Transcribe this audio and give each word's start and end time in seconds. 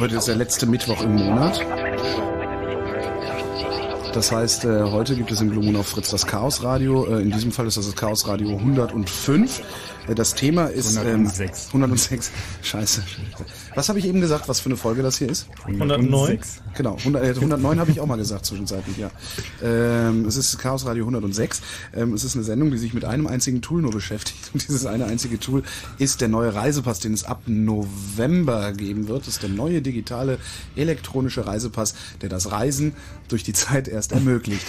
Heute 0.00 0.16
ist 0.16 0.28
der 0.28 0.36
letzte 0.36 0.64
Mittwoch 0.64 1.02
im 1.02 1.14
Monat. 1.14 1.60
Das 4.14 4.32
heißt, 4.32 4.64
äh, 4.64 4.84
heute 4.84 5.14
gibt 5.14 5.30
es 5.30 5.42
im 5.42 5.50
Blue 5.50 5.62
Moon 5.62 5.76
auf 5.76 5.88
Fritz 5.88 6.08
das 6.08 6.26
Chaos 6.26 6.62
Radio. 6.62 7.04
Äh, 7.04 7.20
in 7.20 7.30
diesem 7.30 7.52
Fall 7.52 7.66
ist 7.66 7.76
das 7.76 7.84
das 7.84 7.96
Chaos 7.96 8.26
Radio 8.26 8.56
105. 8.56 9.60
Äh, 10.08 10.14
das 10.14 10.34
Thema 10.34 10.66
ist 10.68 10.96
106. 10.96 11.66
Ähm, 11.74 11.82
106. 11.82 12.30
Scheiße. 12.62 13.02
Was 13.74 13.90
habe 13.90 13.98
ich 13.98 14.06
eben 14.06 14.22
gesagt, 14.22 14.48
was 14.48 14.60
für 14.60 14.70
eine 14.70 14.76
Folge 14.76 15.02
das 15.02 15.18
hier 15.18 15.28
ist? 15.28 15.48
109. 15.66 16.38
Genau, 16.76 16.96
100, 16.96 17.22
äh, 17.22 17.28
109 17.28 17.78
habe 17.78 17.90
ich 17.90 18.00
auch 18.00 18.06
mal 18.06 18.16
gesagt 18.16 18.46
zwischenzeitlich, 18.46 18.96
ja. 18.96 19.10
Ähm, 19.62 20.24
es 20.24 20.36
ist 20.36 20.58
Chaos 20.58 20.86
Radio 20.86 21.04
106. 21.04 21.60
Ähm, 21.94 22.14
es 22.14 22.24
ist 22.24 22.36
eine 22.36 22.44
Sendung, 22.44 22.70
die 22.70 22.78
sich 22.78 22.94
mit 22.94 23.04
einem 23.04 23.26
einzigen 23.26 23.60
Tool 23.60 23.82
nur 23.82 23.92
beschäftigt. 23.92 24.29
Dieses 24.54 24.86
eine 24.86 25.06
einzige 25.06 25.38
Tool 25.38 25.62
ist 25.98 26.20
der 26.20 26.28
neue 26.28 26.54
Reisepass, 26.54 27.00
den 27.00 27.14
es 27.14 27.24
ab 27.24 27.42
November 27.46 28.72
geben 28.72 29.08
wird. 29.08 29.22
Das 29.22 29.34
ist 29.34 29.42
der 29.42 29.50
neue 29.50 29.82
digitale 29.82 30.38
elektronische 30.76 31.46
Reisepass, 31.46 31.94
der 32.22 32.28
das 32.28 32.50
Reisen 32.50 32.94
durch 33.28 33.44
die 33.44 33.52
Zeit 33.52 33.88
erst 33.88 34.12
ermöglicht. 34.12 34.66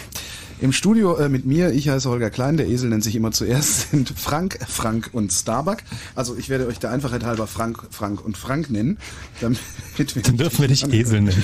Im 0.62 0.74
Studio 0.74 1.16
äh, 1.16 1.28
mit 1.28 1.44
mir, 1.44 1.72
ich 1.72 1.90
heiße 1.90 2.08
Holger 2.08 2.30
Klein, 2.30 2.56
der 2.56 2.68
Esel 2.68 2.90
nennt 2.90 3.04
sich 3.04 3.16
immer 3.16 3.32
zuerst, 3.32 3.90
sind 3.92 4.14
Frank, 4.16 4.60
Frank 4.68 5.10
und 5.12 5.34
Starbuck. 5.34 5.78
Also 6.14 6.38
ich 6.38 6.50
werde 6.50 6.68
euch 6.68 6.78
der 6.78 6.92
Einfachheit 6.92 7.24
halber 7.24 7.48
Frank, 7.48 7.80
Frank 7.90 8.24
und 8.24 8.38
Frank 8.38 8.70
nennen. 8.70 9.00
Damit 9.40 9.58
wir 10.16 10.22
Dann 10.22 10.38
dürfen 10.38 10.62
wir 10.62 10.68
dich 10.68 10.92
Esel 10.92 11.22
nennen. 11.22 11.44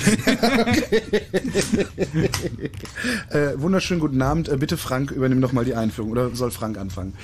äh, 3.30 3.52
wunderschönen 3.56 4.00
guten 4.00 4.20
Abend. 4.20 4.48
Äh, 4.48 4.56
bitte 4.56 4.76
Frank, 4.76 5.10
übernimm 5.10 5.40
doch 5.40 5.52
mal 5.52 5.64
die 5.64 5.74
Einführung. 5.74 6.10
Oder 6.10 6.34
soll 6.34 6.50
Frank 6.50 6.78
anfangen? 6.78 7.14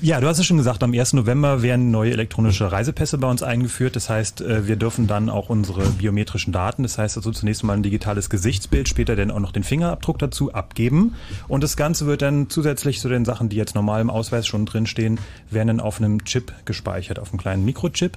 Ja, 0.00 0.20
du 0.20 0.26
hast 0.26 0.38
es 0.38 0.46
schon 0.46 0.56
gesagt, 0.56 0.82
am 0.82 0.94
1. 0.94 1.14
November 1.14 1.62
werden 1.62 1.90
neue 1.90 2.12
elektronische 2.12 2.70
Reisepässe 2.70 3.18
bei 3.18 3.28
uns 3.28 3.42
eingeführt. 3.42 3.96
Das 3.96 4.08
heißt, 4.08 4.40
äh, 4.40 4.66
wir 4.66 4.76
dürfen 4.76 5.06
dann 5.06 5.28
auch 5.28 5.48
unsere 5.48 5.82
biometrischen 5.90 6.52
Daten, 6.52 6.82
das 6.82 6.98
heißt 6.98 7.16
also 7.16 7.30
zunächst 7.32 7.64
mal 7.64 7.74
ein 7.74 7.82
digitales 7.82 8.30
Gesichtsbild, 8.30 8.88
später 8.88 9.16
dann 9.16 9.30
auch 9.30 9.40
noch 9.40 9.52
den 9.52 9.64
Fingerabdruck 9.64 10.18
dazu 10.18 10.52
abgeben. 10.52 11.14
Und 11.48 11.62
das 11.62 11.76
Ganze 11.76 12.06
wird 12.06 12.22
dann 12.22 12.48
zusätzlich 12.48 13.00
zu 13.00 13.08
den 13.08 13.24
Sachen, 13.24 13.48
die 13.48 13.56
jetzt 13.56 13.74
normal 13.74 14.00
im 14.00 14.10
Ausweis 14.10 14.46
schon 14.46 14.66
drinstehen, 14.66 15.18
werden 15.50 15.68
dann 15.68 15.80
auf 15.80 15.98
einem 15.98 16.24
Chip 16.24 16.52
gespeichert, 16.64 17.18
auf 17.18 17.30
einem 17.30 17.40
kleinen 17.40 17.64
Mikrochip 17.64 18.16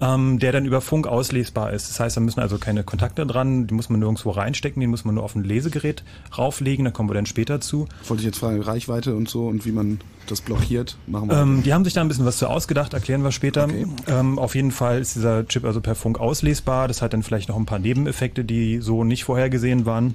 ähm, 0.00 0.38
der 0.38 0.52
dann 0.52 0.64
über 0.64 0.80
Funk 0.80 1.06
auslesbar 1.06 1.72
ist. 1.72 1.88
Das 1.88 2.00
heißt, 2.00 2.16
da 2.16 2.20
müssen 2.20 2.40
also 2.40 2.58
keine 2.58 2.84
Kontakte 2.84 3.26
dran, 3.26 3.66
die 3.66 3.74
muss 3.74 3.88
man 3.88 4.00
nirgendwo 4.00 4.30
reinstecken, 4.30 4.80
die 4.80 4.86
muss 4.86 5.04
man 5.04 5.14
nur 5.14 5.24
auf 5.24 5.34
ein 5.34 5.44
Lesegerät 5.44 6.02
rauflegen, 6.36 6.84
da 6.84 6.90
kommen 6.90 7.08
wir 7.08 7.14
dann 7.14 7.26
später 7.26 7.60
zu. 7.60 7.86
Wollte 8.06 8.22
ich 8.22 8.26
jetzt 8.26 8.38
fragen, 8.38 8.60
Reichweite 8.60 9.14
und 9.14 9.28
so 9.28 9.46
und 9.46 9.66
wie 9.66 9.72
man 9.72 10.00
das 10.26 10.40
blockiert, 10.40 10.96
machen 11.06 11.28
wir. 11.28 11.40
Ähm, 11.40 11.62
die 11.62 11.72
haben 11.72 11.84
sich 11.84 11.92
da 11.92 12.00
ein 12.00 12.08
bisschen 12.08 12.24
was 12.24 12.38
zu 12.38 12.48
ausgedacht, 12.48 12.94
erklären 12.94 13.22
wir 13.22 13.32
später. 13.32 13.64
Okay. 13.64 13.86
Ähm, 14.08 14.38
auf 14.38 14.54
jeden 14.54 14.70
Fall 14.70 15.00
ist 15.00 15.16
dieser 15.16 15.46
Chip 15.46 15.64
also 15.64 15.80
per 15.80 15.94
Funk 15.94 16.18
auslesbar. 16.18 16.88
Das 16.88 17.02
hat 17.02 17.12
dann 17.12 17.22
vielleicht 17.22 17.48
noch 17.48 17.56
ein 17.56 17.66
paar 17.66 17.78
Nebeneffekte, 17.78 18.44
die 18.44 18.80
so 18.80 19.04
nicht 19.04 19.24
vorhergesehen 19.24 19.86
waren. 19.86 20.14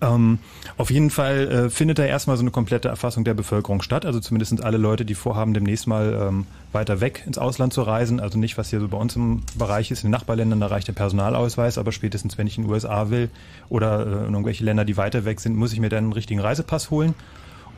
Ähm, 0.00 0.38
auf 0.76 0.90
jeden 0.90 1.10
Fall 1.10 1.48
äh, 1.48 1.70
findet 1.70 1.98
da 1.98 2.04
erstmal 2.04 2.36
so 2.36 2.42
eine 2.42 2.50
komplette 2.50 2.88
Erfassung 2.88 3.24
der 3.24 3.34
Bevölkerung 3.34 3.82
statt. 3.82 4.06
Also 4.06 4.20
zumindest 4.20 4.62
alle 4.62 4.78
Leute, 4.78 5.04
die 5.04 5.14
vorhaben, 5.14 5.52
demnächst 5.52 5.86
mal 5.86 6.28
ähm, 6.28 6.46
weiter 6.72 7.00
weg 7.00 7.24
ins 7.26 7.38
Ausland 7.38 7.72
zu 7.72 7.82
reisen. 7.82 8.20
Also 8.20 8.38
nicht, 8.38 8.56
was 8.56 8.70
hier 8.70 8.80
so 8.80 8.88
bei 8.88 8.96
uns 8.96 9.16
im 9.16 9.42
Bereich 9.56 9.90
ist. 9.90 10.04
In 10.04 10.08
den 10.08 10.12
Nachbarländern, 10.12 10.60
da 10.60 10.68
reicht 10.68 10.88
der 10.88 10.92
Personalausweis. 10.92 11.78
Aber 11.78 11.92
spätestens, 11.92 12.38
wenn 12.38 12.46
ich 12.46 12.56
in 12.56 12.64
den 12.64 12.70
USA 12.70 13.10
will 13.10 13.30
oder 13.68 14.00
äh, 14.00 14.26
in 14.26 14.32
irgendwelche 14.32 14.64
Länder, 14.64 14.84
die 14.84 14.96
weiter 14.96 15.24
weg 15.24 15.40
sind, 15.40 15.56
muss 15.56 15.72
ich 15.72 15.80
mir 15.80 15.88
dann 15.88 16.04
einen 16.04 16.12
richtigen 16.12 16.40
Reisepass 16.40 16.90
holen. 16.90 17.14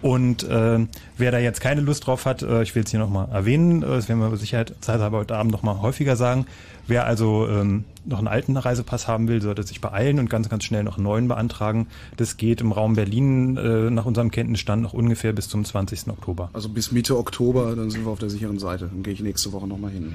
Und 0.02 0.44
äh, 0.44 0.86
wer 1.16 1.30
da 1.30 1.38
jetzt 1.38 1.60
keine 1.60 1.80
Lust 1.80 2.06
drauf 2.06 2.26
hat, 2.26 2.42
äh, 2.42 2.62
ich 2.62 2.74
will 2.74 2.84
es 2.84 2.90
hier 2.90 3.00
nochmal 3.00 3.28
erwähnen, 3.32 3.82
äh, 3.82 3.86
das 3.86 4.08
werden 4.08 4.20
wir 4.20 4.28
mit 4.28 4.40
Sicherheit 4.40 4.74
zeithalber 4.80 5.18
heute 5.18 5.36
Abend 5.36 5.52
nochmal 5.52 5.80
häufiger 5.80 6.16
sagen. 6.16 6.46
Wer 6.86 7.06
also 7.06 7.48
ähm, 7.48 7.84
noch 8.04 8.18
einen 8.18 8.28
alten 8.28 8.56
Reisepass 8.56 9.08
haben 9.08 9.26
will, 9.26 9.42
sollte 9.42 9.64
sich 9.64 9.80
beeilen 9.80 10.20
und 10.20 10.30
ganz, 10.30 10.48
ganz 10.48 10.64
schnell 10.64 10.84
noch 10.84 10.96
einen 10.96 11.04
neuen 11.04 11.26
beantragen. 11.26 11.88
Das 12.16 12.36
geht 12.36 12.60
im 12.60 12.70
Raum 12.70 12.94
Berlin 12.94 13.56
äh, 13.56 13.90
nach 13.90 14.04
unserem 14.04 14.30
Kenntnisstand 14.30 14.82
noch 14.82 14.92
ungefähr 14.92 15.32
bis 15.32 15.48
zum 15.48 15.64
20. 15.64 16.08
Oktober. 16.08 16.50
Also 16.52 16.68
bis 16.68 16.92
Mitte 16.92 17.16
Oktober, 17.16 17.74
dann 17.74 17.90
sind 17.90 18.04
wir 18.04 18.12
auf 18.12 18.20
der 18.20 18.30
sicheren 18.30 18.58
Seite. 18.58 18.88
Dann 18.92 19.02
gehe 19.02 19.14
ich 19.14 19.20
nächste 19.20 19.52
Woche 19.52 19.66
nochmal 19.66 19.90
hin. 19.90 20.12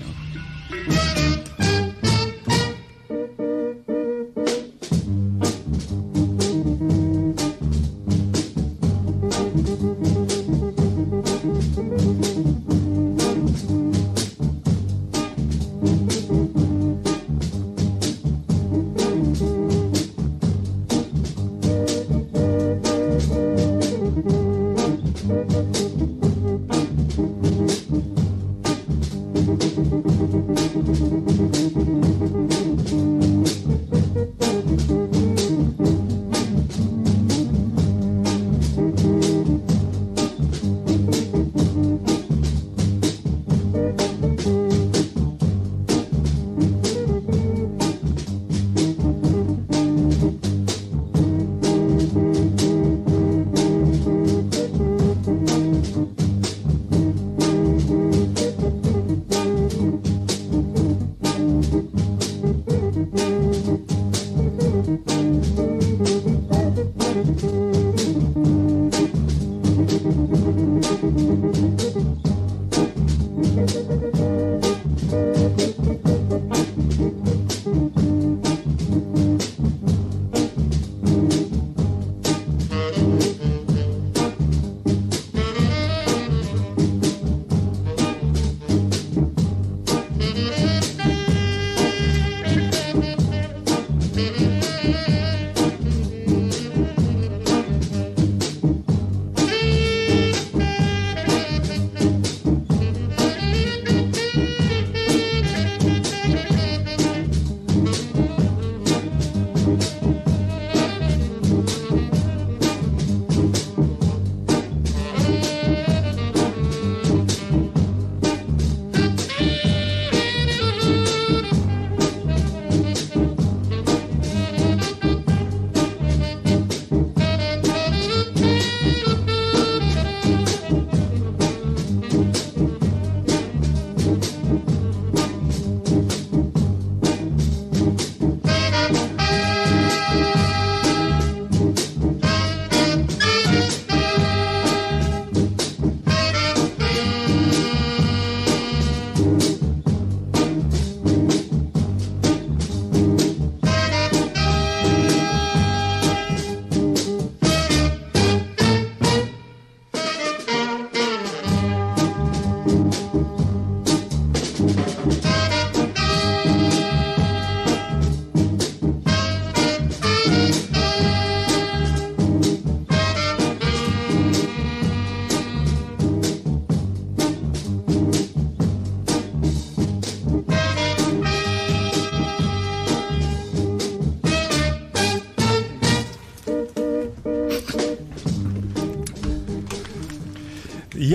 Ja. 1.60 1.81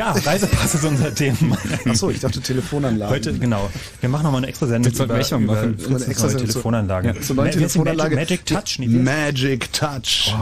Ja, 0.06 0.12
Reisepass 0.12 0.74
ist 0.76 0.84
unser 0.84 1.12
Thema. 1.12 1.58
Achso, 1.84 2.10
ich 2.10 2.20
dachte 2.20 2.40
Telefonanlage. 2.40 3.10
Heute, 3.12 3.32
genau. 3.34 3.68
Wir 4.00 4.08
machen 4.08 4.22
nochmal 4.22 4.38
eine 4.38 4.46
extra 4.46 4.68
Sendung 4.68 4.96
wir 4.96 5.16
echt 5.16 5.32
mal 5.32 5.40
machen. 5.40 5.74
über 5.74 5.96
Eine 5.96 6.06
extra 6.06 6.28
neue 6.28 6.36
Telefonanlage. 6.36 7.08
Ja, 7.08 7.20
zur 7.20 7.36
neuen 7.36 7.50
Telefonanlage. 7.50 8.14
Magic, 8.14 8.40
Magic 8.42 8.46
Touch, 8.46 8.78
nicht? 8.78 8.92
Magic 8.92 9.72
Touch. 9.72 10.32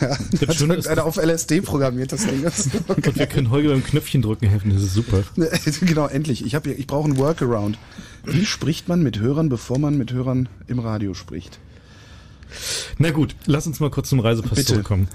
Ja, 0.00 0.16
Das 0.40 0.60
hat 0.60 0.86
einer 0.86 1.04
auf 1.04 1.16
LSD 1.16 1.62
programmiert, 1.62 2.12
das 2.12 2.26
Ding 2.26 2.44
ist. 2.44 2.70
Und 2.86 3.18
wir 3.18 3.26
können 3.26 3.50
Holger 3.50 3.70
beim 3.70 3.82
Knöpfchen 3.82 4.22
drücken 4.22 4.46
helfen, 4.46 4.72
das 4.72 4.84
ist 4.84 4.94
super. 4.94 5.24
genau, 5.80 6.06
endlich. 6.06 6.46
Ich, 6.46 6.54
hab 6.54 6.68
ich 6.68 6.86
brauche 6.86 7.06
einen 7.06 7.18
Workaround. 7.18 7.76
Wie 8.24 8.46
spricht 8.46 8.86
man 8.88 9.02
mit 9.02 9.18
Hörern, 9.18 9.48
bevor 9.48 9.80
man 9.80 9.98
mit 9.98 10.12
Hörern 10.12 10.48
im 10.68 10.78
Radio 10.78 11.14
spricht? 11.14 11.58
Na 12.98 13.10
gut, 13.10 13.34
lass 13.46 13.66
uns 13.66 13.80
mal 13.80 13.90
kurz 13.90 14.08
zum 14.08 14.20
Reisepass 14.20 14.56
Bitte. 14.56 14.72
zurückkommen. 14.72 15.08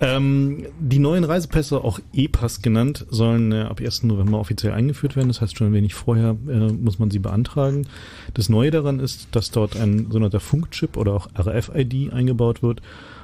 Ähm, 0.00 0.66
die 0.78 0.98
neuen 0.98 1.24
Reisepässe, 1.24 1.78
auch 1.78 1.99
E-Pass 2.12 2.62
genannt, 2.62 3.06
sollen 3.10 3.52
äh, 3.52 3.62
ab 3.62 3.80
1. 3.80 4.04
November 4.04 4.38
offiziell 4.38 4.72
eingeführt 4.72 5.16
werden. 5.16 5.28
Das 5.28 5.40
heißt, 5.40 5.56
schon 5.56 5.68
ein 5.68 5.72
wenig 5.72 5.94
vorher 5.94 6.36
äh, 6.48 6.72
muss 6.72 6.98
man 6.98 7.10
sie 7.10 7.18
beantragen. 7.18 7.86
Das 8.34 8.48
Neue 8.48 8.70
daran 8.70 9.00
ist, 9.00 9.28
dass 9.32 9.50
dort 9.50 9.76
ein 9.76 10.06
sogenannter 10.06 10.40
Funkchip 10.40 10.96
oder 10.96 11.14
auch 11.14 11.28
RFID 11.38 12.12
eingebaut 12.12 12.62
wird, 12.62 12.82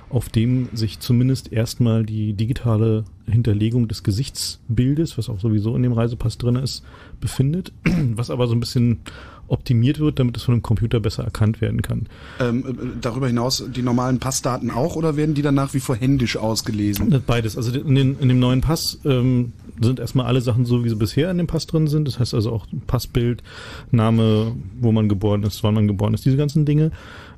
auf 0.09 0.28
dem 0.28 0.69
sich 0.73 1.00
zumindest 1.00 1.52
erstmal 1.52 2.05
die 2.05 2.33
digitale 2.35 3.05
Hinterlegung 3.26 3.88
des 3.88 4.05
Gesichtsbildes, 4.05 5.19
was 5.19 5.28
auch 5.28 5.40
sowieso 5.40 5.75
in 5.75 5.83
dem 5.83 5.93
Reisepass 5.93 6.38
drin 6.38 6.57
ist, 6.57 6.85
befindet, 7.21 7.73
was 8.14 8.31
aber 8.31 8.47
so 8.47 8.55
ein 8.55 8.61
bisschen 8.61 9.00
optimiert 9.48 9.98
wird, 10.00 10.18
damit 10.18 10.36
es 10.36 10.42
von 10.42 10.54
dem 10.54 10.62
Computer 10.62 11.00
besser 11.00 11.24
erkannt 11.24 11.60
werden 11.60 11.82
kann. 11.82 12.06
Ähm, 12.40 12.64
äh, 12.66 12.72
darüber 13.00 13.26
hinaus 13.26 13.64
die 13.74 13.82
normalen 13.82 14.18
Passdaten 14.18 14.70
auch 14.70 14.96
oder 14.96 15.16
werden 15.16 15.34
die 15.34 15.42
dann 15.42 15.54
nach 15.54 15.72
wie 15.74 15.80
vor 15.80 15.96
händisch 15.96 16.36
ausgelesen? 16.36 17.22
Beides. 17.26 17.56
Also 17.56 17.78
in, 17.78 17.94
den, 17.94 18.18
in 18.18 18.28
dem 18.28 18.38
neuen 18.38 18.60
Pass 18.60 18.98
ähm, 19.04 19.52
sind 19.80 20.00
erstmal 20.00 20.26
alle 20.26 20.40
Sachen 20.40 20.64
so, 20.64 20.84
wie 20.84 20.88
sie 20.88 20.96
bisher 20.96 21.30
in 21.30 21.38
dem 21.38 21.46
Pass 21.46 21.66
drin 21.66 21.86
sind. 21.86 22.06
Das 22.08 22.18
heißt 22.18 22.34
also 22.34 22.50
auch 22.52 22.66
Passbild, 22.86 23.42
Name, 23.90 24.54
wo 24.80 24.92
man 24.92 25.08
geboren 25.08 25.42
ist, 25.42 25.62
wann 25.62 25.74
man 25.74 25.86
geboren 25.86 26.14
ist, 26.14 26.24
diese 26.24 26.36
ganzen 26.36 26.64
Dinge. 26.64 26.90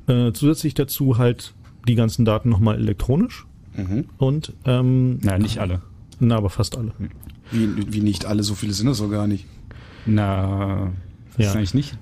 Äh, 0.06 0.32
zusätzlich 0.32 0.74
dazu 0.74 1.18
halt 1.18 1.52
die 1.86 1.94
ganzen 1.94 2.24
Daten 2.24 2.48
nochmal 2.48 2.76
elektronisch 2.76 3.44
Mhm. 3.76 4.06
und 4.18 4.52
ähm, 4.64 5.18
Na, 5.22 5.38
nicht 5.38 5.58
alle. 5.58 5.82
na, 6.18 6.36
aber 6.36 6.50
fast 6.50 6.76
alle. 6.76 6.90
Wie, 7.52 7.92
wie 7.92 8.00
nicht 8.00 8.24
alle, 8.24 8.42
so 8.42 8.54
viele 8.56 8.72
sind 8.72 8.88
es 8.88 8.98
doch 8.98 9.08
gar 9.08 9.28
nicht. 9.28 9.46
Na, 10.04 10.90
Ja. 11.38 11.46
wahrscheinlich 11.46 11.74
nicht. 11.74 11.96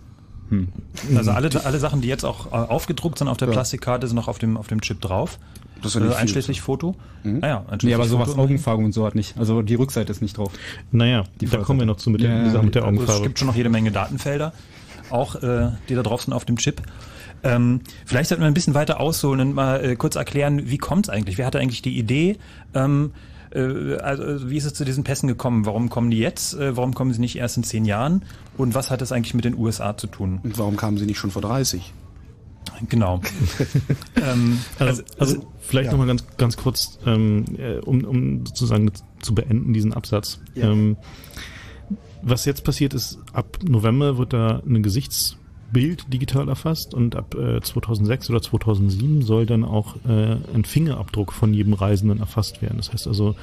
Hm. 0.51 0.69
Also 1.17 1.33
alle, 1.33 1.51
alle 1.65 1.79
Sachen, 1.79 2.01
die 2.01 2.09
jetzt 2.09 2.25
auch 2.25 2.47
äh, 2.47 2.51
aufgedruckt 2.51 3.19
sind 3.19 3.29
auf 3.29 3.37
der 3.37 3.49
ja. 3.49 3.53
Plastikkarte, 3.53 4.07
sind 4.07 4.17
noch 4.17 4.29
auf 4.29 4.39
dem, 4.39 4.57
auf 4.57 4.69
dem 4.69 4.81
Chip 4.81 5.01
drauf. 5.01 5.39
Das 5.83 5.95
ist 5.95 6.03
ja 6.03 6.11
äh, 6.11 6.15
einschließlich 6.15 6.61
Foto. 6.61 6.95
Mhm. 7.23 7.41
Ah 7.43 7.47
ja, 7.47 7.59
einschließlich 7.59 7.85
nee, 7.85 7.95
aber 7.95 8.05
sowas 8.05 8.31
Foto. 8.31 8.43
Augenfarbe 8.43 8.85
und 8.85 8.93
so 8.93 9.05
hat 9.05 9.15
nicht. 9.15 9.37
Also 9.39 9.63
die 9.63 9.75
Rückseite 9.75 10.11
ist 10.11 10.23
nicht 10.23 10.39
drauf. 10.39 10.53
Naja, 10.91 11.25
die 11.41 11.47
da 11.47 11.59
kommen 11.59 11.81
wir 11.81 11.87
noch 11.87 11.97
zu 11.97 12.11
mit, 12.11 12.21
ja, 12.21 12.51
der, 12.51 12.63
mit 12.63 12.75
der 12.75 12.85
Augenfarbe. 12.85 13.13
Also 13.13 13.23
es 13.23 13.29
gibt 13.29 13.39
schon 13.39 13.49
noch 13.49 13.57
jede 13.57 13.69
Menge 13.69 13.91
Datenfelder, 13.91 14.53
auch 15.11 15.35
äh, 15.37 15.71
die 15.89 15.95
da 15.95 16.03
drauf 16.03 16.23
sind 16.23 16.33
auf 16.33 16.45
dem 16.45 16.57
Chip. 16.57 16.83
Ähm, 17.43 17.81
vielleicht 18.07 18.29
sollten 18.29 18.43
wir 18.43 18.49
ein 18.49 18.55
bisschen 18.55 18.75
weiter 18.75 19.01
ausholen 19.01 19.41
und 19.41 19.55
mal 19.55 19.85
äh, 19.85 19.97
kurz 19.97 20.17
erklären, 20.17 20.71
wie 20.71 20.79
kommt 20.79 21.07
es 21.07 21.11
eigentlich? 21.11 21.39
Wer 21.39 21.47
hatte 21.47 21.59
eigentlich 21.59 21.83
die 21.83 21.99
Idee? 21.99 22.39
Ähm, 22.75 23.13
äh, 23.57 23.97
also, 23.97 24.51
wie 24.51 24.57
ist 24.57 24.65
es 24.65 24.75
zu 24.75 24.85
diesen 24.85 25.05
Pässen 25.05 25.29
gekommen? 25.29 25.67
Warum 25.67 25.89
kommen 25.89 26.11
die 26.11 26.19
jetzt? 26.19 26.55
Äh, 26.55 26.77
warum 26.77 26.95
kommen 26.95 27.13
sie 27.13 27.21
nicht 27.21 27.37
erst 27.37 27.57
in 27.57 27.65
zehn 27.65 27.85
Jahren? 27.85 28.25
Und 28.57 28.75
was 28.75 28.91
hat 28.91 29.03
es 29.03 29.13
eigentlich 29.13 29.35
mit 29.35 29.45
den 29.45 29.57
USA 29.57 29.97
zu 29.97 30.07
tun? 30.07 30.41
Und 30.43 30.59
warum 30.59 30.77
kamen 30.77 30.99
sie 30.99 31.07
nicht 31.07 31.19
schon 31.19 31.31
vor 31.31 31.43
30? 31.43 31.93
Genau. 32.89 33.23
ähm, 34.17 34.59
also, 34.79 35.03
also, 35.19 35.35
also, 35.37 35.53
vielleicht 35.61 35.87
ja. 35.87 35.93
nochmal 35.93 36.09
ganz, 36.09 36.25
ganz 36.37 36.57
kurz, 36.57 36.99
ähm, 37.07 37.45
äh, 37.57 37.79
um, 37.79 38.05
um 38.05 38.47
sozusagen 38.47 38.91
zu 39.21 39.35
beenden, 39.35 39.73
diesen 39.73 39.95
Absatz. 39.95 40.41
Ja. 40.55 40.71
Ähm, 40.71 40.97
was 42.23 42.45
jetzt 42.45 42.65
passiert 42.65 42.93
ist, 42.93 43.19
ab 43.33 43.59
November 43.63 44.19
wird 44.19 44.33
da 44.33 44.63
eine 44.67 44.81
Gesichts- 44.81 45.37
Bild 45.73 46.13
digital 46.13 46.49
erfasst 46.49 46.95
und 46.95 47.17
ab 47.17 47.35
äh, 47.35 47.61
2006 47.61 48.31
oder 48.31 48.41
2007 48.41 49.23
soll 49.23 49.47
dann 49.47 49.65
auch 49.65 49.97
äh, 50.07 50.37
ein 50.55 50.65
Fingerabdruck 50.65 51.33
von 51.33 51.53
jedem 51.53 51.73
Reisenden 51.73 52.21
erfasst 52.21 52.63
werden. 52.63 52.77
Das 52.77 52.93
heißt 52.93 53.07
also, 53.07 53.35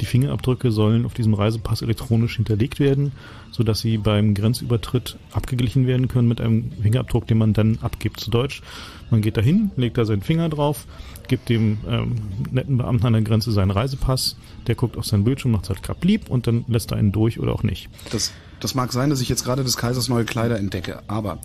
die 0.00 0.06
Fingerabdrücke 0.06 0.70
sollen 0.70 1.04
auf 1.06 1.14
diesem 1.14 1.34
Reisepass 1.34 1.82
elektronisch 1.82 2.36
hinterlegt 2.36 2.78
werden, 2.80 3.12
so 3.50 3.62
dass 3.62 3.80
sie 3.80 3.98
beim 3.98 4.34
Grenzübertritt 4.34 5.16
abgeglichen 5.32 5.86
werden 5.86 6.08
können 6.08 6.28
mit 6.28 6.40
einem 6.40 6.70
Fingerabdruck, 6.82 7.26
den 7.26 7.38
man 7.38 7.52
dann 7.52 7.78
abgibt. 7.82 8.20
Zu 8.20 8.30
Deutsch, 8.30 8.62
man 9.10 9.20
geht 9.20 9.36
dahin, 9.36 9.70
legt 9.76 9.98
da 9.98 10.04
seinen 10.04 10.22
Finger 10.22 10.48
drauf, 10.48 10.86
gibt 11.26 11.48
dem 11.48 11.78
ähm, 11.88 12.16
netten 12.50 12.78
Beamten 12.78 13.06
an 13.06 13.12
der 13.14 13.22
Grenze 13.22 13.52
seinen 13.52 13.70
Reisepass, 13.70 14.36
der 14.66 14.74
guckt 14.74 14.96
auf 14.96 15.06
sein 15.06 15.24
Bildschirm, 15.24 15.52
macht 15.52 15.68
halt 15.68 15.82
grad 15.82 16.04
lieb 16.04 16.28
und 16.28 16.46
dann 16.46 16.64
lässt 16.68 16.92
er 16.92 16.98
einen 16.98 17.12
durch 17.12 17.40
oder 17.40 17.52
auch 17.52 17.62
nicht. 17.62 17.88
Das 18.10 18.32
das 18.60 18.74
mag 18.74 18.92
sein, 18.92 19.10
dass 19.10 19.20
ich 19.20 19.28
jetzt 19.28 19.44
gerade 19.44 19.64
des 19.64 19.76
Kaisers 19.76 20.08
neue 20.08 20.24
Kleider 20.24 20.58
entdecke, 20.58 21.02
aber 21.06 21.38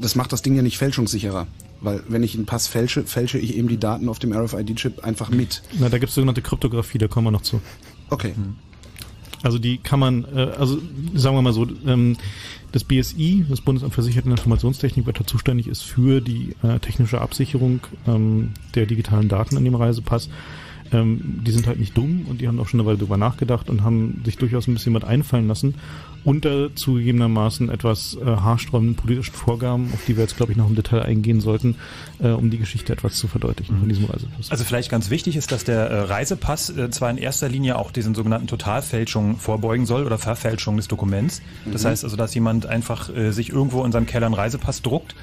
das 0.00 0.14
macht 0.14 0.32
das 0.32 0.42
Ding 0.42 0.56
ja 0.56 0.62
nicht 0.62 0.78
fälschungssicherer. 0.78 1.46
Weil 1.80 2.02
wenn 2.08 2.22
ich 2.22 2.34
einen 2.34 2.46
Pass 2.46 2.66
fälsche, 2.66 3.04
fälsche 3.04 3.38
ich 3.38 3.56
eben 3.56 3.68
die 3.68 3.78
Daten 3.78 4.08
auf 4.08 4.18
dem 4.18 4.32
RFID-Chip 4.32 5.04
einfach 5.04 5.30
mit. 5.30 5.62
Na, 5.78 5.88
da 5.88 5.98
gibt 5.98 6.08
es 6.10 6.14
sogenannte 6.14 6.42
Kryptographie, 6.42 6.98
da 6.98 7.06
kommen 7.06 7.28
wir 7.28 7.30
noch 7.30 7.42
zu. 7.42 7.60
Okay. 8.10 8.32
Hm. 8.34 8.56
Also 9.42 9.58
die 9.58 9.78
kann 9.78 10.00
man, 10.00 10.24
äh, 10.34 10.50
also 10.58 10.78
sagen 11.14 11.36
wir 11.36 11.42
mal 11.42 11.52
so, 11.52 11.66
ähm, 11.86 12.16
das 12.72 12.84
BSI, 12.84 13.46
das 13.48 13.60
Bundesamt 13.60 13.94
für 13.94 14.02
Sicherheit 14.02 14.26
und 14.26 14.32
Informationstechnik, 14.32 15.06
wird 15.06 15.20
da 15.20 15.26
zuständig 15.26 15.68
ist 15.68 15.82
für 15.82 16.20
die 16.20 16.54
äh, 16.62 16.80
technische 16.80 17.20
Absicherung 17.20 17.80
ähm, 18.06 18.52
der 18.74 18.86
digitalen 18.86 19.28
Daten 19.28 19.56
an 19.56 19.64
dem 19.64 19.74
Reisepass 19.74 20.28
ähm, 20.92 21.42
die 21.46 21.50
sind 21.50 21.66
halt 21.66 21.78
nicht 21.78 21.96
dumm 21.96 22.26
und 22.28 22.40
die 22.40 22.48
haben 22.48 22.58
auch 22.60 22.68
schon 22.68 22.80
eine 22.80 22.86
Weile 22.86 22.98
drüber 22.98 23.16
nachgedacht 23.16 23.70
und 23.70 23.82
haben 23.82 24.22
sich 24.24 24.36
durchaus 24.36 24.66
ein 24.66 24.74
bisschen 24.74 24.94
was 24.94 25.04
einfallen 25.04 25.48
lassen 25.48 25.74
unter 26.24 26.74
zugegebenermaßen 26.74 27.70
etwas 27.70 28.16
äh, 28.20 28.24
haarsträubenden 28.24 28.96
politischen 28.96 29.34
Vorgaben, 29.34 29.90
auf 29.94 30.04
die 30.06 30.16
wir 30.16 30.24
jetzt, 30.24 30.36
glaube 30.36 30.52
ich, 30.52 30.58
noch 30.58 30.68
im 30.68 30.74
Detail 30.74 31.02
eingehen 31.02 31.40
sollten, 31.40 31.76
äh, 32.18 32.28
um 32.28 32.50
die 32.50 32.58
Geschichte 32.58 32.92
etwas 32.92 33.14
zu 33.14 33.28
verdeutlichen 33.28 33.76
mhm. 33.76 33.80
von 33.80 33.88
diesem 33.88 34.04
Reisepass. 34.06 34.50
Also 34.50 34.64
vielleicht 34.64 34.90
ganz 34.90 35.10
wichtig 35.10 35.36
ist, 35.36 35.52
dass 35.52 35.64
der 35.64 35.88
äh, 35.88 36.00
Reisepass 36.00 36.70
äh, 36.70 36.90
zwar 36.90 37.10
in 37.10 37.18
erster 37.18 37.48
Linie 37.48 37.78
auch 37.78 37.92
diesen 37.92 38.14
sogenannten 38.14 38.46
Totalfälschungen 38.46 39.36
vorbeugen 39.36 39.86
soll 39.86 40.04
oder 40.04 40.18
Verfälschung 40.18 40.76
des 40.76 40.88
Dokuments. 40.88 41.40
Das 41.72 41.84
mhm. 41.84 41.88
heißt 41.88 42.04
also, 42.04 42.16
dass 42.16 42.34
jemand 42.34 42.66
einfach 42.66 43.14
äh, 43.14 43.30
sich 43.30 43.50
irgendwo 43.50 43.84
in 43.84 43.92
seinem 43.92 44.06
Keller 44.06 44.26
einen 44.26 44.34
Reisepass 44.34 44.82
druckt 44.82 45.14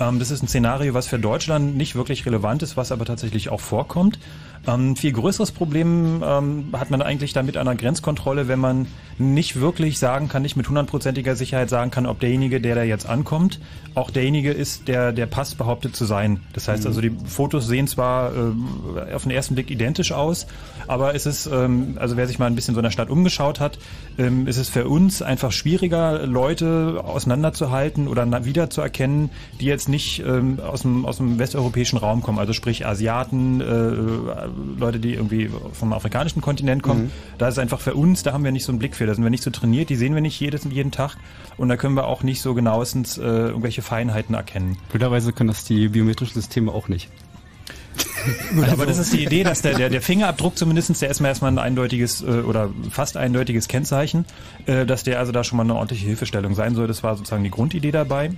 ähm, 0.00 0.18
das 0.18 0.30
ist 0.30 0.42
ein 0.42 0.48
Szenario, 0.48 0.94
was 0.94 1.06
für 1.06 1.18
Deutschland 1.18 1.76
nicht 1.76 1.94
wirklich 1.94 2.24
relevant 2.26 2.62
ist, 2.62 2.76
was 2.76 2.92
aber 2.92 3.04
tatsächlich 3.04 3.50
auch 3.50 3.60
vorkommt. 3.60 4.18
Ähm, 4.66 4.94
viel 4.94 5.12
größeres 5.12 5.50
Problem 5.50 6.22
ähm, 6.24 6.68
hat 6.72 6.90
man 6.90 7.02
eigentlich 7.02 7.32
damit 7.32 7.56
an 7.56 7.66
der 7.66 7.74
Grenzkontrolle, 7.74 8.46
wenn 8.46 8.60
man 8.60 8.86
nicht 9.18 9.60
wirklich 9.60 9.98
sagen 9.98 10.28
kann, 10.28 10.42
nicht 10.42 10.56
mit 10.56 10.68
hundertprozentiger 10.68 11.34
Sicherheit 11.34 11.68
sagen 11.68 11.90
kann, 11.90 12.06
ob 12.06 12.20
derjenige, 12.20 12.60
der 12.60 12.76
da 12.76 12.82
jetzt 12.82 13.06
ankommt, 13.06 13.60
auch 13.94 14.10
derjenige 14.10 14.52
ist, 14.52 14.88
der 14.88 15.12
der 15.12 15.26
Pass 15.26 15.54
behauptet 15.54 15.94
zu 15.94 16.04
sein. 16.04 16.40
Das 16.52 16.68
heißt 16.68 16.84
mhm. 16.84 16.88
also, 16.88 17.00
die 17.00 17.12
Fotos 17.26 17.66
sehen 17.66 17.86
zwar 17.86 18.32
äh, 18.34 19.14
auf 19.14 19.22
den 19.22 19.30
ersten 19.30 19.54
Blick 19.54 19.70
identisch 19.70 20.12
aus, 20.12 20.46
aber 20.88 21.14
es 21.14 21.26
ist, 21.26 21.46
ähm, 21.46 21.96
also 21.96 22.16
wer 22.16 22.26
sich 22.26 22.38
mal 22.38 22.46
ein 22.46 22.54
bisschen 22.54 22.74
so 22.74 22.80
in 22.80 22.84
der 22.84 22.90
Stadt 22.90 23.10
umgeschaut 23.10 23.60
hat, 23.60 23.78
ähm, 24.18 24.46
ist 24.46 24.56
es 24.56 24.68
für 24.68 24.88
uns 24.88 25.22
einfach 25.22 25.52
schwieriger, 25.52 26.26
Leute 26.26 27.02
auseinanderzuhalten 27.04 28.08
oder 28.08 28.22
wiederzuerkennen, 28.44 29.30
die 29.60 29.66
jetzt 29.66 29.88
nicht 29.88 30.20
ähm, 30.20 30.58
aus, 30.60 30.82
dem, 30.82 31.04
aus 31.04 31.18
dem 31.18 31.38
westeuropäischen 31.38 31.98
Raum 31.98 32.22
kommen, 32.22 32.38
also 32.38 32.52
sprich 32.52 32.86
Asiaten, 32.86 33.60
äh, 33.60 34.78
Leute, 34.78 34.98
die 34.98 35.14
irgendwie 35.14 35.50
vom 35.72 35.92
afrikanischen 35.92 36.40
Kontinent 36.40 36.82
kommen. 36.82 37.04
Mhm. 37.04 37.10
Da 37.38 37.48
ist 37.48 37.58
einfach 37.58 37.80
für 37.80 37.94
uns, 37.94 38.22
da 38.22 38.32
haben 38.32 38.44
wir 38.44 38.52
nicht 38.52 38.64
so 38.64 38.72
einen 38.72 38.78
Blick 38.78 38.96
für, 38.96 39.06
da 39.06 39.14
sind 39.14 39.24
wir 39.24 39.30
nicht 39.30 39.42
so 39.42 39.50
trainiert, 39.50 39.90
die 39.90 39.96
sehen 39.96 40.14
wir 40.14 40.22
nicht 40.22 40.38
jedes, 40.40 40.64
jeden 40.64 40.90
Tag 40.90 41.16
und 41.56 41.68
da 41.68 41.76
können 41.76 41.94
wir 41.94 42.06
auch 42.06 42.22
nicht 42.22 42.40
so 42.40 42.54
genauestens 42.54 43.18
äh, 43.18 43.22
irgendwelche 43.22 43.81
Feinheiten 43.82 44.34
erkennen. 44.34 44.78
Blöderweise 44.90 45.32
können 45.32 45.48
das 45.48 45.64
die 45.64 45.88
biometrischen 45.88 46.34
Systeme 46.34 46.72
auch 46.72 46.88
nicht. 46.88 47.08
Gut, 48.54 48.68
aber 48.70 48.86
das 48.86 48.98
ist 48.98 49.12
die 49.12 49.24
Idee, 49.24 49.44
dass 49.44 49.62
der, 49.62 49.74
der, 49.74 49.90
der 49.90 50.02
Fingerabdruck 50.02 50.56
zumindestens 50.56 51.00
der 51.00 51.10
ist 51.10 51.20
mir 51.20 51.28
erstmal 51.28 51.52
ein 51.52 51.58
eindeutiges 51.58 52.22
äh, 52.22 52.42
oder 52.42 52.70
fast 52.90 53.16
eindeutiges 53.16 53.68
Kennzeichen, 53.68 54.24
äh, 54.66 54.86
dass 54.86 55.02
der 55.02 55.18
also 55.18 55.32
da 55.32 55.44
schon 55.44 55.56
mal 55.56 55.64
eine 55.64 55.74
ordentliche 55.74 56.06
Hilfestellung 56.06 56.54
sein 56.54 56.74
soll. 56.74 56.86
Das 56.86 57.02
war 57.02 57.16
sozusagen 57.16 57.44
die 57.44 57.50
Grundidee 57.50 57.90
dabei. 57.90 58.30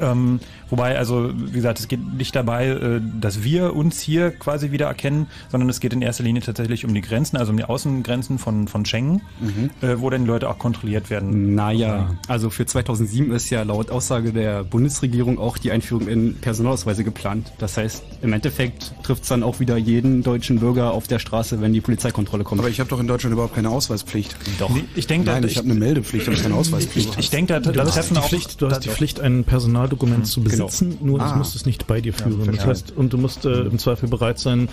Ähm, 0.00 0.40
wobei, 0.70 0.98
also 0.98 1.30
wie 1.34 1.52
gesagt, 1.52 1.78
es 1.78 1.88
geht 1.88 2.00
nicht 2.14 2.34
dabei, 2.34 2.68
äh, 2.68 3.00
dass 3.20 3.42
wir 3.42 3.74
uns 3.74 4.00
hier 4.00 4.30
quasi 4.30 4.72
wieder 4.72 4.86
erkennen, 4.86 5.26
sondern 5.50 5.68
es 5.68 5.80
geht 5.80 5.92
in 5.92 6.02
erster 6.02 6.24
Linie 6.24 6.42
tatsächlich 6.42 6.84
um 6.84 6.94
die 6.94 7.00
Grenzen, 7.00 7.36
also 7.36 7.50
um 7.50 7.56
die 7.56 7.64
Außengrenzen 7.64 8.38
von, 8.38 8.68
von 8.68 8.84
Schengen, 8.84 9.22
mhm. 9.40 9.70
äh, 9.86 10.00
wo 10.00 10.10
dann 10.10 10.22
die 10.22 10.26
Leute 10.28 10.48
auch 10.48 10.58
kontrolliert 10.58 11.10
werden. 11.10 11.54
Naja, 11.54 12.16
also 12.28 12.50
für 12.50 12.66
2007 12.66 13.32
ist 13.32 13.50
ja 13.50 13.62
laut 13.62 13.90
Aussage 13.90 14.32
der 14.32 14.64
Bundesregierung 14.64 15.38
auch 15.38 15.58
die 15.58 15.70
Einführung 15.70 16.08
in 16.08 16.36
Personalausweise 16.36 17.04
geplant. 17.04 17.52
Das 17.58 17.76
heißt, 17.76 18.02
im 18.22 18.32
Endeffekt 18.32 18.94
trifft 19.02 19.22
es 19.22 19.28
dann 19.28 19.42
auch 19.42 19.60
wieder 19.60 19.76
jeden 19.76 20.22
deutschen 20.22 20.60
Bürger 20.60 20.92
auf 20.92 21.06
der 21.06 21.18
Straße, 21.18 21.60
wenn 21.60 21.72
die 21.72 21.80
Polizeikontrolle 21.80 22.44
kommt. 22.44 22.60
Aber 22.60 22.70
ich 22.70 22.80
habe 22.80 22.90
doch 22.90 23.00
in 23.00 23.06
Deutschland 23.06 23.32
überhaupt 23.32 23.54
keine 23.54 23.70
Ausweispflicht. 23.70 24.36
Doch. 24.58 24.70
Nee, 24.70 24.84
ich 24.94 25.06
denke, 25.06 25.26
Nein, 25.26 25.44
ich, 25.44 25.52
ich 25.52 25.58
habe 25.58 25.70
eine 25.70 25.78
Meldepflicht, 25.78 26.28
aber 26.28 26.36
keine 26.36 26.54
Ausweispflicht. 26.54 27.10
Ich, 27.12 27.18
ich 27.18 27.30
denke, 27.30 27.60
da, 27.60 27.72
das 27.72 27.94
treffen 27.94 28.16
auch... 28.16 28.26
Pflicht, 28.28 28.60
du 28.60 28.68
hast 28.68 28.84
die 28.84 28.88
Pflicht, 28.88 29.20
einen 29.20 29.44
Personal 29.44 29.76
Personaldokument 29.76 30.20
mhm, 30.20 30.24
zu 30.24 30.42
besitzen, 30.42 30.55
genau. 30.56 30.96
nur 31.00 31.20
ah. 31.20 31.24
das 31.24 31.36
musst 31.36 31.54
du 31.54 31.58
es 31.58 31.66
nicht 31.66 31.86
bei 31.86 32.00
dir 32.00 32.12
führen. 32.12 32.44
Ja, 32.44 32.52
das 32.52 32.66
heißt, 32.66 32.96
und 32.96 33.12
du 33.12 33.18
musst 33.18 33.44
äh, 33.44 33.62
im 33.62 33.78
Zweifel 33.78 34.08
bereit 34.08 34.38
sein, 34.38 34.68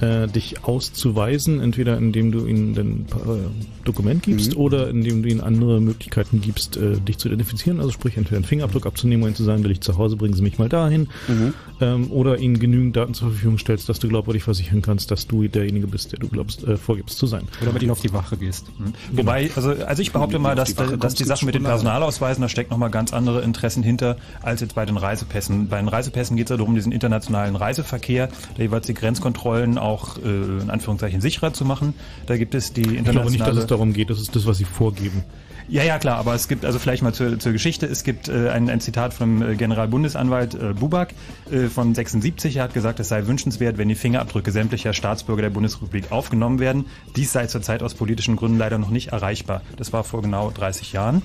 äh, 0.00 0.28
dich 0.28 0.64
auszuweisen, 0.64 1.60
entweder 1.60 1.98
indem 1.98 2.32
du 2.32 2.46
ihnen 2.46 2.78
ein 2.78 3.06
äh, 3.10 3.84
Dokument 3.84 4.22
gibst 4.22 4.54
mhm. 4.54 4.60
oder 4.60 4.88
indem 4.88 5.22
du 5.22 5.28
ihnen 5.28 5.40
andere 5.40 5.80
Möglichkeiten 5.80 6.40
gibst, 6.40 6.76
äh, 6.76 6.98
dich 7.00 7.18
zu 7.18 7.28
identifizieren. 7.28 7.80
Also 7.80 7.92
sprich, 7.92 8.16
entweder 8.16 8.36
einen 8.36 8.44
Fingerabdruck 8.44 8.86
abzunehmen 8.86 9.26
und 9.26 9.36
zu 9.36 9.44
sagen, 9.44 9.64
will 9.64 9.70
ich 9.70 9.80
zu 9.80 9.96
Hause, 9.98 10.16
bringen 10.16 10.34
Sie 10.34 10.42
mich 10.42 10.58
mal 10.58 10.68
dahin. 10.68 11.08
Mhm. 11.28 11.54
Ähm, 11.80 12.10
oder 12.10 12.38
ihnen 12.38 12.58
genügend 12.58 12.96
Daten 12.96 13.14
zur 13.14 13.30
Verfügung 13.30 13.58
stellst, 13.58 13.88
dass 13.88 13.98
du 13.98 14.08
glaubwürdig 14.08 14.42
versichern 14.42 14.82
kannst, 14.82 15.10
dass 15.10 15.26
du 15.26 15.48
derjenige 15.48 15.86
bist, 15.86 16.12
der 16.12 16.18
du 16.18 16.28
glaubst, 16.28 16.64
äh, 16.64 16.76
vorgibst 16.76 17.18
zu 17.18 17.26
sein. 17.26 17.48
Oder 17.62 17.72
mit 17.72 17.82
ihnen 17.82 17.90
auf 17.90 18.00
die 18.00 18.12
Wache 18.12 18.36
gehst. 18.36 18.66
Mhm. 18.78 18.92
Wobei, 19.12 19.50
also, 19.56 19.70
also 19.70 20.02
ich 20.02 20.12
behaupte 20.12 20.38
mal, 20.38 20.54
dass, 20.54 20.74
die, 20.74 20.98
dass 20.98 21.14
die 21.14 21.24
Sache 21.24 21.44
mit 21.46 21.54
den 21.54 21.64
Personalausweisen, 21.64 22.42
da 22.42 22.48
steckt 22.48 22.70
nochmal 22.70 22.90
ganz 22.90 23.12
andere 23.12 23.40
Interessen 23.42 23.82
hinter, 23.82 24.16
als 24.42 24.60
jetzt 24.60 24.74
bei 24.74 24.84
den 24.84 24.96
Reisepässen. 24.96 25.68
Bei 25.68 25.78
den 25.78 25.88
Reisepässen 25.88 26.36
geht 26.36 26.46
es 26.46 26.50
ja 26.50 26.56
darum, 26.56 26.74
diesen 26.74 26.92
internationalen 26.92 27.56
Reiseverkehr, 27.56 28.28
da 28.56 28.62
jeweils 28.62 28.86
die 28.86 28.94
Grenzkontrollen 28.94 29.78
auch 29.90 30.16
äh, 30.18 30.20
in 30.22 30.70
Anführungszeichen 30.70 31.20
sicherer 31.20 31.52
zu 31.52 31.64
machen. 31.64 31.94
Da 32.26 32.36
gibt 32.36 32.54
es 32.54 32.72
die 32.72 32.82
internationale... 32.82 33.10
Ich 33.10 33.14
glaube 33.14 33.30
nicht, 33.32 33.46
dass 33.46 33.56
es 33.56 33.66
darum 33.66 33.92
geht, 33.92 34.10
das 34.10 34.20
ist 34.20 34.34
das, 34.36 34.46
was 34.46 34.58
sie 34.58 34.64
vorgeben. 34.64 35.24
Ja, 35.70 35.84
ja, 35.84 36.00
klar, 36.00 36.16
aber 36.18 36.34
es 36.34 36.48
gibt, 36.48 36.64
also 36.64 36.80
vielleicht 36.80 37.04
mal 37.04 37.14
zur, 37.14 37.38
zur 37.38 37.52
Geschichte, 37.52 37.86
es 37.86 38.02
gibt 38.02 38.28
äh, 38.28 38.48
ein, 38.48 38.68
ein 38.68 38.80
Zitat 38.80 39.14
vom 39.14 39.40
äh, 39.40 39.54
Generalbundesanwalt 39.54 40.54
äh, 40.54 40.72
Buback 40.72 41.14
äh, 41.52 41.68
von 41.68 41.94
76, 41.94 42.56
er 42.56 42.64
hat 42.64 42.74
gesagt, 42.74 42.98
es 42.98 43.08
sei 43.08 43.28
wünschenswert, 43.28 43.78
wenn 43.78 43.88
die 43.88 43.94
Fingerabdrücke 43.94 44.50
sämtlicher 44.50 44.92
Staatsbürger 44.92 45.42
der 45.42 45.50
Bundesrepublik 45.50 46.10
aufgenommen 46.10 46.58
werden. 46.58 46.86
Dies 47.14 47.30
sei 47.30 47.46
zurzeit 47.46 47.84
aus 47.84 47.94
politischen 47.94 48.34
Gründen 48.34 48.58
leider 48.58 48.78
noch 48.78 48.90
nicht 48.90 49.12
erreichbar. 49.12 49.62
Das 49.76 49.92
war 49.92 50.02
vor 50.02 50.22
genau 50.22 50.50
30 50.50 50.92
Jahren. 50.92 51.22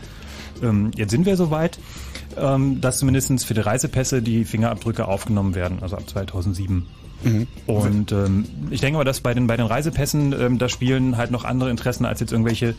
Ähm, 0.61 0.91
jetzt 0.95 1.09
sind 1.09 1.25
wir 1.25 1.37
soweit, 1.37 1.79
ähm, 2.37 2.81
dass 2.81 2.99
zumindest 2.99 3.47
für 3.47 3.55
die 3.55 3.61
Reisepässe 3.61 4.21
die 4.21 4.45
Fingerabdrücke 4.45 5.07
aufgenommen 5.07 5.55
werden, 5.55 5.79
also 5.81 5.95
ab 5.95 6.07
2007. 6.07 6.85
Mhm. 7.23 7.47
Und 7.65 8.11
ähm, 8.11 8.45
ich 8.69 8.81
denke 8.81 8.97
mal, 8.97 9.03
dass 9.03 9.21
bei 9.21 9.33
den, 9.33 9.47
bei 9.47 9.57
den 9.57 9.65
Reisepässen, 9.65 10.33
ähm, 10.39 10.57
da 10.57 10.69
spielen 10.69 11.17
halt 11.17 11.31
noch 11.31 11.43
andere 11.43 11.69
Interessen 11.69 12.05
als 12.05 12.19
jetzt 12.19 12.31
irgendwelche 12.31 12.75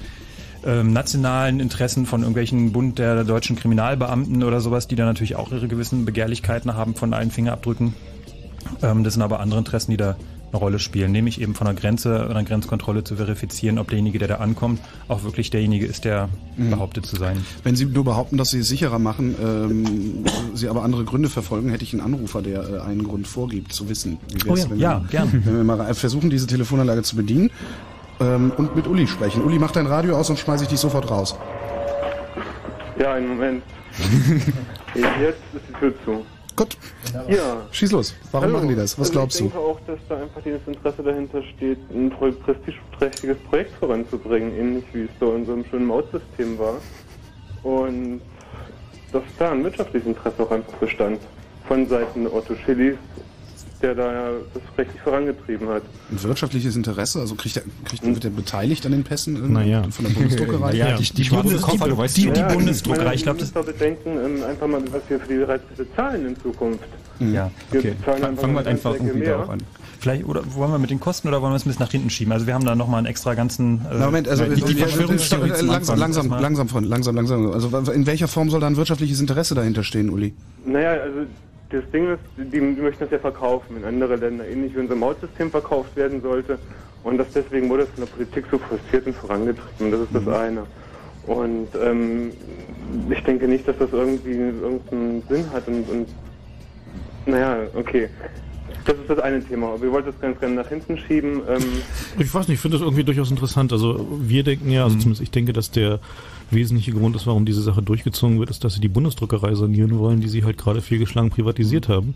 ähm, 0.65 0.93
nationalen 0.93 1.61
Interessen 1.61 2.07
von 2.07 2.21
irgendwelchen 2.21 2.73
Bund 2.73 2.99
der 2.99 3.25
deutschen 3.25 3.57
Kriminalbeamten 3.57 4.43
oder 4.43 4.61
sowas, 4.61 4.89
die 4.89 4.97
da 4.97 5.05
natürlich 5.05 5.37
auch 5.37 5.53
ihre 5.53 5.69
gewissen 5.69 6.05
Begehrlichkeiten 6.05 6.75
haben 6.75 6.95
von 6.95 7.15
allen 7.15 7.31
Fingerabdrücken. 7.31 7.95
Ähm, 8.83 9.05
das 9.05 9.15
sind 9.15 9.23
aber 9.23 9.41
andere 9.41 9.59
Interessen, 9.59 9.91
die 9.91 9.97
da 9.97 10.17
eine 10.53 10.59
Rolle 10.59 10.79
spielen, 10.79 11.13
nämlich 11.13 11.41
eben 11.41 11.55
von 11.55 11.67
der 11.67 11.75
Grenze 11.75 12.27
oder 12.29 12.43
Grenzkontrolle 12.43 13.05
zu 13.05 13.17
verifizieren, 13.17 13.79
ob 13.79 13.89
derjenige, 13.89 14.19
der 14.19 14.29
da 14.29 14.35
ankommt, 14.37 14.81
auch 15.09 15.25
wirklich 15.25 15.51
derjenige 15.51 15.87
ist, 15.87 16.05
der 16.05 16.29
mhm. 16.57 16.71
behauptet 16.71 17.07
zu 17.07 17.17
sein. 17.17 17.45
Wenn 17.63 17.77
Sie 17.77 17.85
nur 17.87 18.05
behaupten, 18.05 18.37
dass 18.37 18.51
Sie 18.51 18.61
es 18.61 18.69
sicherer 18.69 18.99
machen, 18.99 19.35
ähm, 19.43 20.25
Sie 20.55 20.69
aber 20.69 20.83
andere 20.83 21.05
Gründe 21.05 21.29
verfolgen, 21.29 21.71
hätte 21.71 21.85
ich 21.85 21.93
einen 21.93 22.03
Anrufer, 22.03 22.43
der 22.43 22.69
äh, 22.69 22.81
einen 22.81 23.03
Grund 23.03 23.27
vorgibt, 23.27 23.73
zu 23.73 23.89
wissen. 23.89 24.19
oh 24.49 24.55
ja, 24.55 24.71
wenn 24.71 24.79
ja, 24.79 25.03
wir, 25.03 25.09
gern. 25.09 25.43
Wenn 25.45 25.57
wir 25.57 25.65
mal 25.65 25.95
versuchen, 25.95 26.31
diese 26.31 26.47
Telefonanlage 26.47 27.03
zu 27.03 27.17
bedienen 27.17 27.51
ähm, 28.21 28.53
und 28.57 28.77
mit 28.77 28.87
Uli 28.87 29.07
sprechen. 29.07 29.43
Uli, 29.43 29.59
mach 29.59 29.73
dein 29.73 29.87
Radio 29.87 30.17
aus 30.17 30.31
und 30.31 30.39
schmeiße 30.39 30.65
ich 30.65 30.71
dich 30.71 30.81
sofort 30.81 31.11
raus. 31.11 31.37
Ja, 32.99 33.15
einen 33.15 33.29
Moment. 33.29 33.63
Jetzt 34.95 35.43
ist 35.55 35.63
die 35.69 35.73
Tür 35.79 35.95
zu. 36.05 36.25
Gut. 36.57 36.77
Ja. 37.29 37.67
Schieß 37.71 37.93
los. 37.93 38.15
Warum 38.33 38.47
Hallo. 38.47 38.57
machen 38.57 38.69
die 38.69 38.75
das? 38.75 38.99
Was 38.99 39.09
also 39.09 39.13
glaubst 39.13 39.41
du? 39.41 39.45
Ich 39.45 39.53
denke 39.53 39.67
auch, 39.67 39.79
dass 39.87 39.99
da 40.09 40.17
einfach 40.17 40.41
das 40.43 40.75
Interesse 40.75 41.03
dahinter 41.03 41.43
steht, 41.43 41.79
ein 41.91 42.11
prestigeträchtiges 42.11 43.37
Projekt 43.51 43.73
voranzubringen, 43.79 44.57
ähnlich 44.59 44.85
wie 44.95 45.03
es 45.03 45.11
da 45.21 45.27
in 45.35 45.45
so 45.45 45.53
einem 45.53 45.65
schönen 45.67 45.87
Mautsystem 45.87 46.59
war. 46.59 46.77
Und 47.63 48.23
dass 49.13 49.23
da 49.39 49.53
ein 49.53 49.65
wirtschaftliches 49.65 50.09
Interesse 50.09 50.43
auch 50.43 50.51
einfach 50.51 50.73
bestand. 50.75 51.21
Von 51.69 51.87
Seiten 51.89 52.27
Otto 52.27 52.55
Schillis 52.65 52.97
der 53.83 53.95
da 53.95 54.13
ja 54.13 54.31
das 54.55 54.63
richtig 54.79 55.01
vorangetrieben 55.03 55.69
hat. 55.69 55.83
Ein 56.11 56.23
wirtschaftliches 56.23 56.77
Interesse? 56.77 57.21
Also 57.21 57.35
kriegt 57.35 57.57
er, 57.57 57.63
kriegt, 57.85 58.05
wird 58.05 58.25
er 58.25 58.31
beteiligt 58.31 58.85
an 58.87 58.93
den 58.93 59.05
Pässen 59.05 59.53
naja. 59.53 59.83
von 59.91 60.05
der 60.05 60.13
Bundesdruckerei? 60.13 60.73
ja, 60.75 60.89
ja, 60.89 60.97
die, 60.97 61.05
die, 61.05 61.29
Bundes 61.29 61.63
Koffer, 61.63 61.89
du 61.89 61.99
weißt 61.99 62.17
die, 62.17 62.27
die, 62.27 62.33
die 62.33 62.43
Bundesdruckerei, 62.43 63.15
ich 63.15 63.23
glaube, 63.23 63.41
das... 63.41 63.55
Wir 63.55 63.63
bedenken 63.63 64.19
ähm, 64.25 64.45
einfach 64.45 64.67
mal, 64.67 64.83
was 64.91 65.03
wir 65.09 65.21
für 65.21 65.29
die 65.29 65.43
Reisepässe 65.43 65.87
zahlen 65.95 66.27
in 66.27 66.41
Zukunft. 66.41 66.85
Ja, 67.19 67.51
okay. 67.73 67.95
Fangen 68.05 68.37
wir 68.37 68.57
halt 68.57 68.67
einfach 68.67 68.95
irgendwie 68.95 69.31
auch 69.31 69.49
an. 69.49 69.63
Vielleicht, 69.99 70.27
oder 70.27 70.43
wollen 70.55 70.71
wir 70.71 70.79
mit 70.79 70.91
den 70.91 71.01
Kosten 71.01 71.29
oder 71.29 71.41
wollen 71.41 71.53
wir 71.53 71.57
es 71.57 71.65
ein 71.65 71.71
bisschen 71.71 71.85
nach 71.85 71.91
hinten 71.91 72.11
schieben? 72.11 72.33
Also 72.33 72.47
wir 72.47 72.55
haben 72.55 72.65
da 72.65 72.75
nochmal 72.75 72.99
einen 72.99 73.07
extra 73.07 73.35
ganzen... 73.35 73.81
Äh, 73.91 73.99
Moment, 73.99 74.29
also 74.29 74.45
die, 74.45 74.61
die 74.63 74.75
Verschwörungstheorie 74.75 75.49
langsam, 75.63 75.99
langsam, 75.99 76.29
langsam, 76.29 76.69
von, 76.69 76.85
langsam, 76.85 77.17
langsam. 77.17 77.51
Also 77.51 77.93
in 77.93 78.07
welcher 78.07 78.29
Form 78.29 78.51
soll 78.51 78.61
da 78.61 78.67
ein 78.67 78.77
wirtschaftliches 78.77 79.21
Interesse 79.21 79.55
dahinter 79.55 79.83
stehen, 79.83 80.11
Uli? 80.11 80.35
Naja, 80.65 80.91
also 80.91 81.21
das 81.71 81.91
Ding 81.93 82.13
ist, 82.13 82.21
die, 82.37 82.61
möchten 82.61 83.05
das 83.05 83.11
ja 83.11 83.19
verkaufen 83.19 83.77
in 83.77 83.85
andere 83.85 84.17
Länder, 84.17 84.47
ähnlich 84.47 84.75
wie 84.75 84.81
unser 84.81 84.95
Mautsystem 84.95 85.51
verkauft 85.51 85.97
werden 85.97 86.21
sollte. 86.23 86.59
Und 87.03 87.19
das 87.19 87.29
deswegen 87.33 87.69
wurde 87.69 87.85
es 87.85 87.91
von 87.91 88.05
der 88.05 88.13
Politik 88.13 88.45
so 88.51 88.59
frustriert 88.59 89.07
und 89.07 89.15
vorangetrieben. 89.15 89.91
Das 89.91 90.01
ist 90.01 90.15
das 90.15 90.25
mhm. 90.25 90.33
eine. 90.33 90.67
Und 91.27 91.69
ähm, 91.83 92.33
ich 93.11 93.23
denke 93.25 93.49
nicht, 93.49 93.67
dass 93.67 93.77
das 93.79 93.93
irgendwie 93.93 94.33
irgendeinen 94.33 95.23
Sinn 95.29 95.51
hat 95.53 95.67
und, 95.67 95.89
und 95.89 96.09
naja, 97.27 97.67
okay. 97.75 98.09
Das 98.87 98.97
ist 98.97 99.11
das 99.11 99.19
eine 99.19 99.43
Thema. 99.43 99.69
Aber 99.69 99.83
wir 99.83 99.93
wollten 99.93 100.07
das 100.13 100.21
ganz 100.21 100.39
gerne 100.39 100.55
nach 100.55 100.69
hinten 100.69 100.97
schieben. 100.97 101.43
Ähm 101.49 101.63
ich 102.19 102.33
weiß 102.33 102.49
nicht, 102.49 102.57
ich 102.57 102.61
finde 102.61 102.79
das 102.79 102.85
irgendwie 102.85 103.05
durchaus 103.05 103.31
interessant. 103.31 103.73
Also 103.73 104.07
wir 104.21 104.45
denken 104.45 104.71
ja, 104.71 104.85
also 104.85 104.97
mhm. 104.97 105.01
zumindest 105.01 105.23
ich 105.23 105.31
denke, 105.33 105.53
dass 105.53 105.71
der 105.71 105.99
wesentliche 106.51 106.93
Grund 106.93 107.17
ist, 107.17 107.27
warum 107.27 107.45
diese 107.45 107.63
Sache 107.63 107.83
durchgezogen 107.83 108.39
wird, 108.39 108.51
ist, 108.51 108.63
dass 108.63 108.75
sie 108.75 108.81
die 108.81 108.89
Bundesdruckerei 108.89 109.55
sanieren 109.55 109.99
wollen, 109.99 110.21
die 110.21 110.29
sie 110.29 110.45
halt 110.45 110.57
gerade 110.57 110.81
fehlgeschlagen 110.81 111.31
privatisiert 111.31 111.89
haben 111.89 112.15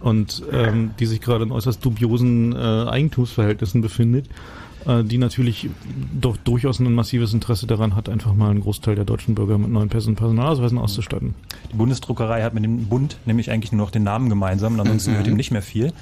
und 0.00 0.42
ähm, 0.52 0.90
die 0.98 1.06
sich 1.06 1.20
gerade 1.20 1.44
in 1.44 1.52
äußerst 1.52 1.84
dubiosen 1.84 2.52
äh, 2.52 2.58
Eigentumsverhältnissen 2.58 3.80
befindet, 3.80 4.26
die 4.86 5.18
natürlich 5.18 5.70
doch 6.20 6.36
durchaus 6.36 6.78
ein 6.78 6.92
massives 6.92 7.32
Interesse 7.32 7.66
daran 7.66 7.96
hat, 7.96 8.08
einfach 8.08 8.34
mal 8.34 8.50
einen 8.50 8.60
Großteil 8.60 8.94
der 8.94 9.04
deutschen 9.04 9.34
Bürger 9.34 9.56
mit 9.56 9.70
neuen 9.70 9.88
Pässen 9.88 10.10
und 10.10 10.16
Personalausweisen 10.16 10.78
auszustatten. 10.78 11.34
Die 11.72 11.76
Bundesdruckerei 11.76 12.42
hat 12.42 12.54
mit 12.54 12.64
dem 12.64 12.86
Bund 12.86 13.16
nämlich 13.24 13.50
eigentlich 13.50 13.72
nur 13.72 13.86
noch 13.86 13.90
den 13.90 14.02
Namen 14.02 14.28
gemeinsam, 14.28 14.78
ansonsten 14.78 15.10
mhm. 15.10 15.14
gehört 15.14 15.28
ihm 15.28 15.36
nicht 15.36 15.50
mehr 15.50 15.62
viel. 15.62 15.92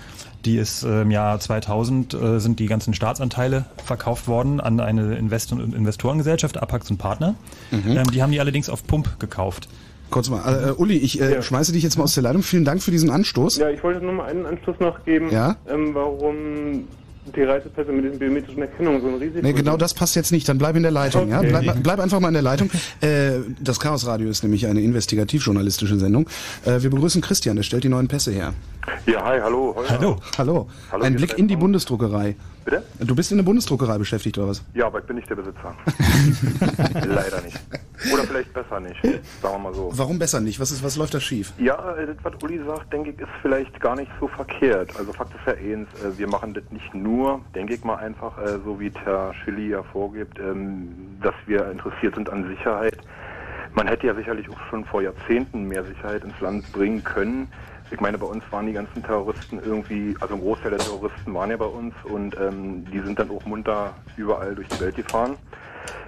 Die 0.45 0.57
ist 0.57 0.83
äh, 0.83 1.03
im 1.03 1.11
Jahr 1.11 1.39
2000 1.39 2.15
äh, 2.15 2.41
sind 2.41 2.59
die 2.59 2.67
ganzen 2.67 2.95
Staatsanteile 2.95 3.67
verkauft 3.85 4.27
worden 4.27 4.61
an 4.61 4.81
eine 4.81 5.15
Invest 5.15 5.53
Investorengesellschaft, 5.53 6.61
Apax 6.61 6.91
und 6.91 6.99
Partner. 6.99 7.35
Mhm. 7.71 7.97
Ähm, 7.97 8.11
die 8.11 8.23
haben 8.23 8.33
die 8.33 8.41
allerdings 8.41 8.69
auf 8.69 8.87
Pump 8.87 9.21
gekauft. 9.21 9.69
Kurz 10.11 10.29
mal, 10.29 10.43
äh, 10.45 10.69
äh, 10.71 10.73
Uli, 10.73 10.97
ich 10.97 11.21
äh, 11.21 11.35
ja. 11.35 11.43
schmeiße 11.43 11.73
dich 11.73 11.83
jetzt 11.83 11.97
mal 11.97 12.05
aus 12.05 12.15
der 12.15 12.25
Leitung. 12.25 12.43
Vielen 12.43 12.65
Dank 12.65 12.83
für 12.83 12.91
diesen 12.91 13.11
Anstoß. 13.11 13.57
Ja, 13.57 13.71
ich 13.71 13.83
wollte 13.83 14.05
nur 14.05 14.13
mal 14.13 14.27
einen 14.27 14.45
Anstoß 14.45 14.79
noch 14.81 15.05
geben, 15.05 15.31
ja? 15.31 15.57
ähm, 15.69 15.95
warum 15.95 16.85
die 17.25 17.43
Reisepässe 17.43 17.93
mit 17.93 18.05
den 18.05 18.19
biometrischen 18.19 18.63
Erkennungen 18.63 19.01
so 19.01 19.09
ein 19.09 19.15
Risiko. 19.15 19.41
Nee, 19.43 19.53
genau 19.53 19.77
das 19.77 19.95
passt 19.95 20.17
jetzt 20.17 20.33
nicht. 20.33 20.49
Dann 20.49 20.59
bleib 20.59 20.75
in 20.77 20.83
der 20.83 20.91
Leitung. 20.91 21.33
Okay. 21.33 21.51
Ja? 21.51 21.61
Bleib, 21.61 21.83
bleib, 21.83 22.01
einfach 22.01 22.19
mal 22.19 22.29
in 22.29 22.35
der 22.35 22.43
Leitung. 22.43 22.71
Äh, 23.01 23.41
das 23.61 23.79
Chaos 23.79 24.07
Radio 24.07 24.29
ist 24.29 24.43
nämlich 24.43 24.67
eine 24.67 24.81
investigativjournalistische 24.81 25.99
Sendung. 25.99 26.27
Äh, 26.65 26.83
wir 26.83 26.91
begrüßen 26.91 27.23
Christian, 27.23 27.57
der 27.57 27.63
stellt 27.63 27.85
die 27.85 27.89
neuen 27.89 28.09
Pässe 28.09 28.33
her. 28.33 28.55
Ja, 29.07 29.25
hi, 29.25 29.41
hallo. 29.41 29.75
Hallo. 29.89 30.17
Hallo. 30.39 30.69
hallo. 30.91 31.05
Ein 31.05 31.15
Blick 31.15 31.39
in 31.39 31.47
die 31.47 31.57
Bundesdruckerei. 31.57 32.35
Bitte? 32.65 32.83
Du 33.01 33.15
bist 33.15 33.31
in 33.31 33.39
der 33.39 33.45
Bundesdruckerei 33.45 33.99
beschäftigt, 33.99 34.39
oder 34.39 34.49
was? 34.49 34.65
Ja, 34.75 34.87
aber 34.87 35.01
ich 35.01 35.05
bin 35.05 35.17
nicht 35.17 35.29
der 35.29 35.37
Besitzer. 35.37 35.75
Leider 37.07 37.41
nicht. 37.43 37.61
Oder 38.13 38.25
vielleicht 38.25 38.53
besser 38.53 38.81
nicht, 38.81 39.01
sagen 39.41 39.55
wir 39.55 39.59
mal 39.59 39.75
so. 39.75 39.91
Warum 39.93 40.19
besser 40.19 40.41
nicht? 40.41 40.59
Was, 40.59 40.71
ist, 40.71 40.83
was 40.83 40.97
läuft 40.97 41.15
da 41.15 41.21
schief? 41.21 41.53
Ja, 41.59 41.77
das, 41.77 42.17
was 42.23 42.43
Uli 42.43 42.61
sagt, 42.65 42.93
denke 42.93 43.11
ich, 43.11 43.19
ist 43.21 43.29
vielleicht 43.41 43.81
gar 43.81 43.97
nicht 43.97 44.11
so 44.19 44.27
verkehrt. 44.29 44.97
Also 44.97 45.13
Fakt 45.13 45.33
ist 45.35 45.47
ja 45.47 45.53
eins, 45.53 45.89
äh, 46.03 46.19
wir 46.19 46.29
machen 46.29 46.55
das 46.55 46.65
nicht 46.71 46.95
nur, 46.95 47.41
denke 47.55 47.75
ich 47.75 47.85
mal 47.85 47.97
einfach, 47.97 48.39
äh, 48.39 48.59
so 48.65 48.81
wie 48.81 48.93
Herr 49.05 49.33
Schilly 49.35 49.69
ja 49.71 49.83
vorgibt, 49.83 50.39
ähm, 50.39 51.19
dass 51.21 51.35
wir 51.47 51.71
interessiert 51.71 52.17
sind 52.17 52.31
an 52.31 52.49
Sicherheit. 52.49 52.99
Man 53.75 53.87
hätte 53.87 54.07
ja 54.07 54.15
sicherlich 54.15 54.49
auch 54.51 54.61
schon 54.69 54.85
vor 54.85 55.03
Jahrzehnten 55.03 55.67
mehr 55.67 55.85
Sicherheit 55.85 56.25
ins 56.25 56.39
Land 56.41 56.71
bringen 56.73 57.03
können. 57.03 57.49
Ich 57.93 58.01
meine, 58.01 58.17
bei 58.17 58.27
uns 58.27 58.43
waren 58.51 58.67
die 58.67 58.73
ganzen 58.73 59.03
Terroristen 59.03 59.61
irgendwie, 59.63 60.17
also 60.21 60.35
ein 60.35 60.41
Großteil 60.41 60.71
der 60.71 60.81
Terroristen 60.81 61.35
waren 61.35 61.51
ja 61.51 61.59
bei 61.59 61.67
uns 61.67 61.95
und 62.05 62.35
ähm, 62.41 62.87
die 62.87 63.01
sind 63.01 63.19
dann 63.19 63.31
auch 63.31 63.45
munter 63.45 63.93
überall 64.17 64.55
durch 64.55 64.67
die 64.69 64.81
Welt 64.81 64.97
gefahren. 64.97 65.37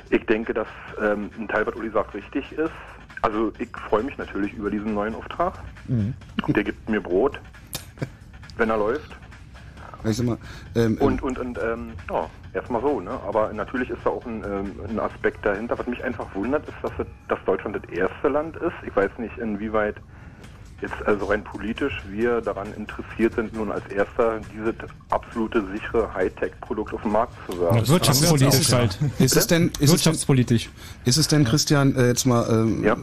Ich 0.09 0.25
denke, 0.25 0.55
dass 0.55 0.67
ähm, 1.03 1.31
ein 1.39 1.47
Teil, 1.47 1.67
was 1.67 1.75
Uli 1.75 1.91
sagt, 1.91 2.15
richtig 2.15 2.51
ist. 2.53 2.73
Also 3.21 3.53
ich 3.59 3.69
freue 3.89 4.03
mich 4.03 4.17
natürlich 4.17 4.55
über 4.55 4.71
diesen 4.71 4.95
neuen 4.95 5.15
Auftrag. 5.15 5.59
Mhm. 5.87 6.15
Der 6.49 6.65
gibt 6.65 6.89
mir 6.89 7.03
Brot, 7.03 7.39
wenn 8.57 8.71
er 8.71 8.79
läuft. 8.79 9.15
Ich 10.05 10.17
sag 10.17 10.27
mal, 10.27 10.39
ähm, 10.75 10.97
und 11.01 11.23
und, 11.23 11.39
und 11.39 11.59
ähm, 11.59 11.93
ja, 12.11 12.29
erstmal 12.53 12.81
so, 12.83 13.01
ne? 13.01 13.19
Aber 13.27 13.53
natürlich 13.53 13.89
ist 13.89 14.01
da 14.05 14.11
auch 14.11 14.25
ein, 14.27 14.43
ähm, 14.45 14.73
ein 14.89 15.01
Aspekt 15.01 15.45
dahinter. 15.45 15.79
Was 15.79 15.87
mich 15.87 16.03
einfach 16.05 16.35
wundert, 16.35 16.67
ist, 16.69 16.77
dass, 16.83 16.93
dass 17.29 17.39
Deutschland 17.47 17.77
das 17.77 17.91
erste 17.91 18.29
Land 18.29 18.57
ist. 18.57 18.75
Ich 18.87 18.95
weiß 18.95 19.11
nicht, 19.19 19.37
inwieweit 19.39 19.97
jetzt 20.85 21.07
also 21.07 21.27
rein 21.27 21.43
politisch 21.43 22.03
wir 22.11 22.41
daran 22.41 22.73
interessiert 22.75 23.35
sind, 23.35 23.55
nun 23.55 23.73
als 23.73 23.87
erster 23.87 24.41
dieses 24.53 24.75
absolute 25.11 25.65
sichere 25.73 26.13
Hightech-Produkt 26.13 26.95
auf 26.95 27.03
den 27.03 27.13
Markt 27.13 27.33
zu 27.47 27.59
werfen. 27.61 27.89
Wirtschaftspolitisch 27.89 28.73
halt. 28.73 28.99
Ist 29.19 29.37
es 29.37 29.47
denn, 29.47 29.71
ist 29.81 29.91
wirtschaftspolitisch. 29.91 30.65
Es 30.67 30.71
denn, 30.71 31.11
ist 31.11 31.17
es 31.17 31.29
denn, 31.29 31.45
Christian, 31.45 31.97
äh, 31.97 32.09
jetzt 32.09 32.27
mal, 32.27 32.47
ähm, 32.51 32.85
ja. 32.85 32.97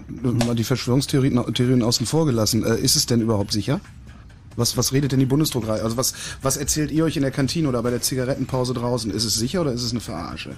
mal 0.46 0.56
die 0.56 0.64
Verschwörungstheorien 0.64 1.54
Theorien 1.54 1.84
außen 1.84 2.06
vor 2.06 2.26
gelassen, 2.26 2.64
äh, 2.64 2.78
ist 2.78 2.96
es 2.96 3.06
denn 3.06 3.22
überhaupt 3.22 3.52
sicher? 3.52 3.80
Was, 4.56 4.78
was 4.78 4.94
redet 4.94 5.14
denn 5.14 5.20
die 5.20 5.26
Bundesdruckerei? 5.26 5.82
Also 5.82 5.98
was, 5.98 6.14
was 6.42 6.58
erzählt 6.58 6.92
ihr 6.92 7.06
euch 7.06 7.16
in 7.16 7.22
der 7.22 7.32
Kantine 7.32 7.70
oder 7.70 7.82
bei 7.82 7.90
der 7.90 8.02
Zigarettenpause 8.02 8.74
draußen? 8.74 9.10
Ist 9.12 9.24
es 9.24 9.36
sicher 9.36 9.62
oder 9.62 9.72
ist 9.72 9.84
es 9.84 9.92
eine 9.92 10.02
Verarsche? 10.02 10.52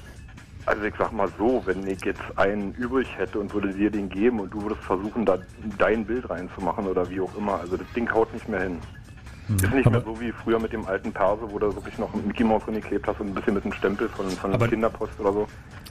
Also 0.65 0.83
ich 0.83 0.93
sag 0.97 1.11
mal 1.11 1.31
so, 1.37 1.61
wenn 1.65 1.85
ich 1.87 2.03
jetzt 2.05 2.37
einen 2.37 2.73
übrig 2.73 3.07
hätte 3.17 3.39
und 3.39 3.53
würde 3.53 3.73
dir 3.73 3.89
den 3.89 4.09
geben 4.09 4.39
und 4.39 4.53
du 4.53 4.61
würdest 4.61 4.81
versuchen, 4.83 5.25
da 5.25 5.37
dein 5.77 6.05
Bild 6.05 6.29
reinzumachen 6.29 6.87
oder 6.87 7.09
wie 7.09 7.19
auch 7.19 7.35
immer, 7.35 7.59
also 7.59 7.75
das 7.75 7.87
Ding 7.95 8.09
haut 8.13 8.33
nicht 8.33 8.47
mehr 8.47 8.61
hin. 8.61 8.81
Mhm. 9.47 9.55
Ist 9.55 9.73
nicht 9.73 9.85
aber 9.85 9.97
mehr 9.97 10.05
so 10.05 10.21
wie 10.21 10.31
früher 10.31 10.59
mit 10.59 10.73
dem 10.73 10.85
alten 10.85 11.11
Perso, 11.11 11.49
wo 11.51 11.59
du 11.59 11.73
wirklich 11.75 11.97
noch 11.97 12.13
Mickey 12.13 12.43
Mouse 12.43 12.63
drin 12.65 12.75
geklebt 12.75 13.07
hast 13.07 13.19
und 13.19 13.27
ein 13.27 13.33
bisschen 13.33 13.53
mit 13.53 13.63
einem 13.63 13.73
Stempel 13.73 14.09
von, 14.09 14.29
von 14.29 14.69
Kinderpost 14.69 15.19
oder 15.19 15.33
so. 15.33 15.47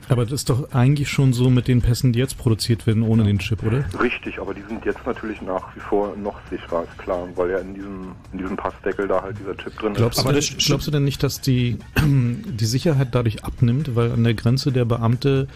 Aber 0.09 0.25
das 0.25 0.33
ist 0.33 0.51
doch 0.51 0.73
eigentlich 0.73 1.09
schon 1.09 1.33
so 1.33 1.49
mit 1.49 1.69
den 1.69 1.81
Pässen, 1.81 2.13
die 2.13 2.19
jetzt 2.19 2.37
produziert 2.37 2.87
werden, 2.87 3.03
ohne 3.03 3.23
den 3.23 3.39
Chip, 3.39 3.63
oder? 3.63 3.85
Richtig, 4.01 4.41
aber 4.41 4.53
die 4.53 4.63
sind 4.63 4.85
jetzt 4.85 5.07
natürlich 5.07 5.41
nach 5.43 5.75
wie 5.77 5.81
vor 5.81 6.17
noch 6.17 6.41
sicherer, 6.51 6.83
ist 6.83 6.99
klar, 6.99 7.29
weil 7.37 7.51
ja 7.51 7.59
in 7.59 7.75
diesem, 7.75 8.13
in 8.33 8.39
diesem 8.39 8.57
Passdeckel 8.57 9.07
da 9.07 9.23
halt 9.23 9.39
dieser 9.39 9.57
Chip 9.57 9.79
drin 9.79 9.95
glaubst 9.95 10.19
ist. 10.19 10.27
Du 10.27 10.33
denn, 10.33 10.59
glaubst 10.59 10.87
du 10.87 10.91
denn 10.91 11.05
nicht, 11.05 11.23
dass 11.23 11.41
die, 11.41 11.79
die 12.05 12.65
Sicherheit 12.65 13.09
dadurch 13.13 13.45
abnimmt, 13.45 13.95
weil 13.95 14.13
an 14.13 14.25
der 14.25 14.35
Grenze 14.35 14.73
der 14.73 14.85
Beamte 14.85 15.47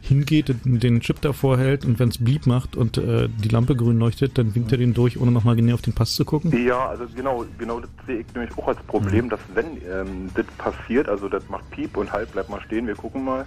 hingeht, 0.00 0.54
den 0.64 1.00
Chip 1.00 1.20
davor 1.20 1.58
hält 1.58 1.84
und 1.84 1.98
wenn 1.98 2.08
es 2.08 2.18
blieb 2.18 2.46
macht 2.46 2.76
und 2.76 2.98
äh, 2.98 3.28
die 3.28 3.48
Lampe 3.48 3.74
grün 3.74 3.98
leuchtet, 3.98 4.38
dann 4.38 4.54
winkt 4.54 4.72
er 4.72 4.78
den 4.78 4.94
durch, 4.94 5.20
ohne 5.20 5.32
nochmal 5.32 5.56
genau 5.56 5.74
auf 5.74 5.82
den 5.82 5.94
Pass 5.94 6.14
zu 6.14 6.24
gucken? 6.24 6.52
Ja, 6.64 6.88
also 6.88 7.06
genau, 7.14 7.44
genau 7.58 7.80
das 7.80 7.90
sehe 8.06 8.20
ich 8.20 8.34
nämlich 8.34 8.56
auch 8.56 8.68
als 8.68 8.78
Problem, 8.86 9.26
mhm. 9.26 9.30
dass 9.30 9.40
wenn 9.54 9.66
ähm, 9.90 10.30
das 10.34 10.46
passiert, 10.58 11.08
also 11.08 11.28
das 11.28 11.48
macht 11.48 11.68
Piep 11.70 11.96
und 11.96 12.12
halt, 12.12 12.32
bleibt 12.32 12.50
mal 12.50 12.60
stehen, 12.62 12.86
wir 12.86 12.94
gucken 12.94 13.24
mal, 13.24 13.44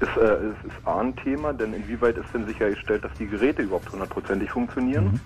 ist, 0.00 0.16
äh, 0.16 0.48
ist, 0.48 0.64
ist 0.66 0.86
A 0.86 1.00
ein 1.00 1.16
Thema, 1.16 1.52
denn 1.52 1.72
inwieweit 1.72 2.18
ist 2.18 2.26
denn 2.34 2.46
sichergestellt, 2.46 3.04
dass 3.04 3.12
die 3.14 3.26
Geräte 3.26 3.62
überhaupt 3.62 3.90
hundertprozentig 3.90 4.50
funktionieren? 4.50 5.04
Mhm. 5.04 5.20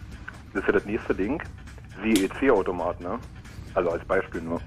Das 0.52 0.62
ist 0.62 0.66
ja 0.66 0.72
das 0.72 0.84
nächste 0.84 1.14
Ding. 1.14 1.42
Wie 2.02 2.24
EC-Automat, 2.24 3.00
ne? 3.00 3.18
Also 3.74 3.90
als 3.90 4.04
Beispiel 4.04 4.40
nur. 4.40 4.60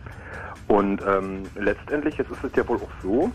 Und 0.68 1.02
ähm, 1.08 1.44
letztendlich 1.60 2.18
jetzt 2.18 2.32
ist 2.32 2.44
es 2.44 2.52
ja 2.56 2.68
wohl 2.68 2.78
auch 2.78 2.92
so, 3.02 3.32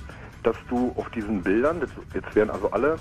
dass 0.46 0.56
du 0.68 0.92
auf 0.96 1.10
diesen 1.10 1.42
Bildern, 1.42 1.82
jetzt 2.14 2.34
werden 2.36 2.50
also 2.50 2.70
alle, 2.70 2.96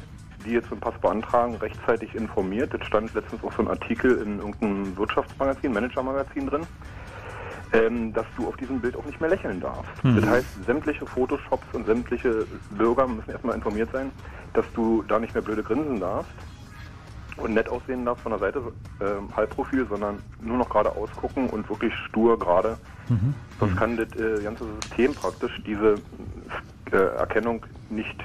die 0.46 0.52
jetzt 0.52 0.72
einen 0.72 0.82
Pass 0.82 0.96
beantragen, 1.00 1.56
rechtzeitig 1.56 2.16
informiert. 2.16 2.74
Das 2.74 2.86
stand 2.86 3.14
letztens 3.14 3.44
auch 3.44 3.54
so 3.54 3.62
ein 3.62 3.68
Artikel 3.68 4.18
in 4.22 4.40
irgendeinem 4.40 4.98
Wirtschaftsmagazin, 4.98 5.72
Managermagazin 5.72 6.48
drin 6.48 6.68
ähm, 7.74 8.14
dass 8.14 8.26
du 8.38 8.48
auf 8.48 8.58
diesem 8.58 8.80
Bild 8.80 8.96
auch 8.96 9.06
nicht 9.06 9.20
mehr 9.20 9.30
lächeln 9.30 9.60
darfst. 9.60 9.92
Das 10.04 10.26
heißt, 10.26 10.66
sämtliche 10.66 11.06
Photoshops 11.06 11.66
und 11.74 11.86
sämtliche 11.86 12.46
Bürger 12.70 13.08
müssen 13.08 13.32
erstmal 13.32 13.56
informiert 13.56 13.90
sein, 13.92 14.12
dass 14.54 14.66
du 14.74 15.04
da 15.08 15.20
nicht 15.20 15.34
mehr 15.34 15.44
blöde 15.44 15.64
grinsen 15.64 16.00
darfst 16.00 16.32
und 17.38 17.54
nett 17.54 17.70
aussehen 17.70 18.06
darfst 18.06 18.24
von 18.24 18.32
der 18.32 18.40
Seite, 18.40 18.62
ähm, 19.02 19.30
Halbprofil, 19.36 19.88
sondern 19.90 20.20
nur 20.42 20.58
noch 20.58 20.70
gerade 20.70 20.96
ausgucken 20.96 21.50
und 21.50 21.70
wirklich 21.70 21.94
stur 22.08 22.40
gerade. 22.40 22.78
Sonst 23.60 23.74
kann 23.78 23.98
das 23.98 24.08
äh, 24.16 24.42
ganze 24.44 24.66
System 24.82 25.14
praktisch 25.16 25.52
diese 25.66 26.00
äh, 26.92 26.98
Erkennung 26.98 27.66
nicht 27.90 28.22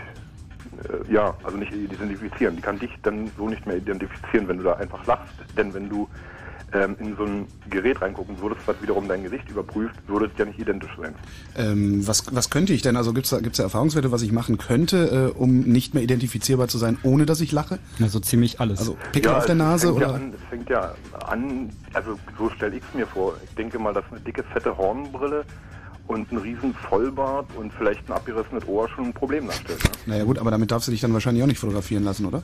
äh, 0.89 1.13
ja, 1.13 1.35
also 1.45 1.57
nicht 1.57 1.73
identifizieren. 1.73 2.57
Die 2.57 2.63
kann 2.63 2.79
dich 2.79 2.91
dann 3.03 3.33
so 3.37 3.49
nicht 3.49 3.67
mehr 3.67 3.77
identifizieren, 3.77 4.49
wenn 4.49 4.59
du 4.59 4.65
da 4.65 4.75
einfach 4.75 5.07
lachst. 5.07 5.35
Denn 5.57 5.75
wenn 5.75 5.89
du 5.89 6.09
ähm, 6.73 6.97
in 7.01 7.17
so 7.17 7.25
ein 7.25 7.47
Gerät 7.69 8.01
reingucken 8.01 8.41
würdest, 8.41 8.63
was 8.67 8.81
wiederum 8.83 9.09
dein 9.09 9.23
Gesicht 9.23 9.49
überprüft, 9.49 9.97
würde 10.07 10.27
es 10.27 10.33
ja 10.39 10.45
nicht 10.45 10.59
identisch 10.59 10.91
sein. 11.01 11.15
Ähm, 11.57 12.07
was, 12.07 12.25
was 12.35 12.51
könnte 12.51 12.73
ich 12.73 12.83
denn? 12.83 12.97
Also 12.97 13.13
gibt's 13.13 13.31
da, 13.31 13.41
gibt's 13.41 13.59
da 13.59 13.65
Erfahrungswerte, 13.65 14.13
was 14.13 14.23
ich 14.23 14.33
machen 14.33 14.59
könnte, 14.59 15.33
äh, 15.35 15.39
um 15.39 15.61
nicht 15.61 15.95
mehr 15.95 16.03
identifizierbar 16.03 16.69
zu 16.69 16.79
sein, 16.79 16.99
ohne 17.03 17.27
dass 17.27 17.41
ich 17.41 17.53
lache? 17.53 17.79
Also 18.01 18.21
ziemlich 18.21 18.61
alles. 18.61 18.81
Also 18.81 18.97
Pickel 19.13 19.33
auf 19.33 19.47
der 19.47 19.55
es 19.55 19.59
Nase 19.59 19.87
fängt 19.89 20.01
Ja 20.01 20.09
oder? 20.09 20.15
an, 20.17 20.33
es 20.35 20.49
fängt 20.49 20.71
ja 20.71 20.95
an, 21.27 21.71
also 21.93 22.19
so 22.39 22.51
stelle 22.51 22.77
ich 22.77 22.83
es 22.89 22.95
mir 22.95 23.07
vor. 23.07 23.35
Ich 23.45 23.55
denke 23.55 23.79
mal, 23.79 23.93
dass 23.93 24.05
eine 24.11 24.21
dicke, 24.21 24.43
fette 24.53 24.77
Hornbrille 24.77 25.45
und 26.07 26.31
ein 26.33 26.39
riesen 26.39 26.75
Vollbart 26.75 27.47
und 27.57 27.73
vielleicht 27.73 28.09
ein 28.09 28.13
abgerissenes 28.13 28.67
Ohr 28.67 28.89
schon 28.89 29.07
ein 29.07 29.13
Problem 29.13 29.47
darstellt. 29.47 29.83
Ne? 29.85 29.91
Naja 30.07 30.25
gut, 30.25 30.39
aber 30.39 30.51
damit 30.51 30.71
darfst 30.71 30.89
du 30.89 30.93
dich 30.93 31.01
dann 31.01 31.13
wahrscheinlich 31.13 31.43
auch 31.43 31.47
nicht 31.49 31.61
fotografieren 31.61 32.03
lassen, 32.03 32.27
oder? 32.27 32.43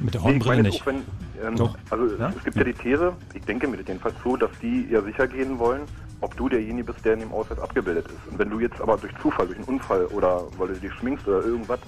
Mit 0.00 0.14
der 0.14 0.20
Nee, 0.22 0.28
ich 0.28 0.32
Hornbrille 0.34 0.56
meine 0.56 0.68
nicht. 0.68 0.80
auch, 0.82 0.86
wenn, 0.86 1.04
ähm, 1.44 1.56
Doch. 1.56 1.76
also 1.90 2.06
Ja? 2.16 2.32
es 2.36 2.42
gibt 2.44 2.56
ja 2.56 2.64
die 2.64 2.72
These, 2.72 3.12
ich 3.34 3.42
denke 3.42 3.68
mir 3.68 3.76
das 3.76 3.86
jedenfalls 3.86 4.14
so, 4.24 4.36
dass 4.36 4.50
die 4.62 4.88
ja 4.90 5.02
sicher 5.02 5.28
gehen 5.28 5.58
wollen, 5.58 5.82
ob 6.22 6.36
du 6.36 6.48
derjenige 6.48 6.92
bist, 6.92 7.04
der 7.04 7.14
in 7.14 7.20
dem 7.20 7.32
Ausweis 7.32 7.58
abgebildet 7.58 8.06
ist. 8.06 8.30
Und 8.32 8.38
wenn 8.38 8.50
du 8.50 8.60
jetzt 8.60 8.80
aber 8.80 8.96
durch 8.96 9.12
Zufall, 9.22 9.46
durch 9.46 9.58
einen 9.58 9.66
Unfall 9.68 10.06
oder 10.06 10.42
weil 10.58 10.68
du 10.68 10.74
dich 10.74 10.92
schminkst 10.94 11.26
oder 11.28 11.44
irgendwas 11.44 11.80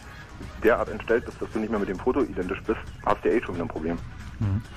derart 0.62 0.88
entstellt 0.90 1.25
bist, 1.25 1.40
dass 1.40 1.51
du 1.53 1.59
nicht 1.59 1.70
mehr 1.70 1.79
mit 1.79 1.88
dem 1.88 1.98
Foto 1.98 2.22
identisch 2.22 2.62
bist, 2.66 2.81
hast 3.05 3.25
du 3.25 3.29
ja 3.29 3.35
eh 3.37 3.42
schon 3.42 3.55
wieder 3.55 3.64
ein 3.64 3.68
Problem. 3.68 3.98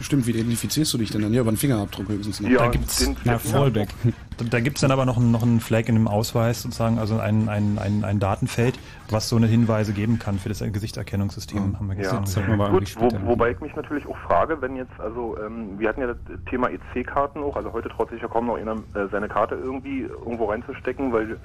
Stimmt, 0.01 0.27
wie 0.27 0.31
identifizierst 0.31 0.93
du 0.93 0.97
dich 0.97 1.11
denn 1.11 1.21
dann? 1.21 1.33
Ja, 1.33 1.41
über 1.41 1.49
einen 1.49 1.57
Fingerabdruck 1.57 2.07
höchstens 2.09 2.39
noch. 2.41 2.49
Ja, 2.49 2.67
gibt's- 2.69 2.97
den- 2.97 3.15
Na, 3.23 3.33
den- 3.37 3.39
Fallback. 3.51 3.89
Da, 4.37 4.45
da 4.49 4.59
gibt 4.59 4.77
es 4.77 4.81
dann 4.81 4.91
aber 4.91 5.05
noch, 5.05 5.17
ein- 5.17 5.31
noch 5.31 5.43
einen 5.43 5.59
Flag 5.61 5.87
in 5.87 5.95
dem 5.95 6.07
Ausweis, 6.07 6.61
sozusagen, 6.61 6.99
also 6.99 7.17
ein, 7.19 7.47
ein, 7.47 7.77
ein, 7.79 8.03
ein 8.03 8.19
Datenfeld, 8.19 8.77
was 9.09 9.29
so 9.29 9.37
eine 9.37 9.47
Hinweise 9.47 9.93
geben 9.93 10.19
kann 10.19 10.39
für 10.39 10.49
das 10.49 10.59
Gesichtserkennungssystem, 10.59 11.77
haben 11.79 11.87
wir 11.87 11.95
Ja, 11.95 12.01
gestern 12.01 12.21
das 12.25 12.33
gesehen. 12.35 12.43
hat 12.51 12.57
man 12.57 12.61
aber 12.67 12.79
Gut, 12.79 12.95
wo, 12.99 13.27
wobei 13.29 13.51
ich 13.51 13.61
mich 13.61 13.75
natürlich 13.75 14.05
auch 14.07 14.17
frage, 14.17 14.61
wenn 14.61 14.75
jetzt, 14.75 14.99
also 14.99 15.37
ähm, 15.45 15.79
wir 15.79 15.89
hatten 15.89 16.01
ja 16.01 16.07
das 16.07 16.17
Thema 16.49 16.69
EC-Karten 16.69 17.39
auch, 17.43 17.55
also 17.55 17.71
heute 17.73 17.89
traut 17.89 18.09
sich 18.09 18.21
ja 18.21 18.27
kaum 18.27 18.47
noch 18.47 18.57
einer 18.57 18.73
äh, 18.93 19.07
seine 19.11 19.27
Karte 19.29 19.55
irgendwie 19.55 20.01
irgendwo 20.01 20.45
reinzustecken, 20.45 21.13
weil 21.13 21.37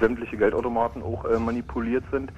sämtliche 0.00 0.36
Geldautomaten 0.36 1.02
auch 1.02 1.24
äh, 1.24 1.38
manipuliert 1.38 2.04
sind. 2.10 2.30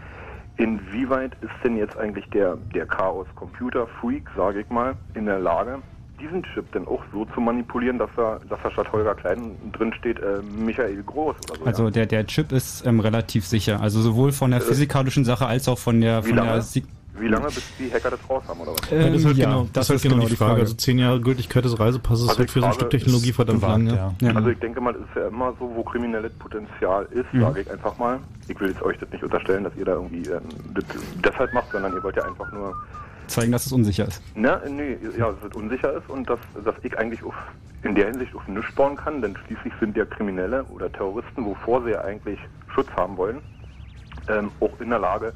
Inwieweit 0.58 1.32
ist 1.42 1.52
denn 1.62 1.76
jetzt 1.76 1.96
eigentlich 1.98 2.24
der, 2.30 2.56
der 2.74 2.86
Chaos-Computer-Freak, 2.86 4.30
sage 4.36 4.60
ich 4.60 4.70
mal, 4.70 4.94
in 5.14 5.26
der 5.26 5.38
Lage, 5.38 5.80
diesen 6.18 6.42
Chip 6.44 6.70
denn 6.72 6.86
auch 6.86 7.02
so 7.12 7.26
zu 7.26 7.40
manipulieren, 7.40 7.98
dass 7.98 8.08
er, 8.16 8.40
dass 8.48 8.58
da 8.62 8.70
statt 8.70 8.90
Holger 8.90 9.14
Klein 9.14 9.52
drin 9.72 9.92
steht, 9.92 10.18
äh, 10.18 10.40
Michael 10.42 11.02
Groß 11.02 11.36
oder 11.50 11.58
so? 11.58 11.64
Also 11.66 11.84
ja? 11.84 11.90
der, 11.90 12.06
der 12.06 12.26
Chip 12.26 12.52
ist 12.52 12.86
ähm, 12.86 13.00
relativ 13.00 13.46
sicher. 13.46 13.80
Also 13.80 14.00
sowohl 14.00 14.32
von 14.32 14.50
der 14.50 14.62
physikalischen 14.62 15.24
Sache 15.26 15.46
als 15.46 15.68
auch 15.68 15.78
von 15.78 16.00
der 16.00 16.24
Wie 16.24 16.28
von 16.28 16.38
lange? 16.38 16.50
der 16.52 16.62
Wie 17.18 17.28
lange 17.28 17.46
bis 17.46 17.62
die 17.78 17.90
Hacker 17.92 18.10
das 18.10 18.20
raus 18.28 18.42
haben 18.48 18.60
oder 18.60 18.72
was? 18.72 18.90
Ja, 18.90 19.08
das 19.08 19.16
ist 19.18 19.24
halt 19.24 19.38
Ähm, 19.38 19.44
genau, 19.44 19.68
das 19.72 19.84
ist 19.90 19.90
halt 20.04 20.12
genau 20.12 20.26
die 20.26 20.36
Frage. 20.36 20.60
Also 20.60 20.74
zehn 20.74 20.98
Jahre 20.98 21.20
Gültigkeit 21.20 21.64
des 21.64 21.78
Reisepasses 21.78 22.22
Also 22.28 22.32
ist 22.32 22.38
halt 22.38 22.50
für 22.50 22.60
so 22.60 22.66
Frage 22.66 22.74
Stücktechnologie 22.76 23.28
ist 23.30 23.36
verdammt 23.36 23.62
lang. 23.62 23.86
Ja. 23.86 24.14
Ja. 24.20 24.34
Also 24.34 24.48
ich 24.50 24.58
denke 24.58 24.80
mal, 24.80 24.94
es 24.94 25.00
ist 25.00 25.16
ja 25.16 25.28
immer 25.28 25.52
so, 25.58 25.70
wo 25.74 25.82
kriminelles 25.82 26.32
Potenzial 26.34 27.06
ist, 27.10 27.32
Mhm. 27.32 27.40
sage 27.40 27.60
ich 27.62 27.70
einfach 27.70 27.96
mal. 27.98 28.18
Ich 28.48 28.58
will 28.60 28.68
jetzt 28.68 28.82
euch 28.82 28.98
das 28.98 29.10
nicht 29.10 29.22
unterstellen, 29.24 29.64
dass 29.64 29.74
ihr 29.76 29.84
da 29.84 29.92
irgendwie 29.92 30.28
ähm, 30.28 30.40
das 30.74 30.84
deshalb 31.24 31.52
macht, 31.54 31.70
sondern 31.72 31.92
ihr 31.94 32.02
wollt 32.02 32.16
ja 32.16 32.24
einfach 32.24 32.50
nur, 32.52 32.74
zeigen, 33.28 33.50
dass 33.52 33.66
es 33.66 33.72
unsicher 33.72 34.06
ist. 34.06 34.22
ne, 34.36 34.60
nee, 34.70 34.96
ja, 35.18 35.30
dass 35.32 35.50
es 35.50 35.56
unsicher 35.56 35.92
ist 35.96 36.08
und 36.08 36.28
dass, 36.30 36.38
dass 36.64 36.74
ich 36.82 36.96
eigentlich 36.98 37.24
auf, 37.24 37.34
in 37.82 37.94
der 37.96 38.06
Hinsicht 38.06 38.34
auf 38.36 38.46
nichts 38.46 38.72
bauen 38.74 38.94
kann, 38.96 39.20
denn 39.20 39.36
schließlich 39.46 39.72
sind 39.80 39.96
ja 39.96 40.04
Kriminelle 40.04 40.62
oder 40.64 40.90
Terroristen, 40.92 41.44
wovor 41.44 41.82
sie 41.82 41.90
ja 41.90 42.02
eigentlich 42.02 42.38
Schutz 42.72 42.86
haben 42.96 43.16
wollen, 43.16 43.38
ähm, 44.28 44.50
auch 44.60 44.80
in 44.80 44.90
der 44.90 44.98
Lage, 45.00 45.32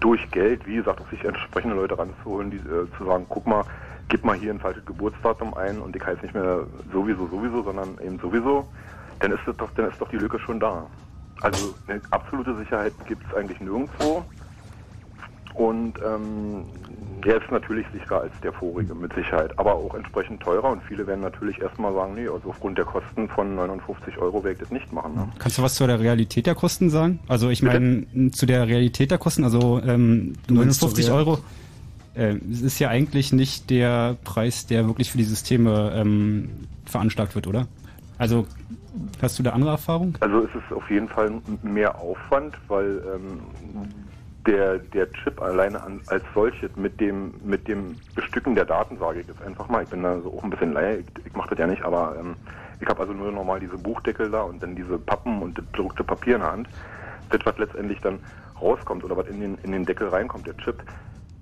durch 0.00 0.30
Geld, 0.30 0.66
wie 0.66 0.76
gesagt, 0.76 1.00
auch 1.00 1.10
sich 1.10 1.24
entsprechende 1.24 1.76
Leute 1.76 1.98
ranzuholen, 1.98 2.50
die 2.50 2.56
äh, 2.56 2.86
zu 2.98 3.04
sagen, 3.04 3.26
guck 3.28 3.46
mal, 3.46 3.64
gib 4.08 4.24
mal 4.24 4.36
hier 4.36 4.52
ein 4.52 4.60
falsches 4.60 4.84
Geburtsdatum 4.86 5.54
ein 5.54 5.78
und 5.78 5.96
ich 5.96 6.04
heiße 6.04 6.22
nicht 6.22 6.34
mehr 6.34 6.66
sowieso, 6.92 7.26
sowieso, 7.28 7.62
sondern 7.62 7.98
eben 8.04 8.18
sowieso, 8.18 8.68
dann 9.20 9.32
ist 9.32 9.40
doch, 9.46 9.70
dann 9.76 9.90
ist 9.90 10.00
doch 10.00 10.08
die 10.08 10.18
Lücke 10.18 10.38
schon 10.38 10.60
da. 10.60 10.86
Also 11.40 11.74
eine 11.88 12.00
absolute 12.10 12.56
Sicherheit 12.56 12.92
gibt 13.06 13.22
es 13.28 13.34
eigentlich 13.34 13.60
nirgendwo. 13.60 14.24
Und 15.54 15.94
ähm, 16.04 16.64
der 17.24 17.36
ist 17.36 17.50
natürlich 17.50 17.86
sicherer 17.92 18.22
als 18.22 18.32
der 18.42 18.52
vorige 18.52 18.94
mit 18.94 19.12
Sicherheit, 19.14 19.56
aber 19.58 19.74
auch 19.74 19.94
entsprechend 19.94 20.42
teurer 20.42 20.70
und 20.70 20.82
viele 20.82 21.06
werden 21.06 21.20
natürlich 21.20 21.60
erstmal 21.60 21.94
sagen, 21.94 22.14
nee, 22.14 22.28
also 22.28 22.50
aufgrund 22.50 22.76
der 22.76 22.84
Kosten 22.84 23.28
von 23.28 23.54
59 23.54 24.18
Euro 24.18 24.42
werde 24.44 24.52
ich 24.54 24.58
das 24.58 24.70
nicht 24.70 24.92
machen. 24.92 25.14
Ne? 25.14 25.28
Kannst 25.38 25.56
du 25.58 25.62
was 25.62 25.74
zu 25.74 25.86
der 25.86 26.00
Realität 26.00 26.46
der 26.46 26.54
Kosten 26.54 26.90
sagen? 26.90 27.20
Also 27.28 27.50
ich 27.50 27.62
meine, 27.62 28.04
zu 28.32 28.46
der 28.46 28.66
Realität 28.66 29.10
der 29.10 29.18
Kosten, 29.18 29.44
also 29.44 29.80
ähm, 29.86 30.34
meinst 30.48 30.80
zur 30.80 30.88
59 30.90 31.06
Real- 31.06 31.16
Euro, 31.16 31.38
äh, 32.14 32.36
ist 32.36 32.78
ja 32.78 32.88
eigentlich 32.88 33.32
nicht 33.32 33.70
der 33.70 34.16
Preis, 34.24 34.66
der 34.66 34.86
wirklich 34.86 35.10
für 35.10 35.18
die 35.18 35.24
Systeme 35.24 35.92
ähm, 35.94 36.50
veranschlagt 36.84 37.34
wird, 37.34 37.46
oder? 37.46 37.66
Also 38.18 38.46
hast 39.22 39.38
du 39.38 39.42
da 39.42 39.50
andere 39.50 39.70
Erfahrung? 39.72 40.16
Also 40.20 40.40
es 40.40 40.50
ist 40.54 40.72
auf 40.72 40.88
jeden 40.90 41.08
Fall 41.08 41.32
mehr 41.62 41.98
Aufwand, 41.98 42.54
weil 42.68 43.02
ähm, 43.14 43.40
der, 44.46 44.78
der 44.78 45.10
Chip 45.12 45.40
alleine 45.40 45.82
an, 45.82 46.00
als 46.06 46.22
solches 46.34 46.70
mit 46.76 47.00
dem 47.00 47.34
mit 47.42 47.66
dem 47.66 47.98
Bestücken 48.14 48.54
der 48.54 48.64
Daten, 48.64 48.98
sage 48.98 49.20
ich 49.20 49.28
jetzt 49.28 49.42
einfach 49.42 49.68
mal, 49.68 49.82
ich 49.82 49.88
bin 49.88 50.02
da 50.02 50.20
so 50.20 50.36
auch 50.36 50.42
ein 50.42 50.50
bisschen 50.50 50.72
Laie, 50.72 50.98
ich, 50.98 51.06
ich 51.24 51.34
mache 51.34 51.50
das 51.50 51.58
ja 51.58 51.66
nicht, 51.66 51.82
aber 51.82 52.16
ähm, 52.18 52.36
ich 52.80 52.88
habe 52.88 53.00
also 53.00 53.12
nur 53.12 53.32
normal 53.32 53.60
diese 53.60 53.78
Buchdeckel 53.78 54.30
da 54.30 54.42
und 54.42 54.62
dann 54.62 54.76
diese 54.76 54.98
Pappen 54.98 55.40
und 55.42 55.56
das 55.56 55.64
bedruckte 55.66 56.04
Papier 56.04 56.36
in 56.36 56.42
der 56.42 56.52
Hand. 56.52 56.68
Das, 57.30 57.40
was 57.44 57.56
letztendlich 57.56 58.00
dann 58.00 58.20
rauskommt 58.60 59.04
oder 59.04 59.16
was 59.16 59.26
in 59.26 59.40
den, 59.40 59.58
in 59.62 59.72
den 59.72 59.86
Deckel 59.86 60.08
reinkommt, 60.08 60.46
der 60.46 60.56
Chip, 60.58 60.82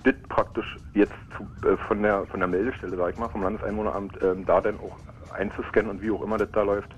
das 0.05 0.15
praktisch 0.29 0.79
jetzt 0.95 1.12
zu, 1.37 1.69
äh, 1.69 1.77
von 1.88 2.03
der 2.03 2.27
von 2.27 2.41
der 2.41 2.49
Meldestelle, 2.49 2.97
sag 2.97 3.11
ich 3.11 3.19
mal, 3.19 3.29
vom 3.29 3.43
Landeseinwohneramt, 3.43 4.19
ähm, 4.23 4.47
da 4.47 4.61
dann 4.61 4.79
auch 4.79 4.97
einzuscannen 5.35 5.91
und 5.91 6.03
wie 6.03 6.11
auch 6.11 6.23
immer 6.23 6.38
das 6.38 6.51
da 6.53 6.62
läuft, 6.62 6.95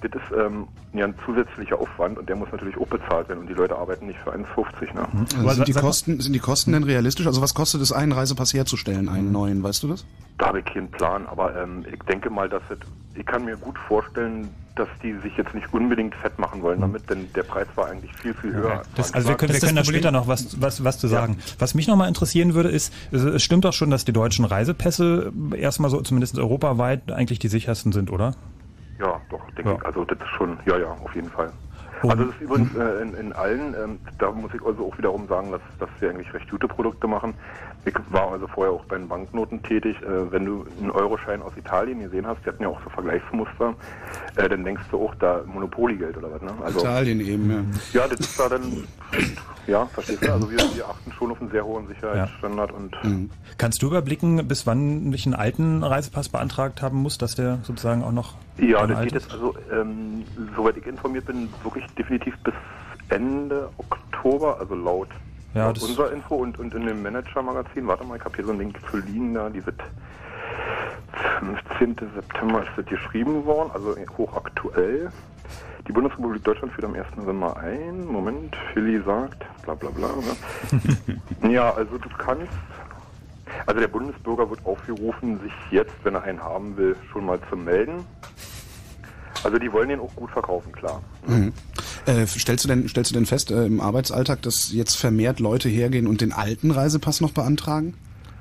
das 0.00 0.10
ist 0.12 0.36
ähm, 0.38 0.68
ja 0.92 1.04
ein 1.06 1.14
zusätzlicher 1.26 1.78
Aufwand 1.80 2.18
und 2.18 2.28
der 2.28 2.36
muss 2.36 2.48
natürlich 2.52 2.76
auch 2.76 2.86
bezahlt 2.86 3.28
werden 3.28 3.40
und 3.40 3.46
die 3.48 3.54
Leute 3.54 3.76
arbeiten 3.76 4.06
nicht 4.06 4.18
für 4.20 4.32
1,50. 4.32 4.94
Ne? 4.94 5.06
Also 5.12 5.38
Aber 5.40 5.54
sind, 5.54 5.68
die 5.68 5.72
Kosten, 5.72 6.20
sind 6.20 6.32
die 6.32 6.38
Kosten 6.38 6.72
denn 6.72 6.84
realistisch? 6.84 7.26
Also 7.26 7.42
was 7.42 7.54
kostet 7.54 7.80
es, 7.82 7.92
einen 7.92 8.12
Reisepass 8.12 8.54
herzustellen, 8.54 9.08
einen 9.08 9.32
neuen, 9.32 9.62
weißt 9.62 9.82
du 9.82 9.88
das? 9.88 10.04
Da 10.38 10.46
habe 10.46 10.60
ich 10.60 10.64
keinen 10.66 10.90
Plan, 10.90 11.26
aber 11.26 11.60
ähm, 11.60 11.84
ich 11.92 11.98
denke 12.08 12.30
mal, 12.30 12.48
dass 12.48 12.62
es, 12.70 12.78
ich 13.16 13.26
kann 13.26 13.44
mir 13.44 13.56
gut 13.56 13.76
vorstellen, 13.88 14.48
dass 14.76 14.86
die 15.02 15.12
sich 15.24 15.36
jetzt 15.36 15.52
nicht 15.56 15.66
unbedingt 15.74 16.14
fett 16.14 16.38
machen 16.38 16.62
wollen 16.62 16.80
damit, 16.80 17.10
denn 17.10 17.26
der 17.34 17.42
Preis 17.42 17.66
war 17.74 17.88
eigentlich 17.88 18.14
viel, 18.14 18.32
viel 18.34 18.54
höher. 18.54 18.82
Das, 18.94 19.12
also 19.12 19.28
wir 19.28 19.36
können, 19.36 19.48
Das 19.52 19.60
wir 19.60 19.66
können 19.66 19.76
da 19.76 19.82
später 19.84 20.12
noch 20.12 20.28
was, 20.28 20.60
was, 20.62 20.84
was 20.84 21.00
zu 21.00 21.08
sagen. 21.08 21.38
Was 21.58 21.74
mich 21.74 21.88
nochmal 21.88 22.06
interessieren 22.06 22.54
würde, 22.54 22.68
ist, 22.68 22.92
es- 23.10 23.24
es 23.24 23.42
stimmt 23.42 23.64
doch 23.64 23.72
schon, 23.72 23.90
dass 23.90 24.04
die 24.04 24.12
deutschen 24.12 24.44
Reisepässe 24.44 25.32
erstmal 25.56 25.90
so 25.90 26.00
zumindest 26.02 26.38
europaweit 26.38 27.10
eigentlich 27.10 27.40
die 27.40 27.48
sichersten 27.48 27.90
sind, 27.90 28.12
oder? 28.12 28.36
Ja, 28.98 29.20
doch, 29.30 29.44
denke 29.52 29.70
Ja. 29.72 29.76
ich. 29.78 29.84
Also 29.86 30.04
das 30.04 30.18
ist 30.18 30.28
schon, 30.36 30.58
ja, 30.66 30.76
ja, 30.76 30.90
auf 30.90 31.14
jeden 31.14 31.30
Fall. 31.30 31.52
Und- 32.02 32.10
also 32.10 32.24
das 32.24 32.34
ist 32.34 32.40
übrigens 32.42 32.74
äh, 32.76 33.02
in, 33.02 33.14
in 33.14 33.32
allen, 33.32 33.74
ähm, 33.74 34.00
da 34.18 34.30
muss 34.30 34.52
ich 34.54 34.62
also 34.64 34.86
auch 34.86 34.98
wiederum 34.98 35.26
sagen, 35.28 35.50
dass, 35.52 35.62
dass 35.78 35.88
wir 36.00 36.10
eigentlich 36.10 36.32
recht 36.34 36.50
gute 36.50 36.68
Produkte 36.68 37.06
machen. 37.06 37.34
Ich 37.88 37.94
war 38.12 38.32
also 38.32 38.46
vorher 38.46 38.72
auch 38.72 38.84
bei 38.84 38.98
den 38.98 39.08
Banknoten 39.08 39.62
tätig. 39.62 39.96
Äh, 40.02 40.30
wenn 40.30 40.44
du 40.44 40.66
einen 40.80 40.90
Euroschein 40.90 41.40
aus 41.42 41.52
Italien 41.56 42.00
gesehen 42.00 42.26
hast, 42.26 42.44
die 42.44 42.50
hatten 42.50 42.62
ja 42.62 42.68
auch 42.68 42.80
so 42.84 42.90
Vergleichsmuster, 42.90 43.74
äh, 44.36 44.48
dann 44.48 44.64
denkst 44.64 44.82
du 44.90 45.04
auch 45.04 45.14
da 45.14 45.42
Monopoly-Geld 45.46 46.16
oder 46.18 46.30
was, 46.30 46.42
ne? 46.42 46.52
Also, 46.62 46.80
Italien 46.80 47.20
eben, 47.20 47.50
ja. 47.92 48.02
ja, 48.02 48.08
das 48.08 48.20
ist 48.20 48.38
da 48.38 48.48
dann, 48.48 48.84
ja, 49.66 49.86
verstehst 49.86 50.22
du? 50.24 50.32
Also 50.32 50.50
wir, 50.50 50.58
wir 50.58 50.88
achten 50.88 51.12
schon 51.12 51.30
auf 51.30 51.40
einen 51.40 51.50
sehr 51.50 51.64
hohen 51.64 51.88
Sicherheitsstandard 51.88 52.72
und 52.72 52.96
Kannst 53.56 53.82
du 53.82 53.86
überblicken, 53.86 54.46
bis 54.46 54.66
wann 54.66 55.12
ich 55.12 55.26
einen 55.26 55.34
alten 55.34 55.82
Reisepass 55.82 56.28
beantragt 56.28 56.82
haben 56.82 56.98
muss, 56.98 57.18
dass 57.18 57.34
der 57.34 57.58
sozusagen 57.62 58.02
auch 58.02 58.12
noch 58.12 58.34
Ja, 58.58 58.86
das 58.86 59.00
geht 59.02 59.12
jetzt 59.12 59.32
also, 59.32 59.54
ähm, 59.72 60.24
soweit 60.54 60.76
ich 60.76 60.86
informiert 60.86 61.26
bin, 61.26 61.48
wirklich 61.62 61.84
definitiv 61.98 62.36
bis 62.44 62.54
Ende 63.08 63.70
Oktober, 63.78 64.58
also 64.60 64.74
laut, 64.74 65.08
Ja, 65.54 65.66
laut 65.66 65.76
das- 65.76 65.84
unserer 65.84 66.12
Info 66.12 66.36
und, 66.36 66.58
und 66.58 66.74
in 66.74 66.86
dem 66.86 67.02
Manager-Magazin, 67.02 67.86
warte 67.86 68.04
mal, 68.04 68.16
ich 68.16 68.24
habe 68.24 68.36
hier 68.36 68.44
so 68.44 68.50
einen 68.52 68.60
Link 68.60 68.78
für 68.90 68.98
Lean 68.98 69.34
da, 69.34 69.48
die 69.50 69.64
wird 69.64 69.80
15. 71.40 71.96
September 72.14 72.62
ist 72.62 72.70
das 72.76 72.86
geschrieben 72.86 73.44
worden, 73.44 73.70
also 73.72 73.94
hochaktuell. 74.16 75.10
Die 75.86 75.92
Bundesrepublik 75.92 76.44
Deutschland 76.44 76.72
führt 76.74 76.84
am 76.84 76.94
1. 76.94 77.06
November 77.16 77.56
ein. 77.56 78.04
Moment, 78.06 78.54
Philly 78.74 79.00
sagt, 79.04 79.44
bla 79.64 79.74
bla 79.74 79.90
bla. 79.90 80.08
Ne? 81.42 81.50
ja, 81.52 81.72
also 81.72 81.96
du 81.96 82.08
kannst, 82.18 82.52
also 83.66 83.80
der 83.80 83.88
Bundesbürger 83.88 84.50
wird 84.50 84.64
aufgerufen, 84.66 85.40
sich 85.40 85.52
jetzt, 85.70 85.94
wenn 86.04 86.14
er 86.14 86.22
einen 86.24 86.42
haben 86.42 86.76
will, 86.76 86.94
schon 87.10 87.24
mal 87.24 87.40
zu 87.48 87.56
melden. 87.56 88.04
Also 89.44 89.58
die 89.58 89.72
wollen 89.72 89.88
den 89.88 90.00
auch 90.00 90.14
gut 90.14 90.30
verkaufen, 90.30 90.72
klar. 90.72 91.02
Mhm. 91.26 91.52
Äh, 92.06 92.26
stellst 92.26 92.64
du 92.64 92.68
denn, 92.68 92.88
stellst 92.88 93.10
du 93.10 93.14
denn 93.14 93.26
fest 93.26 93.50
äh, 93.50 93.66
im 93.66 93.80
Arbeitsalltag, 93.80 94.42
dass 94.42 94.72
jetzt 94.72 94.96
vermehrt 94.96 95.40
Leute 95.40 95.68
hergehen 95.68 96.06
und 96.06 96.20
den 96.20 96.32
alten 96.32 96.70
Reisepass 96.70 97.20
noch 97.20 97.32
beantragen? 97.32 97.94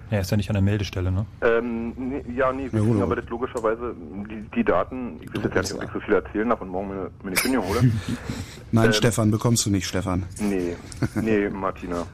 Ja, 0.10 0.20
ist 0.20 0.32
ja 0.32 0.38
nicht 0.38 0.50
an 0.50 0.54
der 0.54 0.64
Meldestelle, 0.64 1.12
ne? 1.12 1.26
Ähm, 1.42 1.94
nee, 1.98 2.24
ja, 2.34 2.54
nee, 2.54 2.70
wir 2.72 2.80
kriegen 2.80 3.02
aber 3.02 3.18
das 3.18 3.28
logischerweise, 3.28 3.94
die, 4.30 4.50
die 4.56 4.64
Daten, 4.64 5.20
ich 5.22 5.34
will 5.34 5.42
jetzt 5.44 5.54
ja 5.54 5.62
nicht, 5.62 5.74
ob 5.74 5.84
ich 5.84 5.90
so 5.92 6.00
viel 6.00 6.14
erzählen 6.14 6.48
darf 6.48 6.62
und 6.62 6.70
morgen 6.70 6.88
mir, 6.88 6.96
mir 7.24 7.28
eine 7.28 7.36
Kündigung 7.36 7.68
hole. 7.68 7.92
Nein, 8.72 8.86
ähm, 8.86 8.94
Stefan, 8.94 9.32
bekommst 9.32 9.66
du 9.66 9.70
nicht, 9.70 9.86
Stefan. 9.86 10.24
Nee, 10.40 10.78
nee, 11.22 11.50
Martina. 11.50 12.06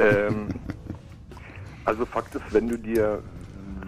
ähm, 0.00 0.48
also 1.84 2.06
Fakt 2.06 2.34
ist, 2.34 2.42
wenn 2.52 2.68
du 2.68 2.78
dir, 2.78 3.22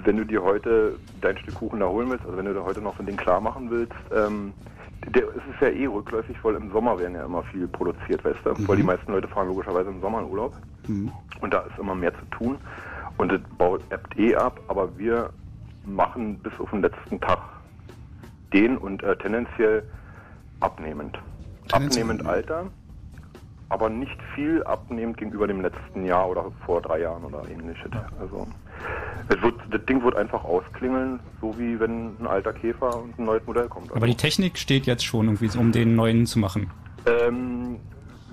wenn 0.04 0.16
du 0.16 0.24
dir 0.24 0.42
heute 0.42 0.98
dein 1.20 1.36
Stück 1.38 1.54
Kuchen 1.54 1.80
da 1.80 1.86
holen 1.86 2.10
willst, 2.10 2.24
also 2.24 2.36
wenn 2.36 2.46
du 2.46 2.54
da 2.54 2.62
heute 2.62 2.80
noch 2.80 2.96
so 2.96 3.02
ein 3.02 3.06
Ding 3.06 3.16
klar 3.16 3.40
machen 3.40 3.70
willst, 3.70 3.94
ähm, 4.12 4.52
der, 5.06 5.24
es 5.28 5.42
ist 5.54 5.60
ja 5.60 5.68
eh 5.68 5.86
rückläufig, 5.86 6.36
weil 6.42 6.56
im 6.56 6.70
Sommer 6.72 6.98
werden 6.98 7.14
ja 7.14 7.24
immer 7.24 7.42
viel 7.44 7.68
produziert, 7.68 8.24
weißt 8.24 8.40
du? 8.44 8.50
Mhm. 8.50 8.68
Weil 8.68 8.76
die 8.76 8.82
meisten 8.82 9.12
Leute 9.12 9.28
fahren 9.28 9.48
logischerweise 9.48 9.88
im 9.90 10.00
Sommer 10.00 10.20
in 10.20 10.26
Urlaub. 10.26 10.56
Mhm. 10.86 11.12
Und 11.40 11.54
da 11.54 11.60
ist 11.60 11.78
immer 11.78 11.94
mehr 11.94 12.12
zu 12.18 12.24
tun. 12.26 12.58
Und 13.16 13.32
das 13.32 13.40
baut 13.56 13.80
App 13.90 14.08
eh 14.16 14.34
ab, 14.34 14.60
aber 14.68 14.96
wir 14.98 15.30
machen 15.84 16.38
bis 16.38 16.52
auf 16.58 16.70
den 16.70 16.82
letzten 16.82 17.20
Tag 17.20 17.38
den 18.52 18.76
und 18.78 19.02
äh, 19.02 19.16
tendenziell 19.16 19.84
abnehmend. 20.60 21.18
Tendenziell 21.68 22.04
abnehmend 22.04 22.26
Alter, 22.26 22.70
aber 23.68 23.88
nicht 23.88 24.18
viel 24.34 24.62
abnehmend 24.64 25.16
gegenüber 25.16 25.46
dem 25.46 25.60
letzten 25.60 26.04
Jahr 26.04 26.28
oder 26.28 26.50
vor 26.64 26.80
drei 26.80 27.00
Jahren 27.00 27.24
oder 27.24 27.48
ähnliches. 27.48 27.90
Also 28.20 28.46
es 29.28 29.42
wird, 29.42 29.54
das 29.70 29.84
Ding 29.84 30.02
wird 30.02 30.16
einfach 30.16 30.44
ausklingeln, 30.44 31.20
so 31.40 31.58
wie 31.58 31.78
wenn 31.78 32.16
ein 32.20 32.26
alter 32.26 32.52
Käfer 32.52 33.02
und 33.02 33.18
ein 33.18 33.24
neues 33.24 33.46
Modell 33.46 33.68
kommt. 33.68 33.86
Also 33.86 33.96
aber 33.96 34.06
die 34.06 34.16
Technik 34.16 34.58
steht 34.58 34.86
jetzt 34.86 35.04
schon 35.04 35.26
irgendwie, 35.26 35.56
um 35.58 35.72
den 35.72 35.94
neuen 35.94 36.26
zu 36.26 36.38
machen. 36.38 36.70
Ähm, 37.06 37.76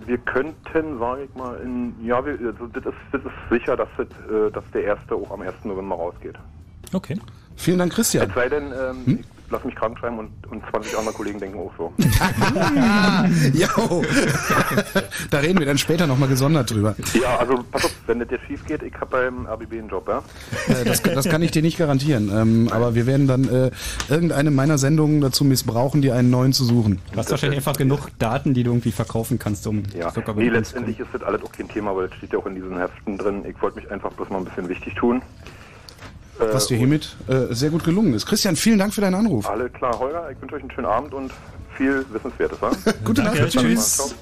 wir 0.06 0.18
könnten, 0.20 1.00
sage 1.00 1.24
ich 1.24 1.36
mal, 1.36 1.56
in, 1.58 1.94
ja, 2.06 2.26
wir, 2.26 2.34
also 2.34 2.68
das, 2.68 2.86
ist, 2.86 2.96
das 3.12 3.22
ist 3.22 3.50
sicher, 3.50 3.76
dass, 3.76 3.90
das, 3.98 4.08
äh, 4.08 4.52
dass 4.52 4.64
der 4.74 4.84
erste 4.84 5.16
auch 5.16 5.32
am 5.32 5.42
1. 5.42 5.54
November 5.64 5.96
rausgeht. 5.96 6.36
Okay. 6.94 7.18
Vielen 7.56 7.80
Dank, 7.80 7.94
Christian. 7.94 8.30
Es 8.30 8.36
sei 8.36 8.50
denn, 8.50 8.72
ähm, 8.72 9.06
hm? 9.06 9.24
Lass 9.56 9.64
mich 9.64 9.76
krank 9.76 9.98
schreiben 9.98 10.20
und, 10.20 10.30
und 10.50 10.62
20 10.70 10.98
andere 10.98 11.14
Kollegen 11.14 11.40
denken 11.40 11.60
auch 11.60 11.72
so. 11.78 11.94
jo. 13.54 14.04
da 15.30 15.38
reden 15.40 15.60
wir 15.60 15.66
dann 15.66 15.78
später 15.78 16.08
nochmal 16.08 16.28
gesondert 16.28 16.72
drüber. 16.72 16.96
Ja, 17.14 17.38
also 17.38 17.64
pass 17.72 17.86
auf, 17.86 17.96
wenn 18.08 18.20
das 18.20 18.30
jetzt 18.32 18.46
schief 18.46 18.66
geht, 18.66 18.84
ich 18.84 18.94
habe 18.96 19.06
beim 19.08 19.48
RBB 19.48 19.74
einen 19.74 19.90
Job, 19.90 20.08
ja? 20.08 20.22
Äh, 20.68 20.84
das, 20.84 21.02
das, 21.02 21.30
kann 21.30 21.42
ich 21.42 21.52
dir 21.52 21.62
nicht 21.62 21.78
garantieren. 21.78 22.30
Ähm, 22.34 22.70
aber 22.72 22.96
wir 22.96 23.08
werden 23.08 23.28
dann 23.28 23.48
äh, 23.48 23.72
irgendeine 24.10 24.52
meiner 24.52 24.78
Sendungen 24.78 25.22
dazu 25.22 25.46
missbrauchen, 25.46 26.02
dir 26.02 26.16
einen 26.16 26.30
neuen 26.30 26.52
zu 26.52 26.66
suchen. 26.66 27.02
Du 27.12 27.18
hast 27.18 27.32
wahrscheinlich 27.32 27.60
einfach 27.60 27.78
genug 27.78 28.10
Daten, 28.20 28.54
die 28.54 28.64
du 28.64 28.72
irgendwie 28.72 28.92
verkaufen 28.92 29.40
kannst, 29.40 29.66
um 29.68 29.84
ja. 29.98 30.12
Nee, 30.36 30.50
letztendlich 30.50 31.00
ist 31.00 31.10
das 31.14 31.24
alles 31.24 31.44
auch 31.44 31.52
kein 31.52 31.70
Thema, 31.70 31.96
weil 31.96 32.06
es 32.06 32.16
steht 32.16 32.34
ja 32.34 32.40
auch 32.40 32.46
in 32.46 32.56
diesen 32.56 32.78
Heften 32.78 33.18
drin. 33.18 33.44
Ich 33.48 33.62
wollte 33.62 33.80
mich 33.80 33.90
einfach 33.90 34.12
bloß 34.14 34.30
mal 34.30 34.40
ein 34.40 34.46
bisschen 34.46 34.68
wichtig 34.68 34.96
tun. 34.96 35.22
Was 36.40 36.68
dir 36.68 36.78
hiermit 36.78 37.16
äh, 37.28 37.54
sehr 37.54 37.70
gut 37.70 37.84
gelungen 37.84 38.14
ist. 38.14 38.26
Christian, 38.26 38.56
vielen 38.56 38.80
Dank 38.80 38.94
für 38.94 39.02
deinen 39.02 39.16
Anruf. 39.16 39.50
Alle 39.50 39.70
klar, 39.70 39.98
Holger. 39.98 40.30
Ich 40.32 40.42
wünsche 40.42 40.56
euch 40.56 40.62
einen 40.62 40.72
schönen 40.72 40.88
Abend 40.88 41.14
und 41.14 41.32
viel 41.76 42.06
Wissenswertes. 42.12 42.58
Gute 43.04 43.24
Nacht. 43.24 43.50
Tschüss. 43.50 44.16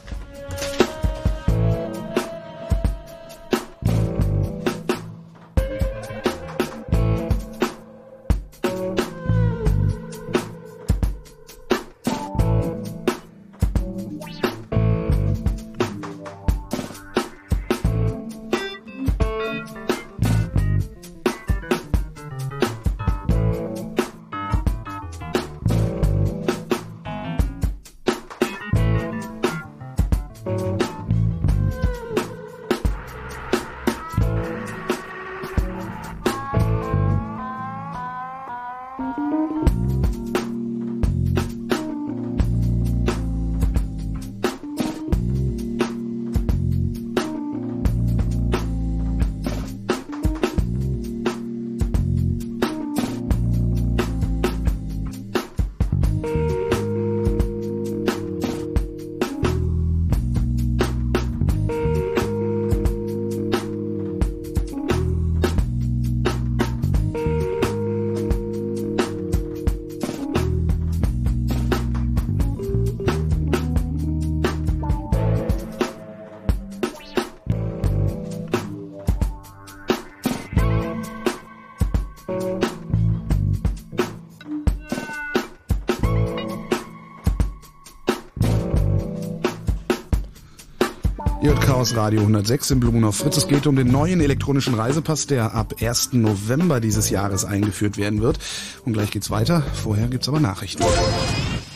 Chaos 91.83 91.97
Radio 91.97 92.21
106 92.21 92.71
in 92.71 92.79
Blumenau 92.79 93.11
Fritz. 93.11 93.35
Es 93.35 93.45
geht 93.45 93.67
um 93.67 93.75
den 93.75 93.91
neuen 93.91 94.21
elektronischen 94.21 94.73
Reisepass, 94.73 95.27
der 95.27 95.53
ab 95.53 95.73
1. 95.81 96.13
November 96.13 96.79
dieses 96.79 97.09
Jahres 97.09 97.43
eingeführt 97.43 97.97
werden 97.97 98.21
wird. 98.21 98.39
Und 98.85 98.93
gleich 98.93 99.11
geht's 99.11 99.29
weiter. 99.29 99.63
Vorher 99.73 100.07
gibt's 100.07 100.29
aber 100.29 100.39
Nachrichten. 100.39 100.81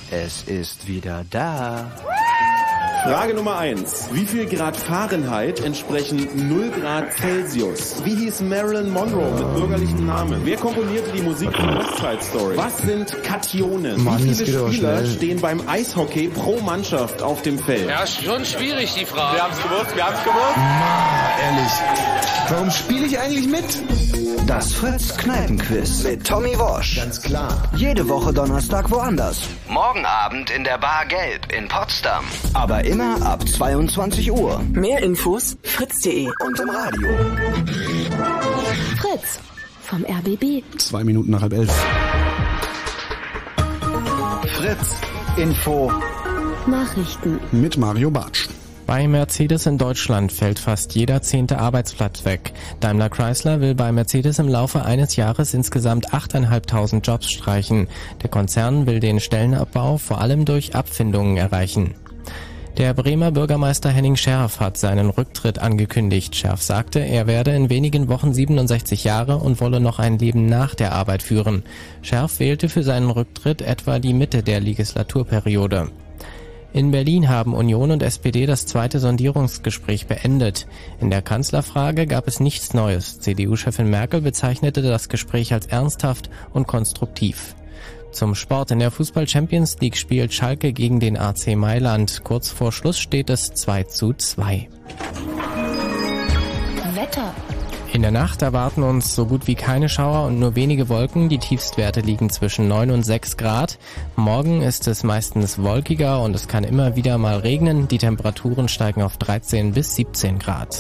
Es 0.10 0.44
ist 0.44 0.88
wieder 0.88 1.26
da. 1.30 1.92
Frage 3.04 3.34
Nummer 3.34 3.58
eins: 3.58 4.10
Wie 4.12 4.26
viel 4.26 4.46
Grad 4.48 4.76
Fahrenheit 4.76 5.64
entsprechen 5.64 6.28
0 6.50 6.72
Grad 6.72 7.14
Celsius? 7.14 8.04
Wie 8.04 8.16
hieß 8.16 8.42
Marilyn 8.42 8.92
Monroe 8.92 9.32
mit 9.32 9.54
bürgerlichen 9.56 10.06
Namen? 10.06 10.42
Wer 10.44 10.58
komponierte 10.58 11.12
die 11.12 11.22
Musik 11.22 11.56
von 11.56 11.78
West 11.78 11.98
Side 11.98 12.22
Story? 12.22 12.58
Was 12.58 12.78
sind 12.80 13.24
Kationen? 13.24 14.04
Mann, 14.04 14.24
Wie 14.24 14.34
viele 14.34 14.68
Spieler 14.68 15.06
stehen 15.06 15.40
beim 15.40 15.68
Eishockey 15.68 16.28
pro 16.28 16.60
Mannschaft 16.62 17.22
auf 17.22 17.42
dem 17.44 17.60
Feld? 17.60 17.88
Ja, 17.88 18.06
schon 18.06 18.44
schwierig 18.46 18.94
die 19.00 19.06
Frage. 19.06 19.38
Wir 19.38 19.44
haben's 19.44 19.62
gewusst, 19.62 19.96
wir 19.96 20.06
haben's 20.06 20.24
gewusst. 20.24 20.56
Na, 20.56 21.30
ehrlich. 21.46 21.72
Warum 22.50 22.72
spiele 22.72 23.06
ich 23.06 23.20
eigentlich 23.20 23.48
mit? 23.48 24.27
Das 24.48 24.74
Fritz 24.74 25.18
Kneipenquiz 25.18 26.04
mit 26.04 26.26
Tommy 26.26 26.58
Walsh. 26.58 26.96
Ganz 26.96 27.22
klar. 27.22 27.70
Jede 27.76 28.08
Woche 28.08 28.32
Donnerstag 28.32 28.90
woanders. 28.90 29.42
Morgen 29.68 30.06
Abend 30.06 30.50
in 30.52 30.64
der 30.64 30.78
Bar 30.78 31.06
Gelb 31.06 31.52
in 31.52 31.68
Potsdam. 31.68 32.24
Aber 32.54 32.86
immer 32.86 33.22
ab 33.24 33.46
22 33.46 34.32
Uhr. 34.32 34.62
Mehr 34.72 35.04
Infos 35.04 35.58
fritz.de 35.64 36.30
und 36.46 36.60
im 36.62 36.70
Radio. 36.70 37.10
Fritz 39.02 39.40
vom 39.82 40.06
RBB. 40.06 40.64
Zwei 40.78 41.04
Minuten 41.04 41.32
nach 41.32 41.42
halb 41.42 41.52
elf. 41.52 41.86
Fritz 44.56 44.96
Info. 45.36 45.92
Nachrichten. 46.68 47.42
Mit 47.52 47.76
Mario 47.76 48.10
Bartsch. 48.10 48.48
Bei 48.88 49.06
Mercedes 49.06 49.66
in 49.66 49.78
Deutschland 49.78 50.32
fällt 50.32 50.60
fast 50.60 50.96
jeder 50.96 51.22
zehnte 51.22 51.60
Arbeitsplatz 51.60 52.24
weg. 52.24 52.54
Daimler 52.80 53.10
Chrysler 53.10 53.60
will 53.60 53.76
bei 53.76 53.92
Mercedes 53.92 54.40
im 54.40 54.48
Laufe 54.48 54.86
eines 54.86 55.18
Jahres 55.18 55.54
insgesamt 55.54 56.14
8.500 56.14 57.02
Jobs 57.06 57.30
streichen. 57.30 57.90
Der 58.24 58.30
Konzern 58.30 58.88
will 58.88 59.02
den 59.02 59.20
Stellenabbau 59.20 59.98
vor 59.98 60.22
allem 60.22 60.46
durch 60.46 60.74
Abfindungen 60.74 61.36
erreichen. 61.36 61.96
Der 62.78 62.94
Bremer 62.94 63.32
Bürgermeister 63.32 63.90
Henning 63.90 64.16
Scherf 64.16 64.62
hat 64.62 64.78
seinen 64.78 65.10
Rücktritt 65.10 65.60
angekündigt. 65.60 66.34
Scherf 66.38 66.62
sagte, 66.62 67.00
er 67.00 67.28
werde 67.28 67.52
in 67.52 67.70
wenigen 67.70 68.08
Wochen 68.08 68.34
67 68.34 69.04
Jahre 69.04 69.36
und 69.38 69.60
wolle 69.60 69.82
noch 69.82 70.00
ein 70.00 70.18
Leben 70.18 70.46
nach 70.46 70.76
der 70.76 70.94
Arbeit 70.94 71.24
führen. 71.24 71.64
Scherf 72.02 72.40
wählte 72.40 72.70
für 72.70 72.84
seinen 72.84 73.10
Rücktritt 73.10 73.62
etwa 73.62 74.00
die 74.00 74.14
Mitte 74.14 74.44
der 74.44 74.62
Legislaturperiode. 74.62 75.90
In 76.74 76.92
Berlin 76.92 77.30
haben 77.30 77.54
Union 77.54 77.92
und 77.92 78.04
SPD 78.04 78.46
das 78.46 78.66
zweite 78.66 79.00
Sondierungsgespräch 79.00 80.08
beendet. 80.08 80.68
In 81.00 81.10
der 81.10 81.22
Kanzlerfrage 81.22 82.06
gab 82.08 82.28
es 82.28 82.40
nichts 82.40 82.74
Neues. 82.74 83.20
CDU-Chefin 83.20 83.90
Merkel 83.90 84.22
bezeichnete 84.22 84.82
das 84.82 85.10
Gespräch 85.10 85.54
als 85.54 85.66
ernsthaft 85.68 86.30
und 86.54 86.68
konstruktiv. 86.68 87.56
Zum 88.12 88.36
Sport 88.36 88.72
in 88.72 88.80
der 88.80 88.92
Fußball 88.92 89.28
Champions 89.28 89.78
League 89.80 89.98
spielt 89.98 90.34
Schalke 90.34 90.74
gegen 90.74 91.00
den 91.00 91.18
AC 91.18 91.56
Mailand. 91.56 92.24
Kurz 92.24 92.50
vor 92.50 92.72
Schluss 92.72 93.00
steht 93.00 93.30
es 93.30 93.54
2 93.54 93.84
zu 93.84 94.14
2. 94.14 94.68
In 97.98 98.04
der 98.04 98.12
Nacht 98.12 98.44
erwarten 98.44 98.84
uns 98.84 99.16
so 99.16 99.26
gut 99.26 99.48
wie 99.48 99.56
keine 99.56 99.90
Schauer 99.90 100.28
und 100.28 100.38
nur 100.38 100.54
wenige 100.54 100.88
Wolken. 100.88 101.30
Die 101.30 101.40
Tiefstwerte 101.40 102.02
liegen 102.02 102.30
zwischen 102.30 102.68
9 102.68 102.92
und 102.92 103.02
6 103.02 103.38
Grad. 103.38 103.80
Morgen 104.16 104.62
ist 104.62 104.88
es 104.88 105.04
meistens 105.04 105.58
wolkiger 105.64 106.22
und 106.22 106.36
es 106.36 106.48
kann 106.48 106.64
immer 106.64 106.96
wieder 106.96 107.18
mal 107.18 107.38
regnen. 107.38 107.88
Die 107.88 107.98
Temperaturen 107.98 108.68
steigen 108.68 109.02
auf 109.02 109.18
13 109.18 109.74
bis 109.74 109.96
17 109.96 110.38
Grad. 110.38 110.80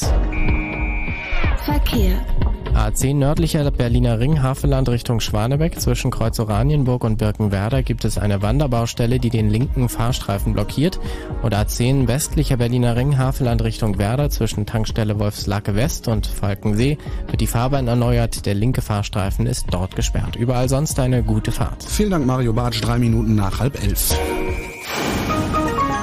Verkehr. 1.57 2.25
A10 2.73 3.15
nördlicher 3.15 3.69
Berliner 3.71 4.19
Ring 4.19 4.43
Havelland 4.43 4.87
Richtung 4.87 5.19
Schwanebeck 5.19 5.79
zwischen 5.81 6.11
Kreuz 6.11 6.39
Oranienburg 6.39 7.03
und 7.03 7.17
Birkenwerder 7.17 7.81
gibt 7.81 8.05
es 8.05 8.19
eine 8.19 8.43
Wanderbaustelle, 8.43 9.19
die 9.19 9.31
den 9.31 9.49
linken 9.49 9.89
Fahrstreifen 9.89 10.53
blockiert. 10.53 10.99
Und 11.41 11.55
A10 11.55 12.07
westlicher 12.07 12.57
Berliner 12.57 12.95
Ring 12.95 13.17
Havelland 13.17 13.63
Richtung 13.63 13.97
Werder 13.97 14.29
zwischen 14.29 14.67
Tankstelle 14.67 15.17
Wolfslacke 15.17 15.75
West 15.75 16.07
und 16.07 16.27
Falkensee 16.27 16.99
wird 17.27 17.41
die 17.41 17.47
Fahrbahn 17.47 17.87
erneuert. 17.87 18.45
Der 18.45 18.53
linke 18.53 18.81
Fahrstreifen 18.81 19.47
ist 19.47 19.65
dort 19.71 19.95
gesperrt. 19.95 20.35
Überall 20.35 20.69
sonst 20.69 20.99
eine 20.99 21.23
gute 21.23 21.51
Fahrt. 21.51 21.83
Vielen 21.83 22.11
Dank, 22.11 22.27
Mario 22.27 22.53
Bartsch. 22.53 22.81
Drei 22.81 22.99
Minuten 22.99 23.33
nach 23.33 23.59
halb 23.59 23.81
elf. 23.83 24.15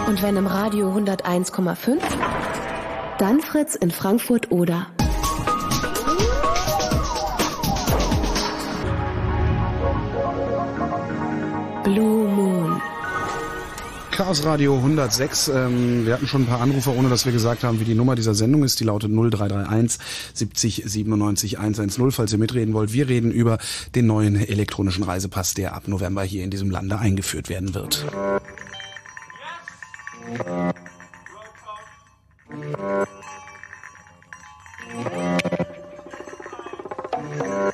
Und 0.09 0.23
wenn 0.23 0.37
im 0.37 0.49
Radio 0.49 0.93
101,5, 0.93 1.99
dann 3.19 3.41
Fritz 3.41 3.77
in 3.77 3.93
Frankfurt 3.93 4.51
oder. 4.51 4.89
Blue 11.85 12.27
Moon. 12.27 12.81
Chaos 14.11 14.43
Radio 14.45 14.77
106. 14.77 15.49
Ähm, 15.49 16.07
wir 16.07 16.15
hatten 16.15 16.27
schon 16.27 16.43
ein 16.43 16.47
paar 16.47 16.63
Anrufer, 16.63 16.97
ohne 16.97 17.11
dass 17.11 17.27
wir 17.27 17.33
gesagt 17.33 17.63
haben, 17.63 17.79
wie 17.79 17.85
die 17.85 17.95
Nummer 17.95 18.15
dieser 18.15 18.35
Sendung 18.35 18.65
ist. 18.65 18.81
Die 18.81 18.85
lautet 18.85 19.11
0331 19.11 20.01
70 20.33 20.83
97 20.87 21.59
110. 21.59 22.11
Falls 22.11 22.33
ihr 22.33 22.39
mitreden 22.39 22.73
wollt, 22.73 22.95
wir 22.95 23.09
reden 23.09 23.31
über 23.31 23.59
den 23.95 24.07
neuen 24.07 24.37
elektronischen 24.37 25.05
Reisepass, 25.05 25.53
der 25.53 25.75
ab 25.75 25.87
November 25.87 26.23
hier 26.23 26.43
in 26.43 26.51
diesem 26.51 26.71
Lande 26.71 26.99
eingeführt 26.99 27.51
werden 27.51 27.75
wird. 27.75 28.07
Hier 37.37 37.74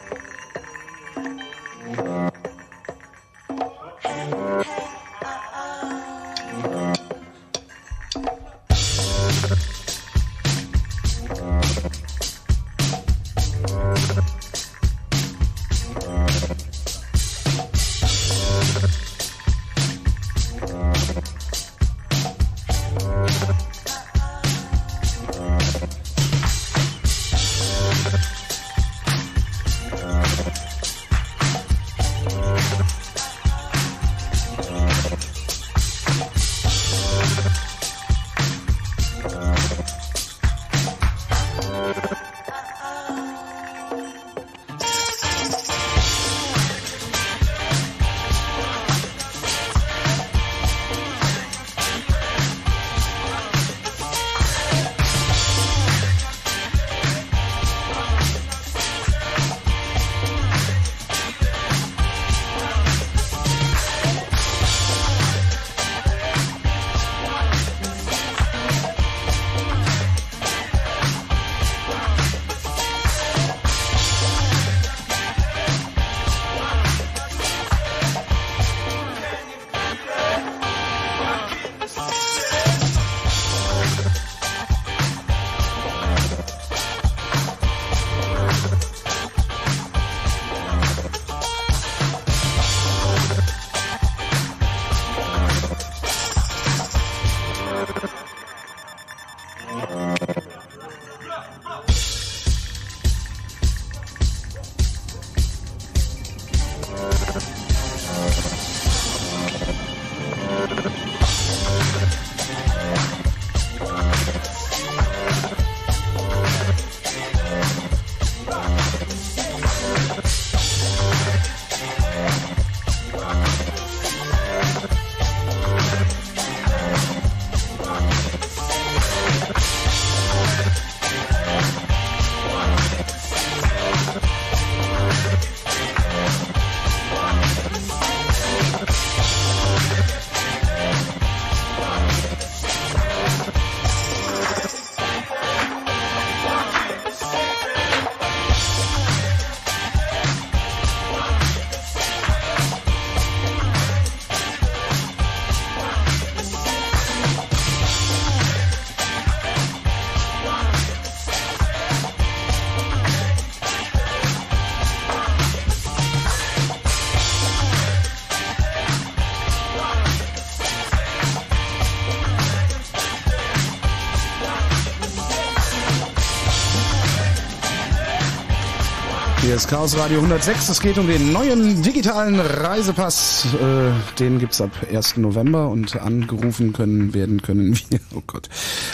Chaos 179.71 179.97
Radio 179.97 180.19
106. 180.19 180.69
Es 180.69 180.81
geht 180.83 180.99
um 180.99 181.07
den 181.07 181.33
neuen 181.33 181.81
digitalen 181.81 182.41
Reisepass. 182.41 183.55
Äh, 183.55 183.93
den 184.19 184.41
gibt's 184.41 184.61
ab 184.61 184.73
1. 184.93 185.19
November 185.19 185.69
und 185.69 185.95
angerufen 185.95 186.73
können 186.73 187.15
werden 187.15 187.41
können 187.41 187.77
wir. 187.89 188.01
Oh 188.13 188.21
Gott. 188.27 188.49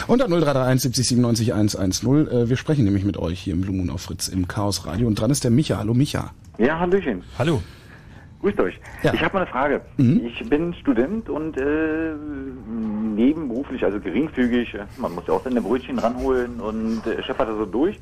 Unter 0.05 0.27
0331 0.27 0.83
70 0.83 1.07
97 1.07 1.53
110. 1.55 2.27
Äh, 2.27 2.49
wir 2.49 2.57
sprechen 2.57 2.85
nämlich 2.85 3.05
mit 3.05 3.17
euch 3.17 3.39
hier 3.39 3.55
im 3.55 3.61
Blue 3.61 3.75
Moon 3.75 3.89
auf 3.89 4.01
Fritz 4.01 4.27
im 4.27 4.47
Chaos 4.47 4.85
Radio. 4.85 5.07
Und 5.07 5.19
dran 5.19 5.31
ist 5.31 5.43
der 5.43 5.49
Micha. 5.49 5.79
Hallo 5.79 5.95
Micha. 5.95 6.29
Ja, 6.59 6.79
Hallöchen. 6.79 7.23
Hallo. 7.39 7.63
Grüßt 8.41 8.59
euch. 8.59 8.79
Ja. 9.01 9.15
Ich 9.15 9.21
habe 9.23 9.33
mal 9.33 9.41
eine 9.41 9.49
Frage. 9.49 9.81
Mhm. 9.97 10.27
Ich 10.27 10.47
bin 10.47 10.75
Student 10.75 11.27
und 11.27 11.57
äh, 11.57 12.13
nebenberuflich, 13.15 13.83
also 13.83 13.99
geringfügig, 13.99 14.77
man 14.97 15.15
muss 15.15 15.25
ja 15.25 15.33
auch 15.33 15.43
seine 15.43 15.59
Brötchen 15.59 15.97
ranholen 15.97 16.59
und 16.59 17.01
äh, 17.07 17.19
hatte 17.23 17.57
so 17.57 17.65
durch 17.65 17.99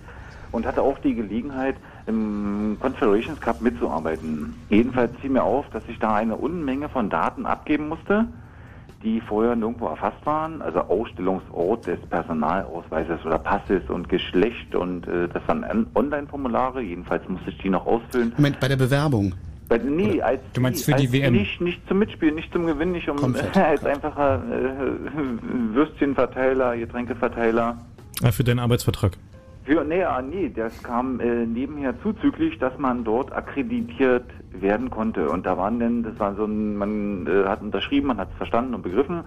und 0.52 0.66
hatte 0.66 0.82
auch 0.82 1.00
die 1.00 1.16
Gelegenheit, 1.16 1.76
im 2.08 2.78
Confederations 2.80 3.40
Cup 3.40 3.62
mitzuarbeiten. 3.62 4.54
Jedenfalls 4.70 5.12
fiel 5.22 5.32
mir 5.32 5.44
auf, 5.44 5.66
dass 5.72 5.84
ich 5.88 6.00
da 6.00 6.16
eine 6.16 6.36
Unmenge 6.36 6.90
von 6.90 7.10
Daten 7.10 7.46
abgeben 7.46 7.90
musste, 7.90 8.28
die 9.04 9.22
vorher 9.22 9.56
nirgendwo 9.56 9.88
erfasst 9.88 10.26
waren. 10.26 10.62
Also 10.62 10.80
Ausstellungsort 10.82 11.88
des 11.88 12.00
Personalausweises 12.10 13.26
oder 13.26 13.40
Passes 13.40 13.90
und 13.90 14.10
Geschlecht 14.10 14.76
und 14.76 15.08
äh, 15.08 15.28
das 15.28 15.48
waren 15.48 15.88
Online-Formulare. 15.96 16.82
Jedenfalls 16.82 17.28
musste 17.28 17.50
ich 17.50 17.58
die 17.60 17.70
noch 17.70 17.86
ausfüllen. 17.86 18.34
Moment, 18.36 18.60
bei 18.60 18.68
der 18.68 18.78
Bewerbung. 18.78 19.34
Bei, 19.68 19.80
nee, 19.80 20.22
als, 20.22 20.42
Du 20.54 20.62
meinst 20.62 20.86
für 20.86 20.94
als 20.94 21.02
die 21.02 21.12
WM? 21.12 21.34
Nicht, 21.34 21.60
nicht 21.60 21.88
zum 21.88 21.98
Mitspielen, 21.98 22.36
nicht 22.36 22.54
zum 22.54 22.68
Gewinn, 22.68 22.92
nicht 22.92 23.10
um 23.10 23.18
Konfett. 23.18 23.58
als 23.58 23.84
einfacher 23.84 24.44
äh, 24.52 25.74
Würstchenverteiler, 25.74 26.78
Getränkeverteiler. 26.78 27.78
Ah, 28.24 28.32
für 28.32 28.44
deinen 28.44 28.60
Arbeitsvertrag. 28.60 29.18
Für, 29.66 29.84
nee, 29.84 30.04
ah, 30.04 30.22
nee, 30.22 30.52
das 30.56 30.84
kam 30.84 31.20
äh, 31.20 31.46
nebenher 31.46 32.00
zuzüglich, 32.02 32.60
dass 32.60 32.78
man 32.78 33.04
dort 33.04 33.32
akkreditiert 33.34 34.26
werden 34.52 34.92
konnte. 34.92 35.28
Und 35.28 35.46
da 35.48 35.58
waren 35.58 35.80
denn, 35.80 36.04
das 36.04 36.20
war 36.20 36.36
so 36.36 36.46
ein, 36.46 36.76
man 36.78 37.26
äh, 37.26 37.48
hat 37.48 37.62
unterschrieben, 37.64 38.08
man 38.08 38.18
hat 38.18 38.30
es 38.32 38.38
verstanden 38.38 38.76
und 38.76 38.84
begriffen. 38.84 39.24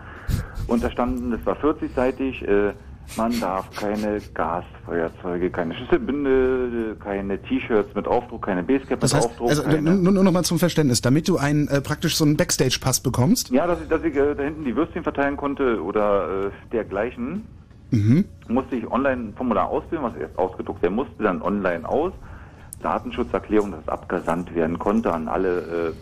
Und 0.69 0.85
da 0.85 0.91
standen, 0.91 1.33
das 1.33 1.45
war 1.45 1.57
40-seitig, 1.57 2.47
äh, 2.47 2.73
man 3.17 3.41
darf 3.41 3.69
keine 3.75 4.21
Gasfeuerzeuge, 4.35 5.51
keine 5.51 5.75
Schlüsselbünde, 5.75 6.95
äh, 7.01 7.03
keine 7.03 7.43
T-Shirts 7.43 7.95
mit 7.97 8.07
Aufdruck, 8.07 8.43
keine 8.47 8.63
Basecap 8.63 9.01
Das 9.01 9.15
mit 9.15 9.23
heißt, 9.23 9.31
Aufdruck. 9.31 9.49
also, 9.49 9.63
keine, 9.65 9.83
nur, 9.97 10.13
nur 10.13 10.23
noch 10.23 10.33
mal 10.33 10.45
zum 10.45 10.61
Verständnis, 10.61 11.01
damit 11.01 11.27
du 11.27 11.37
einen 11.39 11.67
äh, 11.67 11.81
praktisch 11.81 12.17
so 12.17 12.25
einen 12.25 12.37
Backstage-Pass 12.37 13.01
bekommst. 13.01 13.51
ja, 13.51 13.67
dass 13.67 13.81
ich, 13.83 13.89
dass 13.89 14.05
ich 14.05 14.15
äh, 14.15 14.35
da 14.37 14.43
hinten 14.45 14.65
die 14.65 14.77
Würstchen 14.77 15.03
verteilen 15.03 15.37
konnte 15.37 15.83
oder 15.83 16.47
äh, 16.47 16.51
dergleichen. 16.71 17.45
Mhm. 17.91 18.25
musste 18.49 18.77
ich 18.77 18.91
online 18.91 19.29
ein 19.29 19.35
Formular 19.35 19.69
ausfüllen, 19.69 20.05
was 20.05 20.15
erst 20.17 20.39
ausgedruckt 20.39 20.83
werden 20.83 20.95
musste, 20.95 21.23
dann 21.23 21.43
online 21.43 21.89
aus. 21.89 22.13
Datenschutzerklärung, 22.83 23.73
dass 23.73 23.81
es 23.83 23.89
abgesandt 23.89 24.55
werden 24.55 24.79
konnte 24.79 25.13
an 25.13 25.29
alle. 25.29 25.95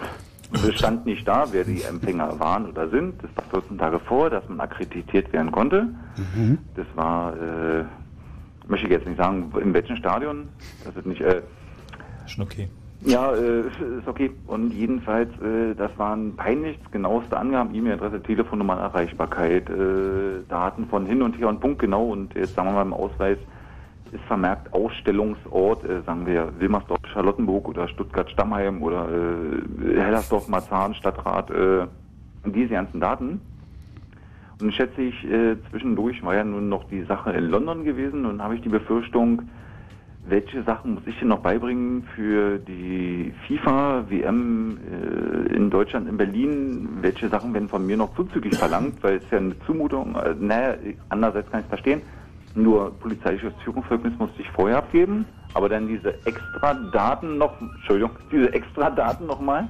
Äh, 0.52 0.68
es 0.68 0.74
stand 0.76 1.06
nicht 1.06 1.26
da, 1.26 1.46
wer 1.50 1.64
die 1.64 1.82
Empfänger 1.82 2.38
waren 2.38 2.66
oder 2.66 2.88
sind. 2.88 3.14
Das 3.22 3.30
war 3.36 3.44
14 3.60 3.78
Tage 3.78 3.98
vor, 3.98 4.30
dass 4.30 4.48
man 4.48 4.60
akkreditiert 4.60 5.32
werden 5.32 5.50
konnte. 5.50 5.88
Das 6.76 6.86
war, 6.94 7.32
äh, 7.34 7.84
möchte 8.68 8.86
ich 8.86 8.92
jetzt 8.92 9.06
nicht 9.06 9.16
sagen, 9.16 9.52
in 9.60 9.74
welchem 9.74 9.96
Stadion. 9.96 10.48
Das 10.84 10.94
ist 10.94 11.06
nicht. 11.06 11.20
Äh, 11.20 11.42
Schon 12.26 12.44
okay. 12.44 12.68
Ja, 13.02 13.32
äh, 13.32 13.60
ist 13.60 14.08
okay. 14.08 14.32
Und 14.46 14.72
jedenfalls, 14.72 15.28
äh, 15.40 15.74
das 15.74 15.90
waren 15.98 16.34
peinlichst 16.36 16.90
genaueste 16.92 17.36
Angaben, 17.36 17.74
E-Mail-Adresse, 17.74 18.22
Telefonnummer, 18.22 18.78
Erreichbarkeit, 18.78 19.68
äh, 19.68 20.42
Daten 20.48 20.86
von 20.86 21.06
hin 21.06 21.22
und 21.22 21.38
her 21.38 21.48
und 21.48 21.60
punktgenau. 21.60 22.10
Und 22.10 22.34
jetzt 22.34 22.54
sagen 22.54 22.68
wir 22.68 22.74
mal 22.74 22.82
im 22.82 22.94
Ausweis 22.94 23.38
ist 24.12 24.24
vermerkt 24.24 24.72
Ausstellungsort, 24.72 25.84
äh, 25.84 26.02
sagen 26.02 26.26
wir 26.26 26.52
Wilmersdorf, 26.58 27.00
Charlottenburg 27.12 27.68
oder 27.68 27.88
Stuttgart-Stammheim 27.88 28.82
oder 28.82 29.08
äh, 29.08 30.00
Hellersdorf, 30.00 30.48
Marzahn, 30.48 30.94
Stadtrat, 30.94 31.50
äh, 31.50 31.86
diese 32.44 32.74
ganzen 32.74 33.00
Daten. 33.00 33.40
Und 34.60 34.72
schätze 34.72 35.02
ich, 35.02 35.14
zwischendurch 35.68 36.24
war 36.24 36.34
ja 36.34 36.42
nun 36.42 36.70
noch 36.70 36.84
die 36.84 37.02
Sache 37.02 37.30
in 37.32 37.50
London 37.50 37.84
gewesen 37.84 38.24
und 38.24 38.42
habe 38.42 38.54
ich 38.54 38.62
die 38.62 38.70
Befürchtung, 38.70 39.42
welche 40.28 40.62
Sachen 40.64 40.94
muss 40.94 41.06
ich 41.06 41.18
denn 41.18 41.28
noch 41.28 41.40
beibringen 41.40 42.02
für 42.14 42.58
die 42.58 43.32
FIFA-WM 43.46 44.78
äh, 44.78 45.54
in 45.54 45.70
Deutschland, 45.70 46.08
in 46.08 46.16
Berlin? 46.16 46.88
Welche 47.00 47.28
Sachen 47.28 47.54
werden 47.54 47.68
von 47.68 47.86
mir 47.86 47.96
noch 47.96 48.14
zuzüglich 48.16 48.56
verlangt? 48.56 49.02
Weil 49.02 49.16
es 49.16 49.30
ja 49.30 49.38
eine 49.38 49.58
Zumutung, 49.60 50.16
äh, 50.16 50.34
naja, 50.38 50.76
andererseits 51.08 51.50
kann 51.50 51.60
ich 51.60 51.66
es 51.66 51.68
verstehen. 51.70 52.02
Nur 52.54 52.98
polizeiliches 52.98 53.52
Führungszeugnis 53.64 54.12
musste 54.18 54.40
ich 54.40 54.50
vorher 54.50 54.78
abgeben, 54.78 55.26
aber 55.54 55.68
dann 55.68 55.86
diese 55.86 56.14
extra 56.24 56.74
Daten 56.74 57.38
noch, 57.38 57.60
Entschuldigung, 57.60 58.12
diese 58.32 58.52
extra 58.52 58.90
Daten 58.90 59.26
nochmal. 59.26 59.68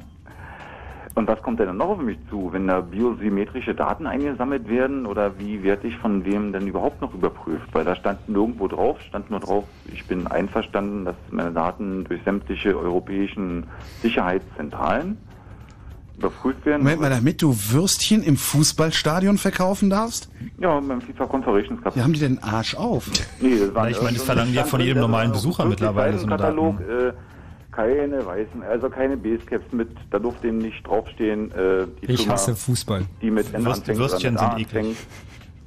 Und 1.17 1.27
was 1.29 1.43
kommt 1.43 1.59
denn 1.61 1.67
dann 1.67 1.79
noch 1.79 1.89
auf 1.89 1.99
mich 1.99 2.19
zu, 2.29 2.51
wenn 2.53 2.67
da 2.67 2.83
biosymmetrische 2.83 3.75
Daten 3.75 4.07
eingesammelt 4.07 4.69
werden 4.69 5.07
oder 5.07 5.39
wie 5.39 5.62
werde 5.62 5.89
ich 5.89 5.97
von 5.97 6.27
wem 6.27 6.53
denn 6.53 6.67
überhaupt 6.67 7.01
noch 7.01 7.14
überprüft? 7.14 7.69
Weil 7.73 7.87
da 7.87 7.97
stand 7.97 8.29
nirgendwo 8.29 8.69
drauf, 8.69 9.01
stand 9.01 9.31
nur 9.31 9.41
drauf, 9.41 9.64
ich 9.91 10.05
bin 10.05 10.27
einverstanden, 10.27 11.07
dass 11.07 11.17
meine 11.31 11.53
Daten 11.53 12.05
durch 12.05 12.23
sämtliche 12.23 12.79
europäischen 12.79 13.64
Sicherheitszentralen 14.03 15.17
überprüft 16.19 16.67
werden. 16.67 16.83
Moment 16.83 17.01
mal, 17.01 17.09
damit 17.09 17.41
du 17.41 17.57
Würstchen 17.71 18.23
im 18.23 18.37
Fußballstadion 18.37 19.39
verkaufen 19.39 19.89
darfst? 19.89 20.31
Ja, 20.59 20.79
beim 20.81 21.01
FIFA 21.01 21.27
Conference 21.27 21.83
Cup. 21.83 21.97
Ja, 21.97 22.03
haben 22.03 22.12
die 22.12 22.21
denn 22.21 22.39
Arsch 22.43 22.75
auf? 22.75 23.11
Nee, 23.41 23.59
das 23.59 23.75
war 23.75 23.89
ich 23.89 24.03
meine, 24.03 24.19
das 24.19 24.23
verlangen 24.27 24.51
die 24.51 24.57
ja 24.57 24.64
von 24.64 24.83
jedem 24.83 25.01
normalen 25.01 25.33
Besucher 25.33 25.64
mittlerweile, 25.64 26.19
so 26.19 26.27
eine 26.27 26.37
Katalog, 26.37 26.79
Daten. 26.79 27.09
äh, 27.09 27.12
keine 27.77 28.24
weißen, 28.24 28.62
also 28.62 28.89
keine 28.89 29.16
Basecaps 29.18 29.70
mit, 29.72 29.89
da 30.11 30.18
durfte 30.18 30.49
eben 30.49 30.59
nicht 30.59 30.87
draufstehen, 30.87 31.51
äh, 31.53 31.87
die 32.03 32.12
Ich 32.12 32.20
Firma, 32.22 32.33
hasse 32.33 32.57
Fußball. 32.57 33.03
die 33.20 33.31
mit 33.31 33.53
N 33.53 33.64
Würst- 33.66 33.81
anfängt 33.81 33.99
Würstchen 33.99 34.39
sind 34.39 34.53
eklig. 34.55 34.66
anfängt. 34.66 34.97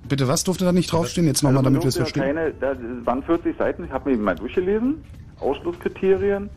Bitte, 0.10 0.28
was 0.28 0.44
durfte 0.44 0.66
da 0.66 0.72
nicht 0.72 0.92
draufstehen? 0.92 1.28
Jetzt 1.28 1.44
nochmal, 1.44 1.62
damit 1.64 1.84
wir 1.84 1.90
es 1.90 1.96
Also, 2.00 2.12
verstehen. 2.12 2.24
keine, 2.36 2.52
da 2.60 2.76
waren 3.06 3.22
40 3.22 3.56
Seiten, 3.58 3.84
ich 3.84 3.92
habe 3.92 4.10
mir 4.10 4.18
die 4.18 4.22
mal 4.24 4.34
durchgelesen. 4.36 5.04
Ausschlusskriterien, 5.40 6.50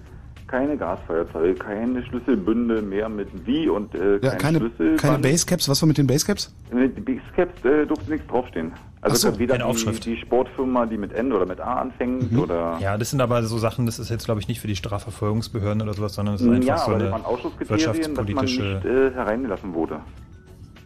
keine 0.46 0.76
Gasfeuerzeuge, 0.76 1.54
keine 1.54 2.02
Schlüsselbünde 2.04 2.80
mehr 2.82 3.08
mit 3.08 3.28
wie 3.46 3.68
und 3.68 3.94
äh, 3.94 4.14
Ja, 4.22 4.30
kein 4.30 4.38
keine, 4.38 4.58
Schlüssel. 4.58 4.96
keine 4.96 5.18
Basecaps. 5.18 5.68
Was 5.68 5.82
war 5.82 5.86
mit 5.86 5.98
den 5.98 6.06
Basecaps? 6.06 6.54
Mit 6.72 7.04
Basecaps 7.04 7.64
äh, 7.64 7.86
durfte 7.86 8.10
nichts 8.10 8.26
draufstehen. 8.26 8.72
Also 9.02 9.32
so, 9.32 9.38
weder 9.38 9.56
die, 9.56 9.62
Aufschrift. 9.62 10.04
die 10.06 10.16
Sportfirma, 10.16 10.86
die 10.86 10.96
mit 10.96 11.12
N 11.12 11.32
oder 11.32 11.44
mit 11.44 11.60
A 11.60 11.74
anfängt 11.80 12.30
Mhm. 12.30 12.38
oder 12.38 12.78
Ja, 12.80 12.96
das 12.96 13.10
sind 13.10 13.20
aber 13.20 13.42
so 13.42 13.58
Sachen, 13.58 13.84
das 13.84 13.98
ist 13.98 14.10
jetzt, 14.10 14.24
glaube 14.24 14.40
ich, 14.40 14.46
nicht 14.46 14.60
für 14.60 14.68
die 14.68 14.76
Strafverfolgungsbehörden 14.76 15.82
oder 15.82 15.92
sowas, 15.92 16.14
sondern 16.14 16.36
es 16.36 16.40
ist 16.40 16.48
einfach 16.48 16.66
ja, 16.66 16.78
so 16.78 16.92
eine 16.92 17.12
Ausschlusskriterien, 17.26 17.84
dass 17.84 17.86
man 17.86 18.26
wirtschaftspolitische, 18.28 18.62
nicht 18.62 18.84
äh, 18.84 19.10
hereingelassen 19.12 19.74
wurde. 19.74 20.00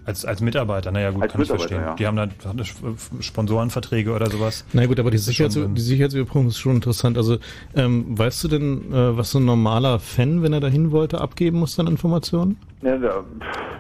Als, 0.06 0.24
als 0.24 0.40
Mitarbeiter, 0.40 0.92
naja 0.92 1.10
gut, 1.10 1.22
Als 1.22 1.32
kann 1.32 1.42
ich 1.42 1.48
Mitarbeiter, 1.50 1.68
verstehen. 1.74 1.88
ja. 1.88 1.94
Die 1.96 2.06
haben 2.06 2.16
da 2.16 2.48
hatten 2.48 3.22
Sponsorenverträge 3.22 4.12
oder 4.12 4.30
sowas. 4.30 4.64
Na 4.72 4.86
gut, 4.86 4.98
aber 5.00 5.10
die, 5.10 5.16
Das 5.16 5.28
ist 5.28 5.34
schon 5.34 5.50
Sicherheits 5.50 5.74
die 5.74 5.80
Sicherheitsüberprüfung 5.82 6.46
ist 6.48 6.58
schon 6.58 6.76
interessant. 6.76 7.16
Also, 7.18 7.38
ähm, 7.74 8.16
weißt 8.18 8.44
du 8.44 8.48
denn, 8.48 8.92
äh, 8.92 9.16
was 9.16 9.32
so 9.32 9.38
ein 9.38 9.44
normaler 9.44 9.98
Fan, 9.98 10.42
wenn 10.42 10.52
er 10.52 10.60
dahin 10.60 10.92
wollte, 10.92 11.20
abgeben 11.20 11.58
muss 11.58 11.78
an 11.80 11.88
Informationen? 11.88 12.56
Ja, 12.82 12.96
da, 12.98 13.24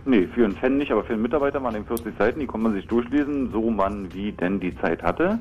nee, 0.04 0.26
für 0.34 0.44
einen 0.44 0.56
Fan 0.56 0.78
nicht, 0.78 0.90
aber 0.90 1.04
für 1.04 1.12
einen 1.12 1.22
Mitarbeiter 1.22 1.62
waren 1.62 1.76
eben 1.76 1.86
40 1.86 2.16
Seiten, 2.18 2.40
die 2.40 2.46
konnte 2.46 2.64
man 2.68 2.74
sich 2.74 2.86
durchlesen, 2.86 3.50
so 3.52 3.70
man 3.70 4.12
wie 4.12 4.32
denn 4.32 4.58
die 4.58 4.76
Zeit 4.78 5.02
hatte. 5.02 5.38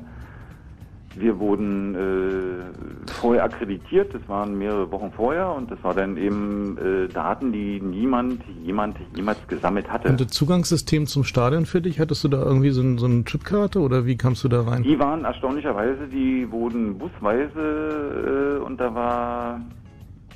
Wir 1.18 1.38
wurden 1.38 1.94
äh, 1.94 3.10
vorher 3.10 3.44
akkreditiert, 3.44 4.12
das 4.14 4.20
waren 4.28 4.58
mehrere 4.58 4.90
Wochen 4.92 5.10
vorher 5.12 5.48
und 5.54 5.70
das 5.70 5.82
war 5.82 5.94
dann 5.94 6.16
eben 6.18 6.76
äh, 6.76 7.08
Daten, 7.08 7.52
die 7.52 7.80
niemand, 7.80 8.42
jemand 8.62 8.98
jemals 9.14 9.38
gesammelt 9.48 9.90
hatte. 9.90 10.08
Und 10.10 10.20
das 10.20 10.28
Zugangssystem 10.28 11.06
zum 11.06 11.24
Stadion 11.24 11.64
für 11.64 11.80
dich, 11.80 11.98
hattest 12.00 12.22
du 12.24 12.28
da 12.28 12.42
irgendwie 12.42 12.70
so, 12.70 12.82
ein, 12.82 12.98
so 12.98 13.06
eine 13.06 13.24
Chipkarte 13.24 13.80
oder 13.80 14.04
wie 14.04 14.16
kamst 14.16 14.44
du 14.44 14.48
da 14.48 14.60
rein? 14.62 14.82
Die 14.82 14.98
waren 14.98 15.24
erstaunlicherweise, 15.24 16.06
die 16.06 16.50
wurden 16.50 16.98
busweise 16.98 18.58
äh, 18.60 18.64
und 18.64 18.78
da 18.78 18.94
war 18.94 19.60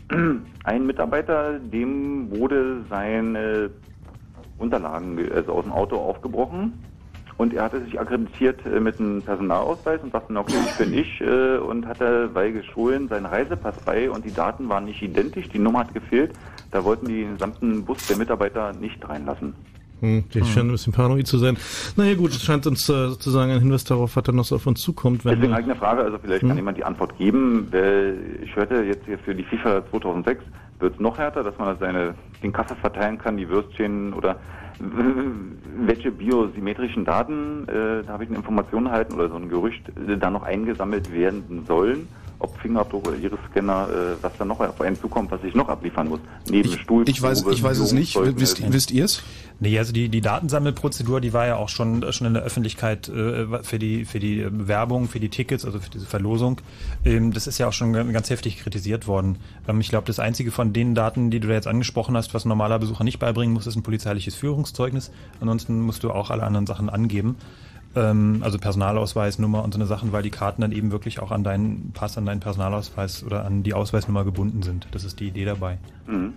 ein 0.64 0.86
Mitarbeiter, 0.86 1.58
dem 1.58 2.30
wurde 2.30 2.84
seine 2.88 3.70
Unterlagen 4.58 5.16
ge- 5.16 5.30
also 5.30 5.52
aus 5.52 5.64
dem 5.64 5.72
Auto 5.72 5.96
aufgebrochen 5.96 6.72
und 7.40 7.54
er 7.54 7.64
hatte 7.64 7.82
sich 7.82 7.98
akkreditiert 7.98 8.60
äh, 8.66 8.80
mit 8.80 9.00
einem 9.00 9.22
Personalausweis 9.22 10.02
und 10.02 10.12
sagte, 10.12 10.36
okay, 10.36 10.56
ich 10.66 10.76
bin 10.76 10.92
ich 10.92 11.20
äh, 11.22 11.56
und 11.56 11.86
hatte 11.86 12.28
bei 12.34 12.50
Geschulen 12.50 13.08
seinen 13.08 13.24
Reisepass 13.24 13.76
bei 13.86 14.10
und 14.10 14.26
die 14.26 14.34
Daten 14.34 14.68
waren 14.68 14.84
nicht 14.84 15.00
identisch, 15.00 15.48
die 15.48 15.58
Nummer 15.58 15.80
hat 15.80 15.94
gefehlt. 15.94 16.32
Da 16.70 16.84
wollten 16.84 17.06
die 17.08 17.22
den 17.22 17.32
gesamten 17.32 17.82
Bus 17.86 18.06
der 18.08 18.18
Mitarbeiter 18.18 18.74
nicht 18.74 19.08
reinlassen. 19.08 19.54
Hm, 20.00 20.24
die 20.34 20.44
scheint 20.44 20.68
ein 20.68 20.72
bisschen 20.72 20.92
paranoid 20.92 21.26
zu 21.26 21.38
sein. 21.38 21.56
Naja 21.96 22.14
gut, 22.14 22.32
es 22.32 22.42
scheint 22.42 22.66
uns 22.66 22.86
äh, 22.90 23.08
sozusagen 23.08 23.50
ein 23.52 23.60
Hinweis 23.60 23.84
darauf, 23.84 24.16
was 24.16 24.22
da 24.22 24.32
noch 24.32 24.44
so 24.44 24.56
auf 24.56 24.66
uns 24.66 24.82
zukommt. 24.82 25.24
Wenn 25.24 25.36
Deswegen 25.36 25.54
eine 25.54 25.76
Frage, 25.76 26.02
also 26.02 26.18
vielleicht 26.18 26.42
Hm? 26.42 26.48
kann 26.48 26.58
jemand 26.58 26.76
die 26.76 26.84
Antwort 26.84 27.16
geben. 27.16 27.68
Weil 27.70 28.18
Ich 28.44 28.54
hörte 28.54 28.82
jetzt 28.82 29.06
hier 29.06 29.18
für 29.18 29.34
die 29.34 29.44
FIFA 29.44 29.82
2006 29.90 30.42
wird 30.78 30.94
es 30.94 31.00
noch 31.00 31.16
härter, 31.16 31.42
dass 31.42 31.56
man 31.58 31.78
seine, 31.78 32.14
den 32.42 32.52
Kaffee 32.52 32.74
verteilen 32.74 33.16
kann, 33.16 33.38
die 33.38 33.48
Würstchen 33.48 34.12
oder 34.12 34.36
welche 34.80 36.10
biosymmetrischen 36.10 37.04
Daten, 37.04 37.68
äh, 37.68 38.02
da 38.04 38.12
habe 38.12 38.24
ich 38.24 38.30
eine 38.30 38.38
Information 38.38 38.86
erhalten 38.86 39.14
oder 39.14 39.28
so 39.28 39.36
ein 39.36 39.48
Gerücht, 39.48 39.88
äh, 39.88 40.16
da 40.16 40.30
noch 40.30 40.42
eingesammelt 40.42 41.12
werden 41.12 41.64
sollen. 41.66 42.08
Ob 42.40 42.58
Fingerabdruck 42.58 43.06
oder 43.06 43.16
Iris-Scanner, 43.16 43.88
äh, 43.88 44.22
was 44.22 44.32
da 44.38 44.44
noch 44.44 44.60
auf 44.60 44.80
einen 44.80 44.96
zukommt, 44.96 45.30
was 45.30 45.44
ich 45.44 45.54
noch 45.54 45.68
abliefern 45.68 46.08
muss. 46.08 46.20
Neben 46.50 46.72
Stuhl, 46.72 47.08
Ich 47.08 47.20
weiß, 47.20 47.44
ich 47.50 47.62
weiß 47.62 47.78
es 47.78 47.92
nicht. 47.92 48.16
Wisst, 48.16 48.72
wisst 48.72 48.90
ihr 48.90 49.04
es? 49.04 49.22
Nee, 49.62 49.78
also 49.78 49.92
die, 49.92 50.08
die 50.08 50.22
Datensammelprozedur, 50.22 51.20
die 51.20 51.34
war 51.34 51.46
ja 51.46 51.56
auch 51.56 51.68
schon, 51.68 52.10
schon 52.14 52.26
in 52.26 52.32
der 52.32 52.42
Öffentlichkeit 52.42 53.10
äh, 53.10 53.62
für 53.62 53.78
die 53.78 54.06
für 54.06 54.18
die 54.18 54.46
Werbung, 54.50 55.06
für 55.06 55.20
die 55.20 55.28
Tickets, 55.28 55.66
also 55.66 55.80
für 55.80 55.90
diese 55.90 56.06
Verlosung. 56.06 56.62
Ähm, 57.04 57.34
das 57.34 57.46
ist 57.46 57.58
ja 57.58 57.68
auch 57.68 57.74
schon 57.74 57.92
ganz 57.92 58.10
ganz 58.20 58.30
heftig 58.30 58.58
kritisiert 58.58 59.06
worden. 59.06 59.36
Ähm, 59.68 59.80
ich 59.80 59.90
glaube, 59.90 60.06
das 60.06 60.18
einzige 60.18 60.50
von 60.50 60.72
den 60.72 60.94
Daten, 60.94 61.30
die 61.30 61.40
du 61.40 61.48
da 61.48 61.54
jetzt 61.54 61.66
angesprochen 61.66 62.16
hast, 62.16 62.32
was 62.32 62.46
ein 62.46 62.48
normaler 62.48 62.78
Besucher 62.78 63.04
nicht 63.04 63.18
beibringen 63.18 63.52
muss, 63.52 63.66
ist 63.66 63.76
ein 63.76 63.82
polizeiliches 63.82 64.34
Führungszeugnis. 64.34 65.10
Ansonsten 65.40 65.80
musst 65.82 66.04
du 66.04 66.10
auch 66.10 66.30
alle 66.30 66.42
anderen 66.42 66.66
Sachen 66.66 66.88
angeben. 66.88 67.36
Ähm, 67.96 68.40
also 68.42 68.58
Personalausweis, 68.58 69.38
Nummer 69.38 69.64
und 69.64 69.72
so 69.72 69.78
eine 69.78 69.86
Sachen, 69.86 70.12
weil 70.12 70.22
die 70.22 70.30
Karten 70.30 70.62
dann 70.62 70.72
eben 70.72 70.92
wirklich 70.92 71.20
auch 71.20 71.30
an 71.30 71.44
deinen 71.44 71.92
Pass, 71.92 72.16
an 72.18 72.26
deinen 72.26 72.40
Personalausweis 72.40 73.24
oder 73.24 73.44
an 73.44 73.62
die 73.62 73.74
Ausweisnummer 73.74 74.24
gebunden 74.24 74.62
sind. 74.62 74.86
Das 74.92 75.04
ist 75.04 75.20
die 75.20 75.28
Idee 75.28 75.44
dabei. 75.44 75.78
Mhm. 76.06 76.34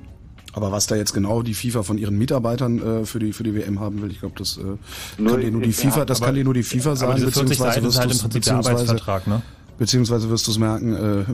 Aber 0.53 0.71
was 0.71 0.85
da 0.85 0.95
jetzt 0.95 1.13
genau 1.13 1.41
die 1.41 1.55
FIFA 1.55 1.81
von 1.81 1.97
ihren 1.97 2.17
Mitarbeitern 2.17 3.01
äh, 3.01 3.05
für 3.05 3.17
die 3.17 3.33
für 3.33 3.43
die 3.43 3.55
WM 3.55 3.79
haben 3.79 4.01
will, 4.01 4.11
ich 4.11 4.19
glaube, 4.19 4.35
das 4.37 4.57
äh, 4.57 5.23
kann 5.23 5.41
dir 5.41 5.51
nur 5.51 5.61
die 5.61 5.73
FIFA, 5.73 6.05
das 6.05 6.21
kann 6.21 6.35
dir 6.35 6.43
nur 6.43 6.53
die 6.53 6.63
FIFA 6.63 6.95
sagen, 6.95 7.23
beziehungsweise 7.23 7.83
wirst 7.83 7.99
halt 7.99 8.11
im 8.11 8.19
Prinzip 8.19 8.43
der 8.43 8.55
Arbeitsvertrag, 8.57 9.27
ne? 9.27 9.41
Beziehungsweise 9.77 10.29
wirst 10.29 10.47
du 10.47 10.51
es 10.51 10.59
merken, 10.59 10.93
äh, 10.93 11.25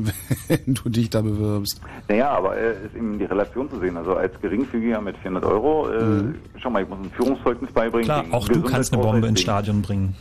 wenn 0.48 0.74
du 0.74 0.90
dich 0.90 1.10
da 1.10 1.22
bewirbst. 1.22 1.82
Naja, 2.08 2.30
aber 2.30 2.58
äh, 2.58 2.86
ist 2.86 2.96
eben 2.96 3.20
die 3.20 3.26
Relation 3.26 3.70
zu 3.70 3.80
sehen. 3.80 3.98
Also 3.98 4.16
als 4.16 4.40
Geringfügiger 4.42 5.02
mit 5.02 5.18
400 5.18 5.46
Euro, 5.46 5.90
äh, 5.90 6.04
mhm. 6.04 6.36
schau 6.58 6.70
mal, 6.70 6.84
ich 6.84 6.90
muss 6.90 7.00
ein 7.00 7.12
Führungszeugnis 7.12 7.72
beibringen. 7.72 8.06
Klar, 8.06 8.26
auch 8.32 8.48
du 8.48 8.62
kannst 8.62 8.94
eine 8.94 9.02
Bombe 9.02 9.28
ins 9.28 9.42
Stadion 9.42 9.82
bringen. 9.82 10.16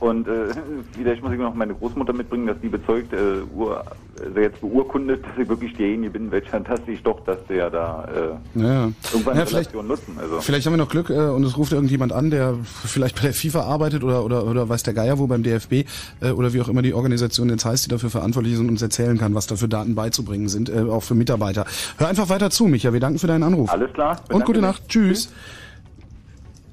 Und 0.00 0.26
äh, 0.26 0.46
vielleicht 0.92 1.22
muss 1.22 1.32
ich 1.32 1.38
noch 1.38 1.54
meine 1.54 1.74
Großmutter 1.74 2.12
mitbringen, 2.12 2.46
dass 2.46 2.58
die 2.60 2.68
bezeugt, 2.68 3.12
äh, 3.12 3.42
ur, 3.54 3.84
also 4.18 4.40
jetzt 4.40 4.60
beurkundet, 4.60 5.24
dass 5.24 5.38
ich 5.38 5.48
wirklich 5.48 5.74
derjenige 5.74 6.10
bin, 6.10 6.30
welcher 6.30 6.62
ich 6.86 7.02
doch, 7.02 7.20
dass 7.24 7.38
der 7.48 7.70
da 7.70 8.08
äh, 8.54 8.60
ja. 8.60 8.90
irgendwann 9.12 9.36
ja, 9.36 9.46
vielleicht, 9.46 9.74
nutzen. 9.74 10.16
Also. 10.20 10.40
Vielleicht 10.40 10.66
haben 10.66 10.72
wir 10.72 10.78
noch 10.78 10.88
Glück 10.88 11.10
äh, 11.10 11.14
und 11.14 11.44
es 11.44 11.56
ruft 11.56 11.72
irgendjemand 11.72 12.12
an, 12.12 12.30
der 12.30 12.54
vielleicht 12.64 13.16
bei 13.16 13.22
der 13.22 13.34
FIFA 13.34 13.62
arbeitet 13.62 14.02
oder 14.02 14.24
oder 14.24 14.46
oder 14.46 14.68
weiß 14.68 14.82
der 14.82 14.94
Geier 14.94 15.18
wo 15.18 15.26
beim 15.26 15.42
DFB 15.42 15.84
äh, 16.20 16.30
oder 16.30 16.52
wie 16.52 16.60
auch 16.60 16.68
immer 16.68 16.82
die 16.82 16.94
Organisation 16.94 17.48
jetzt 17.50 17.64
heißt, 17.64 17.86
die 17.86 17.90
dafür 17.90 18.10
verantwortlich 18.10 18.54
ist 18.54 18.60
und 18.60 18.68
uns 18.68 18.82
erzählen 18.82 19.18
kann, 19.18 19.34
was 19.34 19.46
da 19.46 19.56
für 19.56 19.68
Daten 19.68 19.94
beizubringen 19.94 20.48
sind, 20.48 20.68
äh, 20.68 20.80
auch 20.80 21.02
für 21.02 21.14
Mitarbeiter. 21.14 21.64
Hör 21.98 22.08
einfach 22.08 22.28
weiter 22.28 22.50
zu, 22.50 22.66
Micha. 22.66 22.92
Wir 22.92 23.00
danken 23.00 23.18
für 23.18 23.26
deinen 23.26 23.42
Anruf. 23.42 23.70
Alles 23.70 23.92
klar. 23.92 24.20
Und 24.30 24.44
gute 24.44 24.60
Nacht. 24.60 24.88
Tschüss. 24.88 25.28
Tschüss. 25.28 25.32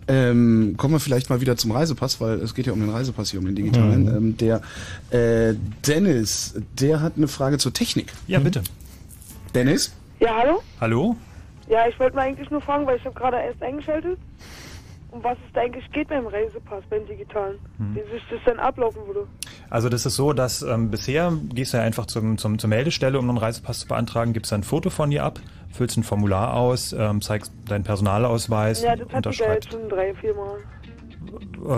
Ähm, 0.08 0.76
kommen 0.78 0.94
wir 0.94 1.00
vielleicht 1.00 1.30
mal 1.30 1.42
wieder 1.42 1.58
zum 1.58 1.72
Reisepass, 1.72 2.22
weil 2.22 2.40
es 2.40 2.56
geht 2.56 2.66
ja 2.68 2.74
um 2.74 2.80
den 2.80 2.90
Reisepass 2.90 3.32
hier, 3.32 3.40
um 3.40 3.46
den 3.46 3.56
digitalen. 3.56 4.04
Mhm. 4.04 4.16
Ähm, 4.16 4.38
der 4.38 4.62
äh, 5.10 5.54
Dennis, 5.86 6.56
der 6.80 7.02
hat 7.02 7.14
eine 7.18 7.28
Frage 7.28 7.58
zur 7.58 7.74
Technik. 7.74 8.14
Ja, 8.28 8.40
bitte. 8.40 8.64
Dennis? 9.54 9.94
Ja, 10.20 10.36
hallo? 10.38 10.62
Hallo? 10.80 11.16
Ja, 11.70 11.88
ich 11.88 12.00
wollte 12.00 12.16
mal 12.16 12.24
eigentlich 12.24 12.50
nur 12.50 12.62
fragen, 12.62 12.86
weil 12.86 12.98
ich 12.98 13.06
habe 13.06 13.16
gerade 13.16 13.38
erst 13.38 13.62
eingeschaltet, 13.62 14.18
um 15.12 15.24
was 15.24 15.38
es 15.46 15.54
da 15.54 15.62
eigentlich 15.62 15.90
geht 15.92 16.08
beim 16.08 16.26
Reisepass, 16.26 16.84
beim 16.90 17.06
digitalen. 17.06 17.60
Hm. 17.78 17.96
Wie 17.96 18.12
sich 18.14 18.24
das 18.32 18.40
dann 18.46 18.60
ablaufen 18.60 19.06
würde. 19.06 19.28
Also 19.70 19.90
das 19.90 20.06
ist 20.06 20.16
so, 20.16 20.32
dass 20.32 20.62
ähm, 20.62 20.90
bisher 20.90 21.34
gehst 21.50 21.74
du 21.74 21.78
ja 21.78 21.84
einfach 21.84 22.06
zum, 22.06 22.38
zum, 22.38 22.58
zur 22.58 22.70
Meldestelle, 22.70 23.20
um 23.20 23.28
einen 23.30 23.38
Reisepass 23.38 23.80
zu 23.80 23.88
beantragen, 23.88 24.32
gibst 24.32 24.54
ein 24.54 24.64
Foto 24.64 24.90
von 24.90 25.10
dir 25.10 25.26
ab, 25.26 25.42
füllst 25.78 25.98
ein 25.98 26.04
Formular 26.04 26.54
aus, 26.54 26.94
ähm, 26.98 27.22
zeigst 27.22 27.54
deinen 27.68 27.84
Personalausweis. 27.84 28.84
Ja, 28.84 28.96
das 28.96 29.34
ich 29.34 29.40
ja 29.40 29.54
jetzt 29.54 29.72
schon 29.72 29.88
drei, 29.90 30.14
vier 30.16 30.34
Mal. 30.34 30.58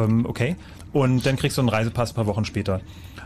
Ähm, 0.06 0.26
okay. 0.26 0.56
Und 0.92 1.26
dann 1.26 1.36
kriegst 1.36 1.58
du 1.58 1.62
einen 1.62 1.70
Reisepass 1.70 2.12
ein 2.12 2.16
paar 2.16 2.26
Wochen 2.26 2.46
später. 2.46 2.82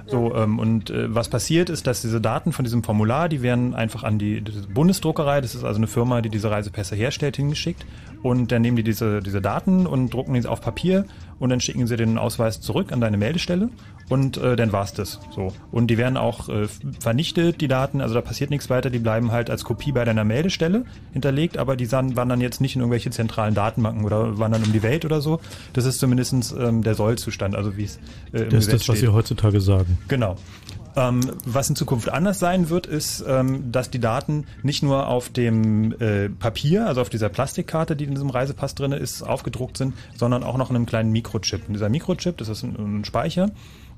So, 0.05 0.35
ähm, 0.35 0.59
und 0.59 0.89
äh, 0.89 1.13
was 1.13 1.29
passiert 1.29 1.69
ist, 1.69 1.87
dass 1.87 2.01
diese 2.01 2.19
Daten 2.19 2.51
von 2.51 2.65
diesem 2.65 2.83
Formular, 2.83 3.29
die 3.29 3.41
werden 3.41 3.73
einfach 3.73 4.03
an 4.03 4.19
die, 4.19 4.41
die 4.41 4.51
Bundesdruckerei, 4.73 5.39
das 5.39 5.55
ist 5.55 5.63
also 5.63 5.77
eine 5.77 5.87
Firma, 5.87 6.21
die 6.21 6.29
diese 6.29 6.51
Reisepässe 6.51 6.95
herstellt, 6.95 7.37
hingeschickt. 7.37 7.85
Und 8.21 8.51
dann 8.51 8.61
nehmen 8.61 8.75
die 8.77 8.83
diese, 8.83 9.21
diese 9.21 9.41
Daten 9.41 9.85
und 9.85 10.13
drucken 10.13 10.33
die 10.33 10.45
auf 10.45 10.61
Papier 10.61 11.05
und 11.43 11.49
dann 11.49 11.59
schicken 11.59 11.87
sie 11.87 11.97
den 11.97 12.17
Ausweis 12.17 12.61
zurück 12.61 12.93
an 12.93 13.01
deine 13.01 13.17
Meldestelle 13.17 13.67
und 14.07 14.37
äh, 14.37 14.55
dann 14.55 14.71
war's 14.71 14.93
das. 14.93 15.19
So. 15.35 15.51
Und 15.73 15.87
die 15.87 15.97
werden 15.97 16.15
auch 16.15 16.47
äh, 16.47 16.69
vernichtet, 17.01 17.59
die 17.59 17.67
Daten, 17.67 17.99
also 17.99 18.13
da 18.13 18.21
passiert 18.21 18.49
nichts 18.49 18.69
weiter, 18.69 18.89
die 18.89 18.99
bleiben 18.99 19.33
halt 19.33 19.49
als 19.49 19.65
Kopie 19.65 19.91
bei 19.91 20.05
deiner 20.05 20.23
Meldestelle 20.23 20.85
hinterlegt, 21.11 21.57
aber 21.57 21.75
die 21.75 21.91
waren 21.91 22.15
dann 22.15 22.39
jetzt 22.39 22.61
nicht 22.61 22.77
in 22.77 22.81
irgendwelche 22.81 23.09
zentralen 23.09 23.55
Datenbanken 23.55 24.05
oder 24.05 24.39
wandern 24.39 24.63
um 24.63 24.71
die 24.71 24.83
Welt 24.83 25.03
oder 25.03 25.19
so. 25.19 25.41
Das 25.73 25.83
ist 25.83 25.99
zumindest 25.99 26.55
ähm, 26.57 26.81
der 26.81 26.95
Sollzustand, 26.95 27.55
also 27.55 27.75
wie 27.75 27.83
es 27.83 27.99
äh, 28.31 28.43
im 28.43 28.49
Das 28.49 28.63
ist 28.67 28.71
das, 28.71 28.87
was 28.87 29.01
Sie 29.01 29.09
heutzutage 29.09 29.59
sagen. 29.59 29.97
Genau. 30.07 30.37
Ähm, 30.95 31.21
was 31.45 31.69
in 31.69 31.75
Zukunft 31.75 32.09
anders 32.09 32.39
sein 32.39 32.69
wird, 32.69 32.85
ist, 32.85 33.23
ähm, 33.27 33.71
dass 33.71 33.89
die 33.89 33.99
Daten 33.99 34.45
nicht 34.61 34.83
nur 34.83 35.07
auf 35.07 35.29
dem 35.29 35.93
äh, 35.99 36.29
Papier, 36.29 36.87
also 36.87 37.01
auf 37.01 37.09
dieser 37.09 37.29
Plastikkarte, 37.29 37.95
die 37.95 38.03
in 38.03 38.11
diesem 38.11 38.29
Reisepass 38.29 38.75
drin 38.75 38.91
ist, 38.91 39.23
aufgedruckt 39.23 39.77
sind, 39.77 39.95
sondern 40.15 40.43
auch 40.43 40.57
noch 40.57 40.69
in 40.69 40.75
einem 40.75 40.85
kleinen 40.85 41.11
Mikrochip. 41.11 41.67
Und 41.67 41.73
dieser 41.73 41.89
Mikrochip, 41.89 42.37
das 42.37 42.49
ist 42.49 42.63
ein, 42.63 42.99
ein 42.99 43.05
Speicher, 43.05 43.49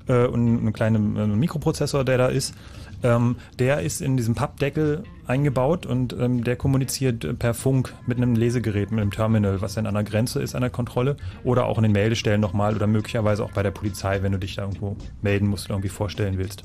äh, 0.08 0.26
und 0.26 0.58
einen 0.58 0.72
kleinen 0.72 1.16
äh, 1.16 1.26
Mikroprozessor, 1.26 2.04
der 2.04 2.18
da 2.18 2.28
ist. 2.28 2.54
Ähm, 3.02 3.36
der 3.58 3.82
ist 3.82 4.00
in 4.00 4.16
diesem 4.16 4.34
Pappdeckel 4.34 5.04
eingebaut 5.26 5.84
und 5.84 6.14
ähm, 6.18 6.44
der 6.44 6.56
kommuniziert 6.56 7.38
per 7.38 7.52
Funk 7.52 7.94
mit 8.06 8.16
einem 8.16 8.34
Lesegerät, 8.34 8.90
mit 8.90 9.00
einem 9.00 9.10
Terminal, 9.10 9.60
was 9.60 9.74
dann 9.74 9.86
an 9.86 9.94
der 9.94 10.04
Grenze 10.04 10.40
ist, 10.40 10.54
an 10.54 10.62
der 10.62 10.70
Kontrolle 10.70 11.16
oder 11.44 11.66
auch 11.66 11.76
in 11.76 11.82
den 11.82 11.92
Meldestellen 11.92 12.40
nochmal 12.40 12.74
oder 12.74 12.86
möglicherweise 12.86 13.44
auch 13.44 13.52
bei 13.52 13.62
der 13.62 13.70
Polizei, 13.70 14.22
wenn 14.22 14.32
du 14.32 14.38
dich 14.38 14.56
da 14.56 14.62
irgendwo 14.62 14.96
melden 15.20 15.46
musst 15.46 15.66
oder 15.66 15.74
irgendwie 15.74 15.90
vorstellen 15.90 16.38
willst. 16.38 16.64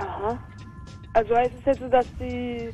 Aha. 0.00 0.38
Also 1.12 1.34
heißt 1.34 1.52
es 1.58 1.64
jetzt, 1.66 1.92
dass 1.92 2.06
die 2.18 2.70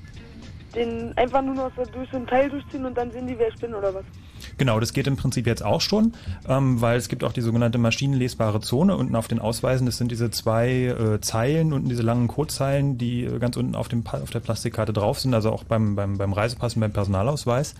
den 0.74 1.16
einfach 1.16 1.42
nur 1.42 1.54
noch 1.54 1.70
so 1.74 1.82
durch 1.90 2.08
so 2.10 2.18
ein 2.18 2.26
Teil 2.26 2.50
durchziehen 2.50 2.84
und 2.84 2.96
dann 2.96 3.10
sehen 3.10 3.26
die, 3.26 3.38
wer 3.38 3.48
ich 3.48 3.56
bin 3.56 3.74
oder 3.74 3.94
was? 3.94 4.04
Genau, 4.58 4.78
das 4.80 4.92
geht 4.92 5.06
im 5.06 5.16
Prinzip 5.16 5.46
jetzt 5.46 5.64
auch 5.64 5.80
schon, 5.80 6.12
ähm, 6.48 6.80
weil 6.80 6.98
es 6.98 7.08
gibt 7.08 7.24
auch 7.24 7.32
die 7.32 7.40
sogenannte 7.40 7.78
maschinenlesbare 7.78 8.60
Zone 8.60 8.96
unten 8.96 9.16
auf 9.16 9.28
den 9.28 9.38
Ausweisen. 9.38 9.86
Das 9.86 9.98
sind 9.98 10.10
diese 10.10 10.30
zwei 10.30 10.86
äh, 10.86 11.20
Zeilen, 11.20 11.72
unten 11.72 11.88
diese 11.88 12.02
langen 12.02 12.28
Codezeilen, 12.28 12.98
die 12.98 13.24
äh, 13.24 13.38
ganz 13.38 13.56
unten 13.56 13.74
auf, 13.74 13.88
dem, 13.88 14.04
auf 14.06 14.30
der 14.30 14.40
Plastikkarte 14.40 14.92
drauf 14.92 15.20
sind, 15.20 15.34
also 15.34 15.50
auch 15.50 15.64
beim, 15.64 15.96
beim, 15.96 16.18
beim 16.18 16.32
Reisepass 16.32 16.74
und 16.74 16.80
beim 16.80 16.92
Personalausweis. 16.92 17.74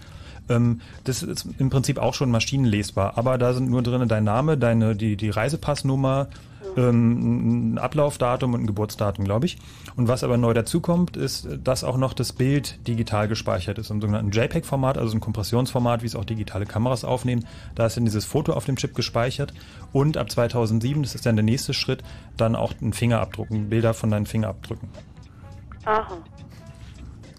Ähm, 0.48 0.80
das 1.04 1.22
ist 1.22 1.46
im 1.58 1.70
Prinzip 1.70 1.98
auch 1.98 2.14
schon 2.14 2.30
maschinenlesbar, 2.30 3.16
aber 3.16 3.38
da 3.38 3.52
sind 3.52 3.70
nur 3.70 3.82
drin 3.82 4.06
dein 4.08 4.24
Name, 4.24 4.58
deine, 4.58 4.94
die, 4.94 5.16
die 5.16 5.30
Reisepassnummer, 5.30 6.28
ähm, 6.76 7.74
ein 7.74 7.78
Ablaufdatum 7.78 8.54
und 8.54 8.62
ein 8.62 8.66
Geburtsdatum, 8.66 9.24
glaube 9.24 9.46
ich. 9.46 9.58
Und 9.96 10.08
was 10.08 10.24
aber 10.24 10.36
neu 10.36 10.54
dazukommt, 10.54 11.16
ist, 11.16 11.48
dass 11.62 11.84
auch 11.84 11.96
noch 11.96 12.12
das 12.12 12.32
Bild 12.32 12.86
digital 12.86 13.28
gespeichert 13.28 13.78
ist, 13.78 13.90
im 13.90 14.00
sogenannten 14.00 14.30
JPEG-Format, 14.30 14.98
also 14.98 15.16
ein 15.16 15.20
Kompressionsformat, 15.20 16.02
wie 16.02 16.06
es 16.06 16.16
auch 16.16 16.24
digitale 16.24 16.66
Kameras 16.66 17.04
aufnehmen. 17.04 17.46
Da 17.74 17.86
ist 17.86 17.96
dann 17.96 18.04
dieses 18.04 18.24
Foto 18.24 18.52
auf 18.52 18.64
dem 18.64 18.76
Chip 18.76 18.94
gespeichert. 18.94 19.54
Und 19.92 20.16
ab 20.16 20.30
2007, 20.30 21.02
das 21.02 21.14
ist 21.14 21.26
dann 21.26 21.36
der 21.36 21.44
nächste 21.44 21.74
Schritt, 21.74 22.02
dann 22.36 22.54
auch 22.54 22.74
ein 22.80 22.92
Fingerabdruck, 22.92 23.48
Bilder 23.50 23.94
von 23.94 24.10
deinen 24.10 24.26
Fingerabdrücken. 24.26 24.88
Aha. 25.84 26.18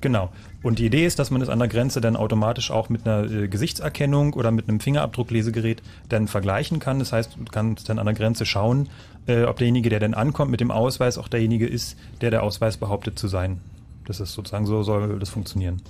Genau. 0.01 0.29
Und 0.63 0.79
die 0.79 0.85
Idee 0.85 1.05
ist, 1.05 1.19
dass 1.19 1.31
man 1.31 1.41
es 1.41 1.49
an 1.49 1.59
der 1.59 1.67
Grenze 1.67 2.01
dann 2.01 2.15
automatisch 2.15 2.71
auch 2.71 2.89
mit 2.89 3.07
einer 3.07 3.29
äh, 3.29 3.47
Gesichtserkennung 3.47 4.33
oder 4.33 4.51
mit 4.51 4.67
einem 4.67 4.79
Fingerabdrucklesegerät 4.79 5.81
dann 6.09 6.27
vergleichen 6.27 6.79
kann. 6.79 6.99
Das 6.99 7.13
heißt, 7.13 7.37
du 7.37 7.45
kannst 7.51 7.89
dann 7.89 7.99
an 7.99 8.05
der 8.05 8.15
Grenze 8.15 8.45
schauen, 8.45 8.89
äh, 9.27 9.43
ob 9.43 9.57
derjenige, 9.57 9.89
der 9.89 9.99
dann 9.99 10.13
ankommt 10.13 10.51
mit 10.51 10.59
dem 10.59 10.71
Ausweis, 10.71 11.17
auch 11.17 11.27
derjenige 11.27 11.67
ist, 11.67 11.97
der 12.21 12.31
der 12.31 12.43
Ausweis 12.43 12.77
behauptet 12.77 13.19
zu 13.19 13.27
sein. 13.27 13.61
Das 14.05 14.19
ist 14.19 14.33
sozusagen 14.33 14.65
so 14.65 14.83
soll 14.83 15.19
das 15.19 15.29
funktionieren. 15.29 15.81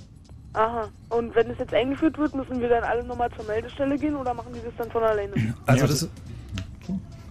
Aha. 0.54 0.88
Und 1.10 1.34
wenn 1.34 1.50
es 1.50 1.58
jetzt 1.58 1.72
eingeführt 1.72 2.18
wird, 2.18 2.34
müssen 2.34 2.60
wir 2.60 2.68
dann 2.68 2.82
alle 2.82 3.04
nochmal 3.04 3.30
zur 3.36 3.44
Meldestelle 3.44 3.96
gehen 3.96 4.16
oder 4.16 4.34
machen 4.34 4.52
die 4.52 4.60
das 4.64 4.74
dann 4.76 4.90
von 4.90 5.02
alleine? 5.04 5.32
Also 5.66 5.86
das 5.86 6.08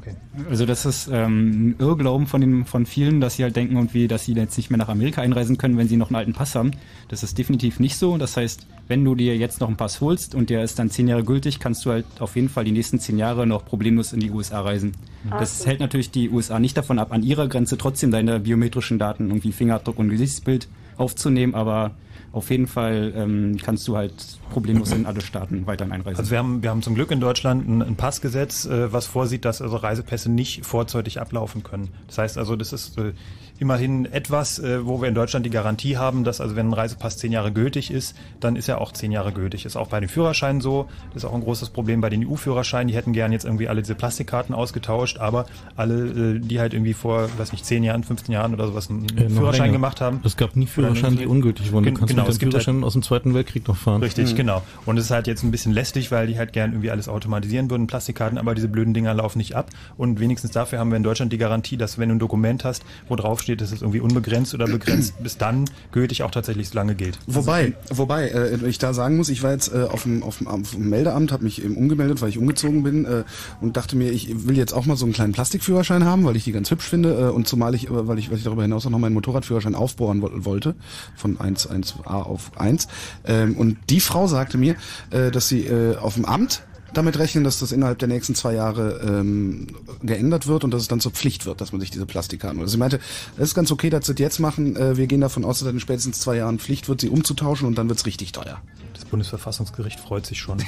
Okay. 0.07 0.15
Also 0.49 0.65
das 0.65 0.85
ist 0.85 1.09
ähm, 1.11 1.69
ein 1.69 1.75
Irrglauben 1.79 2.27
von, 2.27 2.41
den, 2.41 2.65
von 2.65 2.85
vielen, 2.85 3.21
dass 3.21 3.35
sie 3.35 3.43
halt 3.43 3.55
denken 3.55 3.75
irgendwie, 3.75 4.07
dass 4.07 4.25
sie 4.25 4.33
jetzt 4.33 4.57
nicht 4.57 4.69
mehr 4.69 4.77
nach 4.77 4.89
Amerika 4.89 5.21
einreisen 5.21 5.57
können, 5.57 5.77
wenn 5.77 5.87
sie 5.87 5.97
noch 5.97 6.09
einen 6.09 6.15
alten 6.15 6.33
Pass 6.33 6.55
haben. 6.55 6.71
Das 7.09 7.23
ist 7.23 7.37
definitiv 7.37 7.79
nicht 7.79 7.97
so. 7.97 8.17
Das 8.17 8.37
heißt, 8.37 8.65
wenn 8.87 9.03
du 9.03 9.15
dir 9.15 9.35
jetzt 9.35 9.59
noch 9.59 9.67
einen 9.67 9.77
Pass 9.77 10.01
holst 10.01 10.35
und 10.35 10.49
der 10.49 10.63
ist 10.63 10.79
dann 10.79 10.89
zehn 10.89 11.07
Jahre 11.07 11.23
gültig, 11.23 11.59
kannst 11.59 11.85
du 11.85 11.91
halt 11.91 12.05
auf 12.19 12.35
jeden 12.35 12.49
Fall 12.49 12.63
die 12.63 12.71
nächsten 12.71 12.99
zehn 12.99 13.17
Jahre 13.17 13.45
noch 13.45 13.65
problemlos 13.65 14.13
in 14.13 14.19
die 14.19 14.31
USA 14.31 14.61
reisen. 14.61 14.93
Ach 15.29 15.39
das 15.39 15.65
hält 15.65 15.79
natürlich 15.79 16.11
die 16.11 16.29
USA 16.29 16.59
nicht 16.59 16.77
davon 16.77 16.99
ab, 16.99 17.11
an 17.11 17.23
ihrer 17.23 17.47
Grenze 17.47 17.77
trotzdem 17.77 18.11
deine 18.11 18.39
biometrischen 18.39 18.99
Daten, 18.99 19.27
irgendwie 19.27 19.51
Fingerabdruck 19.51 19.99
und 19.99 20.09
Gesichtsbild 20.09 20.67
aufzunehmen, 20.97 21.53
aber 21.53 21.91
auf 22.31 22.49
jeden 22.49 22.67
Fall 22.67 23.13
ähm, 23.15 23.57
kannst 23.61 23.87
du 23.87 23.97
halt 23.97 24.13
problemlos 24.51 24.91
in 24.91 25.05
alle 25.05 25.21
Staaten 25.21 25.65
weiterhin 25.65 25.91
einreisen. 25.93 26.19
Also 26.19 26.31
wir 26.31 26.37
haben, 26.37 26.61
wir 26.61 26.69
haben 26.69 26.81
zum 26.81 26.95
Glück 26.95 27.11
in 27.11 27.19
Deutschland 27.19 27.67
ein, 27.67 27.81
ein 27.81 27.95
Passgesetz, 27.95 28.65
äh, 28.65 28.91
was 28.91 29.07
vorsieht, 29.07 29.45
dass 29.45 29.61
also 29.61 29.77
Reisepässe 29.77 30.31
nicht 30.31 30.65
vorzeitig 30.65 31.19
ablaufen 31.19 31.63
können. 31.63 31.89
Das 32.07 32.17
heißt 32.17 32.37
also, 32.37 32.55
das 32.55 32.73
ist 32.73 32.97
äh, 32.97 33.13
immerhin 33.59 34.05
etwas, 34.05 34.59
äh, 34.59 34.85
wo 34.85 35.01
wir 35.01 35.07
in 35.07 35.15
Deutschland 35.15 35.45
die 35.45 35.49
Garantie 35.49 35.97
haben, 35.97 36.23
dass 36.23 36.41
also 36.41 36.55
wenn 36.55 36.69
ein 36.69 36.73
Reisepass 36.73 37.17
zehn 37.17 37.31
Jahre 37.31 37.51
gültig 37.51 37.91
ist, 37.91 38.15
dann 38.39 38.55
ist 38.55 38.69
er 38.69 38.81
auch 38.81 38.91
zehn 38.91 39.11
Jahre 39.11 39.31
gültig. 39.31 39.65
Ist 39.65 39.75
auch 39.75 39.87
bei 39.87 39.99
den 39.99 40.09
Führerscheinen 40.09 40.61
so. 40.61 40.87
Das 41.13 41.23
ist 41.23 41.29
auch 41.29 41.33
ein 41.33 41.41
großes 41.41 41.69
Problem 41.69 42.01
bei 42.01 42.09
den 42.09 42.27
EU-Führerscheinen. 42.27 42.87
Die 42.87 42.95
hätten 42.95 43.13
gern 43.13 43.31
jetzt 43.31 43.45
irgendwie 43.45 43.67
alle 43.67 43.81
diese 43.81 43.95
Plastikkarten 43.95 44.53
ausgetauscht, 44.53 45.17
aber 45.17 45.45
alle, 45.75 46.35
äh, 46.35 46.39
die 46.39 46.59
halt 46.59 46.73
irgendwie 46.73 46.93
vor, 46.93 47.29
weiß 47.37 47.51
nicht, 47.51 47.65
zehn 47.65 47.83
Jahren, 47.83 48.03
15 48.03 48.33
Jahren 48.33 48.53
oder 48.53 48.67
sowas 48.67 48.89
einen 48.89 49.05
äh, 49.17 49.29
Führerschein 49.29 49.65
länger. 49.65 49.73
gemacht 49.73 50.01
haben. 50.01 50.21
Es 50.23 50.37
gab 50.37 50.55
nie 50.55 50.67
Führerscheine, 50.67 51.15
die 51.15 51.25
ungültig 51.25 51.71
wurden. 51.71 51.85
Du 51.85 51.93
kannst 51.93 52.09
genau, 52.09 52.27
mit 52.27 52.41
dem 52.41 52.51
Führerschein 52.51 52.75
halt 52.75 52.85
aus 52.85 52.93
dem 52.93 53.01
Zweiten 53.01 53.33
Weltkrieg 53.33 53.67
noch 53.67 53.77
fahren. 53.77 54.01
Richtig, 54.03 54.33
mhm. 54.33 54.37
genau. 54.37 54.63
Und 54.85 54.97
es 54.97 55.05
ist 55.05 55.11
halt 55.11 55.27
jetzt 55.27 55.43
ein 55.43 55.51
bisschen 55.51 55.71
lästig, 55.71 56.11
weil 56.11 56.27
die 56.27 56.37
halt 56.37 56.53
gern 56.53 56.71
irgendwie 56.71 56.91
alles 56.91 57.09
automatisieren 57.09 57.69
würden, 57.69 57.87
Plastikkarten, 57.87 58.37
aber 58.37 58.55
diese 58.55 58.67
blöden 58.67 58.93
Dinger 58.93 59.13
laufen 59.13 59.39
nicht 59.39 59.55
ab. 59.55 59.69
Und 59.97 60.19
wenigstens 60.19 60.51
dafür 60.51 60.79
haben 60.79 60.89
wir 60.89 60.97
in 60.97 61.03
Deutschland 61.03 61.33
die 61.33 61.37
Garantie, 61.37 61.77
dass 61.77 61.97
wenn 61.97 62.09
du 62.09 62.15
ein 62.15 62.19
Dokument 62.19 62.63
hast, 62.63 62.83
wo 63.07 63.15
drauf 63.15 63.41
draufsteht, 63.47 63.61
dass 63.61 63.71
es 63.71 63.81
irgendwie 63.81 63.99
unbegrenzt 63.99 64.53
oder 64.53 64.65
begrenzt 64.65 65.15
bis 65.23 65.37
dann 65.37 65.65
gültig 65.91 66.23
auch 66.23 66.31
tatsächlich 66.31 66.69
so 66.69 66.75
lange 66.75 66.95
gilt. 66.95 67.17
Wobei, 67.27 67.73
wobei 67.89 68.27
äh, 68.29 68.67
ich 68.67 68.77
da 68.77 68.93
sagen 68.93 69.17
muss, 69.17 69.29
ich 69.29 69.43
war 69.43 69.51
jetzt 69.51 69.73
äh, 69.73 69.83
auf, 69.83 70.03
dem, 70.03 70.23
auf, 70.23 70.39
dem, 70.39 70.47
auf 70.47 70.71
dem 70.71 70.89
Meldeamt, 70.89 71.31
habe 71.31 71.43
mich 71.43 71.63
eben 71.63 71.77
umgemeldet, 71.77 72.21
weil 72.21 72.29
ich 72.29 72.37
umgezogen 72.37 72.83
bin 72.83 73.05
äh, 73.05 73.23
und 73.61 73.77
dachte 73.77 73.95
mir, 73.95 74.11
ich 74.11 74.47
will 74.47 74.57
jetzt 74.57 74.73
auch 74.73 74.85
mal 74.85 74.97
so 74.97 75.05
einen 75.05 75.13
kleinen 75.13 75.33
Plastikführerschein 75.33 76.03
haben, 76.03 76.25
weil 76.25 76.35
ich 76.35 76.43
die 76.43 76.51
ganz 76.51 76.69
hübsch 76.71 76.87
finde 76.87 77.13
äh, 77.13 77.31
und 77.31 77.47
zumal 77.47 77.75
ich, 77.75 77.87
äh, 77.87 78.07
weil 78.07 78.19
ich, 78.19 78.29
weil 78.29 78.37
ich 78.37 78.43
darüber 78.43 78.63
hinaus 78.63 78.85
auch 78.85 78.91
noch 78.91 78.99
meinen 78.99 79.13
Motorradführerschein 79.13 79.75
aufbohren 79.75 80.21
wo 80.21 80.29
wollte, 80.45 80.75
von 81.15 81.39
1, 81.39 81.69
1a 81.69 82.07
auf 82.07 82.51
1. 82.57 82.87
Ähm, 83.25 83.55
und 83.55 83.77
die 83.89 83.99
Frau 83.99 84.27
sagte 84.27 84.57
mir, 84.57 84.75
äh, 85.11 85.31
dass 85.31 85.47
sie 85.47 85.65
äh, 85.65 85.95
auf 85.97 86.15
dem 86.15 86.25
Amt 86.25 86.63
damit 86.97 87.17
rechnen, 87.19 87.43
dass 87.43 87.59
das 87.59 87.71
innerhalb 87.71 87.99
der 87.99 88.07
nächsten 88.07 88.35
zwei 88.35 88.53
Jahre 88.53 88.99
ähm, 89.05 89.67
geändert 90.01 90.47
wird 90.47 90.63
und 90.63 90.71
dass 90.71 90.81
es 90.81 90.87
dann 90.87 90.99
zur 90.99 91.11
Pflicht 91.11 91.45
wird, 91.45 91.61
dass 91.61 91.71
man 91.71 91.81
sich 91.81 91.91
diese 91.91 92.05
Plastikkarten. 92.05 92.59
Also 92.59 92.71
sie 92.71 92.77
meinte, 92.77 92.99
es 93.37 93.49
ist 93.49 93.55
ganz 93.55 93.71
okay, 93.71 93.89
dass 93.89 94.05
sie 94.05 94.13
das 94.13 94.19
jetzt 94.19 94.39
machen. 94.39 94.75
Äh, 94.75 94.97
wir 94.97 95.07
gehen 95.07 95.21
davon 95.21 95.45
aus, 95.45 95.59
dass 95.59 95.69
in 95.69 95.79
spätestens 95.79 96.19
zwei 96.19 96.37
Jahren 96.37 96.59
Pflicht 96.59 96.89
wird, 96.89 97.01
sie 97.01 97.09
umzutauschen 97.09 97.67
und 97.67 97.77
dann 97.77 97.87
wird's 97.89 98.05
richtig 98.05 98.31
teuer. 98.31 98.61
Das 98.93 99.05
Bundesverfassungsgericht 99.05 99.99
freut 99.99 100.25
sich 100.25 100.39
schon. 100.39 100.57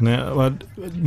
Naja, 0.00 0.28
aber 0.28 0.46
ein 0.46 0.58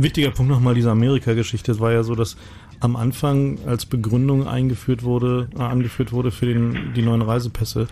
wichtiger 0.02 0.30
Punkt 0.30 0.50
nochmal 0.50 0.74
dieser 0.74 0.92
Amerika-Geschichte. 0.92 1.72
Es 1.72 1.80
war 1.80 1.92
ja 1.92 2.02
so, 2.02 2.14
dass 2.14 2.36
am 2.80 2.96
Anfang 2.96 3.58
als 3.66 3.86
Begründung 3.86 4.46
eingeführt 4.46 5.02
wurde, 5.02 5.48
äh, 5.56 5.62
angeführt 5.62 6.12
wurde 6.12 6.30
für 6.30 6.46
den, 6.46 6.92
die 6.94 7.02
neuen 7.02 7.22
Reisepässe, 7.22 7.88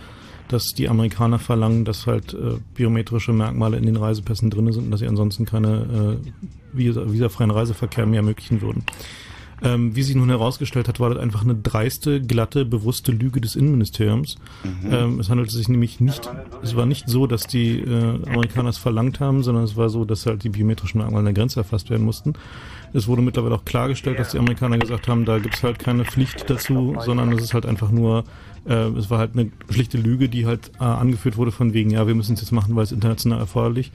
dass 0.49 0.75
die 0.75 0.89
Amerikaner 0.89 1.39
verlangen, 1.39 1.85
dass 1.85 2.07
halt 2.07 2.35
äh, 2.35 2.59
biometrische 2.75 3.33
Merkmale 3.33 3.77
in 3.77 3.87
den 3.87 3.97
Reisepässen 3.97 4.51
drin 4.51 4.73
sind 4.73 4.85
und 4.85 4.91
dass 4.91 5.01
sie 5.01 5.09
ansonsten 5.09 5.45
keine 5.45 6.19
äh, 6.23 6.77
visa, 6.77 7.03
visafreien 7.11 7.51
Reiseverkehr 7.51 8.07
mehr 8.07 8.21
ermöglichen 8.21 8.61
würden. 8.61 8.85
Ähm, 9.63 9.97
wie 9.97 10.03
sich 10.03 10.15
nun 10.15 10.29
herausgestellt 10.29 10.87
hat, 10.87 11.01
war 11.01 11.09
das 11.11 11.19
einfach 11.19 11.43
eine 11.43 11.55
dreiste, 11.55 12.21
glatte, 12.21 12.67
bewusste 12.67 13.11
Lüge 13.11 13.41
des 13.41 13.57
Innenministeriums. 13.57 14.37
Mhm. 14.63 14.93
Ähm, 14.93 15.21
es 15.21 15.31
handelte 15.31 15.55
sich 15.55 15.69
nämlich 15.69 15.99
nicht, 15.99 16.31
es 16.63 16.77
war 16.77 16.85
nicht 16.85 17.09
so, 17.09 17.27
dass 17.27 17.47
die 17.47 17.81
äh, 17.81 18.23
Amerikaner 18.27 18.69
es 18.69 18.77
verlangt 18.77 19.19
haben, 19.19 19.43
sondern 19.43 19.65
es 19.65 19.75
war 19.75 19.89
so, 19.89 20.05
dass 20.05 20.27
halt 20.27 20.45
die 20.45 20.51
biometrischen 20.51 20.99
Merkmale 20.99 21.21
an 21.21 21.25
der 21.25 21.35
Grenze 21.35 21.61
erfasst 21.61 21.89
werden 21.89 22.05
mussten. 22.05 22.35
Es 22.93 23.09
wurde 23.09 23.23
mittlerweile 23.23 23.55
auch 23.55 23.65
klargestellt, 23.65 24.19
dass 24.19 24.33
die 24.33 24.39
Amerikaner 24.39 24.79
gesagt 24.79 25.09
haben, 25.09 25.25
da 25.25 25.39
gibt's 25.39 25.63
halt 25.63 25.79
keine 25.79 26.05
Pflicht 26.05 26.49
dazu, 26.51 26.95
sondern 27.01 27.33
es 27.33 27.43
ist 27.43 27.55
halt 27.55 27.65
einfach 27.65 27.91
nur, 27.91 28.25
äh, 28.69 28.89
es 28.91 29.11
war 29.11 29.19
halt 29.19 29.33
eine 29.35 29.51
schlichte 29.71 29.99
Lüge, 29.99 30.29
die 30.29 30.47
halt 30.47 30.73
äh, 30.81 30.85
angeführt 30.85 31.37
wurde 31.37 31.53
von 31.53 31.73
wegen, 31.73 31.91
ja, 31.91 32.07
wir 32.07 32.15
müssen 32.15 32.35
es 32.35 32.41
jetzt 32.41 32.53
machen, 32.53 32.77
weil 32.77 32.85
es 32.85 32.93
international 32.93 33.39
erforderlich. 33.39 33.93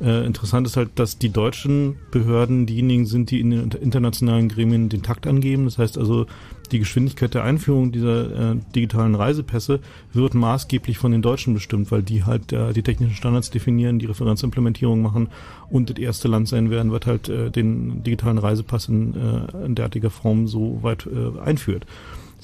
Äh, 0.00 0.26
interessant 0.26 0.66
ist 0.66 0.76
halt, 0.76 0.90
dass 0.96 1.18
die 1.18 1.30
deutschen 1.30 1.96
Behörden 2.10 2.66
diejenigen 2.66 3.06
sind, 3.06 3.30
die 3.30 3.40
in 3.40 3.50
den 3.50 3.70
internationalen 3.70 4.48
Gremien 4.48 4.88
den 4.88 5.02
Takt 5.02 5.26
angeben. 5.26 5.66
Das 5.66 5.78
heißt 5.78 5.98
also, 5.98 6.26
die 6.72 6.80
Geschwindigkeit 6.80 7.34
der 7.34 7.44
Einführung 7.44 7.92
dieser 7.92 8.52
äh, 8.52 8.56
digitalen 8.74 9.14
Reisepässe 9.14 9.80
wird 10.12 10.34
maßgeblich 10.34 10.98
von 10.98 11.12
den 11.12 11.22
Deutschen 11.22 11.54
bestimmt, 11.54 11.92
weil 11.92 12.02
die 12.02 12.24
halt 12.24 12.52
äh, 12.52 12.72
die 12.72 12.82
technischen 12.82 13.14
Standards 13.14 13.50
definieren, 13.50 14.00
die 14.00 14.06
Referenzimplementierung 14.06 15.00
machen 15.00 15.28
und 15.70 15.90
das 15.90 15.98
erste 15.98 16.26
Land 16.26 16.48
sein 16.48 16.70
werden, 16.70 16.90
was 16.90 17.06
halt 17.06 17.28
äh, 17.28 17.50
den 17.50 18.02
digitalen 18.02 18.38
Reisepass 18.38 18.88
in, 18.88 19.14
äh, 19.14 19.66
in 19.66 19.74
derartiger 19.76 20.10
Form 20.10 20.48
so 20.48 20.82
weit 20.82 21.06
äh, 21.06 21.38
einführt. 21.40 21.86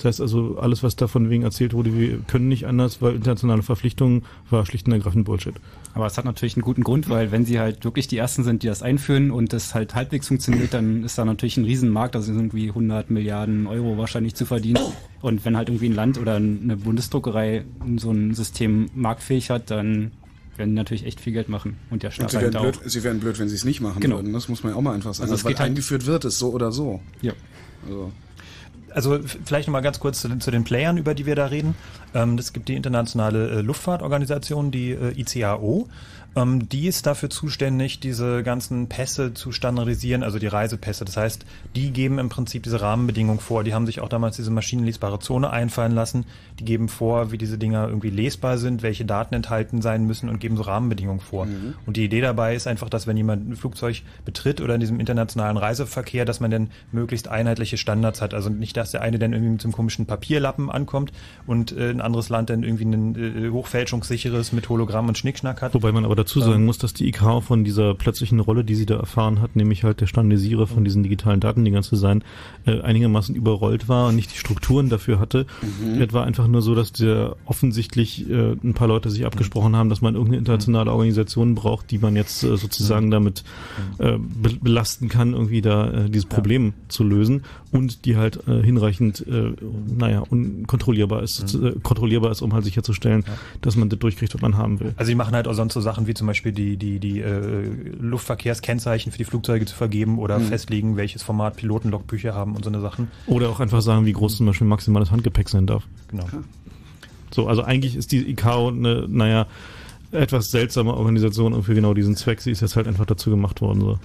Das 0.03 0.07
heißt 0.15 0.21
also, 0.23 0.57
alles, 0.59 0.83
was 0.83 0.97
davon 0.97 1.29
wegen 1.29 1.43
erzählt 1.43 1.75
wurde, 1.75 1.95
wir 1.95 2.21
können 2.27 2.49
nicht 2.49 2.67
anders, 2.67 3.03
weil 3.03 3.17
internationale 3.17 3.63
Verpflichtungen, 3.63 4.23
war 4.49 4.65
schlicht 4.65 4.87
und 4.87 4.95
ergreifend 4.95 5.27
Bullshit. 5.27 5.55
Aber 5.93 6.07
es 6.07 6.17
hat 6.17 6.25
natürlich 6.25 6.55
einen 6.57 6.63
guten 6.63 6.85
Grund, 6.85 7.11
weil 7.11 7.33
wenn 7.33 7.45
sie 7.45 7.59
halt 7.61 7.85
wirklich 7.85 8.09
die 8.09 8.17
Ersten 8.17 8.43
sind, 8.43 8.63
die 8.63 8.67
das 8.69 8.83
einführen 8.83 9.31
und 9.31 9.53
das 9.53 9.75
halt 9.75 9.95
halbwegs 9.95 10.29
funktioniert, 10.29 10.73
dann 10.73 11.05
ist 11.05 11.19
da 11.19 11.27
natürlich 11.27 11.59
ein 11.59 11.65
Riesenmarkt, 11.65 12.17
also 12.17 12.29
sind 12.33 12.37
irgendwie 12.39 12.69
100 12.69 13.11
Milliarden 13.11 13.67
Euro 13.67 13.99
wahrscheinlich 13.99 14.35
zu 14.35 14.47
verdienen. 14.47 14.79
Und 15.21 15.45
wenn 15.45 15.57
halt 15.59 15.69
irgendwie 15.69 15.91
ein 15.91 15.95
Land 15.95 16.17
oder 16.19 16.37
eine 16.37 16.79
Bundesdruckerei 16.79 17.65
so 17.99 18.11
ein 18.11 18.33
System 18.33 18.89
marktfähig 18.95 19.51
hat, 19.51 19.71
dann 19.71 20.13
werden 20.57 20.71
die 20.71 20.77
natürlich 20.77 21.05
echt 21.05 21.21
viel 21.21 21.35
Geld 21.35 21.49
machen. 21.51 21.77
Und 21.91 22.03
der 22.03 22.09
Und 22.09 22.15
Staat 22.15 22.31
sie 22.31 22.37
halt 22.39 22.57
auch. 22.57 22.63
blöd, 22.63 22.79
sie 22.87 23.05
wären 23.05 23.21
blöd, 23.21 23.39
wenn 23.39 23.49
sie 23.51 23.55
es 23.55 23.65
nicht 23.65 23.81
machen 23.83 24.01
Genau. 24.01 24.17
würden. 24.17 24.33
Das 24.33 24.49
muss 24.49 24.63
man 24.63 24.73
ja 24.73 24.79
auch 24.79 24.83
mal 24.83 24.95
einfach 24.95 25.13
sagen. 25.13 25.25
Also 25.25 25.35
es 25.35 25.45
weil 25.45 25.53
geht 25.53 25.61
halt- 25.61 25.69
eingeführt 25.71 26.07
wird 26.07 26.25
es 26.25 26.39
so 26.39 26.51
oder 26.53 26.73
so. 26.73 27.01
Ja. 27.21 27.33
Also. 27.87 28.13
Also 28.93 29.21
vielleicht 29.45 29.69
nochmal 29.69 29.83
ganz 29.83 30.01
kurz 30.01 30.21
zu 30.21 30.29
den, 30.29 30.41
zu 30.41 30.51
den 30.51 30.65
Playern, 30.65 30.97
über 30.97 31.15
die 31.15 31.27
wir 31.27 31.37
da 31.37 31.47
reden. 31.47 31.75
Ähm, 32.15 32.39
es 32.39 32.53
gibt 32.53 32.69
die 32.69 32.75
internationale 32.75 33.51
äh, 33.51 33.61
Luftfahrtorganisation, 33.61 34.71
die 34.71 34.91
äh, 34.91 35.21
ICAO. 35.21 35.89
Ähm, 36.37 36.69
die 36.69 36.87
ist 36.87 37.07
dafür 37.07 37.29
zuständig, 37.29 38.01
diese 38.01 38.43
ganzen 38.43 38.89
Pässe 38.89 39.35
zu 39.35 39.53
standardisieren, 39.53 40.23
also 40.23 40.39
die 40.39 40.47
Reisepässe. 40.47 41.05
Das 41.05 41.17
heißt, 41.17 41.45
die 41.75 41.91
geben 41.91 42.19
im 42.19 42.29
Prinzip 42.29 42.63
diese 42.63 42.81
Rahmenbedingungen 42.81 43.41
vor. 43.41 43.65
Die 43.65 43.75
haben 43.75 43.87
sich 43.87 44.01
auch 44.01 44.09
damals 44.09 44.37
diese 44.37 44.51
maschinenlesbare 44.51 45.19
Zone 45.19 45.51
einfallen 45.51 45.93
lassen. 45.93 46.25
Die 46.59 46.65
geben 46.65 46.89
vor, 46.89 47.33
wie 47.33 47.39
diese 47.39 47.59
Dinger 47.59 47.89
irgendwie 47.89 48.11
lesbar 48.11 48.59
sind, 48.59 48.83
welche 48.83 49.05
Daten 49.05 49.35
enthalten 49.35 49.83
sein 49.83 50.07
müssen 50.07 50.29
und 50.29 50.39
geben 50.39 50.57
so 50.57 50.63
Rahmenbedingungen 50.63 51.21
vor. 51.21 51.47
Mhm. 51.47 51.75
Und 51.87 51.97
die 51.97 52.05
Idee 52.05 52.21
dabei 52.21 52.55
ist 52.55 52.67
einfach, 52.67 52.89
dass 52.89 53.07
wenn 53.07 53.17
jemand 53.17 53.49
ein 53.49 53.57
Flugzeug 53.57 54.03
betritt 54.25 54.61
oder 54.61 54.75
in 54.75 54.81
diesem 54.81 55.01
internationalen 55.01 55.57
Reiseverkehr, 55.57 56.25
dass 56.25 56.39
man 56.39 56.51
dann 56.51 56.71
möglichst 56.93 57.29
einheitliche 57.29 57.77
Standards 57.77 58.21
hat. 58.21 58.35
Also 58.35 58.51
nicht, 58.51 58.77
dass 58.77 58.93
der 58.93 59.03
eine 59.03 59.19
dann 59.19 59.33
irgendwie 59.33 59.53
mit 59.53 59.63
so 59.63 59.67
einem 59.67 59.73
komischen 59.73 60.07
Papierlappen 60.07 60.71
ankommt 60.71 61.13
und 61.47 61.73
äh, 61.73 61.91
ein 61.91 62.01
anderes 62.01 62.29
Land 62.29 62.51
dann 62.51 62.63
irgendwie 62.63 62.85
ein 62.85 63.47
äh, 63.47 63.51
hochfälschungssicheres 63.51 64.53
mit 64.53 64.69
Hologramm 64.69 65.09
und 65.09 65.19
Schnickschnack 65.19 65.63
hat. 65.63 65.75
Wobei 65.75 65.91
man 65.91 66.05
aber 66.05 66.20
dazu 66.21 66.41
sagen 66.41 66.65
muss, 66.65 66.79
dass 66.79 66.95
die 66.95 67.09
ICAO 67.09 67.41
von 67.41 67.65
dieser 67.65 67.95
plötzlichen 67.95 68.41
Rolle, 68.41 68.65
die 68.65 68.75
sie 68.75 68.87
da 68.87 68.97
erfahren 68.97 69.41
hat, 69.41 69.57
nämlich 69.57 69.85
halt 69.85 70.01
der 70.01 70.07
Standardisierer 70.07 70.67
von 70.67 70.85
diesen 70.85 71.03
digitalen 71.03 71.41
Datendingern 71.41 71.83
zu 71.83 71.97
sein, 71.97 72.23
äh, 72.67 72.81
einigermaßen 72.81 73.35
überrollt 73.35 73.89
war 73.89 74.09
und 74.09 74.17
nicht 74.17 74.33
die 74.33 74.39
Strukturen 74.39 74.89
dafür 74.89 75.19
hatte. 75.19 75.47
Mhm. 75.63 76.01
Es 76.01 76.13
war 76.13 76.25
einfach 76.25 76.47
nur 76.47 76.63
so, 76.63 76.75
dass 76.75 76.93
der 76.93 77.37
offensichtlich 77.45 78.29
äh, 78.29 78.53
ein 78.53 78.75
paar 78.75 78.89
Leute 78.89 79.11
sich 79.11 79.27
abgesprochen 79.27 79.77
haben, 79.77 79.89
dass 79.89 80.01
man 80.01 80.15
irgendeine 80.15 80.39
internationale 80.39 80.91
Organisation 80.91 81.55
braucht, 81.55 81.91
die 81.91 81.99
man 81.99 82.17
jetzt 82.17 82.43
äh, 82.43 82.57
sozusagen 82.57 83.11
damit 83.11 83.45
äh, 83.99 84.19
be 84.19 84.51
belasten 84.61 85.09
kann, 85.09 85.33
irgendwie 85.33 85.63
da 85.63 85.91
äh, 85.91 86.11
dieses 86.11 86.27
Problem 86.27 86.75
zu 86.89 87.03
lösen 87.05 87.43
und 87.73 88.05
die 88.05 88.17
halt 88.17 88.41
äh, 88.49 88.63
hinreichend, 88.63 89.25
äh, 89.29 89.53
naja, 89.97 90.21
unkontrollierbar 90.29 91.23
ist, 91.23 91.55
äh, 91.55 91.73
kontrollierbar 91.83 92.31
ist, 92.33 92.43
um 92.43 92.53
halt 92.53 92.65
sicherzustellen, 92.65 93.25
dass 93.61 93.77
man 93.77 93.89
das 93.89 93.99
durchkriegt, 93.99 94.35
was 94.35 94.41
man 94.41 94.57
haben 94.57 94.81
will. 94.81 94.93
Also 94.97 95.11
die 95.11 95.15
machen 95.15 95.35
halt 95.35 95.47
auch 95.47 95.55
sonst 95.55 95.75
so 95.75 95.81
Sachen 95.81 96.07
wie 96.07 96.15
zum 96.15 96.27
Beispiel 96.27 96.53
die, 96.53 96.77
die, 96.77 96.99
die 96.99 97.21
äh, 97.21 97.69
Luftverkehrskennzeichen 98.01 99.13
für 99.13 99.19
die 99.19 99.25
Flugzeuge 99.25 99.67
zu 99.67 99.75
vergeben 99.77 100.19
oder 100.19 100.39
Mhm. 100.39 100.45
festlegen, 100.45 100.97
welches 100.97 101.23
Format 101.23 101.57
Pilotenlogbücher 101.57 102.35
haben 102.35 102.57
und 102.57 102.65
so 102.65 102.71
eine 102.71 102.81
Sachen. 102.81 103.09
Oder 103.27 103.49
auch 103.51 103.61
einfach 103.61 103.83
sagen, 103.83 104.07
wie 104.07 104.13
groß 104.13 104.37
zum 104.39 104.47
Beispiel 104.47 104.67
maximales 104.67 105.11
Handgepäck 105.11 105.49
sein 105.49 105.67
darf. 105.67 105.85
Genau. 106.09 106.27
So, 107.33 107.47
also 107.47 107.63
eigentlich 107.63 107.95
ist 107.97 108.11
die 108.13 108.29
ICAO 108.31 108.69
eine, 108.69 109.07
naja, 109.09 109.47
etwas 110.13 110.51
seltsame 110.51 110.95
Organisation 110.95 111.53
und 111.53 111.63
für 111.63 111.75
genau 111.75 111.95
diesen 111.95 112.17
Zweck, 112.17 112.41
sie 112.41 112.51
ist 112.51 112.61
jetzt 112.63 112.75
halt 112.75 112.89
einfach 112.89 113.07
dazu 113.07 113.31
gemacht 113.31 113.61
worden. 113.61 113.81
So. 113.81 113.99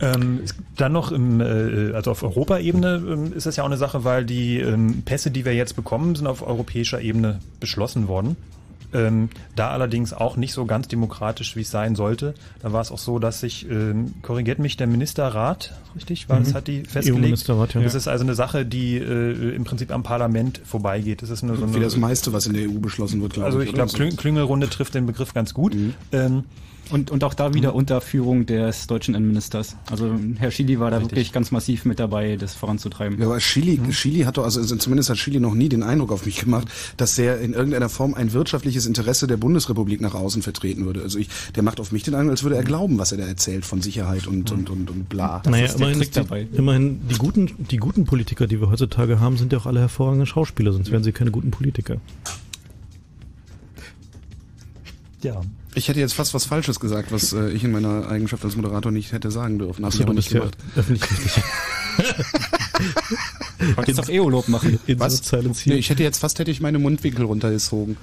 Ähm, 0.00 0.40
dann 0.76 0.92
noch 0.92 1.12
im, 1.12 1.40
äh, 1.40 1.92
also 1.94 2.10
auf 2.10 2.22
Europaebene 2.22 3.02
ähm, 3.08 3.32
ist 3.32 3.46
das 3.46 3.56
ja 3.56 3.62
auch 3.62 3.68
eine 3.68 3.76
Sache, 3.76 4.04
weil 4.04 4.24
die 4.24 4.58
ähm, 4.58 5.02
Pässe, 5.04 5.30
die 5.30 5.44
wir 5.44 5.54
jetzt 5.54 5.76
bekommen, 5.76 6.14
sind 6.16 6.26
auf 6.26 6.46
europäischer 6.46 7.00
Ebene 7.00 7.38
beschlossen 7.60 8.08
worden. 8.08 8.36
Ähm, 8.92 9.28
da 9.56 9.70
allerdings 9.70 10.12
auch 10.12 10.36
nicht 10.36 10.52
so 10.52 10.66
ganz 10.66 10.86
demokratisch, 10.86 11.56
wie 11.56 11.62
es 11.62 11.70
sein 11.70 11.96
sollte. 11.96 12.34
Da 12.62 12.72
war 12.72 12.80
es 12.80 12.92
auch 12.92 12.98
so, 12.98 13.18
dass 13.18 13.40
sich, 13.40 13.68
ähm, 13.68 14.14
korrigiert 14.22 14.60
mich, 14.60 14.76
der 14.76 14.86
Ministerrat, 14.86 15.72
richtig, 15.96 16.28
war 16.28 16.38
das, 16.38 16.50
Mhm. 16.50 16.54
hat 16.54 16.68
die 16.68 16.82
festgelegt. 16.84 17.48
Ja. 17.48 17.66
Das 17.82 17.94
ist 17.96 18.06
also 18.06 18.22
eine 18.22 18.34
Sache, 18.36 18.64
die 18.64 18.96
äh, 18.98 19.54
im 19.56 19.64
Prinzip 19.64 19.90
am 19.92 20.04
Parlament 20.04 20.60
vorbeigeht. 20.64 21.22
Das 21.22 21.30
ist 21.30 21.42
nur 21.42 21.56
so 21.56 21.64
eine, 21.64 21.74
Wie 21.74 21.80
das 21.80 21.96
meiste, 21.96 22.32
was 22.32 22.46
in 22.46 22.52
der 22.54 22.68
EU 22.68 22.78
beschlossen 22.78 23.20
wird, 23.20 23.32
glaube 23.32 23.46
also 23.46 23.58
ich. 23.60 23.68
ich 23.70 23.74
oder? 23.74 23.84
glaube, 23.86 23.96
Klüng 23.96 24.16
Klüngelrunde 24.16 24.68
trifft 24.70 24.94
den 24.94 25.06
Begriff 25.06 25.34
ganz 25.34 25.54
gut. 25.54 25.74
Ähm, 26.12 26.44
Und, 26.90 27.10
und 27.10 27.24
auch 27.24 27.34
da 27.34 27.54
wieder 27.54 27.74
unter 27.74 28.00
Führung 28.00 28.46
des 28.46 28.86
deutschen 28.86 29.14
Innenministers. 29.14 29.76
Also 29.90 30.14
Herr 30.36 30.50
Schily 30.50 30.78
war 30.80 30.90
da 30.90 31.00
wirklich 31.00 31.32
ganz 31.32 31.50
massiv 31.50 31.84
mit 31.84 31.98
dabei, 31.98 32.36
das 32.36 32.54
voranzutreiben. 32.54 33.18
Ja, 33.18 33.26
aber 33.26 33.38
Chili, 33.38 33.80
Chili 33.90 34.20
hat 34.20 34.36
doch, 34.36 34.44
also 34.44 34.62
zumindest 34.76 35.10
hat 35.10 35.16
Chili 35.16 35.40
noch 35.40 35.54
nie 35.54 35.68
den 35.68 35.82
Eindruck 35.82 36.12
auf 36.12 36.26
mich 36.26 36.40
gemacht, 36.40 36.68
dass 36.96 37.18
er 37.18 37.40
in 37.40 37.54
irgendeiner 37.54 37.88
Form 37.88 38.14
ein 38.14 38.32
wirtschaftliches 38.32 38.86
Interesse 38.86 39.26
der 39.26 39.36
Bundesrepublik 39.36 40.00
nach 40.00 40.14
außen 40.14 40.42
vertreten 40.42 40.84
würde. 40.84 41.02
Also 41.02 41.18
ich, 41.18 41.28
der 41.54 41.62
macht 41.62 41.80
auf 41.80 41.90
mich 41.90 42.02
den 42.02 42.14
Eindruck, 42.14 42.32
als 42.32 42.42
würde 42.42 42.56
er 42.56 42.64
glauben, 42.64 42.98
was 42.98 43.12
er 43.12 43.18
da 43.18 43.24
erzählt 43.24 43.64
von 43.64 43.80
Sicherheit 43.80 44.26
und, 44.26 44.50
und, 44.52 44.68
und, 44.68 44.90
und 44.90 45.08
bla. 45.08 45.42
naja, 45.48 45.72
immerhin, 45.72 46.00
die, 46.00 46.56
immerhin 46.56 47.08
die 47.08 47.16
guten, 47.16 47.50
die 47.70 47.78
guten 47.78 48.04
Politiker, 48.04 48.46
die 48.46 48.60
wir 48.60 48.70
heutzutage 48.70 49.20
haben, 49.20 49.36
sind 49.36 49.52
ja 49.52 49.58
auch 49.58 49.66
alle 49.66 49.80
hervorragende 49.80 50.26
Schauspieler, 50.26 50.72
sonst 50.72 50.90
wären 50.90 51.02
sie 51.02 51.12
keine 51.12 51.30
guten 51.30 51.50
Politiker. 51.50 51.96
Ja. 55.22 55.40
Ich 55.74 55.88
hätte 55.88 56.00
jetzt 56.00 56.14
fast 56.14 56.34
was 56.34 56.44
Falsches 56.44 56.78
gesagt, 56.78 57.10
was 57.10 57.32
äh, 57.32 57.50
ich 57.50 57.64
in 57.64 57.72
meiner 57.72 58.08
Eigenschaft 58.08 58.44
als 58.44 58.56
Moderator 58.56 58.92
nicht 58.92 59.12
hätte 59.12 59.30
sagen 59.30 59.58
dürfen. 59.58 59.84
Achso, 59.84 59.98
ich 59.98 60.02
aber 60.04 60.12
du 60.12 60.18
nicht 60.18 60.30
gemacht. 60.30 60.56
öffentlich-rechtlich. 60.76 61.44
Wolltest 63.76 63.98
doch 63.98 64.08
Eolob 64.08 64.48
machen. 64.48 64.78
Was? 64.96 65.32
Nee, 65.66 65.74
ich 65.74 65.90
hätte 65.90 66.02
jetzt 66.02 66.18
fast 66.18 66.38
hätte 66.38 66.50
ich 66.50 66.60
meine 66.60 66.78
Mundwinkel 66.78 67.24
runtergezogen. 67.24 67.96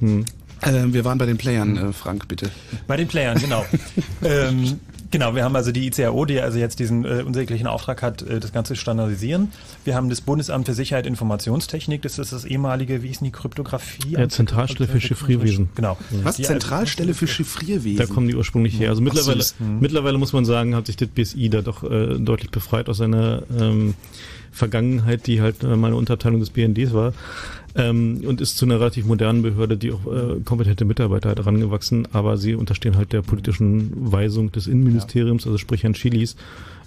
Hm. 0.00 0.24
Äh, 0.60 0.84
wir 0.86 1.04
waren 1.04 1.18
bei 1.18 1.26
den 1.26 1.36
Playern, 1.36 1.76
äh, 1.76 1.92
Frank, 1.92 2.28
bitte. 2.28 2.50
Bei 2.86 2.96
den 2.96 3.08
Playern, 3.08 3.38
genau. 3.38 3.64
ähm, 4.22 4.80
Genau, 5.14 5.36
wir 5.36 5.44
haben 5.44 5.54
also 5.54 5.70
die 5.70 5.86
ICAO, 5.86 6.24
die 6.24 6.40
also 6.40 6.58
jetzt 6.58 6.80
diesen 6.80 7.04
äh, 7.04 7.22
unsäglichen 7.24 7.68
Auftrag 7.68 8.02
hat, 8.02 8.22
äh, 8.22 8.40
das 8.40 8.50
Ganze 8.50 8.74
zu 8.74 8.80
standardisieren. 8.80 9.52
Wir 9.84 9.94
haben 9.94 10.08
das 10.08 10.20
Bundesamt 10.20 10.66
für 10.66 10.74
Sicherheit 10.74 11.06
Informationstechnik, 11.06 12.02
das 12.02 12.18
ist 12.18 12.32
das 12.32 12.44
ehemalige, 12.44 13.04
wie 13.04 13.10
ist 13.10 13.20
denn 13.20 13.26
die 13.26 13.30
Kryptographie? 13.30 14.08
Ja, 14.10 14.28
Zentralstelle 14.28 14.88
für 14.88 15.00
Chiffrierwesen. 15.00 15.68
Genau. 15.76 15.96
Was? 16.24 16.34
Die- 16.34 16.42
Zentralstelle 16.42 17.14
für 17.14 17.28
Chiffrierwesen? 17.28 18.04
Da 18.04 18.12
kommen 18.12 18.26
die 18.26 18.34
ursprünglich 18.34 18.76
her. 18.76 18.88
Also 18.90 19.02
Ach, 19.02 19.04
mittlerweile. 19.04 19.44
Mhm. 19.60 19.78
mittlerweile 19.78 20.18
muss 20.18 20.32
man 20.32 20.44
sagen, 20.44 20.74
hat 20.74 20.86
sich 20.86 20.96
das 20.96 21.06
BSI 21.06 21.48
da 21.48 21.62
doch 21.62 21.84
äh, 21.84 22.18
deutlich 22.18 22.50
befreit 22.50 22.88
aus 22.88 22.96
seiner 22.96 23.44
ähm, 23.56 23.94
Vergangenheit, 24.54 25.26
die 25.26 25.40
halt 25.40 25.62
äh, 25.62 25.76
mal 25.76 25.88
eine 25.88 25.96
Unterabteilung 25.96 26.40
des 26.40 26.50
BNDs 26.50 26.94
war. 26.94 27.12
Ähm, 27.76 28.22
und 28.24 28.40
ist 28.40 28.56
zu 28.56 28.66
einer 28.66 28.78
relativ 28.78 29.04
modernen 29.04 29.42
Behörde, 29.42 29.76
die 29.76 29.90
auch 29.90 30.06
äh, 30.06 30.40
kompetente 30.44 30.84
Mitarbeiter 30.84 31.30
hat 31.30 31.38
herangewachsen, 31.38 32.06
aber 32.12 32.36
sie 32.36 32.54
unterstehen 32.54 32.96
halt 32.96 33.12
der 33.12 33.22
politischen 33.22 33.90
Weisung 34.12 34.52
des 34.52 34.68
Innenministeriums, 34.68 35.44
also 35.44 35.58
sprich 35.58 35.82
Herrn 35.82 35.94
Chilis, 35.94 36.36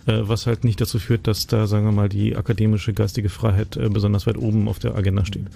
äh, 0.05 0.21
was 0.21 0.47
halt 0.47 0.63
nicht 0.63 0.79
dazu 0.79 0.97
führt, 0.97 1.27
dass 1.27 1.45
da, 1.45 1.67
sagen 1.67 1.85
wir 1.85 1.91
mal, 1.91 2.07
die 2.07 2.37
akademische 2.37 2.93
geistige 2.93 3.27
Freiheit 3.27 3.75
äh, 3.75 3.89
besonders 3.89 4.27
weit 4.27 4.37
oben 4.37 4.69
auf 4.69 4.79
der 4.79 4.95
Agenda 4.95 5.25
steht. 5.25 5.47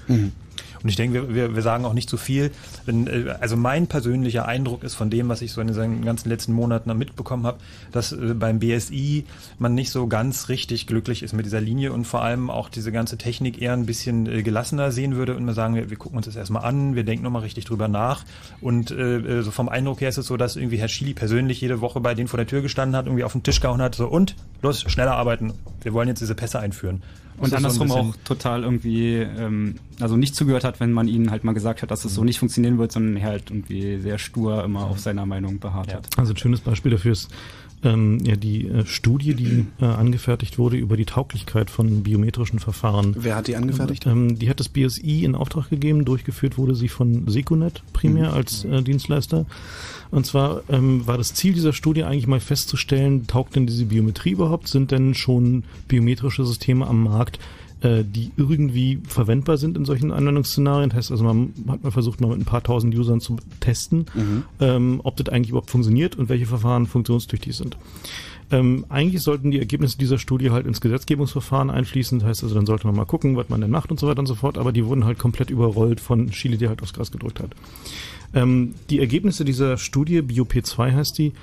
Und 0.83 0.89
ich 0.89 0.95
denke, 0.95 1.29
wir, 1.29 1.35
wir, 1.35 1.55
wir 1.55 1.61
sagen 1.61 1.85
auch 1.85 1.93
nicht 1.93 2.09
zu 2.09 2.17
viel. 2.17 2.51
Wenn, 2.85 3.07
äh, 3.07 3.35
also 3.39 3.57
mein 3.57 3.87
persönlicher 3.87 4.45
Eindruck 4.47 4.83
ist 4.83 4.95
von 4.95 5.09
dem, 5.09 5.29
was 5.29 5.41
ich 5.41 5.51
so 5.51 5.61
in 5.61 5.67
den 5.67 6.05
ganzen 6.05 6.29
letzten 6.29 6.53
Monaten 6.53 6.95
mitbekommen 6.97 7.45
habe, 7.45 7.59
dass 7.91 8.11
äh, 8.11 8.33
beim 8.33 8.59
BSI 8.59 9.25
man 9.59 9.73
nicht 9.73 9.91
so 9.91 10.07
ganz 10.07 10.49
richtig 10.49 10.87
glücklich 10.87 11.23
ist 11.23 11.33
mit 11.33 11.45
dieser 11.45 11.61
Linie 11.61 11.93
und 11.93 12.05
vor 12.05 12.23
allem 12.23 12.49
auch 12.49 12.69
diese 12.69 12.91
ganze 12.91 13.17
Technik 13.17 13.61
eher 13.61 13.73
ein 13.73 13.85
bisschen 13.85 14.27
äh, 14.27 14.43
gelassener 14.43 14.91
sehen 14.91 15.15
würde 15.15 15.35
und 15.35 15.45
wir 15.45 15.53
sagen, 15.53 15.75
wir, 15.75 15.89
wir 15.89 15.97
gucken 15.97 16.17
uns 16.17 16.25
das 16.25 16.35
erstmal 16.35 16.63
an, 16.63 16.95
wir 16.95 17.03
denken 17.03 17.23
nochmal 17.23 17.43
richtig 17.43 17.65
drüber 17.65 17.87
nach. 17.87 18.23
Und 18.59 18.91
äh, 18.91 19.41
so 19.41 19.51
vom 19.51 19.69
Eindruck 19.69 20.01
her 20.01 20.09
ist 20.09 20.17
es 20.17 20.27
so, 20.27 20.37
dass 20.37 20.55
irgendwie 20.55 20.77
Herr 20.77 20.87
Schili 20.87 21.13
persönlich 21.13 21.61
jede 21.61 21.81
Woche 21.81 21.99
bei 21.99 22.13
denen 22.13 22.27
vor 22.27 22.37
der 22.37 22.47
Tür 22.47 22.61
gestanden 22.61 22.95
hat, 22.95 23.05
irgendwie 23.05 23.23
auf 23.23 23.33
den 23.33 23.43
Tisch 23.43 23.61
gehauen 23.61 23.81
hat, 23.81 23.95
so 23.95 24.07
und 24.07 24.35
los, 24.61 24.81
schneller 24.87 25.15
arbeiten. 25.15 25.53
Wir 25.81 25.93
wollen 25.93 26.07
jetzt 26.07 26.21
diese 26.21 26.35
Pässe 26.35 26.59
einführen. 26.59 27.01
Und 27.41 27.49
so 27.49 27.55
andersrum 27.55 27.91
auch 27.91 28.15
total 28.23 28.63
irgendwie, 28.63 29.15
ähm, 29.15 29.75
also 29.99 30.15
nicht 30.17 30.35
zugehört 30.35 30.63
hat, 30.63 30.79
wenn 30.79 30.91
man 30.91 31.07
ihnen 31.07 31.31
halt 31.31 31.43
mal 31.43 31.53
gesagt 31.53 31.81
hat, 31.81 31.91
dass 31.91 32.05
es 32.05 32.13
so 32.13 32.23
nicht 32.23 32.39
funktionieren 32.39 32.77
wird, 32.77 32.91
sondern 32.91 33.17
er 33.17 33.29
halt 33.29 33.49
irgendwie 33.49 33.99
sehr 33.99 34.17
stur 34.17 34.63
immer 34.63 34.85
auf 34.85 34.99
seiner 34.99 35.25
Meinung 35.25 35.59
beharrt 35.59 35.93
hat. 35.93 36.07
Also 36.17 36.33
ein 36.33 36.37
schönes 36.37 36.61
Beispiel 36.61 36.91
dafür 36.91 37.11
ist 37.13 37.29
ähm, 37.83 38.19
ja 38.23 38.35
die 38.35 38.67
äh, 38.67 38.85
Studie, 38.85 39.33
die 39.33 39.65
äh, 39.81 39.85
angefertigt 39.85 40.59
wurde 40.59 40.77
über 40.77 40.97
die 40.97 41.05
Tauglichkeit 41.05 41.69
von 41.71 42.03
biometrischen 42.03 42.59
Verfahren. 42.59 43.15
Wer 43.17 43.35
hat 43.35 43.47
die 43.47 43.55
angefertigt? 43.55 44.05
Ähm, 44.05 44.37
die 44.37 44.49
hat 44.49 44.59
das 44.59 44.69
BSI 44.69 45.23
in 45.23 45.35
Auftrag 45.35 45.69
gegeben. 45.69 46.05
Durchgeführt 46.05 46.57
wurde 46.59 46.75
sie 46.75 46.89
von 46.89 47.27
Secunet 47.27 47.81
primär 47.93 48.29
Mhm. 48.29 48.35
als 48.35 48.63
äh, 48.65 48.83
Dienstleister. 48.83 49.45
Und 50.11 50.25
zwar 50.25 50.63
ähm, 50.69 51.07
war 51.07 51.17
das 51.17 51.33
Ziel 51.33 51.53
dieser 51.53 51.73
Studie 51.73 52.03
eigentlich 52.03 52.27
mal 52.27 52.41
festzustellen, 52.41 53.27
taugt 53.27 53.55
denn 53.55 53.65
diese 53.65 53.85
Biometrie 53.85 54.31
überhaupt? 54.31 54.67
Sind 54.67 54.91
denn 54.91 55.13
schon 55.13 55.63
biometrische 55.87 56.45
Systeme 56.45 56.85
am 56.85 57.03
Markt, 57.03 57.39
äh, 57.79 58.03
die 58.03 58.31
irgendwie 58.35 58.99
verwendbar 59.07 59.57
sind 59.57 59.77
in 59.77 59.85
solchen 59.85 60.11
Anwendungsszenarien? 60.11 60.89
Das 60.89 60.97
heißt 60.97 61.11
also, 61.11 61.23
man 61.23 61.53
hat 61.69 61.83
mal 61.83 61.91
versucht, 61.91 62.19
mal 62.19 62.27
mit 62.27 62.39
ein 62.39 62.45
paar 62.45 62.61
tausend 62.61 62.93
Usern 62.93 63.21
zu 63.21 63.37
testen, 63.61 64.05
ähm, 64.59 64.99
ob 65.03 65.15
das 65.15 65.29
eigentlich 65.29 65.49
überhaupt 65.49 65.71
funktioniert 65.71 66.17
und 66.17 66.27
welche 66.27 66.45
Verfahren 66.45 66.87
funktionstüchtig 66.87 67.55
sind. 67.55 67.77
Ähm, 68.51 68.85
eigentlich 68.89 69.21
sollten 69.21 69.49
die 69.49 69.59
Ergebnisse 69.59 69.97
dieser 69.97 70.17
Studie 70.17 70.51
halt 70.51 70.67
ins 70.67 70.81
Gesetzgebungsverfahren 70.81 71.69
einfließen. 71.69 72.19
Das 72.19 72.27
heißt 72.27 72.43
also, 72.43 72.55
dann 72.55 72.65
sollte 72.65 72.85
man 72.85 72.97
mal 72.97 73.05
gucken, 73.05 73.37
was 73.37 73.47
man 73.47 73.61
denn 73.61 73.71
macht 73.71 73.91
und 73.91 73.99
so 73.99 74.07
weiter 74.07 74.19
und 74.19 74.25
so 74.25 74.35
fort. 74.35 74.57
Aber 74.57 74.73
die 74.73 74.85
wurden 74.85 75.05
halt 75.05 75.17
komplett 75.17 75.49
überrollt 75.49 76.01
von 76.01 76.31
Chile, 76.31 76.57
der 76.57 76.67
halt 76.67 76.81
aufs 76.81 76.93
Gras 76.93 77.11
gedrückt 77.11 77.39
hat. 77.39 77.55
Ähm, 78.33 78.75
die 78.89 78.99
Ergebnisse 78.99 79.45
dieser 79.45 79.77
Studie, 79.77 80.19
BioP2 80.19 80.93
heißt 80.93 81.17
die, 81.17 81.33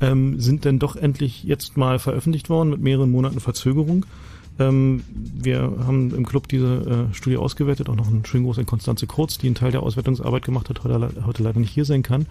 ähm, 0.00 0.40
sind 0.40 0.64
dann 0.64 0.78
doch 0.78 0.96
endlich 0.96 1.44
jetzt 1.44 1.76
mal 1.76 1.98
veröffentlicht 1.98 2.48
worden 2.48 2.70
mit 2.70 2.80
mehreren 2.80 3.10
Monaten 3.10 3.40
Verzögerung. 3.40 4.06
Ähm, 4.58 5.02
wir 5.10 5.60
haben 5.60 6.14
im 6.14 6.26
Club 6.26 6.48
diese 6.48 7.08
äh, 7.10 7.14
Studie 7.14 7.36
ausgewertet, 7.36 7.88
auch 7.88 7.96
noch 7.96 8.08
einen 8.08 8.24
schönen 8.24 8.44
Gruß 8.44 8.58
an 8.58 8.66
Konstanze 8.66 9.06
Kurz, 9.06 9.38
die 9.38 9.46
einen 9.46 9.54
Teil 9.54 9.72
der 9.72 9.82
Auswertungsarbeit 9.82 10.44
gemacht 10.44 10.68
hat, 10.68 10.82
heute, 10.84 11.12
heute 11.24 11.42
leider 11.42 11.60
nicht 11.60 11.72
hier 11.72 11.84
sein 11.84 12.02
kann. 12.02 12.26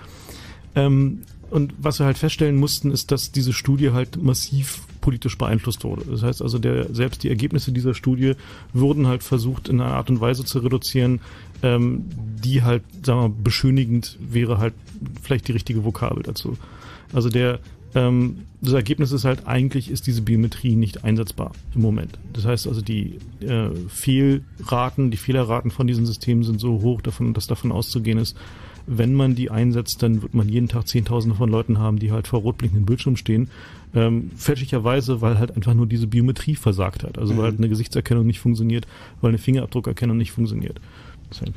Ähm, 0.76 1.24
und 1.50 1.74
was 1.78 2.00
wir 2.00 2.06
halt 2.06 2.18
feststellen 2.18 2.58
mussten, 2.58 2.92
ist, 2.92 3.12
dass 3.12 3.32
diese 3.32 3.54
Studie 3.54 3.92
halt 3.92 4.22
massiv 4.22 4.82
politisch 5.00 5.38
beeinflusst 5.38 5.86
wurde. 5.86 6.04
Das 6.10 6.22
heißt 6.22 6.42
also, 6.42 6.60
der, 6.60 6.94
selbst 6.94 7.24
die 7.24 7.30
Ergebnisse 7.30 7.72
dieser 7.72 7.94
Studie 7.94 8.34
wurden 8.74 9.08
halt 9.08 9.24
versucht, 9.24 9.70
in 9.70 9.80
einer 9.80 9.94
Art 9.94 10.10
und 10.10 10.20
Weise 10.20 10.44
zu 10.44 10.60
reduzieren, 10.60 11.22
ähm, 11.64 12.06
die 12.44 12.64
halt, 12.64 12.84
sagen 13.04 13.20
wir 13.20 13.30
mal, 13.30 13.36
beschönigend 13.44 14.18
wäre 14.20 14.58
halt 14.58 14.74
vielleicht 15.22 15.48
die 15.48 15.54
richtige 15.54 15.84
Vokabel 15.84 16.24
dazu. 16.24 16.58
Also 17.14 17.30
der, 17.30 17.60
ähm, 17.96 18.40
das 18.62 18.74
Ergebnis 18.74 19.12
ist 19.12 19.26
halt, 19.26 19.48
eigentlich 19.48 19.90
ist 19.90 20.08
diese 20.08 20.22
Biometrie 20.22 20.76
nicht 20.76 21.04
einsetzbar 21.04 21.52
im 21.76 21.82
Moment. 21.82 22.18
Das 22.34 22.46
heißt 22.46 22.68
also, 22.68 22.82
die 22.82 23.20
äh, 23.42 23.70
Fehlraten, 23.88 25.12
die 25.12 25.18
Fehlerraten 25.18 25.72
von 25.72 25.88
diesen 25.88 26.06
Systemen 26.06 26.44
sind 26.44 26.60
so 26.60 26.82
hoch, 26.82 27.02
davon, 27.02 27.34
dass 27.34 27.48
davon 27.48 27.72
auszugehen 27.72 28.18
ist, 28.18 28.36
wenn 28.88 29.14
man 29.14 29.36
die 29.36 29.52
einsetzt, 29.52 30.02
dann 30.02 30.22
wird 30.22 30.34
man 30.34 30.48
jeden 30.48 30.70
Tag 30.70 30.88
Zehntausende 30.88 31.36
von 31.36 31.50
Leuten 31.50 31.78
haben, 31.78 32.00
die 32.00 32.12
halt 32.12 32.26
vor 32.26 32.40
rot 32.40 32.58
blinkenden 32.58 32.86
Bildschirm 32.86 33.18
stehen. 33.18 33.50
Ähm, 33.94 34.32
fälschlicherweise, 34.36 35.22
weil 35.22 35.38
halt 35.40 35.56
einfach 35.56 35.74
nur 35.74 35.88
diese 35.88 36.08
Biometrie 36.08 36.56
versagt 36.56 37.04
hat. 37.04 37.18
Also 37.18 37.36
weil 37.36 37.46
halt 37.46 37.58
eine 37.58 37.70
Gesichtserkennung 37.70 38.26
nicht 38.26 38.40
funktioniert, 38.40 38.88
weil 39.20 39.30
eine 39.30 39.38
Fingerabdruckerkennung 39.38 40.18
nicht 40.18 40.32
funktioniert. 40.32 40.80
Das 41.30 41.42
Äh, 41.42 41.52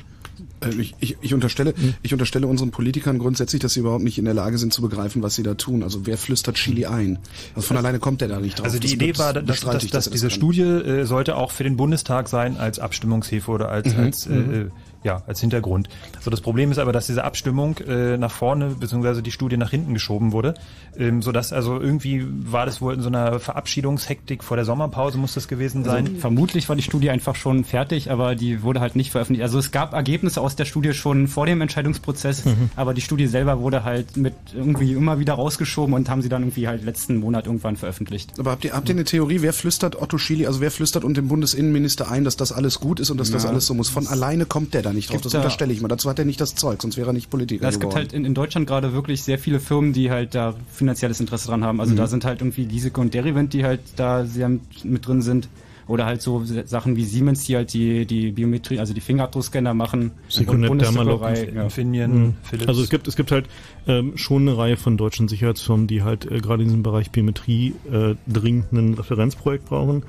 Ich, 0.78 0.94
ich, 1.00 1.16
ich, 1.20 1.34
unterstelle, 1.34 1.74
ich 2.02 2.12
unterstelle 2.12 2.46
unseren 2.46 2.70
Politikern 2.70 3.18
grundsätzlich, 3.18 3.62
dass 3.62 3.72
sie 3.72 3.80
überhaupt 3.80 4.04
nicht 4.04 4.18
in 4.18 4.26
der 4.26 4.34
Lage 4.34 4.58
sind 4.58 4.72
zu 4.72 4.82
begreifen, 4.82 5.22
was 5.22 5.34
sie 5.34 5.42
da 5.42 5.54
tun. 5.54 5.82
Also 5.82 6.06
wer 6.06 6.18
flüstert 6.18 6.56
Chili 6.56 6.86
ein? 6.86 7.18
Also 7.54 7.68
von 7.68 7.76
alleine 7.76 7.98
kommt 7.98 8.20
der 8.20 8.28
da 8.28 8.40
nicht 8.40 8.58
drauf. 8.58 8.66
Also 8.66 8.78
die 8.78 8.86
Das 8.88 8.94
Idee 8.94 9.18
war, 9.18 9.32
dass, 9.32 9.60
dass, 9.60 9.86
dass 9.86 10.06
er 10.06 10.12
diese 10.12 10.28
kann. 10.28 10.36
Studie 10.36 10.62
äh, 10.62 11.04
sollte 11.04 11.36
auch 11.36 11.50
für 11.50 11.64
den 11.64 11.76
Bundestag 11.76 12.28
sein 12.28 12.56
als 12.58 12.78
Abstimmungshilfe 12.78 13.50
oder 13.50 13.70
als, 13.70 13.94
Mhm, 13.94 14.00
als, 14.00 14.26
äh, 14.26 14.30
mhm. 14.30 14.70
Ja, 15.02 15.22
als 15.26 15.40
Hintergrund. 15.40 15.88
So 16.20 16.30
das 16.30 16.40
Problem 16.40 16.70
ist 16.70 16.78
aber, 16.78 16.92
dass 16.92 17.06
diese 17.06 17.24
Abstimmung 17.24 17.78
äh, 17.78 18.16
nach 18.18 18.30
vorne 18.32 18.76
beziehungsweise 18.78 19.22
die 19.22 19.30
Studie 19.32 19.56
nach 19.56 19.70
hinten 19.70 19.94
geschoben 19.94 20.32
wurde, 20.32 20.54
ähm, 20.96 21.22
so 21.22 21.32
dass 21.32 21.52
also 21.52 21.80
irgendwie 21.80 22.24
war 22.28 22.66
das 22.66 22.80
wohl 22.82 22.94
in 22.94 23.00
so 23.00 23.08
einer 23.08 23.40
Verabschiedungshektik 23.40 24.44
vor 24.44 24.56
der 24.56 24.66
Sommerpause 24.66 25.16
muss 25.18 25.34
das 25.34 25.48
gewesen 25.48 25.84
sein. 25.84 26.06
Also, 26.06 26.18
vermutlich 26.18 26.68
war 26.68 26.76
die 26.76 26.82
Studie 26.82 27.10
einfach 27.10 27.34
schon 27.34 27.64
fertig, 27.64 28.10
aber 28.10 28.34
die 28.34 28.62
wurde 28.62 28.80
halt 28.80 28.96
nicht 28.96 29.10
veröffentlicht. 29.10 29.42
Also 29.42 29.58
es 29.58 29.70
gab 29.70 29.92
Ergebnisse 29.94 30.40
aus 30.40 30.56
der 30.56 30.64
Studie 30.64 30.92
schon 30.92 31.28
vor 31.28 31.46
dem 31.46 31.60
Entscheidungsprozess, 31.60 32.44
Mhm. 32.44 32.70
aber 32.76 32.94
die 32.94 33.00
Studie 33.00 33.26
selber 33.26 33.60
wurde 33.60 33.84
halt 33.84 34.16
mit 34.16 34.34
irgendwie 34.54 34.92
immer 34.92 35.18
wieder 35.18 35.34
rausgeschoben 35.34 35.94
und 35.94 36.08
haben 36.08 36.22
sie 36.22 36.28
dann 36.28 36.42
irgendwie 36.42 36.68
halt 36.68 36.84
letzten 36.84 37.16
Monat 37.18 37.46
irgendwann 37.46 37.76
veröffentlicht. 37.76 38.38
Aber 38.38 38.50
habt 38.50 38.64
ihr, 38.64 38.72
habt 38.72 38.88
ihr 38.88 38.94
eine 38.94 39.04
Theorie, 39.04 39.42
wer 39.42 39.52
flüstert 39.52 40.00
Otto 40.00 40.18
Schily, 40.18 40.46
also 40.46 40.60
wer 40.60 40.70
flüstert 40.70 41.04
und 41.04 41.16
dem 41.16 41.28
Bundesinnenminister 41.28 42.10
ein, 42.10 42.24
dass 42.24 42.36
das 42.36 42.52
alles 42.52 42.80
gut 42.80 43.00
ist 43.00 43.10
und 43.10 43.18
dass 43.18 43.30
das 43.30 43.44
Ja. 43.44 43.50
alles 43.50 43.66
so 43.66 43.74
muss? 43.74 43.88
Von 43.88 44.06
alleine 44.06 44.46
kommt 44.46 44.74
der 44.74 44.82
da 44.82 44.89
nicht 44.92 45.08
drauf. 45.08 45.14
gibt 45.16 45.24
Das 45.26 45.32
da- 45.32 45.38
unterstelle 45.38 45.72
ich 45.72 45.80
mal. 45.80 45.88
Dazu 45.88 46.08
hat 46.10 46.18
er 46.18 46.24
nicht 46.24 46.40
das 46.40 46.54
Zeug, 46.54 46.80
sonst 46.82 46.96
wäre 46.96 47.10
er 47.10 47.12
nicht 47.12 47.30
Politiker 47.30 47.62
Ja, 47.64 47.68
es 47.70 47.80
gibt 47.80 47.94
halt 47.94 48.12
in, 48.12 48.24
in 48.24 48.34
Deutschland 48.34 48.66
gerade 48.66 48.92
wirklich 48.92 49.22
sehr 49.22 49.38
viele 49.38 49.60
Firmen, 49.60 49.92
die 49.92 50.10
halt 50.10 50.34
da 50.34 50.54
finanzielles 50.72 51.20
Interesse 51.20 51.48
dran 51.48 51.64
haben. 51.64 51.80
Also 51.80 51.92
Mhm. 51.92 51.98
da 51.98 52.06
sind 52.06 52.24
halt 52.24 52.40
irgendwie 52.40 52.64
Giesecke 52.66 53.00
und 53.00 53.14
Derivent, 53.14 53.52
die 53.52 53.64
halt 53.64 53.80
da 53.96 54.24
sehr 54.24 54.48
mit, 54.48 54.84
mit 54.84 55.06
drin 55.06 55.22
sind. 55.22 55.48
Oder 55.86 56.06
halt 56.06 56.22
so 56.22 56.44
Sachen 56.44 56.94
wie 56.94 57.02
Siemens, 57.04 57.46
die 57.46 57.56
halt 57.56 57.72
die, 57.72 58.06
die 58.06 58.30
Biometrie, 58.30 58.78
also 58.78 58.94
die 58.94 59.00
Fingerabdruckscanner 59.00 59.74
machen. 59.74 60.12
Secunet, 60.28 60.80
Dermalog, 60.80 61.20
ja. 61.20 62.06
Mhm. 62.06 62.34
Also 62.68 62.82
es 62.82 62.90
gibt 62.90 63.08
es 63.08 63.16
gibt 63.16 63.32
halt 63.32 63.46
ähm, 63.88 64.16
schon 64.16 64.42
eine 64.48 64.56
Reihe 64.56 64.76
von 64.76 64.96
deutschen 64.96 65.26
Sicherheitsfirmen, 65.26 65.88
die 65.88 66.02
halt 66.04 66.30
äh, 66.30 66.38
gerade 66.40 66.62
in 66.62 66.68
diesem 66.68 66.84
Bereich 66.84 67.10
Biometrie 67.10 67.74
äh, 67.90 68.14
dringend 68.28 68.70
ein 68.72 68.94
Referenzprojekt 68.94 69.64
brauchen. 69.66 70.04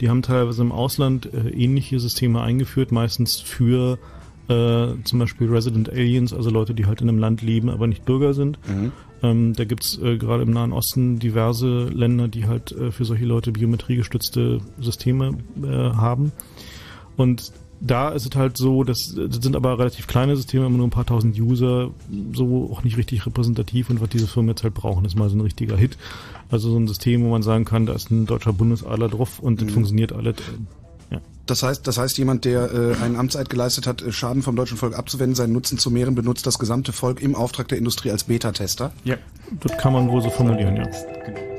Die 0.00 0.08
haben 0.08 0.22
teilweise 0.22 0.62
im 0.62 0.72
Ausland 0.72 1.26
äh, 1.34 1.50
ähnliche 1.50 2.00
Systeme 2.00 2.40
eingeführt, 2.40 2.90
meistens 2.90 3.38
für 3.38 3.98
äh, 4.48 4.88
zum 5.04 5.18
Beispiel 5.18 5.48
Resident 5.48 5.90
Aliens, 5.90 6.32
also 6.32 6.50
Leute, 6.50 6.74
die 6.74 6.86
halt 6.86 7.00
in 7.00 7.08
einem 7.08 7.18
Land 7.18 7.42
leben, 7.42 7.68
aber 7.68 7.86
nicht 7.86 8.04
Bürger 8.04 8.34
sind. 8.34 8.58
Ähm, 9.22 9.54
da 9.54 9.64
gibt's 9.64 9.98
äh, 9.98 10.18
gerade 10.18 10.42
im 10.42 10.50
Nahen 10.50 10.72
Osten 10.72 11.18
diverse 11.18 11.84
Länder, 11.86 12.28
die 12.28 12.46
halt 12.46 12.72
äh, 12.72 12.92
für 12.92 13.04
solche 13.04 13.24
Leute 13.24 13.52
biometriegestützte 13.52 14.60
Systeme 14.78 15.38
äh, 15.62 15.66
haben. 15.66 16.32
Und 17.16 17.52
da 17.80 18.10
ist 18.10 18.26
es 18.26 18.34
halt 18.36 18.56
so, 18.56 18.84
dass 18.84 19.14
das 19.14 19.42
sind 19.42 19.54
aber 19.54 19.78
relativ 19.78 20.06
kleine 20.06 20.36
Systeme, 20.36 20.66
immer 20.66 20.78
nur 20.78 20.86
ein 20.86 20.90
paar 20.90 21.04
tausend 21.06 21.38
User, 21.38 21.90
so 22.32 22.70
auch 22.72 22.84
nicht 22.84 22.96
richtig 22.96 23.26
repräsentativ 23.26 23.90
und 23.90 24.00
was 24.00 24.08
diese 24.08 24.26
Firmen 24.26 24.50
jetzt 24.50 24.62
halt 24.62 24.74
brauchen, 24.74 25.04
ist 25.04 25.16
mal 25.16 25.28
so 25.28 25.36
ein 25.36 25.42
richtiger 25.42 25.76
Hit. 25.76 25.98
Also 26.50 26.70
so 26.70 26.78
ein 26.78 26.88
System, 26.88 27.22
wo 27.24 27.28
man 27.28 27.42
sagen 27.42 27.64
kann, 27.64 27.86
da 27.86 27.92
ist 27.92 28.10
ein 28.10 28.26
deutscher 28.26 28.52
Bundesadler 28.52 29.08
drauf 29.08 29.40
und 29.40 29.60
das 29.60 29.70
funktioniert 29.70 30.12
alles. 30.12 30.36
Das 31.46 31.62
heißt, 31.62 31.86
das 31.86 31.96
heißt, 31.96 32.18
jemand, 32.18 32.44
der 32.44 32.72
äh, 32.72 32.96
einen 33.02 33.16
Amtseid 33.16 33.48
geleistet 33.48 33.86
hat, 33.86 34.02
äh, 34.02 34.12
Schaden 34.12 34.42
vom 34.42 34.56
deutschen 34.56 34.76
Volk 34.76 34.96
abzuwenden, 34.98 35.34
seinen 35.34 35.52
Nutzen 35.52 35.78
zu 35.78 35.90
mehren, 35.90 36.14
benutzt 36.14 36.46
das 36.46 36.58
gesamte 36.58 36.92
Volk 36.92 37.22
im 37.22 37.34
Auftrag 37.34 37.68
der 37.68 37.78
Industrie 37.78 38.10
als 38.10 38.24
Beta-Tester. 38.24 38.92
Ja. 39.04 39.16
Das 39.60 39.78
kann 39.78 39.92
man 39.92 40.08
wohl 40.08 40.22
so 40.22 40.30
formulieren, 40.30 40.76
ja. 40.76 41.55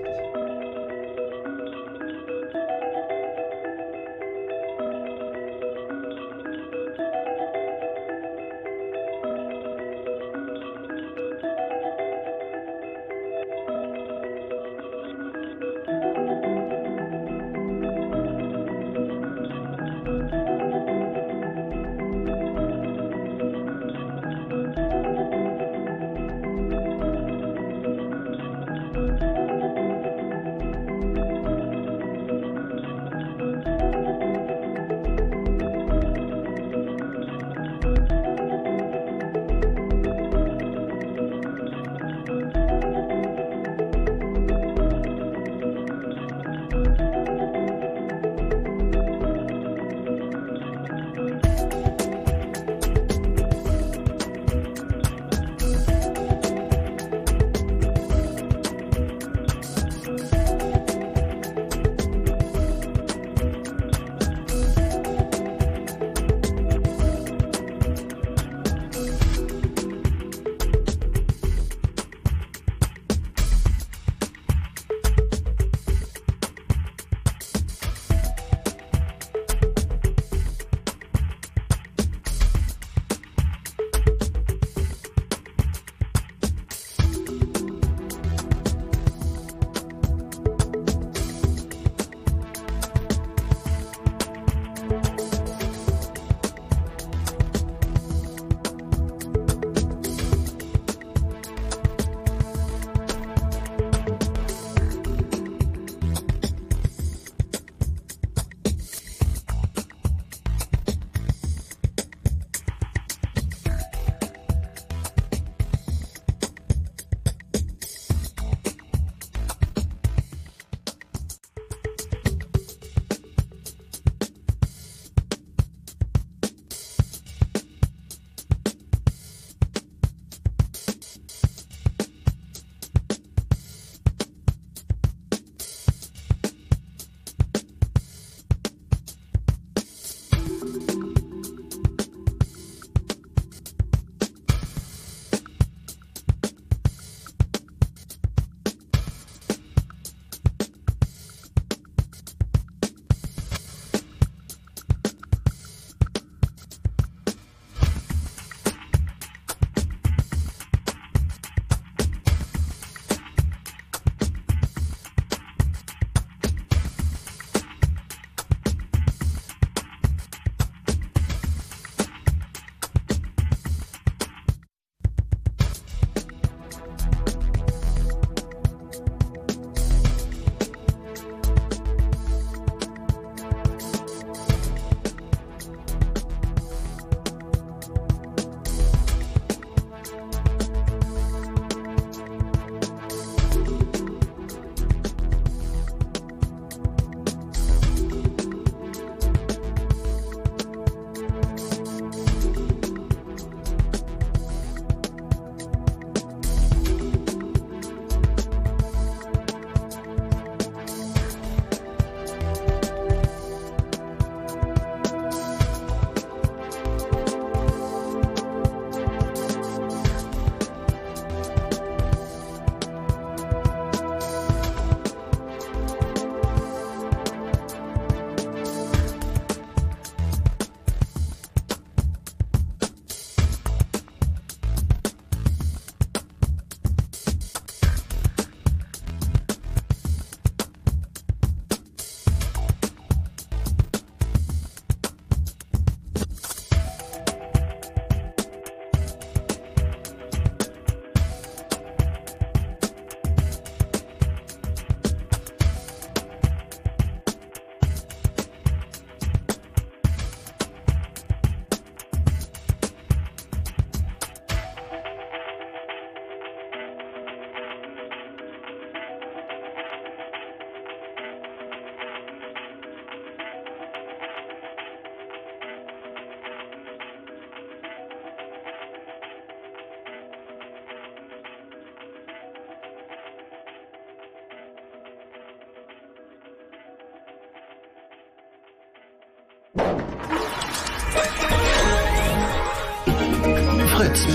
Fritz. 293.97 294.27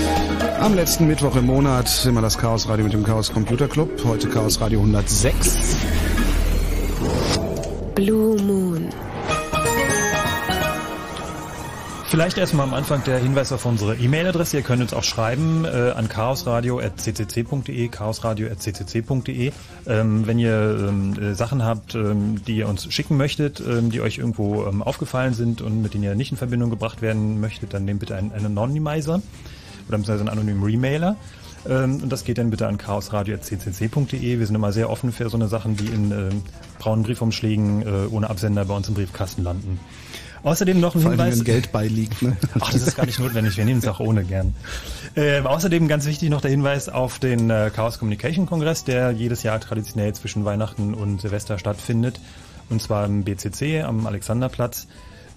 Am 0.59 0.75
letzten 0.75 1.07
Mittwoch 1.07 1.37
im 1.37 1.45
Monat 1.45 2.05
immer 2.05 2.21
das 2.21 2.37
Chaos 2.37 2.67
Radio 2.67 2.83
mit 2.83 2.91
dem 2.91 3.05
Chaos 3.05 3.31
Computer 3.31 3.69
Club. 3.69 3.89
Heute 4.03 4.27
Chaos 4.27 4.59
Radio 4.59 4.81
106. 4.81 5.77
Blue 7.95 8.35
Moon. 8.41 8.89
Vielleicht 12.13 12.37
erstmal 12.37 12.67
am 12.67 12.75
Anfang 12.75 13.03
der 13.05 13.17
Hinweis 13.17 13.51
auf 13.51 13.65
unsere 13.65 13.95
E-Mail-Adresse. 13.95 14.57
Ihr 14.57 14.61
könnt 14.61 14.83
uns 14.83 14.93
auch 14.93 15.03
schreiben 15.03 15.65
äh, 15.65 15.93
an 15.95 16.09
chaosradio.ccc.de, 16.09 17.87
chaosradio.ccc.de. 17.87 19.51
Ähm, 19.87 20.27
wenn 20.27 20.37
ihr 20.37 20.89
ähm, 20.89 21.13
äh, 21.19 21.33
Sachen 21.33 21.63
habt, 21.63 21.95
ähm, 21.95 22.43
die 22.45 22.57
ihr 22.57 22.67
uns 22.67 22.93
schicken 22.93 23.17
möchtet, 23.17 23.61
ähm, 23.61 23.89
die 23.89 23.99
euch 24.01 24.19
irgendwo 24.19 24.65
ähm, 24.65 24.83
aufgefallen 24.83 25.33
sind 25.33 25.63
und 25.63 25.81
mit 25.81 25.95
denen 25.95 26.03
ihr 26.03 26.13
nicht 26.13 26.31
in 26.31 26.37
Verbindung 26.37 26.69
gebracht 26.69 27.01
werden 27.01 27.39
möchtet, 27.39 27.73
dann 27.73 27.85
nehmt 27.85 28.01
bitte 28.01 28.15
einen, 28.15 28.31
einen 28.31 28.45
Anonymizer 28.45 29.19
oder 29.93 29.99
beziehungsweise 29.99 30.29
einen 30.29 30.39
anonymen 30.39 30.63
Remailer. 30.63 31.15
Ähm, 31.69 32.01
und 32.03 32.09
das 32.09 32.23
geht 32.23 32.37
dann 32.37 32.49
bitte 32.49 32.67
an 32.67 32.77
chaosradio.ccc.de. 32.77 34.39
Wir 34.39 34.45
sind 34.45 34.55
immer 34.55 34.73
sehr 34.73 34.89
offen 34.89 35.11
für 35.11 35.29
so 35.29 35.37
eine 35.37 35.47
Sachen, 35.47 35.77
die 35.77 35.85
in 35.85 36.11
ähm, 36.11 36.41
braunen 36.79 37.03
Briefumschlägen 37.03 37.81
äh, 37.83 38.07
ohne 38.11 38.29
Absender 38.29 38.65
bei 38.65 38.75
uns 38.75 38.87
im 38.89 38.95
Briefkasten 38.95 39.43
landen. 39.43 39.79
Außerdem 40.43 40.81
noch 40.81 40.93
ein 40.93 41.01
Vor 41.01 41.11
allem, 41.11 41.19
Hinweis. 41.21 41.37
wenn 41.37 41.45
Geld 41.45 41.71
beiliegt. 41.71 42.21
Ne? 42.21 42.35
Ach, 42.59 42.73
das 42.73 42.85
ist 42.85 42.97
gar 42.97 43.05
nicht 43.05 43.19
notwendig. 43.19 43.55
Wir 43.55 43.63
nehmen 43.63 43.79
es 43.79 43.87
auch 43.87 44.01
ohne 44.01 44.25
gern. 44.25 44.53
Äh, 45.15 45.39
außerdem 45.39 45.87
ganz 45.87 46.05
wichtig 46.05 46.29
noch 46.29 46.41
der 46.41 46.51
Hinweis 46.51 46.89
auf 46.89 47.17
den 47.19 47.49
äh, 47.49 47.71
Chaos 47.73 47.97
Communication 47.97 48.45
Kongress, 48.45 48.83
der 48.83 49.11
jedes 49.11 49.43
Jahr 49.43 49.61
traditionell 49.61 50.13
zwischen 50.13 50.43
Weihnachten 50.43 50.93
und 50.93 51.21
Silvester 51.21 51.57
stattfindet. 51.59 52.19
Und 52.69 52.81
zwar 52.81 53.05
im 53.05 53.23
BCC 53.23 53.83
am 53.83 54.05
Alexanderplatz. 54.05 54.87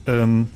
Ähm, 0.08 0.48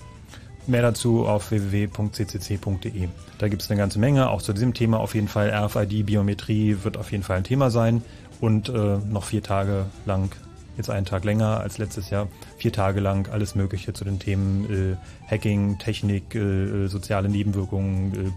mehr 0.71 0.83
dazu 0.83 1.27
auf 1.27 1.51
www.ccc.de. 1.51 3.09
Da 3.39 3.49
gibt 3.49 3.62
es 3.62 3.71
eine 3.71 3.79
ganze 3.79 3.99
Menge, 3.99 4.31
auch 4.31 4.43
zu 4.43 4.53
diesem 4.53 4.75
Thema 4.75 5.01
auf 5.01 5.14
jeden 5.14 5.29
Fall. 5.29 5.51
RFID, 5.51 6.07
Biometrie 6.07 6.79
wird 6.83 6.97
auf 6.97 7.12
jeden 7.12 7.25
Fall 7.25 7.39
ein 7.39 7.45
Thema 7.45 7.71
sein. 7.71 8.03
Und 8.41 8.68
äh, 8.68 8.73
noch 8.73 9.25
vier 9.25 9.43
Tage 9.43 9.87
lang 10.07 10.35
jetzt 10.77 10.91
einen 10.91 11.05
Tag 11.05 11.25
länger 11.25 11.61
als 11.61 11.79
letztes 11.79 12.11
Jahr, 12.11 12.29
vier 12.57 12.73
Tage 12.73 13.01
lang 13.01 13.29
alles 13.31 13.55
Mögliche 13.55 13.93
zu 13.93 14.05
den 14.05 14.18
Themen 14.18 14.97
äh, 14.97 15.31
Hacking, 15.31 15.79
Technik, 15.79 16.35
äh, 16.35 16.87
soziale 16.87 17.29
Nebenwirkungen, 17.29 18.29
äh, 18.29 18.31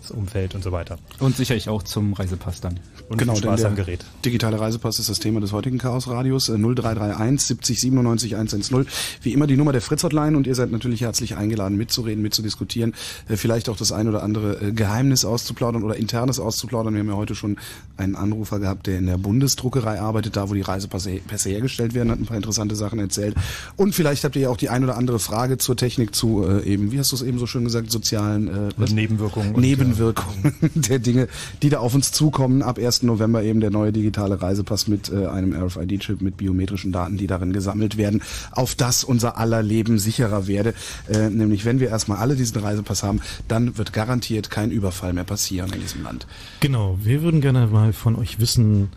politische 0.00 0.12
Umfeld 0.14 0.54
und 0.54 0.62
so 0.62 0.72
weiter. 0.72 0.98
Und 1.18 1.36
sicherlich 1.36 1.68
auch 1.68 1.82
zum 1.82 2.12
Reisepass 2.12 2.60
dann. 2.60 2.80
Und 3.08 3.18
genau, 3.18 3.34
Spaß 3.34 3.60
der 3.60 3.70
am 3.70 3.76
Gerät. 3.76 4.04
digitale 4.24 4.60
Reisepass 4.60 4.98
ist 4.98 5.08
das 5.08 5.18
Thema 5.18 5.40
des 5.40 5.52
heutigen 5.52 5.78
Chaos-Radios. 5.78 6.48
Äh, 6.48 6.58
0331 6.58 7.46
70 7.46 7.80
97 7.80 8.34
110. 8.36 8.86
Wie 9.22 9.32
immer 9.32 9.46
die 9.46 9.56
Nummer 9.56 9.72
der 9.72 9.80
Fritz-Hotline 9.80 10.36
und 10.36 10.46
ihr 10.46 10.54
seid 10.54 10.70
natürlich 10.70 11.02
herzlich 11.02 11.36
eingeladen, 11.36 11.76
mitzureden, 11.76 12.22
mitzudiskutieren, 12.22 12.94
äh, 13.28 13.36
vielleicht 13.36 13.68
auch 13.68 13.76
das 13.76 13.92
ein 13.92 14.08
oder 14.08 14.22
andere 14.22 14.60
äh, 14.60 14.72
Geheimnis 14.72 15.24
auszuplaudern 15.24 15.82
oder 15.82 15.96
Internes 15.96 16.38
auszuplaudern. 16.38 16.94
Wir 16.94 17.00
haben 17.00 17.08
ja 17.08 17.16
heute 17.16 17.34
schon 17.34 17.56
einen 17.96 18.16
Anrufer 18.16 18.58
gehabt, 18.60 18.86
der 18.86 18.98
in 18.98 19.06
der 19.06 19.18
Bundesdruckerei 19.18 20.00
arbeitet, 20.00 20.36
da 20.36 20.48
wo 20.48 20.54
die 20.54 20.62
Reisepässe 20.62 21.20
Pässe 21.26 21.50
hergestellt 21.50 21.94
werden, 21.94 22.10
hat 22.10 22.18
ein 22.18 22.26
paar 22.26 22.36
interessante 22.36 22.74
Sachen 22.76 22.98
erzählt. 22.98 23.34
Und 23.76 23.94
vielleicht 23.94 24.24
habt 24.24 24.36
ihr 24.36 24.42
ja 24.42 24.48
auch 24.50 24.56
die 24.56 24.68
ein 24.68 24.84
oder 24.84 24.96
andere 24.96 25.18
Frage 25.18 25.58
zur 25.58 25.76
Technik, 25.76 26.14
zu 26.14 26.44
äh, 26.46 26.64
eben, 26.64 26.92
wie 26.92 26.98
hast 26.98 27.12
du 27.12 27.16
es 27.16 27.22
eben 27.22 27.38
so 27.38 27.46
schön 27.46 27.64
gesagt, 27.64 27.90
sozialen 27.90 28.48
äh, 28.48 28.68
was? 28.76 28.92
Nebenwirkungen. 28.92 29.52
Nebenwirkungen 29.90 30.54
der 30.74 30.98
Dinge, 30.98 31.28
die 31.62 31.68
da 31.68 31.78
auf 31.78 31.94
uns 31.94 32.12
zukommen. 32.12 32.62
Ab 32.62 32.78
1. 32.78 33.02
November 33.02 33.42
eben 33.42 33.60
der 33.60 33.70
neue 33.70 33.92
digitale 33.92 34.40
Reisepass 34.40 34.88
mit 34.88 35.10
äh, 35.10 35.26
einem 35.26 35.52
RFID-Chip 35.52 36.20
mit 36.20 36.36
biometrischen 36.36 36.92
Daten, 36.92 37.16
die 37.16 37.26
darin 37.26 37.52
gesammelt 37.52 37.96
werden, 37.96 38.22
auf 38.52 38.74
das 38.74 39.04
unser 39.04 39.38
aller 39.38 39.62
Leben 39.62 39.98
sicherer 39.98 40.46
werde. 40.46 40.74
Äh, 41.08 41.30
nämlich 41.30 41.64
wenn 41.64 41.80
wir 41.80 41.88
erstmal 41.88 42.18
alle 42.18 42.36
diesen 42.36 42.60
Reisepass 42.60 43.02
haben, 43.02 43.20
dann 43.48 43.76
wird 43.78 43.92
garantiert 43.92 44.50
kein 44.50 44.70
Überfall 44.70 45.12
mehr 45.12 45.24
passieren 45.24 45.72
in 45.72 45.80
diesem 45.80 46.02
Land. 46.02 46.26
Genau, 46.60 46.98
wir 47.02 47.22
würden 47.22 47.40
gerne 47.40 47.66
mal 47.66 47.92
von 47.92 48.16
euch 48.16 48.40
wissen, 48.40 48.90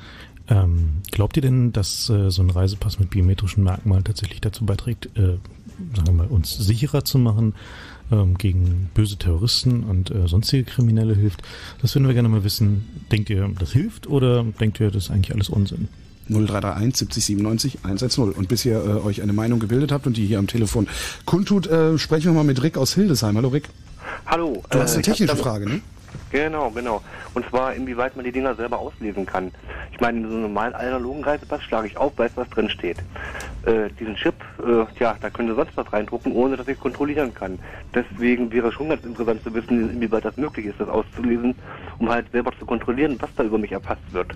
ähm, 0.49 1.01
glaubt 1.11 1.37
ihr 1.37 1.41
denn, 1.41 1.71
dass 1.71 2.09
äh, 2.09 2.29
so 2.29 2.41
ein 2.41 2.49
Reisepass 2.49 2.99
mit 2.99 3.09
biometrischen 3.09 3.63
Merkmalen 3.63 4.03
tatsächlich 4.03 4.41
dazu 4.41 4.65
beiträgt, 4.65 5.05
äh, 5.15 5.37
sagen 5.95 6.07
wir 6.07 6.13
mal, 6.13 6.27
uns 6.27 6.55
sicherer 6.57 7.05
zu 7.05 7.17
machen, 7.17 7.53
ähm, 8.11 8.37
gegen 8.37 8.89
böse 8.93 9.17
Terroristen 9.17 9.83
und 9.83 10.11
äh, 10.11 10.27
sonstige 10.27 10.63
Kriminelle 10.63 11.15
hilft? 11.15 11.41
Das 11.81 11.95
würden 11.95 12.07
wir 12.07 12.13
gerne 12.13 12.29
mal 12.29 12.43
wissen. 12.43 12.85
Denkt 13.11 13.29
ihr, 13.29 13.49
das 13.59 13.71
hilft 13.71 14.07
oder 14.07 14.43
denkt 14.43 14.79
ihr, 14.79 14.91
das 14.91 15.05
ist 15.05 15.11
eigentlich 15.11 15.33
alles 15.33 15.49
Unsinn? 15.49 15.87
0331 16.29 16.97
70 16.97 17.25
97 17.25 17.79
110. 17.83 18.31
Und 18.31 18.47
bis 18.47 18.65
ihr 18.65 18.77
äh, 18.77 19.05
euch 19.05 19.21
eine 19.21 19.33
Meinung 19.33 19.59
gebildet 19.59 19.91
habt 19.91 20.07
und 20.07 20.17
die 20.17 20.25
hier 20.25 20.39
am 20.39 20.47
Telefon 20.47 20.87
kundtut, 21.25 21.67
äh, 21.67 21.97
sprechen 21.97 22.25
wir 22.27 22.33
mal 22.33 22.43
mit 22.43 22.61
Rick 22.63 22.77
aus 22.77 22.93
Hildesheim. 22.93 23.35
Hallo 23.35 23.49
Rick. 23.49 23.69
Hallo. 24.25 24.63
Du 24.69 24.79
hast 24.79 24.93
eine 24.93 25.01
ich 25.01 25.09
hab 25.09 25.17
technische 25.17 25.35
Frage, 25.35 25.69
ne? 25.69 25.81
Genau, 26.33 26.71
genau. 26.71 27.01
Und 27.35 27.47
zwar, 27.49 27.75
inwieweit 27.75 28.15
man 28.15 28.25
die 28.25 28.31
Dinger 28.31 28.55
selber 28.55 28.79
auslesen 28.79 29.25
kann. 29.25 29.51
Ich 29.91 29.99
meine, 29.99 30.17
in 30.17 30.23
so 30.23 30.31
einem 30.31 30.41
normalen 30.41 30.73
analogen 30.73 31.23
Reisepass 31.23 31.61
schlage 31.61 31.87
ich 31.87 31.95
auf, 31.95 32.17
weiß, 32.17 32.31
was 32.35 32.49
drin 32.49 32.69
steht. 32.69 32.97
Äh, 33.65 33.89
diesen 33.99 34.15
Chip, 34.15 34.33
äh, 34.65 34.85
ja, 34.99 35.15
da 35.21 35.29
könnte 35.29 35.53
sonst 35.53 35.77
was 35.77 35.93
reindrucken, 35.93 36.31
ohne 36.33 36.57
dass 36.57 36.67
ich 36.67 36.79
kontrollieren 36.79 37.33
kann. 37.35 37.59
Deswegen 37.93 38.51
wäre 38.51 38.71
schon 38.71 38.89
ganz 38.89 39.05
interessant 39.05 39.43
zu 39.43 39.53
wissen, 39.53 39.91
inwieweit 39.91 40.25
das 40.25 40.35
möglich 40.35 40.65
ist, 40.65 40.79
das 40.79 40.89
auszulesen, 40.89 41.55
um 41.99 42.09
halt 42.09 42.31
selber 42.31 42.51
zu 42.57 42.65
kontrollieren, 42.65 43.15
was 43.19 43.29
da 43.35 43.43
über 43.43 43.59
mich 43.59 43.71
erfasst 43.71 44.11
wird. 44.11 44.33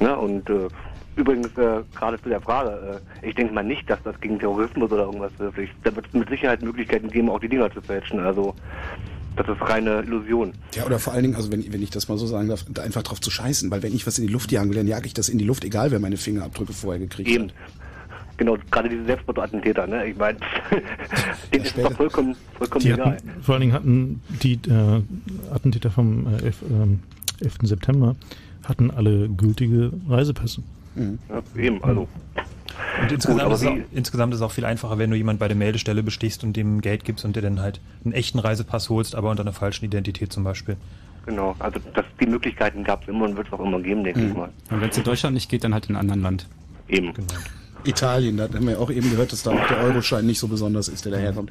Ja, 0.00 0.14
und 0.14 0.50
äh, 0.50 0.68
übrigens, 1.14 1.56
äh, 1.56 1.82
gerade 1.94 2.20
zu 2.20 2.28
der 2.28 2.40
Frage, 2.40 3.00
äh, 3.22 3.26
ich 3.28 3.36
denke 3.36 3.54
mal 3.54 3.62
nicht, 3.62 3.88
dass 3.88 4.02
das 4.02 4.20
gegen 4.20 4.40
Terrorismus 4.40 4.90
oder 4.90 5.04
irgendwas 5.04 5.38
wirklich. 5.38 5.70
Da 5.84 5.94
wird 5.94 6.06
es 6.06 6.12
mit 6.12 6.28
Sicherheit 6.28 6.62
Möglichkeiten 6.62 7.10
geben, 7.10 7.30
auch 7.30 7.40
die 7.40 7.48
Dinger 7.48 7.70
zu 7.70 7.80
fälschen. 7.80 8.18
Also 8.18 8.54
das 9.36 9.48
ist 9.48 9.60
reine 9.62 10.00
Illusion. 10.02 10.52
Ja, 10.74 10.84
oder 10.84 10.98
vor 10.98 11.12
allen 11.12 11.22
Dingen, 11.22 11.36
also 11.36 11.50
wenn, 11.50 11.72
wenn 11.72 11.82
ich 11.82 11.90
das 11.90 12.08
mal 12.08 12.18
so 12.18 12.26
sagen 12.26 12.48
darf, 12.48 12.64
da 12.68 12.82
einfach 12.82 13.02
drauf 13.02 13.20
zu 13.20 13.30
scheißen, 13.30 13.70
weil 13.70 13.82
wenn 13.82 13.94
ich 13.94 14.06
was 14.06 14.18
in 14.18 14.26
die 14.26 14.32
Luft 14.32 14.52
jagen 14.52 14.68
will, 14.70 14.76
dann 14.76 14.86
jage 14.86 15.06
ich 15.06 15.14
das 15.14 15.28
in 15.28 15.38
die 15.38 15.44
Luft, 15.44 15.64
egal 15.64 15.90
wer 15.90 15.98
meine 15.98 16.16
Fingerabdrücke 16.16 16.72
vorher 16.72 17.00
gekriegt 17.00 17.28
Eben. 17.28 17.44
hat. 17.44 17.54
Genau, 18.38 18.56
gerade 18.70 18.88
diese 18.88 19.04
Selbstmordattentäter, 19.04 19.86
ne? 19.86 20.06
Ich 20.06 20.16
meine, 20.16 20.38
denen 21.52 21.64
ist 21.64 21.76
es 21.76 21.82
doch 21.82 21.92
vollkommen, 21.92 22.34
vollkommen 22.58 22.82
Die 22.84 22.90
egal. 22.90 23.12
hatten, 23.12 23.30
vor 23.42 23.54
allen 23.54 23.60
Dingen 23.60 23.72
hatten 23.72 24.22
die 24.42 24.54
äh, 24.68 25.02
Attentäter 25.54 25.90
vom 25.90 26.26
äh, 26.26 26.42
11, 26.42 26.62
ähm, 26.70 27.00
11. 27.40 27.54
September 27.62 28.16
hatten 28.64 28.90
alle 28.90 29.28
gültige 29.28 29.92
Reisepässe. 30.08 30.62
Ja, 30.96 31.42
eben, 31.60 31.82
also. 31.84 32.08
Und 33.00 33.12
insgesamt, 33.12 33.42
aber 33.42 33.54
ist 33.54 33.62
es 33.62 33.68
auch, 33.68 33.76
insgesamt 33.92 34.34
ist 34.34 34.40
es 34.40 34.42
auch 34.42 34.52
viel 34.52 34.64
einfacher, 34.64 34.98
wenn 34.98 35.10
du 35.10 35.16
jemand 35.16 35.38
bei 35.38 35.48
der 35.48 35.56
Meldestelle 35.56 36.02
bestichst 36.02 36.44
und 36.44 36.56
dem 36.56 36.80
Geld 36.80 37.04
gibst 37.04 37.24
und 37.24 37.36
dir 37.36 37.42
dann 37.42 37.60
halt 37.60 37.80
einen 38.04 38.12
echten 38.12 38.38
Reisepass 38.38 38.88
holst, 38.88 39.14
aber 39.14 39.30
unter 39.30 39.42
einer 39.42 39.52
falschen 39.52 39.84
Identität 39.84 40.32
zum 40.32 40.44
Beispiel. 40.44 40.76
Genau, 41.26 41.54
also 41.58 41.78
das, 41.94 42.04
die 42.20 42.26
Möglichkeiten 42.26 42.82
gab 42.82 43.02
es 43.02 43.08
immer 43.08 43.26
und 43.26 43.36
wird 43.36 43.46
es 43.46 43.52
auch 43.52 43.60
immer 43.60 43.80
geben, 43.80 44.02
denke 44.02 44.26
ich 44.26 44.34
mal. 44.34 44.50
Und 44.70 44.80
wenn 44.80 44.90
es 44.90 44.98
in 44.98 45.04
Deutschland 45.04 45.34
nicht 45.34 45.48
geht, 45.48 45.64
dann 45.64 45.72
halt 45.72 45.88
in 45.88 45.96
einem 45.96 46.10
anderen 46.10 46.22
Land. 46.22 46.48
Eben. 46.88 47.12
Italien, 47.84 48.36
da 48.36 48.44
haben 48.44 48.66
wir 48.66 48.78
auch 48.80 48.90
eben 48.90 49.10
gehört, 49.10 49.32
dass 49.32 49.42
da 49.42 49.50
auch 49.52 49.66
der 49.68 49.78
Euroschein 49.78 50.26
nicht 50.26 50.38
so 50.38 50.48
besonders 50.48 50.88
ist, 50.88 51.04
der 51.04 51.12
daherkommt. 51.12 51.50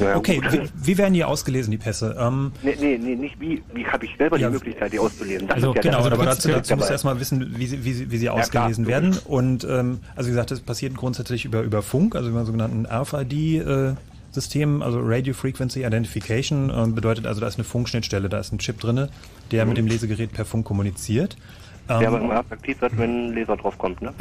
Ja, 0.00 0.16
Okay, 0.16 0.40
wie, 0.50 0.68
wie 0.74 0.98
werden 0.98 1.14
die 1.14 1.24
ausgelesen, 1.24 1.70
die 1.70 1.78
Pässe? 1.78 2.16
Ähm, 2.18 2.52
Nee, 2.62 2.76
nee, 2.80 2.98
nee, 2.98 3.14
nicht 3.14 3.38
wie, 3.40 3.62
wie 3.74 3.86
habe 3.86 4.04
ich 4.04 4.12
selber 4.16 4.38
Ja, 4.38 4.48
die 4.48 4.54
Möglichkeit, 4.54 4.92
die 4.92 4.98
auszulesen. 4.98 5.46
Das 5.48 5.56
Also 5.56 5.70
ist 5.70 5.76
ja 5.76 5.82
genau, 5.82 6.02
das 6.02 6.12
aber 6.12 6.24
dazu, 6.24 6.48
dazu 6.48 6.76
musst 6.76 6.88
du 6.88 6.92
erstmal 6.92 7.20
wissen, 7.20 7.54
wie 7.58 7.66
sie, 7.66 7.84
wie 7.84 7.92
sie, 7.92 8.10
wie 8.10 8.16
sie 8.18 8.26
Ja, 8.26 8.32
ausgelesen 8.32 8.84
klar, 8.86 9.02
werden. 9.02 9.18
Und 9.24 9.64
ähm, 9.64 10.00
also 10.14 10.28
wie 10.28 10.32
gesagt, 10.32 10.50
das 10.50 10.60
passiert 10.60 10.94
grundsätzlich 10.96 11.44
über, 11.44 11.62
über 11.62 11.82
Funk, 11.82 12.14
also 12.16 12.28
über 12.30 12.38
einen 12.38 12.46
sogenannten 12.46 12.86
RFID-System, 12.86 14.82
also 14.82 15.00
Radio 15.02 15.34
Frequency 15.34 15.84
Identification, 15.84 16.72
ähm, 16.74 16.94
bedeutet 16.94 17.26
also, 17.26 17.40
da 17.40 17.46
ist 17.48 17.56
eine 17.56 17.64
Funkschnittstelle, 17.64 18.28
da 18.28 18.38
ist 18.38 18.52
ein 18.52 18.58
Chip 18.58 18.80
drinne, 18.80 19.08
der 19.50 19.64
mit 19.66 19.76
dem 19.76 19.86
Lesegerät 19.86 20.32
per 20.32 20.44
Funk 20.44 20.64
kommuniziert. 20.66 21.36
Der 21.88 22.00
Ähm, 22.00 22.06
aber 22.06 22.20
immer 22.20 22.34
erst 22.34 22.52
aktiv 22.52 22.80
wird, 22.80 22.98
wenn 22.98 23.28
ein 23.28 23.34
Laser 23.34 23.56
drauf 23.56 23.78
kommt, 23.78 24.02
ne? 24.02 24.12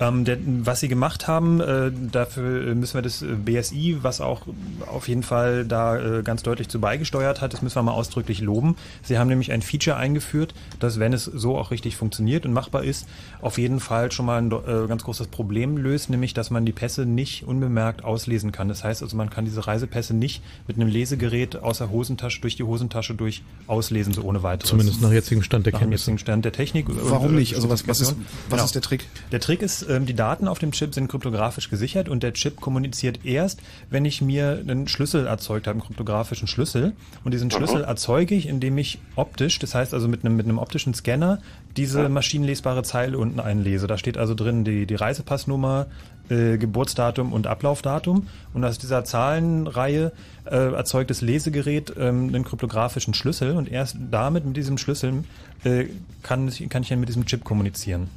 ähm, 0.00 0.24
der, 0.24 0.38
was 0.44 0.80
sie 0.80 0.88
gemacht 0.88 1.26
haben, 1.28 1.60
äh, 1.60 1.90
dafür 2.12 2.74
müssen 2.74 2.94
wir 2.94 3.02
das 3.02 3.22
äh, 3.22 3.26
BSI, 3.34 3.98
was 4.02 4.20
auch 4.20 4.42
auf 4.86 5.08
jeden 5.08 5.22
Fall 5.22 5.64
da 5.64 6.18
äh, 6.18 6.22
ganz 6.22 6.42
deutlich 6.42 6.68
zu 6.68 6.80
beigesteuert 6.80 7.40
hat, 7.40 7.52
das 7.52 7.62
müssen 7.62 7.76
wir 7.76 7.82
mal 7.82 7.92
ausdrücklich 7.92 8.40
loben. 8.40 8.76
Sie 9.02 9.18
haben 9.18 9.28
nämlich 9.28 9.52
ein 9.52 9.62
Feature 9.62 9.96
eingeführt, 9.96 10.54
dass 10.78 10.98
wenn 10.98 11.12
es 11.12 11.24
so 11.24 11.56
auch 11.56 11.70
richtig 11.70 11.96
funktioniert 11.96 12.44
und 12.44 12.52
machbar 12.52 12.84
ist, 12.84 13.08
auf 13.40 13.58
jeden 13.58 13.80
Fall 13.80 14.12
schon 14.12 14.26
mal 14.26 14.38
ein 14.38 14.52
äh, 14.52 14.86
ganz 14.86 15.04
großes 15.04 15.28
Problem 15.28 15.76
löst, 15.76 16.10
nämlich 16.10 16.34
dass 16.34 16.50
man 16.50 16.66
die 16.66 16.72
Pässe 16.72 17.06
nicht 17.06 17.46
unbemerkt 17.46 18.04
auslesen 18.04 18.52
kann. 18.52 18.68
Das 18.68 18.84
heißt 18.84 19.02
also, 19.02 19.16
man 19.16 19.30
kann 19.30 19.44
diese 19.44 19.66
Reisepässe 19.66 20.14
nicht 20.14 20.42
mit 20.66 20.76
einem 20.76 20.88
Lesegerät 20.88 21.56
aus 21.56 21.78
der 21.78 21.90
Hosentasche 21.90 22.40
durch 22.40 22.56
die 22.56 22.62
Hosentasche 22.62 23.14
durch 23.14 23.42
auslesen, 23.66 24.12
so 24.12 24.22
ohne 24.22 24.42
weiteres. 24.42 24.68
Zumindest 24.70 25.00
nach 25.02 25.12
jetzigem 25.12 25.42
Stand 25.42 25.66
der 25.66 25.72
Nach 25.72 25.80
Kenntnisse. 25.80 26.02
jetzigen 26.04 26.18
Stand 26.18 26.44
der 26.44 26.52
Technik. 26.52 26.86
Warum 27.10 27.28
und, 27.28 27.34
äh, 27.34 27.40
nicht? 27.40 27.54
Also 27.54 27.68
was, 27.68 27.86
was, 27.88 28.00
ist, 28.00 28.16
was 28.16 28.50
Genau. 28.50 28.64
ist 28.64 28.74
der 28.74 28.82
Trick? 28.82 29.06
Der 29.32 29.40
Trick 29.40 29.62
ist, 29.62 29.86
ähm, 29.88 30.06
die 30.06 30.14
Daten 30.14 30.48
auf 30.48 30.58
dem 30.58 30.72
Chip 30.72 30.94
sind 30.94 31.08
kryptografisch 31.08 31.70
gesichert 31.70 32.08
und 32.08 32.22
der 32.22 32.32
Chip 32.32 32.60
kommuniziert 32.60 33.24
erst, 33.24 33.60
wenn 33.90 34.04
ich 34.04 34.22
mir 34.22 34.58
einen 34.60 34.88
Schlüssel 34.88 35.26
erzeugt 35.26 35.66
habe, 35.66 35.78
einen 35.78 35.86
kryptografischen 35.86 36.48
Schlüssel. 36.48 36.92
Und 37.24 37.32
diesen 37.34 37.50
Schlüssel 37.50 37.84
erzeuge 37.84 38.34
ich, 38.34 38.46
indem 38.46 38.78
ich 38.78 38.98
optisch, 39.14 39.58
das 39.58 39.74
heißt 39.74 39.94
also 39.94 40.08
mit 40.08 40.24
einem, 40.24 40.36
mit 40.36 40.46
einem 40.46 40.58
optischen 40.58 40.94
Scanner, 40.94 41.40
diese 41.76 42.08
maschinenlesbare 42.08 42.82
Zeile 42.82 43.18
unten 43.18 43.40
einlese. 43.40 43.86
Da 43.86 43.98
steht 43.98 44.16
also 44.16 44.34
drin 44.34 44.64
die, 44.64 44.86
die 44.86 44.94
Reisepassnummer, 44.94 45.86
äh, 46.30 46.58
Geburtsdatum 46.58 47.32
und 47.32 47.46
Ablaufdatum. 47.46 48.28
Und 48.54 48.64
aus 48.64 48.78
dieser 48.78 49.04
Zahlenreihe 49.04 50.12
äh, 50.44 50.72
erzeugt 50.72 51.10
das 51.10 51.20
Lesegerät 51.20 51.92
ähm, 51.98 52.28
einen 52.28 52.44
kryptografischen 52.44 53.14
Schlüssel 53.14 53.56
und 53.56 53.70
erst 53.70 53.96
damit, 54.10 54.44
mit 54.44 54.56
diesem 54.56 54.78
Schlüssel, 54.78 55.24
äh, 55.64 55.86
kann, 56.22 56.50
kann 56.68 56.82
ich 56.82 56.88
dann 56.88 57.00
mit 57.00 57.08
diesem 57.08 57.26
Chip 57.26 57.44
kommunizieren. 57.44 58.08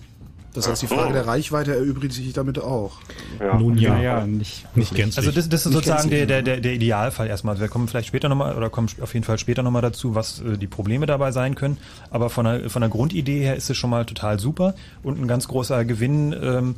Das 0.53 0.67
heißt, 0.67 0.81
die 0.81 0.87
Frage 0.87 1.13
der 1.13 1.27
Reichweite 1.27 1.75
erübrigt 1.75 2.13
sich 2.13 2.33
damit 2.33 2.57
auch. 2.59 2.97
Ja. 3.39 3.57
Nun 3.57 3.77
ja, 3.77 3.99
ja, 3.99 4.25
nicht, 4.25 4.65
nicht 4.75 4.95
gänzlich. 4.95 5.19
Also 5.19 5.31
das, 5.31 5.47
das 5.47 5.65
ist 5.65 5.67
nicht 5.67 5.85
sozusagen 5.85 6.09
der, 6.09 6.25
der, 6.25 6.41
der, 6.41 6.59
der 6.59 6.73
Idealfall 6.73 7.27
erstmal. 7.27 7.59
Wir 7.59 7.67
kommen 7.67 7.87
vielleicht 7.87 8.07
später 8.07 8.29
nochmal 8.29 8.57
oder 8.57 8.69
kommen 8.69 8.89
auf 9.01 9.13
jeden 9.13 9.23
Fall 9.23 9.37
später 9.37 9.61
nochmal 9.61 9.83
dazu, 9.83 10.15
was 10.15 10.41
äh, 10.41 10.57
die 10.57 10.67
Probleme 10.67 11.05
dabei 11.05 11.31
sein 11.31 11.53
können. 11.53 11.77
Aber 12.09 12.31
von 12.31 12.45
der, 12.45 12.69
von 12.69 12.81
der 12.81 12.89
Grundidee 12.89 13.41
her 13.41 13.55
ist 13.55 13.69
es 13.69 13.77
schon 13.77 13.91
mal 13.91 14.05
total 14.05 14.39
super 14.39 14.73
und 15.03 15.21
ein 15.21 15.27
ganz 15.27 15.47
großer 15.47 15.85
Gewinn. 15.85 16.35
Ähm, 16.41 16.75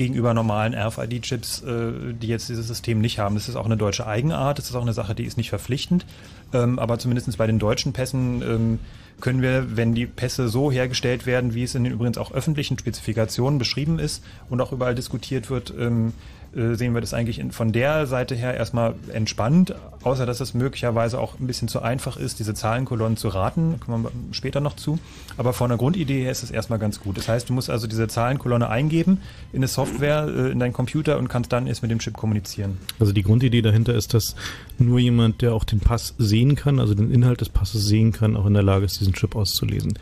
gegenüber 0.00 0.32
normalen 0.32 0.74
RFID-Chips, 0.74 1.62
äh, 1.62 2.14
die 2.14 2.28
jetzt 2.28 2.48
dieses 2.48 2.66
System 2.66 3.02
nicht 3.02 3.18
haben. 3.18 3.34
Das 3.34 3.50
ist 3.50 3.56
auch 3.56 3.66
eine 3.66 3.76
deutsche 3.76 4.06
Eigenart, 4.06 4.56
das 4.56 4.70
ist 4.70 4.74
auch 4.74 4.80
eine 4.80 4.94
Sache, 4.94 5.14
die 5.14 5.24
ist 5.24 5.36
nicht 5.36 5.50
verpflichtend. 5.50 6.06
Ähm, 6.54 6.78
aber 6.78 6.98
zumindest 6.98 7.36
bei 7.36 7.46
den 7.46 7.58
deutschen 7.58 7.92
Pässen 7.92 8.40
ähm, 8.40 8.78
können 9.20 9.42
wir, 9.42 9.76
wenn 9.76 9.94
die 9.94 10.06
Pässe 10.06 10.48
so 10.48 10.72
hergestellt 10.72 11.26
werden, 11.26 11.52
wie 11.52 11.64
es 11.64 11.74
in 11.74 11.84
den 11.84 11.92
übrigens 11.92 12.16
auch 12.16 12.32
öffentlichen 12.32 12.78
Spezifikationen 12.78 13.58
beschrieben 13.58 13.98
ist 13.98 14.24
und 14.48 14.62
auch 14.62 14.72
überall 14.72 14.94
diskutiert 14.94 15.50
wird, 15.50 15.74
ähm, 15.78 16.14
äh, 16.54 16.74
sehen 16.74 16.94
wir 16.94 17.00
das 17.00 17.14
eigentlich 17.14 17.38
in, 17.38 17.52
von 17.52 17.72
der 17.72 18.06
Seite 18.06 18.34
her 18.34 18.54
erstmal 18.54 18.94
entspannt, 19.12 19.74
außer 20.02 20.26
dass 20.26 20.40
es 20.40 20.54
möglicherweise 20.54 21.20
auch 21.20 21.38
ein 21.38 21.46
bisschen 21.46 21.68
zu 21.68 21.80
einfach 21.80 22.16
ist, 22.16 22.38
diese 22.38 22.54
Zahlenkolonnen 22.54 23.16
zu 23.16 23.28
raten, 23.28 23.78
kommen 23.80 24.04
wir 24.04 24.10
später 24.32 24.60
noch 24.60 24.74
zu. 24.74 24.98
Aber 25.36 25.52
von 25.52 25.68
der 25.68 25.78
Grundidee 25.78 26.22
her 26.22 26.32
ist 26.32 26.42
es 26.42 26.50
erstmal 26.50 26.78
ganz 26.78 27.00
gut. 27.00 27.16
Das 27.18 27.28
heißt, 27.28 27.48
du 27.48 27.52
musst 27.52 27.70
also 27.70 27.86
diese 27.86 28.08
Zahlenkolonne 28.08 28.68
eingeben 28.68 29.20
in 29.52 29.58
eine 29.58 29.68
Software, 29.68 30.26
äh, 30.28 30.50
in 30.50 30.58
deinen 30.58 30.72
Computer 30.72 31.18
und 31.18 31.28
kannst 31.28 31.52
dann 31.52 31.66
erst 31.66 31.82
mit 31.82 31.90
dem 31.90 31.98
Chip 31.98 32.16
kommunizieren. 32.16 32.78
Also 32.98 33.12
die 33.12 33.22
Grundidee 33.22 33.62
dahinter 33.62 33.94
ist, 33.94 34.14
dass 34.14 34.34
nur 34.78 34.98
jemand, 34.98 35.42
der 35.42 35.54
auch 35.54 35.64
den 35.64 35.80
Pass 35.80 36.14
sehen 36.18 36.56
kann, 36.56 36.80
also 36.80 36.94
den 36.94 37.10
Inhalt 37.10 37.40
des 37.40 37.48
Passes 37.48 37.86
sehen 37.86 38.12
kann, 38.12 38.36
auch 38.36 38.46
in 38.46 38.54
der 38.54 38.62
Lage 38.62 38.84
ist, 38.84 39.00
diesen 39.00 39.12
Chip 39.12 39.36
auszulesen 39.36 39.94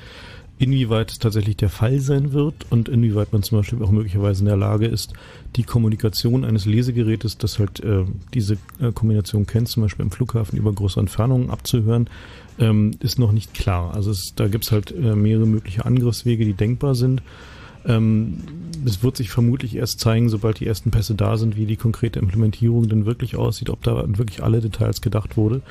inwieweit 0.59 1.13
es 1.13 1.19
tatsächlich 1.19 1.57
der 1.57 1.69
Fall 1.69 2.01
sein 2.01 2.33
wird 2.33 2.67
und 2.71 2.89
inwieweit 2.89 3.33
man 3.33 3.43
zum 3.43 3.59
Beispiel 3.59 3.83
auch 3.83 3.91
möglicherweise 3.91 4.41
in 4.41 4.47
der 4.47 4.57
Lage 4.57 4.87
ist, 4.87 5.13
die 5.57 5.63
Kommunikation 5.63 6.45
eines 6.45 6.67
Lesegerätes, 6.67 7.39
das 7.39 7.59
halt 7.59 7.81
äh, 7.81 8.05
diese 8.35 8.59
äh, 8.81 8.93
Kombination 8.93 9.47
kennt, 9.47 9.69
zum 9.69 9.85
Beispiel 9.85 10.05
im 10.05 10.11
Flughafen 10.11 10.59
über 10.59 10.73
große 10.73 10.99
Entfernungen 10.99 11.51
abzuhören, 11.51 12.11
ähm, 12.59 12.93
ist 13.01 13.19
noch 13.19 13.33
nicht 13.33 13.55
klar. 13.55 13.95
Also 13.95 14.11
es, 14.11 14.35
da 14.35 14.49
gibt 14.49 14.65
es 14.65 14.73
halt 14.73 14.91
äh, 14.91 15.15
mehrere 15.15 15.47
mögliche 15.47 15.85
Angriffswege, 15.85 16.45
die 16.45 16.55
denkbar 16.55 16.95
sind. 16.97 17.23
Ähm, 17.87 18.39
es 18.85 19.03
wird 19.03 19.17
sich 19.17 19.31
vermutlich 19.31 19.77
erst 19.77 20.01
zeigen, 20.01 20.29
sobald 20.29 20.59
die 20.59 20.67
ersten 20.67 20.91
Pässe 20.91 21.15
da 21.15 21.37
sind, 21.37 21.57
wie 21.57 21.67
die 21.67 21.77
konkrete 21.77 22.19
Implementierung 22.19 22.89
denn 22.89 23.07
wirklich 23.07 23.37
aussieht, 23.37 23.71
ob 23.71 23.83
da 23.83 24.05
wirklich 24.19 24.43
alle 24.43 24.61
Details 24.61 25.01
gedacht 25.01 25.37
wurde. 25.37 25.63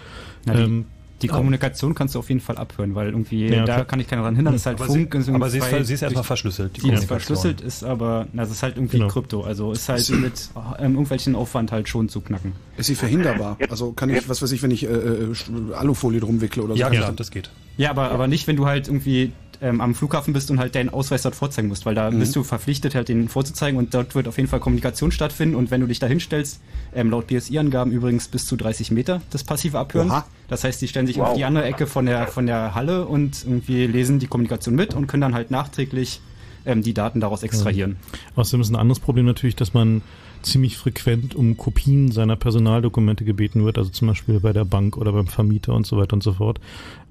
Na, 0.45 0.55
ähm, 0.55 0.85
die 1.21 1.27
Kommunikation 1.27 1.95
kannst 1.95 2.15
du 2.15 2.19
auf 2.19 2.29
jeden 2.29 2.41
Fall 2.41 2.57
abhören, 2.57 2.93
weil 2.93 3.07
irgendwie 3.07 3.47
ja, 3.47 3.65
da 3.65 3.83
kann 3.83 3.99
ich 3.99 4.07
keinen 4.07 4.19
daran 4.19 4.35
hindern. 4.35 4.53
Das 4.53 4.61
ist 4.61 4.65
halt 4.67 4.79
aber 4.79 4.85
Funk. 4.85 5.15
Sie, 5.19 5.31
aber 5.31 5.49
sie 5.49 5.57
ist, 5.57 5.87
sie 5.87 5.93
ist 5.93 6.01
erstmal 6.01 6.23
verschlüsselt. 6.23 6.77
Die, 6.77 6.81
die 6.81 6.91
ist 6.91 7.05
verschlüsselt, 7.05 7.61
ist 7.61 7.83
aber, 7.83 8.27
also 8.35 8.51
ist 8.51 8.61
halt 8.61 8.77
irgendwie 8.77 8.97
genau. 8.97 9.09
Krypto. 9.09 9.41
Also 9.41 9.71
ist 9.71 9.89
halt 9.89 10.07
mit 10.09 10.49
ähm, 10.79 10.91
irgendwelchen 10.91 11.35
Aufwand 11.35 11.71
halt 11.71 11.89
schon 11.89 12.09
zu 12.09 12.21
knacken. 12.21 12.53
Ist 12.77 12.87
sie 12.87 12.95
verhinderbar? 12.95 13.57
Also 13.69 13.93
kann 13.93 14.09
ich, 14.09 14.29
was 14.29 14.41
weiß 14.41 14.51
ich, 14.51 14.61
wenn 14.61 14.71
ich 14.71 14.83
äh, 14.83 14.87
äh 14.87 15.33
Alufolie 15.75 16.19
drum 16.19 16.41
wickle 16.41 16.63
oder 16.63 16.73
so? 16.73 16.79
Ja, 16.79 16.91
ja, 16.91 17.11
das 17.11 17.31
geht. 17.31 17.49
Ja, 17.77 17.91
aber, 17.91 18.11
aber 18.11 18.27
nicht, 18.27 18.47
wenn 18.47 18.55
du 18.55 18.65
halt 18.65 18.87
irgendwie 18.87 19.31
ähm, 19.61 19.81
am 19.81 19.95
Flughafen 19.95 20.33
bist 20.33 20.51
und 20.51 20.59
halt 20.59 20.75
deinen 20.75 20.89
Ausweis 20.89 21.23
dort 21.23 21.35
vorzeigen 21.35 21.67
musst, 21.67 21.85
weil 21.85 21.95
da 21.95 22.11
mhm. 22.11 22.19
bist 22.19 22.35
du 22.35 22.43
verpflichtet, 22.43 22.95
halt 22.95 23.09
den 23.09 23.27
vorzuzeigen 23.29 23.77
und 23.77 23.93
dort 23.93 24.15
wird 24.15 24.27
auf 24.27 24.37
jeden 24.37 24.49
Fall 24.49 24.59
Kommunikation 24.59 25.11
stattfinden 25.11 25.55
und 25.55 25.71
wenn 25.71 25.81
du 25.81 25.87
dich 25.87 25.99
da 25.99 26.07
hinstellst, 26.07 26.61
ähm, 26.93 27.09
laut 27.09 27.27
BSI-Angaben 27.27 27.91
übrigens 27.91 28.27
bis 28.27 28.45
zu 28.45 28.55
30 28.55 28.91
Meter 28.91 29.21
das 29.31 29.43
passive 29.43 29.79
Abhören. 29.79 30.09
Oha. 30.09 30.25
Das 30.47 30.63
heißt, 30.63 30.81
die 30.81 30.87
stellen 30.87 31.07
sich 31.07 31.17
wow. 31.17 31.29
auf 31.29 31.37
die 31.37 31.45
andere 31.45 31.65
Ecke 31.65 31.87
von 31.87 32.05
der, 32.05 32.27
von 32.27 32.45
der 32.45 32.75
Halle 32.75 33.05
und 33.05 33.43
irgendwie 33.45 33.87
lesen 33.87 34.19
die 34.19 34.27
Kommunikation 34.27 34.75
mit 34.75 34.93
und 34.93 35.07
können 35.07 35.21
dann 35.21 35.33
halt 35.33 35.51
nachträglich 35.51 36.21
ähm, 36.65 36.81
die 36.81 36.93
Daten 36.93 37.19
daraus 37.19 37.43
extrahieren. 37.43 37.97
Ja. 38.11 38.19
Außerdem 38.41 38.61
ist 38.61 38.69
ein 38.69 38.75
anderes 38.75 38.99
Problem 38.99 39.25
natürlich, 39.25 39.55
dass 39.55 39.73
man 39.73 40.01
ziemlich 40.41 40.77
frequent 40.77 41.35
um 41.35 41.57
Kopien 41.57 42.11
seiner 42.11 42.35
Personaldokumente 42.35 43.25
gebeten 43.25 43.63
wird, 43.65 43.77
also 43.77 43.89
zum 43.89 44.07
Beispiel 44.07 44.39
bei 44.39 44.53
der 44.53 44.65
Bank 44.65 44.97
oder 44.97 45.11
beim 45.11 45.27
Vermieter 45.27 45.73
und 45.73 45.85
so 45.85 45.97
weiter 45.97 46.13
und 46.13 46.23
so 46.23 46.33
fort. 46.33 46.59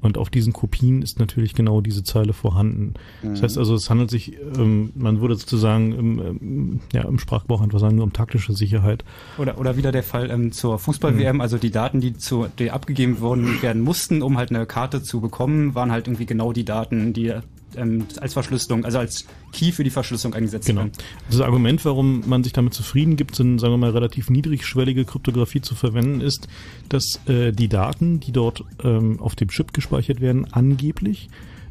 Und 0.01 0.19
auf 0.19 0.31
diesen 0.31 0.53
Kopien 0.53 1.03
ist 1.03 1.19
natürlich 1.19 1.55
genau 1.55 1.81
diese 1.81 2.05
Zeile 2.05 2.33
vorhanden. 2.33 2.95
Mhm. 3.23 3.31
Das 3.31 3.43
heißt 3.43 3.59
also, 3.59 3.75
es 3.75 3.91
handelt 3.91 4.11
sich, 4.11 4.37
ähm, 4.57 4.93
man 4.95 5.21
würde 5.21 5.37
sozusagen 5.37 5.93
im, 5.93 6.19
ähm, 6.19 6.81
ja, 6.93 7.03
im 7.03 7.19
Sprachgebrauch 7.19 7.61
einfach 7.61 7.81
sagen, 7.81 8.01
um 8.01 8.13
taktische 8.13 8.53
Sicherheit. 8.53 9.05
Oder, 9.39 9.59
oder 9.59 9.77
wieder 9.77 9.93
der 9.93 10.03
Fall 10.03 10.31
ähm, 10.31 10.53
zur 10.53 10.79
Fußball-WM, 10.79 11.37
mhm. 11.37 11.41
also 11.41 11.59
die 11.59 11.71
Daten, 11.71 12.01
die, 12.01 12.17
zu, 12.17 12.47
die 12.59 12.71
abgegeben 12.71 13.21
worden 13.21 13.63
werden 13.63 13.83
mussten, 13.83 14.23
um 14.23 14.37
halt 14.37 14.51
eine 14.51 14.67
Karte 14.67 15.03
zu 15.03 15.21
bekommen, 15.21 15.75
waren 15.75 15.91
halt 15.91 16.07
irgendwie 16.07 16.27
genau 16.27 16.53
die 16.53 16.65
Daten, 16.65 17.13
die 17.13 17.35
ähm, 17.77 18.07
als 18.21 18.33
Verschlüsselung, 18.33 18.85
also 18.85 18.99
als 18.99 19.27
Key 19.53 19.73
für 19.73 19.85
die 19.85 19.91
Verschlüsselung 19.91 20.35
eingesetzt 20.35 20.67
genau. 20.67 20.83
werden. 20.83 20.93
Das 21.31 21.41
Argument, 21.41 21.85
warum 21.85 22.23
man 22.27 22.45
sich 22.45 22.53
damit 22.53 22.75
zufrieden 22.75 23.17
gibt, 23.17 23.35
sind, 23.35 23.59
sagen 23.59 23.73
wir 23.73 23.79
mal, 23.79 23.91
relativ 23.91 24.31
niedrigschwellige 24.31 25.05
Kryptographie 25.05 25.61
zu 25.61 25.75
verwenden, 25.75 26.21
ist, 26.21 26.49
dass 26.89 27.21
äh, 27.27 27.53
die 27.53 27.69
Daten, 27.69 28.21
die 28.21 28.33
dort 28.33 28.65
ähm, 28.83 29.21
auf 29.21 29.35
dem 29.35 29.49
Chip 29.49 29.73
gespeichert 29.73 30.21
werden, 30.21 30.47
angeblich 30.53 31.29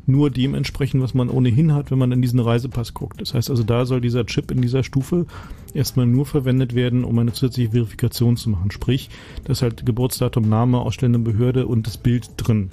nur 0.07 0.29
dem 0.29 0.53
entsprechen, 0.53 1.01
was 1.01 1.13
man 1.13 1.29
ohnehin 1.29 1.73
hat, 1.73 1.91
wenn 1.91 1.97
man 1.97 2.11
in 2.11 2.21
diesen 2.21 2.39
Reisepass 2.39 2.93
guckt. 2.93 3.21
Das 3.21 3.33
heißt 3.33 3.49
also, 3.49 3.63
da 3.63 3.85
soll 3.85 4.01
dieser 4.01 4.25
Chip 4.25 4.51
in 4.51 4.61
dieser 4.61 4.83
Stufe 4.83 5.25
erstmal 5.73 6.05
nur 6.05 6.25
verwendet 6.25 6.75
werden, 6.75 7.03
um 7.03 7.17
eine 7.17 7.33
zusätzliche 7.33 7.71
Verifikation 7.71 8.37
zu 8.37 8.49
machen. 8.49 8.71
Sprich, 8.71 9.09
das 9.45 9.57
ist 9.57 9.61
halt 9.63 9.85
Geburtsdatum, 9.85 10.47
Name, 10.47 10.79
ausstellende 10.79 11.19
Behörde 11.19 11.65
und 11.67 11.87
das 11.87 11.97
Bild 11.97 12.29
drin. 12.37 12.69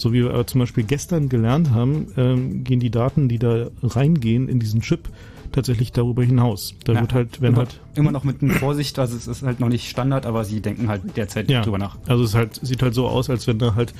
So 0.00 0.12
wie 0.12 0.24
wir 0.24 0.46
zum 0.46 0.60
Beispiel 0.60 0.84
gestern 0.84 1.28
gelernt 1.28 1.70
haben, 1.70 2.06
ähm, 2.16 2.64
gehen 2.64 2.80
die 2.80 2.90
Daten, 2.90 3.28
die 3.28 3.38
da 3.38 3.66
reingehen 3.82 4.48
in 4.48 4.58
diesen 4.58 4.80
Chip, 4.80 5.10
tatsächlich 5.52 5.92
darüber 5.92 6.24
hinaus. 6.24 6.74
Da 6.84 6.94
ja, 6.94 7.00
wird 7.00 7.12
halt, 7.12 7.40
wenn 7.42 7.52
immer, 7.52 7.58
halt 7.58 7.80
immer 7.94 8.10
noch 8.10 8.24
mit 8.24 8.40
Vorsicht, 8.54 8.98
also 8.98 9.16
es 9.16 9.26
ist 9.26 9.42
halt 9.42 9.60
noch 9.60 9.68
nicht 9.68 9.90
Standard, 9.90 10.24
aber 10.24 10.44
sie 10.44 10.60
denken 10.60 10.88
halt 10.88 11.02
derzeit 11.16 11.50
ja, 11.50 11.62
drüber 11.62 11.78
nach. 11.78 11.98
Also 12.06 12.24
es 12.24 12.34
halt 12.34 12.58
sieht 12.62 12.82
halt 12.82 12.94
so 12.94 13.08
aus, 13.08 13.28
als 13.28 13.46
wenn 13.46 13.58
da 13.58 13.74
halt 13.74 13.92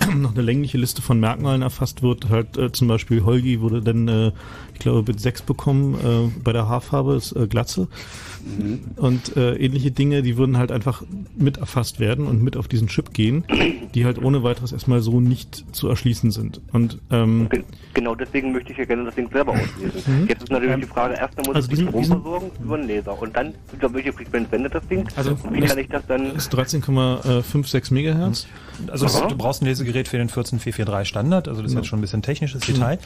noch 0.16 0.32
eine 0.32 0.42
längliche 0.42 0.78
Liste 0.78 1.00
von 1.00 1.20
Merkmalen 1.20 1.62
erfasst 1.62 2.02
wird. 2.02 2.28
Halt 2.28 2.56
äh, 2.56 2.72
zum 2.72 2.88
Beispiel 2.88 3.24
Holgi 3.24 3.60
wurde 3.60 3.82
dann, 3.82 4.08
äh, 4.08 4.32
ich 4.76 4.80
glaube, 4.80 5.10
mit 5.10 5.20
sechs 5.20 5.40
bekommen 5.40 5.94
äh, 5.94 6.40
bei 6.42 6.52
der 6.52 6.68
Haarfarbe 6.68 7.14
ist 7.14 7.32
äh, 7.32 7.46
Glatze. 7.46 7.88
Mhm. 8.46 8.80
Und 8.96 9.36
äh, 9.36 9.54
ähnliche 9.54 9.90
Dinge, 9.90 10.22
die 10.22 10.36
würden 10.36 10.58
halt 10.58 10.70
einfach 10.70 11.02
mit 11.36 11.56
erfasst 11.56 11.98
werden 11.98 12.26
und 12.26 12.42
mit 12.42 12.56
auf 12.56 12.68
diesen 12.68 12.86
Chip 12.86 13.12
gehen, 13.12 13.44
die 13.94 14.04
halt 14.04 14.22
ohne 14.22 14.42
weiteres 14.42 14.72
erstmal 14.72 15.00
so 15.00 15.20
nicht 15.20 15.64
zu 15.74 15.88
erschließen 15.88 16.30
sind. 16.30 16.60
Und 16.72 16.98
ähm, 17.10 17.48
genau 17.94 18.14
deswegen 18.14 18.52
möchte 18.52 18.72
ich 18.72 18.78
ja 18.78 18.84
gerne 18.84 19.04
das 19.04 19.14
Ding 19.14 19.28
selber 19.32 19.52
auslesen. 19.52 20.02
Mhm. 20.06 20.26
Jetzt 20.28 20.42
ist 20.42 20.50
natürlich 20.50 20.74
ähm, 20.74 20.80
die 20.82 20.86
Frage, 20.86 21.14
erstmal 21.14 21.46
muss 21.46 21.56
also 21.56 21.72
ich 21.72 21.80
Strom 21.80 22.04
versorgen 22.04 22.50
über 22.62 22.74
einen 22.74 22.86
Laser 22.86 23.20
und 23.20 23.34
dann 23.34 23.54
über 23.72 23.94
welche 23.94 24.12
Frequenz 24.12 24.50
sendet 24.50 24.74
das 24.74 24.86
Ding? 24.88 25.08
Also 25.16 25.36
wie 25.50 25.60
kann 25.60 25.78
ich 25.78 25.88
das 25.88 26.06
dann? 26.06 26.36
Ist 26.36 26.54
13,56 26.54 27.94
Megahertz. 27.94 28.46
Also 28.88 29.06
Aha. 29.06 29.28
du 29.28 29.36
brauchst 29.36 29.62
ein 29.62 29.66
Lesegerät 29.66 30.06
für 30.06 30.18
den 30.18 30.28
14443 30.28 31.08
Standard, 31.08 31.48
also 31.48 31.62
das 31.62 31.70
ist 31.70 31.74
ja. 31.74 31.80
jetzt 31.80 31.88
schon 31.88 31.98
ein 31.98 32.02
bisschen 32.02 32.22
technisches 32.22 32.68
mhm. 32.68 32.74
Detail. 32.74 32.98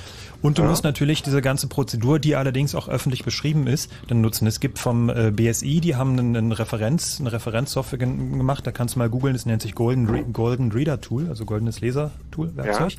Und 0.43 0.59
du 0.59 0.63
ja. 0.63 0.69
musst 0.69 0.85
natürlich 0.85 1.23
diese 1.23 1.41
ganze 1.41 1.60
Prozedur, 1.69 2.19
die 2.19 2.37
allerdings 2.37 2.75
auch 2.75 2.89
öffentlich 2.89 3.25
beschrieben 3.25 3.67
ist, 3.67 3.91
dann 4.09 4.21
nutzen. 4.21 4.47
Es 4.47 4.61
gibt 4.61 4.79
vom 4.79 5.11
äh, 5.11 5.31
BSI, 5.31 5.81
die 5.81 5.97
haben 5.97 6.19
einen 6.19 6.53
Referenz, 6.53 7.21
eine 7.21 7.33
Referenzsoftware 7.33 7.99
gemacht, 7.99 8.67
da 8.67 8.73
kannst 8.73 8.95
du 8.95 8.99
mal 8.99 9.09
googeln, 9.11 9.35
das 9.35 9.47
nennt 9.47 9.63
sich 9.63 9.75
Golden, 9.75 10.09
Re 10.09 10.25
Golden 10.25 10.73
Reader 10.73 11.01
Tool, 11.01 11.29
also 11.29 11.45
goldenes 11.45 11.81
Leser 11.81 12.11
Tool, 12.31 12.55
Werkzeug. 12.57 12.93
Ja. 12.93 12.99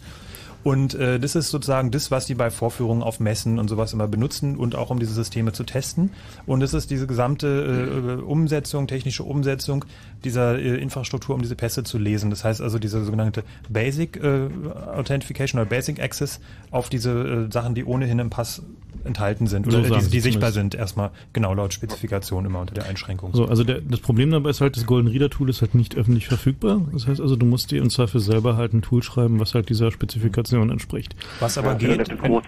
Und 0.63 0.93
äh, 0.93 1.19
das 1.19 1.35
ist 1.35 1.49
sozusagen 1.49 1.91
das, 1.91 2.11
was 2.11 2.25
die 2.25 2.35
bei 2.35 2.51
Vorführungen 2.51 3.01
auf 3.01 3.19
Messen 3.19 3.57
und 3.57 3.67
sowas 3.67 3.93
immer 3.93 4.07
benutzen 4.07 4.55
und 4.57 4.75
auch 4.75 4.89
um 4.89 4.99
diese 4.99 5.13
Systeme 5.13 5.53
zu 5.53 5.63
testen. 5.63 6.11
Und 6.45 6.61
es 6.61 6.73
ist 6.73 6.91
diese 6.91 7.07
gesamte 7.07 8.19
äh, 8.19 8.21
Umsetzung, 8.21 8.87
technische 8.87 9.23
Umsetzung 9.23 9.85
dieser 10.23 10.59
äh, 10.59 10.75
Infrastruktur, 10.77 11.35
um 11.35 11.41
diese 11.41 11.55
Pässe 11.55 11.83
zu 11.83 11.97
lesen. 11.97 12.29
Das 12.29 12.43
heißt 12.43 12.61
also 12.61 12.77
diese 12.77 13.03
sogenannte 13.03 13.43
Basic 13.69 14.17
äh, 14.17 14.49
Authentification 14.95 15.59
oder 15.59 15.69
Basic 15.69 16.01
Access 16.01 16.39
auf 16.69 16.89
diese 16.89 17.11
äh, 17.11 17.51
Sachen, 17.51 17.73
die 17.73 17.83
ohnehin 17.83 18.19
im 18.19 18.29
Pass 18.29 18.61
enthalten 19.05 19.47
sind 19.47 19.67
oder 19.67 19.83
so 19.83 19.95
die, 19.95 20.09
die 20.09 20.19
sichtbar 20.19 20.51
sind, 20.51 20.75
erstmal 20.75 21.11
genau 21.33 21.53
laut 21.53 21.73
Spezifikation 21.73 22.45
immer 22.45 22.59
unter 22.59 22.73
der 22.73 22.85
Einschränkung. 22.85 23.33
So, 23.33 23.45
also 23.45 23.63
der, 23.63 23.81
das 23.81 23.99
Problem 23.99 24.31
dabei 24.31 24.49
ist 24.49 24.61
halt, 24.61 24.75
das 24.75 24.85
Golden 24.85 25.07
Reader 25.07 25.29
Tool 25.29 25.49
ist 25.49 25.61
halt 25.61 25.75
nicht 25.75 25.95
öffentlich 25.95 26.27
verfügbar. 26.27 26.81
Das 26.93 27.07
heißt 27.07 27.21
also, 27.21 27.35
du 27.35 27.45
musst 27.45 27.71
dir 27.71 27.81
im 27.81 27.89
Zweifel 27.89 28.21
selber 28.21 28.57
halt 28.57 28.73
ein 28.73 28.81
Tool 28.81 29.03
schreiben, 29.03 29.39
was 29.39 29.53
halt 29.53 29.69
dieser 29.69 29.91
Spezifikation 29.91 30.69
entspricht. 30.69 31.15
Was 31.39 31.57
aber 31.57 31.71
ja, 31.79 31.95
geht. 31.95 32.19
Groß, 32.19 32.43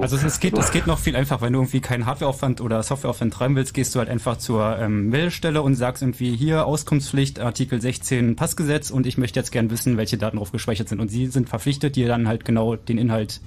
also 0.00 0.16
es, 0.16 0.24
es, 0.24 0.40
geht, 0.40 0.56
es 0.58 0.70
geht 0.70 0.86
noch 0.86 0.98
viel 0.98 1.16
einfacher. 1.16 1.42
Wenn 1.42 1.52
du 1.52 1.60
irgendwie 1.60 1.80
keinen 1.80 2.06
Hardwareaufwand 2.06 2.60
oder 2.60 2.82
Softwareaufwand 2.82 3.32
treiben 3.32 3.56
willst, 3.56 3.74
gehst 3.74 3.94
du 3.94 3.98
halt 3.98 4.08
einfach 4.08 4.36
zur 4.38 4.78
ähm, 4.78 5.08
Meldestelle 5.08 5.62
und 5.62 5.74
sagst 5.74 6.02
irgendwie 6.02 6.36
hier 6.36 6.66
Auskunftspflicht, 6.66 7.40
Artikel 7.40 7.80
16 7.80 8.36
Passgesetz 8.36 8.90
und 8.90 9.06
ich 9.06 9.18
möchte 9.18 9.38
jetzt 9.40 9.50
gern 9.50 9.70
wissen, 9.70 9.96
welche 9.96 10.18
Daten 10.18 10.38
drauf 10.38 10.52
gespeichert 10.52 10.88
sind. 10.88 11.00
Und 11.00 11.08
sie 11.08 11.26
sind 11.26 11.48
verpflichtet, 11.48 11.96
dir 11.96 12.08
dann 12.08 12.28
halt 12.28 12.44
genau 12.44 12.76
den 12.76 12.98
Inhalt 12.98 13.40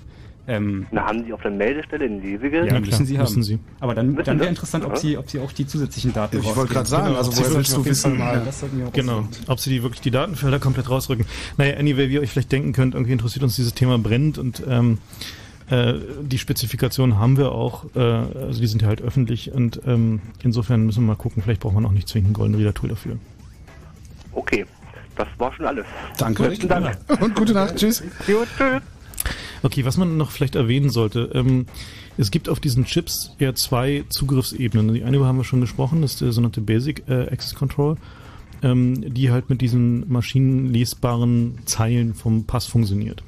Ähm, 0.52 0.88
Na, 0.90 1.06
haben 1.06 1.24
Sie 1.26 1.32
auf 1.32 1.42
der 1.44 1.52
Meldestelle 1.52 2.06
ein 2.06 2.24
Lesegerät? 2.24 2.72
ja, 2.72 2.80
müssen 2.80 3.06
Sie 3.06 3.18
haben. 3.20 3.26
müssen 3.26 3.44
Sie. 3.44 3.60
Aber 3.80 3.94
dann, 3.94 4.14
Müssen 4.14 4.26
dann 4.26 4.40
wäre 4.40 4.50
interessant, 4.50 4.84
ob. 4.84 4.98
Sie, 4.98 5.16
ob 5.16 5.30
Sie 5.30 5.40
auch 5.40 5.52
die 5.52 5.68
zusätzlichen 5.68 6.12
Daten 6.12 6.40
Ich 6.40 6.56
wollte 6.56 6.74
gerade 6.74 6.90
sagen, 6.90 7.16
also 7.16 7.30
Sie 7.30 7.42
woher 7.44 7.56
willst 7.58 7.78
du 7.78 7.86
wissen? 7.86 8.18
mal- 8.18 8.34
Ja. 8.38 8.46
Das 8.46 8.60
sollten 8.62 8.80
wir 8.80 8.88
auch 8.88 8.92
Genau. 8.94 9.26
Ob 9.48 9.60
sie 9.60 9.70
die 9.70 9.84
wirklich 9.84 10.02
die 10.02 10.10
Datenfelder 10.12 10.58
komplett 10.60 10.90
rausrücken. 10.90 11.26
Naja, 11.58 11.78
anyway, 11.78 12.10
wie 12.10 12.16
ihr 12.16 12.22
euch 12.22 12.32
vielleicht 12.32 12.52
denken 12.52 12.74
könnt, 12.74 12.96
irgendwie 12.96 13.14
interessiert 13.14 13.44
uns 13.44 13.56
dieses 13.58 13.76
Thema 13.76 14.00
brennt 14.00 14.40
und 14.40 14.64
ähm, 14.68 14.98
äh, 15.70 15.94
die 16.24 16.40
Spezifikationen 16.40 17.20
haben 17.20 17.38
wir 17.38 17.52
auch, 17.52 17.86
äh, 17.96 18.00
also 18.00 18.60
die 18.60 18.66
sind 18.68 18.82
ja 18.82 18.88
halt 18.88 19.04
öffentlich 19.04 19.52
und 19.52 19.80
ähm, 19.86 20.20
insofern 20.42 20.84
müssen 20.86 21.04
wir 21.04 21.08
mal 21.10 21.16
gucken, 21.16 21.44
vielleicht 21.44 21.62
braucht 21.62 21.76
man 21.76 21.86
auch 21.86 21.92
nicht 21.92 22.08
zwingend 22.08 22.32
ein 22.32 22.34
Golden 22.34 22.56
Reader 22.56 22.74
Tool 22.74 22.90
dafür. 22.90 23.18
Okay, 24.32 24.66
das 25.16 25.28
war 25.38 25.54
schon 25.54 25.66
alles. 25.68 25.86
Danke. 26.18 26.50
Dank. 26.68 26.98
Und 27.22 27.36
gute 27.36 27.54
Nacht. 27.54 27.76
Tschüss. 27.76 28.02
Jo, 28.28 28.44
tschüss. 28.58 28.82
Okay, 29.64 29.86
was 29.86 29.98
man 29.98 30.18
noch 30.18 30.32
vielleicht 30.32 30.56
erwähnen 30.56 30.90
sollte, 30.90 31.32
ähm, 31.34 31.66
es 32.18 32.32
gibt 32.32 32.50
auf 32.50 32.60
diesen 32.60 32.86
Chips 32.86 33.36
ja 33.40 33.54
zwei 33.56 34.04
Zugriffsebenen. 34.10 34.94
Die 34.94 35.04
eine 35.04 35.18
über 35.18 35.26
haben 35.26 35.38
wir 35.38 35.44
schon 35.44 35.62
gesprochen, 35.62 36.02
das 36.02 36.14
ist 36.14 36.22
der 36.22 36.32
sogenannte 36.32 36.62
Basic 36.62 37.04
äh, 37.08 37.28
Access 37.32 37.56
Control, 37.56 37.98
ähm, 38.62 39.14
die 39.14 39.32
halt 39.32 39.50
mit 39.50 39.62
diesen 39.62 40.10
maschinenlesbaren 40.12 41.60
Zeilen 41.66 42.14
vom 42.14 42.46
Pass 42.46 42.66
funktioniert. 42.66 43.24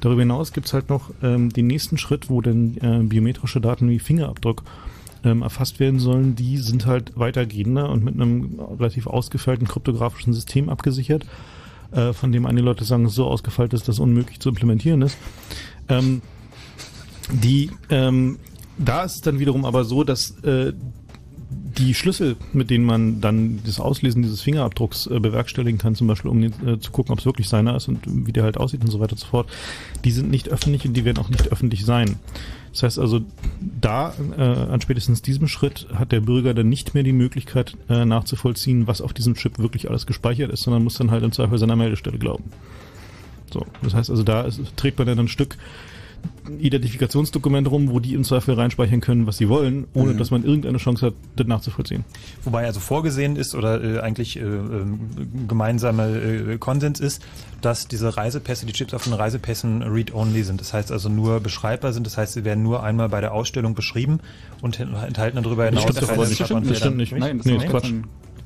Darüber 0.00 0.22
hinaus 0.22 0.52
gibt's 0.52 0.72
halt 0.72 0.88
noch 0.88 1.10
ähm, 1.22 1.50
den 1.50 1.66
nächsten 1.66 1.98
Schritt, 1.98 2.30
wo 2.30 2.40
dann 2.40 2.76
äh, 2.78 3.02
biometrische 3.02 3.60
Daten 3.60 3.88
wie 3.88 3.98
Fingerabdruck 3.98 4.62
ähm, 5.24 5.42
erfasst 5.42 5.80
werden 5.80 5.98
sollen. 5.98 6.36
Die 6.36 6.58
sind 6.58 6.86
halt 6.86 7.12
weitergehender 7.16 7.90
und 7.90 8.04
mit 8.04 8.14
einem 8.14 8.60
relativ 8.78 9.06
ausgefeilten 9.06 9.66
kryptografischen 9.66 10.32
System 10.32 10.68
abgesichert, 10.68 11.26
äh, 11.92 12.12
von 12.12 12.32
dem 12.32 12.46
einige 12.46 12.64
Leute 12.64 12.84
sagen, 12.84 13.04
es 13.06 13.14
so 13.14 13.26
ausgefeilt 13.26 13.72
ist, 13.72 13.88
dass 13.88 13.96
es 13.96 14.00
unmöglich 14.00 14.40
zu 14.40 14.48
implementieren 14.48 15.02
ist. 15.02 15.16
Ähm, 15.88 16.22
die, 17.30 17.70
ähm, 17.90 18.38
da 18.78 19.04
ist 19.04 19.16
es 19.16 19.20
dann 19.20 19.38
wiederum 19.38 19.64
aber 19.64 19.84
so, 19.84 20.04
dass 20.04 20.30
äh, 20.42 20.72
die 21.78 21.94
Schlüssel, 21.94 22.36
mit 22.52 22.70
denen 22.70 22.84
man 22.84 23.20
dann 23.20 23.60
das 23.64 23.80
Auslesen 23.80 24.22
dieses 24.22 24.40
Fingerabdrucks 24.40 25.06
äh, 25.06 25.20
bewerkstelligen 25.20 25.78
kann, 25.78 25.94
zum 25.94 26.06
Beispiel 26.06 26.30
um 26.30 26.42
äh, 26.42 26.80
zu 26.80 26.90
gucken, 26.90 27.12
ob 27.12 27.18
es 27.18 27.26
wirklich 27.26 27.48
seiner 27.48 27.76
ist 27.76 27.88
und 27.88 28.00
wie 28.06 28.32
der 28.32 28.44
halt 28.44 28.56
aussieht 28.56 28.82
und 28.82 28.90
so 28.90 29.00
weiter 29.00 29.12
und 29.12 29.18
so 29.18 29.26
fort, 29.26 29.48
die 30.04 30.10
sind 30.10 30.30
nicht 30.30 30.48
öffentlich 30.48 30.86
und 30.86 30.94
die 30.94 31.04
werden 31.04 31.18
auch 31.18 31.28
nicht 31.28 31.48
öffentlich 31.52 31.84
sein. 31.84 32.16
Das 32.76 32.82
heißt 32.82 32.98
also, 32.98 33.22
da 33.80 34.12
äh, 34.36 34.42
an 34.42 34.82
spätestens 34.82 35.22
diesem 35.22 35.48
Schritt 35.48 35.86
hat 35.94 36.12
der 36.12 36.20
Bürger 36.20 36.52
dann 36.52 36.68
nicht 36.68 36.92
mehr 36.92 37.02
die 37.02 37.14
Möglichkeit 37.14 37.74
äh, 37.88 38.04
nachzuvollziehen, 38.04 38.86
was 38.86 39.00
auf 39.00 39.14
diesem 39.14 39.34
Chip 39.34 39.58
wirklich 39.58 39.88
alles 39.88 40.04
gespeichert 40.04 40.50
ist, 40.50 40.60
sondern 40.62 40.84
muss 40.84 40.98
dann 40.98 41.10
halt 41.10 41.24
im 41.24 41.32
Zweifel 41.32 41.56
seiner 41.56 41.74
Meldestelle 41.74 42.18
glauben. 42.18 42.44
So, 43.50 43.64
das 43.80 43.94
heißt 43.94 44.10
also, 44.10 44.22
da 44.22 44.42
ist, 44.42 44.60
trägt 44.76 44.98
man 44.98 45.06
dann 45.06 45.18
ein 45.20 45.28
Stück 45.28 45.56
Identifikationsdokument 46.58 47.70
rum, 47.70 47.90
wo 47.90 48.00
die 48.00 48.14
im 48.14 48.24
Zweifel 48.24 48.54
reinspeichern 48.54 49.00
können, 49.00 49.26
was 49.26 49.36
sie 49.38 49.48
wollen, 49.48 49.86
ohne 49.94 50.12
Mhm. 50.14 50.18
dass 50.18 50.30
man 50.30 50.44
irgendeine 50.44 50.78
Chance 50.78 51.06
hat, 51.06 51.14
das 51.36 51.46
nachzuvollziehen. 51.46 52.04
Wobei 52.44 52.64
also 52.66 52.80
vorgesehen 52.80 53.36
ist 53.36 53.54
oder 53.54 53.82
äh, 53.82 54.00
eigentlich 54.00 54.36
äh, 54.36 54.40
ähm, 54.42 54.98
gemeinsamer 55.48 56.08
äh, 56.08 56.58
Konsens 56.58 57.00
ist, 57.00 57.22
dass 57.62 57.88
diese 57.88 58.16
Reisepässe, 58.16 58.66
die 58.66 58.72
Chips 58.72 58.94
auf 58.94 59.04
den 59.04 59.12
Reisepässen 59.14 59.82
read-only 59.82 60.42
sind. 60.42 60.60
Das 60.60 60.72
heißt 60.72 60.92
also 60.92 61.08
nur 61.08 61.40
beschreibbar 61.40 61.92
sind. 61.92 62.06
Das 62.06 62.16
heißt, 62.16 62.34
sie 62.34 62.44
werden 62.44 62.62
nur 62.62 62.82
einmal 62.82 63.08
bei 63.08 63.20
der 63.20 63.32
Ausstellung 63.32 63.74
beschrieben 63.74 64.20
und 64.62 64.78
enthalten 64.78 65.42
darüber 65.42 65.64
hinaus 65.66 65.82
stimmt 65.82 66.02
doch 66.02 66.08
keine 66.08 66.20
aber 66.20 66.28
nicht. 66.28 66.38
Beschreibung 66.38 66.68
Das 66.68 66.78
stimmt 66.78 66.96
nicht. 66.98 67.12
Nein, 67.16 67.38
das 67.38 67.46
Nee, 67.46 67.56
ist 67.56 67.66
Quatsch. 67.66 67.82
Quatsch. 67.90 67.92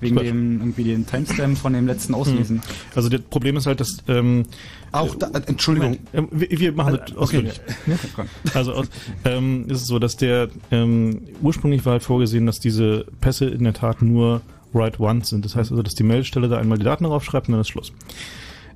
Wegen 0.03 0.17
Quatsch. 0.17 0.27
dem, 0.29 0.61
irgendwie 0.61 0.85
den 0.85 1.07
Timestamp 1.07 1.59
von 1.59 1.75
dem 1.75 1.87
letzten 1.87 2.15
Auslesen. 2.15 2.63
Also 2.95 3.11
das 3.11 3.21
Problem 3.21 3.59
ist 3.59 3.67
halt, 3.67 3.81
dass 3.81 3.99
ähm, 4.09 4.45
Auch 4.93 5.15
da, 5.15 5.29
äh, 5.29 5.43
Entschuldigung. 5.47 5.99
Ähm, 6.13 6.29
wir, 6.33 6.73
machen 6.73 6.99
das 7.07 7.17
ausführlich. 7.17 7.61
Ja? 7.87 8.27
Also 8.55 8.85
ähm, 9.25 9.67
ist 9.69 9.83
es 9.83 9.87
so, 9.87 9.99
dass 9.99 10.17
der 10.17 10.49
ähm, 10.71 11.23
ursprünglich 11.43 11.85
war 11.85 11.93
halt 11.93 12.03
vorgesehen, 12.03 12.47
dass 12.47 12.61
diese 12.61 13.07
Pässe 13.21 13.47
in 13.47 13.65
der 13.65 13.75
Tat 13.75 14.03
nur 14.03 14.43
write 14.73 15.01
once 15.01 15.31
sind. 15.31 15.45
Das 15.45 15.57
heißt 15.57 15.71
also, 15.71 15.83
dass 15.83 15.95
die 15.95 16.03
Meldestelle 16.03 16.49
da 16.49 16.59
einmal 16.59 16.79
die 16.79 16.85
Daten 16.85 17.05
darauf 17.05 17.25
schreibt 17.25 17.49
und 17.49 17.53
dann 17.53 17.61
ist 17.61 17.69
Schluss. 17.69 17.93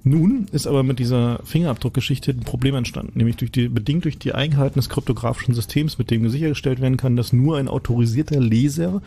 Nun 0.07 0.47
ist 0.53 0.67
aber 0.67 0.83
mit 0.83 0.99
dieser 0.99 1.41
Fingerabdruckgeschichte 1.45 2.33
ein 2.33 2.41
Problem 2.41 2.75
entstanden, 2.75 3.13
nämlich 3.15 3.37
durch 3.37 3.51
die, 3.51 3.69
bedingt 3.69 4.05
durch 4.05 4.19
die 4.19 4.35
Eigenheiten 4.35 4.79
des 4.79 4.91
kryptografischen 4.91 5.55
Systems, 5.55 5.97
mit 5.97 6.11
dem 6.11 6.29
sichergestellt 6.29 6.83
werden 6.83 6.99
kann, 6.99 7.17
dass 7.17 7.33
nur 7.33 7.57
ein 7.57 7.69
autorisierter 7.69 8.39
Leser 8.39 9.01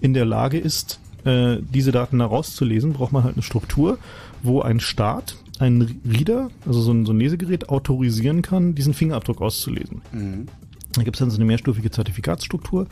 in 0.00 0.12
der 0.12 0.24
Lage 0.24 0.58
ist, 0.58 0.98
äh, 1.24 1.58
diese 1.60 1.92
Daten 1.92 2.18
da 2.18 2.26
rauszulesen, 2.26 2.94
braucht 2.94 3.12
man 3.12 3.22
halt 3.22 3.36
eine 3.36 3.44
Struktur, 3.44 3.98
wo 4.42 4.60
ein 4.60 4.80
Staat 4.80 5.36
einen 5.60 6.00
Reader, 6.04 6.50
also 6.66 6.80
so 6.80 6.92
ein, 6.92 7.06
so 7.06 7.12
ein 7.12 7.18
Lesegerät, 7.18 7.68
autorisieren 7.68 8.42
kann, 8.42 8.74
diesen 8.74 8.94
Fingerabdruck 8.94 9.40
auszulesen. 9.40 10.02
Da 10.92 11.02
gibt 11.02 11.16
es 11.16 11.20
dann 11.20 11.30
so 11.30 11.36
eine 11.36 11.44
mehrstufige 11.44 11.90
Zertifikatsstruktur. 11.90 12.86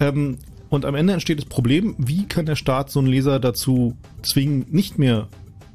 Ähm, 0.00 0.38
und 0.68 0.84
am 0.84 0.94
Ende 0.94 1.12
entsteht 1.12 1.38
das 1.38 1.44
Problem, 1.44 1.94
wie 1.98 2.24
kann 2.24 2.46
der 2.46 2.56
Staat 2.56 2.90
so 2.90 2.98
einen 2.98 3.08
Leser 3.08 3.38
dazu 3.38 3.94
zwingen, 4.22 4.66
nicht 4.70 4.98
mehr 4.98 5.28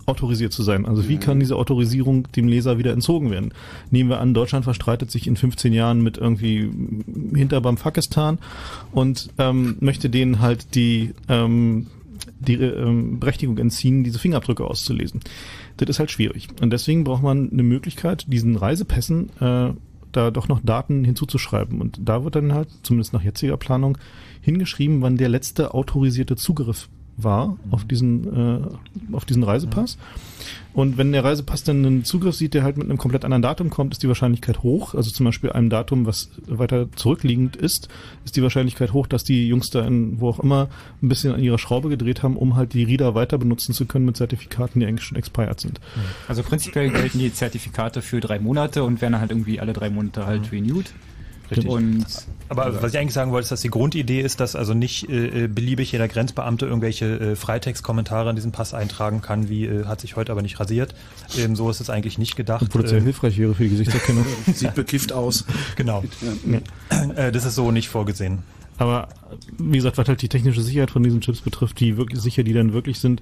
autorisiert 0.08 0.54
zu 0.54 0.64
sein? 0.64 0.86
Also 0.86 1.08
wie 1.08 1.18
kann 1.18 1.40
diese 1.40 1.56
Autorisierung 1.56 2.32
dem 2.32 2.48
Leser 2.48 2.78
wieder 2.80 2.94
entzogen 2.94 3.30
werden? 3.30 3.54
Nehmen 3.92 4.10
wir 4.10 4.20
an, 4.20 4.34
Deutschland 4.34 4.64
verstreitet 4.64 5.12
sich 5.12 5.28
in 5.28 5.36
15 5.36 5.74
Jahren 5.74 6.02
mit 6.02 6.18
irgendwie 6.18 6.72
Hinterbam 7.36 7.76
Pakistan 7.76 8.40
und 8.92 9.30
ähm, 9.38 9.76
möchte 9.82 10.10
denen 10.10 10.40
halt 10.40 10.74
die, 10.76 11.14
ähm, 11.28 11.88
die 12.40 12.56
ähm, 12.56 13.20
Berechtigung 13.20 13.58
entziehen, 13.58 14.04
diese 14.04 14.20
Fingerabdrücke 14.20 14.66
auszulesen. 14.66 15.22
Das 15.78 15.90
ist 15.90 16.00
halt 16.00 16.12
schwierig. 16.12 16.48
Und 16.62 16.72
deswegen 16.72 17.04
braucht 17.04 17.24
man 17.24 17.52
eine 17.52 17.64
Möglichkeit, 17.64 18.26
diesen 18.28 18.56
Reisepässen 18.56 19.30
äh, 19.40 19.74
da 20.12 20.32
doch 20.32 20.48
noch 20.48 20.62
Daten 20.62 21.04
hinzuzuschreiben. 21.04 21.82
Und 21.82 22.00
da 22.04 22.24
wird 22.24 22.36
dann 22.36 22.54
halt, 22.54 22.70
zumindest 22.84 23.14
nach 23.14 23.24
jetziger 23.24 23.58
Planung, 23.58 23.98
hingeschrieben, 24.42 25.02
wann 25.02 25.18
der 25.18 25.30
letzte 25.30 25.74
autorisierte 25.74 26.36
Zugriff 26.36 26.90
war 27.18 27.58
auf 27.72 27.84
diesen, 27.86 28.62
äh, 28.62 29.16
auf 29.16 29.26
diesen 29.26 29.44
Reisepass. 29.44 29.98
Und 30.74 30.98
wenn 30.98 31.12
der 31.12 31.24
Reisepass 31.24 31.64
dann 31.64 31.84
einen 31.84 32.04
Zugriff 32.04 32.36
sieht, 32.36 32.54
der 32.54 32.62
halt 32.64 32.78
mit 32.78 32.88
einem 32.88 33.00
komplett 33.00 33.26
anderen 33.26 33.42
Datum 33.42 33.72
kommt, 33.72 33.94
ist 33.94 34.04
die 34.04 34.08
Wahrscheinlichkeit 34.08 34.62
hoch. 34.62 34.94
Also 34.94 35.10
zum 35.10 35.26
Beispiel 35.26 35.52
einem 35.52 35.72
Datum, 35.72 36.06
was 36.06 36.30
weiter 36.46 36.88
zurückliegend 36.96 37.56
ist, 37.56 37.90
ist 38.26 38.36
die 38.36 38.44
Wahrscheinlichkeit 38.44 38.94
hoch, 38.94 39.08
dass 39.08 39.24
die 39.24 39.48
Jungs 39.48 39.72
da 39.72 39.84
in, 39.86 40.22
wo 40.22 40.30
auch 40.30 40.40
immer, 40.40 40.70
ein 41.02 41.10
bisschen 41.10 41.34
an 41.34 41.42
ihrer 41.42 41.58
Schraube 41.58 41.90
gedreht 41.90 42.22
haben, 42.22 42.38
um 42.38 42.56
halt 42.56 42.74
die 42.74 42.84
Reader 42.84 43.16
weiter 43.16 43.40
benutzen 43.40 43.74
zu 43.74 43.88
können 43.88 44.06
mit 44.06 44.18
Zertifikaten, 44.18 44.80
die 44.80 44.86
eigentlich 44.86 45.06
schon 45.06 45.18
expired 45.18 45.60
sind. 45.60 45.82
Also 46.28 46.44
prinzipiell 46.44 46.92
gelten 46.92 47.18
die 47.18 47.34
Zertifikate 47.34 48.04
für 48.04 48.20
drei 48.20 48.38
Monate 48.38 48.84
und 48.84 49.02
werden 49.02 49.20
halt 49.20 49.32
irgendwie 49.32 49.60
alle 49.60 49.74
drei 49.74 49.90
Monate 49.90 50.28
halt 50.28 50.52
renewed. 50.52 50.94
Richtig. 51.50 51.68
Und 51.68 52.06
Aber 52.50 52.82
was 52.82 52.94
ich 52.94 53.00
eigentlich 53.00 53.14
sagen 53.14 53.32
wollte, 53.32 53.46
ist, 53.46 53.52
dass 53.52 53.62
die 53.62 53.70
Grundidee 53.70 54.22
ist, 54.22 54.40
dass 54.40 54.56
also 54.56 54.74
nicht 54.74 55.10
äh, 55.10 55.46
äh, 55.46 55.48
beliebig 55.48 55.92
jeder 55.92 56.08
Grenzbeamte 56.08 56.66
irgendwelche 56.66 57.06
äh, 57.06 57.36
Freitextkommentare 57.36 58.30
in 58.30 58.36
diesen 58.36 58.52
Pass 58.52 58.74
eintragen 58.74 59.22
kann, 59.22 59.50
wie 59.50 59.66
äh, 59.66 59.86
hat 59.86 60.02
sich 60.02 60.16
heute 60.16 60.32
aber 60.32 60.42
nicht 60.42 60.60
rasiert. 60.60 60.94
Ähm, 61.38 61.56
so 61.56 61.70
ist 61.70 61.80
es 61.80 61.90
eigentlich 61.90 62.18
nicht 62.18 62.36
gedacht. 62.36 62.64
Obwohl 62.64 62.82
das 62.82 62.92
sehr 62.92 63.00
Ähm, 63.00 63.06
hilfreich 63.06 63.38
wäre 63.38 63.54
für 63.54 63.64
die 63.64 63.70
Gesichtserkennung. 63.70 64.26
Sieht 64.54 64.76
bekifft 64.76 65.14
aus. 65.14 65.46
Genau. 65.76 66.04
Äh, 67.16 67.32
das 67.32 67.46
ist 67.46 67.56
so 67.56 67.72
nicht 67.72 67.90
vorgesehen. 67.90 68.40
Aber 68.78 69.10
wie 69.58 69.78
gesagt, 69.78 69.98
was 69.98 70.08
halt 70.08 70.22
die 70.22 70.30
technische 70.30 70.62
Sicherheit 70.62 70.92
von 70.92 71.02
diesen 71.04 71.22
Chips 71.22 71.42
betrifft, 71.42 71.80
die 71.80 71.98
wirklich 71.98 72.22
sicher, 72.22 72.44
die 72.44 72.54
dann 72.54 72.74
wirklich 72.74 73.00
sind, 73.00 73.22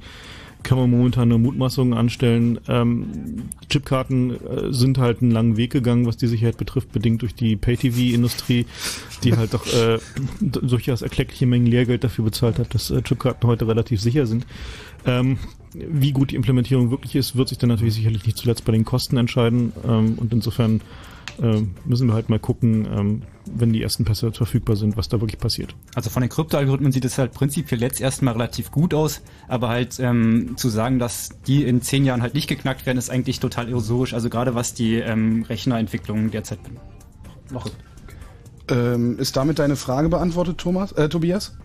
kann 0.65 0.79
man 0.79 0.89
momentan 0.89 1.29
nur 1.29 1.37
Mutmaßungen 1.37 1.93
anstellen. 1.93 2.59
Ähm, 2.67 3.43
Chipkarten 3.69 4.31
äh, 4.31 4.73
sind 4.73 4.97
halt 4.97 5.21
einen 5.21 5.31
langen 5.31 5.57
Weg 5.57 5.71
gegangen, 5.71 6.07
was 6.07 6.17
die 6.17 6.27
Sicherheit 6.27 6.57
betrifft, 6.57 6.91
bedingt 6.91 7.21
durch 7.21 7.35
die 7.35 7.55
Pay-TV-Industrie, 7.55 8.65
die 9.23 9.37
halt 9.37 9.53
doch 9.53 9.65
äh, 9.67 9.99
durchaus 10.41 11.03
erkleckliche 11.03 11.45
Mengen 11.45 11.67
Lehrgeld 11.67 12.03
dafür 12.03 12.25
bezahlt 12.25 12.57
hat, 12.57 12.73
dass 12.73 12.89
äh, 12.89 13.01
Chipkarten 13.03 13.47
heute 13.47 13.67
relativ 13.67 14.01
sicher 14.01 14.25
sind. 14.25 14.47
Ähm, 15.05 15.37
wie 15.73 16.11
gut 16.11 16.31
die 16.31 16.35
Implementierung 16.35 16.89
wirklich 16.89 17.15
ist, 17.15 17.35
wird 17.35 17.49
sich 17.49 17.59
dann 17.59 17.69
natürlich 17.69 17.93
sicherlich 17.93 18.25
nicht 18.25 18.37
zuletzt 18.37 18.65
bei 18.65 18.71
den 18.71 18.85
Kosten 18.85 19.17
entscheiden. 19.17 19.71
Ähm, 19.87 20.15
und 20.17 20.33
insofern 20.33 20.81
müssen 21.85 22.07
wir 22.07 22.13
halt 22.13 22.29
mal 22.29 22.39
gucken, 22.39 22.85
ähm, 22.85 23.21
wenn 23.45 23.73
die 23.73 23.81
ersten 23.83 24.05
Pässe 24.05 24.31
verfügbar 24.31 24.75
sind, 24.75 24.97
was 24.97 25.09
da 25.09 25.19
wirklich 25.21 25.39
passiert. 25.39 25.75
Also 25.93 26.09
von 26.09 26.21
den 26.21 26.29
Kryptoalgorithmen 26.29 26.91
sieht 26.91 27.05
es 27.05 27.17
halt 27.17 27.33
prinzipiell 27.33 27.81
jetzt 27.81 28.01
erstmal 28.01 28.33
relativ 28.33 28.71
gut 28.71 28.93
aus, 28.93 29.21
aber 29.47 29.69
halt 29.69 29.99
ähm, 29.99 30.55
zu 30.57 30.69
sagen, 30.69 30.97
dass 30.99 31.29
die 31.45 31.63
in 31.63 31.81
zehn 31.81 32.05
Jahren 32.05 32.21
halt 32.21 32.33
nicht 32.33 32.47
geknackt 32.47 32.85
werden, 32.85 32.97
ist 32.97 33.09
eigentlich 33.09 33.39
total 33.39 33.67
illusorisch. 33.67 34.13
Also 34.13 34.29
gerade 34.29 34.55
was 34.55 34.73
die 34.73 34.95
ähm, 34.95 35.43
Rechnerentwicklung 35.43 36.31
derzeit 36.31 36.59
noch 37.51 37.69
Ähm, 38.67 39.19
ist 39.19 39.35
damit 39.37 39.59
deine 39.59 39.75
Frage 39.75 40.09
beantwortet, 40.09 40.57
Thomas, 40.57 40.91
äh, 40.93 41.07
Tobias? 41.09 41.55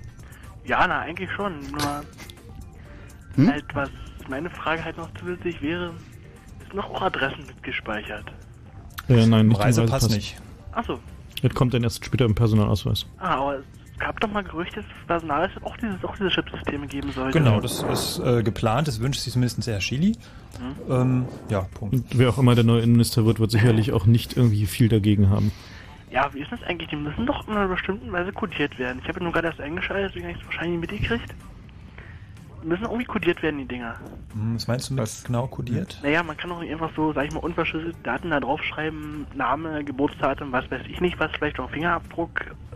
Ja, 0.66 0.86
na, 0.86 1.00
eigentlich 1.00 1.30
schon. 1.32 1.58
Nur 1.70 2.02
Hm? 3.36 3.48
halt, 3.50 3.64
was 3.74 3.88
meine 4.28 4.50
Frage 4.50 4.84
halt 4.84 4.96
noch 4.98 5.08
zusätzlich 5.18 5.62
wäre, 5.62 5.94
ist 6.62 6.74
noch 6.74 6.90
auch 6.90 7.02
Adressen 7.02 7.46
mitgespeichert. 7.46 8.30
Äh, 9.10 9.26
nein, 9.26 9.48
nicht 9.48 9.56
im 9.58 9.62
Reisepass 9.62 10.08
nicht. 10.10 10.36
Achso. 10.72 10.98
Das 11.42 11.54
kommt 11.54 11.74
dann 11.74 11.82
erst 11.82 12.04
später 12.04 12.24
im 12.24 12.34
Personalausweis. 12.34 13.06
Ah, 13.18 13.36
aber 13.36 13.62
gab 13.98 14.18
doch 14.20 14.30
mal 14.30 14.42
Gerüchte, 14.42 14.76
dass 14.76 14.86
das 14.86 15.06
Personal 15.06 15.50
es 15.54 15.62
auch, 15.62 15.76
dieses, 15.76 16.02
auch 16.04 16.16
diese 16.16 16.30
Chipsysteme 16.30 16.86
geben 16.86 17.12
sollte. 17.12 17.38
Genau, 17.38 17.60
das 17.60 17.82
ist 17.82 18.18
äh, 18.18 18.42
geplant, 18.42 18.88
das 18.88 19.00
wünscht 19.00 19.20
sich 19.20 19.32
zumindest 19.32 19.66
Herr 19.66 19.78
Chili. 19.78 20.16
Mhm. 20.58 20.92
Ähm, 20.92 21.24
ja, 21.48 21.66
Punkt. 21.74 21.94
Und 21.94 22.04
wer 22.18 22.30
auch 22.30 22.38
immer 22.38 22.54
der 22.54 22.64
neue 22.64 22.80
Innenminister 22.80 23.24
wird, 23.26 23.40
wird 23.40 23.50
sicherlich 23.50 23.92
auch 23.92 24.06
nicht 24.06 24.36
irgendwie 24.36 24.66
viel 24.66 24.88
dagegen 24.88 25.30
haben. 25.30 25.52
Ja, 26.10 26.28
wie 26.34 26.40
ist 26.40 26.50
das 26.50 26.62
eigentlich? 26.64 26.88
Die 26.88 26.96
müssen 26.96 27.24
doch 27.26 27.46
in 27.46 27.54
einer 27.54 27.68
bestimmten 27.68 28.10
Weise 28.10 28.32
kodiert 28.32 28.78
werden. 28.78 29.00
Ich 29.02 29.08
habe 29.08 29.22
nur 29.22 29.32
gerade 29.32 29.48
erst 29.48 29.60
eingeschaltet, 29.60 30.10
deswegen 30.10 30.26
habe 30.26 30.36
ich 30.36 30.42
es 30.42 30.46
wahrscheinlich 30.46 30.80
mitgekriegt. 30.80 31.34
Die 32.62 32.66
müssen 32.66 32.82
irgendwie 32.84 33.04
kodiert 33.04 33.42
werden, 33.42 33.58
die 33.58 33.64
Dinger. 33.64 33.94
Hm, 34.32 34.54
Was 34.54 34.68
meinst 34.68 34.90
du 34.90 34.94
mit 34.94 35.08
genau 35.24 35.46
kodiert? 35.46 35.98
Naja, 36.02 36.22
man 36.22 36.36
kann 36.36 36.50
doch 36.50 36.60
nicht 36.60 36.70
einfach 36.72 36.90
so, 36.94 37.12
sag 37.12 37.24
ich 37.26 37.32
mal, 37.32 37.40
unverschlüsselte 37.40 37.96
Daten 38.02 38.30
da 38.30 38.40
draufschreiben, 38.40 39.26
Name, 39.34 39.82
Geburtsdatum, 39.84 40.52
was 40.52 40.70
weiß 40.70 40.82
ich 40.88 41.00
nicht, 41.00 41.18
was 41.18 41.30
vielleicht 41.32 41.58
auch 41.58 41.70
Fingerabdruck 41.70 42.30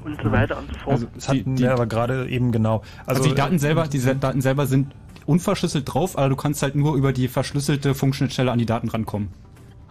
und 0.04 0.20
so 0.22 0.32
weiter 0.32 0.58
und 0.58 0.68
so 0.72 0.78
fort. 0.78 0.92
Also 0.94 1.06
Das 1.14 1.28
hatten 1.28 1.58
wir 1.58 1.72
aber 1.72 1.86
gerade 1.86 2.28
eben 2.28 2.50
genau. 2.52 2.82
Also, 3.06 3.22
die 3.24 3.34
Daten 3.34 3.58
selber, 3.58 3.86
die 3.88 3.98
Se- 3.98 4.16
Daten 4.16 4.40
selber 4.40 4.66
sind 4.66 4.94
unverschlüsselt 5.26 5.92
drauf, 5.92 6.16
aber 6.18 6.28
du 6.28 6.36
kannst 6.36 6.62
halt 6.62 6.74
nur 6.74 6.94
über 6.96 7.12
die 7.12 7.28
verschlüsselte 7.28 7.94
Funkschnittstelle 7.94 8.50
an 8.52 8.58
die 8.58 8.66
Daten 8.66 8.88
rankommen. 8.88 9.28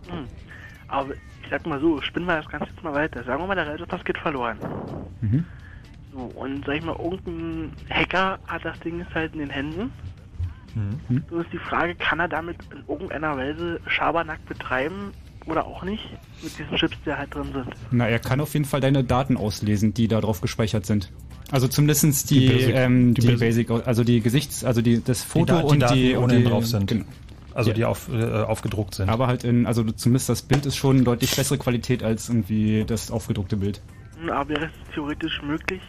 Hm. 0.09 0.25
Aber 0.87 1.13
ich 1.13 1.49
sag 1.49 1.65
mal 1.65 1.79
so, 1.79 2.01
spinnen 2.01 2.27
wir 2.27 2.35
das 2.37 2.47
Ganze 2.49 2.67
jetzt 2.69 2.83
mal 2.83 2.93
weiter. 2.93 3.23
Sagen 3.23 3.41
wir 3.41 3.47
mal, 3.47 3.55
der 3.55 3.67
Reisepass 3.67 4.03
geht 4.05 4.17
verloren. 4.17 4.57
Mhm. 5.21 5.45
So, 6.13 6.19
und 6.35 6.63
sag 6.65 6.75
ich 6.75 6.83
mal, 6.83 6.95
irgendein 6.95 7.71
Hacker 7.89 8.39
hat 8.47 8.63
das 8.65 8.79
Ding 8.81 8.99
jetzt 8.99 9.13
halt 9.15 9.33
in 9.33 9.39
den 9.39 9.49
Händen. 9.49 9.91
Mhm. 10.75 11.23
So 11.29 11.39
ist 11.41 11.51
die 11.53 11.57
Frage, 11.57 11.95
kann 11.95 12.19
er 12.19 12.27
damit 12.27 12.57
in 12.71 12.83
irgendeiner 12.87 13.37
Weise 13.37 13.79
Schabernack 13.87 14.43
betreiben 14.47 15.11
oder 15.45 15.65
auch 15.65 15.83
nicht? 15.83 16.03
Mit 16.41 16.57
diesen 16.57 16.75
Chips, 16.77 16.97
die 17.05 17.11
halt 17.13 17.33
drin 17.33 17.47
sind. 17.53 17.67
Na, 17.91 18.07
er 18.07 18.19
kann 18.19 18.39
auf 18.41 18.53
jeden 18.53 18.65
Fall 18.65 18.79
deine 18.81 19.03
Daten 19.03 19.37
auslesen, 19.37 19.93
die 19.93 20.07
da 20.07 20.21
drauf 20.21 20.41
gespeichert 20.41 20.85
sind. 20.85 21.11
Also 21.51 21.67
zumindestens 21.67 22.25
die, 22.25 22.39
Die 22.39 22.49
Basic- 22.49 22.75
ähm, 22.75 23.13
die 23.13 23.21
die, 23.21 23.27
Basic- 23.27 23.67
Basic, 23.67 23.87
also 23.87 24.03
die 24.03 24.21
Gesichts, 24.21 24.63
also 24.63 24.81
die, 24.81 25.03
das 25.03 25.21
Die 25.23 25.27
Foto 25.27 25.57
die 25.59 25.63
und 25.65 25.79
Daten, 25.81 25.93
die 25.95 26.15
ohne 26.15 26.37
die, 26.39 26.43
drauf 26.43 26.65
sind. 26.65 26.87
Genau. 26.87 27.05
Also 27.53 27.69
Ja. 27.69 27.75
die 27.75 27.85
auf, 27.85 28.09
äh, 28.11 28.23
aufgedruckt 28.41 28.95
sind. 28.95 29.09
Aber 29.09 29.27
halt 29.27 29.43
in, 29.43 29.67
also 29.67 29.83
zumindest 29.83 30.29
das 30.29 30.41
Bild 30.41 30.65
ist 30.65 30.75
schon 30.75 31.03
deutlich 31.03 31.35
bessere 31.35 31.59
Qualität 31.59 32.01
als 32.01 32.29
irgendwie 32.29 32.83
das 32.87 33.11
aufgedruckte 33.11 33.57
Bild. 33.57 33.79
Hm, 34.19 34.29
Aber 34.31 34.49
wäre 34.49 34.65
es 34.65 34.93
theoretisch 34.95 35.39
möglich, 35.43 35.81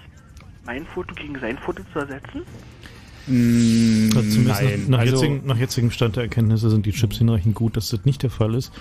mein 0.66 0.86
Foto 0.86 1.14
gegen 1.14 1.38
sein 1.40 1.58
Foto 1.58 1.82
zu 1.92 1.98
ersetzen? 2.00 2.42
Mm, 3.26 4.10
Also 4.16 4.30
zumindest 4.30 4.62
nein. 4.62 4.80
Nach, 4.82 4.88
nach, 4.88 4.98
Also- 5.00 5.14
jetzigen, 5.16 5.46
nach 5.46 5.56
jetzigem 5.56 5.90
Stand 5.90 6.16
der 6.16 6.24
Erkenntnisse 6.24 6.68
sind 6.70 6.84
die 6.86 6.92
Chips 6.92 7.18
hinreichend 7.18 7.54
gut, 7.54 7.76
dass 7.76 7.88
das 7.88 8.04
nicht 8.04 8.22
der 8.22 8.30
Fall 8.30 8.54
ist. 8.54 8.72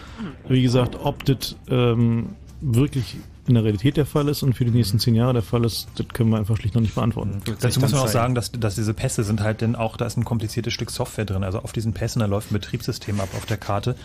Wie 0.49 0.61
gesagt, 0.61 0.97
ob 1.01 1.23
das 1.25 1.55
ähm, 1.69 2.29
wirklich 2.61 3.15
in 3.47 3.55
der 3.55 3.63
Realität 3.63 3.97
der 3.97 4.05
Fall 4.05 4.29
ist 4.29 4.41
und 4.43 4.53
für 4.53 4.63
die 4.63 4.71
nächsten 4.71 4.99
zehn 4.99 5.15
Jahre 5.15 5.33
der 5.33 5.41
Fall 5.41 5.65
ist, 5.65 5.87
das 5.95 6.07
können 6.09 6.29
wir 6.29 6.37
einfach 6.37 6.55
schlicht 6.57 6.75
noch 6.75 6.81
nicht 6.81 6.95
beantworten. 6.95 7.41
Dazu 7.59 7.79
muss 7.81 7.91
man 7.91 8.01
auch 8.01 8.07
sagen, 8.07 8.35
dass, 8.35 8.51
dass 8.53 8.75
diese 8.75 8.93
Pässe 8.93 9.23
sind 9.23 9.41
halt 9.41 9.59
denn 9.61 9.75
auch, 9.75 9.97
da 9.97 10.05
ist 10.05 10.17
ein 10.17 10.23
kompliziertes 10.23 10.73
Stück 10.73 10.91
Software 10.91 11.25
drin. 11.25 11.43
Also 11.43 11.59
auf 11.59 11.73
diesen 11.73 11.93
Pässen, 11.93 12.19
da 12.21 12.25
läuft 12.25 12.51
ein 12.51 12.53
Betriebssystem 12.53 13.19
ab 13.19 13.29
auf 13.35 13.45
der 13.45 13.57
Karte. 13.57 13.95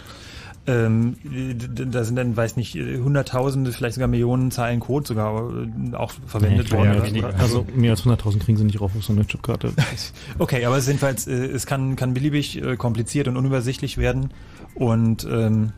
Ähm, 0.68 1.16
d- 1.24 1.86
da 1.90 2.04
sind 2.04 2.16
dann, 2.16 2.36
weiß 2.36 2.56
nicht, 2.56 2.74
hunderttausende, 2.74 3.72
vielleicht 3.72 3.94
sogar 3.94 4.06
Millionen 4.08 4.50
Zeilen 4.50 4.80
Code 4.80 5.06
sogar 5.08 5.50
äh, 5.50 5.94
auch 5.96 6.12
verwendet 6.26 6.70
Nee, 6.70 6.76
worden. 6.78 7.14
ja. 7.16 7.28
Also 7.38 7.66
mehr 7.74 7.92
als 7.92 8.04
100.000 8.04 8.38
kriegen 8.40 8.58
sie 8.58 8.64
nicht 8.64 8.80
rauf 8.80 8.92
auf 8.94 9.02
so 9.02 9.12
eine 9.12 9.26
Chipkarte. 9.26 9.72
Okay, 10.38 10.64
aber 10.66 10.76
es 10.76 10.82
ist 10.84 10.88
jedenfalls, 10.88 11.26
äh, 11.26 11.32
es 11.46 11.64
kann, 11.66 11.96
kann 11.96 12.12
beliebig 12.14 12.62
äh, 12.62 12.76
kompliziert 12.76 13.28
und 13.28 13.36
unübersichtlich 13.36 13.96
werden. 13.98 14.30
Und 14.74 15.26
ähm, 15.30 15.72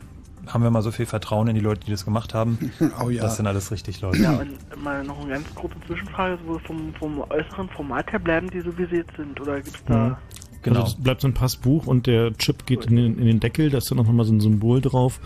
haben 0.47 0.63
wir 0.63 0.71
mal 0.71 0.81
so 0.81 0.91
viel 0.91 1.05
Vertrauen 1.05 1.47
in 1.47 1.55
die 1.55 1.61
Leute, 1.61 1.81
die 1.85 1.91
das 1.91 2.03
gemacht 2.03 2.33
haben, 2.33 2.57
Oh 3.03 3.09
ja. 3.09 3.21
dass 3.21 3.37
dann 3.37 3.47
alles 3.47 3.71
richtig 3.71 4.01
läuft. 4.01 4.19
Ja, 4.19 4.33
und 4.39 4.83
mal 4.83 5.03
noch 5.03 5.21
eine 5.21 5.29
ganz 5.35 5.55
kurze 5.55 5.75
Zwischenfrage, 5.87 6.37
so 6.45 6.59
vom, 6.65 6.93
vom 6.99 7.19
äußeren 7.29 7.69
Format 7.69 8.11
her 8.11 8.19
bleiben 8.19 8.49
die 8.49 8.59
so 8.61 8.77
wie 8.77 8.85
sie 8.87 8.97
jetzt 8.97 9.15
sind? 9.15 9.39
Oder 9.39 9.61
gibt's 9.61 9.81
da... 9.85 10.19
Genau. 10.63 10.81
Also 10.81 10.95
es 10.97 11.03
bleibt 11.03 11.21
so 11.21 11.27
ein 11.27 11.33
Passbuch 11.33 11.87
und 11.87 12.07
der 12.07 12.33
Chip 12.37 12.65
geht 12.65 12.85
in 12.85 12.95
den, 12.95 13.17
in 13.17 13.25
den 13.25 13.39
Deckel, 13.39 13.69
da 13.69 13.79
ist 13.79 13.89
dann 13.89 13.99
auch 13.99 14.05
nochmal 14.05 14.25
so 14.25 14.33
ein 14.33 14.41
Symbol 14.41 14.81
drauf 14.81 15.19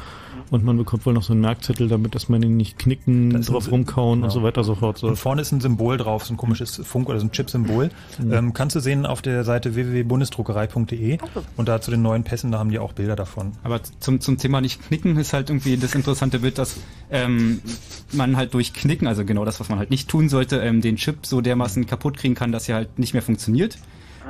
und 0.52 0.64
man 0.64 0.78
bekommt 0.78 1.06
wohl 1.06 1.14
noch 1.14 1.24
so 1.24 1.34
einen 1.34 1.42
Merkzettel, 1.42 1.88
damit 1.88 2.16
dass 2.16 2.30
man 2.30 2.42
ihn 2.44 2.56
nicht 2.56 2.78
knicken, 2.78 3.42
drauf 3.42 3.72
rumkauen 3.72 4.20
genau. 4.20 4.26
und 4.26 4.32
so 4.32 4.44
weiter 4.44 4.60
und 4.60 4.66
so 4.66 4.76
fort. 4.76 4.98
So. 4.98 5.08
Und 5.08 5.16
vorne 5.18 5.42
ist 5.42 5.52
ein 5.52 5.62
Symbol 5.62 5.98
drauf, 5.98 6.26
so 6.26 6.34
ein 6.34 6.38
komisches 6.38 6.82
Funk- 6.84 7.10
oder 7.10 7.20
so 7.20 7.26
ein 7.26 7.32
Chip-Symbol. 7.32 7.90
Mhm. 8.20 8.34
Ähm, 8.34 8.54
kannst 8.54 8.76
du 8.76 8.80
sehen 8.80 9.06
auf 9.06 9.22
der 9.22 9.44
Seite 9.44 9.76
www.bundesdruckerei.de 9.76 11.18
und 11.58 11.68
da 11.68 11.82
zu 11.82 11.92
den 11.92 12.02
neuen 12.02 12.24
Pässen, 12.24 12.52
da 12.52 12.60
haben 12.60 12.70
die 12.70 12.80
auch 12.80 12.94
Bilder 12.94 13.16
davon. 13.16 13.54
Aber 13.64 13.82
zum, 14.00 14.22
zum 14.22 14.38
Thema 14.38 14.62
nicht 14.62 14.82
knicken 14.88 15.18
ist 15.18 15.34
halt 15.34 15.50
irgendwie 15.50 15.78
das 15.78 15.96
interessante 15.96 16.40
Bild, 16.40 16.58
dass 16.58 16.78
ähm, 17.10 17.62
man 18.12 18.38
halt 18.38 18.54
durch 18.54 18.74
Knicken, 18.74 19.08
also 19.08 19.26
genau 19.26 19.46
das, 19.46 19.60
was 19.60 19.70
man 19.70 19.80
halt 19.80 19.90
nicht 19.90 20.10
tun 20.10 20.30
sollte, 20.30 20.58
ähm, 20.58 20.82
den 20.82 20.98
Chip 20.98 21.26
so 21.26 21.42
dermaßen 21.42 21.86
kaputt 21.86 22.18
kriegen 22.18 22.36
kann, 22.36 22.52
dass 22.52 22.70
er 22.70 22.76
halt 22.76 23.00
nicht 23.00 23.14
mehr 23.14 23.24
funktioniert. 23.24 23.78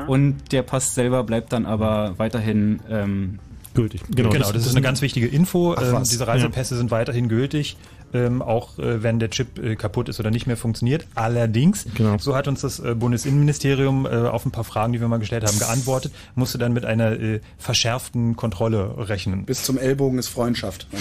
Und 0.08 0.52
der 0.52 0.64
Pass 0.64 0.96
selber 0.96 1.24
bleibt 1.24 1.54
dann 1.54 1.66
aber 1.66 2.14
weiterhin 2.18 2.80
ähm, 2.90 3.40
gültig. 3.74 4.02
Genau, 4.10 4.30
das, 4.30 4.56
ist 4.56 4.72
eine 4.72 4.82
ganz 4.82 5.02
wichtige 5.02 5.28
Info. 5.28 5.76
Ach 5.78 5.82
Ähm, 5.82 6.04
diese 6.04 6.28
Reisepässe 6.28 6.76
sind 6.78 6.92
weiterhin 6.92 7.28
gültig, 7.30 7.78
ähm, 8.14 8.42
auch 8.42 8.80
äh, 8.80 9.04
wenn 9.04 9.20
der 9.20 9.30
Chip 9.30 9.60
äh, 9.60 9.76
kaputt 9.76 10.10
ist 10.10 10.20
oder 10.20 10.32
nicht 10.32 10.48
mehr 10.48 10.58
funktioniert. 10.58 11.06
Allerdings, 11.16 11.86
Genau. 11.96 12.18
so 12.18 12.36
hat 12.36 12.48
uns 12.48 12.62
das 12.62 12.80
äh, 12.80 12.96
Bundesinnenministerium 12.96 14.06
äh, 14.06 14.10
auf 14.10 14.46
ein 14.46 14.52
paar 14.52 14.64
Fragen, 14.64 14.94
die 14.94 15.02
wir 15.02 15.08
mal 15.08 15.20
gestellt 15.20 15.46
haben, 15.46 15.60
geantwortet, 15.60 16.14
musste 16.36 16.58
dann 16.58 16.74
mit 16.74 16.86
einer 16.86 17.12
äh, 17.20 17.42
verschärften 17.58 18.36
Kontrolle 18.36 18.94
rechnen. 19.10 19.46
Bis 19.46 19.64
zum 19.64 19.78
Ellbogen 19.78 20.20
ist 20.20 20.28
Freundschaft. 20.30 20.88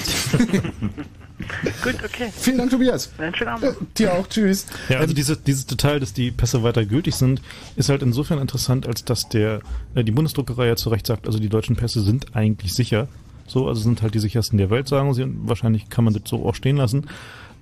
Gut, 1.82 1.96
okay. 2.04 2.30
Vielen 2.32 2.58
Dank, 2.58 2.70
Tobias. 2.70 3.10
Einen 3.18 3.34
schönen 3.34 3.50
Abend. 3.50 3.64
Äh, 3.64 3.74
dir 3.98 4.12
auch, 4.12 4.26
tschüss. 4.28 4.66
Ja, 4.88 5.00
also 5.00 5.14
diese, 5.14 5.36
dieses 5.36 5.66
Detail, 5.66 5.98
dass 5.98 6.12
die 6.12 6.30
Pässe 6.30 6.62
weiter 6.62 6.84
gültig 6.84 7.16
sind, 7.16 7.42
ist 7.76 7.88
halt 7.88 8.02
insofern 8.02 8.38
interessant, 8.38 8.86
als 8.86 9.04
dass 9.04 9.28
der 9.28 9.60
äh, 9.94 10.04
die 10.04 10.12
Bundesdruckerei 10.12 10.68
ja 10.68 10.76
zu 10.76 10.90
Recht 10.90 11.06
sagt, 11.06 11.26
also 11.26 11.40
die 11.40 11.48
deutschen 11.48 11.76
Pässe 11.76 12.02
sind 12.02 12.36
eigentlich 12.36 12.72
sicher. 12.72 13.08
So, 13.46 13.68
also 13.68 13.80
sind 13.80 14.00
halt 14.00 14.14
die 14.14 14.20
sichersten 14.20 14.58
der 14.58 14.70
Welt, 14.70 14.88
sagen 14.88 15.12
sie. 15.12 15.22
Und 15.24 15.48
wahrscheinlich 15.48 15.88
kann 15.90 16.04
man 16.04 16.14
das 16.14 16.22
so 16.26 16.46
auch 16.46 16.54
stehen 16.54 16.76
lassen. 16.76 17.08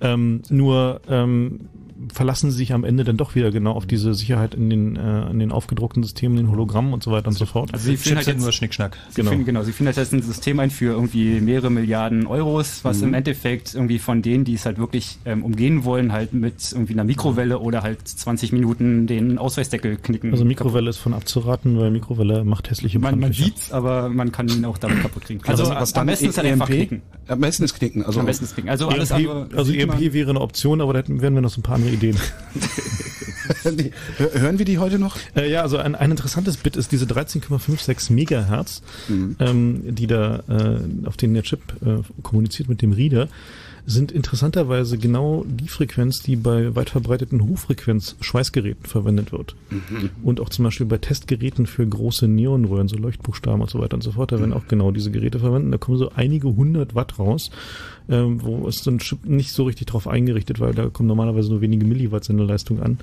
Ähm, 0.01 0.41
nur 0.49 1.01
ähm, 1.09 1.61
verlassen 2.13 2.51
sie 2.51 2.57
sich 2.57 2.73
am 2.73 2.83
Ende 2.83 3.03
dann 3.03 3.17
doch 3.17 3.35
wieder 3.35 3.51
genau 3.51 3.71
auf 3.73 3.85
diese 3.85 4.13
Sicherheit 4.13 4.55
in 4.55 4.69
den, 4.69 4.95
äh, 4.95 5.29
in 5.29 5.39
den 5.39 5.51
aufgedruckten 5.51 6.03
Systemen, 6.03 6.37
den 6.37 6.49
Hologrammen 6.51 6.93
und 6.93 7.03
so 7.03 7.11
weiter 7.11 7.27
und 7.27 7.33
so 7.33 7.45
fort. 7.45 7.73
Also 7.73 7.85
sie 7.85 7.97
finden 7.97 8.17
halt 8.17 8.27
jetzt, 8.27 8.41
nur 8.41 8.51
Schnickschnack. 8.51 8.97
Sie 9.09 9.15
Genau. 9.15 9.29
Finden, 9.31 9.45
genau, 9.45 9.63
sie 9.63 9.71
finden 9.71 9.87
halt 9.87 9.97
jetzt 9.97 10.13
ein 10.13 10.21
System 10.21 10.59
ein 10.59 10.69
für 10.69 10.93
irgendwie 10.93 11.39
mehrere 11.39 11.69
Milliarden 11.69 12.27
Euros, 12.27 12.83
was 12.83 12.99
Mhm. 13.01 13.09
im 13.09 13.13
Endeffekt 13.15 13.73
irgendwie 13.73 13.99
von 13.99 14.21
denen, 14.21 14.43
die 14.43 14.53
es 14.55 14.65
halt 14.65 14.77
wirklich 14.77 15.17
ähm, 15.25 15.43
umgehen 15.43 15.83
wollen, 15.83 16.11
halt 16.11 16.33
mit 16.33 16.71
irgendwie 16.71 16.93
einer 16.93 17.03
Mikrowelle 17.03 17.59
oder 17.59 17.83
halt 17.83 18.07
20 18.07 18.51
Minuten 18.51 19.07
den 19.07 19.37
Ausweisdeckel 19.37 19.97
knicken. 19.97 20.31
Also 20.31 20.45
Mikrowelle 20.45 20.89
ist 20.89 20.97
von 20.97 21.13
abzuraten, 21.13 21.77
weil 21.79 21.91
Mikrowelle 21.91 22.43
macht 22.43 22.69
hässliche 22.69 22.99
man, 22.99 23.19
man 23.19 23.33
sieht's, 23.33 23.71
aber 23.71 24.09
man 24.09 24.31
kann 24.31 24.47
ihn 24.49 24.65
auch 24.65 24.77
damit 24.77 25.01
kaputt 25.01 25.25
kriegen. 25.25 25.41
Also, 25.45 25.63
Also, 25.63 25.75
was 25.75 25.93
am 25.93 26.07
besten 26.07 26.25
ist 26.25 26.37
halt 26.37 26.47
einfach 26.47 26.69
EMP? 26.69 26.77
knicken. 26.89 27.01
Am 27.27 27.39
besten 27.39 27.63
ist 27.63 27.73
knicken. 27.75 28.03
Also 28.03 28.19
Am 28.19 28.25
besten 28.25 28.45
ist 28.45 28.53
knicken. 28.53 28.69
Also 28.69 28.87
alles 28.87 29.11
EMP, 29.11 29.29
andere 29.29 29.57
also 29.57 29.71
EMP 29.73 29.87
man- 29.93 30.13
wäre 30.13 30.29
eine 30.31 30.41
Option, 30.41 30.81
aber 30.81 30.93
da 30.93 30.99
hätten, 30.99 31.21
wären 31.21 31.33
wir 31.35 31.41
noch 31.41 31.49
so 31.49 31.59
ein 31.59 31.63
paar 31.63 31.77
andere 31.83 31.95
Ideen. 31.95 32.17
Die- 33.65 33.91
Hören 34.17 34.57
wir 34.57 34.65
die 34.65 34.77
heute 34.77 34.99
noch? 34.99 35.17
Äh, 35.35 35.49
ja, 35.51 35.61
also 35.61 35.77
ein, 35.77 35.95
ein 35.95 36.11
interessantes 36.11 36.57
Bit 36.57 36.75
ist 36.77 36.91
diese 36.91 37.05
13,56 37.05 38.11
Megahertz, 38.13 38.81
ähm, 39.39 39.81
die 39.95 40.07
da, 40.07 40.43
äh, 40.47 40.79
auf 41.07 41.17
denen 41.17 41.33
der 41.33 41.43
Chip 41.43 41.61
äh, 41.85 41.97
kommuniziert 42.21 42.69
mit 42.69 42.81
dem 42.81 42.93
Reader, 42.93 43.27
sind 43.85 44.11
interessanterweise 44.11 44.97
genau 44.97 45.45
die 45.47 45.67
Frequenz, 45.67 46.21
die 46.21 46.35
bei 46.35 46.73
weit 46.75 46.89
verbreiteten 46.89 47.41
Hochfrequenz-Schweißgeräten 47.41 48.85
verwendet 48.85 49.31
wird. 49.31 49.55
Und 50.23 50.39
auch 50.39 50.49
zum 50.49 50.63
Beispiel 50.63 50.85
bei 50.85 50.97
Testgeräten 50.97 51.65
für 51.65 51.85
große 51.85 52.27
Neonröhren, 52.27 52.87
so 52.87 52.95
Leuchtbuchstaben 52.95 53.61
und 53.61 53.69
so 53.69 53.79
weiter 53.79 53.95
und 53.95 54.01
so 54.01 54.13
fort, 54.13 54.31
da 54.31 54.39
werden 54.39 54.53
auch 54.53 54.67
genau 54.67 54.91
diese 54.91 55.11
Geräte 55.11 55.39
verwendet. 55.39 55.73
Da 55.73 55.77
kommen 55.77 55.97
so 55.97 56.11
einige 56.15 56.55
hundert 56.55 56.95
Watt 56.95 57.19
raus, 57.19 57.51
ähm, 58.09 58.41
wo 58.41 58.67
ist 58.67 58.83
so 58.83 58.91
ein 58.91 58.99
Chip 58.99 59.25
nicht 59.25 59.51
so 59.51 59.63
richtig 59.63 59.87
drauf 59.87 60.07
eingerichtet, 60.07 60.59
weil 60.59 60.73
da 60.73 60.89
kommen 60.89 61.07
normalerweise 61.07 61.49
nur 61.49 61.61
wenige 61.61 61.85
Milliwatt 61.85 62.23
Sendeleistung 62.23 62.81
an. 62.81 62.99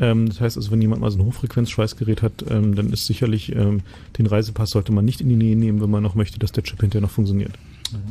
Ähm, 0.00 0.28
das 0.28 0.40
heißt 0.40 0.56
also, 0.56 0.70
wenn 0.70 0.80
jemand 0.82 1.00
mal 1.00 1.10
so 1.10 1.18
ein 1.18 1.24
Hochfrequenzschweißgerät 1.26 2.22
hat, 2.22 2.44
ähm, 2.50 2.74
dann 2.74 2.92
ist 2.92 3.06
sicherlich 3.06 3.54
ähm, 3.54 3.80
den 4.18 4.26
Reisepass 4.26 4.70
sollte 4.70 4.92
man 4.92 5.04
nicht 5.04 5.20
in 5.20 5.28
die 5.28 5.36
Nähe 5.36 5.56
nehmen, 5.56 5.80
wenn 5.80 5.90
man 5.90 6.02
noch 6.02 6.14
möchte, 6.14 6.38
dass 6.38 6.52
der 6.52 6.64
Chip 6.64 6.80
hinterher 6.80 7.02
noch 7.02 7.10
funktioniert. 7.10 7.52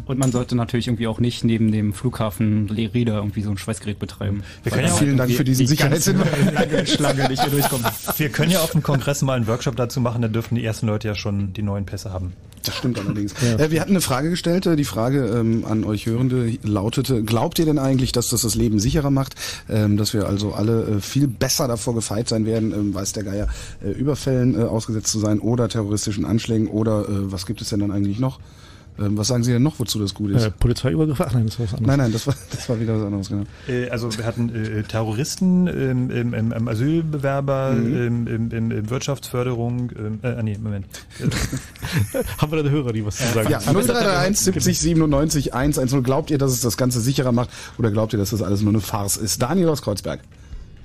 Und 0.06 0.18
man 0.20 0.32
sollte 0.32 0.56
natürlich 0.56 0.88
irgendwie 0.88 1.08
auch 1.08 1.20
nicht 1.20 1.44
neben 1.44 1.72
dem 1.72 1.94
Flughafen 1.94 2.70
Rieder 2.70 3.16
irgendwie 3.16 3.42
so 3.42 3.50
ein 3.52 3.58
Schweißgerät 3.58 4.00
betreiben. 4.00 4.44
Wir 4.64 4.72
können 4.72 4.88
ja 4.88 4.94
auch- 4.94 4.98
Vielen 5.00 5.18
Dank 5.18 5.32
für 5.32 5.44
diesen 5.44 5.62
die 5.64 5.68
Sicherheitshinweis. 5.68 6.28
lange 6.54 6.88
Schlange 6.88 7.28
nicht 7.30 7.42
hier 7.42 7.52
durchkommen. 7.52 7.86
Wir 8.18 8.30
können 8.30 8.52
ja 8.52 8.60
auf 8.62 8.72
dem 8.72 8.84
Kongress 8.84 9.22
mal 9.22 9.34
einen 9.36 9.48
Workshop 9.48 9.76
dazu 9.76 10.02
machen, 10.02 10.22
da 10.22 10.28
dürften 10.28 10.56
die 10.56 10.64
ersten 10.66 10.88
Leute 10.88 11.08
ja 11.08 11.16
schon 11.16 11.54
die 11.54 11.62
neuen 11.62 11.86
Pässe 11.86 12.12
haben. 12.12 12.34
Das 12.66 12.76
stimmt 12.76 13.00
allerdings. 13.00 13.34
Äh, 13.58 13.72
wir 13.72 13.80
hatten 13.80 13.92
eine 13.92 14.02
Frage 14.02 14.30
gestellt. 14.30 14.66
äh, 14.66 14.76
Die 14.76 14.84
Frage 14.84 15.26
ähm, 15.28 15.64
an 15.66 15.84
euch 15.86 16.06
Hörende 16.06 16.52
lautete, 16.64 17.24
glaubt 17.24 17.60
ihr 17.60 17.66
denn 17.66 17.80
eigentlich, 17.80 18.12
dass 18.12 18.30
das 18.30 18.42
das 18.42 18.56
Leben 18.56 18.80
sicherer 18.80 19.10
macht? 19.12 19.36
Ähm, 19.70 19.96
dass 19.96 20.14
wir 20.14 20.28
also 20.28 20.54
alle 20.54 20.84
äh, 20.98 21.00
viel 21.02 21.28
besser 21.28 21.68
davor 21.70 21.96
gefeit 21.96 22.28
sein 22.28 22.46
werden, 22.46 22.74
ähm, 22.74 22.94
weiß 22.94 23.14
der 23.14 23.24
Geier, 23.24 23.48
äh, 23.82 23.92
Überfällen 23.92 24.60
äh, 24.60 24.64
ausgesetzt 24.64 25.08
zu 25.08 25.20
sein 25.20 25.40
oder 25.40 25.70
terroristischen 25.70 26.26
Anschlägen 26.26 26.68
oder 26.68 27.02
äh, 27.08 27.32
was 27.32 27.46
gibt 27.46 27.62
es 27.62 27.70
denn 27.70 27.80
dann 27.80 27.92
eigentlich 27.92 28.20
noch? 28.20 28.40
Ähm, 29.00 29.18
was 29.18 29.28
sagen 29.28 29.44
Sie 29.44 29.52
denn 29.52 29.62
noch, 29.64 29.80
wozu 29.80 30.00
das 30.00 30.14
gut 30.14 30.32
ist? 30.32 30.44
Äh, 30.46 30.52
Polizeiübergriffe? 30.52 31.26
Ach 31.28 31.34
nein, 31.34 31.46
das 31.46 31.60
war 31.60 31.66
was 31.66 31.74
anderes. 31.76 31.88
Nein, 31.88 32.00
nein, 32.00 32.12
das 32.14 32.26
war, 32.28 32.36
das 32.52 32.68
war 32.70 32.80
wieder 32.80 32.96
was 32.98 33.04
anderes, 33.06 33.30
genau. 33.30 33.44
Äh, 33.68 33.90
also 33.90 34.18
wir 34.18 34.26
hatten 34.26 34.50
äh, 34.56 34.84
Terroristen, 34.84 35.68
ähm, 35.68 36.34
ähm, 36.34 36.68
Asylbewerber, 36.68 37.72
Mhm. 37.74 37.96
ähm, 37.96 38.28
ähm, 38.28 38.50
ähm, 38.52 38.72
ähm, 38.72 38.90
Wirtschaftsförderung, 38.90 39.92
ähm, 39.98 40.20
äh, 40.24 40.42
nee, 40.44 40.58
Moment. 40.62 40.88
Haben 42.40 42.52
wir 42.52 42.64
da 42.64 42.70
Hörer, 42.70 42.94
die 42.94 43.06
was 43.06 43.18
zu 43.18 43.24
sagen 43.34 43.50
Ja, 43.52 43.60
0331 43.60 44.40
70 44.46 44.80
97 44.80 45.54
110. 45.54 46.04
Glaubt 46.04 46.32
ihr, 46.32 46.38
dass 46.38 46.52
es 46.52 46.62
das 46.62 46.78
Ganze 46.78 47.00
sicherer 47.02 47.32
macht 47.32 47.50
oder 47.78 47.92
glaubt 47.92 48.14
ihr, 48.14 48.20
dass 48.20 48.32
das 48.32 48.42
alles 48.42 48.62
nur 48.62 48.72
eine 48.72 48.82
Farce 48.82 49.18
ist? 49.18 49.42
Daniel 49.42 49.70
aus 49.70 49.82
Kreuzberg. 49.82 50.22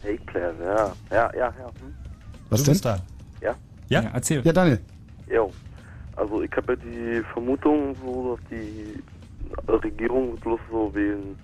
Hey 0.03 0.19
Claire, 0.27 0.53
ja, 0.61 0.93
ja, 1.11 1.31
ja, 1.35 1.39
ja. 1.39 1.49
Hm? 1.49 1.95
Was 2.51 2.61
du 2.61 2.65
denn? 2.67 2.73
bist 2.75 2.85
da. 2.85 3.01
Ja? 3.41 3.55
Ja? 3.89 4.11
erzähl. 4.13 4.43
Ja, 4.45 4.53
Daniel. 4.53 4.81
Jo. 5.33 5.53
Also 6.17 6.43
ich 6.43 6.53
habe 6.53 6.75
ja 6.75 6.79
die 6.85 7.23
Vermutung, 7.33 7.97
so 8.05 8.37
dass 8.37 8.49
die 8.51 9.03
Regierung 9.69 10.37
bloß 10.37 10.61
so 10.71 10.91
wegen 10.95 11.37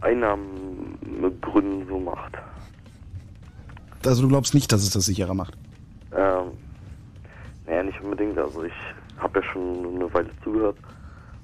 Einnahmengründen 0.00 1.86
so 1.88 1.98
macht. 1.98 2.36
Also 4.04 4.22
du 4.22 4.28
glaubst 4.28 4.54
nicht, 4.54 4.72
dass 4.72 4.82
es 4.82 4.90
das 4.90 5.06
sicherer 5.06 5.34
macht? 5.34 5.56
Ähm, 6.12 6.50
naja, 7.66 7.82
nicht 7.84 8.00
unbedingt. 8.02 8.36
Also 8.36 8.64
ich 8.64 8.72
habe 9.18 9.40
ja 9.40 9.46
schon 9.46 9.94
eine 9.94 10.12
Weile 10.12 10.30
zugehört 10.42 10.76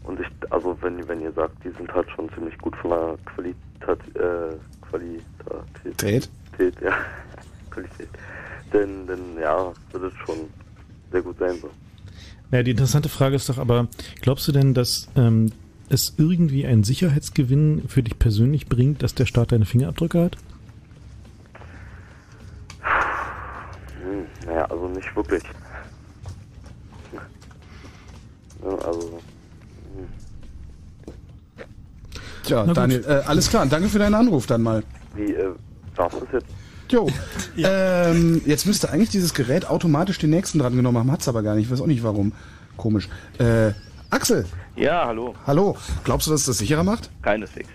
und 0.03 0.19
ich, 0.21 0.27
also 0.51 0.77
wenn, 0.81 1.07
wenn 1.07 1.21
ihr 1.21 1.33
sagt, 1.33 1.63
die 1.65 1.71
sind 1.71 1.93
halt 1.95 2.11
schon 2.11 2.29
ziemlich 2.35 2.59
gut 2.59 2.75
von 2.77 2.91
der 2.91 3.17
Qualität, 3.27 4.17
äh, 4.17 4.57
Qualität, 4.89 5.99
Tät? 5.99 6.31
Tät, 6.57 6.81
ja, 6.81 6.93
Qualität, 7.71 8.09
denn, 8.73 9.07
denn 9.07 9.39
ja, 9.41 9.73
wird 9.93 10.05
es 10.05 10.15
schon 10.25 10.49
sehr 11.13 11.23
gut 11.23 11.39
sein 11.39 11.57
so. 11.61 11.71
Ja, 12.51 12.63
die 12.63 12.71
interessante 12.71 13.09
Frage 13.09 13.37
ist 13.37 13.49
doch 13.49 13.59
aber, 13.59 13.89
glaubst 14.23 14.49
du 14.49 14.53
denn, 14.53 14.73
dass 14.75 15.09
ähm, 15.17 15.53
es 15.91 16.15
irgendwie 16.17 16.67
einen 16.67 16.83
Sicherheitsgewinn 16.85 17.83
für 17.89 18.03
dich 18.03 18.19
persönlich 18.19 18.67
bringt, 18.69 19.03
dass 19.03 19.15
der 19.15 19.27
Staat 19.27 19.53
deine 19.53 19.67
Fingerabdrücke 19.67 20.25
hat? 20.25 20.37
Hm, 24.03 24.25
naja, 24.47 24.65
also 24.65 24.89
nicht 24.89 25.15
wirklich. 25.15 25.43
Ja, 28.63 28.75
also, 28.79 29.21
Tja, 32.45 32.61
Na 32.61 32.67
gut. 32.69 32.77
Daniel, 32.79 33.05
äh, 33.07 33.23
alles 33.27 33.51
klar. 33.51 33.67
Danke 33.67 33.89
für 33.89 33.99
deinen 33.99 34.15
Anruf 34.15 34.47
dann 34.47 34.63
mal. 34.63 34.83
wie, 35.15 35.35
äh, 35.35 35.53
darf 35.95 36.15
das 36.19 36.29
jetzt? 36.33 36.47
Jo. 36.91 37.09
Ähm, 37.61 38.41
jetzt 38.47 38.67
müsste 38.67 38.91
eigentlich 38.91 39.11
dieses 39.11 39.35
Gerät 39.35 39.69
automatisch 39.69 40.19
den 40.19 40.31
nächsten 40.31 40.61
dran 40.61 40.77
genommen 40.77 40.97
haben, 40.99 41.11
hat's 41.11 41.27
aber 41.27 41.43
gar 41.43 41.57
nicht. 41.57 41.65
Ich 41.65 41.73
weiß 41.73 41.81
auch 41.81 41.87
nicht 41.89 42.05
warum. 42.05 42.33
Komisch. 42.77 43.09
Äh, 43.39 43.73
Axel, 44.11 44.47
Ja, 44.77 45.07
hallo. 45.07 45.35
hallo. 45.45 45.77
Glaubst 46.05 46.29
du, 46.29 46.31
dass 46.31 46.43
es 46.43 46.47
das 46.47 46.59
sicherer 46.59 46.85
macht? 46.85 47.11
Keineswegs. 47.23 47.69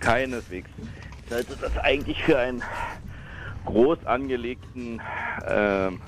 Keineswegs. 0.00 0.70
Ich 1.26 1.32
halte 1.32 1.54
das 1.60 1.76
eigentlich 1.76 2.22
für 2.24 2.38
einen 2.38 2.62
groß 3.66 4.06
angelegten 4.06 5.02
ähm, 5.46 6.00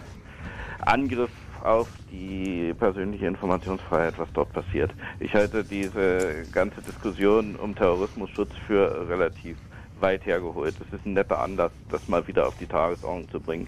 Angriff 0.80 1.30
auf 1.62 1.88
die 2.10 2.72
persönliche 2.78 3.26
Informationsfreiheit, 3.26 4.18
was 4.18 4.28
dort 4.32 4.50
passiert. 4.54 4.90
Ich 5.20 5.34
halte 5.34 5.62
diese 5.62 6.44
ganze 6.52 6.80
Diskussion 6.80 7.56
um 7.56 7.74
Terrorismusschutz 7.74 8.50
für 8.66 9.08
relativ 9.10 9.58
weit 10.04 10.26
hergeholt. 10.26 10.74
Es 10.86 10.92
ist 10.98 11.06
ein 11.06 11.14
netter 11.14 11.40
Anlass, 11.40 11.72
das 11.88 12.06
mal 12.08 12.26
wieder 12.28 12.46
auf 12.46 12.56
die 12.58 12.66
Tagesordnung 12.66 13.26
zu 13.30 13.40
bringen. 13.40 13.66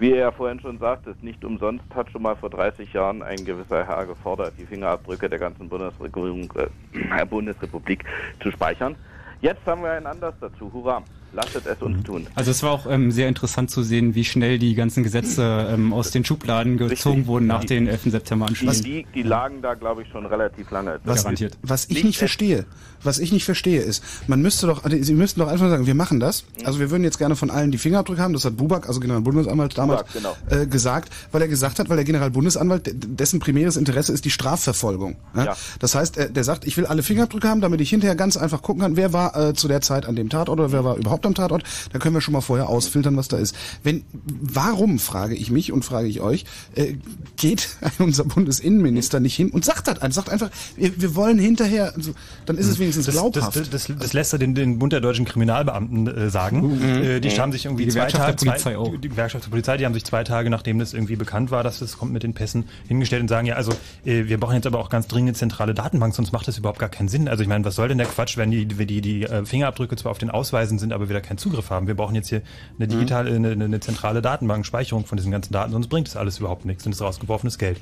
Wie 0.00 0.10
er 0.10 0.16
ja 0.18 0.32
vorhin 0.32 0.60
schon 0.60 0.78
sagte, 0.78 1.14
nicht 1.22 1.44
umsonst 1.44 1.84
hat 1.94 2.10
schon 2.10 2.22
mal 2.22 2.34
vor 2.34 2.50
30 2.50 2.92
Jahren 2.92 3.22
ein 3.22 3.44
gewisser 3.44 3.86
Herr 3.86 4.04
gefordert, 4.04 4.54
die 4.58 4.66
Fingerabdrücke 4.66 5.28
der 5.28 5.38
ganzen 5.38 5.68
Bundesregierung, 5.68 6.52
äh, 6.56 7.24
Bundesrepublik 7.30 8.04
zu 8.42 8.50
speichern. 8.50 8.96
Jetzt 9.40 9.64
haben 9.64 9.82
wir 9.82 9.92
einen 9.92 10.06
Anlass 10.06 10.34
dazu. 10.40 10.72
Hurra! 10.72 11.02
Lasset 11.32 11.66
es 11.66 11.82
uns 11.82 12.02
tun. 12.02 12.26
Also 12.34 12.50
es 12.50 12.62
war 12.62 12.70
auch 12.70 12.86
ähm, 12.88 13.10
sehr 13.10 13.28
interessant 13.28 13.70
zu 13.70 13.82
sehen, 13.82 14.14
wie 14.14 14.24
schnell 14.24 14.58
die 14.58 14.74
ganzen 14.74 15.02
Gesetze 15.02 15.68
ähm, 15.70 15.92
aus 15.92 16.10
den 16.10 16.24
Schubladen 16.24 16.78
gezogen 16.78 17.26
wurden 17.26 17.46
nach 17.46 17.64
den 17.64 17.88
11. 17.88 18.04
September 18.04 18.46
Die, 18.46 18.50
Anschlägen. 18.50 18.82
die, 18.82 19.06
die 19.14 19.22
lagen 19.22 19.60
da, 19.60 19.74
glaube 19.74 20.02
ich, 20.02 20.08
schon 20.08 20.24
relativ 20.24 20.70
lange. 20.70 20.98
Was, 21.04 21.26
was 21.62 21.90
ich 21.90 22.04
nicht 22.04 22.16
verstehe, 22.16 22.64
was 23.06 23.18
ich 23.18 23.32
nicht 23.32 23.44
verstehe, 23.44 23.80
ist, 23.80 24.02
man 24.26 24.42
müsste 24.42 24.66
doch, 24.66 24.84
also 24.84 25.02
Sie 25.02 25.14
müssten 25.14 25.40
doch 25.40 25.48
einfach 25.48 25.68
sagen, 25.70 25.86
wir 25.86 25.94
machen 25.94 26.20
das. 26.20 26.44
Also 26.64 26.78
wir 26.78 26.90
würden 26.90 27.04
jetzt 27.04 27.18
gerne 27.18 27.36
von 27.36 27.50
allen 27.50 27.70
die 27.70 27.78
Fingerabdrücke 27.78 28.20
haben. 28.20 28.32
Das 28.32 28.44
hat 28.44 28.56
Bubak, 28.56 28.88
also 28.88 29.00
Generalbundesanwalt 29.00 29.78
damals, 29.78 30.02
Buback, 30.02 30.36
genau. 30.48 30.62
äh, 30.62 30.66
gesagt, 30.66 31.12
weil 31.32 31.42
er 31.42 31.48
gesagt 31.48 31.78
hat, 31.78 31.88
weil 31.88 31.96
der 31.96 32.04
Generalbundesanwalt, 32.04 32.90
dessen 32.94 33.40
primäres 33.40 33.76
Interesse 33.76 34.12
ist 34.12 34.24
die 34.24 34.30
Strafverfolgung. 34.30 35.16
Ja? 35.34 35.44
Ja. 35.44 35.56
Das 35.78 35.94
heißt, 35.94 36.16
er, 36.16 36.28
der 36.28 36.44
sagt, 36.44 36.66
ich 36.66 36.76
will 36.76 36.86
alle 36.86 37.02
Fingerabdrücke 37.02 37.48
haben, 37.48 37.60
damit 37.60 37.80
ich 37.80 37.90
hinterher 37.90 38.16
ganz 38.16 38.36
einfach 38.36 38.62
gucken 38.62 38.82
kann, 38.82 38.96
wer 38.96 39.12
war 39.12 39.36
äh, 39.36 39.54
zu 39.54 39.68
der 39.68 39.80
Zeit 39.80 40.06
an 40.06 40.16
dem 40.16 40.28
Tatort 40.28 40.58
oder 40.60 40.72
wer 40.72 40.84
war 40.84 40.96
überhaupt 40.96 41.26
am 41.26 41.34
Tatort. 41.34 41.62
Da 41.92 41.98
können 41.98 42.14
wir 42.14 42.20
schon 42.20 42.32
mal 42.32 42.40
vorher 42.40 42.68
ausfiltern, 42.68 43.16
was 43.16 43.28
da 43.28 43.36
ist. 43.36 43.54
Wenn, 43.82 44.04
warum, 44.24 44.98
frage 44.98 45.34
ich 45.34 45.50
mich 45.50 45.72
und 45.72 45.84
frage 45.84 46.08
ich 46.08 46.20
euch, 46.20 46.44
äh, 46.74 46.94
geht 47.36 47.68
unser 47.98 48.24
Bundesinnenminister 48.24 49.20
nicht 49.20 49.36
hin 49.36 49.50
und 49.50 49.64
sagt 49.64 49.88
das, 49.88 50.14
sagt 50.14 50.30
einfach, 50.30 50.50
wir, 50.76 51.00
wir 51.00 51.14
wollen 51.14 51.38
hinterher, 51.38 51.94
also, 51.94 52.12
dann 52.46 52.56
ist 52.56 52.66
es 52.66 52.78
wenigstens 52.78 52.95
das, 53.04 53.14
glaubhaft. 53.14 53.56
Das, 53.56 53.70
das, 53.70 53.86
das, 53.86 53.96
das 53.98 54.12
lässt 54.12 54.32
er 54.32 54.38
den, 54.38 54.54
den 54.54 54.78
Bund 54.78 54.92
der 54.92 55.00
deutschen 55.00 55.24
Kriminalbeamten 55.24 56.06
äh, 56.06 56.30
sagen. 56.30 56.76
Mhm. 56.78 57.02
Äh, 57.02 57.20
die 57.20 57.28
Mhm. 57.28 57.38
haben 57.38 57.52
sich 57.52 57.64
irgendwie 57.66 57.84
Die 57.84 57.90
zwei 57.90 58.06
Tage, 58.06 58.36
zwei, 58.36 58.76
auch. 58.76 58.96
die 58.96 59.08
Gewerkschaft 59.08 59.44
der 59.44 59.50
Polizei, 59.50 59.76
die 59.76 59.84
haben 59.84 59.94
sich 59.94 60.04
zwei 60.04 60.24
Tage, 60.24 60.48
nachdem 60.50 60.78
das 60.78 60.94
irgendwie 60.94 61.16
bekannt 61.16 61.50
war, 61.50 61.62
dass 61.62 61.78
das 61.80 61.98
kommt 61.98 62.12
mit 62.12 62.22
den 62.22 62.32
Pässen, 62.34 62.64
hingestellt 62.88 63.22
und 63.22 63.28
sagen, 63.28 63.46
ja, 63.46 63.54
also 63.56 63.72
äh, 64.04 64.24
wir 64.26 64.38
brauchen 64.40 64.54
jetzt 64.54 64.66
aber 64.66 64.78
auch 64.78 64.88
ganz 64.88 65.06
dringend 65.06 65.28
eine 65.30 65.34
zentrale 65.36 65.74
Datenbank, 65.74 66.14
sonst 66.14 66.32
macht 66.32 66.48
das 66.48 66.56
überhaupt 66.58 66.78
gar 66.78 66.88
keinen 66.88 67.08
Sinn. 67.08 67.28
Also 67.28 67.42
ich 67.42 67.48
meine, 67.48 67.64
was 67.64 67.74
soll 67.74 67.88
denn 67.88 67.98
der 67.98 68.06
Quatsch, 68.06 68.36
wenn 68.36 68.50
die, 68.50 68.66
die, 68.66 69.00
die 69.00 69.22
äh, 69.24 69.44
Fingerabdrücke 69.44 69.96
zwar 69.96 70.12
auf 70.12 70.18
den 70.18 70.30
Ausweisen 70.30 70.78
sind, 70.78 70.92
aber 70.92 71.08
wir 71.08 71.14
da 71.14 71.20
keinen 71.20 71.38
Zugriff 71.38 71.70
haben. 71.70 71.86
Wir 71.86 71.94
brauchen 71.94 72.14
jetzt 72.14 72.28
hier 72.28 72.42
eine 72.78 72.88
digitale, 72.88 73.34
eine, 73.34 73.50
eine, 73.50 73.64
eine 73.64 73.80
zentrale 73.80 74.22
Datenbank, 74.22 74.64
Speicherung 74.66 75.04
von 75.06 75.16
diesen 75.16 75.32
ganzen 75.32 75.52
Daten, 75.52 75.72
sonst 75.72 75.88
bringt 75.88 76.06
das 76.08 76.16
alles 76.16 76.38
überhaupt 76.38 76.64
nichts 76.64 76.86
und 76.86 76.92
ist 76.92 77.00
rausgeworfenes 77.02 77.58
Geld. 77.58 77.80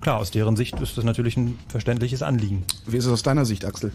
Klar, 0.00 0.18
aus 0.18 0.30
deren 0.32 0.56
Sicht 0.56 0.80
ist 0.80 0.98
das 0.98 1.04
natürlich 1.04 1.36
ein 1.36 1.58
verständliches 1.68 2.22
Anliegen. 2.22 2.64
Wie 2.86 2.96
ist 2.96 3.04
es 3.06 3.12
aus 3.12 3.22
deiner 3.22 3.44
Sicht, 3.44 3.64
Axel? 3.64 3.92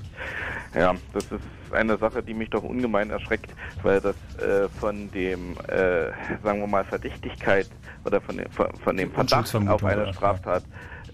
Ja, 0.78 0.94
das 1.14 1.24
ist 1.32 1.42
eine 1.72 1.98
Sache, 1.98 2.22
die 2.22 2.34
mich 2.34 2.50
doch 2.50 2.64
ungemein 2.64 3.10
erschreckt, 3.10 3.52
weil 3.84 4.00
das 4.00 4.16
äh, 4.38 4.70
von 4.80 5.10
dem, 5.12 5.54
äh, 5.68 6.12
sagen 6.44 6.60
wir 6.60 6.68
mal, 6.68 6.84
Verdächtigkeit 6.84 7.68
oder 8.06 8.22
von 8.22 8.38
dem, 8.38 8.50
von, 8.52 8.68
von 8.84 8.98
dem 8.98 9.12
Verdacht 9.12 9.56
auf 9.56 9.84
eine? 9.84 10.14
Straftat 10.14 10.64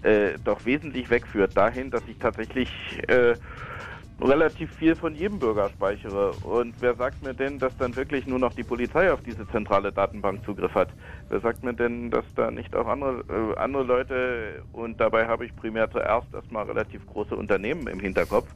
äh, 0.04 0.38
doch 0.44 0.66
wesentlich 0.66 1.10
wegführt 1.10 1.56
dahin, 1.56 1.90
dass 1.90 2.02
ich 2.08 2.18
tatsächlich 2.18 2.70
äh, 3.08 3.36
relativ 4.22 4.74
viel 4.76 4.96
von 4.96 5.16
jedem 5.16 5.40
Bürger 5.40 5.70
speichere. 5.70 6.32
Und 6.44 6.76
wer 6.80 6.96
sagt 6.96 7.24
mir 7.24 7.34
denn, 7.34 7.60
dass 7.60 7.76
dann 7.78 7.96
wirklich 7.96 8.28
nur 8.28 8.40
noch 8.40 8.54
die 8.54 8.64
Polizei 8.64 9.12
auf 9.12 9.22
diese 9.22 9.48
zentrale 9.50 9.92
Datenbank 9.92 10.46
Zugriff 10.46 10.74
hat? 10.76 10.90
Wer 11.30 11.40
sagt 11.40 11.64
mir 11.64 11.74
denn, 11.74 12.12
dass 12.12 12.26
da 12.36 12.52
nicht 12.52 12.76
auch 12.76 12.88
andere, 12.88 13.24
äh, 13.30 13.58
andere 13.58 13.84
Leute, 13.84 14.64
und 14.72 15.00
dabei 15.00 15.28
habe 15.28 15.46
ich 15.46 15.56
primär 15.56 15.90
zuerst 15.90 16.34
erstmal 16.34 16.66
relativ 16.66 17.06
große 17.08 17.36
Unternehmen 17.36 17.88
im 17.88 18.00
Hinterkopf, 18.00 18.48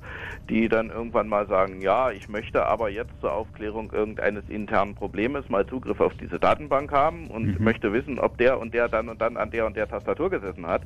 die 0.49 0.69
dann 0.69 0.89
irgendwann 0.89 1.27
mal 1.27 1.47
sagen, 1.47 1.81
ja, 1.81 2.11
ich 2.11 2.29
möchte 2.29 2.65
aber 2.65 2.89
jetzt 2.89 3.19
zur 3.19 3.33
Aufklärung 3.33 3.91
irgendeines 3.91 4.47
internen 4.49 4.95
Problems 4.95 5.49
mal 5.49 5.65
Zugriff 5.65 5.99
auf 5.99 6.13
diese 6.15 6.39
Datenbank 6.39 6.91
haben 6.91 7.27
und 7.27 7.59
möchte 7.59 7.91
wissen, 7.93 8.19
ob 8.19 8.37
der 8.37 8.59
und 8.59 8.73
der 8.73 8.87
dann 8.87 9.09
und 9.09 9.21
dann 9.21 9.37
an 9.37 9.51
der 9.51 9.65
und 9.65 9.75
der 9.75 9.87
Tastatur 9.87 10.29
gesessen 10.29 10.67
hat. 10.67 10.83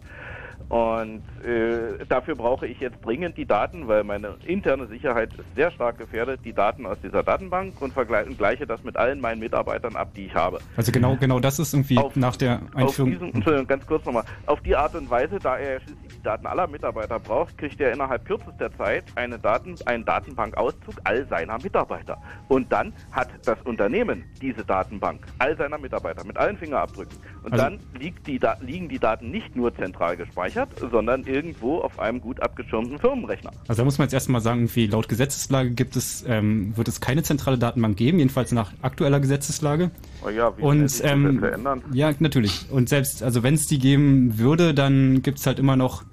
Und 0.69 1.21
äh, 1.45 2.05
dafür 2.07 2.35
brauche 2.35 2.67
ich 2.67 2.79
jetzt 2.79 3.03
dringend 3.05 3.37
die 3.37 3.45
Daten, 3.45 3.87
weil 3.87 4.03
meine 4.03 4.35
interne 4.45 4.87
Sicherheit 4.87 5.33
ist 5.33 5.55
sehr 5.55 5.71
stark 5.71 5.97
gefährdet, 5.97 6.41
die 6.45 6.53
Daten 6.53 6.85
aus 6.85 6.97
dieser 7.03 7.23
Datenbank 7.23 7.81
und 7.81 7.93
vergleiche 7.93 8.65
das 8.65 8.83
mit 8.83 8.97
allen 8.97 9.19
meinen 9.21 9.39
Mitarbeitern 9.39 9.95
ab, 9.95 10.09
die 10.15 10.25
ich 10.27 10.35
habe. 10.35 10.59
Also 10.77 10.91
genau, 10.91 11.15
genau 11.17 11.39
das 11.39 11.59
ist 11.59 11.73
irgendwie 11.73 11.99
nach 12.15 12.35
der 12.37 12.61
Auf 12.73 12.75
Einführung. 12.75 13.11
diesen, 13.11 13.33
Entschuldigung, 13.33 13.67
ganz 13.67 13.85
kurz 13.85 14.05
nochmal. 14.05 14.23
Auf 14.45 14.61
die 14.61 14.75
Art 14.75 14.95
und 14.95 15.09
Weise, 15.09 15.39
da 15.39 15.57
er 15.57 15.79
schließlich 15.81 15.97
die 16.17 16.21
Daten 16.23 16.45
aller 16.47 16.67
Mitarbeiter 16.67 17.19
braucht, 17.19 17.57
kriegt 17.57 17.79
er 17.81 17.91
innerhalb 17.93 18.25
kürzester 18.25 18.71
Zeit 18.77 19.03
eine 19.15 19.39
Daten, 19.39 19.75
einen 19.85 20.05
Datenbankauszug 20.05 20.95
all 21.03 21.25
seiner 21.27 21.57
Mitarbeiter. 21.61 22.17
Und 22.47 22.71
dann 22.71 22.93
hat 23.11 23.29
das 23.45 23.57
Unternehmen 23.63 24.23
diese 24.41 24.63
Datenbank 24.63 25.25
all 25.39 25.57
seiner 25.57 25.77
Mitarbeiter 25.77 26.23
mit 26.25 26.37
allen 26.37 26.57
Fingerabdrücken. 26.57 27.17
Und 27.43 27.53
Also- 27.53 27.63
dann 27.65 27.79
liegt 27.99 28.27
die, 28.27 28.37
Da- 28.39 28.57
liegen 28.61 28.87
die 28.89 28.99
Daten 28.99 29.31
nicht 29.31 29.55
nur 29.55 29.73
zentral 29.75 30.15
gespeichert, 30.17 30.50
sondern 30.89 31.25
irgendwo 31.25 31.79
auf 31.79 31.99
einem 31.99 32.21
gut 32.21 32.41
abgeschirmten 32.41 32.99
Firmenrechner. 32.99 33.51
Also 33.67 33.81
da 33.81 33.85
muss 33.85 33.97
man 33.97 34.05
jetzt 34.05 34.13
erstmal 34.13 34.41
sagen, 34.41 34.61
irgendwie 34.61 34.87
laut 34.87 35.09
Gesetzeslage 35.09 35.71
gibt 35.71 35.95
es, 35.95 36.23
ähm, 36.27 36.75
wird 36.75 36.87
es 36.87 37.01
keine 37.01 37.23
zentrale 37.23 37.57
Datenbank 37.57 37.97
geben, 37.97 38.19
jedenfalls 38.19 38.51
nach 38.51 38.71
aktueller 38.81 39.19
Gesetzeslage. 39.19 39.91
Oh 40.25 40.29
ja, 40.29 40.55
wie 40.57 40.61
Und 40.61 41.01
ähm, 41.03 41.35
Gesetze 41.35 41.51
ändern. 41.51 41.83
ja, 41.93 42.11
natürlich. 42.19 42.65
Und 42.69 42.89
selbst, 42.89 43.23
also 43.23 43.43
wenn 43.43 43.55
es 43.55 43.67
die 43.67 43.79
geben 43.79 44.37
würde, 44.37 44.73
dann 44.73 45.21
gibt 45.21 45.39
es 45.39 45.45
halt 45.47 45.59
immer 45.59 45.75
noch 45.75 46.03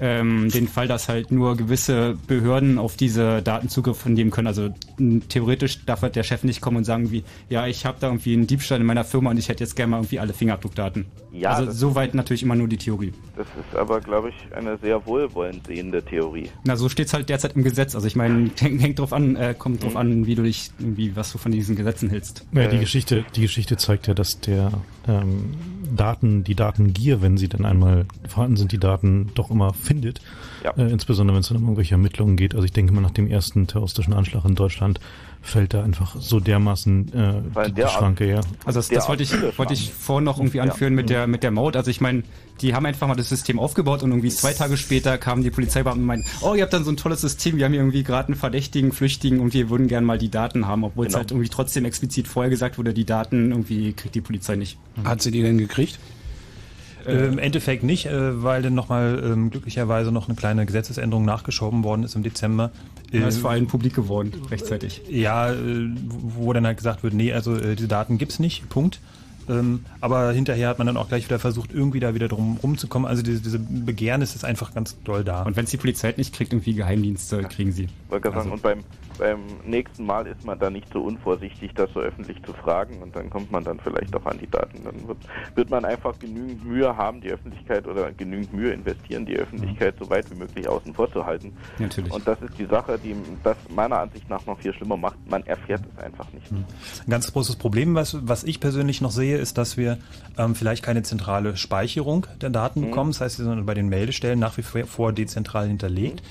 ähm, 0.00 0.48
den 0.50 0.68
Fall, 0.68 0.88
dass 0.88 1.08
halt 1.08 1.30
nur 1.30 1.56
gewisse 1.56 2.16
Behörden 2.26 2.78
auf 2.78 2.96
diese 2.96 3.42
Daten 3.42 3.68
Zugriff 3.68 4.04
nehmen 4.06 4.30
können. 4.30 4.46
Also 4.46 4.70
theoretisch 5.28 5.84
darf 5.84 6.02
halt 6.02 6.16
der 6.16 6.22
Chef 6.22 6.44
nicht 6.44 6.60
kommen 6.60 6.78
und 6.78 6.84
sagen 6.84 7.10
wie, 7.10 7.24
ja, 7.48 7.66
ich 7.66 7.86
habe 7.86 7.98
da 8.00 8.08
irgendwie 8.08 8.34
einen 8.34 8.46
Diebstahl 8.46 8.80
in 8.80 8.86
meiner 8.86 9.04
Firma 9.04 9.30
und 9.30 9.38
ich 9.38 9.48
hätte 9.48 9.62
jetzt 9.64 9.76
gerne 9.76 9.90
mal 9.90 9.96
irgendwie 9.98 10.18
alle 10.20 10.32
Fingerabdruckdaten. 10.32 11.06
Ja, 11.32 11.50
also 11.50 11.70
soweit 11.70 12.14
natürlich 12.14 12.42
immer 12.42 12.54
nur 12.54 12.66
die 12.68 12.78
Theorie. 12.78 13.12
Das 13.36 13.46
ist 13.46 13.76
aber, 13.78 14.00
glaube 14.00 14.30
ich, 14.30 14.34
eine 14.56 14.78
sehr 14.78 15.04
wohlwollend 15.06 15.66
sehende 15.66 16.02
Theorie. 16.02 16.48
Na, 16.64 16.76
so 16.76 16.88
steht's 16.88 17.12
halt 17.12 17.28
derzeit 17.28 17.56
im 17.56 17.64
Gesetz. 17.64 17.94
Also 17.94 18.06
ich 18.06 18.16
meine, 18.16 18.50
hängt, 18.58 18.80
hängt 18.82 18.98
drauf 18.98 19.12
an, 19.12 19.36
äh, 19.36 19.54
kommt 19.56 19.76
Mhm. 19.76 19.80
drauf 19.80 19.96
an, 19.96 20.26
wie 20.26 20.34
du 20.34 20.42
dich, 20.42 20.70
irgendwie, 20.78 21.14
was 21.14 21.32
du 21.32 21.38
von 21.38 21.52
diesen 21.52 21.76
Gesetzen 21.76 22.08
hältst. 22.08 22.46
Ja, 22.52 22.66
die 22.68 22.78
Geschichte, 22.78 23.24
die 23.34 23.42
Geschichte 23.42 23.76
zeigt 23.76 24.06
ja, 24.06 24.14
dass 24.14 24.40
der 24.40 24.72
ähm, 25.06 25.54
Daten, 25.94 26.44
die 26.44 26.54
Datengier, 26.54 27.22
wenn 27.22 27.36
sie 27.36 27.48
dann 27.48 27.64
einmal 27.64 28.06
vorhanden 28.26 28.56
sind, 28.56 28.72
die 28.72 28.78
Daten 28.78 29.30
doch 29.34 29.50
immer 29.50 29.72
findet. 29.72 30.20
Ja. 30.64 30.72
Äh, 30.72 30.90
insbesondere 30.90 31.34
wenn 31.34 31.40
es 31.40 31.48
dann 31.48 31.58
um 31.58 31.64
irgendwelche 31.64 31.94
Ermittlungen 31.94 32.36
geht. 32.36 32.54
Also 32.54 32.64
ich 32.64 32.72
denke 32.72 32.92
mal, 32.92 33.00
nach 33.00 33.10
dem 33.10 33.28
ersten 33.28 33.66
terroristischen 33.66 34.14
Anschlag 34.14 34.44
in 34.44 34.54
Deutschland 34.54 35.00
fällt 35.46 35.74
da 35.74 35.82
einfach 35.84 36.16
so 36.20 36.40
dermaßen 36.40 37.12
äh, 37.14 37.34
Weil 37.54 37.66
die, 37.66 37.72
die 37.72 37.80
derart- 37.82 37.98
Schranke, 37.98 38.28
ja. 38.28 38.40
Also 38.64 38.78
das, 38.78 38.88
das 38.88 39.08
wollte 39.08 39.22
ich, 39.22 39.32
wollte 39.58 39.72
ich 39.74 39.92
vorhin 39.92 40.24
noch 40.24 40.38
irgendwie 40.38 40.58
Ja. 40.58 40.64
anführen 40.64 40.94
mit 40.94 41.08
der 41.10 41.26
mit 41.26 41.42
der 41.42 41.50
Maut. 41.50 41.76
Also 41.76 41.90
ich 41.90 42.00
meine, 42.00 42.22
die 42.60 42.74
haben 42.74 42.86
einfach 42.86 43.06
mal 43.08 43.14
das 43.16 43.28
System 43.28 43.58
aufgebaut 43.58 44.02
und 44.02 44.10
irgendwie 44.10 44.30
zwei 44.30 44.52
Tage 44.52 44.76
später 44.76 45.18
kamen 45.18 45.42
die 45.42 45.50
Polizeibeamten 45.50 46.02
und 46.02 46.06
meinten, 46.06 46.26
oh, 46.42 46.54
ihr 46.54 46.62
habt 46.62 46.72
dann 46.72 46.84
so 46.84 46.90
ein 46.90 46.96
tolles 46.96 47.20
System, 47.20 47.56
wir 47.56 47.64
haben 47.64 47.72
hier 47.72 47.80
irgendwie 47.82 48.02
gerade 48.02 48.28
einen 48.28 48.36
Verdächtigen, 48.36 48.92
Flüchtigen 48.92 49.40
und 49.40 49.54
wir 49.54 49.70
würden 49.70 49.88
gerne 49.88 50.06
mal 50.06 50.18
die 50.18 50.30
Daten 50.30 50.66
haben, 50.66 50.84
obwohl 50.84 51.06
es 51.06 51.12
Genau. 51.12 51.18
halt 51.20 51.30
irgendwie 51.32 51.48
trotzdem 51.48 51.84
explizit 51.84 52.28
vorher 52.28 52.50
gesagt 52.50 52.78
wurde, 52.78 52.94
die 52.94 53.04
Daten 53.04 53.50
irgendwie 53.50 53.92
kriegt 53.92 54.14
die 54.14 54.20
Polizei 54.20 54.56
nicht. 54.56 54.78
Hat 55.04 55.22
sie 55.22 55.30
die 55.30 55.42
denn 55.42 55.58
gekriegt? 55.58 55.98
Äh, 57.06 57.26
Im 57.28 57.38
Endeffekt 57.38 57.84
nicht, 57.84 58.06
äh, 58.06 58.42
weil 58.42 58.62
dann 58.62 58.74
nochmal 58.74 59.22
ähm, 59.24 59.50
glücklicherweise 59.50 60.10
noch 60.10 60.26
eine 60.28 60.34
kleine 60.36 60.66
Gesetzesänderung 60.66 61.24
nachgeschoben 61.24 61.84
worden 61.84 62.02
ist 62.02 62.16
im 62.16 62.24
Dezember. 62.24 62.72
Äh, 63.12 63.20
Das 63.20 63.34
ist 63.36 63.40
vor 63.40 63.50
allem 63.50 63.66
publik 63.66 63.94
geworden, 63.94 64.32
rechtzeitig. 64.50 65.02
Ja, 65.08 65.52
äh, 65.52 65.88
wo 66.10 66.52
dann 66.52 66.66
halt 66.66 66.76
gesagt 66.78 67.02
wird, 67.02 67.14
nee, 67.14 67.32
also 67.32 67.56
äh, 67.56 67.76
diese 67.76 67.88
Daten 67.88 68.18
gibt's 68.18 68.38
nicht, 68.38 68.68
Punkt. 68.68 69.00
Ähm, 69.48 69.84
aber 70.00 70.32
hinterher 70.32 70.68
hat 70.68 70.78
man 70.78 70.88
dann 70.88 70.96
auch 70.96 71.06
gleich 71.08 71.24
wieder 71.24 71.38
versucht, 71.38 71.72
irgendwie 71.72 72.00
da 72.00 72.14
wieder 72.14 72.26
drum 72.26 72.58
rumzukommen. 72.60 73.06
Also 73.08 73.22
diese, 73.22 73.40
diese 73.40 73.60
Begehrnis 73.60 74.34
ist 74.34 74.44
einfach 74.44 74.74
ganz 74.74 74.96
doll 75.04 75.22
da. 75.22 75.42
Und 75.42 75.56
wenn 75.56 75.64
es 75.64 75.70
die 75.70 75.76
Polizei 75.76 76.08
halt 76.08 76.18
nicht 76.18 76.34
kriegt, 76.34 76.52
irgendwie 76.52 76.74
Geheimdienste 76.74 77.42
kriegen 77.44 77.70
sie. 77.70 77.88
Also- 78.40 78.50
und 78.54 78.62
beim, 78.62 78.80
beim 79.18 79.40
nächsten 79.64 80.04
Mal 80.06 80.26
ist 80.26 80.44
man 80.44 80.58
da 80.58 80.70
nicht 80.70 80.92
so 80.92 81.02
unvorsichtig, 81.02 81.72
das 81.74 81.90
so 81.92 82.00
öffentlich 82.00 82.42
zu 82.42 82.52
fragen 82.52 83.02
und 83.02 83.14
dann 83.16 83.30
kommt 83.30 83.50
man 83.50 83.64
dann 83.64 83.78
vielleicht 83.80 84.14
auch 84.16 84.26
an 84.26 84.38
die 84.38 84.48
Daten. 84.48 84.84
Dann 84.84 85.08
wird, 85.08 85.18
wird 85.54 85.70
man 85.70 85.84
einfach 85.84 86.18
genügend 86.18 86.64
Mühe 86.64 86.96
haben, 86.96 87.20
die 87.20 87.30
Öffentlichkeit 87.30 87.86
oder 87.86 88.12
genügend 88.12 88.52
Mühe 88.52 88.72
investieren, 88.72 89.26
die 89.26 89.36
Öffentlichkeit 89.36 89.94
so 89.98 90.08
weit 90.10 90.30
wie 90.30 90.36
möglich 90.36 90.68
außen 90.68 90.94
vor 90.94 91.10
zu 91.12 91.24
halten. 91.24 91.52
Natürlich. 91.78 92.12
Und 92.12 92.26
das 92.26 92.40
ist 92.42 92.58
die 92.58 92.66
Sache, 92.66 92.98
die 92.98 93.16
das 93.42 93.56
meiner 93.68 93.98
Ansicht 94.00 94.28
nach 94.28 94.44
noch 94.46 94.58
viel 94.60 94.72
schlimmer 94.74 94.96
macht. 94.96 95.18
Man 95.28 95.44
erfährt 95.46 95.82
es 95.94 96.02
einfach 96.02 96.32
nicht. 96.32 96.50
Ein 96.50 96.64
ganz 97.08 97.32
großes 97.32 97.56
Problem, 97.56 97.94
was, 97.94 98.16
was 98.28 98.44
ich 98.44 98.60
persönlich 98.60 99.00
noch 99.00 99.10
sehe, 99.10 99.38
ist, 99.38 99.58
dass 99.58 99.76
wir 99.76 99.98
ähm, 100.38 100.54
vielleicht 100.54 100.82
keine 100.82 101.02
zentrale 101.02 101.56
Speicherung 101.56 102.26
der 102.40 102.50
Daten 102.50 102.80
Mhm. 102.80 102.84
bekommen. 102.90 103.10
Das 103.10 103.20
heißt, 103.20 103.36
sie 103.36 103.44
sind 103.44 103.66
bei 103.66 103.74
den 103.74 103.88
Meldestellen 103.88 104.38
nach 104.38 104.56
wie 104.56 104.62
vor 104.62 105.12
dezentral 105.12 105.68
hinterlegt. 105.68 106.20
Ähm, 106.20 106.26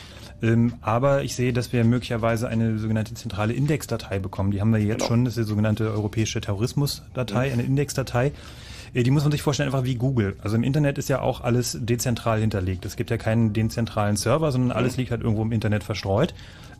aber 0.81 1.23
ich 1.23 1.35
sehe, 1.35 1.53
dass 1.53 1.73
wir 1.73 1.83
möglicherweise 1.85 2.47
eine 2.47 2.77
sogenannte 2.77 3.13
zentrale 3.15 3.53
Indexdatei 3.53 4.19
bekommen. 4.19 4.51
Die 4.51 4.61
haben 4.61 4.71
wir 4.71 4.79
jetzt 4.79 4.97
Genau. 4.99 5.07
schon. 5.07 5.25
Das 5.25 5.37
ist 5.37 5.45
die 5.45 5.49
sogenannte 5.49 5.89
europäische 5.91 6.39
Terrorismusdatei, 6.41 7.47
Mhm. 7.47 7.53
eine 7.53 7.63
Indexdatei. 7.63 8.31
Äh, 8.93 9.03
Die 9.03 9.11
muss 9.11 9.23
man 9.23 9.31
sich 9.31 9.41
vorstellen, 9.41 9.67
einfach 9.69 9.83
wie 9.85 9.95
Google. 9.95 10.35
Also 10.41 10.55
im 10.55 10.63
Internet 10.63 10.97
ist 10.97 11.09
ja 11.09 11.21
auch 11.21 11.41
alles 11.41 11.77
dezentral 11.81 12.39
hinterlegt. 12.39 12.85
Es 12.85 12.95
gibt 12.95 13.09
ja 13.09 13.17
keinen 13.17 13.53
dezentralen 13.53 14.15
Server, 14.17 14.51
sondern 14.51 14.71
alles 14.71 14.93
Mhm. 14.93 14.99
liegt 15.01 15.11
halt 15.11 15.21
irgendwo 15.21 15.41
im 15.41 15.51
Internet 15.51 15.83
verstreut. 15.83 16.33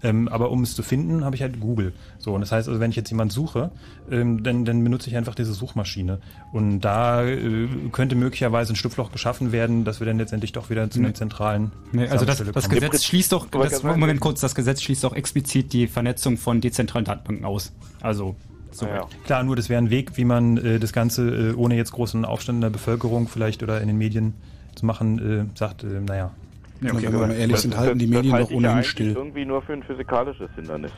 Ähm, 0.04 0.28
aber 0.28 0.52
um 0.52 0.64
es 0.64 0.76
zu 0.76 0.84
finden, 0.84 1.24
habe 1.24 1.36
ich 1.36 1.42
halt 1.42 1.60
Google. 1.60 1.94
So, 2.20 2.34
und 2.34 2.42
das 2.42 2.52
heißt 2.52 2.68
also, 2.68 2.80
wenn 2.80 2.90
ich 2.90 2.96
jetzt 2.96 3.10
jemand 3.10 3.32
suche, 3.32 3.72
ähm, 4.12 4.44
dann, 4.44 4.66
dann 4.66 4.84
benutze 4.84 5.10
ich 5.10 5.18
einfach 5.18 5.36
diese 5.36 5.54
Suchmaschine. 5.54 6.20
Und 6.52 6.82
da 6.82 7.24
äh, 7.26 7.68
könnte 7.92 8.16
möglicherweise 8.16 8.74
ein 8.74 8.76
Schlupfloch 8.76 9.12
geschaffen 9.12 9.52
werden, 9.52 9.84
dass 9.86 10.00
wir 10.00 10.08
dann 10.08 10.18
letztendlich 10.18 10.52
doch 10.52 10.70
wieder 10.70 10.90
zu 10.90 11.00
einer 11.00 11.14
zentralen 11.14 11.72
Nee, 11.92 12.08
also 12.08 12.26
das, 12.26 12.38
das 12.38 12.70
kommen. 12.70 12.80
Gesetz 12.80 13.04
schließt 13.04 13.32
doch, 13.32 13.48
das, 13.50 13.84
Moment 13.84 14.20
kurz, 14.20 14.42
das 14.42 14.56
Gesetz 14.56 14.82
schließt 14.82 15.06
auch 15.06 15.14
explizit 15.14 15.74
die 15.74 15.88
Vernetzung 15.88 16.38
von 16.38 16.62
dezentralen 16.62 17.06
Datenbanken 17.06 17.46
aus. 17.46 17.72
Also, 18.02 18.36
so. 18.72 18.86
Ja. 18.86 19.08
Klar, 19.26 19.44
nur 19.44 19.56
das 19.56 19.70
wäre 19.70 19.82
ein 19.82 19.90
Weg, 19.90 20.18
wie 20.18 20.26
man 20.26 20.58
äh, 20.58 20.80
das 20.80 20.92
Ganze, 20.92 21.52
äh, 21.52 21.54
ohne 21.54 21.76
jetzt 21.76 21.92
großen 21.92 22.26
Aufstand 22.26 22.58
in 22.58 22.62
der 22.62 22.70
Bevölkerung 22.70 23.28
vielleicht 23.28 23.64
oder 23.64 23.80
in 23.82 23.88
den 23.88 23.98
Medien 23.98 24.34
zu 24.76 24.86
machen, 24.86 25.50
äh, 25.54 25.58
sagt, 25.58 25.84
äh, 25.84 26.02
naja. 26.02 26.32
Ja, 26.82 26.92
okay, 26.94 27.04
wenn 27.06 27.14
wir 27.14 27.28
mal 27.28 27.32
ehrlich 27.36 27.58
sind, 27.60 27.78
halten 27.78 28.00
die 28.00 28.06
das 28.08 28.16
Medien 28.18 28.34
halte 28.34 28.44
doch 28.46 28.52
ich 28.52 28.54
ja 28.54 28.58
ohnehin 28.58 28.76
eigentlich 28.78 28.90
still. 28.90 29.14
irgendwie 29.16 29.46
nur 29.46 29.62
für 29.62 29.74
ein 29.74 29.84
physikalisches 29.84 30.50
Hindernis. 30.56 30.92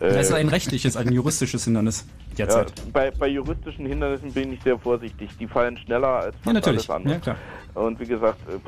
Das 0.00 0.16
ist 0.26 0.30
Äh, 0.32 0.34
ein 0.34 0.48
rechtliches, 0.48 0.96
ein 0.96 1.12
juristisches 1.12 1.64
Hindernis 1.64 2.04
ja, 2.36 2.46
derzeit. 2.46 2.72
bei, 2.92 3.10
bei 3.12 3.28
juristischen 3.28 3.86
Hindernissen 3.86 4.32
bin 4.32 4.52
ich 4.52 4.62
sehr 4.62 4.78
vorsichtig. 4.78 5.30
Die 5.38 5.46
fallen 5.46 5.76
schneller 5.78 6.08
als 6.08 6.34
fast 6.36 6.46
Ja, 6.46 6.52
natürlich. 6.52 6.90
alles 6.90 6.90
andere. 6.90 7.14
Ja, 7.14 7.20
klar. 7.20 7.36
Und 7.74 8.00
wie 8.00 8.06
gesagt, 8.06 8.38
äh, 8.48 8.58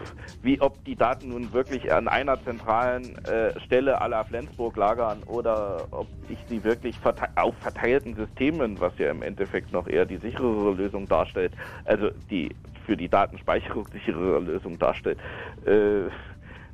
wie 0.43 0.61
ob 0.61 0.83
die 0.85 0.95
Daten 0.95 1.31
nun 1.31 1.53
wirklich 1.53 1.93
an 1.93 2.07
einer 2.07 2.43
zentralen 2.45 3.17
äh, 3.25 3.59
Stelle 3.61 4.01
aller 4.01 4.25
Flensburg 4.25 4.77
lagern 4.77 5.23
oder 5.27 5.85
ob 5.91 6.07
ich 6.29 6.39
sie 6.49 6.63
wirklich 6.63 6.97
verte 6.99 7.25
auf 7.37 7.55
verteilten 7.61 8.15
Systemen, 8.15 8.79
was 8.81 8.93
ja 8.99 9.11
im 9.11 9.23
Endeffekt 9.23 9.73
noch 9.73 9.89
eher 9.89 10.07
die 10.07 10.19
sicherere 10.19 10.73
Lösung 10.75 11.09
darstellt, 11.09 11.53
also 11.87 12.11
die 12.31 12.51
für 12.91 12.97
die 12.97 13.09
Datenspeicherung 13.09 13.87
sicherere 13.93 14.41
Lösung 14.41 14.77
darstellt. 14.77 15.17
Äh, 15.65 16.11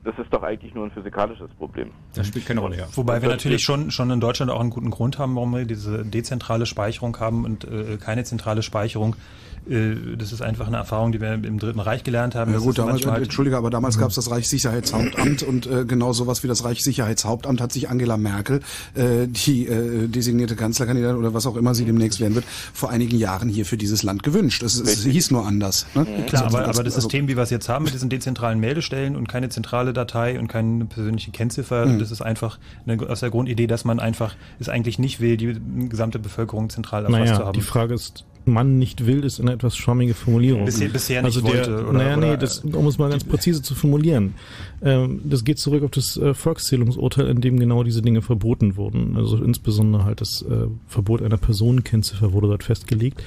das 0.02 0.18
ist 0.18 0.32
doch 0.32 0.42
eigentlich 0.42 0.72
nur 0.72 0.86
ein 0.86 0.90
physikalisches 0.90 1.50
Problem. 1.58 1.90
Das 2.14 2.26
spielt 2.28 2.46
keine 2.46 2.60
Rolle, 2.60 2.78
ja. 2.78 2.86
Wobei 2.94 3.20
wir 3.20 3.28
natürlich 3.28 3.62
schon, 3.62 3.90
schon 3.90 4.08
in 4.10 4.20
Deutschland 4.20 4.50
auch 4.50 4.60
einen 4.60 4.70
guten 4.70 4.90
Grund 4.90 5.18
haben, 5.18 5.34
warum 5.34 5.54
wir 5.54 5.66
diese 5.66 6.06
dezentrale 6.06 6.64
Speicherung 6.64 7.18
haben 7.20 7.44
und 7.44 7.64
äh, 7.64 7.98
keine 7.98 8.24
zentrale 8.24 8.62
Speicherung. 8.62 9.14
Äh, 9.68 10.16
das 10.16 10.32
ist 10.32 10.42
einfach 10.42 10.66
eine 10.66 10.76
Erfahrung, 10.76 11.12
die 11.12 11.20
wir 11.20 11.32
im 11.34 11.58
Dritten 11.58 11.80
Reich 11.80 12.04
gelernt 12.04 12.34
haben. 12.34 12.52
Ja 12.52 12.58
gut, 12.58 12.78
damals, 12.78 13.04
äh, 13.04 13.08
Entschuldige, 13.10 13.56
aber 13.56 13.70
damals 13.70 13.98
gab 13.98 14.08
es 14.10 14.14
das 14.14 14.30
Reichssicherheitshauptamt 14.30 15.42
und 15.42 15.66
äh, 15.66 15.84
genau 15.84 16.12
sowas 16.12 16.42
wie 16.42 16.48
das 16.48 16.64
Reichssicherheitshauptamt 16.64 17.60
hat 17.60 17.72
sich 17.72 17.88
Angela 17.88 18.16
Merkel, 18.16 18.60
äh, 18.94 19.26
die 19.26 19.66
äh, 19.66 20.08
designierte 20.08 20.56
Kanzlerkandidatin 20.56 21.16
oder 21.16 21.34
was 21.34 21.46
auch 21.46 21.56
immer 21.56 21.74
sie 21.74 21.84
demnächst 21.84 22.20
werden 22.20 22.34
wird, 22.34 22.44
vor 22.72 22.90
einigen 22.90 23.16
Jahren 23.18 23.48
hier 23.48 23.66
für 23.66 23.76
dieses 23.76 24.02
Land 24.02 24.22
gewünscht. 24.22 24.62
Es, 24.62 24.78
es 24.80 25.04
hieß 25.04 25.30
nur 25.30 25.46
anders. 25.46 25.86
Ne? 25.94 26.04
Klar, 26.26 26.44
Also, 26.44 26.56
aber, 26.58 26.64
aber 26.68 26.82
das 26.84 26.94
also- 26.94 27.00
System, 27.02 27.28
wie 27.28 27.36
wir 27.36 27.42
es 27.42 27.50
jetzt 27.50 27.68
haben, 27.68 27.84
mit 27.84 27.94
diesen 27.94 28.08
dezentralen 28.08 28.58
Meldestellen 28.60 29.16
und 29.16 29.28
keine 29.28 29.48
zentrale 29.48 29.92
Datei 29.92 30.38
und 30.38 30.48
keine 30.48 30.84
persönliche 30.86 31.30
Kennziffer, 31.30 31.86
Mhm. 31.86 31.98
das 31.98 32.10
ist 32.10 32.22
einfach 32.22 32.58
eine, 32.86 33.00
aus 33.08 33.20
der 33.20 33.30
Grundidee, 33.30 33.66
dass 33.66 33.84
man 33.84 34.00
einfach 34.00 34.34
es 34.58 34.68
eigentlich 34.68 34.98
nicht 34.98 35.20
will, 35.20 35.36
die 35.36 35.56
gesamte 35.88 36.18
Bevölkerung 36.18 36.70
zentral 36.70 37.04
erfasst 37.04 37.26
zu 37.26 37.32
Naja, 37.34 37.44
haben. 37.46 37.52
die 37.52 37.60
Frage 37.60 37.94
ist, 37.94 38.24
man 38.46 38.78
nicht 38.78 39.06
will, 39.06 39.24
ist 39.24 39.40
eine 39.40 39.52
etwas 39.52 39.76
schwammige 39.76 40.14
Formulierung. 40.14 40.64
Bisher- 40.64 40.88
bisher 40.88 41.22
nicht 41.22 41.36
also 41.36 41.40
der, 41.46 41.54
wollte, 41.66 41.84
oder- 41.88 41.92
naja, 41.92 42.16
nee, 42.16 42.26
oder- 42.28 42.36
das, 42.36 42.58
um 42.60 42.86
es 42.86 42.98
mal 42.98 43.10
ganz 43.10 43.24
präzise 43.24 43.62
zu 43.62 43.74
formulieren. 43.74 44.34
Ähm, 44.82 45.20
das 45.24 45.44
geht 45.44 45.58
zurück 45.58 45.82
auf 45.82 45.90
das 45.90 46.16
äh, 46.16 46.34
Volkszählungsurteil, 46.34 47.26
in 47.28 47.40
dem 47.40 47.58
genau 47.58 47.82
diese 47.82 48.02
Dinge 48.02 48.22
verboten 48.22 48.76
wurden. 48.76 49.16
Also 49.16 49.36
insbesondere 49.36 50.04
halt 50.04 50.20
das 50.20 50.42
äh, 50.42 50.66
Verbot 50.86 51.22
einer 51.22 51.36
Personenkennziffer 51.38 52.32
wurde 52.32 52.48
dort 52.48 52.64
festgelegt. 52.64 53.22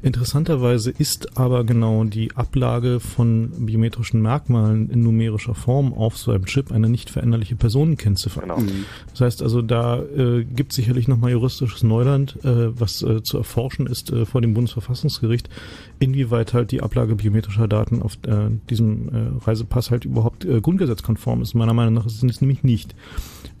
Interessanterweise 0.00 0.92
ist 0.96 1.36
aber 1.38 1.64
genau 1.64 2.04
die 2.04 2.34
Ablage 2.36 3.00
von 3.00 3.50
biometrischen 3.66 4.22
Merkmalen 4.22 4.90
in 4.90 5.02
numerischer 5.02 5.56
Form 5.56 5.92
auf 5.92 6.16
so 6.16 6.30
einem 6.30 6.44
Chip 6.46 6.70
eine 6.70 6.88
nicht 6.88 7.10
veränderliche 7.10 7.56
Personenkennziffer. 7.56 8.42
Genau. 8.42 8.58
Mhm. 8.58 8.84
Das 9.10 9.22
heißt 9.22 9.42
also, 9.42 9.60
da 9.60 10.00
äh, 10.00 10.44
gibt 10.44 10.72
sicherlich 10.72 11.08
nochmal 11.08 11.32
juristisches 11.32 11.82
Neuland, 11.82 12.36
äh, 12.44 12.78
was 12.78 13.02
äh, 13.02 13.24
zu 13.24 13.38
erforschen 13.38 13.88
ist 13.88 14.12
äh, 14.12 14.24
vor 14.24 14.40
dem 14.40 14.54
Bundesverfassungsgericht, 14.54 15.48
inwieweit 15.98 16.54
halt 16.54 16.70
die 16.70 16.80
Ablage 16.80 17.16
biometrischer 17.16 17.66
Daten 17.66 18.00
auf 18.00 18.18
äh, 18.26 18.50
diesem 18.70 19.08
äh, 19.08 19.44
Reisepass 19.44 19.90
halt 19.90 20.04
überhaupt 20.04 20.44
äh, 20.44 20.60
grundgesetzkonform 20.60 21.42
ist. 21.42 21.54
Meiner 21.54 21.74
Meinung 21.74 21.94
nach 21.94 22.06
ist 22.06 22.22
es 22.22 22.40
nämlich 22.40 22.62
nicht. 22.62 22.94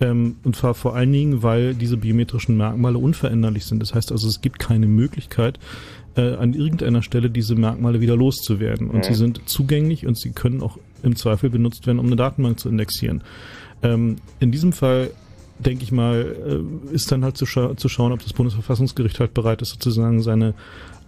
Ähm, 0.00 0.36
und 0.44 0.54
zwar 0.54 0.74
vor 0.74 0.94
allen 0.94 1.12
Dingen, 1.12 1.42
weil 1.42 1.74
diese 1.74 1.96
biometrischen 1.96 2.56
Merkmale 2.56 2.98
unveränderlich 2.98 3.64
sind. 3.64 3.80
Das 3.80 3.94
heißt 3.94 4.12
also, 4.12 4.28
es 4.28 4.40
gibt 4.40 4.60
keine 4.60 4.86
Möglichkeit, 4.86 5.58
äh, 6.16 6.34
an 6.34 6.54
irgendeiner 6.54 7.02
Stelle 7.02 7.30
diese 7.30 7.54
Merkmale 7.54 8.00
wieder 8.00 8.16
loszuwerden. 8.16 8.90
Und 8.90 8.98
Mhm. 8.98 9.02
sie 9.04 9.14
sind 9.14 9.48
zugänglich 9.48 10.06
und 10.06 10.18
sie 10.18 10.30
können 10.30 10.62
auch 10.62 10.78
im 11.02 11.16
Zweifel 11.16 11.50
benutzt 11.50 11.86
werden, 11.86 11.98
um 11.98 12.06
eine 12.06 12.16
Datenbank 12.16 12.58
zu 12.58 12.68
indexieren. 12.68 13.22
Ähm, 13.82 14.16
in 14.40 14.50
diesem 14.50 14.72
Fall 14.72 15.10
denke 15.58 15.84
ich 15.84 15.92
mal, 15.92 16.62
äh, 16.90 16.94
ist 16.94 17.10
dann 17.12 17.24
halt 17.24 17.36
zu, 17.36 17.46
scha 17.46 17.76
zu 17.76 17.88
schauen, 17.88 18.12
ob 18.12 18.22
das 18.22 18.32
Bundesverfassungsgericht 18.32 19.18
halt 19.20 19.34
bereit 19.34 19.62
ist, 19.62 19.70
sozusagen 19.70 20.22
seine 20.22 20.54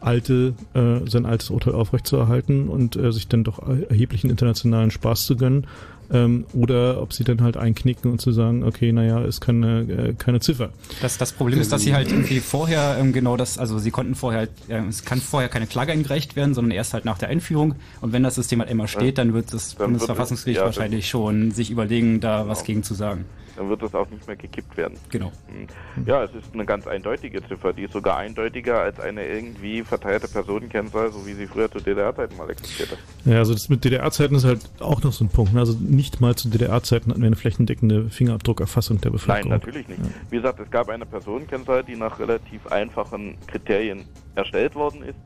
alte, 0.00 0.54
äh, 0.74 1.08
sein 1.08 1.26
altes 1.26 1.50
Urteil 1.50 1.74
aufrechtzuerhalten 1.74 2.68
und 2.68 2.96
äh, 2.96 3.12
sich 3.12 3.28
dann 3.28 3.44
doch 3.44 3.58
erheblichen 3.68 4.30
internationalen 4.30 4.90
Spaß 4.90 5.26
zu 5.26 5.36
gönnen. 5.36 5.66
Ähm, 6.12 6.44
oder 6.52 7.00
ob 7.02 7.12
sie 7.12 7.24
dann 7.24 7.42
halt 7.42 7.56
einknicken 7.56 8.10
und 8.10 8.20
zu 8.20 8.32
sagen, 8.32 8.64
okay, 8.64 8.92
naja, 8.92 9.22
ist 9.24 9.40
keine, 9.40 9.80
äh, 9.82 10.14
keine 10.14 10.40
Ziffer. 10.40 10.70
Das, 11.00 11.18
das 11.18 11.32
Problem 11.32 11.60
ist, 11.60 11.72
dass 11.72 11.82
sie 11.82 11.94
halt 11.94 12.10
irgendwie 12.10 12.40
vorher 12.40 12.96
ähm, 12.98 13.12
genau 13.12 13.36
das, 13.36 13.58
also 13.58 13.78
sie 13.78 13.90
konnten 13.90 14.14
vorher, 14.14 14.40
halt, 14.40 14.50
äh, 14.68 14.80
es 14.88 15.04
kann 15.04 15.20
vorher 15.20 15.48
keine 15.48 15.66
Klage 15.66 15.92
eingereicht 15.92 16.36
werden, 16.36 16.54
sondern 16.54 16.72
erst 16.72 16.94
halt 16.94 17.04
nach 17.04 17.18
der 17.18 17.28
Einführung. 17.28 17.74
Und 18.00 18.12
wenn 18.12 18.22
das 18.22 18.34
System 18.34 18.60
halt 18.60 18.70
immer 18.70 18.88
steht, 18.88 19.18
dann 19.18 19.34
wird 19.34 19.52
das 19.52 19.70
Dann 19.76 19.78
wird 19.78 19.88
Bundesverfassungsgericht 19.90 20.56
es- 20.58 20.60
ja, 20.60 20.66
wahrscheinlich 20.66 21.08
schon 21.08 21.50
sich 21.52 21.70
überlegen, 21.70 22.20
da 22.20 22.48
was 22.48 22.64
gegen 22.64 22.82
zu 22.82 22.94
sagen. 22.94 23.24
Dann 23.56 23.68
wird 23.68 23.82
das 23.82 23.94
auch 23.94 24.08
nicht 24.08 24.26
mehr 24.26 24.36
gekippt 24.36 24.74
werden. 24.78 24.96
Genau. 25.10 25.32
Mhm. 25.48 26.06
Ja, 26.06 26.24
es 26.24 26.30
ist 26.34 26.46
eine 26.54 26.64
ganz 26.64 26.86
eindeutige 26.86 27.46
Ziffer. 27.46 27.74
Die 27.74 27.82
ist 27.82 27.92
sogar 27.92 28.16
eindeutiger 28.16 28.78
als 28.80 28.98
eine 29.00 29.26
irgendwie 29.26 29.82
verteilte 29.82 30.28
Personenkennzahl, 30.28 31.12
so 31.12 31.26
wie 31.26 31.34
sie 31.34 31.46
früher 31.46 31.70
zu 31.70 31.78
DDR-Zeiten 31.78 32.36
mal 32.38 32.48
existierte. 32.48 32.96
Ja, 33.26 33.38
also 33.38 33.52
das 33.52 33.68
mit 33.68 33.84
DDR-Zeiten 33.84 34.34
ist 34.36 34.44
halt 34.44 34.60
auch 34.78 35.02
noch 35.02 35.12
so 35.12 35.24
ein 35.24 35.28
Punkt. 35.28 35.52
ne? 35.52 35.60
Also 35.60 35.76
nicht 36.00 36.18
mal 36.18 36.34
zu 36.34 36.48
DDR-Zeiten 36.48 37.10
hatten 37.10 37.20
wir 37.20 37.26
eine 37.26 37.36
flächendeckende 37.36 38.08
Fingerabdruckerfassung 38.08 39.02
der 39.02 39.10
Nein, 39.10 39.18
Bevölkerung. 39.18 39.50
natürlich 39.50 39.86
nicht. 39.86 40.00
Wie 40.30 40.36
gesagt, 40.36 40.58
es 40.58 40.70
gab 40.70 40.88
eine 40.88 41.04
Personenkennzahl, 41.04 41.84
die 41.84 41.94
nach 41.94 42.18
relativ 42.18 42.66
einfachen 42.68 43.36
Kriterien 43.46 44.06
erstellt 44.34 44.74
worden 44.74 45.02
ist. 45.02 45.18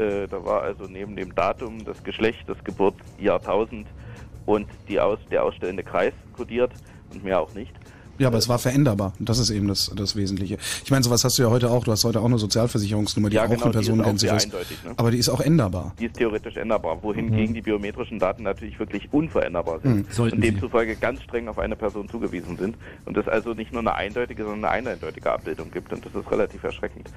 Äh, 0.00 0.26
da 0.26 0.44
war 0.44 0.62
also 0.62 0.86
neben 0.88 1.14
dem 1.14 1.32
Datum, 1.32 1.84
das 1.84 2.02
Geschlecht, 2.02 2.42
das 2.48 2.58
Geburtsjahrtausend 2.64 3.86
und 4.46 4.66
die 4.88 4.98
aus, 4.98 5.20
der 5.30 5.44
ausstellende 5.44 5.84
Kreis 5.84 6.12
kodiert 6.32 6.72
und 7.12 7.22
mehr 7.22 7.40
auch 7.40 7.54
nicht. 7.54 7.72
Ja, 8.20 8.26
aber 8.28 8.36
es 8.36 8.50
war 8.50 8.58
veränderbar. 8.58 9.14
Und 9.18 9.30
das 9.30 9.38
ist 9.38 9.48
eben 9.48 9.66
das, 9.66 9.90
das 9.96 10.14
Wesentliche. 10.14 10.58
Ich 10.84 10.90
meine, 10.90 11.02
sowas 11.02 11.24
hast 11.24 11.38
du 11.38 11.42
ja 11.42 11.48
heute 11.48 11.70
auch. 11.70 11.84
Du 11.84 11.90
hast 11.90 12.04
heute 12.04 12.20
auch 12.20 12.26
eine 12.26 12.36
Sozialversicherungsnummer, 12.36 13.30
die 13.30 13.36
Ja, 13.36 13.44
auch 13.46 13.48
genau, 13.48 13.64
eine 13.64 13.72
die 13.72 14.26
ist 14.26 14.44
ist. 14.44 14.84
ne? 14.84 14.92
Aber 14.98 15.10
die 15.10 15.16
ist 15.16 15.30
auch 15.30 15.40
änderbar. 15.40 15.94
Die 15.98 16.04
ist 16.04 16.16
theoretisch 16.16 16.56
änderbar, 16.58 17.02
wohingegen 17.02 17.52
Mhm. 17.52 17.54
die 17.54 17.62
biometrischen 17.62 18.18
Daten 18.18 18.42
natürlich 18.42 18.78
wirklich 18.78 19.10
unveränderbar 19.10 19.80
sind 19.80 19.96
Mhm. 19.96 20.06
Sollten 20.10 20.36
und 20.36 20.42
sie. 20.42 20.50
demzufolge 20.50 20.96
ganz 20.96 21.22
streng 21.22 21.48
auf 21.48 21.58
eine 21.58 21.76
Person 21.76 22.10
zugewiesen 22.10 22.58
sind 22.58 22.76
und 23.06 23.16
es 23.16 23.26
also 23.26 23.54
nicht 23.54 23.72
nur 23.72 23.80
eine 23.80 23.94
eindeutige, 23.94 24.44
sondern 24.44 24.70
eine 24.70 24.90
eindeutige 24.90 25.32
Abbildung 25.32 25.70
gibt 25.70 25.90
und 25.90 26.04
das 26.04 26.14
ist 26.14 26.30
relativ 26.30 26.62
erschreckend. 26.62 27.08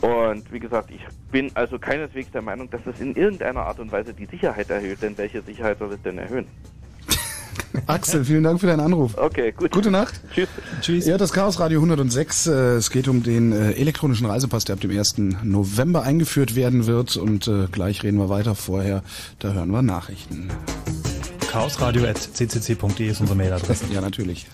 Und 0.00 0.50
wie 0.50 0.58
gesagt, 0.60 0.90
ich 0.90 1.02
bin 1.30 1.50
also 1.54 1.78
keineswegs 1.78 2.30
der 2.32 2.40
Meinung, 2.40 2.70
dass 2.70 2.80
das 2.86 2.98
in 2.98 3.14
irgendeiner 3.14 3.64
Art 3.66 3.78
und 3.78 3.92
Weise 3.92 4.14
die 4.14 4.24
Sicherheit 4.24 4.70
erhöht, 4.70 5.02
denn 5.02 5.18
welche 5.18 5.42
Sicherheit 5.42 5.78
soll 5.80 5.92
es 5.92 6.00
denn 6.00 6.16
erhöhen? 6.16 6.46
Axel, 7.86 8.24
vielen 8.24 8.42
Dank 8.42 8.60
für 8.60 8.66
deinen 8.66 8.80
Anruf. 8.80 9.16
Okay, 9.16 9.52
gut. 9.52 9.70
Gute 9.70 9.90
Nacht. 9.90 10.20
Tschüss. 10.34 10.48
Tschüss. 10.80 11.06
Ja, 11.06 11.18
das 11.18 11.32
Chaos 11.32 11.60
Radio 11.60 11.80
106. 11.80 12.46
Äh, 12.46 12.52
es 12.76 12.90
geht 12.90 13.08
um 13.08 13.22
den 13.22 13.52
äh, 13.52 13.72
elektronischen 13.72 14.26
Reisepass, 14.26 14.64
der 14.64 14.74
ab 14.74 14.80
dem 14.80 14.90
1. 14.90 15.18
November 15.42 16.02
eingeführt 16.02 16.54
werden 16.56 16.86
wird. 16.86 17.16
Und 17.16 17.48
äh, 17.48 17.66
gleich 17.70 18.02
reden 18.02 18.18
wir 18.18 18.28
weiter. 18.28 18.54
Vorher, 18.54 19.02
da 19.38 19.52
hören 19.52 19.70
wir 19.70 19.82
Nachrichten. 19.82 20.48
chaosradio.ccc.de 21.50 23.08
ist 23.08 23.20
unsere 23.20 23.36
Mailadresse. 23.36 23.84
Ja, 23.92 24.00
natürlich. 24.00 24.46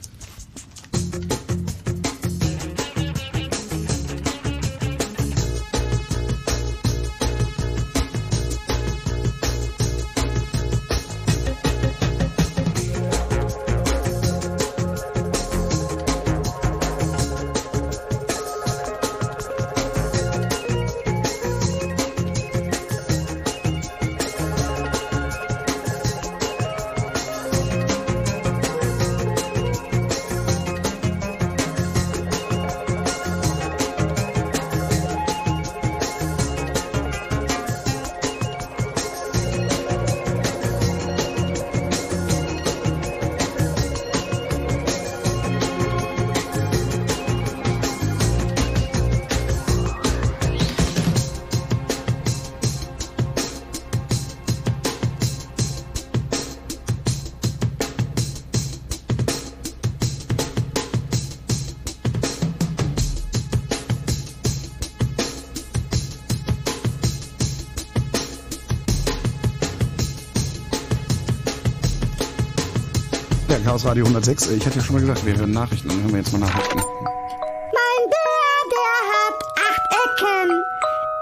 Radio 73.97 74.09
106. 74.09 74.48
Äh, 74.48 74.56
Ich 74.56 74.66
hatte 74.66 74.78
ja 74.78 74.85
schon 74.85 74.94
mal 74.97 75.01
gesagt, 75.01 75.24
wir 75.24 75.35
hören 75.39 75.52
Nachrichten. 75.52 75.89
Dann 75.89 76.02
hören 76.02 76.10
wir 76.10 76.18
jetzt 76.18 76.31
mal 76.31 76.40
Nachrichten. 76.40 76.77
Mein 76.77 78.02
Bär, 78.12 78.60
der 78.77 78.94
hat 79.16 79.39
acht 79.56 79.85
Ecken. 80.05 80.51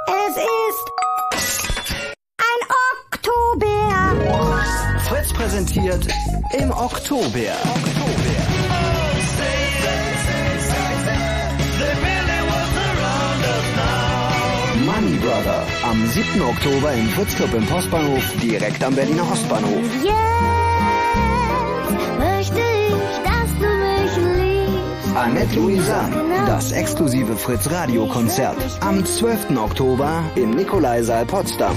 Es 0.09 0.35
ist 0.37 0.85
ein 2.43 2.61
Oktobär. 3.13 3.95
Fritz 5.09 5.33
präsentiert 5.35 6.05
im 6.59 6.73
Oktober. 6.73 7.55
Money 14.85 15.17
Brother. 15.19 15.65
Am 15.89 16.05
7. 16.09 16.43
Oktober 16.43 16.93
im 16.93 17.09
Fritz 17.11 17.37
Club 17.37 17.55
im 17.55 17.67
Postbahnhof, 17.67 18.33
direkt 18.43 18.83
am 18.83 18.97
Berliner 18.97 19.31
Ostbahnhof. 19.31 19.85
Jetzt 20.03 20.74
Annette 25.16 25.55
Louisanne, 25.55 26.12
das 26.47 26.73
exklusive 26.73 27.36
Fritz 27.36 27.70
Radio 27.70 28.07
Konzert. 28.07 28.57
Am 28.81 29.05
12. 29.05 29.57
Oktober 29.57 30.24
im 30.35 30.51
Nikolaisaal 30.51 31.24
Potsdam. 31.24 31.77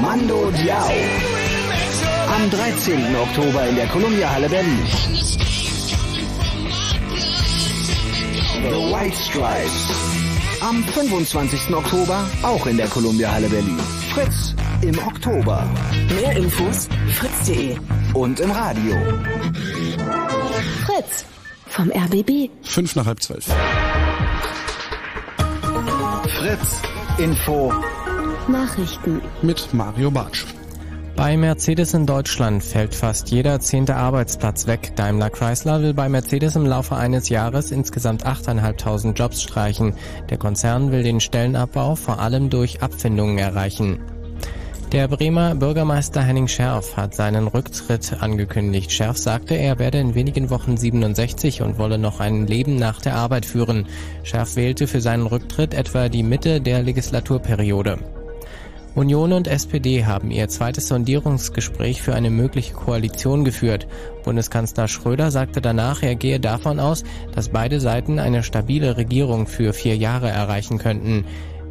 Mando 0.00 0.50
Diao. 0.52 0.90
Am 2.34 2.50
13. 2.50 3.16
Oktober 3.16 3.68
in 3.68 3.76
der 3.76 3.86
Columbia 3.88 4.32
Halle 4.32 4.48
Berlin. 4.48 4.86
The 8.62 8.70
White 8.70 9.16
Stripes. 9.16 9.90
Am 10.62 10.82
25. 10.82 11.74
Oktober 11.74 12.24
auch 12.42 12.66
in 12.66 12.78
der 12.78 12.88
Columbia 12.88 13.32
Halle 13.32 13.48
Berlin. 13.48 13.78
Fritz 14.14 14.54
im 14.80 14.98
Oktober. 15.06 15.62
Mehr 16.08 16.36
Infos 16.36 16.88
fritz.de. 17.18 17.76
Und 18.16 18.40
im 18.40 18.50
Radio. 18.50 18.96
Fritz 20.86 21.26
vom 21.66 21.90
RBB. 21.90 22.48
Fünf 22.62 22.96
nach 22.96 23.04
halb 23.04 23.22
zwölf. 23.22 23.44
Fritz 26.26 26.80
Info. 27.18 27.74
Nachrichten. 28.48 29.20
Mit 29.42 29.68
Mario 29.74 30.10
Bartsch. 30.10 30.46
Bei 31.14 31.36
Mercedes 31.36 31.92
in 31.92 32.06
Deutschland 32.06 32.64
fällt 32.64 32.94
fast 32.94 33.28
jeder 33.28 33.60
zehnte 33.60 33.96
Arbeitsplatz 33.96 34.66
weg. 34.66 34.92
Daimler 34.96 35.28
Chrysler 35.28 35.82
will 35.82 35.92
bei 35.92 36.08
Mercedes 36.08 36.56
im 36.56 36.64
Laufe 36.64 36.96
eines 36.96 37.28
Jahres 37.28 37.70
insgesamt 37.70 38.24
8.500 38.26 39.12
Jobs 39.12 39.42
streichen. 39.42 39.92
Der 40.30 40.38
Konzern 40.38 40.90
will 40.90 41.02
den 41.02 41.20
Stellenabbau 41.20 41.96
vor 41.96 42.18
allem 42.18 42.48
durch 42.48 42.80
Abfindungen 42.80 43.36
erreichen. 43.36 44.00
Der 44.96 45.08
Bremer 45.08 45.54
Bürgermeister 45.54 46.22
Henning 46.22 46.48
Scherf 46.48 46.96
hat 46.96 47.14
seinen 47.14 47.48
Rücktritt 47.48 48.16
angekündigt. 48.18 48.90
Scherf 48.90 49.18
sagte, 49.18 49.54
er 49.54 49.78
werde 49.78 49.98
in 49.98 50.14
wenigen 50.14 50.48
Wochen 50.48 50.78
67 50.78 51.60
und 51.60 51.76
wolle 51.76 51.98
noch 51.98 52.18
ein 52.18 52.46
Leben 52.46 52.76
nach 52.76 53.02
der 53.02 53.14
Arbeit 53.14 53.44
führen. 53.44 53.88
Scherf 54.22 54.56
wählte 54.56 54.86
für 54.86 55.02
seinen 55.02 55.26
Rücktritt 55.26 55.74
etwa 55.74 56.08
die 56.08 56.22
Mitte 56.22 56.62
der 56.62 56.82
Legislaturperiode. 56.82 57.98
Union 58.94 59.34
und 59.34 59.48
SPD 59.48 60.06
haben 60.06 60.30
ihr 60.30 60.48
zweites 60.48 60.88
Sondierungsgespräch 60.88 62.00
für 62.00 62.14
eine 62.14 62.30
mögliche 62.30 62.72
Koalition 62.72 63.44
geführt. 63.44 63.86
Bundeskanzler 64.24 64.88
Schröder 64.88 65.30
sagte 65.30 65.60
danach, 65.60 66.02
er 66.02 66.14
gehe 66.14 66.40
davon 66.40 66.80
aus, 66.80 67.04
dass 67.34 67.50
beide 67.50 67.80
Seiten 67.80 68.18
eine 68.18 68.42
stabile 68.42 68.96
Regierung 68.96 69.46
für 69.46 69.74
vier 69.74 69.98
Jahre 69.98 70.30
erreichen 70.30 70.78
könnten. 70.78 71.26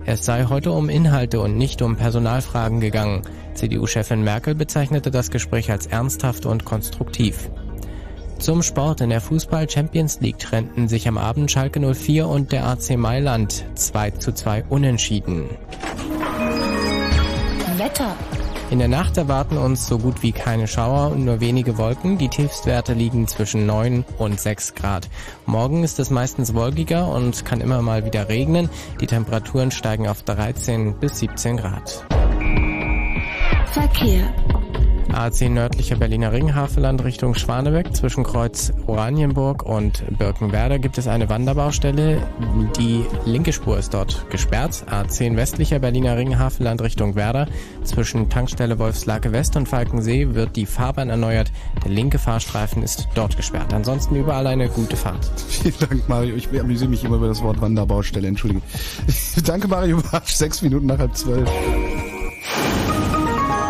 Es 0.07 0.23
sei 0.23 0.45
heute 0.45 0.71
um 0.71 0.87
Inhalte 0.87 1.39
und 1.39 1.57
nicht 1.57 1.81
um 1.81 1.95
Personalfragen 1.95 2.79
gegangen. 2.79 3.23
CDU-Chefin 3.55 4.23
Merkel 4.23 4.53
bezeichnete 4.53 5.09
das 5.09 5.31
Gespräch 5.31 5.71
als 5.71 5.87
ernsthaft 5.87 6.45
und 6.45 6.63
konstruktiv. 6.63 7.49
Zum 8.37 8.61
Sport 8.61 9.01
in 9.01 9.09
der 9.09 9.21
Fußball 9.21 9.67
Champions 9.67 10.19
League 10.19 10.37
trennten 10.39 10.87
sich 10.87 11.07
am 11.07 11.17
Abend 11.17 11.49
Schalke 11.49 11.79
04 11.79 12.27
und 12.27 12.51
der 12.51 12.67
AC 12.67 12.97
Mailand 12.97 13.65
2 13.75 14.11
zu 14.11 14.33
2 14.33 14.65
unentschieden. 14.69 15.49
top. 17.95 18.34
In 18.71 18.79
der 18.79 18.87
Nacht 18.87 19.15
erwarten 19.17 19.57
uns 19.57 19.85
so 19.85 19.99
gut 19.99 20.23
wie 20.23 20.31
keine 20.31 20.67
Schauer 20.67 21.11
und 21.11 21.23
nur 21.23 21.39
wenige 21.39 21.77
Wolken. 21.77 22.17
Die 22.17 22.29
Tiefstwerte 22.29 22.93
liegen 22.93 23.27
zwischen 23.27 23.67
9 23.67 24.03
und 24.17 24.39
6 24.39 24.73
Grad. 24.73 25.07
Morgen 25.45 25.83
ist 25.83 25.99
es 25.99 26.09
meistens 26.09 26.55
wolkiger 26.55 27.07
und 27.07 27.45
kann 27.45 27.61
immer 27.61 27.83
mal 27.83 28.05
wieder 28.05 28.27
regnen. 28.27 28.69
Die 28.99 29.05
Temperaturen 29.05 29.69
steigen 29.69 30.07
auf 30.07 30.23
13 30.23 30.95
bis 30.99 31.19
17 31.19 31.57
Grad. 31.57 32.05
Verkehr. 33.71 34.33
A10 35.11 35.49
nördlicher 35.49 35.95
Berliner 35.95 36.31
Ring, 36.31 36.55
Havelland 36.55 37.03
Richtung 37.03 37.35
Schwanebeck. 37.35 37.95
Zwischen 37.95 38.23
Kreuz 38.23 38.73
Oranienburg 38.87 39.63
und 39.63 40.03
Birkenwerder 40.17 40.79
gibt 40.79 40.97
es 40.97 41.07
eine 41.07 41.29
Wanderbaustelle. 41.29 42.21
Die 42.77 43.05
linke 43.25 43.53
Spur 43.53 43.77
ist 43.77 43.93
dort 43.93 44.29
gesperrt. 44.29 44.85
A10 44.89 45.35
westlicher 45.35 45.79
Berliner 45.79 46.17
Ring, 46.17 46.37
Havelland 46.37 46.81
Richtung 46.81 47.15
Werder. 47.15 47.47
Zwischen 47.83 48.29
Tankstelle 48.29 48.79
Wolfslake 48.79 49.31
West 49.31 49.55
und 49.55 49.67
Falkensee 49.67 50.33
wird 50.33 50.55
die 50.55 50.65
Fahrbahn 50.65 51.09
erneuert. 51.09 51.51
Der 51.83 51.91
linke 51.91 52.19
Fahrstreifen 52.19 52.83
ist 52.83 53.07
dort 53.15 53.37
gesperrt. 53.37 53.73
Ansonsten 53.73 54.15
überall 54.15 54.47
eine 54.47 54.69
gute 54.69 54.95
Fahrt. 54.95 55.25
Vielen 55.47 55.75
Dank, 55.79 56.09
Mario. 56.09 56.35
Ich 56.35 56.47
amüsiere 56.59 56.89
mich 56.89 57.03
immer 57.03 57.17
über 57.17 57.27
das 57.27 57.41
Wort 57.41 57.61
Wanderbaustelle. 57.61 58.27
Entschuldige. 58.27 58.61
Danke, 59.45 59.67
Mario. 59.67 60.01
Sechs 60.25 60.61
Minuten 60.61 60.87
nach 60.87 60.97
halb 60.97 61.15
zwölf. 61.15 61.49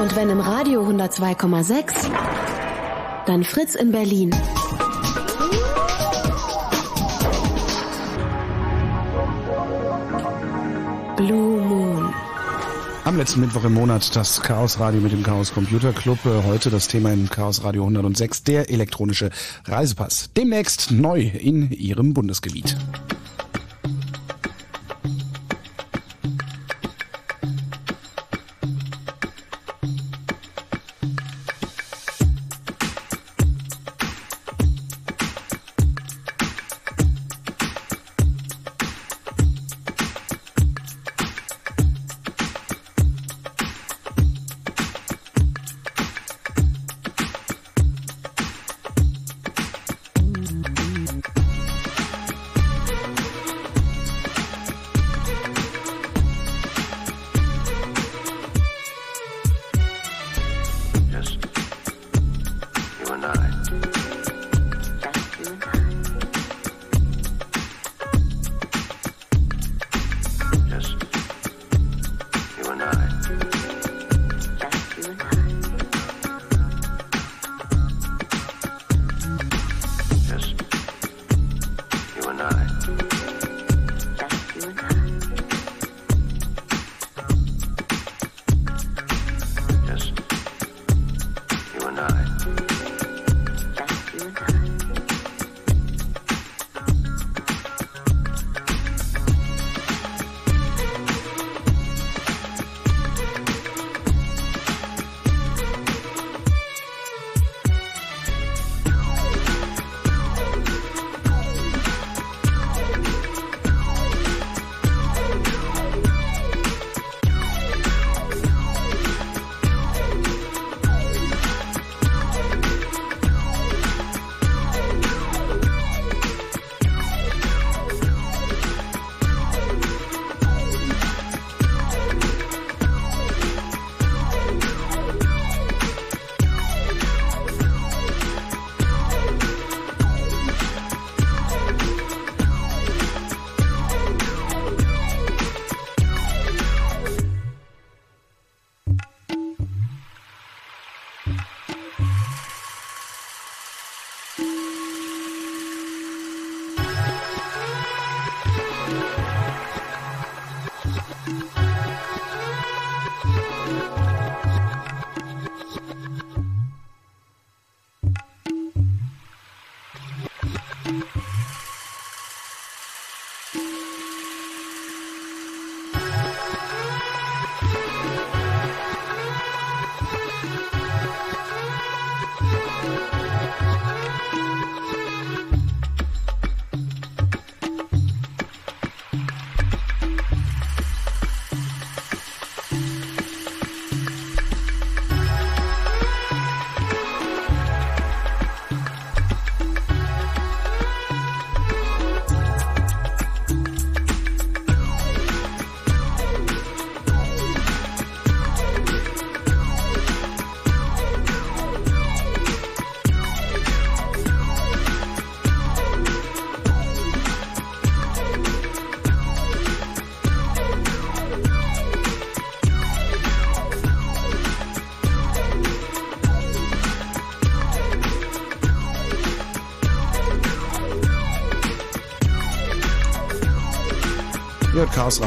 Und 0.06 0.16
wenn 0.16 0.30
im 0.30 0.40
Radio 0.40 0.88
102,6, 0.88 2.12
dann 3.26 3.44
Fritz 3.44 3.74
in 3.74 3.92
Berlin. 3.92 4.30
Blue 11.18 11.60
Moon. 11.60 12.14
Am 13.04 13.18
letzten 13.18 13.40
Mittwoch 13.40 13.64
im 13.64 13.74
Monat 13.74 14.16
das 14.16 14.40
Chaos 14.44 14.80
Radio 14.80 15.02
mit 15.02 15.12
dem 15.12 15.24
Chaos 15.24 15.52
Computer 15.52 15.92
Club. 15.92 16.20
Äh, 16.24 16.44
Heute 16.46 16.70
das 16.70 16.88
Thema 16.88 17.12
im 17.12 17.28
Chaos 17.28 17.64
Radio 17.64 17.82
106, 17.82 18.44
der 18.44 18.70
elektronische 18.70 19.32
Reisepass. 19.64 20.30
Demnächst 20.38 20.92
neu 20.92 21.22
in 21.22 21.72
Ihrem 21.72 22.14
Bundesgebiet. 22.14 22.78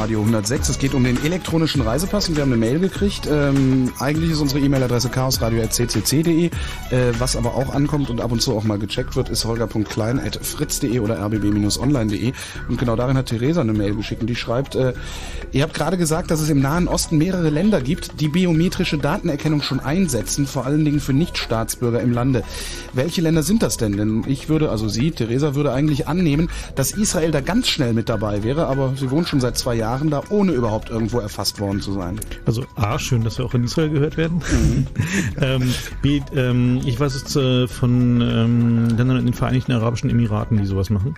Radio 0.09 0.21
106. 0.21 0.69
Es 0.69 0.79
geht 0.79 0.95
um 0.95 1.03
den 1.03 1.23
elektronischen 1.23 1.81
Reisepass 1.83 2.29
und 2.29 2.35
wir 2.35 2.41
haben 2.41 2.51
eine 2.51 2.59
Mail 2.59 2.79
gekriegt. 2.79 3.29
Ähm, 3.31 3.91
eigentlich 3.99 4.31
ist 4.31 4.39
unsere 4.39 4.59
E-Mail-Adresse 4.59 5.09
chaosradio.ccc.de. 5.09 6.45
Äh, 6.47 6.51
was 7.19 7.35
aber 7.35 7.53
auch 7.53 7.75
ankommt 7.75 8.09
und 8.09 8.19
ab 8.19 8.31
und 8.31 8.41
zu 8.41 8.57
auch 8.57 8.63
mal 8.63 8.79
gecheckt 8.79 9.15
wird, 9.15 9.29
ist 9.29 9.45
holger.klein.fritz.de 9.45 10.97
oder 10.97 11.19
rbb-online.de. 11.23 12.33
Und 12.67 12.79
genau 12.79 12.95
darin 12.95 13.17
hat 13.17 13.27
Theresa 13.27 13.61
eine 13.61 13.73
Mail 13.73 13.93
geschickt 13.93 14.21
und 14.21 14.27
die 14.27 14.35
schreibt, 14.35 14.73
äh, 14.73 14.93
ihr 15.51 15.61
habt 15.61 15.75
gerade 15.75 15.95
gesagt, 15.95 16.31
dass 16.31 16.41
es 16.41 16.49
im 16.49 16.59
Nahen 16.59 16.87
Osten 16.87 17.19
mehrere 17.19 17.51
Länder 17.51 17.79
gibt, 17.79 18.19
die 18.19 18.29
biometrische 18.29 18.97
Datenerkennung 18.97 19.61
schon 19.61 19.79
einsetzen, 19.79 20.47
vor 20.47 20.65
allen 20.65 20.85
Dingen 20.85 21.01
für 21.01 21.13
Nichtstaatsbürger 21.13 22.01
im 22.01 22.13
Lande. 22.13 22.41
Welche 22.93 23.21
Länder 23.21 23.43
sind 23.43 23.63
das 23.63 23.77
denn? 23.77 23.97
Denn 23.97 24.23
ich 24.27 24.49
würde, 24.49 24.69
also 24.69 24.87
sie, 24.87 25.11
Theresa, 25.11 25.55
würde 25.55 25.71
eigentlich 25.71 26.07
annehmen, 26.07 26.49
dass 26.75 26.91
Israel 26.91 27.31
da 27.31 27.41
ganz 27.41 27.67
schnell 27.67 27.93
mit 27.93 28.09
dabei 28.09 28.43
wäre, 28.43 28.67
aber 28.67 28.93
sie 28.95 29.11
wohnt 29.11 29.27
schon 29.27 29.39
seit 29.39 29.57
zwei 29.57 29.75
Jahren 29.75 30.09
da, 30.09 30.23
ohne 30.29 30.51
überhaupt 30.53 30.89
irgendwo 30.89 31.19
erfasst 31.19 31.59
worden 31.59 31.81
zu 31.81 31.93
sein. 31.93 32.19
Also 32.45 32.63
A, 32.75 32.97
schön, 32.99 33.23
dass 33.23 33.37
wir 33.37 33.45
auch 33.45 33.53
in 33.53 33.63
Israel 33.63 33.89
gehört 33.89 34.17
werden. 34.17 34.41
ähm, 35.41 35.73
B, 36.01 36.21
ähm, 36.35 36.81
ich 36.85 36.99
weiß 36.99 37.15
es 37.15 37.35
äh, 37.35 37.67
von 37.67 38.21
ähm, 38.21 38.97
Ländern 38.97 39.17
in 39.17 39.25
den 39.25 39.33
Vereinigten 39.33 39.71
Arabischen 39.71 40.09
Emiraten, 40.09 40.57
die 40.57 40.65
sowas 40.65 40.89
machen. 40.89 41.15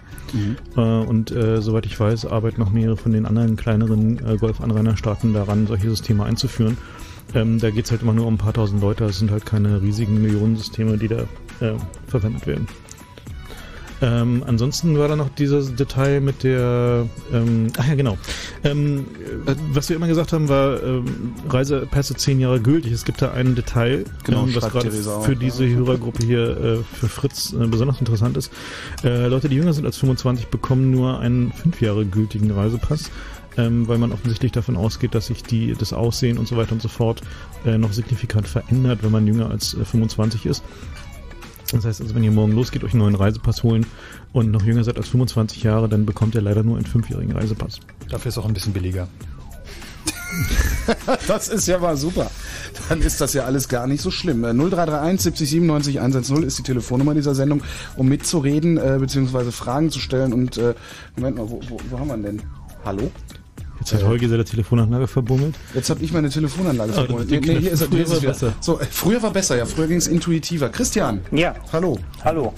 Äh, 0.76 0.82
und 0.82 1.32
äh, 1.32 1.62
soweit 1.62 1.86
ich 1.86 2.00
weiß, 2.00 2.26
arbeiten 2.26 2.62
noch 2.62 2.72
mehrere 2.72 2.98
von 2.98 3.12
den 3.12 3.26
anderen 3.26 3.56
kleineren 3.56 4.26
äh, 4.26 4.38
Golfanrainerstaaten 4.38 5.34
daran, 5.34 5.68
solche 5.68 5.90
Systeme 5.90 6.24
einzuführen. 6.24 6.78
Ähm, 7.34 7.60
da 7.60 7.70
geht's 7.70 7.92
halt 7.92 8.02
immer 8.02 8.14
nur 8.14 8.28
um 8.28 8.36
ein 8.36 8.38
paar 8.38 8.54
tausend 8.54 8.82
Leute, 8.82 9.06
es 9.06 9.20
sind 9.20 9.32
halt 9.32 9.46
keine 9.46 9.82
riesigen 9.82 10.22
Millionensysteme, 10.22 10.98
die 10.98 11.08
da 11.08 11.22
äh, 11.62 11.76
verwendet 12.08 12.46
werden. 12.48 12.68
Ähm, 14.02 14.44
ansonsten 14.48 14.98
war 14.98 15.08
da 15.08 15.16
noch 15.16 15.30
dieses 15.30 15.76
Detail 15.76 16.22
mit 16.22 16.44
der, 16.44 17.08
ähm, 17.32 17.68
ach 17.78 17.88
ja 17.88 17.94
genau, 17.94 18.18
ähm, 18.64 19.06
äh, 19.46 19.54
was 19.74 19.90
wir 19.90 19.96
immer 19.96 20.08
gesagt 20.08 20.34
haben, 20.34 20.50
war 20.50 20.82
ähm, 20.82 21.36
Reisepässe 21.48 22.16
zehn 22.16 22.40
Jahre 22.40 22.60
gültig. 22.60 22.92
Es 22.94 23.06
gibt 23.06 23.22
da 23.22 23.32
ein 23.32 23.54
Detail, 23.54 24.06
Genau, 24.24 24.46
ähm, 24.46 24.56
was 24.56 24.70
gerade 24.70 24.92
für 24.92 25.36
diese 25.36 25.70
Hörergruppe 25.70 26.26
hier 26.26 26.58
äh, 26.58 26.78
für 26.98 27.08
Fritz 27.08 27.54
äh, 27.54 27.68
besonders 27.68 28.00
interessant 28.00 28.38
ist. 28.38 28.52
Äh, 29.04 29.28
Leute, 29.28 29.50
die 29.50 29.56
jünger 29.56 29.74
sind 29.74 29.86
als 29.86 29.98
25, 29.98 30.48
bekommen 30.48 30.90
nur 30.90 31.20
einen 31.20 31.54
fünf 31.54 31.80
Jahre 31.80 32.04
gültigen 32.04 32.50
Reisepass. 32.50 33.12
Ähm, 33.58 33.88
weil 33.88 33.98
man 33.98 34.14
offensichtlich 34.14 34.54
davon 34.54 34.78
ausgeht, 34.78 35.14
dass 35.14 35.28
sich 35.28 35.44
die, 35.44 35.74
das 35.74 35.92
Aussehen 35.92 36.38
und 36.38 36.48
so 36.48 36.56
weiter 36.56 36.72
und 36.72 36.82
so 36.82 36.88
fort 36.88 37.22
äh, 37.66 37.78
noch 37.78 37.92
signifikant 37.92 38.48
verändert, 38.48 39.00
wenn 39.02 39.12
man 39.12 39.28
jünger 39.28 39.50
als 39.50 39.74
äh, 39.74 39.84
25 39.84 40.46
ist. 40.46 40.64
Das 41.72 41.86
heißt 41.86 42.02
also, 42.02 42.16
wenn 42.16 42.24
ihr 42.24 42.32
morgen 42.32 42.52
losgeht, 42.54 42.84
euch 42.84 42.94
einen 42.94 43.02
neuen 43.02 43.16
Reisepass 43.16 43.64
holen 43.64 43.86
und 44.34 44.52
noch 44.52 44.64
jünger 44.64 44.84
seid 44.84 44.98
als 44.98 45.10
25 45.10 45.64
Jahre, 45.64 45.88
dann 45.90 46.06
bekommt 46.06 46.36
ihr 46.36 46.42
leider 46.42 46.64
nur 46.64 46.78
einen 46.78 46.86
fünfjährigen 46.86 47.34
Reisepass. 47.34 47.80
Dafür 48.10 48.30
ist 48.30 48.38
auch 48.38 48.46
ein 48.46 48.54
bisschen 48.54 48.74
billiger. 48.74 49.08
das 51.28 51.50
ist 51.50 51.68
ja 51.68 51.78
mal 51.78 51.98
super. 51.98 52.30
Dann 52.90 53.02
ist 53.02 53.22
das 53.22 53.34
ja 53.34 53.44
alles 53.44 53.68
gar 53.68 53.88
nicht 53.88 54.02
so 54.02 54.12
schlimm. 54.12 54.44
Äh, 54.44 54.54
0331 54.54 55.22
70 55.22 55.50
97 55.50 56.00
110 56.00 56.44
ist 56.44 56.58
die 56.58 56.64
Telefonnummer 56.64 57.14
dieser 57.14 57.36
Sendung, 57.36 57.64
um 57.96 58.08
mitzureden, 58.08 58.78
äh, 58.78 58.98
beziehungsweise 59.00 59.52
Fragen 59.52 59.90
zu 59.90 60.00
stellen. 60.00 60.34
Und 60.34 60.58
äh, 60.58 60.74
Moment 61.16 61.38
mal, 61.38 61.50
wo, 61.50 61.62
wo, 61.68 61.78
wo 61.90 62.00
haben 62.00 62.08
wir 62.08 62.18
denn? 62.18 62.42
Hallo? 62.84 63.12
Jetzt 63.82 63.94
hat 63.96 64.04
Holger 64.04 64.30
seine 64.30 64.46
Telefonanlage 64.46 65.08
verbummelt. 65.08 65.56
Jetzt 65.74 65.90
habe 65.90 66.04
ich 66.04 66.14
meine 66.14 66.30
Telefonanlage 66.30 66.92
Ah, 66.92 66.96
verbummelt. 66.96 67.32
Nee, 67.32 67.40
nee, 67.40 67.60
hier 67.60 67.72
ist 67.72 67.82
er. 67.82 67.88
früher 67.88 67.98
hier 67.98 68.06
ist 68.06 68.24
war 68.24 68.30
besser. 68.32 68.54
So, 68.62 68.80
früher 68.92 69.22
war 69.24 69.32
besser, 69.32 69.58
ja. 69.58 69.66
Früher 69.66 69.88
ging 69.88 69.98
es 69.98 70.08
intuitiver. 70.08 70.70
Christian. 70.70 71.22
Ja. 71.32 71.56
Hallo. 71.74 71.98
Hallo. 72.24 72.54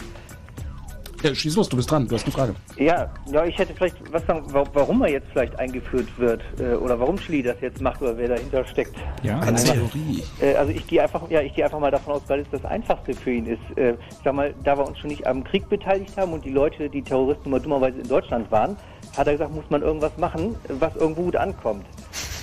Ja, 1.24 1.34
schieß 1.34 1.56
los, 1.56 1.70
du 1.70 1.78
bist 1.78 1.90
dran. 1.90 2.06
Du 2.06 2.16
hast 2.16 2.26
eine 2.26 2.34
Frage. 2.34 2.56
Ja, 2.78 3.10
ja, 3.32 3.46
ich 3.46 3.58
hätte 3.58 3.74
vielleicht 3.74 3.96
was 4.12 4.26
sagen, 4.26 4.44
wa- 4.54 4.66
warum 4.74 5.02
er 5.04 5.10
jetzt 5.12 5.28
vielleicht 5.32 5.58
eingeführt 5.58 6.10
wird 6.18 6.42
äh, 6.60 6.74
oder 6.76 7.00
warum 7.00 7.16
Chili 7.18 7.42
das 7.42 7.56
jetzt 7.62 7.80
macht 7.80 8.02
oder 8.02 8.18
wer 8.18 8.28
dahinter 8.28 8.66
steckt. 8.66 8.94
Ja, 9.24 9.40
Also 9.40 9.48
eine 9.48 9.58
einfach- 9.82 9.94
Theorie. 9.94 10.24
Äh, 10.42 10.56
also 10.56 10.74
ich 10.74 10.86
gehe 10.86 11.02
einfach, 11.02 11.22
ja, 11.30 11.40
ich 11.40 11.54
gehe 11.56 11.64
einfach 11.64 11.80
mal 11.80 11.92
davon 11.92 12.16
aus, 12.16 12.24
weil 12.28 12.42
es 12.42 12.48
das 12.52 12.66
Einfachste 12.66 13.14
für 13.14 13.32
ihn 13.32 13.46
ist. 13.46 13.78
Äh, 13.78 13.92
ich 13.94 14.18
sag 14.26 14.34
mal, 14.36 14.54
da 14.66 14.78
wir 14.78 14.86
uns 14.86 15.00
schon 15.00 15.10
nicht 15.12 15.26
am 15.26 15.46
Krieg 15.46 15.70
beteiligt 15.70 16.12
haben 16.18 16.34
und 16.34 16.44
die 16.44 16.52
Leute, 16.52 16.90
die 16.90 17.02
Terroristen 17.02 17.50
mal 17.52 17.62
dummerweise 17.62 18.00
in 18.00 18.08
Deutschland 18.10 18.52
waren, 18.52 18.76
hat 19.16 19.28
er 19.28 19.34
gesagt, 19.34 19.54
muss 19.54 19.70
man 19.70 19.82
irgendwas 19.82 20.18
machen, 20.18 20.56
was 20.68 20.96
irgendwo 20.96 21.24
gut 21.24 21.36
ankommt. 21.36 21.86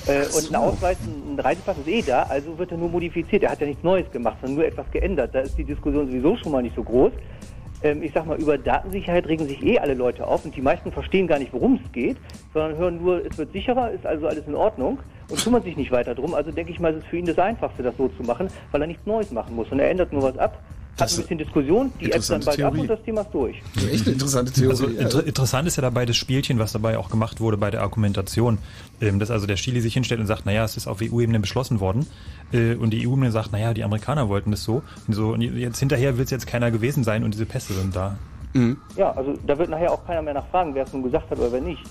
Äh, 0.07 0.25
und 0.35 0.51
ein 0.51 0.57
Ausweis, 0.57 0.97
ein 1.05 1.39
Reisepass 1.39 1.79
ist 1.79 1.89
eh 1.89 2.03
da, 2.03 2.23
also 2.23 2.59
wird 2.59 2.71
er 2.71 2.79
nur 2.79 2.89
modifiziert. 2.89 3.43
Er 3.43 3.51
hat 3.51 3.61
ja 3.61 3.67
nichts 3.67 3.83
Neues 3.83 4.11
gemacht, 4.11 4.39
sondern 4.41 4.57
nur 4.57 4.67
etwas 4.67 4.91
geändert. 4.91 5.35
Da 5.35 5.41
ist 5.41 5.59
die 5.59 5.65
Diskussion 5.65 6.07
sowieso 6.07 6.37
schon 6.37 6.53
mal 6.53 6.63
nicht 6.63 6.75
so 6.75 6.83
groß. 6.83 7.13
Ähm, 7.83 8.03
ich 8.03 8.13
sag 8.13 8.27
mal, 8.27 8.39
über 8.39 8.59
Datensicherheit 8.59 9.27
regen 9.27 9.47
sich 9.47 9.63
eh 9.63 9.79
alle 9.79 9.95
Leute 9.95 10.27
auf 10.27 10.45
und 10.45 10.55
die 10.55 10.61
meisten 10.61 10.93
verstehen 10.93 11.27
gar 11.27 11.39
nicht, 11.39 11.53
worum 11.53 11.81
es 11.85 11.93
geht, 11.93 12.19
sondern 12.53 12.77
hören 12.77 13.03
nur, 13.03 13.25
es 13.25 13.37
wird 13.39 13.53
sicherer, 13.53 13.91
ist 13.91 14.07
also 14.07 14.27
alles 14.27 14.47
in 14.47 14.55
Ordnung 14.55 14.99
und 15.29 15.43
kümmern 15.43 15.63
sich 15.63 15.77
nicht 15.77 15.91
weiter 15.91 16.15
drum. 16.15 16.35
Also 16.35 16.51
denke 16.51 16.73
ich 16.73 16.81
mal, 16.81 16.93
es 16.93 16.99
ist 16.99 17.07
für 17.07 17.17
ihn 17.17 17.27
das 17.27 17.39
Einfachste, 17.39 17.83
das 17.83 17.97
so 17.97 18.09
zu 18.09 18.23
machen, 18.23 18.49
weil 18.71 18.83
er 18.83 18.87
nichts 18.87 19.07
Neues 19.07 19.31
machen 19.31 19.55
muss. 19.55 19.71
Und 19.71 19.81
er 19.81 19.91
ändert 19.91 20.13
nur 20.13 20.23
was 20.23 20.37
ab, 20.37 20.59
hat 21.01 21.11
ein 21.11 21.17
bisschen 21.17 21.39
Diskussion, 21.39 21.93
die 22.01 22.13
Apps 22.13 22.29
dann 22.29 22.41
bald 22.41 22.61
ab 22.63 22.73
Theorie. 22.73 22.81
und 22.81 22.91
das 22.91 23.03
Thema 23.03 23.21
ist 23.23 23.31
durch. 23.33 23.57
Echt 23.91 24.07
eine 24.07 24.13
interessante 24.15 24.53
Theorie. 24.53 24.71
Also 24.71 24.87
inter 24.87 25.27
interessant 25.27 25.69
ist 25.69 25.77
ja 25.77 25.83
dabei 25.83 26.07
das 26.07 26.17
Spielchen, 26.17 26.59
was 26.59 26.73
dabei 26.73 26.99
auch 26.99 27.11
gemacht 27.11 27.41
wurde 27.41 27.57
bei 27.57 27.71
der 27.71 27.83
Argumentation, 27.83 28.59
ähm, 29.01 29.19
dass 29.19 29.31
also 29.31 29.47
der 29.47 29.57
Chili 29.57 29.81
sich 29.81 29.95
hinstellt 29.95 30.21
und 30.21 30.27
sagt, 30.27 30.47
naja, 30.47 30.65
es 30.65 30.77
ist 30.77 30.87
auf 30.87 31.01
EU-Ebene 31.03 31.41
beschlossen 31.41 31.81
worden 31.81 32.07
äh, 32.53 32.75
und 32.75 32.91
die 32.91 33.07
EU-Ebene 33.07 33.31
sagt, 33.31 33.53
naja, 33.53 33.75
die 33.75 33.85
Amerikaner 33.85 34.29
wollten 34.29 34.51
das 34.51 34.65
so 34.65 34.83
und 35.07 35.15
so 35.15 35.31
und 35.31 35.41
jetzt 35.41 35.79
hinterher 35.79 36.17
will 36.17 36.25
es 36.25 36.31
jetzt 36.31 36.47
keiner 36.47 36.71
gewesen 36.71 37.05
sein 37.05 37.25
und 37.25 37.35
diese 37.35 37.47
Pässe 37.47 37.75
sind 37.75 37.95
da. 37.95 38.19
Ja, 38.97 39.13
also 39.13 39.35
da 39.47 39.57
wird 39.59 39.71
nachher 39.71 39.93
auch 39.93 40.05
keiner 40.05 40.23
mehr 40.23 40.35
nachfragen, 40.35 40.75
wer 40.75 40.83
es 40.83 40.93
nun 40.93 41.05
gesagt 41.05 41.31
hat 41.31 41.39
oder 41.39 41.53
wer 41.53 41.61
nicht. 41.61 41.83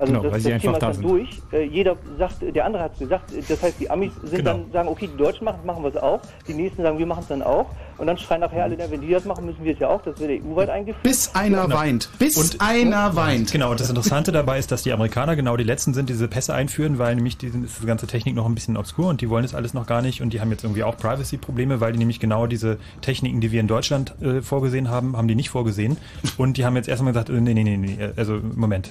Also 0.00 0.12
Genau, 0.12 0.22
das, 0.24 0.32
weil 0.32 0.38
das 0.40 0.42
sie 0.44 0.52
einfach 0.54 0.62
Thema 0.62 0.72
ist 0.76 0.82
da 0.82 0.86
dann 0.86 0.94
sind. 0.94 1.08
durch. 1.08 1.28
Äh, 1.52 1.64
jeder 1.64 1.96
sagt, 2.18 2.36
der 2.56 2.64
andere 2.64 2.82
hat 2.82 2.92
es 2.94 2.98
gesagt. 3.00 3.32
Das 3.48 3.62
heißt, 3.62 3.74
die 3.78 3.90
Amis 3.90 4.12
sind 4.22 4.38
Genau. 4.38 4.52
dann 4.52 4.72
sagen, 4.72 4.88
okay, 4.88 5.08
die 5.12 5.16
Deutschen 5.16 5.44
machen 5.44 5.58
es, 5.60 5.66
machen 5.66 5.82
wir 5.82 5.90
es 5.90 5.96
auch. 5.96 6.20
Die 6.48 6.54
nächsten 6.54 6.82
sagen, 6.82 6.98
wir 6.98 7.06
machen 7.06 7.20
es 7.20 7.28
dann 7.28 7.42
auch. 7.42 7.66
Und 7.98 8.06
dann 8.06 8.16
schreien 8.16 8.40
nachher 8.40 8.64
alle, 8.64 8.76
na, 8.78 8.90
wenn 8.90 9.02
die 9.02 9.10
das 9.10 9.26
machen, 9.26 9.44
müssen 9.44 9.62
wir 9.62 9.74
es 9.74 9.78
ja 9.78 9.88
auch. 9.88 10.00
Das 10.00 10.18
wird 10.18 10.42
EU-weit 10.42 10.70
eingeführt. 10.70 11.02
Bis 11.02 11.34
einer 11.34 11.64
Genau. 11.64 11.76
weint. 11.76 12.08
Bis 12.18 12.58
einer 12.60 13.14
weint. 13.14 13.52
Genau, 13.52 13.70
und 13.72 13.78
das 13.78 13.90
Interessante 13.90 14.32
dabei 14.32 14.58
ist, 14.58 14.72
dass 14.72 14.82
die 14.82 14.92
Amerikaner 14.92 15.36
genau 15.36 15.58
die 15.58 15.64
letzten 15.64 15.92
sind, 15.92 16.08
die 16.08 16.14
diese 16.14 16.26
Pässe 16.28 16.54
einführen, 16.54 16.98
weil 16.98 17.14
nämlich 17.14 17.36
die, 17.36 17.50
diese 17.50 17.86
ganze 17.86 18.06
Technik 18.06 18.34
noch 18.34 18.46
ein 18.46 18.54
bisschen 18.54 18.78
obskur 18.78 19.08
und 19.08 19.20
die 19.20 19.28
wollen 19.28 19.42
das 19.42 19.54
alles 19.54 19.74
noch 19.74 19.86
gar 19.86 20.00
nicht 20.00 20.22
und 20.22 20.32
die 20.32 20.40
haben 20.40 20.50
jetzt 20.50 20.64
irgendwie 20.64 20.82
auch 20.82 20.96
Privacy-Probleme, 20.96 21.80
weil 21.82 21.92
die 21.92 21.98
nämlich 21.98 22.20
genau 22.20 22.46
diese 22.46 22.78
Techniken, 23.02 23.40
die 23.42 23.52
wir 23.52 23.60
in 23.60 23.66
Deutschland 23.68 24.14
äh, 24.22 24.40
vorgesehen 24.40 24.88
haben, 24.88 25.14
haben 25.16 25.28
die 25.28 25.34
nicht 25.34 25.50
vorgesehen 25.50 25.98
und 26.38 26.56
die 26.56 26.64
haben 26.64 26.76
jetzt 26.76 26.88
erstmal 26.88 27.12
gesagt, 27.12 27.28
äh, 27.28 27.32
nee, 27.40 27.52
nee, 27.52 27.64
nee, 27.64 27.76
nee, 27.76 27.98
also 28.16 28.38
Moment. 28.54 28.90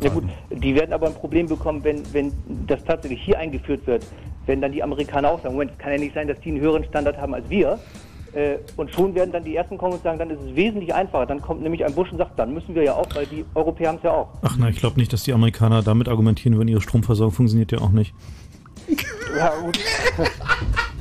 Ja 0.00 0.10
gut, 0.10 0.24
die 0.50 0.74
werden 0.74 0.92
aber 0.92 1.06
ein 1.06 1.14
Problem 1.14 1.48
bekommen, 1.48 1.84
wenn, 1.84 2.02
wenn 2.12 2.32
das 2.66 2.84
tatsächlich 2.84 3.22
hier 3.22 3.38
eingeführt 3.38 3.86
wird. 3.86 4.06
Wenn 4.46 4.60
dann 4.60 4.72
die 4.72 4.82
Amerikaner 4.82 5.30
auch 5.30 5.42
sagen, 5.42 5.54
Moment, 5.54 5.72
es 5.72 5.78
kann 5.78 5.92
ja 5.92 5.98
nicht 5.98 6.14
sein, 6.14 6.28
dass 6.28 6.38
die 6.40 6.50
einen 6.50 6.60
höheren 6.60 6.84
Standard 6.84 7.16
haben 7.16 7.34
als 7.34 7.48
wir. 7.48 7.78
Äh, 8.34 8.56
und 8.76 8.90
schon 8.90 9.14
werden 9.14 9.30
dann 9.30 9.44
die 9.44 9.54
Ersten 9.54 9.78
kommen 9.78 9.94
und 9.94 10.02
sagen, 10.02 10.18
dann 10.18 10.30
ist 10.30 10.40
es 10.40 10.56
wesentlich 10.56 10.92
einfacher. 10.92 11.26
Dann 11.26 11.40
kommt 11.40 11.62
nämlich 11.62 11.84
ein 11.84 11.94
Busch 11.94 12.10
und 12.10 12.18
sagt, 12.18 12.38
dann 12.38 12.52
müssen 12.52 12.74
wir 12.74 12.82
ja 12.82 12.94
auch, 12.94 13.06
weil 13.14 13.26
die 13.26 13.44
Europäer 13.54 13.88
haben 13.88 13.96
es 13.96 14.02
ja 14.02 14.12
auch. 14.12 14.28
Ach 14.42 14.56
na, 14.58 14.68
ich 14.68 14.76
glaube 14.76 14.98
nicht, 14.98 15.12
dass 15.12 15.22
die 15.22 15.32
Amerikaner 15.32 15.82
damit 15.82 16.08
argumentieren, 16.08 16.58
wenn 16.58 16.68
ihre 16.68 16.80
Stromversorgung 16.80 17.32
funktioniert 17.32 17.70
ja 17.70 17.78
auch 17.78 17.90
nicht. 17.90 18.12
Ja, 19.36 19.52
gut. 19.60 19.78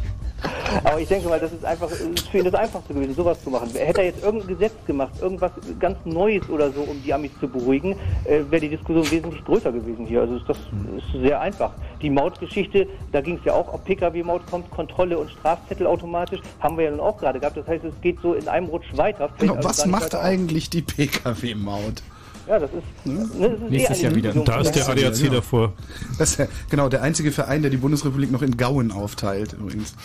Aber 0.83 0.99
ich 0.99 1.07
denke 1.07 1.27
mal, 1.27 1.39
das 1.39 1.51
ist 1.51 1.65
einfach, 1.65 1.89
ist 1.91 2.27
für 2.29 2.39
ihn 2.39 2.45
das 2.45 2.53
Einfachste 2.53 2.93
gewesen, 2.93 3.15
sowas 3.15 3.41
zu 3.43 3.49
machen. 3.49 3.69
Hätte 3.73 4.01
er 4.01 4.07
jetzt 4.07 4.23
irgendein 4.23 4.47
Gesetz 4.47 4.73
gemacht, 4.85 5.13
irgendwas 5.21 5.51
ganz 5.79 5.97
Neues 6.05 6.47
oder 6.49 6.71
so, 6.71 6.81
um 6.81 7.01
die 7.03 7.13
Amis 7.13 7.31
zu 7.39 7.47
beruhigen, 7.47 7.95
äh, 8.25 8.39
wäre 8.49 8.61
die 8.61 8.69
Diskussion 8.69 9.09
wesentlich 9.09 9.43
größer 9.45 9.71
gewesen 9.71 10.05
hier. 10.05 10.21
Also 10.21 10.39
das 10.39 10.57
ist 10.57 11.21
sehr 11.21 11.39
einfach. 11.39 11.71
Die 12.01 12.09
Mautgeschichte, 12.09 12.87
da 13.11 13.21
ging 13.21 13.37
es 13.37 13.45
ja 13.45 13.53
auch, 13.53 13.73
ob 13.73 13.85
Pkw-Maut 13.85 14.45
kommt, 14.49 14.69
Kontrolle 14.71 15.17
und 15.17 15.29
Strafzettel 15.31 15.87
automatisch, 15.87 16.39
haben 16.59 16.77
wir 16.77 16.85
ja 16.85 16.91
nun 16.91 16.99
auch 16.99 17.17
gerade 17.17 17.39
gehabt. 17.39 17.57
Das 17.57 17.67
heißt, 17.67 17.83
es 17.83 17.93
geht 18.01 18.19
so 18.21 18.33
in 18.33 18.47
einem 18.47 18.67
Rutsch 18.67 18.95
weiter. 18.95 19.29
Genau, 19.39 19.55
also 19.55 19.69
was 19.69 19.85
nicht 19.85 19.91
macht 19.91 20.15
eigentlich 20.15 20.69
die 20.69 20.81
Pkw-Maut? 20.81 22.03
Ja, 22.47 22.59
das 22.59 22.69
ist, 22.71 23.05
ne, 23.05 23.19
das 23.19 23.29
ist 23.29 24.03
eh 24.03 24.07
eine 24.07 24.21
Diskussion. 24.21 24.45
Da 24.45 24.59
ist 24.59 24.71
der 24.73 24.89
ADAC 24.89 25.31
davor. 25.31 25.73
Das 26.19 26.31
ist 26.31 26.39
ja, 26.39 26.47
genau, 26.69 26.89
der 26.89 27.01
einzige 27.01 27.31
Verein, 27.31 27.61
der 27.61 27.71
die 27.71 27.77
Bundesrepublik 27.77 28.31
noch 28.31 28.41
in 28.41 28.57
Gauen 28.57 28.91
aufteilt, 28.91 29.53
übrigens. 29.53 29.95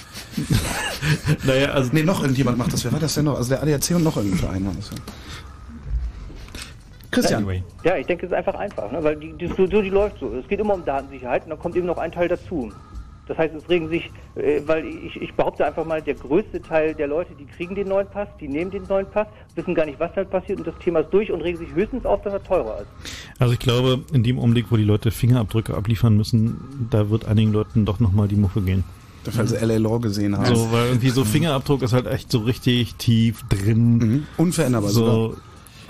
naja, 1.44 1.70
also. 1.70 1.90
Nee, 1.92 2.02
noch 2.02 2.22
irgendjemand 2.22 2.58
macht 2.58 2.72
das. 2.72 2.84
Wer 2.84 2.92
war 2.92 3.00
das 3.00 3.14
denn 3.14 3.24
noch? 3.24 3.36
Also 3.36 3.50
der 3.50 3.62
ADAC 3.62 3.96
und 3.96 4.04
noch 4.04 4.16
irgendein 4.16 4.38
Verein 4.38 4.66
war 4.66 4.72
das 4.74 4.90
ja. 4.90 4.96
Christian. 7.10 7.62
Ja, 7.82 7.96
ich 7.96 8.06
denke, 8.06 8.26
es 8.26 8.32
ist 8.32 8.36
einfach 8.36 8.54
einfach, 8.54 8.92
ne? 8.92 9.02
weil 9.02 9.16
die 9.16 9.32
Diskussion, 9.32 9.82
die 9.82 9.90
läuft 9.90 10.20
so. 10.20 10.32
Es 10.34 10.46
geht 10.46 10.60
immer 10.60 10.74
um 10.74 10.84
Datensicherheit 10.84 11.44
und 11.44 11.50
dann 11.50 11.58
kommt 11.58 11.74
eben 11.74 11.86
noch 11.86 11.98
ein 11.98 12.12
Teil 12.12 12.28
dazu. 12.28 12.70
Das 13.28 13.36
heißt, 13.38 13.54
es 13.54 13.68
regen 13.68 13.88
sich, 13.88 14.10
äh, 14.34 14.62
weil 14.66 14.86
ich, 14.86 15.20
ich 15.20 15.34
behaupte 15.34 15.64
einfach 15.64 15.84
mal, 15.84 16.02
der 16.02 16.14
größte 16.14 16.60
Teil 16.62 16.94
der 16.94 17.06
Leute, 17.06 17.34
die 17.38 17.44
kriegen 17.44 17.74
den 17.74 17.88
neuen 17.88 18.08
Pass, 18.08 18.28
die 18.40 18.48
nehmen 18.48 18.70
den 18.70 18.84
neuen 18.84 19.06
Pass, 19.06 19.26
wissen 19.54 19.74
gar 19.74 19.86
nicht, 19.86 20.00
was 20.00 20.10
damit 20.14 20.30
passiert 20.30 20.58
und 20.58 20.66
das 20.66 20.78
Thema 20.82 21.00
ist 21.00 21.10
durch 21.10 21.30
und 21.30 21.42
regen 21.42 21.58
sich 21.58 21.72
höchstens 21.74 22.06
auf, 22.06 22.22
dass 22.22 22.32
er 22.32 22.42
teurer 22.42 22.80
ist. 22.80 22.88
Also 23.38 23.52
ich 23.52 23.60
glaube, 23.60 24.00
in 24.12 24.22
dem 24.22 24.38
Augenblick, 24.38 24.66
wo 24.70 24.76
die 24.76 24.84
Leute 24.84 25.10
Fingerabdrücke 25.10 25.74
abliefern 25.74 26.16
müssen, 26.16 26.88
da 26.90 27.10
wird 27.10 27.26
einigen 27.26 27.52
Leuten 27.52 27.84
doch 27.84 28.00
nochmal 28.00 28.28
die 28.28 28.36
Muffe 28.36 28.62
gehen. 28.62 28.84
Weil 29.24 29.46
sie 29.46 29.56
LA 29.56 29.76
Law 29.76 29.98
gesehen 29.98 30.38
haben. 30.38 30.54
So, 30.54 30.72
weil 30.72 30.86
irgendwie 30.86 31.10
so 31.10 31.24
Fingerabdruck 31.24 31.82
ist 31.82 31.92
halt 31.92 32.06
echt 32.06 32.32
so 32.32 32.38
richtig 32.38 32.94
tief 32.94 33.42
drin. 33.48 34.26
Unveränderbar 34.38 34.90
so, 34.90 35.04
sogar. 35.04 35.40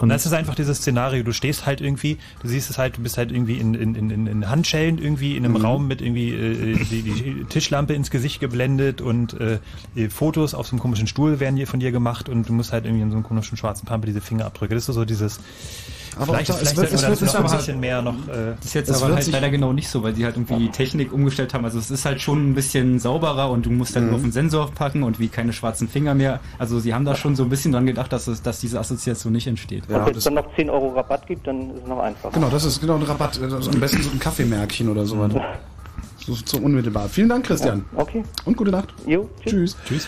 Und 0.02 0.10
das 0.10 0.26
ist 0.26 0.32
einfach 0.32 0.54
dieses 0.54 0.78
Szenario, 0.78 1.22
du 1.22 1.32
stehst 1.32 1.66
halt 1.66 1.80
irgendwie, 1.80 2.18
du 2.40 2.48
siehst 2.48 2.70
es 2.70 2.78
halt, 2.78 2.96
du 2.96 3.02
bist 3.02 3.18
halt 3.18 3.32
irgendwie 3.32 3.56
in, 3.56 3.74
in, 3.74 3.94
in, 3.94 4.26
in 4.26 4.48
Handschellen 4.48 4.98
irgendwie 4.98 5.36
in 5.36 5.44
einem 5.44 5.54
Mhm. 5.54 5.64
Raum 5.64 5.88
mit 5.88 6.00
irgendwie 6.00 6.30
äh, 6.32 6.76
die, 6.90 7.02
die 7.02 7.44
Tischlampe 7.48 7.94
ins 7.94 8.10
Gesicht 8.10 8.40
geblendet 8.40 9.00
und 9.00 9.34
äh, 9.40 9.58
äh, 9.96 10.08
Fotos 10.08 10.54
auf 10.54 10.66
so 10.66 10.72
einem 10.72 10.80
komischen 10.80 11.06
Stuhl 11.06 11.40
werden 11.40 11.56
hier 11.56 11.66
von 11.66 11.80
dir 11.80 11.90
gemacht 11.92 12.28
und 12.28 12.48
du 12.48 12.52
musst 12.52 12.72
halt 12.72 12.84
irgendwie 12.84 13.02
in 13.02 13.10
so 13.10 13.16
einem 13.16 13.24
komischen 13.24 13.56
schwarzen 13.56 13.86
Pampe 13.86 14.06
diese 14.06 14.20
Fingerabdrücke. 14.20 14.74
Das 14.74 14.88
ist 14.88 14.94
so 14.94 15.04
dieses 15.04 15.40
Aber 16.18 16.26
vielleicht, 16.34 16.50
auch 16.50 16.56
da- 16.56 16.62
es 16.62 16.70
vielleicht 16.70 16.76
wird- 16.76 16.92
es 16.92 17.02
wird 17.02 17.10
das 17.12 17.18
sich 17.20 17.28
noch 17.28 17.34
ein 17.40 17.44
aber- 17.46 17.56
bisschen 17.56 17.80
mehr 17.80 18.02
noch 18.02 18.14
äh, 18.28 18.54
Das 18.56 18.64
ist 18.66 18.74
jetzt 18.74 18.88
Es 18.90 19.02
aber 19.02 19.14
halt 19.14 19.24
sich- 19.24 19.32
leider 19.32 19.50
genau 19.50 19.72
nicht 19.72 19.88
so, 19.88 20.02
weil 20.02 20.14
sie 20.14 20.24
halt 20.24 20.36
irgendwie 20.36 20.56
die 20.56 20.68
Technik 20.70 21.12
umgestellt 21.12 21.54
haben. 21.54 21.64
Also 21.64 21.78
es 21.78 21.90
ist 21.90 22.04
halt 22.04 22.20
schon 22.20 22.50
ein 22.50 22.54
bisschen 22.54 22.98
sauberer 22.98 23.50
und 23.50 23.66
du 23.66 23.70
musst 23.70 23.94
dann 23.96 24.04
Mhm. 24.04 24.08
nur 24.10 24.16
auf 24.16 24.22
den 24.22 24.32
Sensor 24.32 24.70
packen 24.72 25.02
und 25.02 25.18
wie 25.20 25.28
keine 25.28 25.52
schwarzen 25.52 25.88
Finger 25.88 26.14
mehr. 26.14 26.40
Also 26.58 26.80
sie 26.80 26.92
haben 26.94 27.04
da 27.04 27.14
schon 27.14 27.36
so 27.36 27.44
ein 27.44 27.48
bisschen 27.48 27.72
dran 27.72 27.86
gedacht, 27.86 28.12
dass, 28.12 28.26
es, 28.26 28.42
dass 28.42 28.60
diese 28.60 28.78
Assoziation 28.80 29.32
nicht 29.32 29.46
entsteht. 29.46 29.88
Und 29.88 30.06
wenn 30.06 30.14
es 30.16 30.24
dann 30.24 30.34
noch 30.34 30.54
10 30.56 30.70
Euro 30.70 30.88
Rabatt 30.88 31.26
gibt, 31.26 31.46
dann 31.46 31.70
ist 31.70 31.82
es 31.82 31.88
noch 31.88 32.00
einfacher. 32.00 32.32
Genau, 32.34 32.48
das 32.48 32.64
ist 32.64 32.80
genau 32.80 32.96
ein 32.96 33.02
Rabatt. 33.02 33.40
Also 33.40 33.70
am 33.70 33.80
besten 33.80 34.02
so 34.02 34.10
ein 34.10 34.18
Kaffeemärkchen 34.18 34.88
oder 34.88 35.06
sowas. 35.06 35.32
So, 36.26 36.34
so 36.44 36.58
unmittelbar. 36.58 37.08
Vielen 37.08 37.30
Dank, 37.30 37.46
Christian. 37.46 37.86
Okay. 37.96 38.22
Und 38.44 38.54
gute 38.54 38.70
Nacht. 38.70 38.92
Jo, 39.06 39.30
tschüss. 39.46 39.74
Tschüss. 39.86 40.06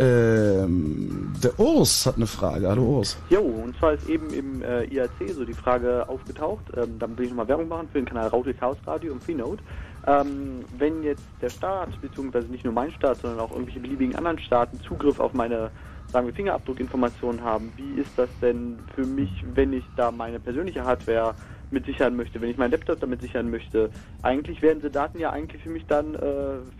Ähm, 0.00 1.30
der 1.44 1.60
Urs 1.60 2.06
hat 2.06 2.16
eine 2.16 2.26
Frage. 2.26 2.66
Hallo 2.66 2.84
Urs. 2.84 3.18
Jo, 3.28 3.40
und 3.40 3.76
zwar 3.76 3.92
ist 3.92 4.08
eben 4.08 4.30
im 4.30 4.62
äh, 4.62 4.84
IAC 4.84 5.28
so 5.34 5.44
die 5.44 5.52
Frage 5.52 6.08
aufgetaucht, 6.08 6.64
ähm, 6.74 6.98
dann 6.98 7.18
will 7.18 7.26
ich 7.26 7.30
nochmal 7.30 7.48
Werbung 7.48 7.68
machen 7.68 7.88
für 7.92 7.98
den 7.98 8.06
Kanal 8.06 8.28
Raute 8.28 8.54
Chaos 8.54 8.78
Radio 8.86 9.12
im 9.12 9.20
Freenode. 9.20 9.62
Ähm, 10.06 10.64
wenn 10.78 11.02
jetzt 11.02 11.24
der 11.42 11.50
Staat, 11.50 12.00
beziehungsweise 12.00 12.46
nicht 12.48 12.64
nur 12.64 12.72
mein 12.72 12.90
Staat, 12.92 13.18
sondern 13.18 13.40
auch 13.40 13.50
irgendwelche 13.50 13.80
beliebigen 13.80 14.16
anderen 14.16 14.38
Staaten 14.38 14.80
Zugriff 14.80 15.20
auf 15.20 15.34
meine, 15.34 15.70
sagen 16.10 16.26
wir, 16.26 16.32
Fingerabdruckinformationen 16.32 17.42
haben, 17.44 17.70
wie 17.76 18.00
ist 18.00 18.12
das 18.16 18.30
denn 18.40 18.78
für 18.94 19.04
mich, 19.04 19.44
wenn 19.54 19.74
ich 19.74 19.84
da 19.98 20.10
meine 20.10 20.40
persönliche 20.40 20.82
Hardware 20.82 21.34
mit 21.70 21.86
sichern 21.86 22.16
möchte, 22.16 22.40
wenn 22.40 22.50
ich 22.50 22.56
meinen 22.56 22.72
Laptop 22.72 23.00
damit 23.00 23.20
sichern 23.20 23.50
möchte? 23.50 23.90
Eigentlich 24.22 24.62
werden 24.62 24.78
diese 24.78 24.90
Daten 24.90 25.18
ja 25.18 25.30
eigentlich 25.30 25.62
für 25.62 25.70
mich 25.70 25.84
dann 25.86 26.14
äh, 26.14 26.18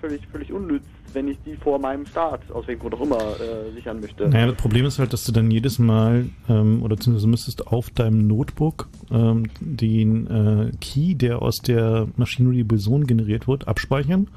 völlig, 0.01 0.27
völlig 0.29 0.53
unnütz, 0.53 0.85
wenn 1.13 1.29
ich 1.29 1.39
die 1.45 1.57
vor 1.57 1.79
meinem 1.79 2.07
Staat, 2.07 2.51
aus 2.51 2.67
welchem 2.67 2.81
Grund 2.81 2.95
auch 2.95 3.01
immer, 3.03 3.19
äh, 3.19 3.73
sichern 3.75 4.01
möchte. 4.01 4.29
Naja, 4.29 4.47
das 4.47 4.57
Problem 4.57 4.87
ist 4.87 4.99
halt, 4.99 5.13
dass 5.13 5.25
du 5.25 5.33
dann 5.33 5.51
jedes 5.51 5.79
Mal, 5.79 6.27
ähm, 6.49 6.83
oder 6.83 6.97
beziehungsweise 6.97 7.29
müsstest 7.29 7.67
auf 7.67 7.91
deinem 7.91 8.27
Notebook 8.27 8.89
ähm, 9.11 9.47
den 9.61 10.27
äh, 10.27 10.71
Key, 10.81 11.15
der 11.15 11.43
aus 11.43 11.61
der 11.61 12.09
Machinery 12.17 12.65
Boson 12.65 13.07
generiert 13.07 13.49
wird, 13.49 13.69
abspeichern 13.69 14.29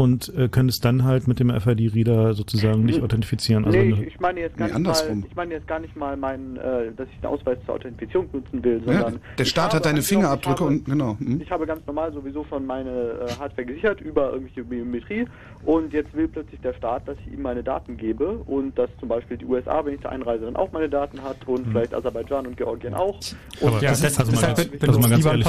und 0.00 0.32
äh, 0.36 0.48
könntest 0.48 0.84
dann 0.84 1.04
halt 1.04 1.28
mit 1.28 1.38
dem 1.40 1.50
RFID-Reader 1.50 2.34
sozusagen 2.34 2.86
dich 2.86 3.02
authentifizieren. 3.02 3.64
Also 3.64 3.78
nee, 3.78 3.90
ich, 3.92 4.00
ich 4.14 4.20
meine 4.20 4.40
jetzt 4.40 4.56
gar 4.56 4.68
Nee, 4.68 4.74
nicht 4.78 4.86
mal, 4.86 5.24
ich 5.28 5.36
meine 5.36 5.54
jetzt 5.54 5.66
gar 5.68 5.78
nicht 5.78 5.96
mal 5.96 6.16
meinen, 6.16 6.56
äh, 6.56 6.92
dass 6.96 7.08
ich 7.08 7.16
den 7.20 7.26
Ausweis 7.26 7.58
zur 7.66 7.74
Authentifizierung 7.74 8.28
nutzen 8.32 8.64
will, 8.64 8.82
Ja, 8.86 8.92
sondern 8.94 9.20
der 9.38 9.44
ich 9.44 9.50
Staat 9.50 9.64
habe 9.66 9.76
hat 9.76 9.84
deine 9.86 10.02
Fingerabdrücke 10.02 10.54
ich 10.54 10.60
habe, 10.60 10.74
und 10.74 10.84
genau. 10.86 11.16
hm. 11.18 11.40
Ich 11.40 11.50
habe 11.50 11.66
ganz 11.66 11.86
normal 11.86 12.12
sowieso 12.12 12.44
schon 12.48 12.66
meine 12.66 12.90
äh, 12.90 13.32
Hardware 13.38 13.64
gesichert 13.66 14.00
über 14.00 14.32
irgendwelche 14.32 14.64
Biometrie 14.64 15.26
und 15.64 15.92
jetzt 15.92 16.14
will 16.14 16.28
plötzlich 16.28 16.60
der 16.60 16.72
Staat, 16.74 17.06
dass 17.06 17.16
ich 17.26 17.32
ihm 17.34 17.42
meine 17.42 17.62
Daten 17.62 17.96
gebe 17.96 18.26
und 18.46 18.78
dass 18.78 18.88
zum 18.98 19.08
Beispiel 19.08 19.36
die 19.36 19.44
USA, 19.44 19.84
wenn 19.84 19.94
ich 19.94 20.00
da 20.00 20.08
einreise, 20.08 20.46
dann 20.46 20.56
auch 20.56 20.72
meine 20.72 20.88
Daten 20.88 21.22
hat 21.22 21.36
und 21.46 21.66
vielleicht 21.68 21.94
Aserbaidschan 21.94 22.46
und 22.46 22.56
Georgien 22.56 22.94
auch. 22.94 23.18
Und 23.60 23.68
Aber 23.68 23.80
das, 23.80 24.02
also 24.18 24.32
mal, 24.32 24.40
ganz- 24.54 24.58
also 24.82 24.98
mal 25.00 25.10
ganz 25.10 25.26
ehrlich, 25.26 25.46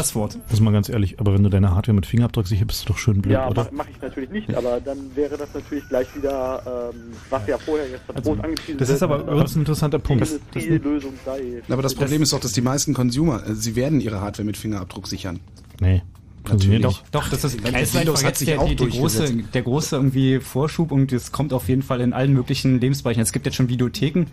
Also 0.50 0.64
mal 0.64 0.74
ganz 0.74 0.90
ehrlich, 0.90 1.20
aber 1.20 1.34
wenn 1.34 1.44
du 1.44 1.50
deine 1.50 1.74
Hardware 1.74 1.96
mit 1.96 2.06
Fingerabdruck 2.06 2.48
sicher 2.48 2.66
bist, 2.66 2.84
du 2.84 2.94
doch 2.94 2.98
schön 3.00 3.22
blöd, 3.22 3.34
ja, 3.34 3.48
oder? 3.48 3.64
mache 3.64 3.70
mach 3.74 3.90
ich 3.90 4.02
natürlich 4.02 4.30
nicht, 4.30 4.41
aber 4.56 4.80
dann 4.80 4.98
wäre 5.16 5.38
das 5.38 5.50
natürlich 5.54 5.88
gleich 5.90 6.08
wieder, 6.16 6.92
ähm, 6.94 7.12
was 7.30 7.48
ja 7.48 7.58
vorher 7.58 7.90
jetzt 7.90 8.04
Also, 8.14 8.32
groß 8.36 8.44
angepriesen 8.44 8.78
das 8.78 8.90
ist 8.90 9.04
aber- 9.04 9.20
das 9.20 9.52
ist 9.52 9.56
ein 9.56 9.60
interessanter 9.60 10.00
die 10.00 10.04
Punkt. 10.08 10.22
Das- 10.22 10.40
das- 10.54 10.64
Industrielösung 10.64 11.14
sei. 11.26 11.62
Aber 11.70 11.82
das 11.82 11.96
Problem 11.96 12.22
ist 12.22 12.34
doch, 12.34 12.40
dass 12.40 12.52
die 12.54 12.62
meisten 12.62 12.94
Consumer, 12.94 13.46
äh, 13.48 13.54
sie 13.56 13.76
werden 13.76 14.00
ihre 14.02 14.22
Hardware 14.22 14.46
mit 14.46 14.58
Fingerabdruck 14.58 15.08
sichern. 15.08 15.40
Nee. 15.80 16.02
Natürlich. 16.50 16.82
Doch, 16.82 17.04
doch, 17.12 17.30
das 17.30 17.44
ist, 17.44 17.64
Windows 17.64 17.72
das 17.72 17.82
ist 17.90 17.96
einfach 17.96 18.24
hat 18.24 18.36
sich 18.36 18.48
der, 18.48 18.60
auch 18.62 18.68
die, 18.68 18.76
die 18.76 18.90
große, 18.90 19.32
der 19.54 19.62
große 19.62 19.96
irgendwie 19.96 20.40
Vorschub 20.40 20.92
und 20.92 21.12
das 21.12 21.32
kommt 21.32 21.54
auf 21.54 21.70
jeden 21.70 21.84
Fall 21.84 22.02
in 22.02 22.14
allen 22.14 22.34
möglichen 22.34 22.80
Lebensbereichen. 22.82 23.22
Es 23.22 23.32
gibt 23.32 23.46
jetzt 23.46 23.54
schon 23.56 23.70
Videotheken 23.70 24.26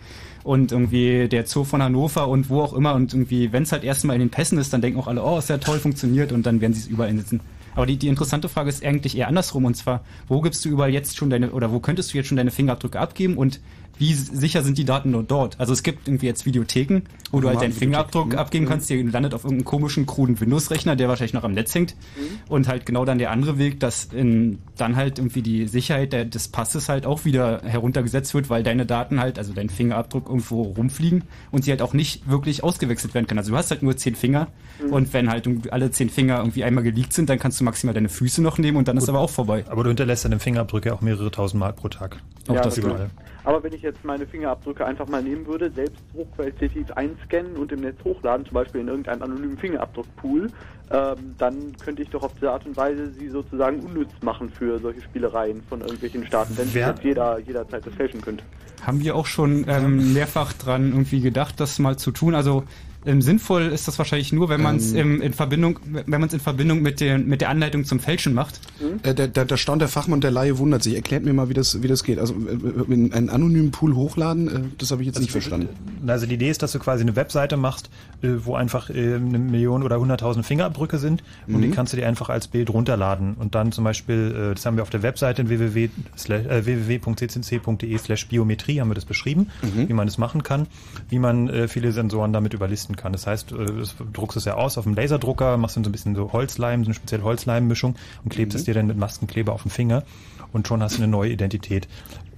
und 0.43 0.71
irgendwie 0.71 1.27
der 1.27 1.45
Zoo 1.45 1.63
von 1.65 1.83
Hannover 1.83 2.27
und 2.27 2.49
wo 2.49 2.61
auch 2.61 2.73
immer 2.73 2.95
und 2.95 3.13
irgendwie, 3.13 3.53
wenn 3.53 3.61
es 3.61 3.71
halt 3.71 3.83
erstmal 3.83 4.15
in 4.15 4.21
den 4.21 4.31
Pässen 4.31 4.57
ist, 4.57 4.73
dann 4.73 4.81
denken 4.81 4.99
auch 4.99 5.05
alle, 5.07 5.23
oh, 5.23 5.37
ist 5.37 5.49
ja 5.49 5.59
toll, 5.59 5.77
funktioniert 5.77 6.31
und 6.31 6.47
dann 6.47 6.61
werden 6.61 6.73
sie 6.73 6.79
es 6.81 6.87
überall 6.87 7.09
einsetzen. 7.11 7.41
Aber 7.79 7.85
die, 7.85 7.95
die 7.95 8.09
interessante 8.09 8.49
Frage 8.49 8.67
ist 8.67 8.83
eigentlich 8.83 9.17
eher 9.17 9.29
andersrum. 9.29 9.63
Und 9.63 9.75
zwar, 9.75 10.03
wo 10.27 10.41
gibst 10.41 10.65
du 10.65 10.69
überall 10.69 10.89
jetzt 10.89 11.15
schon 11.15 11.29
deine, 11.29 11.51
oder 11.51 11.71
wo 11.71 11.79
könntest 11.79 12.11
du 12.13 12.17
jetzt 12.17 12.27
schon 12.27 12.35
deine 12.35 12.51
Fingerabdrücke 12.51 12.99
abgeben? 12.99 13.37
Und 13.37 13.61
wie 13.99 14.13
sicher 14.13 14.63
sind 14.63 14.77
die 14.77 14.85
Daten 14.85 15.11
nur 15.11 15.23
dort? 15.23 15.59
Also 15.59 15.73
es 15.73 15.83
gibt 15.83 16.07
irgendwie 16.07 16.25
jetzt 16.25 16.45
Videotheken, 16.45 17.01
wo 17.31 17.41
du 17.41 17.49
halt 17.49 17.61
deinen 17.61 17.73
Fingerabdruck 17.73 18.31
mhm. 18.31 18.37
abgeben 18.37 18.65
kannst, 18.65 18.89
der 18.89 19.03
landet 19.03 19.33
auf 19.33 19.43
irgendeinem 19.43 19.65
komischen, 19.65 20.05
kruden 20.05 20.39
Windows-Rechner, 20.39 20.95
der 20.95 21.09
wahrscheinlich 21.09 21.33
noch 21.33 21.43
am 21.43 21.51
Netz 21.51 21.75
hängt. 21.75 21.95
Und 22.47 22.69
halt 22.69 22.85
genau 22.85 23.03
dann 23.03 23.17
der 23.17 23.31
andere 23.31 23.57
Weg, 23.57 23.81
dass 23.81 24.05
in, 24.05 24.59
dann 24.77 24.95
halt 24.95 25.19
irgendwie 25.19 25.41
die 25.41 25.67
Sicherheit 25.67 26.13
der, 26.13 26.23
des 26.23 26.47
Passes 26.47 26.87
halt 26.87 27.05
auch 27.05 27.25
wieder 27.25 27.61
heruntergesetzt 27.63 28.33
wird, 28.33 28.49
weil 28.49 28.63
deine 28.63 28.85
Daten 28.85 29.19
halt, 29.19 29.37
also 29.37 29.51
dein 29.53 29.69
Fingerabdruck 29.69 30.29
irgendwo 30.29 30.61
rumfliegen 30.61 31.25
und 31.51 31.65
sie 31.65 31.71
halt 31.71 31.81
auch 31.81 31.93
nicht 31.93 32.29
wirklich 32.29 32.63
ausgewechselt 32.63 33.13
werden 33.13 33.27
können. 33.27 33.39
Also 33.39 33.51
du 33.51 33.57
hast 33.57 33.69
halt 33.69 33.83
nur 33.83 33.97
zehn 33.97 34.15
Finger 34.15 34.47
Mhm. 34.81 34.93
und 34.93 35.13
wenn 35.13 35.29
halt 35.29 35.47
alle 35.71 35.91
zehn 35.91 36.09
Finger 36.09 36.37
irgendwie 36.39 36.63
einmal 36.63 36.83
geleakt 36.83 37.13
sind, 37.13 37.29
dann 37.29 37.39
kannst 37.39 37.59
du 37.59 37.63
maximal 37.63 37.93
deine 37.93 38.09
Füße 38.09 38.41
noch 38.41 38.57
nehmen 38.57 38.77
und 38.77 38.87
dann 38.87 38.97
ist 38.97 39.09
aber 39.09 39.19
auch 39.19 39.29
vorbei. 39.29 39.65
Aber 39.67 39.83
du 39.83 39.89
hinterlässt 39.89 40.25
deine 40.25 40.39
Fingerabdrücke 40.39 40.93
auch 40.93 41.01
mehrere 41.01 41.31
tausend 41.31 41.59
Mal 41.59 41.73
pro 41.73 41.89
Tag. 41.89 42.17
Auch 42.47 42.55
Ja, 42.55 42.61
das 42.61 42.77
überall. 42.77 43.09
Aber 43.43 43.63
wenn 43.63 43.73
ich 43.73 43.81
jetzt 43.81 44.03
meine 44.03 44.27
Fingerabdrücke 44.27 44.85
einfach 44.85 45.07
mal 45.07 45.23
nehmen 45.23 45.45
würde, 45.47 45.71
selbst 45.71 46.01
hochqualitativ 46.13 46.91
einscannen 46.91 47.55
und 47.55 47.71
im 47.71 47.81
Netz 47.81 47.97
hochladen, 48.03 48.45
zum 48.45 48.53
Beispiel 48.53 48.81
in 48.81 48.87
irgendeinem 48.87 49.21
anonymen 49.23 49.57
Fingerabdruckpool, 49.57 50.47
ähm, 50.91 51.35
dann 51.37 51.55
könnte 51.83 52.01
ich 52.01 52.09
doch 52.09 52.23
auf 52.23 52.33
diese 52.33 52.51
Art 52.51 52.65
und 52.65 52.75
Weise 52.75 53.11
sie 53.11 53.29
sozusagen 53.29 53.79
unnütz 53.79 54.09
machen 54.21 54.49
für 54.49 54.79
solche 54.79 55.01
Spielereien 55.01 55.61
von 55.69 55.81
irgendwelchen 55.81 56.25
Staaten, 56.25 56.57
wenn 56.57 56.73
Wer- 56.73 56.89
jetzt 56.89 57.03
jeder 57.03 57.39
jederzeit 57.39 57.85
das 57.85 57.93
fälschen 57.93 58.21
könnte. 58.21 58.43
Haben 58.85 59.01
wir 59.01 59.15
auch 59.15 59.25
schon 59.25 59.65
ähm, 59.67 60.13
mehrfach 60.13 60.53
dran 60.53 60.89
irgendwie 60.89 61.21
gedacht, 61.21 61.59
das 61.59 61.79
mal 61.79 61.97
zu 61.97 62.11
tun. 62.11 62.33
Also 62.33 62.63
ähm, 63.05 63.21
sinnvoll 63.21 63.63
ist 63.67 63.87
das 63.87 63.97
wahrscheinlich 63.97 64.31
nur, 64.33 64.49
wenn 64.49 64.61
man 64.61 64.75
es 64.77 64.93
Ähm. 64.93 65.21
in 65.21 65.33
Verbindung, 65.33 65.79
wenn 65.91 66.09
man 66.19 66.23
es 66.23 66.33
in 66.33 66.39
Verbindung 66.39 66.81
mit, 66.81 66.99
den, 66.99 67.27
mit 67.27 67.41
der 67.41 67.49
Anleitung 67.49 67.85
zum 67.85 67.99
Fälschen 67.99 68.33
macht. 68.33 68.59
Äh, 69.03 69.13
der, 69.13 69.27
der, 69.27 69.45
der 69.45 69.57
staunt 69.57 69.81
der 69.81 69.87
Fachmann 69.89 70.15
und 70.17 70.23
der 70.23 70.31
Laie 70.31 70.57
wundert 70.57 70.83
sich. 70.83 70.95
Erklärt 70.95 71.23
mir 71.23 71.33
mal, 71.33 71.49
wie 71.49 71.53
das, 71.53 71.81
wie 71.81 71.87
das 71.87 72.03
geht. 72.03 72.19
Also 72.19 72.33
äh, 72.35 72.93
in 72.93 73.13
einen 73.13 73.29
anonymen 73.29 73.71
Pool 73.71 73.95
hochladen, 73.95 74.47
äh, 74.47 74.59
das 74.77 74.91
habe 74.91 75.01
ich 75.01 75.07
jetzt 75.07 75.19
nicht 75.19 75.31
verstanden. 75.31 75.69
Also 76.07 76.25
die 76.25 76.35
Idee 76.35 76.49
ist, 76.49 76.61
dass 76.61 76.71
du 76.73 76.79
quasi 76.79 77.03
eine 77.03 77.15
Webseite 77.15 77.57
machst, 77.57 77.89
äh, 78.21 78.29
wo 78.43 78.55
einfach 78.55 78.89
äh, 78.89 79.15
eine 79.15 79.39
Million 79.39 79.83
oder 79.83 79.99
hunderttausend 79.99 80.45
Fingerabdrücke 80.45 80.97
sind 80.97 81.23
und 81.47 81.57
Mhm. 81.57 81.61
die 81.61 81.69
kannst 81.71 81.93
du 81.93 81.97
dir 81.97 82.07
einfach 82.07 82.29
als 82.29 82.47
Bild 82.47 82.69
runterladen 82.69 83.35
und 83.35 83.55
dann 83.55 83.71
zum 83.71 83.83
Beispiel, 83.83 84.49
äh, 84.51 84.55
das 84.55 84.65
haben 84.65 84.75
wir 84.75 84.83
auf 84.83 84.89
der 84.89 85.03
Webseite 85.03 85.47
www 85.49 85.89
äh, 86.29 86.65
www.ccc.de 86.65 87.97
slash 87.97 88.27
Biometrie 88.27 88.79
haben 88.81 88.89
wir 88.89 88.95
das 88.95 89.05
beschrieben, 89.05 89.47
Mhm. 89.61 89.89
wie 89.89 89.93
man 89.93 90.07
das 90.07 90.17
machen 90.17 90.43
kann, 90.43 90.67
wie 91.09 91.19
man 91.19 91.49
äh, 91.49 91.67
viele 91.67 91.91
Sensoren 91.91 92.33
damit 92.33 92.53
überlisten 92.89 92.95
kann. 92.95 93.11
Das 93.13 93.27
heißt, 93.27 93.51
äh, 93.51 93.65
das 93.79 93.95
druckst 94.13 94.37
es 94.37 94.45
ja 94.45 94.55
aus 94.55 94.77
auf 94.77 94.83
dem 94.85 94.95
Laserdrucker, 94.95 95.57
machst 95.57 95.75
dann 95.77 95.83
so 95.83 95.89
ein 95.89 95.91
bisschen 95.91 96.15
so 96.15 96.31
Holzleim, 96.33 96.83
so 96.83 96.87
eine 96.87 96.95
spezielle 96.95 97.23
Holzleimmischung 97.23 97.95
und 98.23 98.29
klebst 98.29 98.55
Mhm. 98.55 98.59
es 98.59 98.65
dir 98.65 98.73
dann 98.73 98.87
mit 98.87 98.97
Maskenkleber 98.97 99.53
auf 99.53 99.63
den 99.63 99.71
Finger 99.71 100.03
und 100.51 100.67
schon 100.67 100.81
hast 100.81 100.97
du 100.97 101.03
eine 101.03 101.11
neue 101.11 101.31
Identität. 101.31 101.87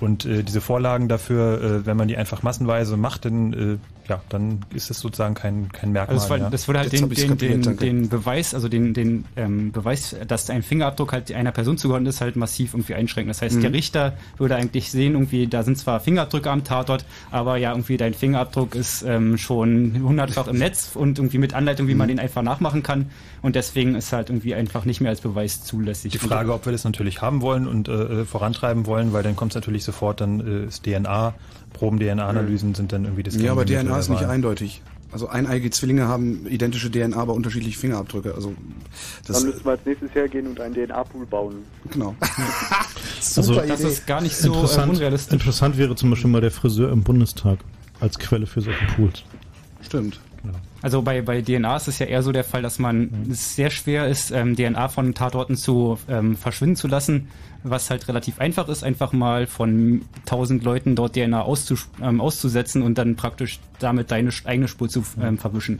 Und 0.01 0.25
äh, 0.25 0.43
diese 0.43 0.59
Vorlagen 0.61 1.07
dafür, 1.07 1.61
äh, 1.61 1.85
wenn 1.85 1.95
man 1.95 2.07
die 2.07 2.17
einfach 2.17 2.43
massenweise 2.43 2.97
macht, 2.97 3.25
dann, 3.25 3.53
äh, 3.53 3.77
ja, 4.09 4.21
dann 4.29 4.59
ist 4.73 4.89
es 4.91 4.99
sozusagen 4.99 5.35
kein, 5.35 5.69
kein 5.71 5.91
Merkmal. 5.91 6.15
Also 6.17 6.23
das, 6.27 6.29
war, 6.31 6.37
ja. 6.39 6.49
das 6.49 6.67
würde 6.67 6.79
halt 6.79 6.91
den, 6.91 7.07
den, 7.09 7.37
den, 7.37 7.77
den 7.77 8.09
Beweis, 8.09 8.53
also 8.53 8.67
den, 8.67 8.93
den 8.93 9.25
ähm, 9.37 9.71
Beweis, 9.71 10.15
dass 10.27 10.49
ein 10.49 10.63
Fingerabdruck 10.63 11.13
halt 11.13 11.31
einer 11.31 11.51
Person 11.51 11.77
zugeordnet 11.77 12.13
ist, 12.13 12.19
halt 12.19 12.35
massiv 12.35 12.73
irgendwie 12.73 12.95
einschränken. 12.95 13.29
Das 13.29 13.41
heißt, 13.41 13.55
Mhm. 13.57 13.61
der 13.61 13.73
Richter 13.73 14.13
würde 14.37 14.55
eigentlich 14.55 14.91
sehen, 14.91 15.13
irgendwie, 15.13 15.47
da 15.47 15.63
sind 15.63 15.77
zwar 15.77 15.99
Fingerabdrücke 15.99 16.49
am 16.49 16.63
Tatort, 16.63 17.05
aber 17.29 17.57
ja, 17.57 17.71
irgendwie 17.71 17.97
dein 17.97 18.13
Fingerabdruck 18.15 18.73
ist 18.75 19.03
ähm, 19.03 19.37
schon 19.37 20.01
hundertfach 20.03 20.47
im 20.47 20.57
Netz 20.57 20.91
und 20.95 21.19
irgendwie 21.19 21.37
mit 21.37 21.53
Anleitung, 21.53 21.87
wie 21.87 21.93
man 21.95 22.07
Mhm. 22.07 22.13
den 22.13 22.19
einfach 22.19 22.41
nachmachen 22.41 22.81
kann. 22.83 23.11
Und 23.43 23.55
deswegen 23.55 23.95
ist 23.95 24.11
halt 24.13 24.29
irgendwie 24.29 24.55
einfach 24.55 24.83
nicht 24.85 24.99
mehr 25.01 25.09
als 25.11 25.21
Beweis 25.21 25.63
zulässig. 25.63 26.11
Die 26.11 26.17
Frage, 26.17 26.53
ob 26.53 26.65
wir 26.65 26.71
das 26.71 26.83
natürlich 26.83 27.21
haben 27.21 27.41
wollen 27.41 27.67
und 27.67 27.87
äh, 27.87 28.25
vorantreiben 28.25 28.85
wollen, 28.87 29.13
weil 29.13 29.23
dann 29.23 29.35
kommt 29.35 29.51
es 29.51 29.55
natürlich 29.55 29.83
sofort, 29.91 30.21
dann 30.21 30.39
äh, 30.39 30.65
ist 30.65 30.83
DNA, 30.83 31.33
Proben 31.73 31.99
DNA-Analysen 31.99 32.75
sind 32.75 32.91
dann 32.91 33.05
irgendwie 33.05 33.23
das 33.23 33.35
Ja, 33.35 33.51
aber 33.51 33.65
DNA 33.65 33.97
ist 33.97 34.09
nicht 34.09 34.23
eindeutig. 34.23 34.81
Also 35.11 35.27
eineigige 35.27 35.71
Zwillinge 35.71 36.07
haben 36.07 36.47
identische 36.47 36.89
DNA, 36.89 37.17
aber 37.17 37.33
unterschiedliche 37.33 37.77
Fingerabdrücke. 37.77 38.33
Also 38.33 38.53
das 39.27 39.39
Dann 39.39 39.51
müssen 39.51 39.65
wir 39.65 39.71
als 39.71 39.81
nächstes 39.85 40.15
hergehen 40.15 40.47
und 40.47 40.59
einen 40.61 40.73
DNA-Pool 40.73 41.25
bauen. 41.25 41.55
genau. 41.91 42.15
Also, 43.37 43.53
das 43.53 43.81
ist 43.81 44.07
gar 44.07 44.19
nicht 44.19 44.35
so 44.35 44.51
äh, 44.51 44.55
interessant, 44.55 44.93
unrealistisch. 44.93 45.33
interessant 45.33 45.77
wäre 45.77 45.95
zum 45.95 46.09
Beispiel 46.09 46.29
mal 46.31 46.41
der 46.41 46.49
Friseur 46.49 46.91
im 46.91 47.03
Bundestag 47.03 47.59
als 47.99 48.17
Quelle 48.17 48.47
für 48.47 48.61
solche 48.61 48.83
Pools. 48.95 49.23
Stimmt. 49.83 50.19
Also 50.81 51.01
bei, 51.01 51.21
bei 51.21 51.41
DNA 51.41 51.77
ist 51.77 51.87
es 51.87 51.99
ja 51.99 52.07
eher 52.07 52.23
so 52.23 52.31
der 52.31 52.43
Fall, 52.43 52.61
dass 52.61 52.79
man 52.79 53.27
es 53.31 53.55
sehr 53.55 53.69
schwer 53.69 54.07
ist, 54.07 54.31
ähm, 54.31 54.55
DNA 54.55 54.87
von 54.89 55.13
Tatorten 55.13 55.55
zu 55.55 55.99
ähm, 56.09 56.35
verschwinden 56.35 56.75
zu 56.75 56.87
lassen, 56.87 57.27
was 57.63 57.89
halt 57.89 58.07
relativ 58.07 58.39
einfach 58.39 58.67
ist, 58.67 58.83
einfach 58.83 59.13
mal 59.13 59.45
von 59.45 60.01
1000 60.21 60.63
Leuten 60.63 60.95
dort 60.95 61.13
DNA 61.15 61.41
auszus 61.41 61.87
ähm, 62.01 62.19
auszusetzen 62.19 62.81
und 62.81 62.97
dann 62.97 63.15
praktisch 63.15 63.59
damit 63.79 64.09
deine 64.09 64.31
eigene 64.45 64.67
Spur 64.67 64.89
zu 64.89 65.03
ähm, 65.21 65.37
verwischen. 65.37 65.79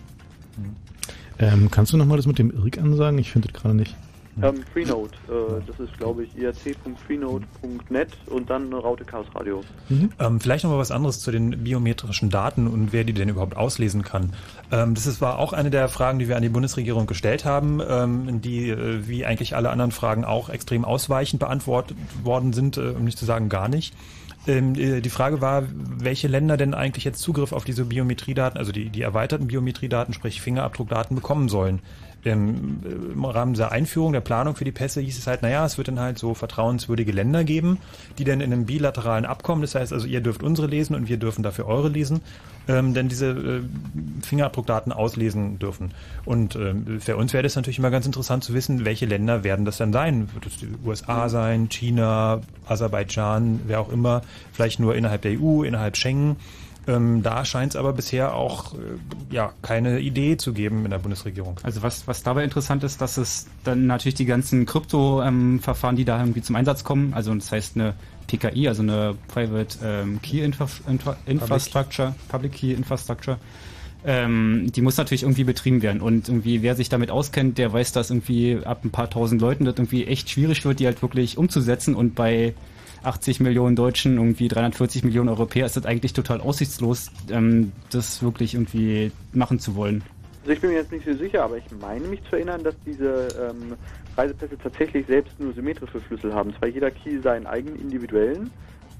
Ähm, 1.39 1.71
kannst 1.71 1.91
du 1.93 1.97
nochmal 1.97 2.17
das 2.17 2.27
mit 2.27 2.37
dem 2.37 2.51
IRC 2.51 2.77
ansagen? 2.77 3.17
Ich 3.17 3.31
finde 3.31 3.47
das 3.47 3.59
gerade 3.59 3.75
nicht. 3.75 3.95
Ähm, 4.41 4.63
Freenode, 4.71 5.11
äh, 5.27 5.61
das 5.67 5.79
ist 5.79 5.97
glaube 5.97 6.23
ich 6.23 6.37
irc.freenode.net 6.37 8.09
und 8.27 8.49
dann 8.49 8.71
Raute 8.73 9.03
Chaos 9.03 9.27
Radio. 9.35 9.61
Ähm, 9.89 10.39
vielleicht 10.39 10.63
noch 10.63 10.71
mal 10.71 10.77
was 10.77 10.91
anderes 10.91 11.19
zu 11.19 11.31
den 11.31 11.63
biometrischen 11.63 12.29
Daten 12.29 12.67
und 12.67 12.93
wer 12.93 13.03
die 13.03 13.13
denn 13.13 13.29
überhaupt 13.29 13.57
auslesen 13.57 14.03
kann. 14.03 14.33
Ähm, 14.71 14.95
das 14.95 15.05
ist, 15.05 15.21
war 15.21 15.39
auch 15.39 15.53
eine 15.53 15.69
der 15.69 15.89
Fragen, 15.89 16.19
die 16.19 16.27
wir 16.27 16.37
an 16.37 16.41
die 16.41 16.49
Bundesregierung 16.49 17.07
gestellt 17.07 17.43
haben, 17.45 17.81
ähm, 17.87 18.41
die 18.41 18.69
äh, 18.69 19.07
wie 19.07 19.25
eigentlich 19.25 19.55
alle 19.55 19.69
anderen 19.69 19.91
Fragen 19.91 20.23
auch 20.23 20.49
extrem 20.49 20.85
ausweichend 20.85 21.39
beantwortet 21.39 21.97
worden 22.23 22.53
sind, 22.53 22.77
äh, 22.77 22.93
um 22.97 23.03
nicht 23.03 23.17
zu 23.17 23.25
sagen 23.25 23.49
gar 23.49 23.67
nicht. 23.67 23.93
Ähm, 24.47 24.73
äh, 24.75 25.01
die 25.01 25.09
Frage 25.09 25.41
war, 25.41 25.63
welche 25.69 26.27
Länder 26.27 26.57
denn 26.57 26.73
eigentlich 26.73 27.03
jetzt 27.03 27.19
Zugriff 27.19 27.51
auf 27.51 27.63
diese 27.63 27.85
Biometriedaten, 27.85 28.57
also 28.57 28.71
die, 28.71 28.89
die 28.89 29.01
erweiterten 29.01 29.47
Biometriedaten, 29.47 30.13
sprich 30.13 30.41
Fingerabdruckdaten 30.41 31.15
bekommen 31.15 31.47
sollen. 31.47 31.81
Äh, 32.23 32.31
Im 32.31 33.25
Rahmen 33.25 33.53
dieser 33.53 33.71
Einführung 33.71 34.13
der 34.13 34.21
Planung 34.21 34.55
für 34.55 34.65
die 34.65 34.71
Pässe 34.71 35.01
hieß 35.01 35.17
es 35.17 35.27
halt, 35.27 35.41
naja, 35.41 35.65
es 35.65 35.77
wird 35.77 35.87
dann 35.87 35.99
halt 35.99 36.17
so 36.19 36.33
vertrauenswürdige 36.33 37.11
Länder 37.11 37.43
geben, 37.43 37.79
die 38.17 38.23
dann 38.23 38.41
in 38.41 38.53
einem 38.53 38.65
bilateralen 38.65 39.25
Abkommen, 39.25 39.61
das 39.61 39.75
heißt 39.75 39.93
also, 39.93 40.07
ihr 40.07 40.21
dürft 40.21 40.43
unsere 40.43 40.67
lesen 40.67 40.95
und 40.95 41.07
wir 41.07 41.17
dürfen 41.17 41.43
dafür 41.43 41.67
eure 41.67 41.89
lesen, 41.89 42.21
ähm, 42.67 42.93
denn 42.93 43.09
diese 43.09 43.29
äh, 43.29 43.61
Fingerabdruckdaten 44.23 44.91
auslesen 44.91 45.57
dürfen. 45.59 45.91
Und 46.25 46.55
ähm, 46.55 47.01
für 47.01 47.17
uns 47.17 47.33
wäre 47.33 47.43
das 47.43 47.55
natürlich 47.55 47.79
immer 47.79 47.91
ganz 47.91 48.05
interessant 48.05 48.43
zu 48.43 48.53
wissen, 48.53 48.85
welche 48.85 49.05
Länder 49.05 49.43
werden 49.43 49.65
das 49.65 49.77
dann 49.77 49.91
sein? 49.91 50.29
Wird 50.33 50.45
es 50.45 50.57
die 50.57 50.69
USA 50.85 51.29
sein, 51.29 51.69
China, 51.69 52.41
Aserbaidschan, 52.67 53.61
wer 53.65 53.79
auch 53.79 53.91
immer, 53.91 54.21
vielleicht 54.53 54.79
nur 54.79 54.95
innerhalb 54.95 55.23
der 55.23 55.39
EU, 55.39 55.63
innerhalb 55.63 55.97
Schengen? 55.97 56.35
Ähm, 56.87 57.21
da 57.21 57.45
scheint 57.45 57.73
es 57.73 57.75
aber 57.75 57.93
bisher 57.93 58.33
auch 58.33 58.73
äh, 58.73 58.77
ja, 59.29 59.53
keine 59.61 59.99
Idee 59.99 60.37
zu 60.37 60.51
geben 60.51 60.83
in 60.83 60.89
der 60.89 60.97
Bundesregierung. 60.97 61.57
Also 61.61 61.83
was, 61.83 62.07
was 62.07 62.23
dabei 62.23 62.43
interessant 62.43 62.83
ist, 62.83 63.01
dass 63.01 63.17
es 63.17 63.47
dann 63.63 63.85
natürlich 63.85 64.15
die 64.15 64.25
ganzen 64.25 64.65
Krypto-Verfahren, 64.65 65.95
die 65.95 66.05
da 66.05 66.19
irgendwie 66.19 66.41
zum 66.41 66.55
Einsatz 66.55 66.83
kommen, 66.83 67.13
also 67.13 67.33
das 67.35 67.51
heißt 67.51 67.75
eine 67.75 67.93
PKI, 68.25 68.67
also 68.67 68.81
eine 68.81 69.15
Private 69.27 69.77
ähm, 69.83 70.21
Key 70.23 70.41
Infra 70.43 70.67
Infra 70.87 71.17
Infrastructure, 71.27 72.15
Public 72.29 72.53
Key 72.53 72.73
Infrastructure, 72.73 73.37
ähm, 74.03 74.71
die 74.75 74.81
muss 74.81 74.97
natürlich 74.97 75.23
irgendwie 75.23 75.43
betrieben 75.43 75.81
werden. 75.83 76.01
Und 76.01 76.29
irgendwie, 76.29 76.63
wer 76.63 76.75
sich 76.75 76.89
damit 76.89 77.11
auskennt, 77.11 77.57
der 77.57 77.71
weiß, 77.71 77.91
dass 77.91 78.09
irgendwie 78.09 78.59
ab 78.63 78.83
ein 78.83 78.89
paar 78.89 79.09
tausend 79.09 79.41
Leuten 79.41 79.65
das 79.65 79.75
irgendwie 79.75 80.05
echt 80.05 80.29
schwierig 80.31 80.65
wird, 80.65 80.79
die 80.79 80.87
halt 80.87 81.01
wirklich 81.01 81.37
umzusetzen. 81.37 81.93
Und 81.93 82.15
bei 82.15 82.55
80 83.03 83.39
Millionen 83.39 83.75
Deutschen, 83.75 84.17
irgendwie 84.17 84.47
340 84.47 85.03
Millionen 85.03 85.29
Europäer 85.29 85.65
ist 85.65 85.77
das 85.77 85.85
eigentlich 85.85 86.13
total 86.13 86.41
aussichtslos, 86.41 87.11
ähm, 87.29 87.71
das 87.89 88.21
wirklich 88.21 88.53
irgendwie 88.53 89.11
machen 89.33 89.59
zu 89.59 89.75
wollen. 89.75 90.03
Also 90.41 90.53
ich 90.53 90.61
bin 90.61 90.71
mir 90.71 90.77
jetzt 90.77 90.91
nicht 90.91 91.05
so 91.05 91.13
sicher, 91.13 91.43
aber 91.43 91.57
ich 91.57 91.65
meine 91.79 92.07
mich 92.07 92.21
zu 92.29 92.35
erinnern, 92.35 92.63
dass 92.63 92.75
diese 92.85 93.27
ähm, 93.39 93.73
Reisepässe 94.17 94.57
tatsächlich 94.57 95.05
selbst 95.07 95.39
nur 95.39 95.53
symmetrische 95.53 96.01
Schlüssel 96.07 96.33
haben. 96.33 96.53
Zwar 96.57 96.69
jeder 96.69 96.91
Key 96.91 97.19
seinen 97.21 97.45
eigenen 97.45 97.79
individuellen, 97.79 98.49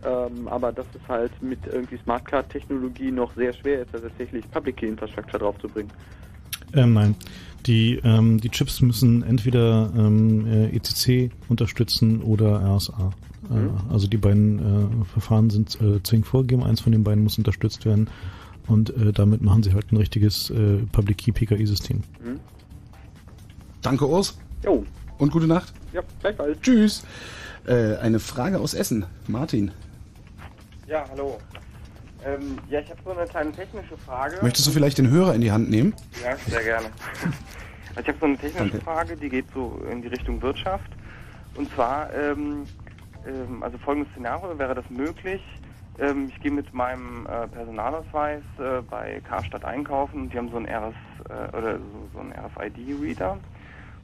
ähm, 0.05 0.47
aber 0.47 0.71
dass 0.71 0.85
es 0.93 1.07
halt 1.07 1.31
mit 1.41 1.59
irgendwie 1.65 1.97
Smartcard-Technologie 1.97 3.11
noch 3.11 3.33
sehr 3.35 3.53
schwer 3.53 3.81
ist, 3.81 3.93
da 3.93 3.99
tatsächlich 3.99 4.49
Public 4.51 4.77
Key 4.77 4.87
Infrastructure 4.87 5.39
draufzubringen. 5.39 5.91
Ähm, 6.73 6.93
nein. 6.93 7.15
Die, 7.65 7.99
ähm, 8.03 8.39
die 8.39 8.49
Chips 8.49 8.81
müssen 8.81 9.21
entweder 9.23 9.91
ähm, 9.95 10.47
äh, 10.47 10.75
ECC 10.75 11.31
unterstützen 11.47 12.21
oder 12.21 12.59
RSA. 12.59 13.11
Äh, 13.51 13.93
also 13.93 14.07
die 14.07 14.17
beiden 14.17 15.01
äh, 15.01 15.05
Verfahren 15.05 15.49
sind 15.49 15.79
äh, 15.81 16.01
zwingend 16.03 16.27
vorgegeben. 16.27 16.63
Eins 16.63 16.81
von 16.81 16.91
den 16.91 17.03
beiden 17.03 17.23
muss 17.23 17.37
unterstützt 17.37 17.85
werden. 17.85 18.09
Und 18.67 18.95
äh, 18.95 19.11
damit 19.11 19.41
machen 19.41 19.63
sie 19.63 19.73
halt 19.73 19.91
ein 19.91 19.97
richtiges 19.97 20.49
äh, 20.49 20.77
Public 20.91 21.17
Key 21.17 21.31
PKI-System. 21.31 22.03
Danke, 23.81 24.07
Urs. 24.07 24.37
Jo. 24.63 24.85
Und 25.17 25.31
gute 25.31 25.47
Nacht. 25.47 25.73
Ja, 25.93 26.01
gleichfalls. 26.19 26.59
Tschüss. 26.61 27.03
Äh, 27.65 27.95
eine 27.97 28.19
Frage 28.19 28.59
aus 28.59 28.73
Essen. 28.73 29.05
Martin. 29.27 29.71
Ja, 30.87 31.05
hallo. 31.09 31.37
Ähm, 32.23 32.57
ja, 32.69 32.79
ich 32.79 32.89
habe 32.89 32.99
so 33.03 33.11
eine 33.11 33.27
kleine 33.27 33.51
technische 33.51 33.97
Frage. 33.97 34.37
Möchtest 34.41 34.67
du 34.67 34.71
vielleicht 34.71 34.99
den 34.99 35.09
Hörer 35.09 35.33
in 35.33 35.41
die 35.41 35.51
Hand 35.51 35.69
nehmen? 35.69 35.93
Ja, 36.23 36.35
sehr 36.47 36.63
gerne. 36.63 36.87
Also 37.93 38.03
ich 38.03 38.07
habe 38.07 38.17
so 38.21 38.25
eine 38.25 38.37
technische 38.37 38.69
Danke. 38.69 38.85
Frage, 38.85 39.17
die 39.17 39.27
geht 39.27 39.45
so 39.53 39.81
in 39.91 40.01
die 40.01 40.07
Richtung 40.07 40.41
Wirtschaft. 40.41 40.89
Und 41.55 41.69
zwar, 41.73 42.09
ähm, 42.13 42.63
ähm, 43.25 43.63
also 43.63 43.77
folgendes 43.77 44.11
Szenario, 44.11 44.57
wäre 44.57 44.75
das 44.75 44.89
möglich? 44.89 45.41
Ähm, 45.99 46.29
ich 46.29 46.39
gehe 46.41 46.51
mit 46.51 46.73
meinem 46.73 47.25
äh, 47.25 47.47
Personalausweis 47.47 48.43
äh, 48.57 48.81
bei 48.81 49.21
Karstadt 49.21 49.65
einkaufen 49.65 50.29
die 50.29 50.37
haben 50.37 50.49
so 50.49 50.57
einen 50.57 50.67
RS 50.67 50.95
äh, 51.29 51.57
oder 51.57 51.77
so, 51.79 52.09
so 52.13 52.19
einen 52.19 52.33
RFID-Reader 52.33 53.39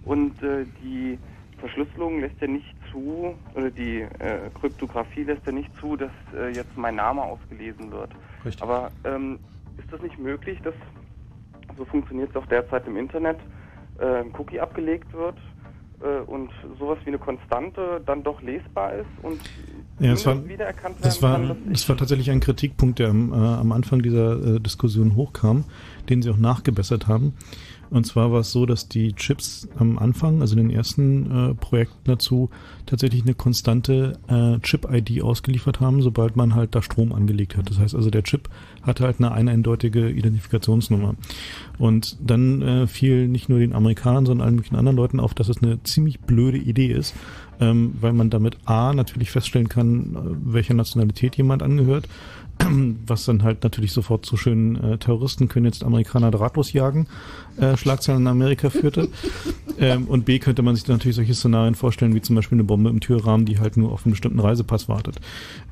und 0.03 0.41
äh, 0.44 0.65
die 0.81 1.19
Verschlüsselung 1.60 2.19
lässt 2.19 2.39
ja 2.39 2.48
nicht 2.48 2.76
zu, 2.91 3.35
oder 3.56 3.72
die 3.72 4.02
äh, 4.02 4.52
Kryptographie 4.60 5.23
lässt 5.23 5.45
ja 5.45 5.52
nicht 5.52 5.72
zu, 5.80 5.95
dass 5.95 6.11
äh, 6.35 6.49
jetzt 6.49 6.77
mein 6.77 6.95
Name 6.95 7.23
ausgelesen 7.23 7.91
wird. 7.91 8.11
Richtig. 8.45 8.61
Aber 8.61 8.91
ähm, 9.03 9.39
ist 9.77 9.91
das 9.91 10.02
nicht 10.02 10.19
möglich, 10.19 10.60
dass, 10.61 10.76
so 11.76 11.85
funktioniert 11.85 12.30
es 12.30 12.35
auch 12.35 12.45
derzeit 12.45 12.85
im 12.85 12.98
Internet, 12.98 13.39
ein 13.99 14.31
Cookie 14.38 14.60
abgelegt 14.60 15.11
wird 15.15 15.39
äh, 16.02 16.22
und 16.30 16.49
sowas 16.80 16.98
wie 17.03 17.10
eine 17.10 17.18
Konstante 17.18 18.02
dann 18.06 18.24
doch 18.24 18.41
lesbar 18.41 18.94
ist 18.94 19.06
und 19.24 19.40
Ja, 19.99 20.11
das 20.11 20.26
war, 20.26 20.48
wiedererkannt 20.48 20.95
werden 20.95 21.03
das 21.03 21.22
war, 21.22 21.38
kann, 21.38 21.57
das 21.72 21.90
war 21.90 21.98
tatsächlich 21.98 22.30
ein 22.30 22.40
Kritikpunkt, 22.40 22.99
der 22.99 23.10
am, 23.10 23.34
äh, 23.34 23.36
am 23.36 23.72
Anfang 23.72 24.02
dieser 24.02 24.56
äh, 24.56 24.60
Diskussion 24.60 25.15
hochkam, 25.15 25.65
den 26.10 26.22
sie 26.22 26.30
auch 26.30 26.38
nachgebessert 26.38 27.07
haben. 27.07 27.34
Und 27.89 28.05
zwar 28.05 28.31
war 28.31 28.41
es 28.41 28.51
so, 28.51 28.65
dass 28.65 28.88
die 28.88 29.14
Chips 29.14 29.68
am 29.77 29.97
Anfang, 29.97 30.41
also 30.41 30.57
in 30.57 30.68
den 30.68 30.76
ersten 30.76 31.51
äh, 31.51 31.53
Projekten 31.53 32.03
dazu, 32.05 32.49
tatsächlich 32.85 33.23
eine 33.23 33.34
konstante 33.34 34.19
äh, 34.27 34.59
Chip-ID 34.59 35.22
ausgeliefert 35.22 35.80
haben, 35.80 36.01
sobald 36.01 36.35
man 36.35 36.55
halt 36.55 36.76
da 36.76 36.81
Strom 36.81 37.14
angelegt 37.14 37.57
hat. 37.57 37.69
Das 37.69 37.80
heißt 37.80 37.95
also, 37.95 38.09
der 38.09 38.23
Chip 38.23 38.49
hatte 38.84 39.03
halt 39.03 39.19
eine 39.19 39.31
eindeutige 39.31 40.09
Identifikationsnummer. 40.09 41.15
Und 41.77 42.18
dann 42.19 42.61
äh, 42.61 42.88
fiel 42.88 43.27
nicht 43.27 43.49
nur 43.49 43.59
den 43.59 43.73
Amerikanern, 43.73 44.26
sondern 44.26 44.47
allen 44.47 44.55
möglichen 44.55 44.76
anderen 44.76 44.97
Leuten 44.97 45.19
auf, 45.19 45.34
dass 45.34 45.49
es 45.49 45.61
eine 45.61 45.81
ziemlich 45.84 46.19
blöde 46.22 46.57
Idee 46.57 46.91
ist, 46.91 47.15
ähm, 47.59 47.95
weil 47.99 48.14
man 48.14 48.30
damit 48.30 48.57
A 48.65 48.93
natürlich 48.93 49.31
feststellen 49.31 49.69
kann, 49.69 50.15
äh, 50.15 50.53
welcher 50.53 50.73
Nationalität 50.73 51.35
jemand 51.35 51.64
angehört, 51.64 52.07
was 53.07 53.25
dann 53.25 53.43
halt 53.43 53.63
natürlich 53.63 53.91
sofort 53.91 54.25
zu 54.25 54.38
schönen 54.38 54.75
äh, 54.75 54.97
Terroristen 54.97 55.47
können 55.47 55.65
jetzt 55.65 55.84
Amerikaner 55.84 56.31
drahtlos 56.31 56.73
jagen, 56.73 57.07
äh, 57.57 57.77
Schlagzeilen 57.77 58.21
in 58.21 58.27
Amerika 58.27 58.69
führte. 58.69 59.09
ähm, 59.79 60.05
und 60.05 60.25
B 60.25 60.39
könnte 60.39 60.61
man 60.61 60.75
sich 60.75 60.84
dann 60.84 60.97
natürlich 60.97 61.15
solche 61.15 61.34
Szenarien 61.34 61.75
vorstellen, 61.75 62.15
wie 62.15 62.21
zum 62.21 62.35
Beispiel 62.35 62.55
eine 62.55 62.63
Bombe 62.63 62.89
im 62.89 62.99
Türrahmen, 62.99 63.45
die 63.45 63.59
halt 63.59 63.77
nur 63.77 63.91
auf 63.91 64.05
einen 64.05 64.13
bestimmten 64.13 64.39
Reisepass 64.39 64.89
wartet. 64.89 65.19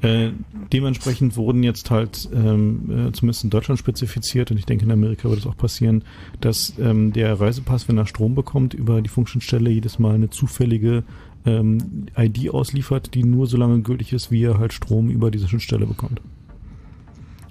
Äh, 0.02 0.30
dementsprechend 0.74 1.36
wurden 1.38 1.64
jetzt 1.64 1.92
halt 1.92 2.30
ähm, 2.34 3.08
äh, 3.10 3.12
zumindest 3.12 3.44
in 3.44 3.50
Deutschland 3.50 3.80
spezifiziert, 3.80 4.52
und 4.52 4.58
ich 4.58 4.66
denke 4.66 4.86
in 4.86 4.92
Amerika 4.92 5.30
wird 5.30 5.40
es 5.40 5.48
auch 5.48 5.58
passieren, 5.58 6.04
dass 6.42 6.74
ähm, 6.80 7.14
der 7.14 7.40
Reisepass, 7.40 7.88
wenn 7.88 7.98
er 7.98 8.08
Strom 8.08 8.36
bekommt, 8.36 8.74
über 8.74 9.02
die 9.02 9.10
Funktionsstelle 9.10 9.70
jedes 9.70 10.00
Mal 10.00 10.16
eine 10.16 10.30
zufällige 10.30 11.04
ähm, 11.46 12.08
ID 12.18 12.50
ausliefert, 12.50 13.14
die 13.14 13.24
nur 13.24 13.48
so 13.48 13.58
lange 13.58 13.82
gültig 13.82 14.14
ist, 14.14 14.32
wie 14.32 14.44
er 14.44 14.58
halt 14.58 14.74
Strom 14.74 15.10
über 15.10 15.32
diese 15.32 15.48
Schnittstelle 15.48 15.86
bekommt. 15.86 16.22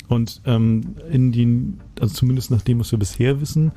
Und 0.08 0.42
ähm, 0.44 0.96
in 1.10 1.32
den, 1.32 1.80
also 1.98 2.14
zumindest 2.14 2.50
nach 2.50 2.60
dem, 2.62 2.78
was 2.78 2.92
wir 2.92 2.98
bisher 2.98 3.40
wissen, 3.40 3.72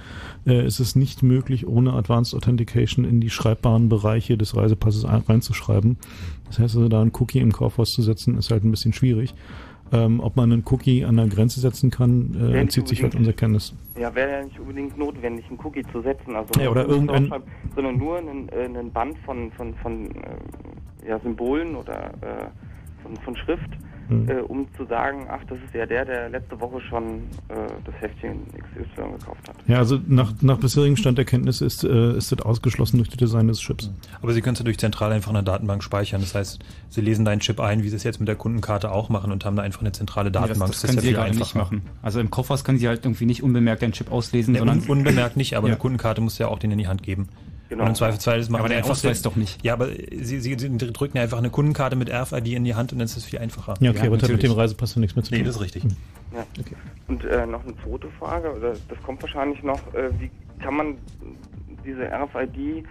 äh, 0.45 0.66
ist 0.66 0.80
es 0.80 0.95
nicht 0.95 1.24
möglich, 1.24 1.68
ohne 1.68 1.94
Advanced 1.94 2.34
Authentication 2.36 3.06
in 3.06 3.22
die 3.22 3.30
schreibbaren 3.30 3.88
Bereiche 3.88 4.38
des 4.38 4.56
Reisepasses 4.56 5.06
ein- 5.06 5.22
reinzuschreiben. 5.28 5.98
Das 6.48 6.60
heißt 6.60 6.76
also, 6.76 6.90
da 6.90 7.02
einen 7.02 7.12
Cookie 7.20 7.40
im 7.40 7.54
Kaufhaus 7.54 7.94
zu 7.94 8.02
setzen, 8.02 8.38
ist 8.38 8.52
halt 8.52 8.64
ein 8.66 8.72
bisschen 8.72 8.91
schwierig. 8.94 9.34
Ähm, 9.94 10.20
ob 10.20 10.36
man 10.36 10.52
einen 10.52 10.64
Cookie 10.70 11.06
an 11.06 11.16
der 11.16 11.28
Grenze 11.28 11.62
setzen 11.62 11.91
kann, 11.91 12.36
äh, 12.38 12.60
entzieht 12.60 12.90
sich 12.90 13.04
halt 13.04 13.16
unserer 13.16 13.34
Kenntnis. 13.34 13.74
Ja, 13.98 14.14
wäre 14.14 14.30
ja 14.32 14.44
nicht 14.44 14.60
unbedingt 14.60 14.98
notwendig, 14.98 15.45
einen 15.48 15.58
Cookie 15.64 15.84
zu 15.94 16.02
setzen, 16.02 16.36
also 16.36 16.60
Ja, 16.60 16.70
oder 16.70 16.86
irgendein- 16.86 17.32
sondern 17.74 17.98
nur 17.98 18.18
einen, 18.18 18.49
äh, 18.49 18.66
einen 18.66 18.91
Band 18.91 19.18
von 19.26 19.49
von 19.54 19.74
von 19.76 20.08
äh, 20.12 21.08
ja, 21.08 21.18
Symbolen 21.22 21.74
oder 21.78 22.08
äh, 22.20 22.48
von, 23.02 23.16
von 23.24 23.38
Schrift, 23.38 23.70
Mhm. 24.09 24.29
äh, 24.29 24.34
um 24.41 24.67
zu 24.75 24.85
sagen, 24.85 25.27
ach, 25.29 25.41
das 25.49 25.57
ist 25.65 25.73
ja 25.73 25.85
der, 25.85 26.05
der 26.05 26.29
letzte 26.29 26.59
Woche 26.59 26.79
schon 26.81 27.19
äh, 27.49 27.55
das 27.85 27.95
Heftchen 27.99 28.39
XY 28.53 29.17
gekauft 29.19 29.47
hat. 29.47 29.55
Ja, 29.67 29.77
also 29.79 29.99
nach, 30.07 30.34
nach 30.41 30.57
bisherigem 30.57 30.95
Stand 30.95 31.17
der 31.17 31.25
Kenntnis 31.25 31.61
ist, 31.61 31.84
äh, 31.84 32.13
ist 32.17 32.31
das 32.31 32.39
ausgeschlossen 32.41 32.97
durch 32.97 33.09
das 33.09 33.17
Design 33.17 33.47
des 33.47 33.59
Chips. 33.59 33.91
Aber 34.21 34.34
Sie 34.34 34.41
können 34.41 34.53
es 34.53 34.59
natürlich 34.59 34.77
zentral 34.79 35.11
einfach 35.11 35.29
in 35.29 35.35
der 35.35 35.43
Datenbank 35.43 35.84
speichern. 35.84 36.21
Das 36.21 36.35
heißt, 36.35 36.59
Sie 36.89 37.01
lesen 37.01 37.25
deinen 37.25 37.39
Chip 37.41 37.59
ein, 37.59 37.84
wie 37.84 37.89
Sie 37.89 37.95
es 37.95 38.03
jetzt 38.03 38.19
mit 38.19 38.27
der 38.27 38.35
Kundenkarte 38.35 38.91
auch 38.91 39.09
machen 39.09 39.31
und 39.31 39.43
haben 39.45 39.55
da 39.55 39.63
einfach 39.63 39.81
eine 39.81 39.91
zentrale 39.91 40.29
Nee, 40.29 40.34
das, 40.34 40.41
Datenbank. 40.47 40.71
das 40.71 40.84
können 40.84 40.99
Sie 40.99 41.11
gerade 41.11 41.35
nicht 41.35 41.55
machen. 41.55 41.81
Also 42.01 42.19
im 42.19 42.29
Koffers 42.29 42.63
können 42.63 42.77
Sie 42.77 42.88
halt 42.88 43.03
irgendwie 43.05 43.25
nicht 43.25 43.43
unbemerkt 43.43 43.84
einen 43.84 43.93
Chip 43.93 44.11
auslesen, 44.11 44.53
Nee, 44.53 44.59
sondern 44.59 44.79
un 44.81 44.89
unbemerkt 44.89 45.38
nicht, 45.38 45.55
aber 45.57 45.67
Ja. 45.67 45.73
eine 45.73 45.79
Kundenkarte 45.79 46.21
muss 46.21 46.38
ja 46.38 46.47
auch 46.47 46.59
den 46.59 46.71
in 46.71 46.77
die 46.77 46.88
Hand 46.88 47.03
geben. 47.03 47.27
Genau. 47.69 47.84
Und 47.84 47.89
im 47.89 47.95
Zweifelsfall 47.95 48.38
das 48.39 48.49
machen 48.49 48.61
Aber 48.61 48.69
der 48.69 48.77
einfach 48.77 48.91
Ausweis 48.91 49.22
so- 49.22 49.30
doch 49.30 49.35
nicht. 49.35 49.64
Ja, 49.64 49.73
aber 49.73 49.88
Sie, 49.88 50.39
Sie, 50.39 50.56
Sie 50.57 50.77
drücken 50.77 51.18
ja 51.18 51.23
einfach 51.23 51.38
eine 51.38 51.49
Kundenkarte 51.49 51.95
mit 51.95 52.10
RFID 52.10 52.48
in 52.53 52.64
die 52.64 52.76
Hand 52.76 52.94
und 52.94 52.99
dann 52.99 53.06
ist 53.06 53.18
es 53.18 53.26
viel 53.26 53.39
einfacher. 53.39 53.73
Ja, 53.81 53.91
okay, 53.91 54.07
aber 54.07 54.18
das 54.18 54.23
hat 54.30 54.35
mit 54.35 54.44
dem 54.44 54.52
Reisepass 54.53 54.95
ja 54.95 55.02
nichts 55.02 55.15
mehr 55.15 55.23
zu 55.23 55.31
tun. 55.31 55.39
Nee, 55.39 55.44
das 55.45 55.56
ist 55.56 55.61
richtig. 55.61 55.84
Ja. 56.34 56.45
Und 57.07 57.23
äh, 57.26 57.45
noch 57.45 57.64
eine 57.64 57.73
zweite 57.84 58.07
Frage, 58.19 58.53
oder 58.56 58.73
das 58.88 59.02
kommt 59.03 59.22
wahrscheinlich 59.22 59.61
noch, 59.64 59.80
äh, 59.94 60.10
wie 60.19 60.30
kann 60.64 60.76
man 60.76 60.98
diese 61.85 62.03
RFID 62.10 62.85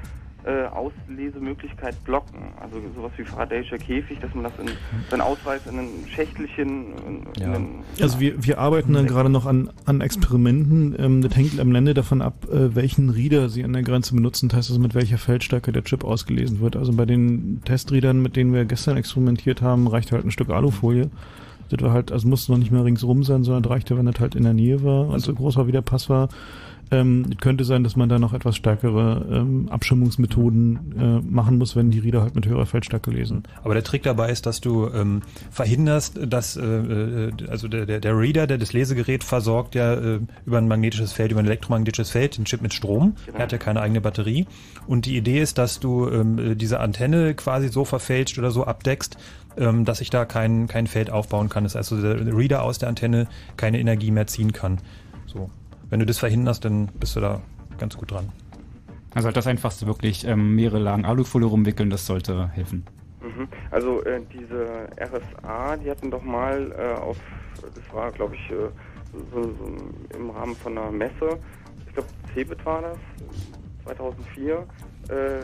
äh, 0.47 0.67
Auslesemöglichkeit 0.67 2.03
blocken? 2.05 2.39
Also 2.61 2.77
sowas 2.95 3.13
wie 3.17 3.23
Faraday'scher 3.23 3.79
Käfig, 3.79 4.19
dass 4.21 4.33
man 4.35 4.45
das 4.45 4.53
in 4.61 4.71
seinen 5.11 5.21
Ausweis 5.21 5.67
in 5.67 5.79
ein 5.79 5.89
Schächtelchen 6.09 6.95
in, 7.07 7.43
in 7.43 7.51
einen, 7.53 7.85
Also 8.01 8.21
wir, 8.21 8.43
wir 8.45 8.59
arbeiten 8.59 8.93
dann 8.93 9.07
gerade 9.07 9.29
noch 9.29 9.45
an, 9.45 9.71
an 9.85 10.01
Experimenten. 10.01 10.95
Ähm, 10.99 11.23
das 11.23 11.37
hängt 11.37 11.59
am 11.59 11.75
Ende 11.75 11.95
davon 11.95 12.23
ab, 12.23 12.47
äh, 12.51 12.75
welchen 12.75 13.11
Reader 13.11 13.49
Sie 13.49 13.65
an 13.65 13.73
der 13.73 13.83
Grenze 13.83 14.15
benutzen, 14.15 14.49
das 14.49 14.59
heißt 14.59 14.71
also 14.71 14.81
mit 14.81 14.95
welcher 14.95 15.19
Feldstärke 15.19 15.73
der 15.73 15.85
Chip 15.85 16.05
ausgelesen 16.05 16.61
wird. 16.61 16.77
Also 16.77 16.93
bei 16.93 17.05
den 17.05 17.61
Testreadern, 17.65 18.23
mit 18.23 18.37
denen 18.37 18.53
wir 18.53 18.65
gestern 18.65 18.97
experimentiert 18.97 19.63
haben, 19.63 19.89
reicht 19.89 20.13
halt 20.13 20.25
ein 20.25 20.31
Stück 20.31 20.51
Alufolie. 20.51 21.11
Das 21.69 21.83
war 21.83 21.93
halt, 21.93 22.13
also 22.13 22.29
musste 22.29 22.53
noch 22.53 22.59
nicht 22.59 22.71
mehr 22.71 22.85
ringsrum 22.85 23.25
sein, 23.25 23.43
sondern 23.43 23.65
reichte, 23.65 23.99
wenn 23.99 24.07
das 24.07 24.21
halt 24.21 24.37
in 24.37 24.45
der 24.45 24.55
Nähe 24.55 24.85
war 24.85 25.09
und 25.09 25.21
so 25.21 25.35
groß 25.35 25.57
war, 25.57 25.67
wie 25.67 25.73
der 25.73 25.83
Pass 25.83 26.09
war. 26.09 26.29
Ähm, 26.91 27.27
es 27.31 27.39
könnte 27.39 27.65
sein, 27.65 27.83
dass 27.83 27.97
man 27.97 28.09
da 28.09 28.19
noch 28.19 28.33
etwas 28.33 28.57
stärkere 28.57 29.27
ähm, 29.31 29.69
Abschirmungsmethoden 29.69 30.95
äh, 30.99 31.29
machen 31.29 31.59
muss, 31.59 31.75
wenn 31.75 31.91
die 31.91 31.99
Reader 31.99 32.23
halt 32.23 32.35
mit 32.37 32.47
höherer 32.47 32.67
Feldstärke 32.67 33.11
lesen. 33.11 33.43
Aber 33.65 33.75
der 33.75 33.83
Trick 33.83 34.05
dabei 34.05 34.31
ist, 34.31 34.47
dass 34.47 34.61
du 34.61 34.89
ähm, 34.89 35.23
verhinderst, 35.51 36.21
dass 36.27 36.57
äh, 36.57 36.65
äh, 36.65 37.33
also 37.49 37.67
der, 37.67 37.87
der, 37.87 38.01
der 38.01 38.17
Reader, 38.17 38.47
der 38.47 38.59
das 38.59 38.73
Lesegerät 38.73 39.25
versorgt, 39.25 39.75
ja 39.75 39.95
äh, 39.95 40.21
über 40.45 40.59
ein 40.59 40.69
magnetisches 40.69 41.13
Feld, 41.13 41.33
über 41.33 41.41
ein 41.41 41.47
elektromagnetisches 41.47 42.11
Feld, 42.11 42.39
den 42.39 42.45
Chip 42.45 42.63
mit 42.63 42.73
Strom. 42.73 43.15
Er 43.35 43.43
hat 43.43 43.53
ja 43.53 43.59
keine 43.59 43.81
eigene 43.81 44.01
Batterie. 44.01 44.47
Und 44.87 45.07
die 45.07 45.17
Idee 45.17 45.41
ist, 45.41 45.59
dass 45.59 45.81
du 45.81 46.09
ähm, 46.09 46.57
diese 46.57 46.79
Antenne 46.79 47.35
quasi 47.35 47.69
so 47.69 47.85
verfälscht 47.85 48.39
oder 48.39 48.53
so 48.53 48.65
abdeckst, 48.65 49.17
ähm, 49.57 49.85
dass 49.85 50.01
ich 50.01 50.11
da 50.11 50.25
kein, 50.25 50.69
kein 50.69 50.87
Feld 50.87 51.11
aufbauen 51.11 51.49
kann. 51.49 51.65
Das 51.65 51.75
heißt, 51.75 51.93
also 51.93 52.15
der 52.15 52.37
Reader 52.37 52.63
aus 52.63 52.79
der 52.79 52.89
Antenne 52.89 53.27
keine 53.57 53.81
Energie 53.81 54.13
mehr 54.13 54.27
ziehen 54.27 54.53
kann. 54.53 54.79
So. 55.27 55.51
Wenn 55.91 56.01
du 56.01 56.07
das 56.07 56.19
verhinderst, 56.19 56.65
dann 56.65 56.87
bist 56.87 57.17
du 57.17 57.21
da 57.21 57.41
ganz 57.79 57.97
gut 57.97 58.11
dran. 58.11 58.31
Also 59.15 59.27
halt 59.27 59.37
das 59.37 59.47
Einfachste 59.47 59.87
wirklich 59.87 60.27
ähm, 60.27 60.55
mehrere 60.55 60.79
Lagen 60.79 61.05
Alufolie 61.05 61.49
rumwickeln, 61.49 61.89
das 61.89 62.05
sollte 62.07 62.49
helfen. 62.49 62.85
Mhm. 63.23 63.49
Also 63.71 64.03
äh, 64.05 64.21
diese 64.33 64.89
RSA, 65.01 65.77
die 65.79 65.91
hatten 65.91 66.11
doch 66.11 66.23
mal 66.23 66.73
äh, 66.73 67.01
auf, 67.01 67.17
das 67.63 67.95
war 67.95 68.13
glaube 68.13 68.35
ich 68.35 68.51
äh, 68.51 68.69
so, 69.33 69.43
so 69.43 70.17
im 70.17 70.31
Rahmen 70.31 70.55
von 70.57 70.77
einer 70.77 70.91
Messe, 70.91 71.39
ich 71.87 71.95
glaube 71.95 72.09
Cebit 72.35 72.65
war 72.67 72.83
das, 72.83 72.99
2004, 73.85 74.67
äh, 75.09 75.41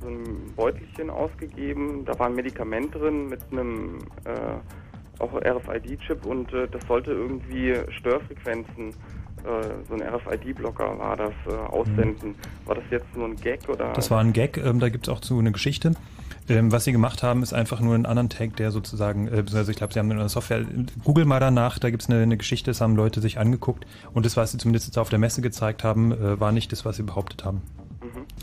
so 0.00 0.08
ein 0.08 0.52
Beutelchen 0.56 1.10
ausgegeben, 1.10 2.04
da 2.04 2.18
war 2.18 2.28
ein 2.28 2.34
Medikament 2.34 2.94
drin 2.94 3.28
mit 3.28 3.40
einem 3.52 3.98
äh, 4.24 4.56
auch 5.18 5.32
RFID-Chip 5.34 6.24
und 6.24 6.52
äh, 6.52 6.68
das 6.68 6.86
sollte 6.86 7.12
irgendwie 7.12 7.74
Störfrequenzen, 7.90 8.88
äh, 9.44 9.68
so 9.88 9.94
ein 9.94 10.02
RFID-Blocker 10.02 10.98
war 10.98 11.16
das, 11.16 11.32
äh, 11.48 11.54
aussenden. 11.54 12.34
War 12.64 12.74
das 12.76 12.84
jetzt 12.90 13.16
nur 13.16 13.26
ein 13.26 13.36
Gag 13.36 13.68
oder? 13.68 13.92
Das 13.92 14.10
war 14.10 14.20
ein 14.20 14.32
Gag, 14.32 14.56
ähm, 14.58 14.80
da 14.80 14.88
gibt's 14.88 15.08
auch 15.08 15.20
zu 15.20 15.38
eine 15.38 15.52
Geschichte. 15.52 15.92
Ähm, 16.48 16.72
was 16.72 16.84
sie 16.84 16.92
gemacht 16.92 17.22
haben, 17.22 17.42
ist 17.42 17.52
einfach 17.52 17.80
nur 17.80 17.94
einen 17.94 18.06
anderen 18.06 18.30
Tag, 18.30 18.56
der 18.56 18.70
sozusagen, 18.70 19.28
äh, 19.28 19.30
beziehungsweise 19.30 19.70
ich 19.70 19.76
glaube, 19.76 19.92
sie 19.92 19.98
haben 19.98 20.10
eine 20.10 20.28
Software, 20.28 20.64
Google 21.04 21.26
mal 21.26 21.40
danach, 21.40 21.78
da 21.78 21.90
gibt's 21.90 22.08
eine, 22.08 22.22
eine 22.22 22.36
Geschichte, 22.36 22.70
das 22.70 22.80
haben 22.80 22.96
Leute 22.96 23.20
sich 23.20 23.38
angeguckt 23.38 23.86
und 24.14 24.24
das, 24.24 24.36
was 24.36 24.52
sie 24.52 24.58
zumindest 24.58 24.86
jetzt 24.86 24.98
auf 24.98 25.10
der 25.10 25.18
Messe 25.18 25.42
gezeigt 25.42 25.84
haben, 25.84 26.12
äh, 26.12 26.40
war 26.40 26.52
nicht 26.52 26.72
das, 26.72 26.84
was 26.84 26.96
sie 26.96 27.02
behauptet 27.02 27.44
haben. 27.44 27.62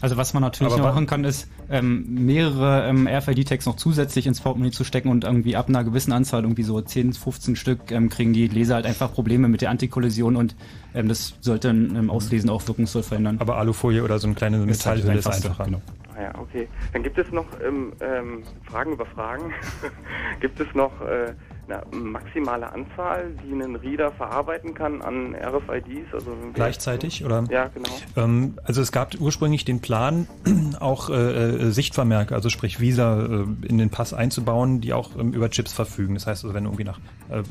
Also 0.01 0.17
was 0.17 0.33
man 0.33 0.41
natürlich 0.43 0.73
Aber 0.73 0.81
noch 0.81 0.89
machen 0.89 1.07
kann, 1.07 1.23
ist 1.23 1.47
ähm, 1.69 2.05
mehrere 2.25 2.87
ähm, 2.87 3.07
RFID-Tags 3.07 3.65
noch 3.65 3.75
zusätzlich 3.75 4.27
ins 4.27 4.41
Portemonnaie 4.41 4.71
zu 4.71 4.83
stecken 4.83 5.09
und 5.09 5.23
irgendwie 5.23 5.55
ab 5.55 5.69
einer 5.69 5.83
gewissen 5.83 6.11
Anzahl, 6.11 6.43
irgendwie 6.43 6.63
so 6.63 6.79
10, 6.79 7.13
15 7.13 7.55
Stück, 7.55 7.91
ähm, 7.91 8.09
kriegen 8.09 8.33
die 8.33 8.47
Leser 8.47 8.75
halt 8.75 8.85
einfach 8.85 9.13
Probleme 9.13 9.47
mit 9.47 9.61
der 9.61 9.69
Antikollision 9.69 10.35
und 10.35 10.55
ähm, 10.95 11.07
das 11.07 11.35
sollte 11.41 11.69
im 11.69 12.09
Auslesen 12.09 12.49
auch 12.49 12.65
wirkungsvoll 12.67 13.03
verhindern. 13.03 13.37
Aber 13.39 13.57
Alufolie 13.57 14.03
oder 14.03 14.19
so 14.19 14.27
eine 14.27 14.35
kleine 14.35 14.57
Ist 14.57 14.85
halt 14.85 14.99
das 14.99 15.05
Metallhülle 15.05 15.19
ist 15.19 15.27
Einfachste, 15.27 15.49
einfacher. 15.49 15.65
genau. 15.65 15.81
Ah 16.17 16.21
ja, 16.21 16.39
okay. 16.39 16.67
Dann 16.93 17.03
gibt 17.03 17.17
es 17.17 17.29
noch 17.31 17.45
ähm, 17.65 17.91
ähm, 17.99 18.43
Fragen 18.63 18.93
über 18.93 19.05
Fragen. 19.05 19.53
gibt 20.39 20.59
es 20.59 20.67
noch 20.73 21.01
äh, 21.01 21.33
eine 21.67 21.83
maximale 21.91 22.71
Anzahl, 22.71 23.31
die 23.43 23.51
ein 23.51 23.75
Reader 23.75 24.11
verarbeiten 24.11 24.73
kann 24.73 25.01
an 25.01 25.35
RFIDs? 25.35 26.13
Also 26.13 26.31
Gleichzeitig 26.53 27.25
oder? 27.25 27.43
Ja, 27.49 27.67
genau. 27.67 27.89
Ähm, 28.15 28.57
also 28.63 28.81
es 28.81 28.91
gab 28.91 29.19
ursprünglich 29.19 29.65
den 29.65 29.81
Plan, 29.81 30.27
auch 30.79 31.09
äh, 31.09 31.13
äh, 31.13 31.71
Sichtvermerke, 31.71 32.33
also 32.33 32.49
sprich 32.49 32.79
Visa 32.79 33.19
äh, 33.25 33.67
in 33.67 33.77
den 33.77 33.89
Pass 33.89 34.13
einzubauen, 34.13 34.79
die 34.79 34.93
auch 34.93 35.17
ähm, 35.17 35.33
über 35.33 35.49
Chips 35.49 35.73
verfügen. 35.73 36.13
Das 36.13 36.27
heißt, 36.27 36.45
also 36.45 36.53
wenn 36.53 36.63
du 36.63 36.69
irgendwie 36.69 36.85
nach, 36.85 36.99
äh, 37.29 37.43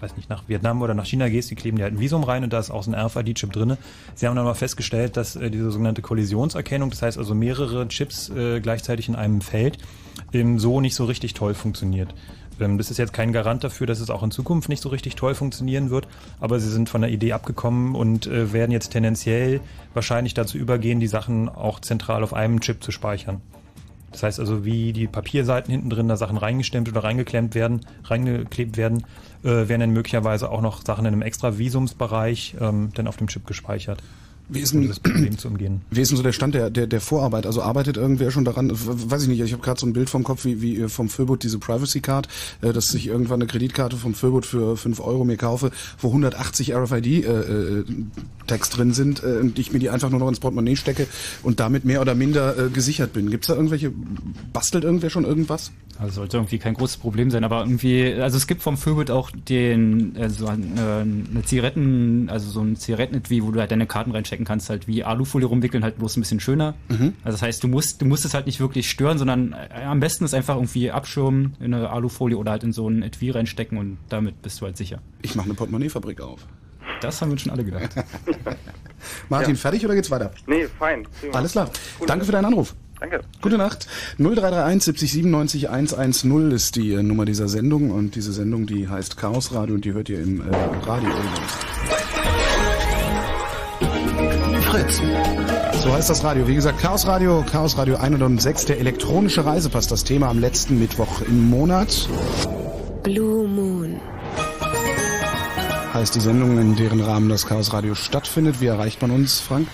weiß 0.00 0.16
nicht, 0.16 0.28
nach 0.30 0.44
Vietnam 0.48 0.82
oder 0.82 0.94
nach 0.94 1.06
China 1.06 1.28
gehst, 1.28 1.50
die 1.50 1.54
kleben 1.54 1.76
dir 1.76 1.84
halt 1.84 1.94
ein 1.94 2.00
Visum 2.00 2.24
rein 2.24 2.44
und 2.44 2.52
da 2.52 2.58
ist 2.58 2.70
auch 2.70 2.82
so 2.82 2.90
ein 2.90 2.94
RFID-Chip 2.94 3.52
drinne. 3.52 3.78
Sie 4.14 4.26
haben 4.26 4.36
dann 4.36 4.44
mal 4.44 4.54
festgestellt, 4.54 5.16
dass 5.16 5.36
äh, 5.36 5.50
diese 5.50 5.70
sogenannte 5.70 6.02
Kollisionserkennung, 6.02 6.90
das 6.90 7.02
heißt 7.02 7.18
also 7.18 7.34
mehrere 7.34 7.88
Chips 7.88 8.30
äh, 8.30 8.60
gleichzeitig 8.60 9.08
in 9.08 9.16
einem 9.16 9.40
Feld, 9.40 9.78
ähm, 10.32 10.58
so 10.58 10.80
nicht 10.80 10.94
so 10.94 11.04
richtig 11.04 11.34
toll 11.34 11.54
funktioniert. 11.54 12.14
Ähm, 12.60 12.78
Das 12.78 12.90
ist 12.90 12.98
jetzt 12.98 13.12
kein 13.12 13.32
Garant 13.32 13.64
dafür, 13.64 13.86
dass 13.86 14.00
es 14.00 14.10
auch 14.10 14.22
in 14.22 14.30
Zukunft 14.30 14.68
nicht 14.68 14.82
so 14.82 14.88
richtig 14.88 15.16
toll 15.16 15.34
funktionieren 15.34 15.90
wird, 15.90 16.06
aber 16.40 16.60
sie 16.60 16.70
sind 16.70 16.88
von 16.88 17.00
der 17.00 17.10
Idee 17.10 17.32
abgekommen 17.32 17.94
und 17.94 18.26
äh, 18.26 18.52
werden 18.52 18.70
jetzt 18.70 18.90
tendenziell 18.90 19.60
wahrscheinlich 19.94 20.34
dazu 20.34 20.58
übergehen, 20.58 21.00
die 21.00 21.08
Sachen 21.08 21.48
auch 21.48 21.80
zentral 21.80 22.22
auf 22.22 22.34
einem 22.34 22.60
Chip 22.60 22.82
zu 22.82 22.92
speichern. 22.92 23.40
Das 24.12 24.22
heißt 24.22 24.40
also, 24.40 24.64
wie 24.64 24.92
die 24.92 25.06
Papierseiten 25.06 25.70
hinten 25.70 25.90
drin 25.90 26.08
da 26.08 26.16
Sachen 26.16 26.36
reingestemmt 26.36 26.88
oder 26.88 27.04
reingeklemmt 27.04 27.54
werden, 27.54 27.80
reingeklebt 28.04 28.76
werden, 28.76 29.04
äh, 29.44 29.68
werden 29.68 29.80
dann 29.80 29.90
möglicherweise 29.90 30.50
auch 30.50 30.60
noch 30.60 30.84
Sachen 30.84 31.06
in 31.06 31.12
einem 31.12 31.22
extra 31.22 31.58
Visumsbereich 31.58 32.56
ähm, 32.60 32.90
dann 32.94 33.06
auf 33.06 33.16
dem 33.16 33.28
Chip 33.28 33.46
gespeichert. 33.46 34.02
Wie 34.52 34.60
ist 34.60 34.72
denn- 34.72 34.88
das 34.88 35.00
Problem 35.00 35.38
zu 35.38 35.48
umgehen? 35.48 35.80
Wie 35.90 36.00
ist 36.00 36.10
denn 36.10 36.16
so 36.16 36.22
der 36.22 36.32
Stand 36.32 36.54
der, 36.54 36.70
der, 36.70 36.86
der 36.86 37.00
Vorarbeit? 37.00 37.46
Also 37.46 37.62
arbeitet 37.62 37.96
irgendwer 37.96 38.30
schon 38.30 38.44
daran? 38.44 38.70
Weiß 38.72 39.22
ich 39.22 39.28
nicht, 39.28 39.40
ich 39.40 39.52
habe 39.52 39.62
gerade 39.62 39.80
so 39.80 39.86
ein 39.86 39.92
Bild 39.92 40.10
vom 40.10 40.24
Kopf, 40.24 40.44
wie, 40.44 40.60
wie 40.60 40.80
äh, 40.80 40.88
vom 40.88 41.08
Föbot 41.08 41.42
diese 41.42 41.58
Privacy 41.58 42.00
Card, 42.00 42.28
äh, 42.62 42.72
dass 42.72 42.92
ich 42.94 43.06
irgendwann 43.06 43.40
eine 43.40 43.46
Kreditkarte 43.46 43.96
vom 43.96 44.14
Föbot 44.14 44.46
für 44.46 44.76
5 44.76 45.00
Euro 45.00 45.24
mir 45.24 45.36
kaufe, 45.36 45.70
wo 46.00 46.08
180 46.08 46.74
RFID-Tags 46.74 48.70
drin 48.70 48.92
sind 48.92 49.22
äh, 49.22 49.38
und 49.40 49.58
ich 49.58 49.72
mir 49.72 49.78
die 49.78 49.90
einfach 49.90 50.10
nur 50.10 50.20
noch 50.20 50.28
ins 50.28 50.40
Portemonnaie 50.40 50.76
stecke 50.76 51.06
und 51.42 51.60
damit 51.60 51.84
mehr 51.84 52.00
oder 52.00 52.14
minder 52.14 52.58
äh, 52.58 52.68
gesichert 52.70 53.12
bin. 53.12 53.30
Gibt's 53.30 53.46
da 53.48 53.54
irgendwelche, 53.54 53.92
bastelt 54.52 54.84
irgendwer 54.84 55.10
schon 55.10 55.24
irgendwas? 55.24 55.70
Also 55.98 56.14
sollte 56.14 56.38
irgendwie 56.38 56.58
kein 56.58 56.74
großes 56.74 56.96
Problem 56.96 57.30
sein, 57.30 57.44
aber 57.44 57.60
irgendwie, 57.60 58.14
also 58.14 58.38
es 58.38 58.46
gibt 58.46 58.62
vom 58.62 58.78
Föbit 58.78 59.10
auch 59.10 59.30
den, 59.30 60.16
äh, 60.16 60.30
so 60.30 60.46
ein, 60.46 60.76
äh, 60.78 60.80
eine 60.80 61.42
Zigaretten, 61.44 62.28
also 62.30 62.50
so 62.50 62.60
ein 62.62 62.76
Zigarettenetui, 62.76 63.42
wo 63.42 63.50
du 63.50 63.60
halt 63.60 63.70
deine 63.70 63.86
Karten 63.86 64.10
reinstecken 64.40 64.44
kannst, 64.44 64.70
halt 64.70 64.86
wie 64.88 65.04
Alufolie 65.04 65.46
rumwickeln, 65.46 65.82
halt 65.84 65.98
bloß 65.98 66.16
ein 66.16 66.20
bisschen 66.20 66.40
schöner. 66.40 66.74
Mhm. 66.88 67.14
Also 67.24 67.36
das 67.36 67.42
heißt, 67.42 67.62
du 67.62 67.68
musst, 67.68 68.00
du 68.00 68.06
musst 68.06 68.24
es 68.24 68.34
halt 68.34 68.46
nicht 68.46 68.60
wirklich 68.60 68.88
stören, 68.90 69.18
sondern 69.18 69.52
äh, 69.52 69.82
am 69.84 70.00
besten 70.00 70.24
ist 70.24 70.34
einfach 70.34 70.56
irgendwie 70.56 70.90
abschirmen 70.90 71.54
in 71.60 71.74
eine 71.74 71.90
Alufolie 71.90 72.36
oder 72.36 72.52
halt 72.52 72.64
in 72.64 72.72
so 72.72 72.88
ein 72.88 73.02
Etui 73.02 73.30
reinstecken 73.30 73.78
und 73.78 73.98
damit 74.08 74.40
bist 74.42 74.60
du 74.60 74.66
halt 74.66 74.76
sicher. 74.76 75.00
Ich 75.22 75.34
mache 75.34 75.46
eine 75.46 75.54
Portemonnaiefabrik 75.54 76.20
auf. 76.20 76.46
Das 77.00 77.20
haben 77.22 77.30
wir 77.30 77.38
schon 77.38 77.52
alle 77.52 77.64
gedacht. 77.64 77.90
Martin, 79.28 79.54
Ja. 79.54 79.60
fertig 79.60 79.84
oder 79.84 79.94
geht's 79.94 80.10
weiter? 80.10 80.32
Nee, 80.46 80.66
fein. 80.78 81.06
Prima. 81.20 81.34
Alles 81.36 81.52
klar. 81.52 81.70
Gut. 81.98 82.08
Danke 82.08 82.24
für 82.24 82.32
deinen 82.32 82.46
Anruf. 82.46 82.74
Danke. 82.98 83.20
Gute 83.40 83.56
Nacht. 83.56 83.86
0331 84.18 84.82
70 84.84 85.12
97 85.12 85.70
110 85.70 86.50
ist 86.50 86.76
die 86.76 86.92
äh, 86.92 87.02
Nummer 87.02 87.24
dieser 87.24 87.48
Sendung 87.48 87.90
und 87.90 88.14
diese 88.14 88.32
Sendung, 88.32 88.66
die 88.66 88.88
heißt 88.88 89.16
Chaos 89.16 89.54
Radio 89.54 89.74
und 89.76 89.84
die 89.86 89.94
hört 89.94 90.10
ihr 90.10 90.20
im 90.20 90.42
äh, 90.42 90.54
Radio. 90.84 91.10
Fritz. 94.70 95.02
So 95.82 95.92
heißt 95.92 96.10
das 96.10 96.22
Radio. 96.22 96.46
Wie 96.46 96.54
gesagt, 96.54 96.78
Chaos 96.78 97.04
Radio, 97.04 97.44
Chaos 97.50 97.76
Radio 97.76 97.96
106, 97.96 98.66
der 98.66 98.78
elektronische 98.78 99.44
Reisepass, 99.44 99.88
das 99.88 100.04
Thema 100.04 100.28
am 100.28 100.38
letzten 100.38 100.78
Mittwoch 100.78 101.22
im 101.22 101.50
Monat. 101.50 102.08
Blue 103.02 103.48
Moon. 103.48 104.00
Heißt 105.92 106.14
die 106.14 106.20
Sendung, 106.20 106.56
in 106.58 106.76
deren 106.76 107.00
Rahmen 107.00 107.28
das 107.28 107.46
Chaos 107.46 107.72
Radio 107.72 107.96
stattfindet. 107.96 108.60
Wie 108.60 108.66
erreicht 108.66 109.02
man 109.02 109.10
uns, 109.10 109.40
Frank? 109.40 109.66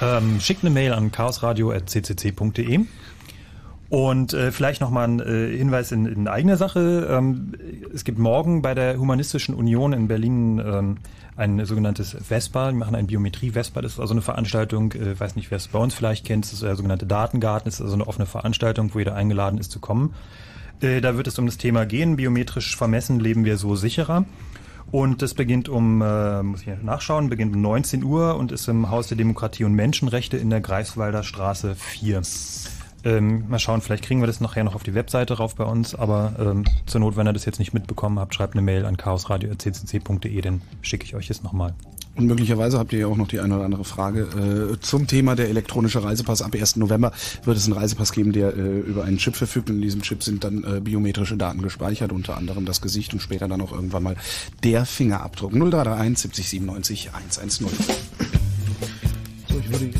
Ähm, 0.00 0.40
schickt 0.40 0.64
eine 0.64 0.70
Mail 0.70 0.94
an 0.94 1.12
chaosradio.ccc.de 1.12 2.86
Und 3.90 4.34
äh, 4.34 4.52
vielleicht 4.52 4.82
nochmal 4.82 5.08
ein 5.08 5.20
äh, 5.20 5.56
Hinweis 5.56 5.92
in, 5.92 6.04
in 6.04 6.28
eigener 6.28 6.58
Sache. 6.58 7.08
Ähm, 7.10 7.52
es 7.94 8.04
gibt 8.04 8.18
morgen 8.18 8.60
bei 8.60 8.74
der 8.74 8.98
Humanistischen 8.98 9.54
Union 9.54 9.94
in 9.94 10.08
Berlin 10.08 10.58
ähm, 10.58 10.96
ein 11.36 11.64
sogenanntes 11.64 12.14
Vespa. 12.20 12.70
Die 12.70 12.76
machen 12.76 12.94
ein 12.94 13.06
Biometrie-Vespa. 13.06 13.80
Das 13.80 13.92
ist 13.92 14.00
also 14.00 14.12
eine 14.12 14.20
Veranstaltung, 14.20 14.92
äh, 14.92 15.18
weiß 15.18 15.36
nicht, 15.36 15.50
wer 15.50 15.56
es 15.56 15.68
bei 15.68 15.78
uns 15.78 15.94
vielleicht 15.94 16.26
kennt. 16.26 16.44
Das 16.44 16.52
ist 16.52 16.62
der 16.62 16.76
sogenannte 16.76 17.06
Datengarten. 17.06 17.64
Das 17.64 17.76
ist 17.76 17.80
also 17.80 17.94
eine 17.94 18.06
offene 18.06 18.26
Veranstaltung, 18.26 18.92
wo 18.92 18.98
jeder 18.98 19.14
eingeladen 19.14 19.58
ist 19.58 19.70
zu 19.70 19.80
kommen. 19.80 20.14
Äh, 20.82 21.00
da 21.00 21.16
wird 21.16 21.26
es 21.26 21.38
um 21.38 21.46
das 21.46 21.56
Thema 21.56 21.86
gehen. 21.86 22.16
Biometrisch 22.16 22.76
vermessen 22.76 23.20
leben 23.20 23.46
wir 23.46 23.56
so 23.56 23.74
sicherer. 23.74 24.26
Und 24.90 25.22
das 25.22 25.32
beginnt 25.32 25.68
um, 25.68 26.02
äh, 26.02 26.42
muss 26.42 26.62
ich 26.62 26.68
nachschauen, 26.82 27.28
beginnt 27.30 27.54
um 27.54 27.62
19 27.62 28.02
Uhr 28.04 28.36
und 28.36 28.52
ist 28.52 28.68
im 28.68 28.90
Haus 28.90 29.08
der 29.08 29.16
Demokratie 29.16 29.64
und 29.64 29.74
Menschenrechte 29.74 30.36
in 30.36 30.50
der 30.50 30.60
Greifswalder 30.60 31.22
Straße 31.22 31.74
4. 31.74 32.22
Ähm, 33.04 33.48
mal 33.48 33.58
schauen, 33.58 33.80
vielleicht 33.80 34.04
kriegen 34.04 34.20
wir 34.20 34.26
das 34.26 34.40
nachher 34.40 34.64
noch 34.64 34.74
auf 34.74 34.82
die 34.82 34.94
Webseite 34.94 35.34
rauf 35.34 35.54
bei 35.54 35.64
uns, 35.64 35.94
aber 35.94 36.34
ähm, 36.38 36.64
zur 36.86 37.00
Not, 37.00 37.16
wenn 37.16 37.26
ihr 37.26 37.32
das 37.32 37.44
jetzt 37.44 37.58
nicht 37.58 37.72
mitbekommen 37.72 38.18
habt, 38.18 38.34
schreibt 38.34 38.54
eine 38.54 38.62
Mail 38.62 38.84
an 38.84 38.96
chaosradio.ccc.de, 38.96 40.40
dann 40.40 40.62
schicke 40.82 41.04
ich 41.04 41.14
euch 41.14 41.30
es 41.30 41.42
nochmal. 41.42 41.74
Und 42.18 42.26
möglicherweise 42.26 42.80
habt 42.80 42.92
ihr 42.92 42.98
ja 42.98 43.06
auch 43.06 43.16
noch 43.16 43.28
die 43.28 43.38
eine 43.38 43.54
oder 43.54 43.64
andere 43.64 43.84
Frage 43.84 44.72
äh, 44.74 44.80
zum 44.80 45.06
Thema 45.06 45.36
der 45.36 45.48
elektronische 45.50 46.02
Reisepass. 46.02 46.42
Ab 46.42 46.52
1. 46.52 46.74
November 46.74 47.12
wird 47.44 47.56
es 47.56 47.66
einen 47.66 47.74
Reisepass 47.74 48.10
geben, 48.10 48.32
der 48.32 48.56
äh, 48.56 48.80
über 48.80 49.04
einen 49.04 49.18
Chip 49.18 49.36
verfügt. 49.36 49.70
Und 49.70 49.76
in 49.76 49.82
diesem 49.82 50.02
Chip 50.02 50.24
sind 50.24 50.42
dann 50.42 50.64
äh, 50.64 50.80
biometrische 50.80 51.36
Daten 51.36 51.62
gespeichert, 51.62 52.10
unter 52.10 52.36
anderem 52.36 52.64
das 52.64 52.80
Gesicht 52.80 53.12
und 53.12 53.20
später 53.20 53.46
dann 53.46 53.60
auch 53.60 53.70
irgendwann 53.70 54.02
mal 54.02 54.16
der 54.64 54.84
Fingerabdruck. 54.84 55.52
0331 55.52 56.18
70 56.18 56.48
97 56.48 57.10
110. 57.14 57.68
So, 59.48 59.58
ich 59.60 59.70
würde 59.70 59.90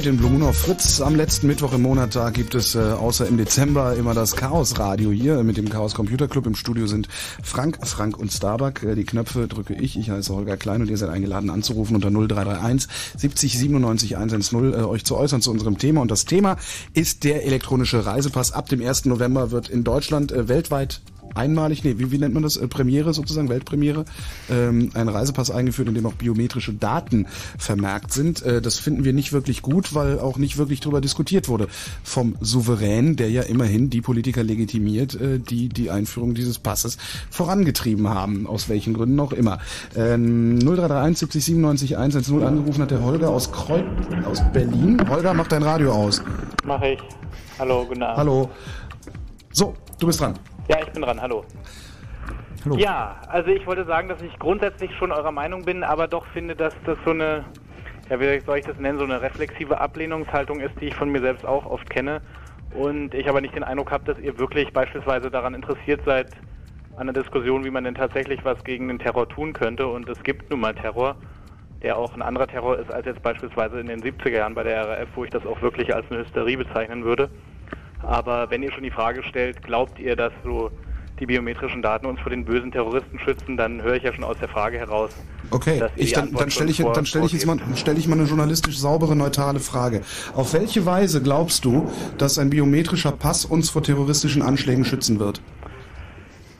Ihr 0.00 0.12
den 0.12 0.42
auf 0.42 0.56
Fritz. 0.56 1.02
Am 1.02 1.14
letzten 1.14 1.46
Mittwoch 1.46 1.74
im 1.74 1.82
Monat, 1.82 2.16
da 2.16 2.30
gibt 2.30 2.54
es 2.54 2.74
äh, 2.74 2.78
außer 2.78 3.26
im 3.26 3.36
Dezember 3.36 3.96
immer 3.96 4.14
das 4.14 4.34
Chaos 4.34 4.78
Radio 4.78 5.10
hier 5.10 5.42
mit 5.42 5.58
dem 5.58 5.68
Chaos 5.68 5.94
Computer 5.94 6.26
Club. 6.26 6.46
Im 6.46 6.54
Studio 6.54 6.86
sind 6.86 7.06
Frank, 7.42 7.86
Frank 7.86 8.16
und 8.16 8.32
Starbuck. 8.32 8.82
Äh, 8.82 8.94
die 8.94 9.04
Knöpfe 9.04 9.46
drücke 9.46 9.74
ich. 9.74 9.98
Ich 9.98 10.08
heiße 10.08 10.34
Holger 10.34 10.56
Klein 10.56 10.80
und 10.80 10.88
ihr 10.88 10.96
seid 10.96 11.10
eingeladen 11.10 11.50
anzurufen 11.50 11.96
unter 11.96 12.08
0331 12.08 12.90
70 13.18 13.58
97 13.58 14.16
110 14.16 14.72
äh, 14.72 14.76
euch 14.84 15.04
zu 15.04 15.18
äußern 15.18 15.42
zu 15.42 15.50
unserem 15.50 15.76
Thema. 15.76 16.00
Und 16.00 16.10
das 16.10 16.24
Thema 16.24 16.56
ist 16.94 17.24
der 17.24 17.44
elektronische 17.44 18.06
Reisepass. 18.06 18.52
Ab 18.52 18.70
dem 18.70 18.80
1. 18.80 19.04
November 19.04 19.50
wird 19.50 19.68
in 19.68 19.84
Deutschland 19.84 20.32
äh, 20.32 20.48
weltweit 20.48 21.02
einmalig, 21.34 21.84
nee, 21.84 21.98
wie, 21.98 22.10
wie 22.10 22.18
nennt 22.18 22.34
man 22.34 22.42
das, 22.42 22.56
äh, 22.56 22.68
Premiere 22.68 23.12
sozusagen, 23.12 23.48
Weltpremiere, 23.48 24.04
ähm, 24.50 24.90
ein 24.94 25.08
Reisepass 25.08 25.50
eingeführt, 25.50 25.88
in 25.88 25.94
dem 25.94 26.06
auch 26.06 26.14
biometrische 26.14 26.72
Daten 26.72 27.26
vermerkt 27.58 28.12
sind. 28.12 28.42
Äh, 28.42 28.60
das 28.60 28.78
finden 28.78 29.04
wir 29.04 29.12
nicht 29.12 29.32
wirklich 29.32 29.62
gut, 29.62 29.94
weil 29.94 30.18
auch 30.18 30.36
nicht 30.36 30.58
wirklich 30.58 30.80
darüber 30.80 31.00
diskutiert 31.00 31.48
wurde 31.48 31.68
vom 32.02 32.36
Souverän, 32.40 33.16
der 33.16 33.30
ja 33.30 33.42
immerhin 33.42 33.90
die 33.90 34.00
Politiker 34.00 34.42
legitimiert, 34.42 35.14
äh, 35.20 35.38
die 35.38 35.68
die 35.68 35.90
Einführung 35.90 36.34
dieses 36.34 36.58
Passes 36.58 36.98
vorangetrieben 37.30 38.08
haben, 38.08 38.46
aus 38.46 38.68
welchen 38.68 38.94
Gründen 38.94 39.18
auch 39.20 39.32
immer. 39.32 39.58
Ähm, 39.96 40.58
0331 40.58 41.18
70 41.18 41.44
97 41.44 41.96
110 41.98 42.42
angerufen 42.42 42.82
hat 42.82 42.90
der 42.90 43.02
Holger 43.02 43.30
aus 43.30 43.52
Kreuz, 43.52 43.84
aus 44.24 44.42
Berlin. 44.52 44.98
Holger, 45.08 45.34
mach 45.34 45.48
dein 45.48 45.62
Radio 45.62 45.92
aus. 45.92 46.22
Mach 46.64 46.82
ich. 46.82 46.98
Hallo, 47.58 47.84
guten 47.86 48.02
Abend. 48.02 48.18
Hallo. 48.18 48.50
So, 49.52 49.74
du 49.98 50.06
bist 50.06 50.20
dran. 50.20 50.34
Ja, 50.68 50.78
ich 50.80 50.90
bin 50.92 51.02
dran. 51.02 51.20
Hallo. 51.20 51.44
Hallo. 52.64 52.76
Ja, 52.76 53.16
also 53.28 53.50
ich 53.50 53.66
wollte 53.66 53.86
sagen, 53.86 54.08
dass 54.08 54.20
ich 54.20 54.38
grundsätzlich 54.38 54.94
schon 54.96 55.12
eurer 55.12 55.32
Meinung 55.32 55.64
bin, 55.64 55.82
aber 55.82 56.08
doch 56.08 56.26
finde, 56.26 56.54
dass 56.54 56.74
das 56.84 56.98
so 57.06 57.12
eine, 57.12 57.46
ja, 58.10 58.20
wie 58.20 58.40
soll 58.40 58.58
ich 58.58 58.66
das 58.66 58.78
nennen, 58.78 58.98
so 58.98 59.04
eine 59.04 59.22
reflexive 59.22 59.80
Ablehnungshaltung 59.80 60.60
ist, 60.60 60.78
die 60.78 60.88
ich 60.88 60.94
von 60.94 61.10
mir 61.10 61.22
selbst 61.22 61.46
auch 61.46 61.64
oft 61.64 61.88
kenne. 61.88 62.20
Und 62.74 63.14
ich 63.14 63.28
aber 63.28 63.40
nicht 63.40 63.56
den 63.56 63.64
Eindruck 63.64 63.90
habe, 63.90 64.04
dass 64.04 64.22
ihr 64.22 64.38
wirklich 64.38 64.72
beispielsweise 64.74 65.30
daran 65.30 65.54
interessiert 65.54 66.02
seid, 66.04 66.28
an 66.96 67.06
der 67.06 67.22
Diskussion, 67.22 67.64
wie 67.64 67.70
man 67.70 67.84
denn 67.84 67.94
tatsächlich 67.94 68.44
was 68.44 68.62
gegen 68.62 68.88
den 68.88 68.98
Terror 68.98 69.26
tun 69.26 69.54
könnte. 69.54 69.86
Und 69.86 70.06
es 70.10 70.22
gibt 70.22 70.50
nun 70.50 70.60
mal 70.60 70.74
Terror, 70.74 71.16
der 71.82 71.96
auch 71.96 72.14
ein 72.14 72.20
anderer 72.20 72.46
Terror 72.46 72.78
ist 72.78 72.92
als 72.92 73.06
jetzt 73.06 73.22
beispielsweise 73.22 73.80
in 73.80 73.86
den 73.86 74.02
70er 74.02 74.36
Jahren 74.36 74.54
bei 74.54 74.64
der 74.64 74.86
RAF, 74.86 75.08
wo 75.14 75.24
ich 75.24 75.30
das 75.30 75.46
auch 75.46 75.62
wirklich 75.62 75.94
als 75.94 76.04
eine 76.10 76.20
Hysterie 76.20 76.58
bezeichnen 76.58 77.04
würde. 77.04 77.30
Aber 78.02 78.50
wenn 78.50 78.62
ihr 78.62 78.70
schon 78.70 78.82
die 78.82 78.90
Frage 78.90 79.22
stellt, 79.22 79.62
glaubt 79.62 79.98
ihr, 79.98 80.14
dass 80.14 80.32
so 80.44 80.70
die 81.20 81.26
biometrischen 81.26 81.82
Daten 81.82 82.06
uns 82.06 82.18
vor 82.20 82.30
den 82.30 82.44
bösen 82.44 82.72
Terroristen 82.72 83.18
schützen, 83.18 83.56
dann 83.56 83.82
höre 83.82 83.96
ich 83.96 84.02
ja 84.02 84.12
schon 84.12 84.24
aus 84.24 84.38
der 84.38 84.48
Frage 84.48 84.78
heraus. 84.78 85.10
Okay, 85.50 85.82
ich, 85.96 86.12
dann, 86.12 86.32
dann 86.32 86.50
stelle 86.50 86.70
ich, 86.70 86.78
dann 86.78 87.06
stelle 87.06 87.26
ich 87.26 87.32
jetzt 87.32 87.46
mal, 87.46 87.58
stelle 87.76 87.98
ich 87.98 88.08
mal 88.08 88.18
eine 88.18 88.26
journalistisch 88.26 88.78
saubere, 88.78 89.14
neutrale 89.14 89.60
Frage. 89.60 90.00
Auf 90.34 90.54
welche 90.54 90.86
Weise 90.86 91.22
glaubst 91.22 91.64
du, 91.64 91.90
dass 92.18 92.38
ein 92.38 92.50
biometrischer 92.50 93.12
Pass 93.12 93.44
uns 93.44 93.70
vor 93.70 93.82
terroristischen 93.82 94.42
Anschlägen 94.42 94.84
schützen 94.84 95.18
wird? 95.18 95.40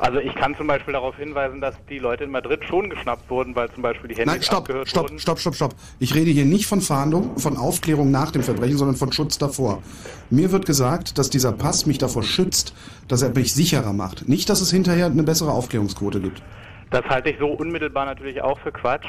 Also 0.00 0.18
ich 0.18 0.34
kann 0.34 0.56
zum 0.56 0.66
Beispiel 0.66 0.94
darauf 0.94 1.14
hinweisen, 1.16 1.60
dass 1.60 1.74
die 1.90 1.98
Leute 1.98 2.24
in 2.24 2.30
Madrid 2.30 2.64
schon 2.64 2.88
geschnappt 2.88 3.28
wurden, 3.28 3.54
weil 3.54 3.70
zum 3.70 3.82
Beispiel 3.82 4.08
die 4.08 4.14
Handys 4.14 4.32
Nein, 4.32 4.42
stopp, 4.42 4.58
abgehört 4.60 4.88
stopp, 4.88 5.02
wurden. 5.02 5.18
stopp, 5.18 5.38
stopp, 5.38 5.54
stopp. 5.54 5.74
Ich 5.98 6.14
rede 6.14 6.30
hier 6.30 6.46
nicht 6.46 6.64
von 6.64 6.80
Fahndung, 6.80 7.36
von 7.36 7.58
Aufklärung 7.58 8.10
nach 8.10 8.30
dem 8.30 8.42
Verbrechen, 8.42 8.78
sondern 8.78 8.96
von 8.96 9.12
Schutz 9.12 9.36
davor. 9.36 9.82
Mir 10.30 10.52
wird 10.52 10.64
gesagt, 10.64 11.18
dass 11.18 11.28
dieser 11.28 11.52
Pass 11.52 11.84
mich 11.84 11.98
davor 11.98 12.22
schützt, 12.22 12.74
dass 13.08 13.20
er 13.20 13.34
mich 13.34 13.52
sicherer 13.52 13.92
macht. 13.92 14.26
Nicht, 14.26 14.48
dass 14.48 14.62
es 14.62 14.70
hinterher 14.70 15.04
eine 15.04 15.22
bessere 15.22 15.52
Aufklärungsquote 15.52 16.20
gibt. 16.20 16.42
Das 16.90 17.04
halte 17.04 17.28
ich 17.28 17.38
so 17.38 17.48
unmittelbar 17.48 18.06
natürlich 18.06 18.40
auch 18.40 18.58
für 18.60 18.72
Quatsch. 18.72 19.06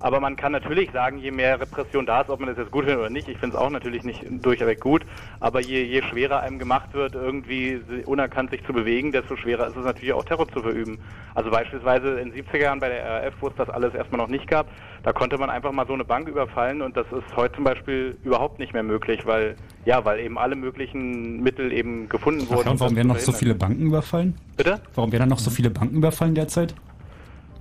Aber 0.00 0.20
man 0.20 0.36
kann 0.36 0.52
natürlich 0.52 0.92
sagen, 0.92 1.18
je 1.18 1.32
mehr 1.32 1.60
Repression 1.60 2.06
da 2.06 2.20
ist, 2.20 2.30
ob 2.30 2.38
man 2.38 2.48
das 2.48 2.58
jetzt 2.58 2.70
gut 2.70 2.84
findet 2.84 3.00
oder 3.00 3.10
nicht, 3.10 3.28
ich 3.28 3.38
finde 3.38 3.56
es 3.56 3.60
auch 3.60 3.68
natürlich 3.68 4.04
nicht 4.04 4.22
durchweg 4.44 4.78
gut, 4.78 5.04
aber 5.40 5.60
je, 5.60 5.82
je 5.82 6.02
schwerer 6.02 6.40
einem 6.40 6.60
gemacht 6.60 6.94
wird, 6.94 7.16
irgendwie 7.16 7.80
unerkannt 8.06 8.50
sich 8.50 8.64
zu 8.64 8.72
bewegen, 8.72 9.10
desto 9.10 9.36
schwerer 9.36 9.66
ist 9.66 9.76
es 9.76 9.84
natürlich 9.84 10.12
auch 10.12 10.24
Terror 10.24 10.46
zu 10.48 10.62
verüben. 10.62 11.00
Also 11.34 11.50
beispielsweise 11.50 12.20
in 12.20 12.30
den 12.30 12.44
70er 12.44 12.58
Jahren 12.58 12.78
bei 12.78 12.88
der 12.90 13.24
RAF, 13.24 13.34
wo 13.40 13.48
es 13.48 13.54
das 13.56 13.68
alles 13.68 13.92
erstmal 13.92 14.20
noch 14.20 14.28
nicht 14.28 14.46
gab, 14.46 14.68
da 15.02 15.12
konnte 15.12 15.36
man 15.36 15.50
einfach 15.50 15.72
mal 15.72 15.86
so 15.86 15.94
eine 15.94 16.04
Bank 16.04 16.28
überfallen 16.28 16.80
und 16.80 16.96
das 16.96 17.06
ist 17.10 17.36
heute 17.36 17.56
zum 17.56 17.64
Beispiel 17.64 18.16
überhaupt 18.22 18.60
nicht 18.60 18.72
mehr 18.72 18.84
möglich, 18.84 19.26
weil 19.26 19.56
ja, 19.84 20.04
weil 20.04 20.20
eben 20.20 20.38
alle 20.38 20.54
möglichen 20.54 21.42
Mittel 21.42 21.72
eben 21.72 22.08
gefunden 22.08 22.46
Ach, 22.46 22.56
wurden. 22.56 22.68
und 22.68 22.74
um 22.74 22.80
warum 22.80 22.96
werden 22.96 23.08
noch 23.08 23.18
so 23.18 23.32
viele. 23.32 23.54
Banken 23.54 23.86
überfallen? 23.86 24.34
Bitte? 24.56 24.80
Warum 24.94 25.10
werden 25.10 25.22
dann 25.22 25.30
noch 25.30 25.38
so 25.38 25.50
viele 25.50 25.70
Banken 25.70 25.96
überfallen 25.96 26.34
derzeit? 26.34 26.74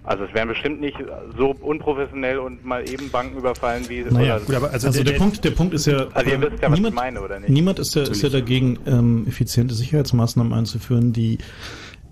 Also 0.07 0.23
es 0.23 0.33
werden 0.33 0.47
bestimmt 0.47 0.79
nicht 0.79 0.95
so 1.37 1.53
unprofessionell 1.59 2.39
und 2.39 2.63
mal 2.65 2.89
eben 2.89 3.09
Banken 3.11 3.37
überfallen 3.37 3.83
wie 3.89 4.05
Naja, 4.09 4.37
oder- 4.37 4.45
gut, 4.45 4.55
aber 4.55 4.71
also, 4.71 5.03
der, 5.03 5.11
Punkt, 5.17 5.43
der 5.43 5.51
Punkt 5.51 5.73
ist 5.73 5.85
ja, 5.85 6.07
Also 6.13 6.31
ihr 6.31 6.41
wisst 6.41 6.61
ja, 6.63 6.71
was 6.71 6.79
niemand, 6.79 6.93
ich 6.95 7.01
meine, 7.01 7.21
oder 7.21 7.39
nicht? 7.41 7.49
niemand 7.49 7.77
ist 7.79 7.93
ja, 7.93 8.03
ist 8.03 8.23
ja 8.23 8.29
dagegen, 8.29 8.79
ähm, 8.87 9.25
effiziente 9.27 9.75
Sicherheitsmaßnahmen 9.75 10.53
einzuführen, 10.53 11.11
die 11.11 11.39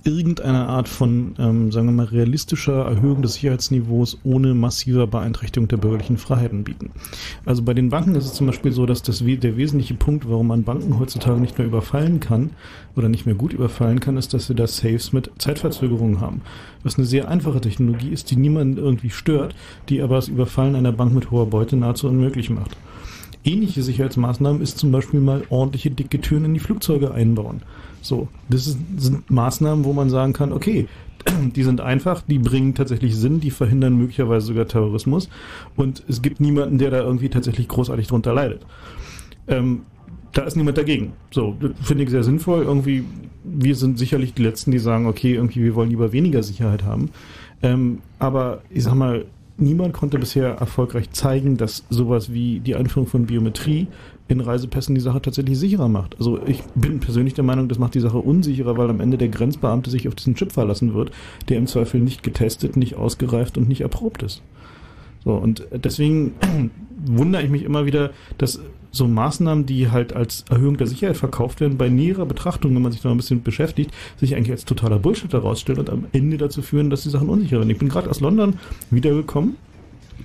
irgendeine 0.05 0.67
Art 0.67 0.87
von, 0.87 1.35
ähm, 1.39 1.71
sagen 1.71 1.87
wir 1.87 1.93
mal, 1.93 2.05
realistischer 2.05 2.85
Erhöhung 2.85 3.23
des 3.23 3.33
Sicherheitsniveaus 3.33 4.19
ohne 4.23 4.53
massiver 4.53 5.07
Beeinträchtigung 5.07 5.67
der 5.67 5.77
bürgerlichen 5.77 6.17
Freiheiten 6.17 6.63
bieten. 6.63 6.91
Also 7.43 7.63
bei 7.63 7.73
den 7.73 7.89
Banken 7.89 8.15
ist 8.15 8.25
es 8.25 8.33
zum 8.33 8.45
Beispiel 8.47 8.71
so, 8.71 8.85
dass 8.85 9.01
das, 9.01 9.23
der 9.25 9.57
wesentliche 9.57 9.95
Punkt, 9.95 10.29
warum 10.29 10.47
man 10.47 10.63
Banken 10.63 10.99
heutzutage 10.99 11.41
nicht 11.41 11.57
mehr 11.57 11.67
überfallen 11.67 12.19
kann 12.19 12.51
oder 12.95 13.09
nicht 13.09 13.25
mehr 13.25 13.35
gut 13.35 13.51
überfallen 13.51 13.99
kann, 13.99 14.15
ist, 14.15 14.33
dass 14.33 14.45
sie 14.45 14.55
da 14.55 14.67
Safes 14.67 15.11
mit 15.11 15.31
Zeitverzögerungen 15.39 16.21
haben. 16.21 16.41
Was 16.83 16.97
eine 16.97 17.07
sehr 17.07 17.27
einfache 17.27 17.59
Technologie 17.59 18.09
ist, 18.09 18.29
die 18.29 18.35
niemanden 18.35 18.77
irgendwie 18.77 19.09
stört, 19.09 19.55
die 19.89 20.01
aber 20.01 20.15
das 20.17 20.27
Überfallen 20.27 20.75
einer 20.75 20.91
Bank 20.91 21.15
mit 21.15 21.31
hoher 21.31 21.49
Beute 21.49 21.77
nahezu 21.77 22.07
unmöglich 22.07 22.51
macht. 22.51 22.77
Ähnliche 23.43 23.83
Sicherheitsmaßnahmen 23.83 24.61
ist 24.61 24.77
zum 24.77 24.91
Beispiel 24.91 25.19
mal 25.19 25.43
ordentliche 25.49 25.91
dicke 25.91 26.21
Türen 26.21 26.45
in 26.45 26.53
die 26.53 26.59
Flugzeuge 26.59 27.11
einbauen. 27.11 27.61
So, 28.05 28.27
das 28.49 28.77
sind 28.97 29.31
Maßnahmen, 29.31 29.83
wo 29.83 29.93
man 29.93 30.09
sagen 30.09 30.33
kann, 30.33 30.53
okay, 30.53 30.87
die 31.55 31.63
sind 31.63 31.81
einfach, 31.81 32.21
die 32.21 32.37
bringen 32.37 32.75
tatsächlich 32.75 33.15
Sinn, 33.15 33.39
die 33.39 33.49
verhindern 33.49 33.97
möglicherweise 33.97 34.45
sogar 34.47 34.67
Terrorismus 34.67 35.27
und 35.75 36.03
es 36.07 36.21
gibt 36.21 36.39
niemanden, 36.39 36.77
der 36.77 36.91
da 36.91 36.99
irgendwie 36.99 37.29
tatsächlich 37.29 37.67
großartig 37.67 38.07
drunter 38.07 38.33
leidet. 38.33 38.61
Ähm, 39.47 39.81
da 40.33 40.43
ist 40.43 40.55
niemand 40.55 40.77
dagegen. 40.77 41.13
So, 41.31 41.55
finde 41.81 42.03
ich 42.03 42.09
sehr 42.09 42.23
sinnvoll. 42.23 42.63
Irgendwie, 42.63 43.05
wir 43.43 43.75
sind 43.75 43.97
sicherlich 43.97 44.33
die 44.33 44.43
Letzten, 44.43 44.71
die 44.71 44.79
sagen, 44.79 45.07
okay, 45.07 45.33
irgendwie, 45.33 45.63
wir 45.63 45.75
wollen 45.75 45.89
lieber 45.89 46.11
weniger 46.11 46.43
Sicherheit 46.43 46.83
haben. 46.83 47.09
Ähm, 47.63 47.99
aber 48.19 48.61
ich 48.69 48.83
sag 48.83 48.95
mal, 48.95 49.25
niemand 49.57 49.93
konnte 49.93 50.19
bisher 50.19 50.49
erfolgreich 50.55 51.11
zeigen, 51.11 51.57
dass 51.57 51.85
sowas 51.89 52.33
wie 52.33 52.59
die 52.59 52.75
Einführung 52.75 53.07
von 53.07 53.25
Biometrie 53.25 53.87
in 54.27 54.39
Reisepässen 54.41 54.95
die 54.95 55.01
Sache 55.01 55.21
tatsächlich 55.21 55.57
sicherer 55.57 55.87
macht. 55.87 56.17
Also 56.17 56.39
ich 56.45 56.63
bin 56.73 56.99
persönlich 56.99 57.35
der 57.35 57.43
Meinung, 57.43 57.67
das 57.67 57.77
macht 57.77 57.93
die 57.93 57.99
Sache 57.99 58.17
unsicherer, 58.17 58.77
weil 58.77 58.89
am 58.89 58.99
Ende 58.99 59.17
der 59.17 59.29
Grenzbeamte 59.29 59.89
sich 59.89 60.07
auf 60.07 60.15
diesen 60.15 60.35
Chip 60.35 60.51
verlassen 60.51 60.93
wird, 60.93 61.11
der 61.49 61.57
im 61.57 61.67
Zweifel 61.67 61.99
nicht 61.99 62.23
getestet, 62.23 62.75
nicht 62.75 62.95
ausgereift 62.95 63.57
und 63.57 63.67
nicht 63.67 63.81
erprobt 63.81 64.23
ist. 64.23 64.41
So, 65.23 65.33
und 65.33 65.67
deswegen 65.71 66.33
wundere 67.05 67.43
ich 67.43 67.49
mich 67.49 67.63
immer 67.63 67.85
wieder, 67.85 68.11
dass 68.37 68.59
so 68.91 69.07
Maßnahmen, 69.07 69.65
die 69.65 69.91
halt 69.91 70.13
als 70.13 70.45
Erhöhung 70.49 70.77
der 70.77 70.87
Sicherheit 70.87 71.17
verkauft 71.17 71.59
werden, 71.59 71.77
bei 71.77 71.89
näherer 71.89 72.25
Betrachtung, 72.25 72.73
wenn 72.73 72.81
man 72.81 72.93
sich 72.93 73.01
da 73.01 73.11
ein 73.11 73.17
bisschen 73.17 73.43
beschäftigt, 73.43 73.91
sich 74.17 74.35
eigentlich 74.35 74.51
als 74.51 74.65
totaler 74.65 74.99
Bullshit 74.99 75.33
herausstellen 75.33 75.79
und 75.79 75.89
am 75.89 76.05
Ende 76.13 76.37
dazu 76.37 76.61
führen, 76.61 76.89
dass 76.89 77.03
die 77.03 77.09
Sachen 77.09 77.29
unsicher 77.29 77.57
werden. 77.57 77.69
Ich 77.69 77.77
bin 77.77 77.89
gerade 77.89 78.09
aus 78.09 78.21
London 78.21 78.53
wiedergekommen 78.89 79.55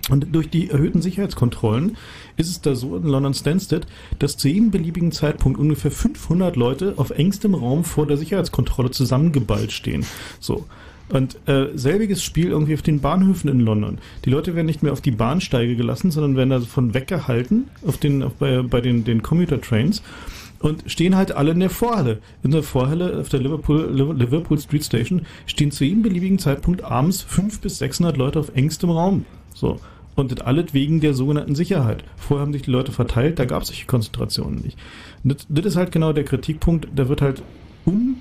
und 0.08 0.34
durch 0.34 0.48
die 0.48 0.70
erhöhten 0.70 1.02
Sicherheitskontrollen 1.02 1.96
ist 2.36 2.48
es 2.48 2.60
da 2.60 2.74
so 2.74 2.96
in 2.96 3.04
London 3.04 3.34
Stansted, 3.34 3.86
dass 4.18 4.36
zu 4.36 4.48
jedem 4.48 4.70
beliebigen 4.70 5.12
Zeitpunkt 5.12 5.58
ungefähr 5.58 5.90
500 5.90 6.56
Leute 6.56 6.94
auf 6.96 7.10
engstem 7.10 7.54
Raum 7.54 7.84
vor 7.84 8.06
der 8.06 8.16
Sicherheitskontrolle 8.16 8.90
zusammengeballt 8.90 9.72
stehen. 9.72 10.04
So. 10.40 10.66
Und 11.08 11.36
äh, 11.48 11.66
selbiges 11.74 12.22
Spiel 12.22 12.50
irgendwie 12.50 12.74
auf 12.74 12.82
den 12.82 13.00
Bahnhöfen 13.00 13.50
in 13.50 13.60
London. 13.60 13.98
Die 14.24 14.30
Leute 14.30 14.54
werden 14.54 14.66
nicht 14.66 14.84
mehr 14.84 14.92
auf 14.92 15.00
die 15.00 15.10
Bahnsteige 15.10 15.74
gelassen, 15.74 16.12
sondern 16.12 16.36
werden 16.36 16.50
davon 16.50 16.94
weggehalten 16.94 17.68
auf 17.84 17.98
den, 17.98 18.22
auf, 18.22 18.34
bei, 18.34 18.62
bei 18.62 18.80
den, 18.80 19.02
den 19.02 19.20
Commuter 19.20 19.60
Trains 19.60 20.02
und 20.60 20.84
stehen 20.86 21.16
halt 21.16 21.32
alle 21.32 21.50
in 21.50 21.60
der 21.60 21.70
Vorhalle. 21.70 22.18
In 22.44 22.52
der 22.52 22.62
Vorhalle 22.62 23.18
auf 23.18 23.28
der 23.28 23.40
Liverpool, 23.40 23.90
Liverpool 23.92 24.58
Street 24.58 24.84
Station 24.84 25.22
stehen 25.46 25.72
zu 25.72 25.84
jedem 25.84 26.02
beliebigen 26.02 26.38
Zeitpunkt 26.38 26.84
abends 26.84 27.22
500 27.22 27.60
bis 27.60 27.78
600 27.78 28.16
Leute 28.16 28.38
auf 28.38 28.54
engstem 28.54 28.90
Raum. 28.90 29.24
So. 29.60 29.78
Und 30.16 30.32
das 30.32 30.40
alles 30.40 30.74
wegen 30.74 31.00
der 31.00 31.14
sogenannten 31.14 31.54
Sicherheit. 31.54 32.02
Vorher 32.16 32.44
haben 32.44 32.52
sich 32.52 32.62
die 32.62 32.70
Leute 32.70 32.92
verteilt, 32.92 33.38
da 33.38 33.44
gab 33.44 33.62
es 33.62 33.68
solche 33.68 33.86
Konzentrationen 33.86 34.60
nicht. 34.60 34.78
Das, 35.22 35.46
das 35.48 35.66
ist 35.66 35.76
halt 35.76 35.92
genau 35.92 36.12
der 36.12 36.24
Kritikpunkt, 36.24 36.88
da 36.94 37.08
wird 37.08 37.22
halt 37.22 37.42
um 37.84 38.20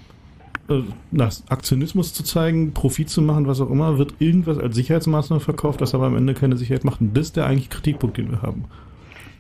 äh, 0.70 0.84
nach 1.12 1.32
Aktionismus 1.50 2.14
zu 2.14 2.24
zeigen, 2.24 2.74
Profit 2.74 3.10
zu 3.10 3.22
machen, 3.22 3.48
was 3.48 3.60
auch 3.60 3.70
immer, 3.70 3.98
wird 3.98 4.14
irgendwas 4.20 4.60
als 4.60 4.76
Sicherheitsmaßnahme 4.76 5.40
verkauft, 5.40 5.82
das 5.82 5.96
aber 5.96 6.06
am 6.06 6.16
Ende 6.16 6.34
keine 6.34 6.58
Sicherheit 6.58 6.84
macht. 6.84 7.02
Und 7.02 7.16
das 7.16 7.28
ist 7.28 7.38
der 7.38 7.46
eigentliche 7.46 7.70
Kritikpunkt, 7.70 8.18
den 8.18 8.32
wir 8.32 8.42
haben. 8.42 8.66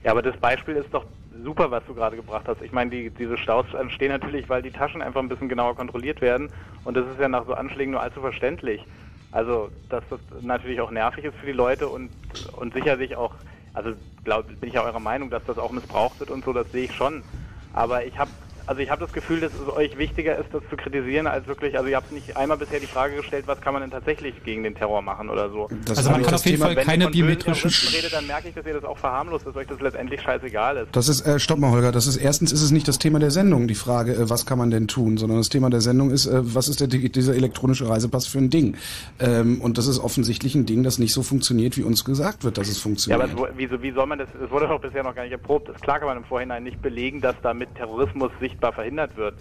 Ja, 0.04 0.12
aber 0.12 0.22
das 0.22 0.36
Beispiel 0.38 0.76
ist 0.76 0.92
doch 0.92 1.06
super, 1.44 1.70
was 1.72 1.84
du 1.86 1.94
gerade 1.94 2.16
gebracht 2.16 2.46
hast. 2.48 2.62
Ich 2.62 2.72
meine, 2.72 2.90
die, 2.90 3.10
diese 3.10 3.38
Staus 3.38 3.66
entstehen 3.80 4.10
natürlich, 4.10 4.50
weil 4.50 4.62
die 4.62 4.72
Taschen 4.72 5.02
einfach 5.02 5.22
ein 5.22 5.30
bisschen 5.30 5.50
genauer 5.50 5.76
kontrolliert 5.76 6.22
werden. 6.22 6.50
Und 6.84 6.98
das 6.98 7.06
ist 7.06 7.20
ja 7.20 7.28
nach 7.28 7.46
so 7.46 7.54
Anschlägen 7.54 7.92
nur 7.92 8.02
allzu 8.02 8.22
verständlich. 8.22 8.86
Also, 9.32 9.72
dass 9.90 10.04
das 10.10 10.20
natürlich 10.42 10.82
auch 10.82 10.92
nervig 10.92 11.24
ist 11.26 11.38
für 11.38 11.46
die 11.46 11.52
Leute 11.52 11.88
und, 11.88 12.12
und 12.54 12.74
sicherlich 12.74 13.16
auch 13.16 13.36
also 13.74 13.96
glaub, 14.24 14.48
bin 14.48 14.70
ich 14.70 14.76
ja 14.76 14.84
eurer 14.84 15.00
Meinung, 15.00 15.30
dass 15.30 15.44
das 15.46 15.58
auch 15.58 15.72
missbraucht 15.72 16.20
wird 16.20 16.32
und 16.32 16.44
so, 16.46 16.54
das 16.54 16.70
sehe 16.72 16.86
ich 16.86 16.94
schon. 16.96 17.24
Aber 17.72 18.06
ich 18.06 18.18
habe 18.18 18.32
also 18.70 18.82
ich 18.82 18.90
habe 18.92 19.02
das 19.02 19.12
Gefühl, 19.12 19.40
dass 19.40 19.52
es 19.52 19.68
euch 19.76 19.98
wichtiger 19.98 20.38
ist, 20.38 20.54
das 20.54 20.62
zu 20.70 20.78
kritisieren, 20.78 21.26
als 21.26 21.48
wirklich, 21.48 21.76
also 21.76 21.90
ihr 21.90 21.96
habt 21.96 22.12
nicht 22.12 22.38
einmal 22.38 22.56
bisher 22.56 22.80
die 22.80 22.86
Frage 22.86 23.16
gestellt, 23.16 23.46
was 23.48 23.60
kann 23.62 23.74
man 23.74 23.82
denn 23.82 23.90
tatsächlich 23.90 24.36
gegen 24.44 24.62
den 24.62 24.76
Terror 24.76 25.02
machen 25.02 25.32
oder 25.32 25.50
so. 25.50 25.70
Das 25.86 25.98
Also 25.98 26.12
man 26.12 26.22
ist 26.22 26.28
kann 26.28 26.36
auf 26.36 26.46
jeden 26.46 26.58
Thema- 26.58 26.66
Fall 26.68 26.76
Wenn 26.76 26.86
keine 26.86 27.04
von 27.06 27.12
bösen 27.12 27.26
biometrischen 27.26 27.70
Terroristen 27.72 27.96
redet, 27.96 28.14
dann 28.14 28.28
merke 28.28 28.48
ich, 28.50 28.54
dass 28.54 28.66
ihr 28.68 28.74
das 28.76 28.84
auch 28.84 28.98
verharmlost, 29.00 29.48
dass 29.48 29.56
euch 29.56 29.66
das 29.66 29.82
letztendlich 29.82 30.22
scheißegal 30.22 30.78
ist. 30.78 30.96
Das 30.96 31.10
ist, 31.10 31.22
äh, 31.26 31.40
stopp 31.40 31.58
mal, 31.58 31.72
Holger, 31.72 31.92
das 31.92 32.06
ist 32.06 32.18
erstens 32.18 32.52
ist 32.52 32.62
es 32.62 32.70
nicht 32.70 32.88
das 32.88 33.00
Thema 33.00 33.18
der 33.18 33.32
Sendung, 33.32 33.68
die 33.68 33.74
Frage, 33.74 34.14
äh, 34.14 34.30
was 34.30 34.46
kann 34.46 34.60
man 34.60 34.70
denn 34.70 34.88
tun, 34.88 35.18
sondern 35.18 35.40
das 35.40 35.50
Thema 35.50 35.72
der 35.72 35.82
Sendung 35.82 36.12
ist, 36.12 36.28
äh, 36.28 36.40
was 36.56 36.68
ist 36.68 36.80
der, 36.80 36.88
dieser 36.88 37.34
elektronische 37.34 37.90
Reisepass 37.90 38.28
für 38.28 38.38
ein 38.38 38.52
Ding? 38.52 38.78
Ähm, 39.20 39.62
und 39.62 39.80
das 39.80 39.88
ist 39.88 39.98
offensichtlich 39.98 40.54
ein 40.54 40.68
Ding, 40.68 40.84
das 40.84 41.00
nicht 41.00 41.14
so 41.14 41.24
funktioniert, 41.24 41.76
wie 41.76 41.82
uns 41.84 42.06
gesagt 42.06 42.44
wird, 42.44 42.60
dass 42.60 42.68
es 42.68 42.78
Ja, 42.78 42.84
funktioniert. 42.84 43.22
aber 43.24 43.32
es, 43.32 43.38
wo- 43.38 43.48
wieso, 43.58 43.82
wie 43.82 43.92
soll 43.92 44.06
man 44.06 44.20
das, 44.20 44.28
es 44.44 44.52
wurde 44.52 44.68
doch 44.68 44.80
bisher 44.80 45.02
noch 45.02 45.16
gar 45.16 45.24
nicht 45.24 45.32
erprobt. 45.32 45.70
Das 45.70 45.82
klar 45.82 45.98
kann 45.98 46.08
man 46.08 46.18
im 46.18 46.24
Vorhinein 46.24 46.64
nicht 46.64 46.80
belegen, 46.84 47.20
dass 47.20 47.36
damit 47.42 47.74
Terrorismus 47.76 48.32
sichtbar 48.60 48.74
verhindert 48.74 49.16
wird. 49.18 49.36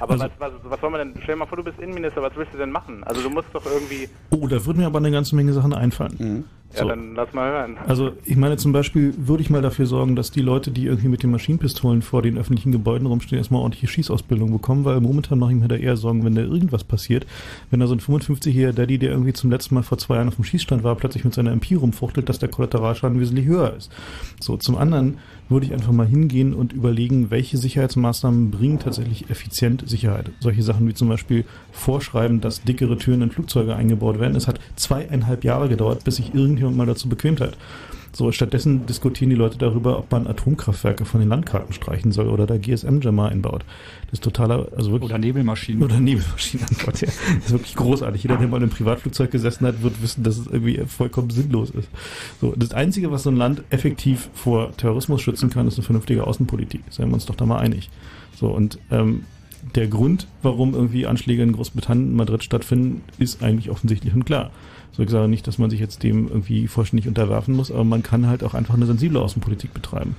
Aber 0.00 0.12
Also- 0.12 0.24
was, 0.24 0.30
was, 0.38 0.52
was 0.64 0.80
soll 0.80 0.90
man 0.90 1.00
denn, 1.12 1.22
stell 1.22 1.34
dir 1.34 1.40
mal 1.40 1.46
vor, 1.46 1.58
du 1.58 1.64
bist 1.64 1.78
Innenminister, 1.78 2.22
was 2.22 2.34
willst 2.36 2.54
du 2.54 2.58
denn 2.58 2.70
machen? 2.70 3.04
Also 3.04 3.22
du 3.22 3.30
musst 3.30 3.48
doch 3.52 3.64
irgendwie, 3.66 4.08
Oh, 4.30 4.46
da 4.48 4.64
würden 4.64 4.78
mir 4.78 4.86
aber 4.86 4.98
eine 4.98 5.10
ganze 5.10 5.36
Menge 5.36 5.52
Sachen 5.52 5.74
einfallen. 5.74 6.16
Mhm. 6.18 6.44
Ja 6.74 6.84
dann 6.84 7.14
lass 7.14 7.32
mal 7.32 7.50
hören. 7.50 7.76
Also 7.86 8.12
ich 8.24 8.36
meine 8.36 8.56
zum 8.56 8.72
Beispiel 8.72 9.14
würde 9.16 9.42
ich 9.42 9.50
mal 9.50 9.62
dafür 9.62 9.86
sorgen, 9.86 10.16
dass 10.16 10.30
die 10.30 10.40
Leute, 10.40 10.70
die 10.70 10.86
irgendwie 10.86 11.08
mit 11.08 11.22
den 11.22 11.30
Maschinenpistolen 11.30 12.02
vor 12.02 12.22
den 12.22 12.38
öffentlichen 12.38 12.72
Gebäuden 12.72 13.06
rumstehen, 13.06 13.38
erstmal 13.38 13.62
ordentliche 13.62 13.88
Schießausbildung 13.88 14.52
bekommen, 14.52 14.84
weil 14.84 15.00
momentan 15.00 15.38
mache 15.38 15.52
ich 15.52 15.58
mir 15.58 15.68
da 15.68 15.76
eher 15.76 15.96
Sorgen, 15.96 16.24
wenn 16.24 16.34
da 16.34 16.42
irgendwas 16.42 16.84
passiert. 16.84 17.26
Wenn 17.70 17.80
da 17.80 17.86
so 17.86 17.94
ein 17.94 18.00
55-jähriger 18.00 18.72
Daddy, 18.72 18.98
der 18.98 19.10
irgendwie 19.10 19.32
zum 19.32 19.50
letzten 19.50 19.74
Mal 19.74 19.82
vor 19.82 19.98
zwei 19.98 20.16
Jahren 20.16 20.28
auf 20.28 20.36
dem 20.36 20.44
Schießstand 20.44 20.82
war, 20.82 20.94
plötzlich 20.96 21.24
mit 21.24 21.34
seiner 21.34 21.52
MP 21.52 21.74
rumfuchtelt, 21.74 22.28
dass 22.28 22.38
der 22.38 22.48
Kollateralschaden 22.48 23.20
wesentlich 23.20 23.46
höher 23.46 23.74
ist. 23.76 23.90
So, 24.40 24.56
zum 24.56 24.76
anderen 24.76 25.18
würde 25.48 25.66
ich 25.66 25.72
einfach 25.72 25.92
mal 25.92 26.06
hingehen 26.06 26.54
und 26.54 26.72
überlegen, 26.72 27.30
welche 27.30 27.58
Sicherheitsmaßnahmen 27.58 28.50
bringen 28.50 28.78
tatsächlich 28.78 29.30
effizient 29.30 29.88
Sicherheit. 29.88 30.30
Solche 30.40 30.62
Sachen 30.62 30.88
wie 30.88 30.94
zum 30.94 31.08
Beispiel 31.08 31.44
vorschreiben, 31.70 32.40
dass 32.40 32.62
dickere 32.62 32.96
Türen 32.96 33.22
in 33.22 33.30
Flugzeuge 33.30 33.76
eingebaut 33.76 34.18
werden. 34.18 34.36
Es 34.36 34.48
hat 34.48 34.60
zweieinhalb 34.76 35.44
Jahre 35.44 35.68
gedauert, 35.68 36.04
bis 36.04 36.16
sich 36.16 36.34
irgendjemand 36.62 36.76
mal 36.76 36.86
dazu 36.86 37.08
bequemt 37.08 37.40
hat. 37.40 37.56
So, 38.14 38.30
stattdessen 38.30 38.84
diskutieren 38.84 39.30
die 39.30 39.36
Leute 39.36 39.56
darüber, 39.56 39.98
ob 39.98 40.12
man 40.12 40.26
Atomkraftwerke 40.26 41.06
von 41.06 41.20
den 41.20 41.30
Landkarten 41.30 41.72
streichen 41.72 42.12
soll 42.12 42.28
oder 42.28 42.46
da 42.46 42.58
GSM-Jammer 42.58 43.30
einbaut. 43.30 43.64
Das 44.10 44.14
ist 44.14 44.24
totaler, 44.24 44.68
also 44.76 44.92
wirklich. 44.92 45.10
Oder 45.10 45.18
Nebelmaschinen. 45.18 45.82
Oder 45.82 45.98
Nebelmaschinen 45.98 46.66
an 46.70 46.76
Bord, 46.84 47.00
ja. 47.00 47.06
Das 47.06 47.46
ist 47.46 47.52
wirklich 47.52 47.74
großartig. 47.74 48.22
Jeder, 48.22 48.36
der 48.36 48.48
mal 48.48 48.58
in 48.58 48.64
einem 48.64 48.72
Privatflugzeug 48.72 49.30
gesessen 49.30 49.66
hat, 49.66 49.82
wird 49.82 50.02
wissen, 50.02 50.24
dass 50.24 50.36
es 50.36 50.46
irgendwie 50.46 50.82
vollkommen 50.86 51.30
sinnlos 51.30 51.70
ist. 51.70 51.88
So, 52.38 52.52
das 52.54 52.74
Einzige, 52.74 53.10
was 53.10 53.22
so 53.22 53.30
ein 53.30 53.36
Land 53.36 53.62
effektiv 53.70 54.28
vor 54.34 54.76
Terrorismus 54.76 55.22
schützen 55.22 55.48
kann, 55.48 55.66
ist 55.66 55.78
eine 55.78 55.84
vernünftige 55.84 56.26
Außenpolitik. 56.26 56.82
Seien 56.90 57.08
wir 57.08 57.14
uns 57.14 57.24
doch 57.24 57.36
da 57.36 57.46
mal 57.46 57.60
einig. 57.60 57.88
So, 58.34 58.48
und 58.48 58.78
ähm, 58.90 59.24
der 59.74 59.88
Grund, 59.88 60.26
warum 60.42 60.74
irgendwie 60.74 61.06
Anschläge 61.06 61.42
in 61.42 61.52
Großbritannien 61.52 62.10
und 62.10 62.16
Madrid 62.16 62.44
stattfinden, 62.44 63.02
ist 63.18 63.42
eigentlich 63.42 63.70
offensichtlich 63.70 64.14
und 64.14 64.24
klar. 64.24 64.50
So, 64.92 65.02
ich 65.02 65.10
sage 65.10 65.28
nicht, 65.28 65.46
dass 65.46 65.58
man 65.58 65.70
sich 65.70 65.80
jetzt 65.80 66.02
dem 66.02 66.28
irgendwie 66.28 66.68
vollständig 66.68 67.08
unterwerfen 67.08 67.56
muss, 67.56 67.70
aber 67.70 67.84
man 67.84 68.02
kann 68.02 68.26
halt 68.26 68.44
auch 68.44 68.54
einfach 68.54 68.74
eine 68.74 68.86
sensible 68.86 69.20
Außenpolitik 69.20 69.72
betreiben. 69.72 70.16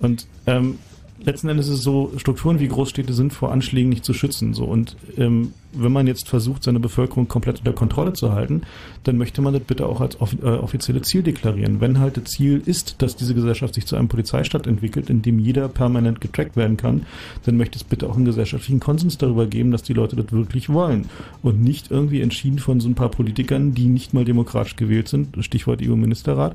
Und 0.00 0.26
ähm, 0.46 0.78
letzten 1.24 1.48
Endes 1.48 1.68
ist 1.68 1.78
es 1.78 1.82
so, 1.82 2.12
Strukturen 2.16 2.60
wie 2.60 2.68
Großstädte 2.68 3.12
sind 3.12 3.32
vor 3.32 3.52
Anschlägen 3.52 3.88
nicht 3.88 4.04
zu 4.04 4.14
schützen. 4.14 4.54
So. 4.54 4.64
Und 4.64 4.96
ähm, 5.16 5.52
wenn 5.72 5.92
man 5.92 6.06
jetzt 6.06 6.28
versucht, 6.28 6.62
seine 6.62 6.80
Bevölkerung 6.80 7.28
komplett 7.28 7.58
unter 7.58 7.72
Kontrolle 7.72 8.12
zu 8.12 8.32
halten, 8.32 8.62
dann 9.04 9.16
möchte 9.16 9.40
man 9.40 9.54
das 9.54 9.62
bitte 9.62 9.86
auch 9.86 10.00
als 10.00 10.20
off 10.20 10.36
äh, 10.42 10.46
offizielle 10.46 11.02
Ziel 11.02 11.22
deklarieren. 11.22 11.80
Wenn 11.80 11.98
halt 11.98 12.16
das 12.16 12.24
Ziel 12.24 12.62
ist, 12.64 12.96
dass 13.02 13.16
diese 13.16 13.34
Gesellschaft 13.34 13.74
sich 13.74 13.86
zu 13.86 13.96
einem 13.96 14.08
Polizeistaat 14.08 14.66
entwickelt, 14.66 15.10
in 15.10 15.22
dem 15.22 15.38
jeder 15.38 15.68
permanent 15.68 16.20
getrackt 16.20 16.56
werden 16.56 16.76
kann, 16.76 17.06
dann 17.44 17.56
möchte 17.56 17.78
es 17.78 17.84
bitte 17.84 18.08
auch 18.08 18.16
einen 18.16 18.24
gesellschaftlichen 18.24 18.80
Konsens 18.80 19.18
darüber 19.18 19.46
geben, 19.46 19.70
dass 19.70 19.82
die 19.82 19.94
Leute 19.94 20.16
das 20.16 20.32
wirklich 20.32 20.68
wollen. 20.68 21.08
Und 21.42 21.62
nicht 21.62 21.90
irgendwie 21.90 22.20
entschieden 22.20 22.58
von 22.58 22.80
so 22.80 22.88
ein 22.88 22.94
paar 22.94 23.10
Politikern, 23.10 23.74
die 23.74 23.86
nicht 23.86 24.14
mal 24.14 24.24
demokratisch 24.24 24.76
gewählt 24.76 25.08
sind, 25.08 25.36
Stichwort 25.44 25.80
EU-Ministerrat, 25.82 26.54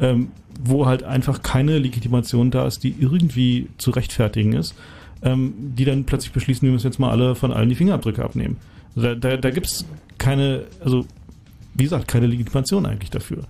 ähm, 0.00 0.28
wo 0.62 0.86
halt 0.86 1.02
einfach 1.02 1.42
keine 1.42 1.78
Legitimation 1.78 2.50
da 2.50 2.66
ist, 2.66 2.82
die 2.82 2.94
irgendwie 2.98 3.68
zu 3.78 3.90
rechtfertigen 3.90 4.52
ist, 4.52 4.74
ähm, 5.22 5.54
die 5.56 5.84
dann 5.84 6.04
plötzlich 6.04 6.32
beschließen, 6.32 6.62
wir 6.66 6.72
müssen 6.72 6.86
jetzt 6.86 6.98
mal 6.98 7.10
alle 7.10 7.34
von 7.34 7.52
allen 7.52 7.68
die 7.68 7.74
Fingerabdrücke 7.74 8.24
abnehmen. 8.24 8.56
Also 8.96 9.08
Da, 9.08 9.14
da, 9.14 9.36
da 9.36 9.50
gibt 9.50 9.66
es 9.66 9.84
keine, 10.18 10.64
also 10.84 11.06
wie 11.74 11.84
gesagt, 11.84 12.08
keine 12.08 12.26
Legitimation 12.26 12.86
eigentlich 12.86 13.10
dafür. 13.10 13.44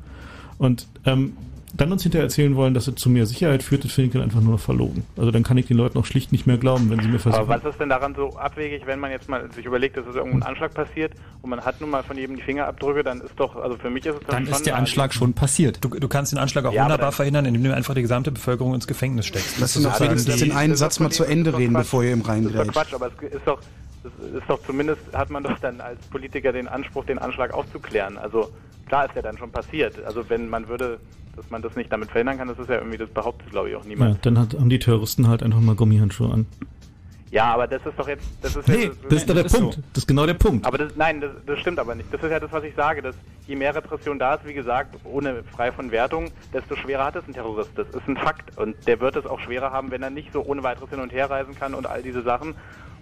Und 0.59 0.87
ähm, 1.05 1.33
dann 1.77 1.93
uns 1.93 2.03
hinterher 2.03 2.25
erzählen 2.25 2.55
wollen, 2.57 2.75
dass 2.75 2.87
es 2.89 2.95
zu 2.97 3.09
mehr 3.11 3.27
Sicherheit 3.27 3.63
führt, 3.63 3.85
das 3.85 3.93
finde 3.93 4.07
ich 4.09 4.13
dann 4.15 4.23
einfach 4.23 4.41
nur 4.41 4.53
noch 4.53 4.61
verlogen. 4.61 5.05
Also 5.17 5.31
dann 5.31 5.43
kann 5.43 5.57
ich 5.59 5.67
den 5.67 5.77
Leuten 5.77 5.99
auch 5.99 6.05
schlicht 6.07 6.33
nicht 6.33 6.47
mehr 6.47 6.59
glauben, 6.59 6.91
wenn 6.91 7.01
sie 7.01 7.09
mir 7.09 7.19
versuchen. 7.19 7.43
Aber 7.49 7.63
was 7.63 7.71
ist 7.73 7.81
denn 7.81 7.89
daran 7.89 8.15
so 8.15 8.37
abwegig, 8.37 8.83
wenn 8.87 8.99
man 9.01 9.11
jetzt 9.11 9.29
mal 9.29 9.51
sich 9.53 9.65
überlegt, 9.65 9.97
dass 9.97 10.07
es 10.07 10.15
irgendwo 10.17 10.39
ein 10.39 10.43
Anschlag 10.43 10.75
passiert 10.75 11.13
und 11.43 11.51
man 11.51 11.61
hat 11.61 11.81
nun 11.81 11.91
mal 11.91 12.03
von 12.03 12.17
jedem 12.17 12.37
die 12.37 12.43
Fingerabdrücke, 12.43 13.03
dann 13.05 13.21
ist 13.21 13.33
doch, 13.37 13.57
also 13.57 13.77
für 13.77 13.91
mich 13.91 14.05
ist 14.07 14.17
es 14.21 14.27
Dann 14.27 14.45
schon 14.47 14.55
ist 14.55 14.67
der 14.67 14.77
Anschlag 14.77 15.13
schon 15.15 15.33
passiert. 15.33 15.79
Du, 15.85 15.89
du 15.89 16.09
kannst 16.09 16.33
den 16.33 16.39
Anschlag 16.39 16.65
auch 16.65 16.73
Ja, 16.73 16.83
wunderbar 16.85 17.07
dann- 17.07 17.13
verhindern, 17.15 17.45
indem 17.47 17.65
du 17.65 17.75
einfach 17.75 17.95
die 17.95 18.03
gesamte 18.03 18.31
Bevölkerung 18.33 18.75
ins 18.75 18.87
Gefängnis 18.87 19.27
steckst. 19.27 19.59
Lass 19.61 19.75
sozusagen 19.75 20.05
wenigstens 20.07 20.37
den 20.39 20.53
einen 20.53 20.77
Satz 20.77 21.01
mal 21.01 21.11
zu 21.11 21.25
Ende 21.25 21.57
reden, 21.57 21.73
Quatsch. 21.75 21.83
bevor 21.85 22.05
ihr 22.05 22.13
ihm 22.13 22.23
Das 22.23 22.37
ist 22.39 22.55
doch. 22.57 22.67
Quatsch, 22.73 22.95
aber 22.95 23.07
es 23.07 23.33
ist 23.33 23.43
doch, 23.47 23.61
ist 24.05 24.49
doch 24.49 24.63
zumindest, 24.63 25.01
hat 25.13 25.31
man 25.31 25.43
doch 25.43 25.59
dann 25.59 25.81
als 25.81 26.01
Politiker 26.07 26.53
den 26.53 26.69
Anspruch, 26.69 27.05
den 27.05 27.19
Anschlag 27.19 27.53
aufzuklären. 27.53 28.17
Also 28.17 28.51
klar 28.87 29.07
ist 29.07 29.15
ja 29.15 29.23
dann 29.23 29.37
schon 29.39 29.51
passiert. 29.51 30.03
Also 30.05 30.29
wenn 30.29 30.49
man 30.49 30.69
würde, 30.69 30.99
dass 31.37 31.51
man 31.51 31.63
das 31.63 31.77
nicht 31.77 31.93
damit 31.93 32.11
verhindern 32.11 32.39
kann, 32.39 32.49
das 32.49 32.59
ist 32.59 32.69
ja 32.69 32.77
irgendwie, 32.77 32.99
das 32.99 33.11
behauptet 33.11 33.51
glaube 33.51 33.71
ich 33.71 33.77
auch 33.77 33.83
ja, 33.83 33.89
niemand. 33.89 34.25
dann 34.25 34.39
hat, 34.39 34.55
haben 34.55 34.71
die 34.71 34.79
Terroristen 34.79 35.29
halt 35.29 35.43
einfach 35.43 35.61
mal 35.61 35.75
Gummihandschuhe 35.75 36.33
an. 36.33 36.47
Ja, 37.31 37.55
aber 37.55 37.69
das 37.69 37.85
ist 37.87 37.97
doch 37.97 38.09
jetzt, 38.09 38.25
das 38.43 38.57
ist 38.57 38.67
Nee, 38.67 38.87
ja, 38.87 38.91
das 39.09 39.19
ist 39.19 39.31
doch 39.31 39.35
der 39.35 39.45
Punkt. 39.45 39.79
Das 39.93 40.03
ist 40.03 40.09
genau 40.09 40.27
der 40.27 40.35
Punkt. 40.35 40.67
Aber 40.67 40.79
das, 40.79 40.97
nein, 40.97 41.21
das, 41.21 41.31
das 41.47 41.61
stimmt 41.61 41.79
aber 41.79 41.95
nicht. 41.95 42.13
Das 42.13 42.21
ist 42.23 42.31
ja 42.31 42.41
das, 42.41 42.51
was 42.51 42.65
ich 42.65 42.75
sage, 42.75 43.03
dass 43.03 43.15
je 43.47 43.55
mehr 43.55 43.75
Repression 43.75 44.19
da 44.19 44.35
ist, 44.35 44.47
wie 44.47 44.55
gesagt, 44.55 44.97
ohne 45.05 45.45
frei 45.45 45.71
von 45.71 45.93
Wertung, 45.93 46.31
desto 46.53 46.75
schwerer 46.75 47.05
hat 47.05 47.17
es 47.17 47.27
ein 47.29 47.33
Terrorist. 47.33 47.71
Das 47.77 47.87
ist 47.89 48.09
ein 48.09 48.17
Fakt. 48.17 48.59
Und 48.59 48.75
der 48.87 49.01
wird 49.01 49.15
es 49.15 49.27
auch 49.27 49.39
schwerer 49.39 49.71
haben, 49.71 49.93
wenn 49.93 50.03
er 50.03 50.11
nicht 50.11 50.33
so 50.33 50.43
ohne 50.45 50.65
weiteres 50.65 50.91
hin 50.91 50.99
und 50.99 51.13
her 51.13 51.31
reisen 51.31 51.55
kann 51.55 51.75
und 51.75 51.87
all 51.87 52.03
diese 52.03 52.23
Sachen. 52.23 52.55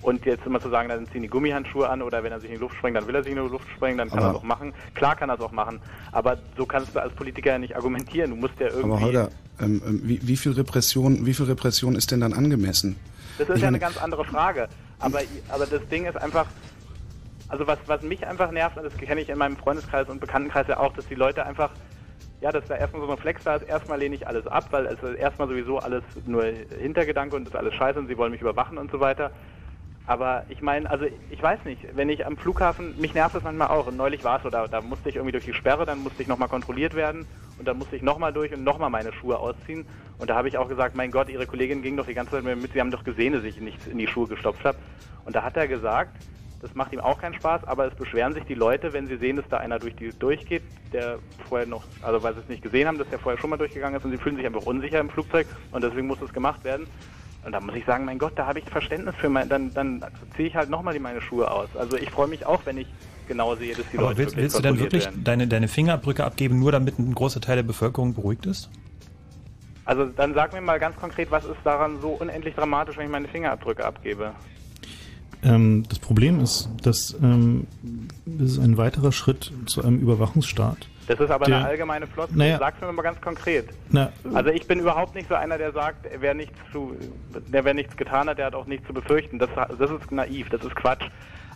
Und 0.02 0.24
jetzt 0.26 0.46
immer 0.46 0.60
zu 0.60 0.68
sagen, 0.68 0.90
dann 0.90 1.08
ziehen 1.08 1.22
die 1.22 1.28
Gummihandschuhe 1.28 1.88
an 1.88 2.02
oder 2.02 2.22
wenn 2.22 2.30
er 2.30 2.38
sich 2.38 2.50
in 2.50 2.56
die 2.56 2.60
Luft 2.60 2.76
sprengt, 2.76 2.96
dann 2.96 3.06
will 3.08 3.14
er 3.14 3.22
sich 3.24 3.32
in 3.32 3.42
die 3.42 3.48
Luft 3.48 3.66
sprengen, 3.74 3.98
dann 3.98 4.10
kann 4.10 4.20
er 4.20 4.30
es 4.30 4.36
auch 4.36 4.42
machen. 4.44 4.72
Klar 4.94 5.16
kann 5.16 5.28
er 5.28 5.34
es 5.34 5.40
auch 5.40 5.52
machen. 5.52 5.80
Aber 6.12 6.38
so 6.56 6.66
kannst 6.66 6.94
du 6.94 7.00
als 7.02 7.12
Politiker 7.14 7.52
ja 7.52 7.58
nicht 7.58 7.74
argumentieren. 7.74 8.30
Du 8.30 8.36
musst 8.36 8.60
ja 8.60 8.68
irgendwie. 8.68 8.84
Aber 8.84 9.00
Holger, 9.00 9.30
ähm, 9.60 9.82
ähm, 9.86 10.00
wie, 10.04 10.20
wie 10.22 10.36
viel 10.36 10.52
Repression, 10.52 11.26
wie 11.26 11.34
viel 11.34 11.46
Repression 11.46 11.96
ist 11.96 12.12
denn 12.12 12.20
dann 12.20 12.32
angemessen? 12.32 12.96
Das 13.38 13.48
ist 13.48 13.62
ja 13.62 13.68
eine 13.68 13.78
ganz 13.78 13.96
andere 13.96 14.24
Frage. 14.24 14.68
Aber, 14.98 15.20
aber 15.48 15.66
das 15.66 15.86
Ding 15.88 16.06
ist 16.06 16.16
einfach, 16.16 16.46
also 17.48 17.66
was, 17.66 17.78
was 17.86 18.02
mich 18.02 18.26
einfach 18.26 18.50
nervt, 18.50 18.76
und 18.76 18.84
das 18.84 18.96
kenne 18.96 19.20
ich 19.20 19.28
in 19.28 19.38
meinem 19.38 19.56
Freundeskreis 19.56 20.08
und 20.08 20.20
Bekanntenkreis 20.20 20.66
ja 20.66 20.78
auch, 20.78 20.92
dass 20.92 21.06
die 21.06 21.14
Leute 21.14 21.46
einfach, 21.46 21.70
ja, 22.40 22.52
dass 22.52 22.66
da 22.66 22.76
erstmal 22.76 23.06
so 23.06 23.12
ein 23.12 23.18
Flex 23.18 23.42
da 23.44 23.56
ist, 23.56 23.68
erstmal 23.68 23.98
lehne 23.98 24.16
ich 24.16 24.26
alles 24.26 24.46
ab, 24.46 24.66
weil 24.70 24.86
es 24.86 25.02
ist 25.02 25.16
erstmal 25.16 25.48
sowieso 25.48 25.78
alles 25.78 26.02
nur 26.26 26.44
Hintergedanke 26.44 27.36
und 27.36 27.44
das 27.44 27.54
ist 27.54 27.58
alles 27.58 27.74
scheiße 27.74 27.98
und 27.98 28.08
sie 28.08 28.18
wollen 28.18 28.32
mich 28.32 28.40
überwachen 28.40 28.76
und 28.76 28.90
so 28.90 29.00
weiter. 29.00 29.30
Aber 30.08 30.46
ich 30.48 30.62
meine, 30.62 30.90
also 30.90 31.04
ich 31.28 31.42
weiß 31.42 31.66
nicht, 31.66 31.86
wenn 31.94 32.08
ich 32.08 32.24
am 32.24 32.38
Flughafen, 32.38 32.98
mich 32.98 33.12
nervt 33.12 33.34
das 33.34 33.42
manchmal 33.42 33.68
auch. 33.68 33.86
Und 33.86 33.98
neulich 33.98 34.24
war 34.24 34.38
es 34.38 34.42
so, 34.42 34.48
da, 34.48 34.66
da 34.66 34.80
musste 34.80 35.10
ich 35.10 35.16
irgendwie 35.16 35.32
durch 35.32 35.44
die 35.44 35.52
Sperre, 35.52 35.84
dann 35.84 35.98
musste 35.98 36.22
ich 36.22 36.28
nochmal 36.28 36.48
kontrolliert 36.48 36.94
werden 36.94 37.26
und 37.58 37.68
dann 37.68 37.76
musste 37.76 37.94
ich 37.94 38.00
nochmal 38.00 38.32
durch 38.32 38.50
und 38.54 38.64
nochmal 38.64 38.88
meine 38.88 39.12
Schuhe 39.12 39.38
ausziehen. 39.38 39.84
Und 40.16 40.30
da 40.30 40.34
habe 40.34 40.48
ich 40.48 40.56
auch 40.56 40.66
gesagt, 40.66 40.94
mein 40.94 41.10
Gott, 41.10 41.28
Ihre 41.28 41.46
Kollegin 41.46 41.82
ging 41.82 41.98
doch 41.98 42.06
die 42.06 42.14
ganze 42.14 42.30
Zeit 42.32 42.42
mit, 42.42 42.72
Sie 42.72 42.80
haben 42.80 42.90
doch 42.90 43.04
gesehen, 43.04 43.34
dass 43.34 43.44
ich 43.44 43.60
nichts 43.60 43.86
in 43.86 43.98
die 43.98 44.06
Schuhe 44.06 44.28
gestopft 44.28 44.64
habe. 44.64 44.78
Und 45.26 45.36
da 45.36 45.42
hat 45.42 45.58
er 45.58 45.68
gesagt, 45.68 46.16
das 46.60 46.74
macht 46.74 46.94
ihm 46.94 47.00
auch 47.00 47.18
keinen 47.18 47.34
Spaß, 47.34 47.64
aber 47.64 47.86
es 47.86 47.94
beschweren 47.94 48.32
sich 48.32 48.44
die 48.44 48.54
Leute, 48.54 48.94
wenn 48.94 49.08
sie 49.08 49.18
sehen, 49.18 49.36
dass 49.36 49.48
da 49.50 49.58
einer 49.58 49.78
durch 49.78 49.94
die 49.94 50.14
durchgeht, 50.18 50.64
der 50.94 51.18
vorher 51.50 51.66
noch, 51.66 51.84
also 52.00 52.22
weil 52.22 52.32
sie 52.32 52.40
es 52.40 52.48
nicht 52.48 52.62
gesehen 52.62 52.88
haben, 52.88 52.96
dass 52.96 53.10
der 53.10 53.18
vorher 53.18 53.38
schon 53.38 53.50
mal 53.50 53.58
durchgegangen 53.58 53.98
ist 53.98 54.06
und 54.06 54.10
sie 54.10 54.18
fühlen 54.18 54.36
sich 54.36 54.46
einfach 54.46 54.62
unsicher 54.62 55.00
im 55.00 55.10
Flugzeug 55.10 55.46
und 55.70 55.84
deswegen 55.84 56.06
muss 56.06 56.18
das 56.18 56.32
gemacht 56.32 56.64
werden. 56.64 56.88
Und 57.48 57.52
da 57.52 57.60
muss 57.60 57.76
ich 57.76 57.86
sagen, 57.86 58.04
mein 58.04 58.18
Gott, 58.18 58.34
da 58.36 58.46
habe 58.46 58.58
ich 58.58 58.66
Verständnis 58.66 59.14
für 59.14 59.30
mein, 59.30 59.48
dann, 59.48 59.72
dann 59.72 60.04
ziehe 60.36 60.48
ich 60.48 60.54
halt 60.54 60.68
nochmal 60.68 61.00
meine 61.00 61.22
Schuhe 61.22 61.50
aus. 61.50 61.70
Also 61.74 61.96
ich 61.96 62.10
freue 62.10 62.28
mich 62.28 62.44
auch, 62.44 62.60
wenn 62.66 62.76
ich 62.76 62.86
genau 63.26 63.56
sehe, 63.56 63.74
dass 63.74 63.86
die 63.90 63.96
Aber 63.96 64.08
Leute 64.08 64.18
willst, 64.18 64.36
willst 64.36 64.58
du 64.58 64.60
denn 64.60 64.78
wirklich 64.78 65.06
werden. 65.06 65.24
deine, 65.24 65.48
deine 65.48 65.66
Fingerabdrücke 65.66 66.24
abgeben, 66.24 66.58
nur 66.58 66.72
damit 66.72 66.98
ein 66.98 67.14
großer 67.14 67.40
Teil 67.40 67.56
der 67.56 67.62
Bevölkerung 67.62 68.12
beruhigt 68.12 68.44
ist? 68.44 68.68
Also 69.86 70.04
dann 70.04 70.34
sag 70.34 70.52
mir 70.52 70.60
mal 70.60 70.78
ganz 70.78 70.96
konkret, 70.96 71.30
was 71.30 71.46
ist 71.46 71.56
daran 71.64 72.02
so 72.02 72.08
unendlich 72.08 72.54
dramatisch, 72.54 72.98
wenn 72.98 73.06
ich 73.06 73.12
meine 73.12 73.28
Fingerabdrücke 73.28 73.82
abgebe? 73.82 74.32
Ähm, 75.42 75.84
das 75.88 76.00
Problem 76.00 76.40
ist, 76.40 76.68
dass 76.82 77.16
ähm, 77.22 77.66
das 78.26 78.50
ist 78.50 78.58
ein 78.58 78.76
weiterer 78.76 79.10
Schritt 79.10 79.54
zu 79.64 79.82
einem 79.82 80.00
Überwachungsstaat. 80.00 80.86
Das 81.08 81.18
ist 81.18 81.30
aber 81.30 81.46
Der- 81.46 81.56
eine 81.56 81.66
allgemeine 81.66 82.06
Floskel. 82.06 82.36
Naja. 82.36 82.58
Sag's 82.58 82.80
mir 82.80 82.92
mal 82.92 83.02
ganz 83.02 83.20
konkret. 83.20 83.70
Na, 83.90 84.12
Also 84.34 84.50
ich 84.50 84.66
bin 84.68 84.78
überhaupt 84.78 85.14
nicht 85.14 85.28
so 85.28 85.34
einer, 85.34 85.56
der 85.58 85.72
sagt, 85.72 86.06
wer 86.20 86.34
nichts 86.34 86.56
zu, 86.70 86.94
der 87.48 87.64
wer 87.64 87.72
nichts 87.74 87.96
getan 87.96 88.28
hat, 88.28 88.36
der 88.38 88.46
hat 88.46 88.54
auch 88.54 88.66
nichts 88.66 88.86
zu 88.86 88.92
befürchten. 88.92 89.38
Das, 89.38 89.48
das 89.78 89.90
ist 89.90 90.12
naiv, 90.12 90.50
das 90.50 90.62
ist 90.62 90.76
Quatsch. 90.76 91.04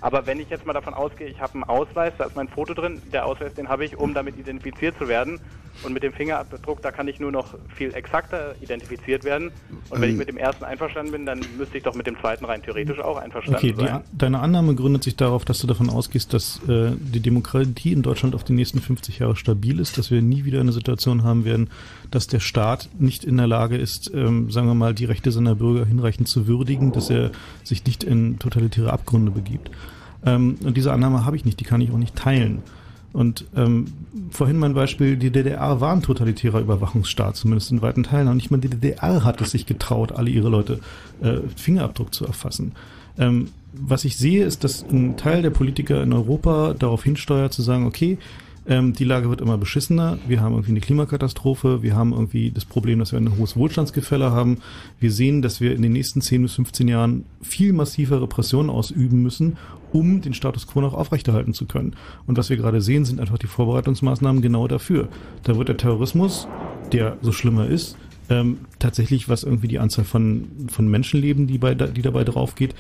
Aber 0.03 0.27
wenn 0.27 0.41
ich 0.41 0.51
jetzt 0.51 0.67
mal 0.67 0.73
davon 0.73 0.95
ausgehe, 0.95 1.29
ich 1.29 1.41
habe 1.41 1.55
einen 1.55 1.65
Ausweis, 1.65 2.13
da 2.19 2.25
ist 2.25 2.35
mein 2.37 2.49
Foto 2.49 2.75
drin, 2.75 3.01
der 3.13 3.25
Ausweis, 3.25 3.55
den 3.55 3.69
habe 3.69 3.85
ich, 3.85 3.97
um 3.97 4.13
damit 4.15 4.37
identifiziert 4.39 4.97
zu 4.99 5.07
werden. 5.09 5.39
Und 5.85 5.95
mit 5.95 6.03
dem 6.03 6.13
Fingerabdruck, 6.13 6.83
da 6.83 6.91
kann 6.91 7.09
ich 7.09 7.19
nur 7.19 7.33
noch 7.33 7.55
viel 7.75 7.95
exakter 7.95 8.55
identifiziert 8.61 9.25
werden. 9.25 9.51
Und 9.89 10.01
wenn 10.01 10.09
ich 10.11 10.13
Ähm. 10.13 10.19
mit 10.19 10.29
dem 10.29 10.37
ersten 10.37 10.65
einverstanden 10.65 11.13
bin, 11.13 11.25
dann 11.25 11.41
müsste 11.57 11.79
ich 11.79 11.83
doch 11.85 11.95
mit 11.95 12.07
dem 12.07 12.19
zweiten 12.21 12.45
rein 12.45 12.63
theoretisch 12.63 12.99
auch 13.01 13.17
einverstanden 13.17 13.57
Okay, 13.59 13.75
sein. 13.79 13.89
A- 13.89 14.03
deine 14.13 14.41
Annahme 14.41 14.75
gründet 14.75 15.03
sich 15.05 15.17
darauf, 15.17 15.45
dass 15.47 15.61
du 15.61 15.67
davon 15.67 15.89
ausgehst, 15.89 16.35
dass 16.35 16.61
äh, 16.69 16.91
die 16.99 17.21
Demokratie 17.21 17.93
in 17.93 18.03
Deutschland 18.03 18.35
auf 18.35 18.45
die 18.45 18.53
nächsten 18.53 18.81
50 18.81 19.21
Jahre 19.21 19.37
stabil 19.37 19.81
ist, 19.81 19.97
dass 19.97 20.11
wir 20.11 20.21
nie 20.21 20.45
wieder 20.45 20.61
eine 20.61 20.73
Situation 20.73 21.25
haben 21.25 21.45
werden, 21.47 21.71
dass 22.15 22.27
der 22.27 22.41
Staat 22.41 22.89
nicht 22.99 23.25
in 23.25 23.37
der 23.37 23.47
Lage 23.47 23.77
ist, 23.77 24.13
ähm, 24.15 24.51
sagen 24.51 24.69
wir 24.69 24.75
mal, 24.75 24.95
die 24.95 25.05
Rechte 25.05 25.33
seiner 25.33 25.57
Bürger 25.57 25.85
hinreichend 25.85 26.29
zu 26.29 26.47
würdigen, 26.47 26.93
dass 26.93 27.11
er 27.11 27.31
sich 27.65 27.85
nicht 27.85 28.05
in 28.05 28.39
totalitäre 28.39 28.93
Abgründe 28.93 29.33
begibt. 29.33 29.71
Ähm, 30.25 30.59
und 30.65 30.77
diese 30.77 30.93
Annahme 30.93 31.25
habe 31.25 31.37
ich 31.37 31.45
nicht, 31.45 31.59
die 31.61 31.65
kann 31.65 31.81
ich 31.81 31.91
auch 31.91 31.99
nicht 31.99 32.15
teilen. 32.15 32.63
Und 33.13 33.45
ähm, 33.55 33.93
vorhin 34.31 34.59
mein 34.59 34.75
Beispiel, 34.75 35.17
die 35.17 35.31
DDR 35.31 35.81
war 35.81 35.93
ein 35.93 36.03
totalitärer 36.03 36.61
Überwachungsstaat, 36.61 37.37
zumindest 37.37 37.71
in 37.71 37.83
weiten 37.83 38.05
Teilen. 38.05 38.29
Und 38.29 38.37
nicht 38.37 38.51
mal 38.51 38.61
die 38.61 38.69
DDR 38.69 39.25
hat 39.25 39.41
es 39.41 39.51
sich 39.51 39.67
getraut, 39.67 40.13
alle 40.13 40.31
ihre 40.31 40.49
Leute 40.49 40.81
äh, 41.21 41.39
Fingerabdruck 41.57 42.15
zu 42.15 42.27
erfassen. 42.27 42.73
Ähm, 43.19 43.49
was 43.75 44.05
ich 44.05 44.17
sehe, 44.17 44.45
ist, 44.45 44.65
dass 44.65 44.83
ein 44.83 45.17
Teil 45.17 45.43
der 45.43 45.51
Politiker 45.51 46.03
in 46.03 46.13
Europa 46.13 46.75
darauf 46.79 47.05
hinsteuert, 47.05 47.53
zu 47.53 47.63
sagen, 47.63 47.87
okay, 47.87 48.19
ähm, 48.67 48.93
die 48.93 49.05
Lage 49.05 49.29
wird 49.29 49.41
immer 49.41 49.59
beschissener, 49.59 50.19
wir 50.29 50.41
haben 50.41 50.53
irgendwie 50.53 50.71
eine 50.71 50.81
Klimakatastrophe, 50.81 51.83
wir 51.83 51.97
haben 51.97 52.13
irgendwie 52.13 52.51
das 52.53 52.65
Problem, 52.65 53.01
dass 53.01 53.13
wir 53.13 53.19
ein 53.19 53.37
hohes 53.37 53.57
Wohlstandsgefälle 53.57 54.31
haben. 54.31 54.59
Wir 55.01 55.11
sehen, 55.11 55.43
dass 55.43 55.61
wir 55.61 55.75
in 55.75 55.83
den 55.83 55.93
nächsten 55.93 56.21
10 56.21 56.43
bis 56.43 56.55
15 56.55 56.87
Jahren 56.87 57.25
viel 57.41 57.73
massiver 57.73 58.23
Repression 58.23 58.71
ausüben 58.71 59.21
müssen, 59.21 59.57
um 59.93 60.21
den 60.21 60.33
Status 60.33 60.67
quo 60.69 60.81
noch 60.81 60.95
aufrechterhalten 60.95 61.55
zu 61.55 61.67
können. 61.67 61.97
Und 62.27 62.39
was 62.39 62.51
wir 62.51 62.57
gerade 62.57 62.81
sehen, 62.81 63.05
sind 63.05 63.21
einfach 63.21 63.39
die 63.39 63.49
Vorbereitungsmaßnahmen 63.49 64.43
genau 64.43 64.69
dafür. 64.69 65.09
Da 65.43 65.57
wird 65.57 65.69
der 65.69 65.77
Terrorismus, 65.77 66.47
der 66.93 67.17
so 67.21 67.33
schlimmer 67.33 67.67
ist, 67.67 67.97
ähm, 68.31 68.59
tatsächlich, 68.79 69.29
was 69.29 69.43
irgendwie 69.43 69.69
die 69.69 69.81
Anzahl 69.81 70.05
von, 70.05 70.47
von 70.69 70.89
Menschenleben, 70.89 71.49
die, 71.49 71.59
bei, 71.59 71.75
die 71.75 72.03
dabei 72.03 72.23
drauf 72.23 72.55
geht, 72.55 72.75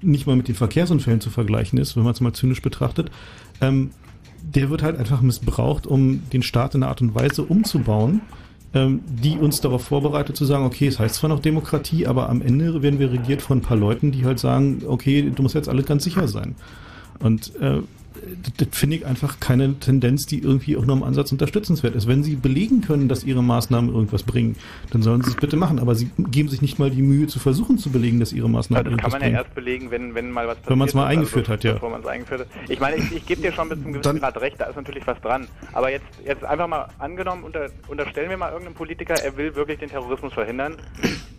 nicht 0.00 0.26
mal 0.26 0.36
mit 0.36 0.48
den 0.48 0.54
Verkehrsunfällen 0.54 1.20
zu 1.20 1.30
vergleichen 1.30 1.78
ist, 1.78 1.96
wenn 1.96 2.02
man 2.02 2.12
es 2.12 2.20
mal 2.20 2.32
zynisch 2.32 2.62
betrachtet. 2.62 3.10
Ähm, 3.60 3.90
der 4.42 4.70
wird 4.70 4.82
halt 4.82 4.98
einfach 4.98 5.20
missbraucht, 5.20 5.86
um 5.86 6.22
den 6.30 6.42
Staat 6.42 6.74
in 6.74 6.82
einer 6.82 6.90
Art 6.90 7.00
und 7.00 7.14
Weise 7.14 7.42
umzubauen, 7.42 8.20
ähm, 8.74 9.00
die 9.08 9.36
uns 9.36 9.60
darauf 9.60 9.84
vorbereitet 9.84 10.36
zu 10.36 10.44
sagen, 10.44 10.64
okay, 10.64 10.86
es 10.86 10.98
heißt 10.98 11.16
zwar 11.16 11.28
noch 11.28 11.40
Demokratie, 11.40 12.06
aber 12.06 12.28
am 12.28 12.42
Ende 12.42 12.82
werden 12.82 12.98
wir 12.98 13.12
regiert 13.12 13.42
von 13.42 13.58
ein 13.58 13.62
paar 13.62 13.76
Leuten, 13.76 14.12
die 14.12 14.24
halt 14.24 14.38
sagen, 14.38 14.82
okay, 14.86 15.30
du 15.34 15.42
musst 15.42 15.54
jetzt 15.54 15.68
alles 15.68 15.86
ganz 15.86 16.04
sicher 16.04 16.28
sein. 16.28 16.54
Und 17.20 17.54
äh, 17.60 17.80
das, 18.42 18.68
das 18.68 18.78
finde 18.78 18.96
ich 18.96 19.06
einfach 19.06 19.40
keine 19.40 19.78
Tendenz, 19.78 20.26
die 20.26 20.38
irgendwie 20.40 20.76
auch 20.76 20.84
nur 20.84 20.96
im 20.96 21.02
Ansatz 21.02 21.32
unterstützenswert 21.32 21.94
ist. 21.94 22.06
Wenn 22.06 22.22
sie 22.22 22.36
belegen 22.36 22.80
können, 22.80 23.08
dass 23.08 23.24
ihre 23.24 23.42
Maßnahmen 23.42 23.92
irgendwas 23.92 24.22
bringen, 24.22 24.56
dann 24.90 25.02
sollen 25.02 25.22
sie 25.22 25.30
es 25.30 25.36
bitte 25.36 25.56
machen. 25.56 25.78
Aber 25.78 25.94
sie 25.94 26.10
geben 26.18 26.48
sich 26.48 26.62
nicht 26.62 26.78
mal 26.78 26.90
die 26.90 27.02
Mühe 27.02 27.26
zu 27.26 27.38
versuchen 27.38 27.78
zu 27.78 27.90
belegen, 27.90 28.20
dass 28.20 28.32
ihre 28.32 28.48
Maßnahmen 28.48 28.84
Das 28.84 28.90
kann 28.90 28.98
irgendwas 28.98 29.12
man 29.12 29.20
ja 29.20 29.26
bringen. 29.26 29.36
erst 29.36 29.54
belegen, 29.54 29.90
wenn, 29.90 30.14
wenn 30.14 30.30
mal 30.30 30.46
was 30.46 30.56
passiert. 30.56 30.70
Wenn 30.70 30.78
man's 30.78 30.94
mal 30.94 31.04
ist, 31.04 31.08
eingeführt 31.10 31.48
hat, 31.48 31.64
ja. 31.64 31.74
Bevor 31.74 31.90
man 31.90 32.00
es 32.00 32.06
eingeführt 32.06 32.40
hat. 32.40 32.48
Ich 32.68 32.80
meine, 32.80 32.96
ich, 32.96 33.12
ich 33.14 33.26
gebe 33.26 33.42
dir 33.42 33.52
schon 33.52 33.68
bis 33.68 33.82
zum 33.82 33.92
gewissen 33.92 34.18
Grad 34.18 34.40
recht, 34.40 34.60
da 34.60 34.66
ist 34.66 34.76
natürlich 34.76 35.06
was 35.06 35.20
dran. 35.20 35.46
Aber 35.72 35.90
jetzt, 35.90 36.06
jetzt 36.24 36.44
einfach 36.44 36.66
mal 36.68 36.88
angenommen, 36.98 37.44
unter, 37.44 37.68
unterstellen 37.88 38.30
wir 38.30 38.36
mal 38.36 38.50
irgendeinen 38.50 38.74
Politiker, 38.76 39.14
er 39.14 39.36
will 39.36 39.54
wirklich 39.54 39.78
den 39.78 39.88
Terrorismus 39.90 40.32
verhindern. 40.32 40.76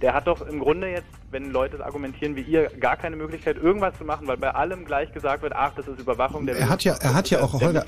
Der 0.02 0.14
hat 0.14 0.28
doch 0.28 0.46
im 0.48 0.60
Grunde 0.60 0.90
jetzt, 0.90 1.08
wenn 1.32 1.52
Leute 1.52 1.84
argumentieren 1.84 2.36
wie 2.36 2.42
ihr, 2.42 2.70
gar 2.80 2.96
keine 2.96 3.16
Möglichkeit, 3.16 3.58
irgendwas 3.58 3.98
zu 3.98 4.06
machen, 4.06 4.28
weil 4.28 4.38
bei 4.38 4.52
allem 4.52 4.86
gleich 4.86 5.12
gesagt 5.12 5.44
wird, 5.44 5.54
ach, 5.56 5.74
das 5.76 5.88
ist 5.88 6.00
Überwachung. 6.00 6.46
Der 6.46 6.69
Er 6.70 6.74
hat 6.74 6.84
ja, 6.84 6.94
er 6.94 7.14
hat 7.16 7.30
ja 7.32 7.42
auch, 7.42 7.54
Holger, 7.54 7.86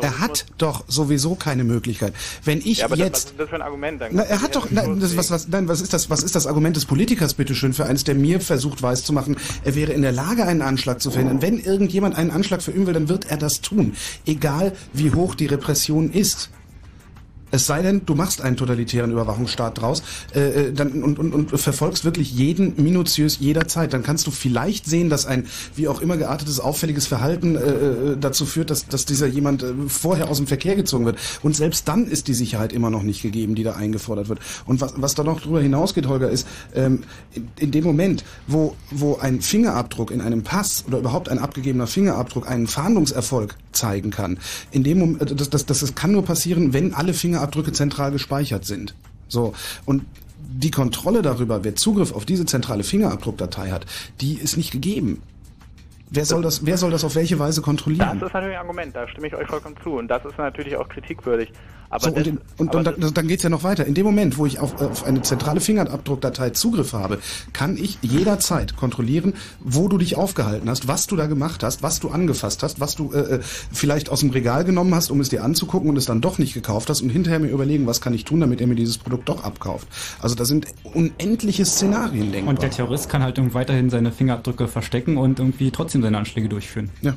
er 0.00 0.18
hat 0.18 0.46
doch 0.58 0.84
sowieso 0.88 1.36
keine 1.36 1.62
Möglichkeit. 1.62 2.14
Wenn 2.42 2.58
ich 2.58 2.78
ja, 2.78 2.86
aber 2.86 2.96
das, 2.96 3.04
was 3.04 3.06
jetzt 3.06 3.30
ist 3.30 3.40
das 3.40 3.48
für 3.48 3.54
ein 3.54 3.62
Argument? 3.62 4.00
Dann 4.00 4.10
Na, 4.12 4.22
er 4.22 4.42
hat 4.42 4.56
doch, 4.56 4.70
nein, 4.70 4.98
das, 4.98 5.16
was, 5.16 5.30
was, 5.30 5.46
nein, 5.48 5.68
was 5.68 5.80
ist 5.80 5.92
das, 5.92 6.10
was 6.10 6.24
ist 6.24 6.34
das 6.34 6.48
Argument 6.48 6.74
des 6.74 6.84
Politikers, 6.84 7.34
bitteschön, 7.34 7.72
für 7.72 7.86
eins, 7.86 8.02
der 8.02 8.16
mir 8.16 8.40
versucht 8.40 8.82
weiszumachen, 8.82 9.36
er 9.62 9.76
wäre 9.76 9.92
in 9.92 10.02
der 10.02 10.10
Lage, 10.10 10.44
einen 10.44 10.62
Anschlag 10.62 11.00
zu 11.00 11.12
verhindern. 11.12 11.42
Wenn 11.42 11.60
irgendjemand 11.60 12.16
einen 12.16 12.32
Anschlag 12.32 12.60
verüben 12.60 12.86
will, 12.86 12.94
dann 12.94 13.08
wird 13.08 13.30
er 13.30 13.36
das 13.36 13.60
tun. 13.60 13.94
Egal, 14.26 14.72
wie 14.92 15.12
hoch 15.12 15.36
die 15.36 15.46
Repression 15.46 16.10
ist. 16.10 16.50
Es 17.50 17.66
sei 17.66 17.82
denn, 17.82 18.04
du 18.04 18.14
machst 18.14 18.40
einen 18.40 18.56
totalitären 18.56 19.10
Überwachungsstaat 19.12 19.80
draus 19.80 20.02
äh, 20.34 20.40
äh, 20.40 20.72
dann, 20.72 21.02
und, 21.02 21.18
und, 21.18 21.32
und 21.32 21.60
verfolgst 21.60 22.04
wirklich 22.04 22.32
jeden 22.32 22.82
minutiös 22.82 23.38
jederzeit. 23.38 23.92
Dann 23.92 24.02
kannst 24.02 24.26
du 24.26 24.30
vielleicht 24.30 24.86
sehen, 24.86 25.10
dass 25.10 25.26
ein 25.26 25.46
wie 25.76 25.88
auch 25.88 26.00
immer 26.00 26.16
geartetes, 26.16 26.60
auffälliges 26.60 27.06
Verhalten 27.06 27.56
äh, 27.56 27.60
äh, 27.60 28.16
dazu 28.18 28.46
führt, 28.46 28.70
dass, 28.70 28.86
dass 28.86 29.06
dieser 29.06 29.26
jemand 29.26 29.62
äh, 29.62 29.72
vorher 29.88 30.28
aus 30.28 30.38
dem 30.38 30.46
Verkehr 30.46 30.76
gezogen 30.76 31.06
wird. 31.06 31.18
Und 31.42 31.54
selbst 31.56 31.88
dann 31.88 32.06
ist 32.06 32.28
die 32.28 32.34
Sicherheit 32.34 32.72
immer 32.72 32.90
noch 32.90 33.02
nicht 33.02 33.22
gegeben, 33.22 33.54
die 33.54 33.62
da 33.62 33.74
eingefordert 33.74 34.28
wird. 34.28 34.40
Und 34.66 34.80
was, 34.80 34.94
was 34.96 35.14
da 35.14 35.22
noch 35.22 35.40
drüber 35.40 35.60
hinausgeht, 35.60 36.08
Holger, 36.08 36.30
ist, 36.30 36.46
ähm, 36.74 37.04
in, 37.34 37.48
in 37.58 37.70
dem 37.70 37.84
Moment, 37.84 38.24
wo, 38.46 38.76
wo 38.90 39.16
ein 39.16 39.40
Fingerabdruck 39.40 40.10
in 40.10 40.20
einem 40.20 40.42
Pass 40.42 40.84
oder 40.86 40.98
überhaupt 40.98 41.28
ein 41.28 41.38
abgegebener 41.38 41.86
Fingerabdruck 41.86 42.48
einen 42.48 42.66
Fahndungserfolg 42.66 43.56
zeigen 43.72 44.10
kann, 44.10 44.38
in 44.70 44.84
dem 44.84 44.98
Moment, 44.98 45.30
äh, 45.30 45.34
das, 45.34 45.50
das, 45.50 45.66
das, 45.66 45.94
kann 45.94 46.12
nur 46.12 46.24
passieren, 46.24 46.72
wenn 46.72 46.94
alle 46.94 47.14
Fingerabdrücke 47.14 47.43
zentral 47.50 48.10
gespeichert 48.10 48.64
sind. 48.64 48.94
So. 49.28 49.54
Und 49.84 50.04
die 50.38 50.70
Kontrolle 50.70 51.22
darüber, 51.22 51.64
wer 51.64 51.74
Zugriff 51.74 52.12
auf 52.12 52.24
diese 52.24 52.46
zentrale 52.46 52.84
Fingerabdruckdatei 52.84 53.70
hat, 53.70 53.86
die 54.20 54.34
ist 54.34 54.56
nicht 54.56 54.70
gegeben. 54.70 55.22
Wer 56.10 56.26
soll 56.26 56.42
das, 56.42 56.64
wer 56.64 56.76
soll 56.76 56.90
das 56.90 57.02
auf 57.02 57.16
welche 57.16 57.38
Weise 57.38 57.60
kontrollieren? 57.60 58.20
Das 58.20 58.28
ist 58.28 58.34
natürlich 58.34 58.56
ein 58.56 58.62
Argument, 58.62 58.94
da 58.94 59.08
stimme 59.08 59.26
ich 59.26 59.34
euch 59.34 59.48
vollkommen 59.48 59.76
zu. 59.82 59.94
Und 59.94 60.08
das 60.08 60.24
ist 60.24 60.38
natürlich 60.38 60.76
auch 60.76 60.88
kritikwürdig. 60.88 61.52
Aber 61.94 62.06
So, 62.06 62.08
und 62.08 62.18
das, 62.18 62.26
in, 62.26 62.38
und, 62.56 62.68
aber 62.70 62.78
und 62.78 63.02
dann, 63.04 63.14
dann 63.14 63.28
geht's 63.28 63.44
ja 63.44 63.50
noch 63.50 63.62
weiter. 63.62 63.86
In 63.86 63.94
dem 63.94 64.04
Moment, 64.04 64.36
wo 64.36 64.46
ich 64.46 64.58
auf, 64.58 64.80
auf 64.80 65.04
eine 65.04 65.22
zentrale 65.22 65.60
Fingerabdruckdatei 65.60 66.50
Zugriff 66.50 66.92
habe, 66.92 67.20
kann 67.52 67.76
ich 67.76 67.98
jederzeit 68.02 68.74
kontrollieren, 68.76 69.34
wo 69.60 69.86
du 69.86 69.96
dich 69.96 70.16
aufgehalten 70.16 70.68
hast, 70.68 70.88
was 70.88 71.06
du 71.06 71.14
da 71.14 71.26
gemacht 71.26 71.62
hast, 71.62 71.84
was 71.84 72.00
du 72.00 72.08
angefasst 72.08 72.64
hast, 72.64 72.80
was 72.80 72.96
du 72.96 73.12
äh, 73.12 73.36
äh, 73.36 73.40
vielleicht 73.42 74.10
aus 74.10 74.20
dem 74.20 74.30
Regal 74.30 74.64
genommen 74.64 74.92
hast, 74.92 75.12
um 75.12 75.20
es 75.20 75.28
dir 75.28 75.44
anzugucken 75.44 75.88
und 75.88 75.96
es 75.96 76.06
dann 76.06 76.20
doch 76.20 76.38
nicht 76.38 76.52
gekauft 76.52 76.90
hast 76.90 77.00
und 77.00 77.10
hinterher 77.10 77.38
mir 77.38 77.48
überlegen, 77.48 77.86
was 77.86 78.00
kann 78.00 78.12
ich 78.12 78.24
tun, 78.24 78.40
damit 78.40 78.60
er 78.60 78.66
mir 78.66 78.74
dieses 78.74 78.98
Produkt 78.98 79.28
doch 79.28 79.44
abkauft. 79.44 79.86
Also 80.20 80.34
da 80.34 80.44
sind 80.44 80.66
unendliche 80.82 81.64
Szenarien 81.64 82.32
denkbar. 82.32 82.54
Und 82.54 82.62
der 82.62 82.70
Terrorist 82.70 83.08
kann 83.08 83.22
halt 83.22 83.38
irgendwie 83.38 83.54
weiterhin 83.54 83.88
seine 83.88 84.10
Fingerabdrücke 84.10 84.66
verstecken 84.66 85.16
und 85.16 85.38
irgendwie 85.38 85.70
trotzdem 85.70 86.02
seine 86.02 86.18
Anschläge 86.18 86.48
durchführen. 86.48 86.90
Ja. 87.02 87.16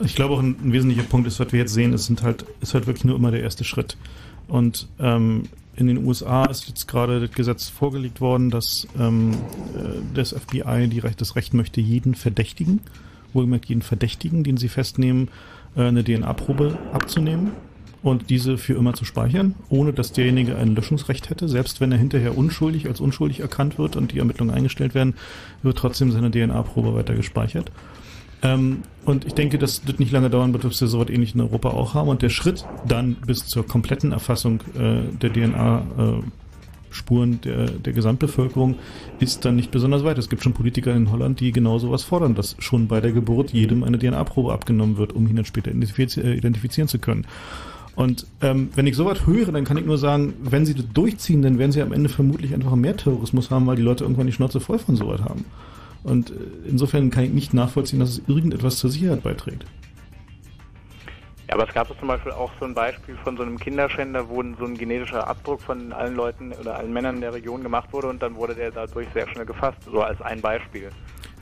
Ich 0.00 0.16
glaube 0.16 0.34
auch 0.34 0.40
ein, 0.40 0.56
ein 0.64 0.72
wesentlicher 0.72 1.04
Punkt 1.04 1.28
ist, 1.28 1.38
was 1.38 1.52
wir 1.52 1.60
jetzt 1.60 1.74
sehen, 1.74 1.92
ist, 1.92 2.06
sind 2.06 2.24
halt, 2.24 2.44
ist 2.60 2.74
halt 2.74 2.88
wirklich 2.88 3.04
nur 3.04 3.14
immer 3.14 3.30
der 3.30 3.42
erste 3.42 3.62
Schritt. 3.62 3.96
Und 4.48 4.88
ähm, 4.98 5.44
in 5.76 5.86
den 5.86 6.04
USA 6.04 6.44
ist 6.44 6.68
jetzt 6.68 6.88
gerade 6.88 7.20
das 7.20 7.32
Gesetz 7.32 7.68
vorgelegt 7.68 8.20
worden, 8.20 8.50
dass 8.50 8.86
ähm, 8.98 9.32
äh, 9.74 10.00
das 10.14 10.32
FBI 10.32 10.88
die 10.88 10.98
Recht, 10.98 11.20
das 11.20 11.36
Recht 11.36 11.54
möchte, 11.54 11.80
jeden 11.80 12.14
Verdächtigen, 12.14 12.80
wohlgemerkt 13.32 13.66
jeden 13.66 13.82
Verdächtigen, 13.82 14.44
den 14.44 14.56
sie 14.56 14.68
festnehmen, 14.68 15.28
äh, 15.76 15.84
eine 15.84 16.04
DNA-Probe 16.04 16.78
abzunehmen 16.92 17.52
und 18.02 18.30
diese 18.30 18.58
für 18.58 18.74
immer 18.74 18.94
zu 18.94 19.04
speichern, 19.04 19.54
ohne 19.68 19.92
dass 19.92 20.12
derjenige 20.12 20.56
ein 20.56 20.74
Löschungsrecht 20.74 21.30
hätte. 21.30 21.48
Selbst 21.48 21.80
wenn 21.80 21.92
er 21.92 21.98
hinterher 21.98 22.36
unschuldig 22.36 22.86
als 22.86 23.00
unschuldig 23.00 23.40
erkannt 23.40 23.78
wird 23.78 23.96
und 23.96 24.12
die 24.12 24.18
Ermittlungen 24.18 24.54
eingestellt 24.54 24.94
werden, 24.94 25.14
wird 25.62 25.78
trotzdem 25.78 26.10
seine 26.10 26.30
DNA-Probe 26.30 26.94
weiter 26.94 27.14
gespeichert. 27.14 27.70
Ähm, 28.42 28.82
und 29.04 29.26
ich 29.26 29.34
denke, 29.34 29.58
das 29.58 29.82
nicht 29.98 30.12
lange 30.12 30.30
dauern 30.30 30.52
wird, 30.52 30.62
bis 30.62 30.80
wir 30.80 30.88
so 30.88 31.02
etwas 31.02 31.14
ähnlich 31.14 31.34
in 31.34 31.40
Europa 31.40 31.70
auch 31.70 31.94
haben. 31.94 32.08
Und 32.08 32.22
der 32.22 32.30
Schritt 32.30 32.64
dann 32.86 33.16
bis 33.26 33.46
zur 33.46 33.66
kompletten 33.66 34.12
Erfassung 34.12 34.60
äh, 34.78 35.02
der 35.20 35.32
DNA-Spuren 35.32 37.40
der, 37.42 37.70
der 37.70 37.92
Gesamtbevölkerung 37.92 38.76
ist 39.18 39.44
dann 39.44 39.56
nicht 39.56 39.70
besonders 39.70 40.04
weit. 40.04 40.18
Es 40.18 40.28
gibt 40.28 40.42
schon 40.42 40.54
Politiker 40.54 40.94
in 40.94 41.10
Holland, 41.10 41.40
die 41.40 41.52
genau 41.52 41.78
sowas 41.78 42.02
fordern, 42.02 42.34
dass 42.34 42.56
schon 42.58 42.88
bei 42.88 43.00
der 43.00 43.12
Geburt 43.12 43.52
jedem 43.52 43.84
eine 43.84 43.98
DNA-Probe 43.98 44.52
abgenommen 44.52 44.96
wird, 44.96 45.12
um 45.12 45.26
ihn 45.26 45.36
dann 45.36 45.44
später 45.44 45.70
identifiz 45.70 46.16
äh, 46.16 46.34
identifizieren 46.34 46.88
zu 46.88 46.98
können. 46.98 47.26
Und 47.96 48.26
ähm, 48.40 48.70
wenn 48.74 48.86
ich 48.86 48.96
sowas 48.96 49.26
höre, 49.26 49.52
dann 49.52 49.64
kann 49.64 49.76
ich 49.76 49.84
nur 49.84 49.98
sagen, 49.98 50.34
wenn 50.42 50.64
sie 50.64 50.74
das 50.74 50.86
durchziehen, 50.94 51.42
dann 51.42 51.58
werden 51.58 51.72
sie 51.72 51.82
am 51.82 51.92
Ende 51.92 52.08
vermutlich 52.08 52.54
einfach 52.54 52.74
mehr 52.76 52.96
Terrorismus 52.96 53.50
haben, 53.50 53.66
weil 53.66 53.76
die 53.76 53.82
Leute 53.82 54.04
irgendwann 54.04 54.26
die 54.26 54.32
Schnauze 54.32 54.60
voll 54.60 54.78
von 54.78 54.96
sowas 54.96 55.20
haben. 55.20 55.44
Und 56.02 56.30
äh, 56.30 56.34
insofern 56.66 57.10
kann 57.10 57.24
ich 57.24 57.30
nicht 57.30 57.54
nachvollziehen, 57.54 58.00
dass 58.00 58.10
es 58.10 58.22
irgendetwas 58.26 58.78
zur 58.78 58.90
Sicherheit 58.90 59.22
beiträgt. 59.22 59.64
Ja, 61.48 61.56
aber 61.56 61.66
es 61.66 61.74
gab 61.74 61.88
zum 61.98 62.06
Beispiel 62.06 62.32
auch 62.32 62.52
so 62.60 62.64
ein 62.64 62.74
Beispiel 62.74 63.16
von 63.24 63.36
so 63.36 63.42
einem 63.42 63.58
Kinderschänder, 63.58 64.28
wo 64.28 64.42
so 64.56 64.64
ein 64.64 64.78
genetischer 64.78 65.26
Abdruck 65.26 65.60
von 65.60 65.92
allen 65.92 66.14
Leuten 66.14 66.52
oder 66.52 66.76
allen 66.76 66.92
Männern 66.92 67.16
in 67.16 67.20
der 67.22 67.34
Region 67.34 67.62
gemacht 67.62 67.92
wurde 67.92 68.06
und 68.06 68.22
dann 68.22 68.36
wurde 68.36 68.54
der 68.54 68.70
dadurch 68.70 69.08
sehr 69.12 69.28
schnell 69.28 69.46
gefasst, 69.46 69.78
so 69.90 70.00
als 70.00 70.22
ein 70.22 70.40
Beispiel. 70.40 70.90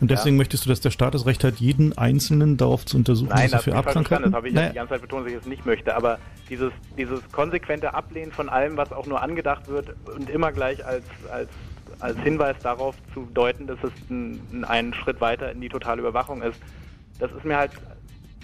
Und 0.00 0.10
deswegen 0.10 0.36
ja. 0.36 0.38
möchtest 0.38 0.64
du, 0.64 0.70
dass 0.70 0.80
der 0.80 0.90
Staat 0.90 1.14
das 1.14 1.26
Recht 1.26 1.42
hat, 1.42 1.56
jeden 1.56 1.96
Einzelnen 1.98 2.56
darauf 2.56 2.86
zu 2.86 2.96
untersuchen, 2.96 3.30
Nein, 3.30 3.46
was 3.46 3.52
er 3.52 3.58
für. 3.60 3.70
Erbkrankheiten 3.72 4.24
Das 4.26 4.32
habe 4.32 4.48
ich 4.48 4.54
ja 4.54 4.68
die 4.68 4.74
ganze 4.76 4.94
Zeit 4.94 5.02
betont, 5.02 5.26
dass 5.26 5.32
ich 5.32 5.38
es 5.40 5.46
nicht 5.46 5.66
möchte. 5.66 5.94
Aber 5.94 6.18
dieses, 6.48 6.72
dieses 6.96 7.20
konsequente 7.32 7.94
Ablehnen 7.94 8.30
von 8.30 8.48
allem, 8.48 8.76
was 8.76 8.92
auch 8.92 9.06
nur 9.06 9.20
angedacht 9.20 9.66
wird 9.68 9.94
und 10.14 10.30
immer 10.30 10.52
gleich 10.52 10.84
als, 10.86 11.04
als, 11.30 11.48
als 12.00 12.18
Hinweis 12.20 12.56
darauf 12.62 12.94
zu 13.14 13.26
deuten, 13.34 13.66
dass 13.66 13.78
es 13.82 13.92
ein, 14.10 14.64
ein 14.66 14.94
Schritt 14.94 15.20
weiter 15.20 15.50
in 15.52 15.60
die 15.60 15.68
totale 15.68 16.00
Überwachung 16.00 16.42
ist, 16.42 16.58
das 17.18 17.30
ist 17.32 17.44
mir 17.44 17.56
halt, 17.56 17.72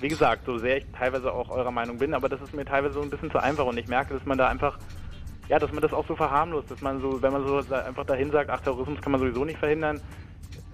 wie 0.01 0.09
gesagt, 0.09 0.45
so 0.47 0.59
sehr 0.59 0.79
ich 0.79 0.87
teilweise 0.99 1.33
auch 1.33 1.51
eurer 1.51 1.71
Meinung 1.71 1.99
bin, 1.99 2.15
aber 2.15 2.29
das 2.29 2.41
ist 2.43 2.53
mir 2.55 2.65
teilweise 2.65 2.95
so 2.95 3.03
ein 3.03 3.11
bisschen 3.11 3.31
zu 3.31 3.39
einfach 3.39 3.65
und 3.65 3.79
ich 3.79 3.87
merke, 3.87 4.15
dass 4.15 4.25
man 4.27 4.37
da 4.39 4.49
einfach, 4.49 4.79
ja, 5.49 5.59
dass 5.59 5.73
man 5.73 5.83
das 5.83 5.93
auch 5.93 6.07
so 6.07 6.17
verharmlost, 6.17 6.71
dass 6.71 6.81
man 6.81 7.01
so, 7.01 7.23
wenn 7.23 7.33
man 7.33 7.47
so 7.47 7.59
einfach 7.75 8.05
dahin 8.05 8.31
sagt, 8.33 8.51
ach, 8.51 8.61
Terrorismus 8.61 9.01
kann 9.01 9.13
man 9.13 9.21
sowieso 9.21 9.45
nicht 9.45 9.59
verhindern, 9.59 10.01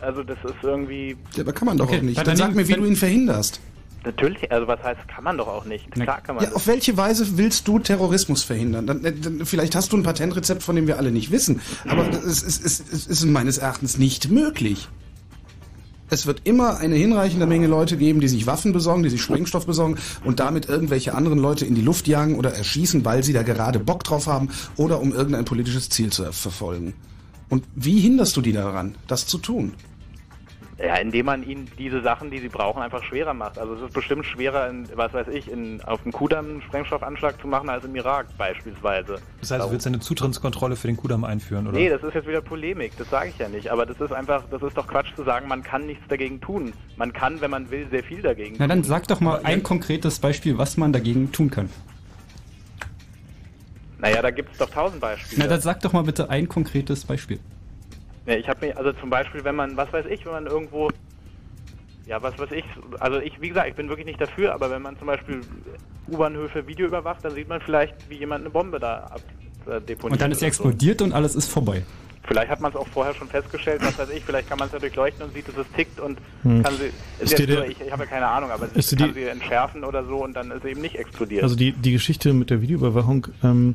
also 0.00 0.22
das 0.22 0.38
ist 0.44 0.54
irgendwie, 0.62 1.16
Ja, 1.34 1.42
aber 1.42 1.52
kann 1.52 1.66
man 1.66 1.76
doch 1.76 1.86
Okay, 1.86 1.98
auch 1.98 2.02
nicht. 2.02 2.16
dann 2.18 2.24
Dann 2.24 2.36
sag 2.36 2.54
mir, 2.54 2.66
wie 2.66 2.72
du 2.72 2.84
ihn 2.84 2.96
verhinderst. 2.96 3.60
Natürlich, 4.04 4.50
also 4.50 4.66
was 4.66 4.82
heißt, 4.82 5.06
kann 5.08 5.24
man 5.24 5.38
doch 5.38 5.48
auch 5.48 5.64
nicht, 5.64 5.90
klar 5.90 6.20
kann 6.20 6.36
man 6.36 6.44
Ja, 6.44 6.52
auf 6.52 6.66
welche 6.66 6.96
Weise 6.96 7.38
willst 7.38 7.68
du 7.68 7.78
Terrorismus 7.78 8.42
verhindern? 8.42 8.86
Dann, 8.86 9.04
äh, 9.04 9.12
dann, 9.12 9.46
vielleicht 9.46 9.74
hast 9.74 9.92
du 9.92 9.96
ein 9.96 10.02
Patentrezept, 10.02 10.62
von 10.62 10.76
dem 10.76 10.86
wir 10.86 10.98
alle 10.98 11.10
nicht 11.10 11.30
wissen. 11.30 11.60
Aber 11.88 12.08
es 12.08 12.42
ist, 12.42 12.64
es, 12.64 12.80
es 12.80 13.06
ist 13.06 13.24
meines 13.26 13.58
Erachtens 13.58 13.98
nicht 13.98 14.30
möglich. 14.30 14.88
Es 16.12 16.26
wird 16.26 16.42
immer 16.44 16.78
eine 16.78 16.96
hinreichende 16.96 17.46
Menge 17.46 17.68
Leute 17.68 17.96
geben, 17.96 18.20
die 18.20 18.26
sich 18.26 18.46
Waffen 18.46 18.72
besorgen, 18.72 19.04
die 19.04 19.10
sich 19.10 19.22
Sprengstoff 19.22 19.66
besorgen 19.66 19.96
und 20.24 20.40
damit 20.40 20.68
irgendwelche 20.68 21.14
anderen 21.14 21.38
Leute 21.38 21.64
in 21.64 21.76
die 21.76 21.82
Luft 21.82 22.08
jagen 22.08 22.36
oder 22.36 22.52
erschießen, 22.52 23.04
weil 23.04 23.22
sie 23.22 23.32
da 23.32 23.44
gerade 23.44 23.78
Bock 23.78 24.02
drauf 24.02 24.26
haben 24.26 24.48
oder 24.76 25.00
um 25.00 25.12
irgendein 25.12 25.44
politisches 25.44 25.88
Ziel 25.88 26.10
zu 26.10 26.32
verfolgen. 26.32 26.94
Und 27.48 27.64
wie 27.76 28.00
hinderst 28.00 28.36
du 28.36 28.40
die 28.40 28.52
daran, 28.52 28.96
das 29.06 29.26
zu 29.26 29.38
tun? 29.38 29.74
Ja, 30.82 30.96
indem 30.96 31.26
man 31.26 31.42
ihnen 31.42 31.68
diese 31.78 32.00
Sachen, 32.00 32.30
die 32.30 32.38
sie 32.38 32.48
brauchen, 32.48 32.80
einfach 32.80 33.04
schwerer 33.04 33.34
macht. 33.34 33.58
Also 33.58 33.74
es 33.74 33.82
ist 33.82 33.92
bestimmt 33.92 34.24
schwerer, 34.24 34.70
in, 34.70 34.88
was 34.94 35.12
weiß 35.12 35.28
ich, 35.28 35.50
in, 35.50 35.82
auf 35.82 36.02
dem 36.04 36.12
Kudamm 36.12 36.48
einen 36.48 36.62
Sprengstoffanschlag 36.62 37.38
zu 37.38 37.48
machen 37.48 37.68
als 37.68 37.84
im 37.84 37.94
Irak 37.96 38.26
beispielsweise. 38.38 39.18
Das 39.40 39.50
heißt, 39.50 39.66
du 39.66 39.72
willst 39.72 39.86
eine 39.86 40.00
Zutrittskontrolle 40.00 40.76
für 40.76 40.86
den 40.86 40.96
Kudamm 40.96 41.24
einführen, 41.24 41.66
oder? 41.66 41.76
Nee, 41.76 41.90
das 41.90 42.02
ist 42.02 42.14
jetzt 42.14 42.26
wieder 42.26 42.40
Polemik, 42.40 42.92
das 42.96 43.10
sage 43.10 43.28
ich 43.28 43.36
ja 43.38 43.48
nicht. 43.48 43.70
Aber 43.70 43.84
das 43.84 44.00
ist 44.00 44.12
einfach, 44.12 44.44
das 44.50 44.62
ist 44.62 44.74
doch 44.74 44.86
Quatsch 44.86 45.14
zu 45.14 45.22
sagen, 45.22 45.48
man 45.48 45.62
kann 45.62 45.84
nichts 45.84 46.04
dagegen 46.08 46.40
tun. 46.40 46.72
Man 46.96 47.12
kann, 47.12 47.42
wenn 47.42 47.50
man 47.50 47.70
will, 47.70 47.86
sehr 47.90 48.02
viel 48.02 48.22
dagegen 48.22 48.56
Na 48.58 48.64
tun. 48.64 48.68
dann 48.70 48.84
sag 48.84 49.06
doch 49.08 49.20
mal 49.20 49.40
ein 49.44 49.62
konkretes 49.62 50.18
Beispiel, 50.18 50.56
was 50.56 50.78
man 50.78 50.94
dagegen 50.94 51.30
tun 51.30 51.50
kann. 51.50 51.68
Naja, 53.98 54.22
da 54.22 54.30
gibt 54.30 54.52
es 54.52 54.56
doch 54.56 54.70
tausend 54.70 55.02
Beispiele. 55.02 55.42
Na 55.42 55.46
dann 55.46 55.60
sag 55.60 55.80
doch 55.80 55.92
mal 55.92 56.04
bitte 56.04 56.30
ein 56.30 56.48
konkretes 56.48 57.04
Beispiel. 57.04 57.38
Ja, 58.30 58.36
ich 58.36 58.48
habe 58.48 58.64
mir, 58.66 58.76
also 58.78 58.92
zum 58.92 59.10
Beispiel, 59.10 59.42
wenn 59.42 59.56
man, 59.56 59.76
was 59.76 59.92
weiß 59.92 60.06
ich, 60.08 60.24
wenn 60.24 60.30
man 60.32 60.46
irgendwo, 60.46 60.88
ja, 62.06 62.22
was 62.22 62.38
weiß 62.38 62.52
ich, 62.52 62.64
also 63.00 63.18
ich, 63.18 63.40
wie 63.40 63.48
gesagt, 63.48 63.68
ich 63.68 63.74
bin 63.74 63.88
wirklich 63.88 64.06
nicht 64.06 64.20
dafür, 64.20 64.54
aber 64.54 64.70
wenn 64.70 64.82
man 64.82 64.96
zum 64.98 65.08
Beispiel 65.08 65.42
U-Bahnhöfe 66.06 66.64
Video 66.68 66.86
überwacht, 66.86 67.24
dann 67.24 67.34
sieht 67.34 67.48
man 67.48 67.60
vielleicht, 67.60 67.92
wie 68.08 68.14
jemand 68.18 68.42
eine 68.42 68.50
Bombe 68.50 68.78
da 68.78 68.98
ab, 68.98 69.20
äh, 69.66 69.80
deponiert. 69.80 70.12
Und 70.12 70.20
dann 70.20 70.30
ist 70.30 70.38
sie 70.38 70.44
oder 70.46 70.54
so. 70.54 70.62
explodiert 70.64 71.02
und 71.02 71.12
alles 71.12 71.34
ist 71.34 71.50
vorbei. 71.50 71.82
Vielleicht 72.22 72.50
hat 72.50 72.60
man 72.60 72.70
es 72.70 72.76
auch 72.76 72.86
vorher 72.86 73.14
schon 73.14 73.26
festgestellt, 73.26 73.82
was 73.82 73.98
weiß 73.98 74.10
ich, 74.10 74.22
vielleicht 74.24 74.48
kann 74.48 74.58
man 74.58 74.68
es 74.68 74.72
ja 74.74 74.78
durchleuchten 74.78 75.24
und 75.24 75.34
sieht, 75.34 75.48
dass 75.48 75.56
es 75.56 75.66
tickt 75.74 75.98
und 75.98 76.18
Hm. 76.44 76.62
kann 76.62 76.74
sie, 76.76 76.84
Ist 77.24 77.32
ist 77.32 77.38
nur, 77.38 77.46
der- 77.48 77.68
ich, 77.68 77.80
ich 77.80 77.90
habe 77.90 78.04
ja 78.04 78.08
keine 78.10 78.28
Ahnung, 78.28 78.52
aber 78.52 78.68
Ist 78.76 78.90
sie 78.90 78.96
kann 78.96 79.08
die- 79.12 79.22
sie 79.22 79.26
entschärfen 79.26 79.82
oder 79.82 80.04
so 80.04 80.22
und 80.22 80.34
dann 80.34 80.52
ist 80.52 80.62
sie 80.62 80.68
eben 80.68 80.82
nicht 80.82 80.94
explodiert. 80.96 81.42
Also 81.42 81.56
die, 81.56 81.72
die 81.72 81.90
Geschichte 81.90 82.32
mit 82.32 82.50
der 82.50 82.62
Videoüberwachung. 82.62 83.26
Ähm, 83.42 83.74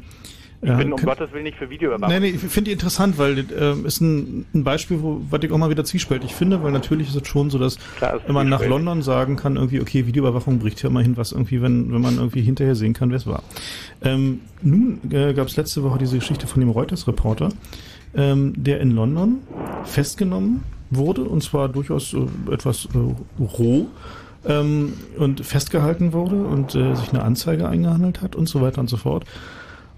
ich 0.62 0.70
äh, 0.70 0.76
bin 0.76 0.94
um 0.94 1.02
Gottes 1.02 1.32
Willen 1.32 1.44
nicht 1.44 1.58
für 1.58 1.70
Videoüberwachung. 1.70 2.14
Nee, 2.14 2.32
nee, 2.32 2.36
ich 2.36 2.42
finde 2.42 2.70
die 2.70 2.72
interessant, 2.72 3.18
weil 3.18 3.46
ähm, 3.58 3.86
ist 3.86 4.02
ein, 4.02 4.46
ein 4.54 4.64
Beispiel, 4.64 5.02
wo, 5.02 5.22
was 5.30 5.44
ich 5.44 5.52
auch 5.52 5.58
mal 5.58 5.70
wieder 5.70 5.84
zwiespältig 5.84 6.34
finde, 6.34 6.64
weil 6.64 6.72
natürlich 6.72 7.10
ist 7.10 7.16
es 7.16 7.28
schon 7.28 7.50
so, 7.50 7.58
dass 7.58 7.78
wenn 8.26 8.34
man 8.34 8.50
nach. 8.50 8.66
London 8.66 9.04
sagen 9.04 9.36
kann, 9.36 9.58
irgendwie, 9.58 9.80
okay, 9.80 10.08
Videoüberwachung 10.08 10.58
bricht 10.60 10.82
ja 10.82 10.90
immerhin 10.90 11.18
was 11.18 11.32
irgendwie, 11.34 11.62
wenn, 11.62 11.94
wenn 11.94 12.02
man 12.02 12.18
irgendwie 12.18 12.42
hinterher 12.42 12.76
sehen 12.76 12.94
kann, 12.94 13.10
wer 13.10 13.18
es 13.18 13.28
war. 13.28 13.44
Ähm, 14.02 14.42
nun 14.62 15.00
äh, 15.12 15.34
gab 15.34 15.48
es 15.48 15.56
letzte 15.56 15.84
Woche 15.84 16.00
diese 16.00 16.18
Geschichte 16.18 16.48
von 16.48 16.62
dem 16.62 16.70
Reuters-Reporter, 16.70 17.50
ähm, 18.16 18.54
der 18.56 18.80
in 18.80 18.92
London 18.92 19.40
festgenommen 19.84 20.64
wurde, 20.90 21.24
und 21.24 21.44
zwar 21.44 21.70
durchaus 21.70 22.14
äh, 22.14 22.52
etwas 22.52 22.88
äh, 22.96 23.42
roh, 23.42 23.88
ähm, 24.48 24.94
und 25.18 25.46
festgehalten 25.46 26.14
wurde 26.14 26.36
und 26.36 26.76
äh, 26.76 26.96
sich 26.96 27.10
eine 27.10 27.24
Anzeige 27.24 27.68
eingehandelt 27.68 28.22
hat 28.22 28.36
und 28.36 28.48
so 28.48 28.62
weiter 28.62 28.80
und 28.80 28.90
so 28.90 28.98
fort. 28.98 29.26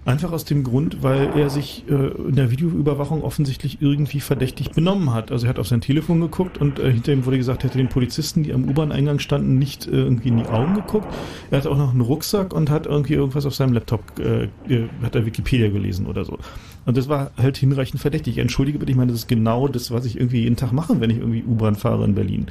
Einfach 0.08 0.32
aus 0.32 0.46
dem 0.46 0.64
Grund, 0.64 1.02
weil 1.02 1.36
er 1.36 1.50
sich 1.50 1.84
äh, 1.86 1.92
in 1.92 2.34
der 2.34 2.50
Videoüberwachung 2.50 3.22
offensichtlich 3.22 3.82
irgendwie 3.82 4.20
verdächtig 4.20 4.70
benommen 4.70 5.12
hat. 5.12 5.30
Also 5.30 5.44
er 5.44 5.50
hat 5.50 5.58
auf 5.58 5.68
sein 5.68 5.82
Telefon 5.82 6.18
geguckt 6.22 6.56
und 6.56 6.78
äh, 6.78 6.90
hinter 6.90 7.12
ihm 7.12 7.26
wurde 7.26 7.36
gesagt, 7.36 7.62
er 7.62 7.68
hätte 7.68 7.76
den 7.76 7.90
Polizisten, 7.90 8.42
die 8.42 8.54
am 8.54 8.66
U-Bahn-Eingang 8.66 9.18
standen, 9.18 9.58
nicht 9.58 9.86
äh, 9.86 9.90
irgendwie 9.90 10.28
in 10.28 10.38
die 10.38 10.46
Augen 10.46 10.72
geguckt. 10.72 11.06
Er 11.50 11.58
hatte 11.58 11.70
auch 11.70 11.76
noch 11.76 11.90
einen 11.90 12.00
Rucksack 12.00 12.54
und 12.54 12.70
hat 12.70 12.86
irgendwie 12.86 13.12
irgendwas 13.12 13.44
auf 13.44 13.54
seinem 13.54 13.74
Laptop, 13.74 14.00
äh, 14.18 14.44
äh, 14.66 14.88
hat 15.02 15.14
er 15.14 15.26
Wikipedia 15.26 15.68
gelesen 15.68 16.06
oder 16.06 16.24
so. 16.24 16.38
Und 16.86 16.96
das 16.96 17.10
war 17.10 17.32
halt 17.36 17.58
hinreichend 17.58 18.00
verdächtig. 18.00 18.38
Entschuldige 18.38 18.78
bitte, 18.78 18.90
ich 18.90 18.96
meine, 18.96 19.12
das 19.12 19.20
ist 19.20 19.28
genau 19.28 19.68
das, 19.68 19.90
was 19.90 20.06
ich 20.06 20.16
irgendwie 20.16 20.40
jeden 20.40 20.56
Tag 20.56 20.72
mache, 20.72 21.02
wenn 21.02 21.10
ich 21.10 21.18
irgendwie 21.18 21.44
U-Bahn 21.46 21.74
fahre 21.74 22.06
in 22.06 22.14
Berlin. 22.14 22.46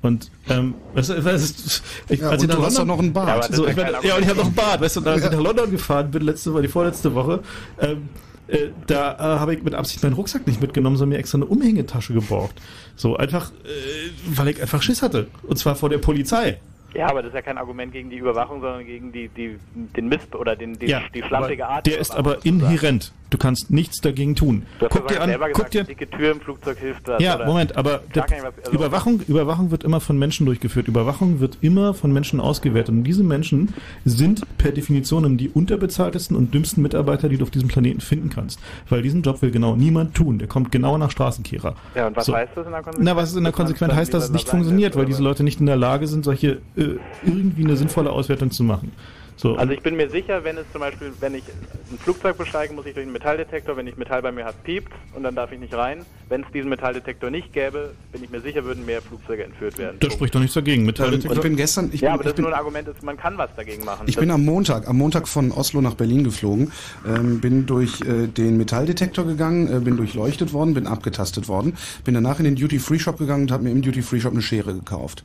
Und 0.00 0.30
ähm, 0.48 0.74
weißt 0.94 1.10
du, 1.10 1.24
was 1.24 1.42
ist, 1.42 1.82
ich, 2.08 2.20
Ja, 2.20 2.30
als 2.30 2.42
und 2.42 2.48
ich 2.48 2.54
du 2.54 2.60
nach 2.60 2.66
hast 2.66 2.78
London, 2.78 2.88
doch 2.88 2.96
noch 2.96 3.02
einen 3.02 3.12
Bart. 3.12 3.28
Ja, 3.28 3.48
das 3.48 3.56
so, 3.56 3.66
ich 3.66 3.76
ja 3.76 3.84
kein 3.90 4.04
ja, 4.04 4.16
und 4.16 4.22
ich 4.22 4.28
habe 4.28 4.38
noch 4.38 4.46
einen. 4.46 4.54
Bart. 4.54 4.80
Weißt 4.80 4.96
du, 4.96 5.00
und 5.00 5.08
als 5.08 5.24
ich 5.24 5.30
nach 5.30 5.40
London 5.40 5.70
gefahren 5.70 6.10
bin, 6.10 6.22
letzte 6.22 6.52
Woche, 6.52 6.62
die 6.62 6.68
vorletzte 6.68 7.14
Woche, 7.14 7.42
ähm, 7.80 8.08
äh, 8.48 8.68
da 8.86 9.14
äh, 9.14 9.18
habe 9.40 9.54
ich 9.54 9.62
mit 9.62 9.74
Absicht 9.74 10.02
meinen 10.02 10.14
Rucksack 10.14 10.46
nicht 10.46 10.60
mitgenommen, 10.60 10.96
sondern 10.96 11.16
mir 11.16 11.18
extra 11.18 11.38
eine 11.38 11.46
Umhängetasche 11.46 12.14
geborgt. 12.14 12.60
So 12.96 13.16
einfach, 13.16 13.50
äh, 13.50 14.10
weil 14.26 14.48
ich 14.48 14.60
einfach 14.62 14.82
Schiss 14.82 15.02
hatte. 15.02 15.26
Und 15.42 15.58
zwar 15.58 15.74
vor 15.74 15.88
der 15.88 15.98
Polizei. 15.98 16.58
Ja, 16.94 17.08
aber 17.10 17.20
das 17.20 17.28
ist 17.30 17.34
ja 17.34 17.42
kein 17.42 17.58
Argument 17.58 17.92
gegen 17.92 18.08
die 18.08 18.16
Überwachung, 18.16 18.62
sondern 18.62 18.86
gegen 18.86 19.12
die, 19.12 19.28
die, 19.28 19.58
den 19.74 20.08
Mist 20.08 20.34
oder 20.34 20.56
den, 20.56 20.78
den, 20.78 20.88
Ja, 20.88 21.02
die 21.14 21.22
schlampige 21.22 21.66
Art. 21.66 21.86
Der 21.86 21.98
ist 21.98 22.12
aber 22.14 22.44
inhärent. 22.46 23.12
Du 23.30 23.36
kannst 23.36 23.70
nichts 23.70 24.00
dagegen 24.00 24.34
tun. 24.34 24.62
Du 24.78 24.86
Guck 24.88 25.06
dir 25.08 25.20
an, 25.20 25.28
selber 25.28 25.46
guck 25.48 25.56
gesagt, 25.56 25.74
dir, 25.74 25.84
dicke 25.84 26.08
Tür 26.08 26.32
im 26.32 26.40
Flugzeug 26.40 26.78
hilft 26.78 27.06
das. 27.06 27.22
ja, 27.22 27.36
oder 27.36 27.44
Moment, 27.46 27.76
aber 27.76 28.00
der, 28.14 28.22
was- 28.24 28.32
also- 28.32 28.72
Überwachung, 28.72 29.20
Überwachung 29.28 29.70
wird 29.70 29.84
immer 29.84 30.00
von 30.00 30.18
Menschen 30.18 30.46
durchgeführt. 30.46 30.88
Überwachung 30.88 31.38
wird 31.40 31.58
immer 31.60 31.92
von 31.92 32.10
Menschen 32.12 32.40
ausgewertet. 32.40 32.94
Und 32.94 33.04
diese 33.04 33.22
Menschen 33.22 33.74
sind 34.06 34.42
per 34.56 34.72
Definition 34.72 35.36
die 35.36 35.50
unterbezahltesten 35.50 36.36
und 36.36 36.54
dümmsten 36.54 36.82
Mitarbeiter, 36.82 37.28
die 37.28 37.36
du 37.36 37.44
auf 37.44 37.50
diesem 37.50 37.68
Planeten 37.68 38.00
finden 38.00 38.30
kannst. 38.30 38.60
Weil 38.88 39.02
diesen 39.02 39.20
Job 39.22 39.42
will 39.42 39.50
genau 39.50 39.76
niemand 39.76 40.14
tun. 40.14 40.38
Der 40.38 40.48
kommt 40.48 40.72
genau 40.72 40.96
nach 40.96 41.10
Straßenkehrer. 41.10 41.74
Ja, 41.94 42.06
und 42.06 42.16
was 42.16 42.26
So. 42.26 42.34
heißt 42.34 42.52
das 42.54 42.64
in 42.66 42.72
der 42.72 42.82
Konsequenz? 42.82 43.04
Na, 43.10 43.16
was 43.16 43.30
ist 43.30 43.36
in 43.36 43.44
der 43.44 43.52
Konsequenz 43.52 43.92
heißt, 43.94 44.14
dass 44.14 44.24
es 44.24 44.30
nicht 44.30 44.48
funktioniert, 44.48 44.96
weil 44.96 45.04
diese 45.04 45.22
Leute 45.22 45.44
nicht 45.44 45.60
in 45.60 45.66
der 45.66 45.76
Lage 45.76 46.06
sind, 46.06 46.24
solche 46.24 46.60
äh, 46.76 46.96
irgendwie 47.26 47.64
eine 47.64 47.76
sinnvolle 47.76 48.10
Auswertung 48.10 48.50
zu 48.50 48.64
machen. 48.64 48.92
So, 49.40 49.54
Also 49.56 49.72
ich 49.72 49.80
bin 49.82 49.96
mir 49.96 50.10
sicher, 50.10 50.42
wenn 50.42 50.58
es 50.58 50.64
zum 50.72 50.80
Beispiel, 50.80 51.12
wenn 51.20 51.32
ich 51.36 51.44
ein 51.92 51.98
Flugzeug 51.98 52.36
besteige, 52.36 52.74
muss 52.74 52.86
ich 52.86 52.94
durch 52.94 53.04
einen 53.04 53.12
Metalldetektor, 53.12 53.76
wenn 53.76 53.86
ich 53.86 53.96
Metall 53.96 54.20
bei 54.20 54.32
mir 54.32 54.44
habe, 54.44 54.56
piept 54.64 54.92
und 55.14 55.22
dann 55.22 55.36
darf 55.36 55.52
ich 55.52 55.60
nicht 55.60 55.72
rein. 55.74 56.04
Wenn 56.28 56.42
es 56.42 56.48
diesen 56.52 56.68
Metalldetektor 56.68 57.30
nicht 57.30 57.52
gäbe, 57.52 57.94
bin 58.10 58.24
ich 58.24 58.30
mir 58.30 58.40
sicher, 58.40 58.64
würden 58.64 58.84
mehr 58.84 59.00
Flugzeuge 59.00 59.44
entführt 59.44 59.78
werden. 59.78 59.96
da 60.00 60.10
spricht 60.10 60.34
doch 60.34 60.40
nichts 60.40 60.54
dagegen. 60.54 60.84
Metalldetektor- 60.90 61.34
Ich 61.36 61.40
bin 61.40 61.54
gestern, 61.56 61.90
ich 61.92 62.00
ja, 62.00 62.08
bin, 62.10 62.14
aber 62.14 62.22
das 62.24 62.30
ich 62.30 62.30
ist 62.32 62.36
bin, 62.36 62.44
nur 62.46 62.52
ein 62.52 62.58
Argument, 62.58 62.88
dass 62.88 63.00
man 63.02 63.16
kann 63.16 63.38
was 63.38 63.50
dagegen 63.54 63.84
machen. 63.84 64.08
Ich 64.08 64.16
Das- 64.16 64.20
bin 64.20 64.30
am 64.32 64.44
Montag, 64.44 64.88
am 64.88 64.98
Montag 64.98 65.28
von 65.28 65.52
Oslo 65.52 65.80
nach 65.80 65.94
Berlin 65.94 66.24
geflogen, 66.24 66.72
ähm, 67.06 67.40
bin 67.40 67.64
durch 67.66 68.00
äh, 68.00 68.26
den 68.26 68.56
Metalldetektor 68.58 69.24
gegangen, 69.24 69.72
äh, 69.74 69.78
bin 69.78 69.96
durchleuchtet 69.96 70.52
worden, 70.52 70.74
bin 70.74 70.88
abgetastet 70.88 71.46
worden, 71.46 71.76
bin 72.04 72.14
danach 72.14 72.40
in 72.40 72.44
den 72.44 72.56
Duty-Free-Shop 72.56 73.18
gegangen 73.18 73.42
und 73.42 73.52
habe 73.52 73.62
mir 73.62 73.70
im 73.70 73.82
Duty-Free-Shop 73.82 74.32
eine 74.32 74.42
Schere 74.42 74.74
gekauft. 74.74 75.22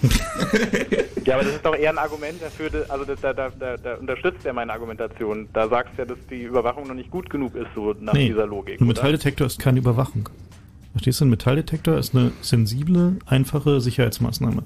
Ja, 1.28 1.34
aber 1.34 1.44
das 1.44 1.56
ist 1.56 1.66
doch 1.66 1.76
eher 1.76 1.90
ein 1.90 1.98
Argument 1.98 2.40
dafür, 2.40 2.70
also 2.88 3.04
da, 3.04 3.34
da, 3.34 3.50
da, 3.50 3.76
da 3.76 3.94
unterstützt 3.96 4.46
er 4.46 4.54
meine 4.54 4.72
Argumentation. 4.72 5.46
Da 5.52 5.68
sagst 5.68 5.92
du 5.96 6.02
ja, 6.02 6.06
dass 6.06 6.16
die 6.30 6.44
Überwachung 6.44 6.88
noch 6.88 6.94
nicht 6.94 7.10
gut 7.10 7.28
genug 7.28 7.54
ist, 7.54 7.66
so 7.74 7.94
nach 8.00 8.14
Nee, 8.14 8.28
dieser 8.28 8.46
Logik. 8.46 8.80
Ein 8.80 8.84
oder? 8.84 8.86
Metalldetektor 8.86 9.46
ist 9.46 9.58
keine 9.58 9.78
Überwachung. 9.78 10.30
Verstehst 10.92 11.20
du? 11.20 11.26
Ein 11.26 11.28
Metalldetektor 11.28 11.98
ist 11.98 12.14
eine 12.14 12.32
sensible, 12.40 13.18
einfache 13.26 13.82
Sicherheitsmaßnahme. 13.82 14.62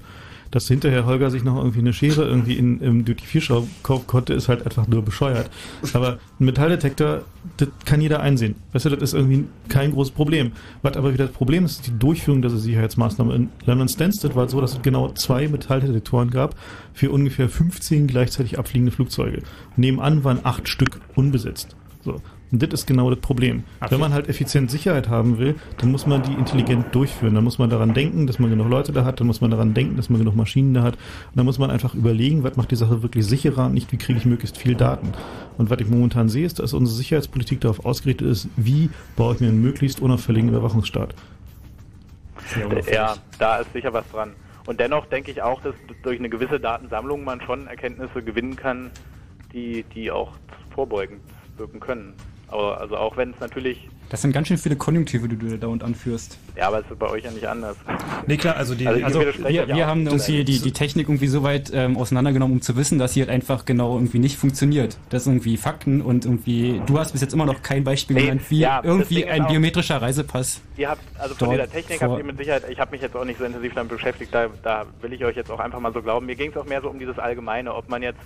Dass 0.53 0.67
hinterher 0.67 1.07
Holger 1.07 1.31
sich 1.31 1.43
noch 1.43 1.57
irgendwie 1.57 1.79
eine 1.79 1.93
Schere 1.93 2.25
irgendwie 2.25 2.53
in, 2.53 2.79
im 2.79 3.05
Duty-Free-Shop 3.05 3.67
kaufen 3.81 4.05
konnte, 4.05 4.35
ist 4.35 4.49
halt 4.49 4.63
einfach 4.67 4.87
nur 4.87 5.01
bescheuert. 5.01 5.49
Aber 5.93 6.19
ein 6.39 6.45
Metalldetektor, 6.45 7.23
das 7.57 7.69
kann 7.85 8.01
jeder 8.01 8.19
einsehen. 8.19 8.53
Weißt 8.71 8.85
du, 8.85 8.91
das 8.91 9.01
ist 9.01 9.13
irgendwie 9.13 9.45
kein 9.67 9.93
großes 9.93 10.13
Problem. 10.13 10.51
Was 10.83 10.95
aber 10.95 11.11
wieder 11.11 11.25
das 11.25 11.35
Problem 11.35 11.65
ist, 11.65 11.71
ist 11.71 11.87
die 11.87 11.97
Durchführung 11.97 12.43
dieser 12.43 12.59
Sicherheitsmaßnahme. 12.59 13.33
In 13.33 13.49
London 13.65 13.89
Stansted 13.89 14.35
war 14.35 14.45
es 14.45 14.51
so, 14.51 14.61
dass 14.61 14.73
es 14.73 14.81
genau 14.83 15.11
zwei 15.13 15.47
Metalldetektoren 15.47 16.29
gab 16.29 16.55
für 16.93 17.09
ungefähr 17.09 17.49
15 17.49 18.05
gleichzeitig 18.05 18.59
abfliegende 18.59 18.91
Flugzeuge. 18.91 19.41
Nebenan 19.75 20.23
waren 20.23 20.41
acht 20.43 20.69
Stück 20.69 21.01
unbesetzt. 21.15 21.75
So. 22.05 22.21
Und 22.53 22.61
das 22.61 22.81
ist 22.81 22.85
genau 22.85 23.09
das 23.09 23.19
Problem. 23.19 23.63
Wenn 23.89 23.99
man 23.99 24.13
halt 24.13 24.29
effizient 24.29 24.69
Sicherheit 24.69 25.09
haben 25.09 25.39
will, 25.39 25.55
dann 25.79 25.91
muss 25.91 26.05
man 26.05 26.21
die 26.21 26.33
intelligent 26.33 26.93
durchführen. 26.93 27.33
Dann 27.33 27.43
muss 27.43 27.57
man 27.57 27.71
daran 27.71 27.95
denken, 27.95 28.27
dass 28.27 28.37
man 28.37 28.51
genug 28.51 28.69
Leute 28.69 28.91
da 28.91 29.05
hat, 29.05 29.19
dann 29.19 29.25
muss 29.25 29.41
man 29.41 29.49
daran 29.49 29.73
denken, 29.73 29.97
dass 29.97 30.11
man 30.11 30.19
genug 30.19 30.35
Maschinen 30.35 30.71
da 30.75 30.83
hat. 30.83 30.93
Und 30.93 31.35
dann 31.37 31.45
muss 31.45 31.57
man 31.57 31.71
einfach 31.71 31.95
überlegen, 31.95 32.43
was 32.43 32.55
macht 32.55 32.69
die 32.69 32.75
Sache 32.75 33.01
wirklich 33.01 33.25
sicherer 33.25 33.65
und 33.65 33.73
nicht, 33.73 33.91
wie 33.91 33.97
kriege 33.97 34.19
ich 34.19 34.27
möglichst 34.27 34.55
viel 34.55 34.75
Daten. 34.75 35.13
Und 35.57 35.71
was 35.71 35.79
ich 35.79 35.89
momentan 35.89 36.29
sehe, 36.29 36.45
ist, 36.45 36.59
dass 36.59 36.73
unsere 36.73 36.95
Sicherheitspolitik 36.95 37.59
darauf 37.59 37.85
ausgerichtet 37.85 38.27
ist, 38.27 38.47
wie 38.55 38.91
baue 39.15 39.33
ich 39.33 39.39
mir 39.39 39.47
einen 39.47 39.63
möglichst 39.63 39.99
unauffälligen 39.99 40.49
Überwachungsstaat. 40.49 41.15
Ja, 42.91 43.15
da 43.39 43.57
ist 43.57 43.73
sicher 43.73 43.93
was 43.93 44.07
dran. 44.11 44.33
Und 44.67 44.79
dennoch 44.79 45.07
denke 45.07 45.31
ich 45.31 45.41
auch, 45.41 45.59
dass 45.63 45.73
durch 46.03 46.19
eine 46.19 46.29
gewisse 46.29 46.59
Datensammlung 46.59 47.23
man 47.23 47.41
schon 47.41 47.65
Erkenntnisse 47.65 48.21
gewinnen 48.21 48.55
kann, 48.55 48.91
die, 49.53 49.83
die 49.95 50.11
auch 50.11 50.33
vorbeugend 50.75 51.21
wirken 51.57 51.79
können. 51.79 52.13
Aber 52.53 52.79
also 52.79 52.95
auch 52.97 53.17
wenn 53.17 53.31
es 53.31 53.39
natürlich 53.39 53.89
Das 54.09 54.21
sind 54.21 54.31
ganz 54.31 54.47
schön 54.47 54.57
viele 54.59 54.75
Konjunktive, 54.75 55.27
die 55.27 55.35
du 55.35 55.57
da 55.57 55.65
und 55.67 55.83
anführst. 55.83 56.37
Ja, 56.55 56.67
aber 56.67 56.79
es 56.81 56.85
ist 56.91 56.99
bei 56.99 57.09
euch 57.09 57.23
ja 57.23 57.31
nicht 57.31 57.47
anders. 57.47 57.75
Nee, 58.27 58.37
klar, 58.37 58.55
also 58.57 58.75
die, 58.75 58.87
Also 58.87 59.19
widerspreche 59.21 59.67
wir, 59.67 59.75
wir 59.75 59.87
haben 59.87 60.05
irgendwie 60.05 60.43
die, 60.43 60.59
die 60.59 60.71
Technik 60.71 61.07
irgendwie 61.09 61.27
so 61.27 61.41
weit 61.41 61.71
ähm, 61.73 61.97
auseinandergenommen, 61.97 62.57
um 62.57 62.61
zu 62.61 62.75
wissen, 62.75 62.99
dass 62.99 63.13
sie 63.13 63.21
halt 63.21 63.31
einfach 63.31 63.65
genau 63.65 63.95
irgendwie 63.95 64.19
nicht 64.19 64.37
funktioniert. 64.37 64.97
Das 65.09 65.23
sind 65.23 65.33
irgendwie 65.33 65.57
Fakten 65.57 66.01
und 66.01 66.25
irgendwie, 66.25 66.79
du 66.85 66.99
hast 66.99 67.13
bis 67.13 67.21
jetzt 67.21 67.33
immer 67.33 67.45
noch 67.47 67.63
kein 67.63 67.83
Beispiel 67.83 68.15
Nee, 68.15 68.21
genannt, 68.23 68.41
wie 68.49 68.59
ja, 68.59 68.81
irgendwie 68.83 69.25
ein 69.25 69.41
auch- 69.43 69.47
biometrischer 69.49 69.99
Reisepass. 69.99 70.61
Ihr 70.77 70.89
habt, 70.89 71.01
also 71.17 71.33
von 71.33 71.49
dieser 71.49 71.69
Technik 71.71 72.01
habt 72.01 72.17
ihr 72.19 72.23
mit 72.23 72.37
Sicherheit, 72.37 72.63
ich 72.69 72.79
habe 72.79 72.91
mich 72.91 73.01
jetzt 73.01 73.15
auch 73.15 73.25
nicht 73.25 73.39
so 73.39 73.45
intensiv 73.45 73.73
damit 73.73 73.91
beschäftigt, 73.91 74.31
da, 74.33 74.47
da 74.61 74.85
will 75.01 75.11
ich 75.13 75.25
euch 75.25 75.35
jetzt 75.35 75.49
auch 75.49 75.59
einfach 75.59 75.79
mal 75.79 75.91
so 75.91 76.03
glauben. 76.03 76.27
Mir 76.27 76.35
ging 76.35 76.51
es 76.51 76.57
auch 76.57 76.65
mehr 76.65 76.81
so 76.81 76.89
um 76.89 76.99
dieses 76.99 77.17
Allgemeine, 77.17 77.73
ob 77.73 77.89
man 77.89 78.03
jetzt 78.03 78.19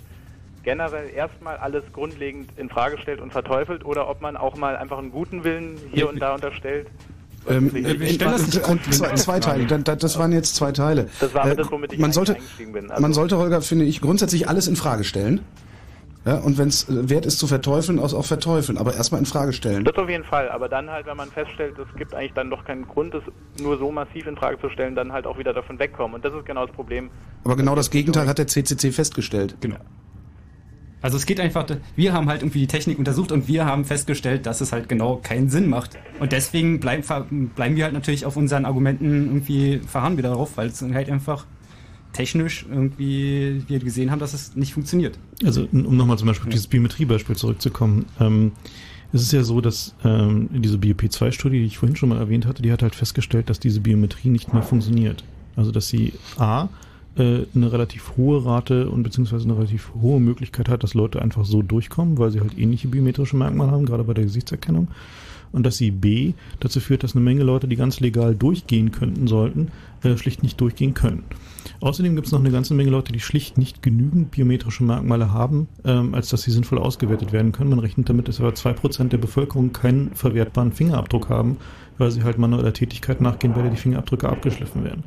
generell 0.68 1.08
erstmal 1.08 1.56
alles 1.56 1.82
grundlegend 1.94 2.50
in 2.58 2.68
Frage 2.68 2.98
stellt 2.98 3.22
und 3.22 3.32
verteufelt 3.32 3.86
oder 3.86 4.06
ob 4.10 4.20
man 4.20 4.36
auch 4.36 4.54
mal 4.54 4.76
einfach 4.76 4.98
einen 4.98 5.10
guten 5.10 5.42
Willen 5.42 5.78
hier 5.92 6.10
und 6.10 6.20
da 6.20 6.34
unterstellt. 6.34 6.88
Ähm, 7.48 7.72
Wir 7.72 7.86
äh, 7.86 8.08
stellen 8.12 8.32
das 8.32 8.42
nicht 8.46 8.58
äh, 8.58 8.60
grundlegend 8.60 9.18
zwei. 9.18 9.40
Teile. 9.40 9.64
Da- 9.66 9.78
da- 9.78 9.96
Das 9.96 10.18
waren 10.18 10.30
jetzt 10.32 10.56
zwei 10.56 10.70
Teile. 10.72 11.08
Das 11.20 11.32
war 11.32 11.50
Äh, 11.50 11.56
das, 11.56 11.70
womit 11.70 11.94
ich 11.94 11.98
man 11.98 12.12
sollte, 12.12 12.34
eingestiegen 12.34 12.72
bin. 12.72 12.90
Also- 12.90 13.00
man 13.00 13.14
sollte, 13.14 13.38
Holger, 13.38 13.62
finde 13.62 13.86
ich, 13.86 14.02
grundsätzlich 14.02 14.46
alles 14.46 14.68
in 14.68 14.76
Frage 14.76 15.04
stellen. 15.04 15.40
Ja, 16.26 16.34
und 16.36 16.58
wenn 16.58 16.68
es 16.68 16.84
wert 16.90 17.24
ist 17.24 17.38
zu 17.38 17.46
verteufeln, 17.46 17.98
auch, 17.98 18.12
auch 18.12 18.24
verteufeln, 18.26 18.76
aber 18.76 18.92
erstmal 18.94 19.20
in 19.20 19.24
Frage 19.26 19.54
stellen. 19.54 19.84
Das 19.86 19.96
auf 19.96 20.10
jeden 20.10 20.24
Fall, 20.24 20.50
aber 20.50 20.68
dann 20.68 20.90
halt, 20.90 21.06
wenn 21.06 21.16
man 21.16 21.30
feststellt, 21.30 21.76
es 21.78 21.96
gibt 21.96 22.12
eigentlich 22.14 22.34
dann 22.34 22.50
doch 22.50 22.66
keinen 22.66 22.86
Grund, 22.86 23.14
es 23.14 23.22
nur 23.62 23.78
so 23.78 23.90
massiv 23.90 24.26
in 24.26 24.36
Frage 24.36 24.60
zu 24.60 24.68
stellen, 24.68 24.94
dann 24.94 25.12
halt 25.12 25.26
auch 25.26 25.38
wieder 25.38 25.54
davon 25.54 25.78
wegkommen. 25.78 26.16
Und 26.16 26.24
das 26.26 26.34
ist 26.34 26.44
genau 26.44 26.66
das 26.66 26.74
Problem. 26.74 27.08
Aber 27.44 27.56
genau 27.56 27.74
das 27.74 27.88
Gegenteil 27.90 28.26
hat 28.28 28.36
der 28.36 28.46
CCC 28.48 28.92
festgestellt. 28.92 29.56
Genau. 29.60 29.78
Also 31.00 31.16
es 31.16 31.26
geht 31.26 31.38
einfach, 31.38 31.64
wir 31.96 32.12
haben 32.12 32.28
halt 32.28 32.42
irgendwie 32.42 32.60
die 32.60 32.66
Technik 32.66 32.98
untersucht 32.98 33.30
und 33.32 33.46
wir 33.46 33.64
haben 33.66 33.84
festgestellt, 33.84 34.46
dass 34.46 34.60
es 34.60 34.72
halt 34.72 34.88
genau 34.88 35.16
keinen 35.22 35.48
Sinn 35.48 35.68
macht. 35.68 35.96
Und 36.18 36.32
deswegen 36.32 36.80
bleiben, 36.80 37.02
ver- 37.04 37.26
bleiben 37.30 37.76
wir 37.76 37.84
halt 37.84 37.94
natürlich 37.94 38.26
auf 38.26 38.36
unseren 38.36 38.64
Argumenten 38.64 39.26
irgendwie 39.26 39.78
verharren 39.86 40.16
wir 40.16 40.22
darauf, 40.24 40.56
weil 40.56 40.68
es 40.68 40.82
halt 40.82 41.08
einfach 41.08 41.46
technisch 42.12 42.66
irgendwie 42.68 43.62
wir 43.68 43.78
gesehen 43.78 44.10
haben, 44.10 44.18
dass 44.18 44.34
es 44.34 44.56
nicht 44.56 44.72
funktioniert. 44.74 45.18
Also 45.44 45.68
um 45.70 45.96
nochmal 45.96 46.18
zum 46.18 46.26
Beispiel 46.26 46.48
auf 46.48 46.52
dieses 46.52 46.66
Biometrie-Beispiel 46.66 47.36
zurückzukommen. 47.36 48.06
Ähm, 48.18 48.52
es 49.12 49.22
ist 49.22 49.32
ja 49.32 49.42
so, 49.42 49.60
dass 49.60 49.94
ähm, 50.04 50.48
diese 50.52 50.78
BioP2-Studie, 50.78 51.60
die 51.60 51.66
ich 51.66 51.78
vorhin 51.78 51.96
schon 51.96 52.08
mal 52.08 52.18
erwähnt 52.18 52.44
hatte, 52.46 52.62
die 52.62 52.72
hat 52.72 52.82
halt 52.82 52.94
festgestellt, 52.94 53.48
dass 53.50 53.60
diese 53.60 53.80
Biometrie 53.80 54.28
nicht 54.30 54.52
mehr 54.52 54.62
funktioniert. 54.62 55.22
Also 55.54 55.70
dass 55.70 55.88
sie 55.88 56.12
A, 56.38 56.68
äh, 57.16 57.46
eine 57.54 57.72
relativ 57.72 58.16
hohe 58.16 58.44
Rate 58.44 58.90
und 58.90 59.02
beziehungsweise 59.02 59.44
eine 59.44 59.56
relativ 59.56 59.92
hohe 60.00 60.20
Möglichkeit 60.20 60.68
hat, 60.68 60.82
dass 60.82 60.94
Leute 60.94 61.22
einfach 61.22 61.44
so 61.44 61.62
durchkommen, 61.62 62.18
weil 62.18 62.30
sie 62.30 62.40
halt 62.40 62.58
ähnliche 62.58 62.88
biometrische 62.88 63.36
Merkmale 63.36 63.70
haben, 63.70 63.86
gerade 63.86 64.04
bei 64.04 64.14
der 64.14 64.24
Gesichtserkennung. 64.24 64.88
Und 65.50 65.64
dass 65.64 65.76
sie 65.76 65.90
B 65.90 66.34
dazu 66.60 66.78
führt, 66.78 67.02
dass 67.02 67.14
eine 67.14 67.24
Menge 67.24 67.42
Leute, 67.42 67.68
die 67.68 67.76
ganz 67.76 68.00
legal 68.00 68.34
durchgehen 68.34 68.92
könnten, 68.92 69.26
sollten, 69.26 69.68
äh, 70.02 70.16
schlicht 70.16 70.42
nicht 70.42 70.60
durchgehen 70.60 70.94
können. 70.94 71.24
Außerdem 71.80 72.14
gibt 72.14 72.26
es 72.26 72.32
noch 72.32 72.40
eine 72.40 72.50
ganze 72.50 72.74
Menge 72.74 72.90
Leute, 72.90 73.12
die 73.12 73.20
schlicht 73.20 73.56
nicht 73.56 73.82
genügend 73.82 74.30
biometrische 74.30 74.84
Merkmale 74.84 75.32
haben, 75.32 75.68
ähm, 75.84 76.14
als 76.14 76.28
dass 76.28 76.42
sie 76.42 76.50
sinnvoll 76.50 76.78
ausgewertet 76.78 77.32
werden 77.32 77.52
können. 77.52 77.70
Man 77.70 77.78
rechnet 77.78 78.08
damit, 78.08 78.28
dass 78.28 78.40
aber 78.40 78.54
2% 78.54 79.12
der 79.12 79.18
Bevölkerung 79.18 79.72
keinen 79.72 80.14
verwertbaren 80.14 80.72
Fingerabdruck 80.72 81.28
haben, 81.28 81.56
weil 81.96 82.10
sie 82.10 82.24
halt 82.24 82.38
manueller 82.38 82.72
Tätigkeit 82.72 83.20
nachgehen, 83.20 83.54
der 83.54 83.70
die 83.70 83.76
Fingerabdrücke 83.76 84.28
abgeschliffen 84.28 84.84
werden. 84.84 85.04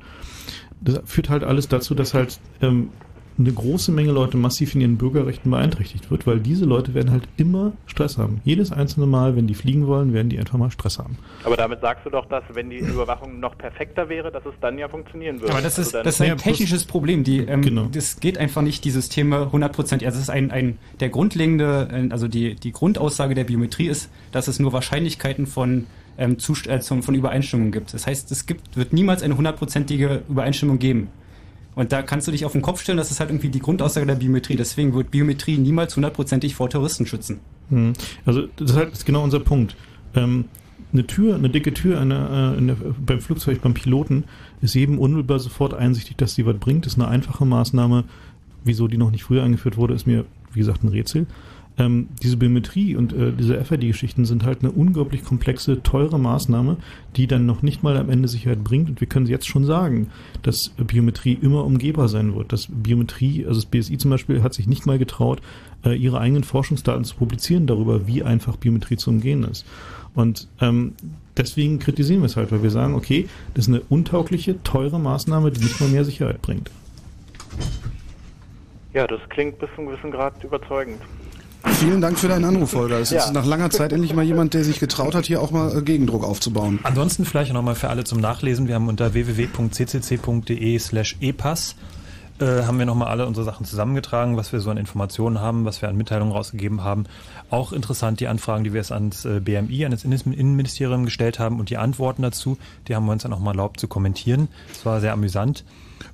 Das 0.81 1.01
führt 1.05 1.29
halt 1.29 1.43
alles 1.43 1.67
dazu, 1.67 1.95
dass 1.95 2.13
halt 2.13 2.39
ähm, 2.61 2.89
eine 3.37 3.51
große 3.51 3.91
Menge 3.91 4.11
Leute 4.11 4.37
massiv 4.37 4.75
in 4.75 4.81
ihren 4.81 4.97
Bürgerrechten 4.97 5.51
beeinträchtigt 5.51 6.11
wird, 6.11 6.27
weil 6.27 6.39
diese 6.39 6.65
Leute 6.65 6.93
werden 6.93 7.11
halt 7.11 7.27
immer 7.37 7.73
Stress 7.87 8.17
haben. 8.17 8.41
Jedes 8.43 8.71
einzelne 8.71 9.05
Mal, 9.05 9.35
wenn 9.35 9.47
die 9.47 9.55
fliegen 9.55 9.87
wollen, 9.87 10.13
werden 10.13 10.29
die 10.29 10.39
einfach 10.39 10.57
mal 10.57 10.71
Stress 10.71 10.99
haben. 10.99 11.17
Aber 11.43 11.57
damit 11.57 11.81
sagst 11.81 12.05
du 12.05 12.09
doch, 12.09 12.27
dass 12.27 12.43
wenn 12.53 12.69
die 12.69 12.77
Überwachung 12.77 13.39
noch 13.39 13.57
perfekter 13.57 14.09
wäre, 14.09 14.31
dass 14.31 14.45
es 14.45 14.53
dann 14.61 14.77
ja 14.77 14.87
funktionieren 14.87 15.39
würde. 15.39 15.53
Aber 15.53 15.61
das 15.61 15.79
ist, 15.79 15.95
Also 15.95 16.03
das 16.03 16.15
ist 16.15 16.21
ein 16.21 16.37
technisches 16.37 16.85
Problem. 16.85 17.23
Die, 17.23 17.39
ähm, 17.39 17.61
Genau. 17.61 17.87
Das 17.91 18.19
geht 18.19 18.37
einfach 18.37 18.61
nicht, 18.61 18.83
die 18.83 18.91
Systeme 18.91 19.49
100%. 19.51 20.05
Also 20.05 20.05
es 20.05 20.15
ist 20.15 20.29
ein, 20.29 20.51
ein, 20.51 20.77
der 20.99 21.09
grundlegende, 21.09 21.87
äh, 21.91 22.11
also 22.11 22.27
die, 22.27 22.55
die 22.55 22.71
Grundaussage 22.71 23.33
der 23.33 23.45
Biometrie 23.45 23.87
ist, 23.87 24.09
dass 24.31 24.47
es 24.47 24.59
nur 24.59 24.73
Wahrscheinlichkeiten 24.73 25.47
von, 25.47 25.87
ähm, 26.21 26.39
Zust 26.39 26.67
äh, 26.67 26.79
zum- 26.79 27.03
von 27.03 27.15
Übereinstimmung 27.15 27.71
gibt. 27.71 27.93
Das 27.93 28.05
heißt, 28.07 28.31
es 28.31 28.45
gibt, 28.45 28.77
wird 28.77 28.93
niemals 28.93 29.23
eine 29.23 29.35
hundertprozentige 29.35 30.21
Übereinstimmung 30.29 30.79
geben. 30.79 31.07
Und 31.73 31.91
da 31.91 32.01
kannst 32.01 32.27
du 32.27 32.31
dich 32.31 32.45
auf 32.45 32.51
den 32.51 32.61
Kopf 32.61 32.81
stellen, 32.81 32.97
das 32.97 33.11
ist 33.11 33.19
halt 33.19 33.29
irgendwie 33.29 33.49
die 33.49 33.59
Grundaussage 33.59 34.05
der 34.05 34.15
Biometrie. 34.15 34.55
Deswegen 34.57 34.93
wird 34.93 35.09
Biometrie 35.09 35.57
niemals 35.57 35.95
hundertprozentig 35.95 36.53
vor 36.53 36.69
Terroristen 36.69 37.05
schützen. 37.05 37.39
Hm. 37.69 37.93
Also 38.25 38.47
das 38.57 38.71
ist 38.71 38.77
halt- 38.77 39.05
genau 39.05 39.23
unser 39.23 39.39
Punkt. 39.39 39.75
Ähm, 40.15 40.45
eine 40.93 41.07
Tür, 41.07 41.35
eine 41.35 41.49
dicke 41.49 41.73
Tür 41.73 42.01
eine, 42.01 42.53
äh, 42.55 42.57
in 42.57 42.67
der, 42.67 42.75
beim 43.05 43.21
Flugzeug, 43.21 43.61
beim 43.61 43.73
Piloten 43.73 44.25
ist 44.61 44.75
jedem 44.75 44.99
unmittelbar 44.99 45.39
sofort 45.39 45.73
einsichtig, 45.73 46.17
dass 46.17 46.35
die 46.35 46.45
was 46.45 46.57
bringt. 46.57 46.85
ist 46.85 46.95
eine 46.99 47.07
einfache 47.07 47.45
Maßnahme. 47.45 48.03
Wieso 48.65 48.87
die 48.89 48.97
noch 48.97 49.09
nicht 49.09 49.23
früher 49.23 49.43
eingeführt 49.43 49.77
wurde, 49.77 49.93
ist 49.93 50.05
mir, 50.05 50.25
wie 50.53 50.59
gesagt, 50.59 50.83
ein 50.83 50.89
Rätsel. 50.89 51.25
Ähm, 51.81 52.09
diese 52.21 52.37
Biometrie 52.37 52.95
und 52.95 53.11
äh, 53.11 53.31
diese 53.31 53.59
FID-Geschichten 53.63 54.25
sind 54.25 54.45
halt 54.45 54.59
eine 54.59 54.71
unglaublich 54.71 55.23
komplexe, 55.23 55.81
teure 55.81 56.19
Maßnahme, 56.19 56.77
die 57.15 57.25
dann 57.25 57.47
noch 57.47 57.63
nicht 57.63 57.81
mal 57.81 57.97
am 57.97 58.11
Ende 58.11 58.27
Sicherheit 58.27 58.63
bringt. 58.63 58.87
Und 58.87 59.01
wir 59.01 59.07
können 59.07 59.25
jetzt 59.25 59.47
schon 59.47 59.65
sagen, 59.65 60.11
dass 60.43 60.69
Biometrie 60.77 61.33
immer 61.41 61.65
umgehbar 61.65 62.07
sein 62.07 62.35
wird. 62.35 62.53
Dass 62.53 62.67
Biometrie, 62.69 63.47
also 63.47 63.59
das 63.59 63.65
BSI 63.65 63.97
zum 63.97 64.11
Beispiel, 64.11 64.43
hat 64.43 64.53
sich 64.53 64.67
nicht 64.67 64.85
mal 64.85 64.99
getraut, 64.99 65.41
äh, 65.83 65.95
ihre 65.95 66.19
eigenen 66.19 66.43
Forschungsdaten 66.43 67.03
zu 67.03 67.15
publizieren 67.15 67.65
darüber, 67.65 68.05
wie 68.05 68.21
einfach 68.21 68.57
Biometrie 68.57 68.97
zu 68.97 69.09
umgehen 69.09 69.43
ist. 69.43 69.65
Und 70.13 70.49
ähm, 70.59 70.93
deswegen 71.35 71.79
kritisieren 71.79 72.21
wir 72.21 72.27
es 72.27 72.37
halt, 72.37 72.51
weil 72.51 72.61
wir 72.61 72.69
sagen, 72.69 72.93
okay, 72.93 73.27
das 73.55 73.67
ist 73.67 73.73
eine 73.73 73.81
untaugliche, 73.89 74.61
teure 74.61 74.99
Maßnahme, 74.99 75.49
die 75.49 75.63
nicht 75.63 75.81
mal 75.81 75.89
mehr 75.89 76.05
Sicherheit 76.05 76.43
bringt. 76.43 76.69
Ja, 78.93 79.07
das 79.07 79.21
klingt 79.29 79.57
bis 79.57 79.69
zu 79.71 79.77
einem 79.77 79.87
gewissen 79.87 80.11
Grad 80.11 80.43
überzeugend. 80.43 81.01
Vielen 81.65 82.01
Dank 82.01 82.17
für 82.19 82.27
deinen 82.27 82.45
Anruf, 82.45 82.73
Holger. 82.75 82.99
Es 82.99 83.11
ist 83.11 83.25
Ja. 83.27 83.31
nach 83.31 83.45
langer 83.45 83.69
Zeit 83.69 83.91
endlich 83.93 84.13
mal 84.13 84.23
jemand, 84.23 84.53
der 84.53 84.63
sich 84.63 84.79
getraut 84.79 85.15
hat, 85.15 85.25
hier 85.25 85.41
auch 85.41 85.51
mal 85.51 85.77
äh, 85.77 85.81
Gegendruck 85.81 86.23
aufzubauen. 86.23 86.79
Ansonsten 86.83 87.25
vielleicht 87.25 87.53
nochmal 87.53 87.75
für 87.75 87.89
alle 87.89 88.03
zum 88.03 88.19
Nachlesen. 88.19 88.67
Wir 88.67 88.75
haben 88.75 88.87
unter 88.87 89.13
www.ccc.de 89.13 90.79
slash 90.79 91.17
epass 91.21 91.75
äh, 92.39 92.63
haben 92.63 92.79
wir 92.79 92.85
nochmal 92.87 93.09
alle 93.09 93.27
unsere 93.27 93.45
Sachen 93.45 93.65
zusammengetragen, 93.67 94.35
was 94.37 94.51
wir 94.51 94.59
so 94.59 94.71
an 94.71 94.77
Informationen 94.77 95.39
haben, 95.39 95.63
was 95.65 95.81
wir 95.83 95.89
an 95.89 95.95
Mitteilungen 95.97 96.33
rausgegeben 96.33 96.83
haben. 96.83 97.03
Auch 97.51 97.71
interessant 97.73 98.19
die 98.19 98.27
Anfragen, 98.27 98.63
die 98.63 98.73
wir 98.73 98.79
jetzt 98.81 98.91
ans 98.91 99.25
äh, 99.25 99.39
BMI, 99.39 99.85
an 99.85 99.91
das 99.91 100.03
Innen- 100.03 100.33
Innenministerium 100.33 101.05
gestellt 101.05 101.37
haben 101.37 101.59
und 101.59 101.69
die 101.69 101.77
Antworten 101.77 102.23
dazu, 102.23 102.57
die 102.87 102.95
haben 102.95 103.05
wir 103.05 103.11
uns 103.11 103.21
dann 103.23 103.33
auch 103.33 103.39
mal 103.39 103.51
erlaubt 103.51 103.79
zu 103.79 103.87
kommentieren. 103.87 104.47
Das 104.69 104.85
war 104.85 104.99
sehr 105.01 105.13
amüsant. 105.13 105.63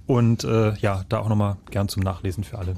Und 0.06 0.44
äh, 0.44 0.74
ja, 0.80 1.04
da 1.08 1.20
auch 1.20 1.30
nochmal 1.30 1.56
gern 1.72 1.88
zum 1.88 2.04
Nachlesen 2.04 2.44
für 2.44 2.58
alle. 2.58 2.76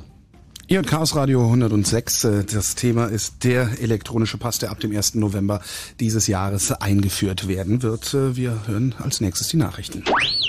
Ihr 0.72 0.83
Chaos 0.83 1.15
Radio 1.15 1.41
106. 1.48 2.23
Äh, 2.25 2.43
Das 2.43 2.75
Thema 2.75 3.06
ist 3.07 3.43
der 3.43 3.81
elektronische 3.81 4.38
Pass, 4.38 4.59
der 4.59 4.69
ab 4.69 4.80
dem 4.80 4.95
1. 4.95 5.15
November 5.15 5.61
dieses 5.99 6.27
Jahres 6.27 6.72
eingeführt 6.72 7.48
werden 7.48 7.81
wird. 7.81 8.14
Äh, 8.14 8.35
Wir 8.35 8.67
hören 8.67 8.93
als 8.99 9.19
nächstes 9.19 9.48
die 9.48 9.57
Nachrichten. 9.57 10.03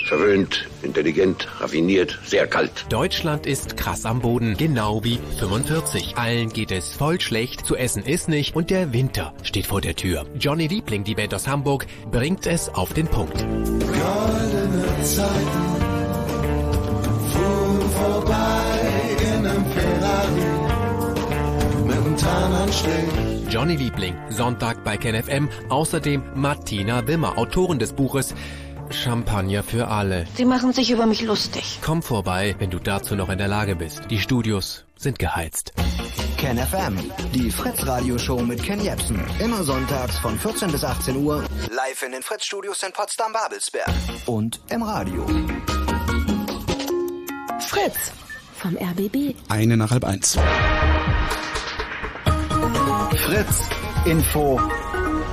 Verwöhnt, 0.07 0.67
intelligent, 0.83 1.47
raffiniert, 1.59 2.19
sehr 2.23 2.45
kalt. 2.45 2.85
Deutschland 2.89 3.47
ist 3.47 3.77
krass 3.77 4.05
am 4.05 4.19
Boden, 4.21 4.55
genau 4.57 5.03
wie 5.03 5.17
45. 5.39 6.15
Allen 6.17 6.49
geht 6.49 6.69
es 6.71 6.89
voll 6.89 7.19
schlecht, 7.19 7.65
zu 7.65 7.75
essen 7.75 8.03
ist 8.03 8.27
nicht 8.29 8.55
und 8.55 8.69
der 8.69 8.93
Winter 8.93 9.33
steht 9.41 9.65
vor 9.65 9.81
der 9.81 9.95
Tür. 9.95 10.27
Johnny 10.37 10.67
Liebling, 10.67 11.03
die 11.03 11.15
Band 11.15 11.33
aus 11.33 11.47
Hamburg, 11.47 11.87
bringt 12.11 12.45
es 12.45 12.69
auf 12.69 12.93
den 12.93 13.07
Punkt. 13.07 13.37
Goldene 13.39 15.03
Zeiten 15.03 15.65
fuhren 17.31 17.91
vorbei 17.91 18.60
Johnny 23.49 23.75
Liebling, 23.75 24.15
Sonntag 24.29 24.83
bei 24.83 24.97
KenFM, 24.97 25.49
außerdem 25.69 26.23
Martina 26.35 27.05
Wimmer, 27.05 27.37
Autorin 27.37 27.79
des 27.79 27.93
Buches 27.93 28.33
Champagner 28.91 29.63
für 29.63 29.87
alle. 29.87 30.25
Sie 30.35 30.45
machen 30.45 30.73
sich 30.73 30.91
über 30.91 31.05
mich 31.05 31.21
lustig. 31.21 31.79
Komm 31.81 32.01
vorbei, 32.01 32.55
wenn 32.59 32.69
du 32.69 32.79
dazu 32.79 33.15
noch 33.15 33.29
in 33.29 33.37
der 33.37 33.47
Lage 33.47 33.75
bist. 33.75 34.09
Die 34.09 34.19
Studios 34.19 34.85
sind 34.95 35.19
geheizt. 35.19 35.73
Ken 36.37 36.57
FM, 36.57 36.97
die 37.33 37.51
Fritz 37.51 37.85
Radio 37.85 38.17
Show 38.17 38.39
mit 38.39 38.63
Ken 38.63 38.81
Jebsen. 38.81 39.19
Immer 39.39 39.63
sonntags 39.63 40.17
von 40.19 40.37
14 40.37 40.71
bis 40.71 40.83
18 40.83 41.15
Uhr. 41.17 41.43
Live 41.69 42.03
in 42.05 42.11
den 42.11 42.23
Fritz 42.23 42.45
Studios 42.45 42.81
in 42.83 42.91
Potsdam-Babelsberg. 42.91 43.89
Und 44.25 44.59
im 44.69 44.83
Radio. 44.83 45.25
Fritz 47.59 48.11
vom 48.61 48.77
RBB. 48.77 49.35
Eine 49.49 49.75
nach 49.75 49.89
halb 49.91 50.05
eins. 50.05 50.37
Fritz 53.15 53.69
Info. 54.05 54.59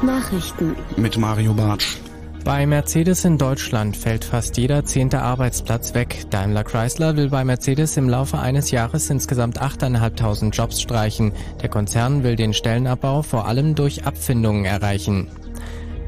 Nachrichten. 0.02 0.74
Mit 0.96 1.18
Mario 1.18 1.52
Bartsch. 1.52 1.98
Bei 2.44 2.64
Mercedes 2.66 3.26
in 3.26 3.36
Deutschland 3.36 3.96
fällt 3.96 4.24
fast 4.24 4.56
jeder 4.56 4.84
zehnte 4.84 5.20
Arbeitsplatz 5.20 5.92
weg. 5.92 6.24
Daimler 6.30 6.64
Chrysler 6.64 7.16
will 7.16 7.28
bei 7.28 7.44
Mercedes 7.44 7.98
im 7.98 8.08
Laufe 8.08 8.38
eines 8.38 8.70
Jahres 8.70 9.10
insgesamt 9.10 9.60
8.500 9.60 10.50
Jobs 10.50 10.80
streichen. 10.80 11.32
Der 11.60 11.68
Konzern 11.68 12.22
will 12.22 12.36
den 12.36 12.54
Stellenabbau 12.54 13.20
vor 13.20 13.46
allem 13.46 13.74
durch 13.74 14.06
Abfindungen 14.06 14.64
erreichen. 14.64 15.28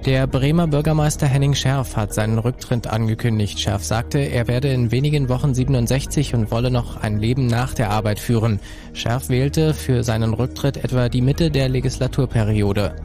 Der 0.07 0.27
Bremer 0.27 0.67
Bürgermeister 0.67 1.27
Henning 1.27 1.55
Scherf 1.55 1.95
hat 1.95 2.15
seinen 2.15 2.39
Rücktritt 2.39 2.87
angekündigt. 2.87 3.61
Scherf 3.61 3.85
sagte, 3.85 4.19
er 4.19 4.49
werde 4.49 4.69
in 4.69 4.91
wenigen 4.91 5.29
Wochen 5.29 5.53
67 5.53 6.33
und 6.35 6.51
wolle 6.51 6.71
noch 6.71 6.97
ein 6.97 7.19
Leben 7.19 7.47
nach 7.47 7.75
der 7.75 7.91
Arbeit 7.91 8.19
führen. 8.19 8.61
Scherf 8.95 9.29
wählte 9.29 9.75
für 9.75 10.03
seinen 10.03 10.33
Rücktritt 10.33 10.79
etwa 10.79 11.11
die 11.11 11.21
Mitte 11.21 11.51
der 11.51 11.69
Legislaturperiode. 11.69 12.97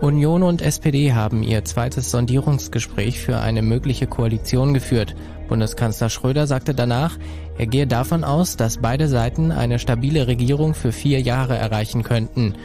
Union 0.00 0.42
und 0.42 0.62
SPD 0.62 1.12
haben 1.12 1.44
ihr 1.44 1.64
zweites 1.64 2.10
Sondierungsgespräch 2.10 3.20
für 3.20 3.38
eine 3.38 3.62
mögliche 3.62 4.08
Koalition 4.08 4.74
geführt. 4.74 5.14
Bundeskanzler 5.48 6.10
Schröder 6.10 6.48
sagte 6.48 6.74
danach, 6.74 7.16
er 7.56 7.66
gehe 7.66 7.86
davon 7.86 8.24
aus, 8.24 8.56
dass 8.56 8.78
beide 8.78 9.06
Seiten 9.06 9.52
eine 9.52 9.78
stabile 9.78 10.26
Regierung 10.26 10.74
für 10.74 10.90
vier 10.90 11.20
Jahre 11.20 11.56
erreichen 11.56 12.02
könnten. 12.02 12.56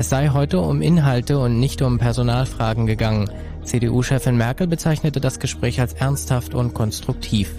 Es 0.00 0.08
sei 0.08 0.30
heute 0.30 0.60
um 0.60 0.80
Inhalte 0.80 1.38
und 1.38 1.60
nicht 1.60 1.82
um 1.82 1.98
Personalfragen 1.98 2.86
gegangen. 2.86 3.30
CDU-Chefin 3.64 4.34
Merkel 4.34 4.66
bezeichnete 4.66 5.20
das 5.20 5.40
Gespräch 5.40 5.78
als 5.78 5.92
ernsthaft 5.92 6.54
und 6.54 6.72
konstruktiv. 6.72 7.52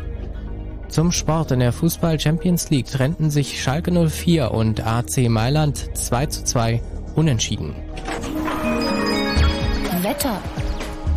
Zum 0.90 1.12
Sport 1.12 1.52
in 1.52 1.60
der 1.60 1.72
Fußball 1.72 2.20
Champions 2.20 2.72
League 2.72 2.88
trennten 2.88 3.30
sich 3.30 3.62
Schalke 3.62 3.92
04 3.92 4.50
und 4.50 4.84
AC 4.84 5.30
Mailand 5.30 5.96
2 5.96 6.26
zu 6.26 6.44
2 6.44 6.82
unentschieden. 7.14 7.76
Wetter. 10.02 10.42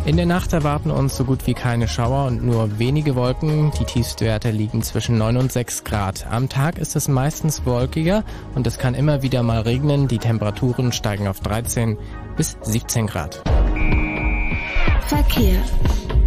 In 0.05 0.17
der 0.17 0.27
Nacht 0.27 0.53
erwarten 0.53 0.91
uns 0.91 1.17
so 1.17 1.25
gut 1.25 1.47
wie 1.47 1.55
keine 1.55 1.87
Schauer 1.87 2.27
und 2.27 2.43
nur 2.43 2.77
wenige 2.77 3.15
Wolken. 3.15 3.71
Die 3.79 3.85
Tiefstwerte 3.85 4.51
liegen 4.51 4.83
zwischen 4.83 5.17
9 5.17 5.35
und 5.37 5.51
6 5.51 5.83
Grad. 5.83 6.27
Am 6.29 6.47
Tag 6.47 6.77
ist 6.77 6.95
es 6.95 7.07
meistens 7.07 7.65
wolkiger 7.65 8.23
und 8.53 8.67
es 8.67 8.77
kann 8.77 8.93
immer 8.93 9.23
wieder 9.23 9.41
mal 9.41 9.61
regnen. 9.61 10.07
Die 10.07 10.19
Temperaturen 10.19 10.91
steigen 10.91 11.27
auf 11.27 11.39
13 11.39 11.97
bis 12.37 12.55
17 12.61 13.07
Grad. 13.07 13.41
Verkehr. 15.07 15.63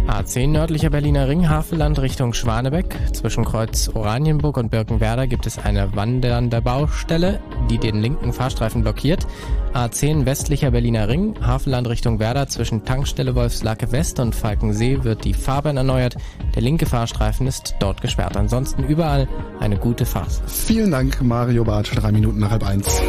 A10 0.09 0.47
nördlicher 0.47 0.89
Berliner 0.89 1.27
Ring, 1.27 1.47
Havelland 1.47 1.99
Richtung 1.99 2.33
Schwanebeck. 2.33 2.97
Zwischen 3.13 3.45
Kreuz 3.45 3.89
Oranienburg 3.93 4.57
und 4.57 4.71
Birkenwerder 4.71 5.27
gibt 5.27 5.45
es 5.45 5.59
eine 5.59 5.95
wandernde 5.95 6.63
Baustelle, 6.63 7.39
die 7.69 7.77
den 7.77 8.01
linken 8.01 8.33
Fahrstreifen 8.33 8.81
blockiert. 8.81 9.27
A10 9.73 10.25
westlicher 10.25 10.71
Berliner 10.71 11.07
Ring, 11.07 11.35
Havelland 11.39 11.87
Richtung 11.87 12.17
Werder 12.17 12.47
zwischen 12.47 12.85
Tankstelle 12.85 13.35
Wolfslake 13.35 13.91
West 13.91 14.19
und 14.19 14.33
Falkensee 14.33 15.03
wird 15.03 15.25
die 15.25 15.35
Fahrbahn 15.35 15.77
erneuert. 15.77 16.17
Der 16.55 16.63
linke 16.63 16.87
Fahrstreifen 16.87 17.45
ist 17.45 17.75
dort 17.79 18.01
gesperrt. 18.01 18.35
Ansonsten 18.35 18.83
überall 18.83 19.27
eine 19.59 19.77
gute 19.77 20.07
Fahrt. 20.07 20.41
Vielen 20.47 20.89
Dank, 20.89 21.21
Mario 21.21 21.63
Bartsch, 21.63 21.95
drei 21.95 22.11
Minuten 22.11 22.39
nach 22.39 22.49
halb 22.49 22.65
eins. 22.65 22.99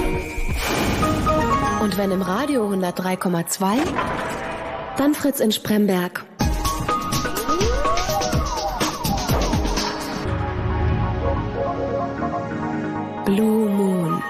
Und 1.83 1.97
wenn 1.97 2.11
im 2.11 2.21
Radio 2.21 2.71
103,2, 2.71 3.79
dann 4.99 5.15
Fritz 5.15 5.41
in 5.41 5.51
Spremberg. 5.51 6.27
Blue 13.31 13.69
Moon. 13.69 14.30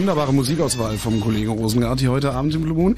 Wunderbare 0.00 0.32
Musikauswahl 0.32 0.96
vom 0.96 1.20
Kollegen 1.20 1.50
Rosengart 1.50 2.00
hier 2.00 2.10
heute 2.10 2.32
Abend 2.32 2.54
im 2.54 2.62
Blue 2.62 2.74
Moon. 2.74 2.96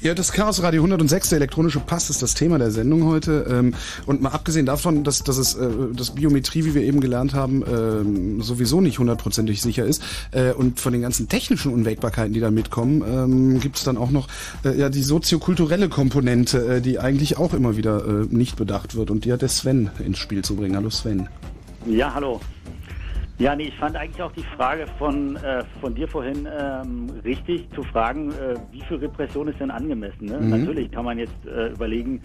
Ja, 0.00 0.14
das 0.14 0.32
Chaos 0.32 0.60
Radio 0.64 0.82
106, 0.82 1.28
der 1.28 1.36
elektronische 1.36 1.78
Pass, 1.78 2.10
ist 2.10 2.22
das 2.22 2.34
Thema 2.34 2.58
der 2.58 2.72
Sendung 2.72 3.04
heute. 3.04 3.46
Ähm, 3.48 3.72
Und 4.04 4.20
mal 4.20 4.30
abgesehen 4.30 4.66
davon, 4.66 5.04
dass, 5.04 5.22
dass 5.22 5.36
es 5.36 5.54
äh, 5.54 5.68
dass 5.94 6.16
Biometrie, 6.16 6.64
wie 6.64 6.74
wir 6.74 6.82
eben 6.82 7.00
gelernt 7.00 7.34
haben, 7.34 7.62
ähm, 7.72 8.42
sowieso 8.42 8.80
nicht 8.80 8.98
hundertprozentig 8.98 9.62
sicher 9.62 9.84
ist 9.84 10.02
äh, 10.32 10.50
und 10.50 10.80
von 10.80 10.92
den 10.92 11.02
ganzen 11.02 11.28
technischen 11.28 11.72
Unwägbarkeiten, 11.72 12.32
die 12.32 12.40
da 12.40 12.50
mitkommen, 12.50 13.04
ähm, 13.06 13.60
gibt 13.60 13.76
es 13.76 13.84
dann 13.84 13.96
auch 13.96 14.10
noch 14.10 14.26
äh, 14.64 14.76
ja 14.76 14.88
die 14.88 15.04
soziokulturelle 15.04 15.88
Komponente, 15.88 16.80
die 16.80 16.98
eigentlich 16.98 17.38
auch 17.38 17.54
immer 17.54 17.76
wieder 17.76 18.24
nicht 18.28 18.56
bedacht 18.56 18.96
wird. 18.96 19.12
Und 19.12 19.24
die 19.24 19.32
hat 19.32 19.42
der 19.42 19.48
Sven 19.50 19.90
ins 20.04 20.18
Spiel 20.18 20.42
zu 20.42 20.56
bringen. 20.56 20.74
Hallo 20.74 20.90
Sven. 20.90 21.28
Ja, 21.86 22.12
hallo. 22.12 22.40
Ja, 23.40 23.56
nee, 23.56 23.68
ich 23.68 23.76
fand 23.76 23.96
eigentlich 23.96 24.22
auch 24.22 24.32
die 24.32 24.42
Frage 24.42 24.86
von, 24.98 25.34
äh, 25.36 25.64
von 25.80 25.94
dir 25.94 26.06
vorhin 26.06 26.46
ähm, 26.46 27.06
richtig 27.24 27.70
zu 27.74 27.82
fragen, 27.82 28.32
äh, 28.32 28.56
wie 28.70 28.82
viel 28.82 28.98
Repression 28.98 29.48
ist 29.48 29.58
denn 29.58 29.70
angemessen? 29.70 30.26
Ne? 30.26 30.36
Mhm. 30.36 30.50
Natürlich 30.50 30.90
kann 30.92 31.06
man 31.06 31.16
jetzt 31.16 31.46
äh, 31.46 31.68
überlegen, 31.68 32.20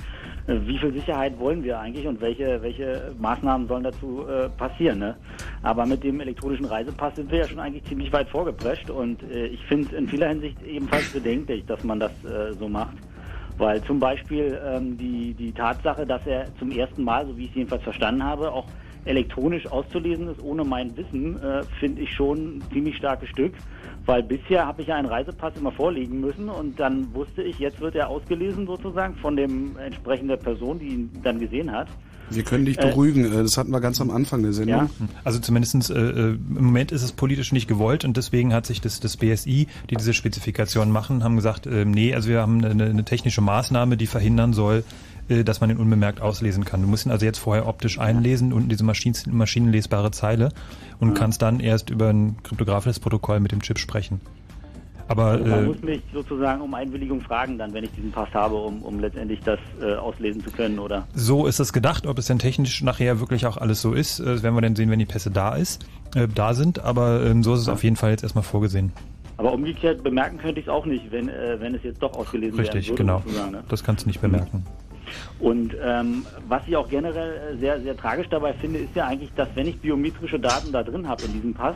äh, 0.48 0.56
wie 0.66 0.78
viel 0.78 0.92
Sicherheit 0.92 1.40
wollen 1.40 1.64
wir 1.64 1.80
eigentlich 1.80 2.06
und 2.06 2.20
welche, 2.20 2.62
welche 2.62 3.14
Maßnahmen 3.18 3.66
sollen 3.70 3.84
dazu 3.84 4.26
äh, 4.28 4.50
passieren. 4.50 5.00
Ne? 5.00 5.16
Aber 5.64 5.86
mit 5.86 6.04
dem 6.04 6.20
elektronischen 6.20 6.66
Reisepass 6.66 7.16
sind 7.16 7.32
wir 7.32 7.40
ja 7.40 7.48
schon 7.48 7.62
eigentlich 7.62 7.86
ziemlich 7.86 8.12
weit 8.12 8.28
vorgeprescht 8.28 8.90
und 8.90 9.24
äh, 9.24 9.46
ich 9.46 9.66
finde 9.68 9.88
es 9.88 9.94
in 9.94 10.10
vieler 10.10 10.28
Hinsicht 10.28 10.62
ebenfalls 10.64 11.08
bedenklich, 11.14 11.66
dass 11.66 11.82
man 11.86 12.02
das 12.02 12.12
äh, 12.26 12.52
so 12.60 12.68
macht. 12.68 12.98
Weil 13.58 13.82
zum 13.84 14.02
Beispiel 14.02 14.60
ähm, 14.68 14.98
die, 14.98 15.34
die 15.34 15.54
Tatsache, 15.54 16.06
dass 16.06 16.28
er 16.28 16.54
zum 16.60 16.72
ersten 16.72 17.06
Mal, 17.06 17.26
so 17.26 17.38
wie 17.38 17.46
ich 17.46 17.52
es 17.52 17.56
jedenfalls 17.56 17.84
verstanden 17.84 18.22
habe, 18.22 18.52
auch 18.52 18.66
elektronisch 19.06 19.68
auszulesen 19.68 20.28
ist, 20.30 20.42
ohne 20.42 20.64
mein 20.64 20.96
Wissen, 20.98 21.42
äh, 21.42 21.64
finde 21.80 22.02
ich 22.02 22.12
schon 22.14 22.58
ein 22.58 22.64
ziemlich 22.74 22.98
starkes 22.98 23.30
Stück. 23.30 23.54
Weil 24.06 24.22
bisher 24.22 24.68
habe 24.68 24.82
ich 24.84 24.90
ja 24.90 24.96
einen 24.96 25.08
Reisepass 25.08 25.54
immer 25.58 25.72
vorlegen 25.72 26.20
müssen 26.22 26.50
und 26.50 26.80
dann 26.80 27.12
wusste 27.14 27.42
ich, 27.42 27.58
jetzt 27.58 27.80
wird 27.82 27.96
er 27.96 28.08
ausgelesen 28.10 28.68
sozusagen 28.68 29.16
von 29.16 29.36
dem 29.36 29.78
entsprechenden 29.78 30.38
Person, 30.38 30.78
die 30.78 30.88
ihn 30.90 31.10
dann 31.24 31.40
gesehen 31.40 31.72
hat. 31.72 31.88
Wir 32.30 32.44
können 32.44 32.66
dich 32.66 32.78
Äh, 32.80 32.90
beruhigen. 32.90 33.26
Äh, 33.26 33.44
Das 33.44 33.58
hatten 33.58 33.72
wir 33.72 33.80
ganz 33.82 34.02
am 34.02 34.10
Anfang 34.12 34.42
der 34.44 34.54
Sendung. 34.54 34.90
Also 35.24 35.40
zumindestens 35.40 35.90
äh, 35.90 36.00
äh, 36.00 36.30
im 36.34 36.66
Moment 36.66 36.92
ist 36.92 37.04
es 37.04 37.12
politisch 37.12 37.52
nicht 37.52 37.68
gewollt 37.68 38.04
und 38.06 38.18
deswegen 38.18 38.54
hat 38.54 38.66
sich 38.66 38.82
das, 38.82 39.00
das 39.00 39.18
BSI, 39.18 39.68
die 39.90 39.96
diese 39.96 40.14
Spezifikation 40.14 40.92
machen, 40.92 41.24
haben 41.24 41.36
gesagt, 41.36 41.68
ähm, 41.68 41.92
nee, 41.92 42.14
also 42.14 42.30
wir 42.30 42.42
haben 42.42 42.64
eine, 42.64 42.86
eine 42.86 43.06
technische 43.06 43.42
Maßnahme, 43.42 43.98
die 43.98 44.08
verhindern 44.08 44.54
soll, 44.54 44.84
äh, 45.30 45.44
dass 45.44 45.62
man 45.62 45.70
ihn 45.70 45.78
unbemerkt 45.78 46.22
auslesen 46.22 46.66
kann. 46.66 46.82
Du 46.82 46.88
musst 46.88 47.06
ihn 47.06 47.12
also 47.12 47.26
jetzt 47.26 47.40
vorher 47.40 47.68
optisch 47.68 48.00
einlesen 48.00 48.54
und 48.54 48.70
diese 48.70 48.84
Maschinen, 48.84 49.16
maschinenlesbare 49.32 50.12
Zeile 50.12 50.50
und 51.00 51.14
kannst 51.14 51.42
dann 51.42 51.60
erst 51.60 51.90
über 51.90 52.10
ein 52.10 52.38
kryptografisches 52.44 53.00
Protokoll 53.00 53.40
mit 53.40 53.52
dem 53.52 53.62
Chip 53.62 53.80
sprechen. 53.80 54.22
Aber 55.08 55.26
Also 55.32 55.46
man 55.46 55.64
äh, 55.64 55.68
muss 55.68 55.82
mich 55.82 56.02
sozusagen 56.14 56.62
um 56.62 56.74
Einwilligung 56.74 57.22
fragen, 57.22 57.58
dann, 57.58 57.74
wenn 57.74 57.84
ich 57.84 57.92
diesen 57.92 58.12
Pass 58.12 58.34
habe, 58.34 58.56
um, 58.56 58.82
um 58.82 59.00
letztendlich 59.00 59.40
das 59.42 59.60
äh, 59.82 59.94
auslesen 59.96 60.44
zu 60.44 60.50
können, 60.50 60.80
oder? 60.80 61.08
So 61.14 61.46
ist 61.46 61.60
es 61.60 61.74
gedacht. 61.74 62.08
Ob 62.08 62.18
es 62.18 62.26
denn 62.26 62.40
technisch 62.40 62.82
nachher 62.82 63.20
wirklich 63.20 63.46
auch 63.46 63.58
alles 63.58 63.82
so 63.82 63.94
ist, 63.94 64.20
äh, 64.20 64.42
werden 64.42 64.56
wir 64.56 64.62
dann 64.62 64.76
sehen, 64.76 64.90
wenn 64.90 65.00
die 65.00 65.06
Pässe 65.06 65.30
da 65.30 65.56
ist, 65.56 65.86
äh, 66.16 66.28
da 66.28 66.54
sind. 66.54 66.80
Aber 66.80 67.24
ähm, 67.24 67.44
so 67.44 67.54
ist 67.54 67.62
es 67.62 67.70
auf 67.70 67.84
jeden 67.84 67.98
Fall 67.98 68.12
jetzt 68.12 68.24
erstmal 68.24 68.44
vorgesehen. 68.44 68.92
Aber 69.38 69.54
umgekehrt 69.54 70.02
bemerken 70.02 70.38
könnte 70.38 70.60
ich 70.60 70.68
es 70.68 70.72
auch 70.72 70.86
nicht, 70.86 71.12
wenn, 71.12 71.30
äh, 71.30 71.60
wenn 71.60 71.76
es 71.76 71.84
jetzt 71.84 72.02
doch 72.02 72.14
ausgelesen 72.14 72.58
Richtig, 72.58 72.90
werden 72.90 73.08
würde. 73.08 73.24
genau. 73.34 73.50
ne? 73.52 73.64
Das 73.68 73.84
kannst 73.84 74.06
du 74.06 74.10
nicht 74.10 74.22
bemerken. 74.22 74.66
Und 75.38 75.76
ähm, 75.82 76.28
was 76.48 76.62
ich 76.68 76.76
auch 76.76 76.90
generell 76.90 77.56
äh, 77.56 77.58
sehr, 77.60 77.82
sehr 77.82 77.98
tragisch 77.98 78.28
dabei 78.30 78.54
finde, 78.54 78.80
ist 78.80 78.96
ja 78.96 79.06
eigentlich, 79.06 79.34
dass 79.34 79.50
wenn 79.56 79.68
ich 79.68 79.82
biometrische 79.82 80.40
Daten 80.40 80.72
da 80.72 80.84
drin 80.84 81.08
habe 81.08 81.26
in 81.26 81.34
diesem 81.34 81.54
Pass, 81.54 81.76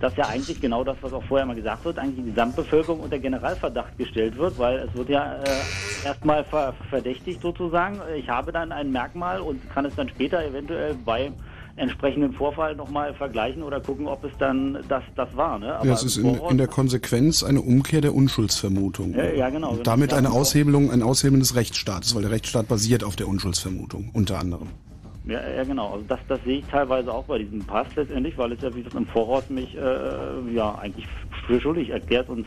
dass 0.00 0.16
ja 0.16 0.28
eigentlich 0.28 0.60
genau 0.60 0.84
das, 0.84 0.96
was 1.02 1.12
auch 1.12 1.24
vorher 1.24 1.46
mal 1.46 1.56
gesagt 1.56 1.84
wird, 1.84 1.98
eigentlich 1.98 2.24
die 2.24 2.30
Gesamtbevölkerung 2.30 3.00
unter 3.00 3.18
Generalverdacht 3.18 3.96
gestellt 3.98 4.36
wird, 4.36 4.58
weil 4.58 4.78
es 4.78 4.94
wird 4.94 5.10
ja 5.10 5.62
äh, 5.62 5.64
erstmal 6.02 6.44
ver 6.44 6.74
verdächtigt 6.88 7.42
sozusagen. 7.42 8.00
Ich 8.16 8.28
habe 8.28 8.52
dann 8.52 8.72
ein 8.72 8.90
Merkmal 8.90 9.40
und 9.40 9.68
kann 9.68 9.84
es 9.84 9.94
dann 9.94 10.08
später 10.08 10.44
eventuell 10.44 10.94
bei 10.94 11.32
entsprechenden 11.80 12.32
Vorfall 12.32 12.76
nochmal 12.76 13.14
vergleichen 13.14 13.62
oder 13.62 13.80
gucken, 13.80 14.06
ob 14.06 14.24
es 14.24 14.32
dann 14.38 14.78
das, 14.88 15.02
das 15.16 15.34
war. 15.36 15.58
Ne? 15.58 15.78
Ja, 15.82 15.92
es 15.92 16.02
ist 16.02 16.16
in, 16.16 16.36
in 16.36 16.58
der 16.58 16.68
Konsequenz 16.68 17.42
eine 17.42 17.60
Umkehr 17.60 18.00
der 18.00 18.14
Unschuldsvermutung. 18.14 19.14
Ja, 19.14 19.30
ja, 19.32 19.50
genau. 19.50 19.72
Und 19.72 19.86
damit 19.86 20.12
eine. 20.14 20.30
Aushebelung, 20.30 20.90
ein 20.90 21.02
Aushebeln 21.02 21.40
des 21.40 21.54
Rechtsstaates, 21.54 22.14
weil 22.14 22.22
der 22.22 22.30
Rechtsstaat 22.30 22.68
basiert 22.68 23.04
auf 23.04 23.16
der 23.16 23.28
Unschuldsvermutung, 23.28 24.10
unter 24.12 24.38
anderem. 24.38 24.68
Ja, 25.26 25.40
ja 25.56 25.64
genau. 25.64 25.92
Also 25.92 26.04
das, 26.08 26.20
das 26.28 26.42
sehe 26.44 26.58
ich 26.58 26.64
teilweise 26.66 27.12
auch 27.12 27.24
bei 27.24 27.38
diesem 27.38 27.60
Pass 27.60 27.86
letztendlich, 27.96 28.36
weil 28.38 28.52
es 28.52 28.62
ja 28.62 28.74
wie 28.74 28.82
das 28.82 28.94
im 28.94 29.06
Voraus 29.06 29.48
mich 29.50 29.76
äh, 29.76 30.54
ja 30.54 30.74
eigentlich 30.76 31.06
für 31.46 31.60
schuldig 31.60 31.90
erklärt 31.90 32.28
und 32.28 32.46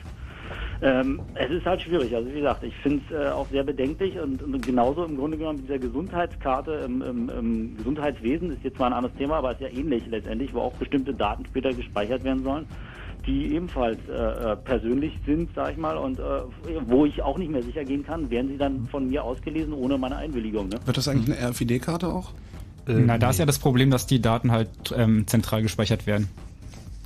ähm, 0.83 1.21
es 1.35 1.49
ist 1.49 1.65
halt 1.65 1.81
schwierig. 1.81 2.13
Also 2.15 2.29
wie 2.29 2.39
gesagt, 2.39 2.63
ich 2.63 2.75
finde 2.75 3.01
es 3.09 3.15
äh, 3.15 3.29
auch 3.29 3.47
sehr 3.49 3.63
bedenklich 3.63 4.19
und, 4.19 4.43
und 4.43 4.65
genauso 4.65 5.05
im 5.05 5.17
Grunde 5.17 5.37
genommen 5.37 5.59
mit 5.59 5.69
dieser 5.69 5.79
Gesundheitskarte 5.79 6.73
im, 6.85 7.01
im, 7.01 7.29
im 7.29 7.77
Gesundheitswesen 7.77 8.51
ist 8.51 8.63
jetzt 8.63 8.77
zwar 8.77 8.87
ein 8.87 8.93
anderes 8.93 9.15
Thema, 9.17 9.37
aber 9.37 9.53
ist 9.53 9.61
ja 9.61 9.69
ähnlich 9.69 10.03
letztendlich, 10.07 10.53
wo 10.53 10.59
auch 10.59 10.73
bestimmte 10.73 11.13
Daten 11.13 11.45
später 11.45 11.73
gespeichert 11.73 12.23
werden 12.23 12.43
sollen 12.43 12.67
die 13.25 13.55
ebenfalls 13.55 13.97
äh, 14.09 14.11
äh, 14.11 14.55
persönlich 14.57 15.13
sind, 15.25 15.49
sag 15.55 15.71
ich 15.71 15.77
mal, 15.77 15.97
und 15.97 16.19
äh, 16.19 16.23
wo 16.87 17.05
ich 17.05 17.21
auch 17.21 17.37
nicht 17.37 17.51
mehr 17.51 17.63
sicher 17.63 17.85
gehen 17.85 18.05
kann, 18.05 18.29
werden 18.29 18.49
sie 18.49 18.57
dann 18.57 18.87
von 18.87 19.07
mir 19.07 19.23
ausgelesen 19.23 19.73
ohne 19.73 19.97
meine 19.97 20.17
Einwilligung. 20.17 20.67
Ne? 20.67 20.75
Wird 20.85 20.97
das 20.97 21.07
eigentlich 21.07 21.37
eine 21.39 21.51
RFID-Karte 21.51 22.07
auch? 22.07 22.31
Na, 22.85 23.17
da 23.17 23.29
ist 23.29 23.39
ja 23.39 23.45
das 23.45 23.59
Problem, 23.59 23.91
dass 23.91 24.07
die 24.07 24.21
Daten 24.21 24.51
halt 24.51 24.67
ähm, 24.93 25.25
zentral 25.25 25.61
gespeichert 25.61 26.05
werden. 26.05 26.27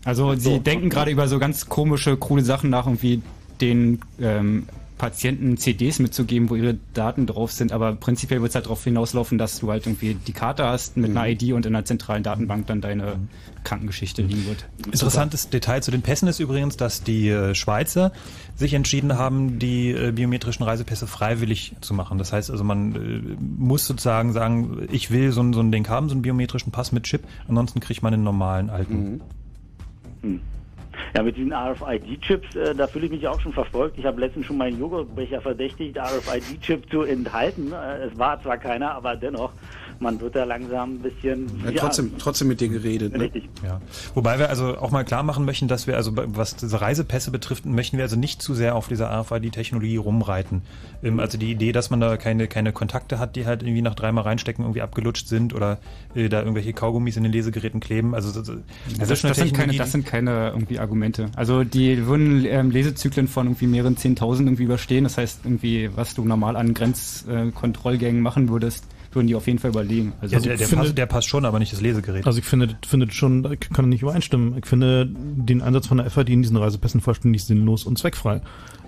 Also 0.06 0.34
sie 0.34 0.60
denken 0.60 0.90
gerade 0.90 1.12
über 1.12 1.28
so 1.28 1.38
ganz 1.38 1.70
komische, 1.70 2.18
krude 2.18 2.42
Sachen 2.42 2.72
nach, 2.72 2.88
irgendwie 2.88 3.22
den 3.62 4.00
ähm, 4.22 4.68
Patienten 4.98 5.58
CDs 5.58 6.00
mitzugeben, 6.00 6.50
wo 6.50 6.56
ihre 6.56 6.76
Daten 6.96 7.28
drauf 7.28 7.52
sind, 7.52 7.72
aber 7.72 7.94
prinzipiell 7.94 8.42
wird 8.42 8.50
es 8.50 8.56
halt 8.56 8.66
darauf 8.66 8.84
hinauslaufen, 8.84 9.38
dass 9.38 9.60
du 9.60 9.70
halt 9.70 9.86
irgendwie 9.86 10.16
die 10.16 10.32
Karte 10.34 10.66
hast 10.66 10.98
mit 10.98 11.12
einer 11.12 11.28
ID 11.28 11.54
und 11.54 11.68
in 11.68 11.76
einer 11.76 11.86
zentralen 11.86 12.24
Datenbank 12.24 12.66
dann 12.66 12.82
deine 12.82 13.20
Krankengeschichte 13.64 14.24
liegen 14.24 14.48
wird. 14.48 14.66
Interessantes 14.88 15.50
Detail 15.50 15.82
zu 15.84 15.92
den 15.92 16.02
Pässen 16.02 16.28
ist 16.28 16.40
übrigens, 16.40 16.78
dass 16.78 17.04
die 17.04 17.30
äh, 17.30 17.54
Schweizer 17.54 18.12
sich 18.56 18.74
entschieden 18.74 19.20
haben, 19.20 19.60
die 19.60 19.92
äh, 19.92 20.12
biometrischen 20.14 20.64
Reisepässe 20.66 21.06
freiwillig 21.06 21.76
zu 21.82 21.94
machen. 21.94 22.18
Das 22.18 22.34
heißt 22.34 22.50
also, 22.50 22.64
man 22.64 22.96
äh, 22.96 23.36
muss 23.40 23.86
sozusagen 23.86 24.34
sagen, 24.34 24.88
ich 24.92 25.12
will 25.12 25.32
so, 25.32 25.42
ein- 25.44 25.54
so 25.54 25.60
ein 25.60 25.72
Ding 25.72 25.88
haben, 25.90 26.10
so 26.10 26.16
einen 26.16 26.24
biometrischen 26.24 26.72
Pass 26.72 26.92
mit 26.92 27.04
Chip, 27.04 27.22
ansonsten 27.48 27.82
kriegt 27.82 28.02
man 28.02 28.16
einen 28.16 28.24
normalen 28.24 28.72
alten. 28.72 29.22
Ja, 31.16 31.24
mit 31.24 31.38
diesen 31.38 31.54
RFID-Chips, 31.54 32.56
äh, 32.56 32.76
da 32.76 32.88
fühle 32.88 33.06
ich 33.06 33.12
mich 33.12 33.28
auch 33.28 33.40
schon 33.40 33.54
verfolgt. 33.54 33.98
Ich 33.98 34.06
habe 34.06 34.20
letztens 34.20 34.46
schon 34.46 34.58
meinen 34.58 34.80
Joghurtbecher 34.80 35.42
verdächtigt, 35.42 35.98
RFID-Chip 35.98 36.90
zu 36.90 37.04
enthalten. 37.04 37.72
Äh, 37.72 38.06
es 38.06 38.18
war 38.18 38.42
zwar 38.42 38.58
keiner, 38.58 38.92
aber 38.92 39.16
dennoch, 39.16 39.52
man 40.00 40.20
wird 40.22 40.36
da 40.36 40.44
langsam 40.44 40.96
ein 40.96 41.00
bisschen... 41.00 41.48
Ja, 41.66 41.72
trotzdem, 41.76 42.12
trotzdem 42.18 42.48
mit 42.48 42.62
dir 42.62 42.70
geredet. 42.70 43.14
Ne? 43.14 43.26
Richtig. 43.26 43.50
Ja. 43.64 43.82
Wobei 44.14 44.40
wir 44.40 44.50
also 44.50 44.78
auch 44.78 44.92
mal 44.92 45.04
klar 45.04 45.24
machen 45.24 45.46
möchten, 45.46 45.68
dass 45.68 45.88
wir 45.88 45.96
also 45.98 46.12
bei- 46.12 46.26
was 46.28 46.56
diese 46.56 46.80
Reisepässe 46.82 47.32
betrifft, 47.32 47.66
möchten 47.66 47.98
wir 47.98 48.04
also 48.04 48.16
nicht 48.16 48.42
zu 48.42 48.54
sehr 48.54 48.76
auf 48.76 48.88
dieser 48.88 49.10
RFID-Technologie 49.12 49.98
rumreiten. 49.98 50.62
Ähm, 51.04 51.20
also 51.20 51.38
die 51.38 51.52
Idee, 51.52 51.72
dass 51.72 51.90
man 51.90 52.00
da 52.00 52.18
keine, 52.18 52.48
keine 52.48 52.72
Kontakte 52.74 53.20
hat, 53.20 53.36
die 53.36 53.46
halt 53.46 53.64
irgendwie 53.64 53.82
nach 53.82 53.96
dreimal 53.96 54.24
reinstecken 54.24 54.64
irgendwie 54.66 54.82
abgelutscht 54.82 55.28
sind 55.28 55.54
oder 55.54 55.78
äh, 56.16 56.30
da 56.30 56.40
irgendwelche 56.40 56.74
Kaugummis 56.74 57.18
in 57.18 57.24
den 57.24 57.32
Lesegeräten 57.32 57.80
kleben. 57.80 58.14
Also 58.16 58.32
das, 58.32 58.48
das, 58.48 58.58
Das, 59.00 59.10
ist 59.10 59.26
eine 59.26 59.34
das, 59.34 59.38
sind 59.38 59.54
keine, 59.54 59.76
das 59.76 59.92
sind 59.92 60.06
keine 60.06 60.50
irgendwie 60.50 60.80
Argumente. 60.80 61.30
Also 61.36 61.64
die 61.64 62.06
würden 62.06 62.46
ähm, 62.46 62.72
Lesezyklen 62.72 63.28
von 63.28 63.48
irgendwie 63.48 63.68
mehreren 63.68 63.98
Zehntausend 63.98 64.48
irgendwie 64.48 64.64
überstehen. 64.64 65.04
Das 65.04 65.18
heißt 65.18 65.42
irgendwie, 65.44 65.90
was 65.96 66.14
du 66.14 66.24
normal 66.26 66.56
an 66.56 66.74
Grenzkontrollgängen 66.74 68.22
machen 68.22 68.50
würdest, 68.50 68.86
würden 69.18 69.28
die 69.28 69.36
auf 69.36 69.46
jeden 69.48 69.60
Fall 69.60 69.72
überlegen. 69.72 70.14
Also 70.22 70.36
ja, 70.36 70.42
der, 70.42 70.56
der, 70.56 70.68
finde- 70.68 70.86
Pass, 70.86 70.96
der 70.96 71.06
passt 71.08 71.28
schon, 71.28 71.44
aber 71.44 71.60
nicht 71.60 71.74
das 71.74 71.82
Lesegerät. 71.82 72.26
Also 72.26 72.40
ich 72.40 72.46
finde, 72.46 72.78
finde 72.88 73.12
schon, 73.12 73.44
da 73.44 73.56
kann 73.58 73.84
ich 73.86 73.90
nicht 73.90 74.02
übereinstimmen. 74.04 74.56
Ich 74.58 74.66
finde 74.66 75.10
den 75.12 75.62
Einsatz 75.62 75.88
von 75.88 75.98
der 75.98 76.10
FAD 76.10 76.30
in 76.30 76.42
diesen 76.42 76.56
Reisepässen 76.56 77.02
vollständig 77.02 77.44
sinnlos 77.44 77.84
und 77.84 77.98
zweckfrei. 78.00 78.40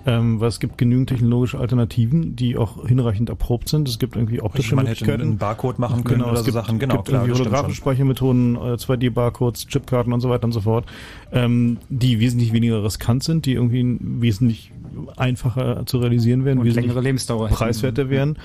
Ähm, 0.05 0.39
weil 0.39 0.47
es 0.47 0.61
gibt 0.61 0.77
genügend 0.77 1.09
technologische 1.09 1.59
Alternativen, 1.59 2.33
die 2.37 2.55
auch 2.55 2.87
hinreichend 2.87 3.27
erprobt 3.27 3.67
sind. 3.67 3.89
Es 3.89 3.99
gibt 3.99 4.15
irgendwie 4.15 4.39
optische 4.41 4.73
man 4.73 4.85
hätte 4.87 5.03
Möglichkeiten. 5.03 5.29
einen 5.31 5.37
Barcode 5.37 5.77
machen 5.77 6.05
können 6.05 6.21
oder 6.21 6.31
es 6.31 6.39
so 6.39 6.45
gibt, 6.45 6.53
Sachen. 6.53 6.79
Genau, 6.79 6.95
gibt 6.95 7.09
klar, 7.09 7.23
irgendwie 7.25 7.37
holographische 7.41 7.75
Speichermethoden, 7.75 8.55
äh, 8.55 8.59
2D-Barcodes, 8.77 9.67
Chipkarten 9.67 10.13
und 10.13 10.21
so 10.21 10.29
weiter 10.29 10.45
und 10.45 10.53
so 10.53 10.61
fort, 10.61 10.85
ähm, 11.33 11.79
die 11.89 12.21
wesentlich 12.21 12.53
weniger 12.53 12.81
riskant 12.81 13.23
sind, 13.23 13.45
die 13.45 13.53
irgendwie 13.53 13.97
wesentlich 13.99 14.71
einfacher 15.17 15.85
zu 15.85 15.97
realisieren 15.99 16.45
werden, 16.45 16.59
Und 16.59 16.65
wesentlich 16.65 16.87
längere 16.87 17.01
Lebensdauer 17.03 17.47
hätten. 17.47 17.55
preiswerter 17.57 18.09
werden. 18.09 18.37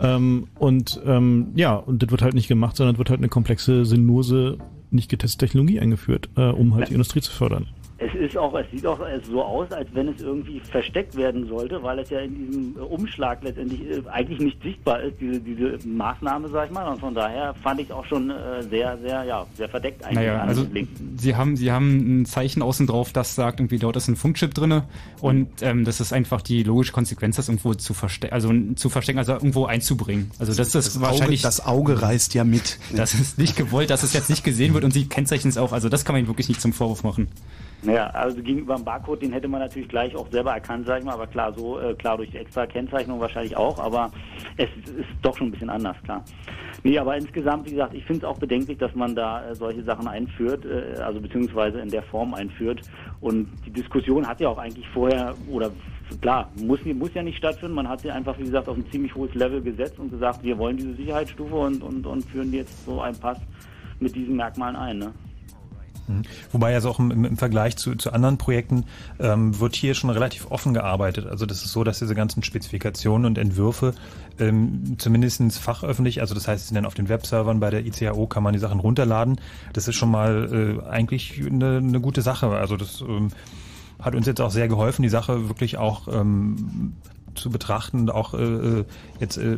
Ähm, 0.00 0.48
und 0.58 1.00
ähm, 1.06 1.52
ja, 1.54 1.74
und 1.74 2.02
das 2.02 2.10
wird 2.10 2.22
halt 2.22 2.34
nicht 2.34 2.48
gemacht, 2.48 2.76
sondern 2.76 2.94
es 2.94 2.98
wird 2.98 3.10
halt 3.10 3.20
eine 3.20 3.28
komplexe, 3.28 3.84
sinnlose, 3.84 4.58
nicht 4.90 5.08
getestete 5.08 5.46
Technologie 5.46 5.80
eingeführt, 5.80 6.28
äh, 6.36 6.48
um 6.48 6.74
halt 6.74 6.88
die 6.88 6.94
Industrie 6.94 7.20
zu 7.20 7.32
fördern. 7.32 7.66
Es 8.04 8.14
ist 8.14 8.36
auch, 8.36 8.54
es 8.54 8.70
sieht 8.70 8.86
auch 8.86 9.00
so 9.30 9.42
aus, 9.42 9.70
als 9.72 9.88
wenn 9.94 10.08
es 10.08 10.20
irgendwie 10.20 10.60
versteckt 10.60 11.16
werden 11.16 11.46
sollte, 11.46 11.82
weil 11.82 11.98
es 11.98 12.10
ja 12.10 12.20
in 12.20 12.34
diesem 12.34 12.76
Umschlag 12.76 13.42
letztendlich 13.42 13.80
äh, 13.82 14.02
eigentlich 14.10 14.40
nicht 14.40 14.62
sichtbar 14.62 15.00
ist, 15.02 15.20
diese, 15.20 15.40
diese 15.40 15.78
Maßnahme, 15.86 16.48
sag 16.48 16.66
ich 16.66 16.72
mal. 16.72 16.88
Und 16.88 17.00
von 17.00 17.14
daher 17.14 17.54
fand 17.54 17.80
ich 17.80 17.86
es 17.86 17.92
auch 17.92 18.04
schon 18.04 18.30
äh, 18.30 18.62
sehr, 18.62 18.98
sehr, 18.98 19.24
ja, 19.24 19.46
sehr 19.54 19.68
verdeckt 19.68 20.04
eigentlich. 20.04 20.16
Naja, 20.16 20.42
also 20.42 20.66
sie 21.16 21.36
haben, 21.36 21.56
sie 21.56 21.72
haben 21.72 22.22
ein 22.22 22.26
Zeichen 22.26 22.62
außen 22.62 22.86
drauf, 22.86 23.12
das 23.12 23.34
sagt 23.34 23.60
irgendwie, 23.60 23.78
dort 23.78 23.96
ist 23.96 24.08
ein 24.08 24.16
Funkchip 24.16 24.54
drinne 24.54 24.84
und 25.20 25.48
ähm, 25.62 25.84
das 25.84 26.00
ist 26.00 26.12
einfach 26.12 26.42
die 26.42 26.62
logische 26.62 26.92
Konsequenz, 26.92 27.36
das 27.36 27.48
irgendwo 27.48 27.74
zu 27.74 27.94
verstecken, 27.94 28.34
also 28.34 28.52
zu 28.74 28.88
verstecken, 28.88 29.18
also 29.18 29.32
irgendwo 29.32 29.66
einzubringen. 29.66 30.30
Also 30.38 30.54
das 30.54 30.68
ist 30.68 30.74
Das 30.74 30.96
Auge, 30.96 31.06
wahrscheinlich, 31.06 31.42
das 31.42 31.64
Auge 31.64 32.02
reißt 32.02 32.34
ja 32.34 32.44
mit. 32.44 32.78
das 32.94 33.14
ist 33.14 33.38
nicht 33.38 33.56
gewollt, 33.56 33.90
dass 33.90 34.02
es 34.02 34.12
jetzt 34.12 34.30
nicht 34.30 34.44
gesehen 34.44 34.74
wird 34.74 34.84
und 34.84 34.92
sie 34.92 35.06
kennzeichnen 35.06 35.50
es 35.50 35.58
auch. 35.58 35.72
Also 35.72 35.88
das 35.88 36.04
kann 36.04 36.14
man 36.14 36.20
ihnen 36.20 36.28
wirklich 36.28 36.48
nicht 36.48 36.60
zum 36.60 36.72
Vorwurf 36.72 37.04
machen. 37.04 37.28
Naja, 37.84 38.06
also 38.08 38.42
gegenüber 38.42 38.76
dem 38.76 38.84
Barcode, 38.84 39.22
den 39.22 39.32
hätte 39.32 39.46
man 39.46 39.60
natürlich 39.60 39.88
gleich 39.88 40.16
auch 40.16 40.30
selber 40.30 40.52
erkannt, 40.52 40.86
sag 40.86 41.00
ich 41.00 41.04
mal, 41.04 41.12
aber 41.12 41.26
klar, 41.26 41.52
so 41.52 41.78
äh, 41.78 41.94
klar 41.94 42.16
durch 42.16 42.30
die 42.30 42.38
extra 42.38 42.66
Kennzeichnung 42.66 43.20
wahrscheinlich 43.20 43.56
auch, 43.56 43.78
aber 43.78 44.10
es 44.56 44.68
ist 44.86 45.08
doch 45.20 45.36
schon 45.36 45.48
ein 45.48 45.50
bisschen 45.50 45.68
anders, 45.68 45.96
klar. 46.02 46.24
Nee, 46.82 46.98
aber 46.98 47.16
insgesamt, 47.16 47.66
wie 47.66 47.72
gesagt, 47.72 47.94
ich 47.94 48.04
finde 48.04 48.24
es 48.24 48.24
auch 48.24 48.38
bedenklich, 48.38 48.78
dass 48.78 48.94
man 48.94 49.14
da 49.14 49.46
äh, 49.48 49.54
solche 49.54 49.82
Sachen 49.82 50.08
einführt, 50.08 50.64
äh, 50.64 51.00
also 51.00 51.20
beziehungsweise 51.20 51.80
in 51.80 51.90
der 51.90 52.02
Form 52.02 52.34
einführt. 52.34 52.80
Und 53.20 53.48
die 53.66 53.70
Diskussion 53.70 54.26
hat 54.26 54.40
ja 54.40 54.48
auch 54.48 54.58
eigentlich 54.58 54.88
vorher, 54.88 55.34
oder 55.50 55.70
klar, 56.20 56.50
muss, 56.56 56.84
muss 56.84 57.12
ja 57.14 57.22
nicht 57.22 57.38
stattfinden, 57.38 57.74
man 57.74 57.88
hat 57.88 58.00
sie 58.00 58.10
einfach, 58.10 58.38
wie 58.38 58.44
gesagt, 58.44 58.68
auf 58.68 58.76
ein 58.76 58.86
ziemlich 58.90 59.14
hohes 59.14 59.34
Level 59.34 59.60
gesetzt 59.62 59.98
und 59.98 60.10
gesagt, 60.10 60.42
wir 60.42 60.56
wollen 60.58 60.76
diese 60.76 60.94
Sicherheitsstufe 60.94 61.54
und, 61.54 61.82
und, 61.82 62.06
und 62.06 62.24
führen 62.24 62.52
jetzt 62.52 62.84
so 62.86 63.00
einen 63.00 63.18
Pass 63.18 63.38
mit 64.00 64.14
diesen 64.14 64.36
Merkmalen 64.36 64.76
ein. 64.76 64.98
Ne? 64.98 65.12
Mhm. 66.08 66.22
Wobei 66.52 66.74
also 66.74 66.90
auch 66.90 66.98
im, 66.98 67.24
im 67.24 67.36
Vergleich 67.36 67.76
zu, 67.76 67.94
zu 67.94 68.12
anderen 68.12 68.38
Projekten 68.38 68.84
ähm, 69.18 69.58
wird 69.58 69.74
hier 69.74 69.94
schon 69.94 70.10
relativ 70.10 70.50
offen 70.50 70.74
gearbeitet. 70.74 71.26
Also 71.26 71.46
das 71.46 71.64
ist 71.64 71.72
so, 71.72 71.84
dass 71.84 71.98
diese 71.98 72.14
ganzen 72.14 72.42
Spezifikationen 72.42 73.26
und 73.26 73.38
Entwürfe 73.38 73.94
ähm, 74.38 74.96
zumindest 74.98 75.58
fachöffentlich, 75.58 76.20
also 76.20 76.34
das 76.34 76.48
heißt, 76.48 76.68
sie 76.68 76.74
dann 76.74 76.86
auf 76.86 76.94
den 76.94 77.08
Webservern 77.08 77.60
bei 77.60 77.70
der 77.70 77.86
ICAO 77.86 78.26
kann 78.26 78.42
man 78.42 78.52
die 78.52 78.58
Sachen 78.58 78.80
runterladen. 78.80 79.40
Das 79.72 79.88
ist 79.88 79.96
schon 79.96 80.10
mal 80.10 80.80
äh, 80.84 80.88
eigentlich 80.88 81.40
eine, 81.44 81.78
eine 81.78 82.00
gute 82.00 82.22
Sache. 82.22 82.48
Also 82.48 82.76
das 82.76 83.00
ähm, 83.00 83.30
hat 84.00 84.14
uns 84.14 84.26
jetzt 84.26 84.40
auch 84.40 84.50
sehr 84.50 84.68
geholfen, 84.68 85.02
die 85.02 85.08
Sache 85.08 85.48
wirklich 85.48 85.76
auch 85.78 86.08
ähm, 86.08 86.94
zu 87.34 87.50
betrachten 87.50 88.00
und 88.00 88.10
auch 88.10 88.34
äh, 88.34 88.84
jetzt 89.20 89.36
äh, 89.36 89.56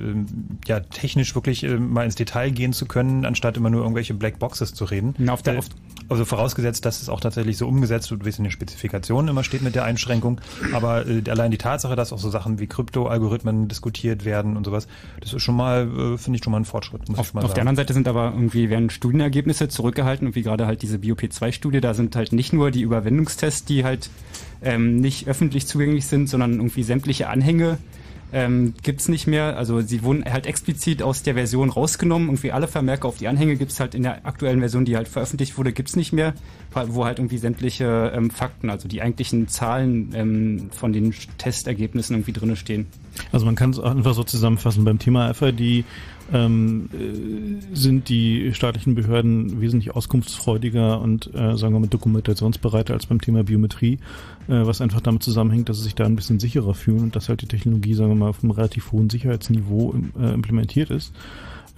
ja 0.66 0.80
technisch 0.80 1.34
wirklich 1.34 1.64
äh, 1.64 1.76
mal 1.78 2.05
ins 2.05 2.14
Detail 2.14 2.50
gehen 2.50 2.72
zu 2.72 2.86
können, 2.86 3.24
anstatt 3.24 3.56
immer 3.56 3.70
nur 3.70 3.82
irgendwelche 3.82 4.14
Black 4.14 4.38
Boxes 4.38 4.74
zu 4.74 4.84
reden. 4.84 5.14
Na, 5.18 5.32
auf 5.32 5.42
der, 5.42 5.55
Äh, 5.55 5.58
auf, 5.58 5.66
also 6.08 6.24
vorausgesetzt, 6.24 6.84
dass 6.84 7.02
es 7.02 7.08
auch 7.08 7.20
tatsächlich 7.20 7.56
so 7.56 7.66
umgesetzt 7.66 8.10
wird, 8.10 8.24
wie 8.24 8.28
es 8.28 8.38
in 8.38 8.44
den 8.44 8.50
Spezifikationen 8.50 9.28
immer 9.28 9.42
steht 9.42 9.62
mit 9.62 9.74
der 9.74 9.84
Einschränkung. 9.84 10.40
Aber 10.72 11.06
äh, 11.06 11.22
allein 11.28 11.50
die 11.50 11.58
Tatsache, 11.58 11.96
dass 11.96 12.12
auch 12.12 12.18
so 12.18 12.30
Sachen 12.30 12.58
wie 12.58 12.66
Krypto-Algorithmen 12.66 13.68
diskutiert 13.68 14.24
werden 14.24 14.56
und 14.56 14.64
sowas, 14.64 14.86
das 15.20 15.32
ist 15.32 15.42
schon 15.42 15.56
mal, 15.56 15.82
äh, 15.82 16.18
finde 16.18 16.38
ich 16.38 16.44
schon 16.44 16.52
mal 16.52 16.60
ein 16.60 16.64
Fortschritt, 16.64 17.08
muss 17.08 17.18
Auf, 17.18 17.28
ich 17.28 17.34
mal 17.34 17.40
auf 17.40 17.46
der 17.46 17.56
sagen. 17.56 17.60
anderen 17.68 17.76
Seite 17.76 17.92
sind 17.92 18.08
aber 18.08 18.32
irgendwie 18.32 18.70
werden 18.70 18.90
Studienergebnisse 18.90 19.68
zurückgehalten 19.68 20.28
und 20.28 20.34
wie 20.34 20.42
gerade 20.42 20.66
halt 20.66 20.82
diese 20.82 20.98
BOP2-Studie, 20.98 21.80
da 21.80 21.94
sind 21.94 22.14
halt 22.14 22.32
nicht 22.32 22.52
nur 22.52 22.70
die 22.70 22.82
Überwindungstests, 22.82 23.64
die 23.64 23.84
halt 23.84 24.10
ähm, 24.62 24.97
nicht 24.97 25.28
öffentlich 25.28 25.67
zugänglich 25.67 26.07
sind, 26.07 26.28
sondern 26.28 26.55
irgendwie 26.55 26.83
sämtliche 26.83 27.28
Anhänge 27.28 27.78
ähm, 28.33 28.75
gibt's 28.83 29.09
nicht 29.09 29.26
mehr. 29.26 29.57
Also 29.57 29.81
sie 29.81 30.02
wurden 30.02 30.25
halt 30.25 30.47
explizit 30.47 31.02
aus 31.02 31.23
der 31.23 31.35
Version 31.35 31.70
rausgenommen. 31.70 32.28
Irgendwie 32.28 32.52
alle 32.52 32.68
Vermerke 32.68 33.07
auf 33.07 33.18
die 33.18 33.28
Anhänge 33.28 33.57
gibt's 33.57 33.78
halt 33.78 33.94
in 33.94 34.02
der 34.02 34.26
aktuellen 34.26 34.60
Version, 34.60 34.85
die 34.85 34.97
halt 34.97 35.09
veröffentlicht 35.09 35.57
wurde, 35.59 35.73
gibt's 35.73 35.97
nicht 35.97 36.12
mehr, 36.12 36.35
wo 36.73 37.05
halt 37.05 37.18
irgendwie 37.18 37.39
sämtliche 37.39 38.12
ähm, 38.15 38.31
Fakten, 38.31 38.68
also 38.70 38.89
die 38.89 39.01
eigentlichen 39.01 39.49
Zahlen 39.49 40.12
ähm, 40.15 40.70
von 40.73 40.93
den 40.93 41.15
Testergebnissen 41.39 42.17
irgendwie 42.17 42.33
drinne 42.33 42.57
stehen. 42.57 42.86
Also 43.33 43.47
man 43.47 43.55
kann 43.55 43.70
es 43.70 43.78
einfach 43.78 44.15
so 44.15 44.25
zusammenfassen. 44.25 44.85
Beim 44.85 44.99
Thema 44.99 45.33
FID 45.33 45.85
ähm, 46.32 46.88
äh, 46.92 47.74
sind 47.74 48.08
die 48.08 48.52
staatlichen 48.55 48.94
Behörden 48.94 49.60
wesentlich 49.60 49.94
auskunftsfreudiger 49.94 51.00
und 51.00 51.32
äh, 51.34 51.56
sagen 51.56 51.74
wir 51.74 51.80
mal 51.80 51.86
dokumentationsbereiter 51.86 52.94
als 52.94 53.06
beim 53.06 53.20
Thema 53.20 53.44
Biometrie, 53.44 53.98
äh, 54.48 54.66
was 54.66 54.80
einfach 54.80 55.00
damit 55.00 55.22
zusammenhängt, 55.22 55.68
dass 55.68 55.78
sie 55.78 55.84
sich 55.84 55.94
da 55.94 56.05
ein 56.05 56.16
bisschen 56.16 56.40
sicherer 56.40 56.74
fühlen 56.74 57.05
und 57.05 57.16
dass 57.16 57.28
halt 57.28 57.42
die 57.42 57.46
Technologie, 57.46 57.94
sagen 57.94 58.10
wir 58.10 58.16
mal, 58.16 58.28
auf 58.28 58.42
einem 58.42 58.52
relativ 58.52 58.92
hohen 58.92 59.10
Sicherheitsniveau 59.10 59.94
äh, 60.18 60.34
implementiert 60.34 60.90
ist. 60.90 61.12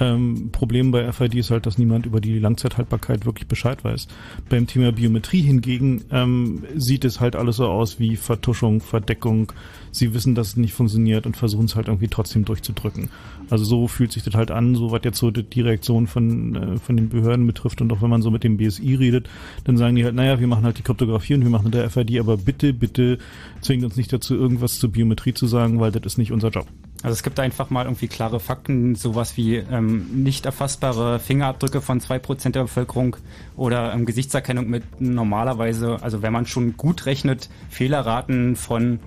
Ähm, 0.00 0.50
Problem 0.52 0.90
bei 0.90 1.10
FID 1.12 1.34
ist 1.34 1.50
halt, 1.50 1.66
dass 1.66 1.78
niemand 1.78 2.06
über 2.06 2.20
die 2.20 2.38
Langzeithaltbarkeit 2.38 3.26
wirklich 3.26 3.48
Bescheid 3.48 3.82
weiß. 3.82 4.06
Beim 4.48 4.66
Thema 4.66 4.92
Biometrie 4.92 5.42
hingegen 5.42 6.04
ähm, 6.12 6.64
sieht 6.76 7.04
es 7.04 7.20
halt 7.20 7.34
alles 7.34 7.56
so 7.56 7.66
aus 7.66 7.98
wie 7.98 8.16
Vertuschung, 8.16 8.80
Verdeckung. 8.80 9.52
Sie 9.90 10.14
wissen, 10.14 10.34
dass 10.34 10.48
es 10.48 10.56
nicht 10.56 10.74
funktioniert 10.74 11.26
und 11.26 11.36
versuchen 11.36 11.64
es 11.64 11.74
halt 11.74 11.88
irgendwie 11.88 12.08
trotzdem 12.08 12.44
durchzudrücken. 12.44 13.10
Also 13.50 13.64
so 13.64 13.88
fühlt 13.88 14.12
sich 14.12 14.22
das 14.22 14.34
halt 14.34 14.50
an, 14.50 14.74
so 14.74 14.92
was 14.92 15.00
jetzt 15.04 15.18
so 15.18 15.30
die, 15.30 15.60
Reaktion 15.60 16.06
von, 16.06 16.54
äh, 16.54 16.76
von 16.78 16.96
den 16.96 17.08
Behörden 17.08 17.46
betrifft 17.46 17.80
und 17.80 17.92
auch 17.92 18.02
wenn 18.02 18.10
man 18.10 18.22
so 18.22 18.30
mit 18.30 18.44
dem 18.44 18.58
BSI 18.58 18.94
redet, 18.94 19.28
dann 19.64 19.76
sagen 19.76 19.96
die 19.96 20.04
halt, 20.04 20.14
naja, 20.14 20.38
wir 20.38 20.46
machen 20.46 20.64
halt 20.64 20.78
die 20.78 20.82
Kryptographie 20.82 21.34
und 21.34 21.42
wir 21.42 21.50
machen 21.50 21.72
der 21.72 21.90
FID, 21.90 22.20
aber 22.20 22.36
bitte, 22.36 22.72
bitte 22.72 23.18
zwingt 23.60 23.84
uns 23.84 23.96
nicht 23.96 24.12
dazu, 24.12 24.34
irgendwas 24.34 24.78
zur 24.78 24.92
Biometrie 24.92 25.34
zu 25.34 25.46
sagen, 25.46 25.80
weil 25.80 25.90
das 25.90 26.04
ist 26.04 26.18
nicht 26.18 26.32
unser 26.32 26.50
Job. 26.50 26.66
Also 27.02 27.12
es 27.12 27.22
gibt 27.22 27.38
einfach 27.38 27.70
mal 27.70 27.84
irgendwie 27.84 28.08
klare 28.08 28.40
Fakten, 28.40 28.96
sowas 28.96 29.36
wie 29.36 29.56
ähm, 29.56 30.24
nicht 30.24 30.46
erfassbare 30.46 31.20
Fingerabdrücke 31.20 31.80
von 31.80 32.00
zwei 32.00 32.18
Prozent 32.18 32.56
der 32.56 32.62
Bevölkerung 32.62 33.16
oder 33.56 33.92
ähm, 33.92 34.04
Gesichtserkennung 34.04 34.68
mit 34.68 35.00
normalerweise, 35.00 36.02
also 36.02 36.22
wenn 36.22 36.32
man 36.32 36.46
schon 36.46 36.76
gut 36.76 37.06
rechnet, 37.06 37.50
Fehlerraten 37.70 38.56
von 38.56 38.98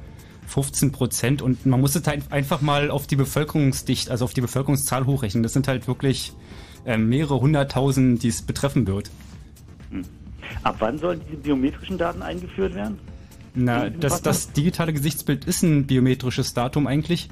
15 0.47 0.93
Prozent 0.93 1.41
und 1.41 1.65
man 1.65 1.81
muss 1.81 1.95
es 1.95 2.07
halt 2.07 2.31
einfach 2.31 2.61
mal 2.61 2.91
auf 2.91 3.07
die 3.07 3.17
Bevölkerungsdicht, 3.17 4.09
also 4.09 4.23
auf 4.23 4.33
die 4.33 4.41
Bevölkerungszahl 4.41 5.05
hochrechnen. 5.05 5.43
Das 5.43 5.51
sind 5.51 5.67
halt 5.67 5.87
wirklich 5.87 6.31
ähm, 6.85 7.09
mehrere 7.09 7.41
hunderttausend, 7.41 8.23
die 8.23 8.29
es 8.29 8.41
betreffen 8.41 8.87
wird. 8.87 9.11
Ab 10.63 10.77
wann 10.79 10.97
sollen 10.97 11.21
diese 11.27 11.41
biometrischen 11.41 11.97
Daten 11.97 12.21
eingeführt 12.21 12.73
werden? 12.73 12.99
Na, 13.53 13.89
das, 13.89 14.21
das 14.21 14.53
digitale 14.53 14.93
Gesichtsbild 14.93 15.43
ist 15.43 15.61
ein 15.61 15.85
biometrisches 15.85 16.53
Datum 16.53 16.87
eigentlich. 16.87 17.29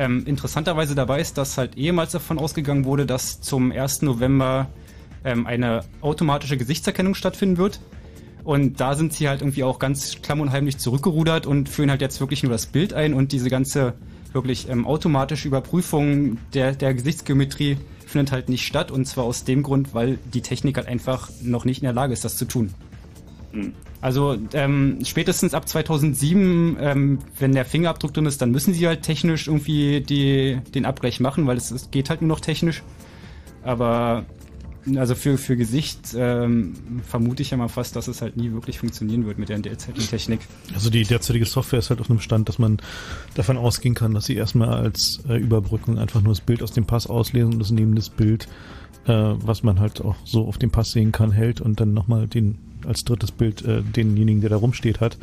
Ähm, 0.00 0.22
interessanterweise 0.24 0.94
dabei 0.94 1.20
ist, 1.20 1.36
dass 1.36 1.58
halt 1.58 1.76
ehemals 1.76 2.12
davon 2.12 2.38
ausgegangen 2.38 2.86
wurde, 2.86 3.04
dass 3.04 3.42
zum 3.42 3.70
1. 3.70 4.00
November 4.00 4.70
ähm, 5.26 5.46
eine 5.46 5.84
automatische 6.00 6.56
Gesichtserkennung 6.56 7.14
stattfinden 7.14 7.58
wird. 7.58 7.80
Und 8.42 8.80
da 8.80 8.94
sind 8.94 9.12
sie 9.12 9.28
halt 9.28 9.42
irgendwie 9.42 9.62
auch 9.62 9.78
ganz 9.78 10.22
klamm 10.22 10.40
und 10.40 10.52
heimlich 10.52 10.78
zurückgerudert 10.78 11.46
und 11.46 11.68
führen 11.68 11.90
halt 11.90 12.00
jetzt 12.00 12.18
wirklich 12.18 12.42
nur 12.42 12.50
das 12.50 12.64
Bild 12.64 12.94
ein 12.94 13.12
und 13.12 13.32
diese 13.32 13.50
ganze 13.50 13.92
wirklich 14.32 14.70
ähm, 14.70 14.86
automatische 14.86 15.46
Überprüfung 15.46 16.38
der, 16.54 16.72
der 16.72 16.94
Gesichtsgeometrie 16.94 17.76
findet 18.06 18.32
halt 18.32 18.48
nicht 18.48 18.64
statt 18.64 18.90
und 18.90 19.04
zwar 19.04 19.24
aus 19.24 19.44
dem 19.44 19.62
Grund, 19.62 19.92
weil 19.92 20.18
die 20.32 20.40
Technik 20.40 20.78
halt 20.78 20.88
einfach 20.88 21.28
noch 21.42 21.66
nicht 21.66 21.82
in 21.82 21.84
der 21.84 21.92
Lage 21.92 22.14
ist, 22.14 22.24
das 22.24 22.38
zu 22.38 22.46
tun. 22.46 22.72
Also 24.00 24.38
ähm, 24.54 24.98
spätestens 25.04 25.52
ab 25.52 25.68
2007, 25.68 26.78
ähm, 26.80 27.18
wenn 27.38 27.52
der 27.52 27.64
Fingerabdruck 27.66 28.14
drin 28.14 28.26
ist, 28.26 28.40
dann 28.40 28.50
müssen 28.50 28.72
sie 28.72 28.86
halt 28.86 29.02
technisch 29.02 29.46
irgendwie 29.46 30.00
die, 30.00 30.60
den 30.74 30.86
Abgleich 30.86 31.20
machen, 31.20 31.46
weil 31.46 31.58
es, 31.58 31.70
es 31.70 31.90
geht 31.90 32.08
halt 32.08 32.22
nur 32.22 32.28
noch 32.28 32.40
technisch. 32.40 32.82
Aber 33.62 34.24
also 34.96 35.14
für, 35.14 35.36
für 35.36 35.56
Gesicht 35.56 36.14
ähm, 36.16 36.74
vermute 37.06 37.42
ich 37.42 37.50
ja 37.50 37.56
mal 37.58 37.68
fast, 37.68 37.94
dass 37.96 38.08
es 38.08 38.22
halt 38.22 38.38
nie 38.38 38.52
wirklich 38.52 38.78
funktionieren 38.78 39.26
wird 39.26 39.38
mit 39.38 39.50
der 39.50 39.58
derzeitigen 39.58 40.06
Technik. 40.06 40.40
Also 40.72 40.88
die 40.88 41.02
derzeitige 41.02 41.44
Software 41.44 41.80
ist 41.80 41.90
halt 41.90 42.00
auf 42.00 42.08
einem 42.08 42.20
Stand, 42.20 42.48
dass 42.48 42.58
man 42.58 42.78
davon 43.34 43.58
ausgehen 43.58 43.94
kann, 43.94 44.14
dass 44.14 44.24
sie 44.24 44.36
erstmal 44.36 44.70
als 44.70 45.22
äh, 45.28 45.36
Überbrückung 45.36 45.98
einfach 45.98 46.22
nur 46.22 46.32
das 46.32 46.40
Bild 46.40 46.62
aus 46.62 46.72
dem 46.72 46.86
Pass 46.86 47.06
auslesen 47.06 47.52
und 47.52 47.58
das 47.58 47.70
neben 47.70 47.94
das 47.94 48.08
Bild, 48.08 48.48
äh, 49.06 49.12
was 49.12 49.62
man 49.62 49.78
halt 49.80 50.00
auch 50.00 50.16
so 50.24 50.46
auf 50.46 50.56
dem 50.56 50.70
Pass 50.70 50.92
sehen 50.92 51.12
kann, 51.12 51.30
hält 51.30 51.60
und 51.60 51.80
dann 51.80 51.92
nochmal 51.92 52.26
den 52.26 52.58
als 52.86 53.04
drittes 53.04 53.30
Bild 53.32 53.62
äh, 53.64 53.82
denjenigen, 53.82 54.40
der 54.40 54.50
da 54.50 54.56
rumsteht, 54.56 55.00
hat. 55.00 55.16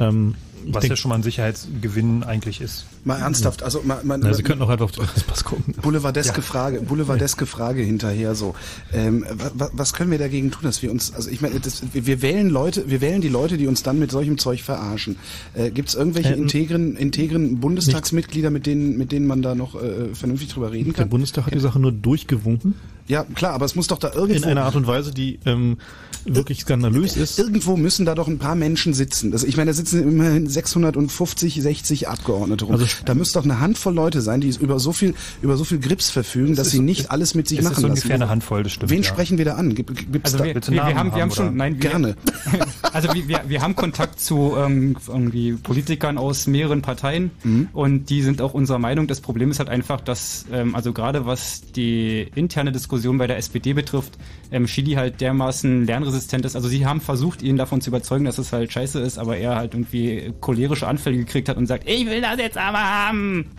Ähm, 0.00 0.34
ich 0.66 0.72
Was 0.74 0.80
denk- 0.80 0.92
ja 0.92 0.96
schon 0.96 1.10
mal 1.10 1.16
ein 1.16 1.22
Sicherheitsgewinn 1.22 2.22
eigentlich 2.22 2.62
ist. 2.62 2.86
Mal 3.04 3.18
ernsthaft, 3.20 3.62
also 3.62 3.82
mal, 3.84 4.02
mal, 4.02 4.16
Na, 4.16 4.32
Sie 4.32 4.42
könnten 4.42 4.62
auch 4.62 4.70
einfach 4.70 4.86
auf 4.86 4.92
den 4.92 5.04
Pass 5.26 5.44
gucken. 5.44 5.74
Boulevardeske 5.82 6.36
Ja. 6.38 6.42
Frage, 6.42 6.80
Boulevardeske 6.80 7.44
Frage 7.44 7.82
hinterher 7.82 8.34
so. 8.34 8.54
Ähm, 8.90 9.26
was, 9.54 9.70
was 9.74 9.92
können 9.92 10.10
wir 10.10 10.16
dagegen 10.18 10.50
tun, 10.50 10.62
dass 10.62 10.82
wir 10.82 10.90
uns, 10.90 11.12
also 11.12 11.28
ich 11.30 11.42
meine, 11.42 11.60
das, 11.60 11.82
wir 11.92 12.22
wählen 12.22 12.48
Leute, 12.48 12.88
wir 12.88 13.02
wählen 13.02 13.20
die 13.20 13.28
Leute, 13.28 13.58
die 13.58 13.66
uns 13.66 13.82
dann 13.82 13.98
mit 13.98 14.10
solchem 14.10 14.38
Zeug 14.38 14.62
verarschen. 14.62 15.16
Äh, 15.52 15.70
Gibt 15.70 15.90
es 15.90 15.94
irgendwelche 15.96 16.32
Ähm, 16.32 16.44
integren, 16.44 16.96
integren 16.96 17.60
Bundestagsmitglieder, 17.60 18.50
mit 18.50 18.64
denen, 18.64 18.96
mit 18.96 19.12
denen 19.12 19.26
man 19.26 19.42
da 19.42 19.54
noch 19.54 19.74
äh, 19.80 20.14
vernünftig 20.14 20.48
drüber 20.48 20.72
reden 20.72 20.86
Der 20.94 20.94
kann? 21.02 21.10
Bundestag 21.10 21.44
hat 21.46 21.54
die 21.54 21.60
Sache 21.60 21.78
nur 21.78 21.92
durchgewunken. 21.92 22.74
Ja, 23.06 23.24
klar, 23.34 23.52
aber 23.52 23.66
es 23.66 23.74
muss 23.74 23.86
doch 23.88 23.98
da 23.98 24.12
irgendwo 24.12 24.34
In 24.36 24.44
einer 24.44 24.64
Art 24.64 24.76
und 24.76 24.86
Weise, 24.86 25.12
die 25.12 25.38
ähm, 25.44 25.76
wirklich 26.24 26.60
skandalös 26.60 27.16
ist. 27.18 27.38
Irgendwo 27.38 27.76
müssen 27.76 28.06
da 28.06 28.14
doch 28.14 28.28
ein 28.28 28.38
paar 28.38 28.54
Menschen 28.54 28.94
sitzen. 28.94 29.30
Also 29.32 29.46
ich 29.46 29.58
meine, 29.58 29.70
da 29.72 29.74
sitzen 29.74 30.02
immerhin 30.02 30.48
650, 30.48 31.60
60 31.60 32.08
Abgeordnete 32.08 32.64
rum. 32.64 32.74
Also- 32.74 32.86
da 33.04 33.14
müsste 33.14 33.38
doch 33.38 33.44
eine 33.44 33.60
Handvoll 33.60 33.94
Leute 33.94 34.22
sein, 34.22 34.40
die 34.40 34.48
über 34.58 34.78
so 34.80 34.92
viel, 34.92 35.14
über 35.42 35.58
so 35.58 35.64
viel 35.64 35.80
Grips 35.80 36.08
verfügen, 36.10 36.54
dass 36.56 36.68
ist- 36.68 36.72
sie 36.72 36.80
nicht 36.80 37.00
es- 37.02 37.10
alles 37.10 37.34
mit 37.34 37.46
sich 37.46 37.58
es 37.58 37.64
ist 37.66 37.70
machen 37.72 37.80
so 37.82 37.88
lassen. 37.88 37.98
ungefähr 37.98 38.14
eine 38.14 38.28
Handvoll, 38.30 38.62
das 38.62 38.72
stimmt, 38.72 38.90
Wen 38.90 39.02
ja. 39.02 39.08
sprechen 39.08 39.36
wir 39.36 39.44
da 39.44 39.54
an? 39.56 39.74
Gibt, 39.74 39.94
gibt's 40.10 40.32
Also 40.32 40.38
da 40.38 40.44
wir, 40.44 40.54
wir, 40.54 40.70
wir 40.72 40.82
haben, 40.96 41.14
wir 41.14 41.20
haben 41.22 41.30
schon, 41.30 41.48
oder? 41.48 41.54
nein, 41.56 41.74
wir, 41.74 41.90
Gerne. 41.90 42.16
Also 42.94 43.12
wir, 43.12 43.28
wir, 43.28 43.40
wir 43.48 43.60
haben 43.60 43.74
Kontakt 43.76 44.20
zu 44.20 44.54
ähm, 44.56 44.96
irgendwie 45.08 45.52
Politikern 45.52 46.16
aus 46.16 46.46
mehreren 46.46 46.80
Parteien 46.80 47.32
Mhm. 47.42 47.68
und 47.72 48.08
die 48.08 48.22
sind 48.22 48.40
auch 48.40 48.54
unserer 48.54 48.78
Meinung. 48.78 49.08
Das 49.08 49.20
Problem 49.20 49.50
ist 49.50 49.58
halt 49.58 49.68
einfach, 49.68 50.00
dass 50.00 50.46
ähm, 50.52 50.74
also 50.74 50.92
gerade 50.94 51.26
was 51.26 51.60
die 51.76 52.28
interne 52.34 52.70
Diskussion 52.72 52.93
bei 53.18 53.26
der 53.26 53.36
SPD 53.36 53.72
betrifft, 53.72 54.18
ähm, 54.50 54.66
Chili 54.66 54.92
halt 54.92 55.20
dermaßen 55.20 55.86
lernresistent 55.86 56.44
ist. 56.44 56.56
Also 56.56 56.68
sie 56.68 56.86
haben 56.86 57.00
versucht, 57.00 57.42
ihn 57.42 57.56
davon 57.56 57.80
zu 57.80 57.90
überzeugen, 57.90 58.24
dass 58.24 58.38
es 58.38 58.52
halt 58.52 58.72
scheiße 58.72 59.00
ist, 59.00 59.18
aber 59.18 59.36
er 59.36 59.56
halt 59.56 59.74
irgendwie 59.74 60.32
cholerische 60.40 60.86
Anfälle 60.86 61.16
gekriegt 61.16 61.48
hat 61.48 61.56
und 61.56 61.66
sagt, 61.66 61.88
ich 61.88 62.06
will 62.06 62.20
das 62.20 62.38
jetzt 62.38 62.58
aber 62.58 62.78
haben. 62.78 63.50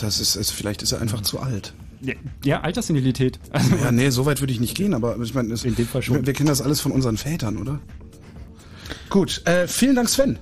Das 0.00 0.20
ist, 0.20 0.36
ist, 0.36 0.50
vielleicht 0.50 0.82
ist 0.82 0.92
er 0.92 1.00
einfach 1.00 1.20
zu 1.22 1.40
alt. 1.40 1.74
Ja, 2.00 2.14
ja 2.44 2.60
Alterssenilität. 2.60 3.38
Also, 3.50 3.76
Ja, 3.76 3.92
nee, 3.92 4.10
so 4.10 4.26
weit 4.26 4.40
würde 4.40 4.52
ich 4.52 4.60
nicht 4.60 4.76
gehen, 4.76 4.94
aber 4.94 5.16
ich 5.20 5.34
meine. 5.34 5.50
Wir, 5.50 6.26
wir 6.26 6.32
kennen 6.32 6.48
das 6.48 6.60
alles 6.60 6.80
von 6.80 6.92
unseren 6.92 7.16
Vätern, 7.16 7.56
oder? 7.56 7.80
Gut, 9.08 9.42
äh, 9.46 9.68
vielen 9.68 9.94
Dank 9.94 10.08
Sven. 10.08 10.38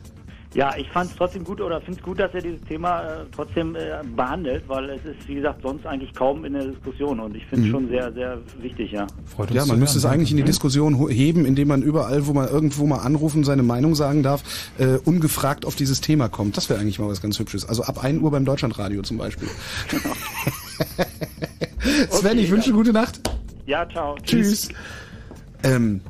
Ja, 0.53 0.75
ich 0.77 0.89
fand 0.91 1.09
es 1.11 1.17
trotzdem 1.17 1.45
gut 1.45 1.61
oder 1.61 1.81
finde 1.81 2.01
es 2.01 2.05
gut, 2.05 2.19
dass 2.19 2.35
er 2.35 2.43
dieses 2.43 2.61
Thema 2.62 3.03
äh, 3.03 3.17
trotzdem 3.31 3.77
äh, 3.77 3.81
behandelt, 4.17 4.65
weil 4.67 4.91
es 4.91 5.05
ist, 5.05 5.29
wie 5.29 5.37
gesagt, 5.37 5.62
sonst 5.62 5.87
eigentlich 5.87 6.12
kaum 6.12 6.45
in 6.45 6.55
der 6.55 6.65
Diskussion 6.65 7.20
und 7.20 7.37
ich 7.37 7.47
finde 7.47 7.67
es 7.67 7.69
Mhm. 7.69 7.73
schon 7.73 7.89
sehr, 7.89 8.12
sehr 8.12 8.39
wichtig, 8.61 8.91
ja. 8.91 9.07
ja, 9.53 9.65
man 9.67 9.79
müsste 9.79 9.99
es 9.99 10.05
eigentlich 10.05 10.33
in 10.33 10.39
die 10.39 10.43
Diskussion 10.43 11.09
heben, 11.09 11.45
indem 11.47 11.69
man 11.69 11.83
überall, 11.83 12.27
wo 12.27 12.33
man 12.33 12.49
irgendwo 12.49 12.85
mal 12.87 12.99
anrufen, 12.99 13.45
seine 13.45 13.62
Meinung 13.62 13.95
sagen 13.95 14.25
darf, 14.25 14.43
äh, 14.79 14.97
ungefragt 15.05 15.65
auf 15.65 15.77
dieses 15.77 16.01
Thema 16.01 16.29
kommt. 16.29 16.57
Das 16.57 16.69
wäre 16.69 16.81
eigentlich 16.81 16.99
mal 16.99 17.09
was 17.09 17.23
ganz 17.23 17.39
Hübsches. 17.39 17.69
Also 17.69 17.85
ab 17.85 18.03
1 18.03 18.20
Uhr 18.20 18.33
beim 18.33 18.45
Deutschlandradio 18.45 19.03
zum 19.03 19.19
Beispiel. 19.19 19.49
Sven, 22.11 22.39
ich 22.39 22.51
wünsche 22.51 22.73
gute 22.73 22.93
Nacht. 22.93 23.20
Ja, 23.67 23.89
ciao. 23.89 24.17
Tschüss. 24.23 24.69
Ähm, 25.62 25.75
m, 25.75 26.01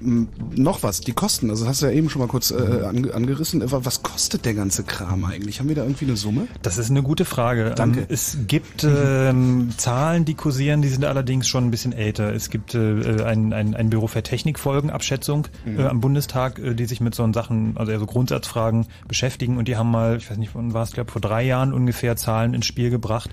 noch 0.00 0.82
was, 0.82 1.00
die 1.00 1.12
Kosten, 1.12 1.50
also 1.50 1.66
hast 1.66 1.82
du 1.82 1.86
ja 1.86 1.92
eben 1.92 2.08
schon 2.10 2.20
mal 2.20 2.28
kurz 2.28 2.50
äh, 2.50 2.84
ange 2.86 3.12
angerissen. 3.14 3.62
Was 3.64 4.02
kostet 4.02 4.44
der 4.44 4.54
ganze 4.54 4.82
Kram 4.84 5.24
eigentlich? 5.24 5.60
Haben 5.60 5.68
wir 5.68 5.76
da 5.76 5.82
irgendwie 5.82 6.06
eine 6.06 6.16
Summe? 6.16 6.46
Das 6.62 6.78
ist 6.78 6.90
eine 6.90 7.02
gute 7.02 7.24
Frage. 7.24 7.72
Danke. 7.76 8.00
Ähm, 8.00 8.06
Es 8.08 8.38
gibt 8.46 8.84
ähm, 8.84 9.70
Zahlen, 9.76 10.24
die 10.24 10.34
kursieren, 10.34 10.82
die 10.82 10.88
sind 10.88 11.04
allerdings 11.04 11.46
schon 11.48 11.64
ein 11.66 11.70
bisschen 11.70 11.92
älter. 11.92 12.32
Es 12.34 12.50
gibt 12.50 12.74
äh, 12.74 13.22
ein, 13.24 13.52
ein, 13.52 13.74
ein 13.74 13.90
Büro 13.90 14.06
für 14.06 14.22
Technikfolgenabschätzung 14.22 15.48
Mhm. 15.64 15.78
äh, 15.80 15.84
am 15.84 16.00
Bundestag, 16.00 16.58
äh, 16.58 16.74
die 16.74 16.86
sich 16.86 17.00
mit 17.00 17.14
so 17.14 17.30
Sachen, 17.32 17.76
also 17.76 17.92
eher 17.92 17.98
so 17.98 18.06
Grundsatzfragen 18.06 18.86
beschäftigen 19.06 19.58
und 19.58 19.68
die 19.68 19.76
haben 19.76 19.90
mal, 19.90 20.16
ich 20.16 20.30
weiß 20.30 20.38
nicht, 20.38 20.54
wann 20.54 20.72
war 20.72 20.82
es, 20.84 20.92
glaube 20.92 21.10
vor 21.10 21.20
drei 21.20 21.42
Jahren 21.44 21.72
ungefähr 21.72 22.16
Zahlen 22.16 22.54
ins 22.54 22.66
Spiel 22.66 22.90
gebracht, 22.90 23.30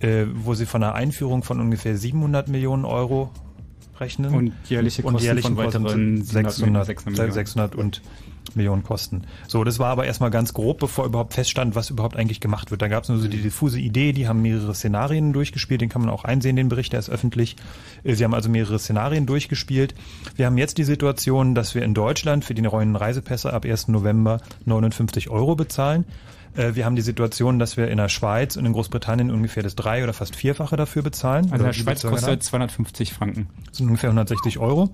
äh, 0.00 0.24
wo 0.34 0.54
sie 0.54 0.66
von 0.66 0.82
einer 0.82 0.94
Einführung 0.94 1.42
von 1.42 1.60
ungefähr 1.60 1.96
700 1.96 2.48
Millionen 2.48 2.84
Euro 2.84 3.30
rechnen. 4.00 4.34
Und 4.34 4.52
jährliche 4.68 5.02
Kosten 5.02 5.38
von 5.40 5.56
weiteren 5.56 6.22
600, 6.22 6.86
600 6.86 7.06
Millionen. 7.06 7.32
600 7.32 7.74
und 7.74 8.02
Millionen 8.54 8.82
Kosten. 8.82 9.22
So, 9.48 9.64
das 9.64 9.78
war 9.78 9.88
aber 9.88 10.04
erstmal 10.04 10.30
ganz 10.30 10.52
grob, 10.52 10.78
bevor 10.78 11.06
überhaupt 11.06 11.34
feststand, 11.34 11.74
was 11.74 11.90
überhaupt 11.90 12.16
eigentlich 12.16 12.40
gemacht 12.40 12.70
wird. 12.70 12.82
Da 12.82 12.88
gab 12.88 13.04
es 13.04 13.08
nur 13.08 13.18
so 13.18 13.28
die 13.28 13.40
diffuse 13.40 13.80
Idee, 13.80 14.12
die 14.12 14.28
haben 14.28 14.42
mehrere 14.42 14.74
Szenarien 14.74 15.32
durchgespielt, 15.32 15.80
den 15.80 15.88
kann 15.88 16.02
man 16.02 16.10
auch 16.10 16.24
einsehen, 16.24 16.56
den 16.56 16.68
Bericht, 16.68 16.92
der 16.92 17.00
ist 17.00 17.10
öffentlich. 17.10 17.56
Äh, 18.04 18.14
Sie 18.14 18.24
haben 18.24 18.34
also 18.34 18.48
mehrere 18.48 18.78
Szenarien 18.78 19.26
durchgespielt. 19.26 19.94
Wir 20.36 20.46
haben 20.46 20.58
jetzt 20.58 20.78
die 20.78 20.84
Situation, 20.84 21.54
dass 21.54 21.74
wir 21.74 21.82
in 21.82 21.94
Deutschland 21.94 22.44
für 22.44 22.54
die 22.54 22.62
neuen 22.62 22.96
Reisepässe 22.96 23.52
ab 23.52 23.64
1. 23.64 23.88
November 23.88 24.40
59 24.66 25.30
Euro 25.30 25.56
bezahlen. 25.56 26.04
Äh, 26.56 26.74
Wir 26.74 26.84
haben 26.84 26.96
die 26.96 27.02
Situation, 27.02 27.58
dass 27.58 27.76
wir 27.76 27.88
in 27.88 27.98
der 27.98 28.08
Schweiz 28.08 28.56
und 28.56 28.66
in 28.66 28.72
Großbritannien 28.72 29.30
ungefähr 29.30 29.62
das 29.62 29.74
drei- 29.74 30.02
oder 30.02 30.12
fast 30.12 30.36
vierfache 30.36 30.76
dafür 30.76 31.02
bezahlen. 31.02 31.46
Also 31.50 31.64
in 31.64 31.64
der 31.64 31.72
Schweiz 31.72 32.02
kostet 32.02 32.42
250 32.42 33.12
Franken. 33.12 33.48
Das 33.66 33.78
sind 33.78 33.86
ungefähr 33.86 34.10
160 34.10 34.58
Euro. 34.58 34.90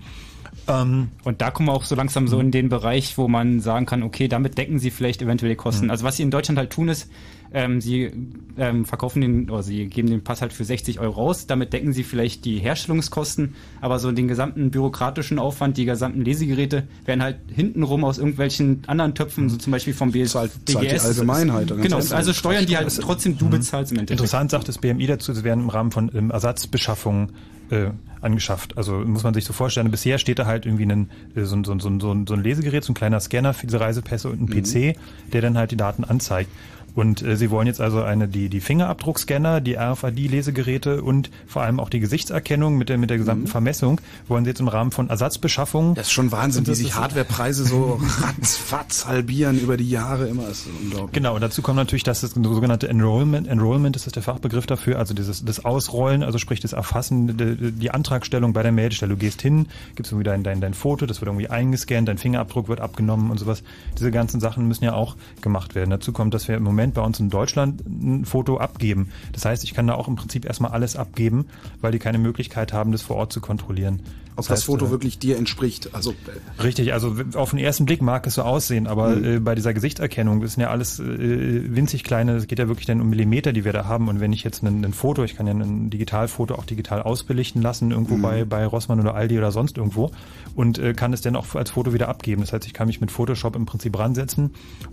Ähm, 0.67 1.09
und 1.23 1.41
da 1.41 1.51
kommen 1.51 1.69
wir 1.69 1.73
auch 1.73 1.83
so 1.83 1.95
langsam 1.95 2.27
so 2.27 2.39
in 2.39 2.51
den 2.51 2.69
Bereich, 2.69 3.17
wo 3.17 3.27
man 3.27 3.61
sagen 3.61 3.85
kann, 3.85 4.03
okay, 4.03 4.27
damit 4.27 4.57
decken 4.57 4.79
sie 4.79 4.91
vielleicht 4.91 5.21
eventuell 5.21 5.49
die 5.49 5.55
Kosten. 5.55 5.85
Mhm. 5.85 5.91
Also 5.91 6.05
was 6.05 6.17
sie 6.17 6.23
in 6.23 6.31
Deutschland 6.31 6.57
halt 6.57 6.71
tun 6.71 6.89
ist, 6.89 7.09
ähm, 7.53 7.81
sie 7.81 8.11
ähm, 8.57 8.85
verkaufen 8.85 9.21
den, 9.21 9.49
oder 9.49 9.61
sie 9.63 9.87
geben 9.87 10.09
den 10.09 10.23
Pass 10.23 10.41
halt 10.41 10.53
für 10.53 10.63
60 10.63 10.99
Euro 10.99 11.13
raus, 11.21 11.47
damit 11.47 11.73
decken 11.73 11.91
sie 11.93 12.03
vielleicht 12.03 12.45
die 12.45 12.59
Herstellungskosten, 12.59 13.55
aber 13.81 13.99
so 13.99 14.11
den 14.11 14.27
gesamten 14.27 14.71
bürokratischen 14.71 15.39
Aufwand, 15.39 15.77
die 15.77 15.85
gesamten 15.85 16.21
Lesegeräte 16.23 16.83
werden 17.05 17.21
halt 17.23 17.37
hintenrum 17.53 18.03
aus 18.03 18.17
irgendwelchen 18.17 18.83
anderen 18.87 19.15
Töpfen, 19.15 19.49
so 19.49 19.57
zum 19.57 19.71
Beispiel 19.71 19.93
vom 19.93 20.11
BS, 20.11 20.31
zahlt 20.31 20.51
die 20.67 20.77
Allgemeinheit, 20.77 21.67
Genau, 21.81 21.97
also 21.97 22.33
steuern 22.33 22.65
die 22.65 22.77
halt 22.77 22.95
trotzdem, 23.01 23.37
du 23.37 23.49
bezahlst 23.49 23.91
im 23.91 23.99
Endeffekt. 23.99 24.19
Interessant 24.19 24.51
sagt 24.51 24.67
das 24.67 24.77
BMI 24.77 25.07
dazu, 25.07 25.33
sie 25.33 25.43
werden 25.43 25.61
im 25.65 25.69
Rahmen 25.69 25.91
von 25.91 26.11
ähm, 26.15 26.31
Ersatzbeschaffungen 26.31 27.31
äh, 27.69 27.91
angeschafft. 28.19 28.77
Also 28.77 28.93
muss 28.99 29.23
man 29.23 29.33
sich 29.33 29.45
so 29.45 29.53
vorstellen, 29.53 29.89
bisher 29.91 30.17
steht 30.17 30.39
da 30.39 30.45
halt 30.45 30.65
irgendwie 30.65 30.85
ein, 30.85 31.09
äh, 31.35 31.43
so, 31.45 31.55
ein- 31.55 31.63
so, 31.63 31.71
ein- 31.71 31.79
so, 31.79 31.89
ein- 31.89 31.99
so, 32.01 32.11
ein- 32.11 32.27
so 32.27 32.33
ein 32.33 32.43
Lesegerät, 32.43 32.83
so 32.83 32.91
ein 32.91 32.95
kleiner 32.95 33.19
Scanner 33.19 33.53
für 33.53 33.65
diese 33.65 33.79
Reisepässe 33.79 34.29
und 34.29 34.41
ein 34.41 34.45
Mhm. 34.45 34.61
PC, 34.63 34.95
der 35.31 35.41
dann 35.41 35.57
halt 35.57 35.71
die 35.71 35.77
Daten 35.77 36.03
anzeigt. 36.03 36.49
Und 36.95 37.21
äh, 37.21 37.37
sie 37.37 37.49
wollen 37.51 37.67
jetzt 37.67 37.81
also 37.81 38.01
eine 38.03 38.27
die 38.27 38.49
die 38.49 38.59
Fingerabdruckscanner, 38.59 39.61
die 39.61 39.77
RFID-Lesegeräte 39.77 41.01
und 41.03 41.29
vor 41.47 41.61
allem 41.63 41.79
auch 41.79 41.89
die 41.89 41.99
Gesichtserkennung 41.99 42.77
mit 42.77 42.89
der 42.89 42.97
mit 42.97 43.09
der 43.09 43.17
gesamten 43.17 43.47
Vermessung 43.47 44.01
wollen 44.27 44.43
sie 44.43 44.49
jetzt 44.51 44.59
im 44.59 44.67
Rahmen 44.67 44.91
von 44.91 45.09
Ersatzbeschaffungen. 45.09 45.91
Mhm. 45.91 45.95
Das 45.95 46.07
ist 46.07 46.13
schon 46.13 46.31
Wahnsinn, 46.31 46.67
wie 46.67 46.75
sich 46.75 46.87
ist- 46.89 46.95
Hardwarepreise 46.95 47.65
so 47.65 47.99
ratzfatz 48.21 49.05
halbieren 49.07 49.59
über 49.59 49.77
die 49.77 49.89
Jahre 49.89 50.27
immer. 50.27 50.43
Das 50.43 50.59
ist 50.59 50.67
unglaublich. 50.81 51.11
Genau, 51.13 51.35
und 51.35 51.41
dazu 51.41 51.61
kommt 51.61 51.77
natürlich, 51.77 52.03
dass 52.03 52.21
das 52.21 52.31
sogenannte 52.31 52.87
Enrollment, 52.89 53.47
Enrollment 53.47 53.95
ist 53.95 54.05
das 54.05 54.13
der 54.13 54.23
Fachbegriff 54.23 54.65
dafür, 54.65 54.99
also 54.99 55.13
dieses 55.13 55.45
das 55.45 55.63
Ausrollen, 55.63 56.23
also 56.23 56.37
sprich 56.37 56.59
das 56.59 56.73
Erfassen, 56.73 57.37
die, 57.37 57.71
die 57.71 57.91
Antragstellung 57.91 58.53
bei 58.53 58.63
der 58.63 58.71
Meldestelle. 58.71 59.11
Du 59.13 59.17
gehst 59.17 59.41
hin, 59.41 59.67
gibst 59.95 60.11
irgendwie 60.11 60.25
dein, 60.25 60.43
dein, 60.43 60.61
dein 60.61 60.73
Foto, 60.73 61.05
das 61.05 61.21
wird 61.21 61.27
irgendwie 61.29 61.49
eingescannt, 61.49 62.07
dein 62.07 62.17
Fingerabdruck 62.17 62.67
wird 62.67 62.81
abgenommen 62.81 63.31
und 63.31 63.37
sowas. 63.39 63.63
Diese 63.97 64.11
ganzen 64.11 64.39
Sachen 64.39 64.67
müssen 64.67 64.83
ja 64.83 64.93
auch 64.93 65.15
gemacht 65.41 65.75
werden. 65.75 65.89
Dazu 65.89 66.11
kommt, 66.11 66.33
dass 66.33 66.47
wir 66.47 66.57
im 66.57 66.63
Moment 66.63 66.80
bei 66.89 67.01
uns 67.01 67.19
in 67.19 67.29
Deutschland 67.29 67.83
ein 67.85 68.25
Foto 68.25 68.57
abgeben. 68.57 69.09
Das 69.33 69.45
heißt, 69.45 69.63
ich 69.63 69.73
kann 69.73 69.87
da 69.87 69.93
auch 69.95 70.07
im 70.07 70.15
Prinzip 70.15 70.45
erstmal 70.45 70.71
alles 70.71 70.95
abgeben, 70.95 71.45
weil 71.81 71.91
die 71.91 71.99
keine 71.99 72.17
Möglichkeit 72.17 72.73
haben, 72.73 72.91
das 72.91 73.01
vor 73.03 73.15
Ort 73.17 73.31
zu 73.31 73.39
kontrollieren. 73.41 74.01
Ob 74.37 74.47
das 74.47 74.49
heißt, 74.59 74.65
Foto 74.65 74.85
äh, 74.85 74.91
wirklich 74.91 75.19
dir 75.19 75.37
entspricht. 75.37 75.93
Also 75.93 76.11
äh, 76.11 76.61
Richtig, 76.63 76.93
also 76.93 77.15
auf 77.35 77.49
den 77.49 77.59
ersten 77.59 77.85
Blick 77.85 78.01
mag 78.01 78.25
es 78.25 78.35
so 78.35 78.43
aussehen, 78.43 78.87
aber 78.87 79.09
Mhm. 79.09 79.23
äh, 79.25 79.39
bei 79.39 79.55
dieser 79.55 79.73
Gesichtserkennung, 79.73 80.39
das 80.41 80.53
sind 80.53 80.61
ja 80.61 80.69
alles 80.69 80.99
äh, 80.99 81.75
winzig 81.75 82.05
kleine, 82.05 82.35
es 82.37 82.47
geht 82.47 82.57
ja 82.57 82.67
wirklich 82.69 82.85
dann 82.87 83.01
um 83.01 83.09
Millimeter, 83.09 83.51
die 83.51 83.65
wir 83.65 83.73
da 83.73 83.85
haben. 83.85 84.07
Und 84.07 84.21
wenn 84.21 84.31
ich 84.31 84.43
jetzt 84.45 84.63
ein, 84.63 84.85
ein 84.85 84.93
Foto, 84.93 85.25
ich 85.25 85.35
kann 85.35 85.47
ja 85.47 85.53
ein 85.53 85.89
Digitalfoto 85.89 86.55
auch 86.55 86.65
digital 86.65 87.01
ausbelichten 87.01 87.61
lassen, 87.61 87.91
irgendwo 87.91 88.15
Mhm. 88.15 88.21
bei, 88.21 88.45
bei 88.45 88.65
Rossmann 88.65 89.01
oder 89.01 89.15
Aldi 89.15 89.37
oder 89.37 89.51
sonst 89.51 89.77
irgendwo 89.77 90.11
und 90.55 90.79
äh, 90.79 90.93
kann 90.93 91.11
es 91.11 91.19
dann 91.19 91.35
auch 91.35 91.53
als 91.55 91.71
Foto 91.71 91.93
wieder 91.93 92.07
abgeben. 92.07 92.39
Das 92.41 92.53
heißt, 92.53 92.65
ich 92.65 92.73
kann 92.73 92.87
mich 92.87 93.01
mit 93.01 93.11
Photoshop 93.11 93.57
im 93.57 93.65
Prinzip 93.65 93.99
ransetzen 93.99 94.51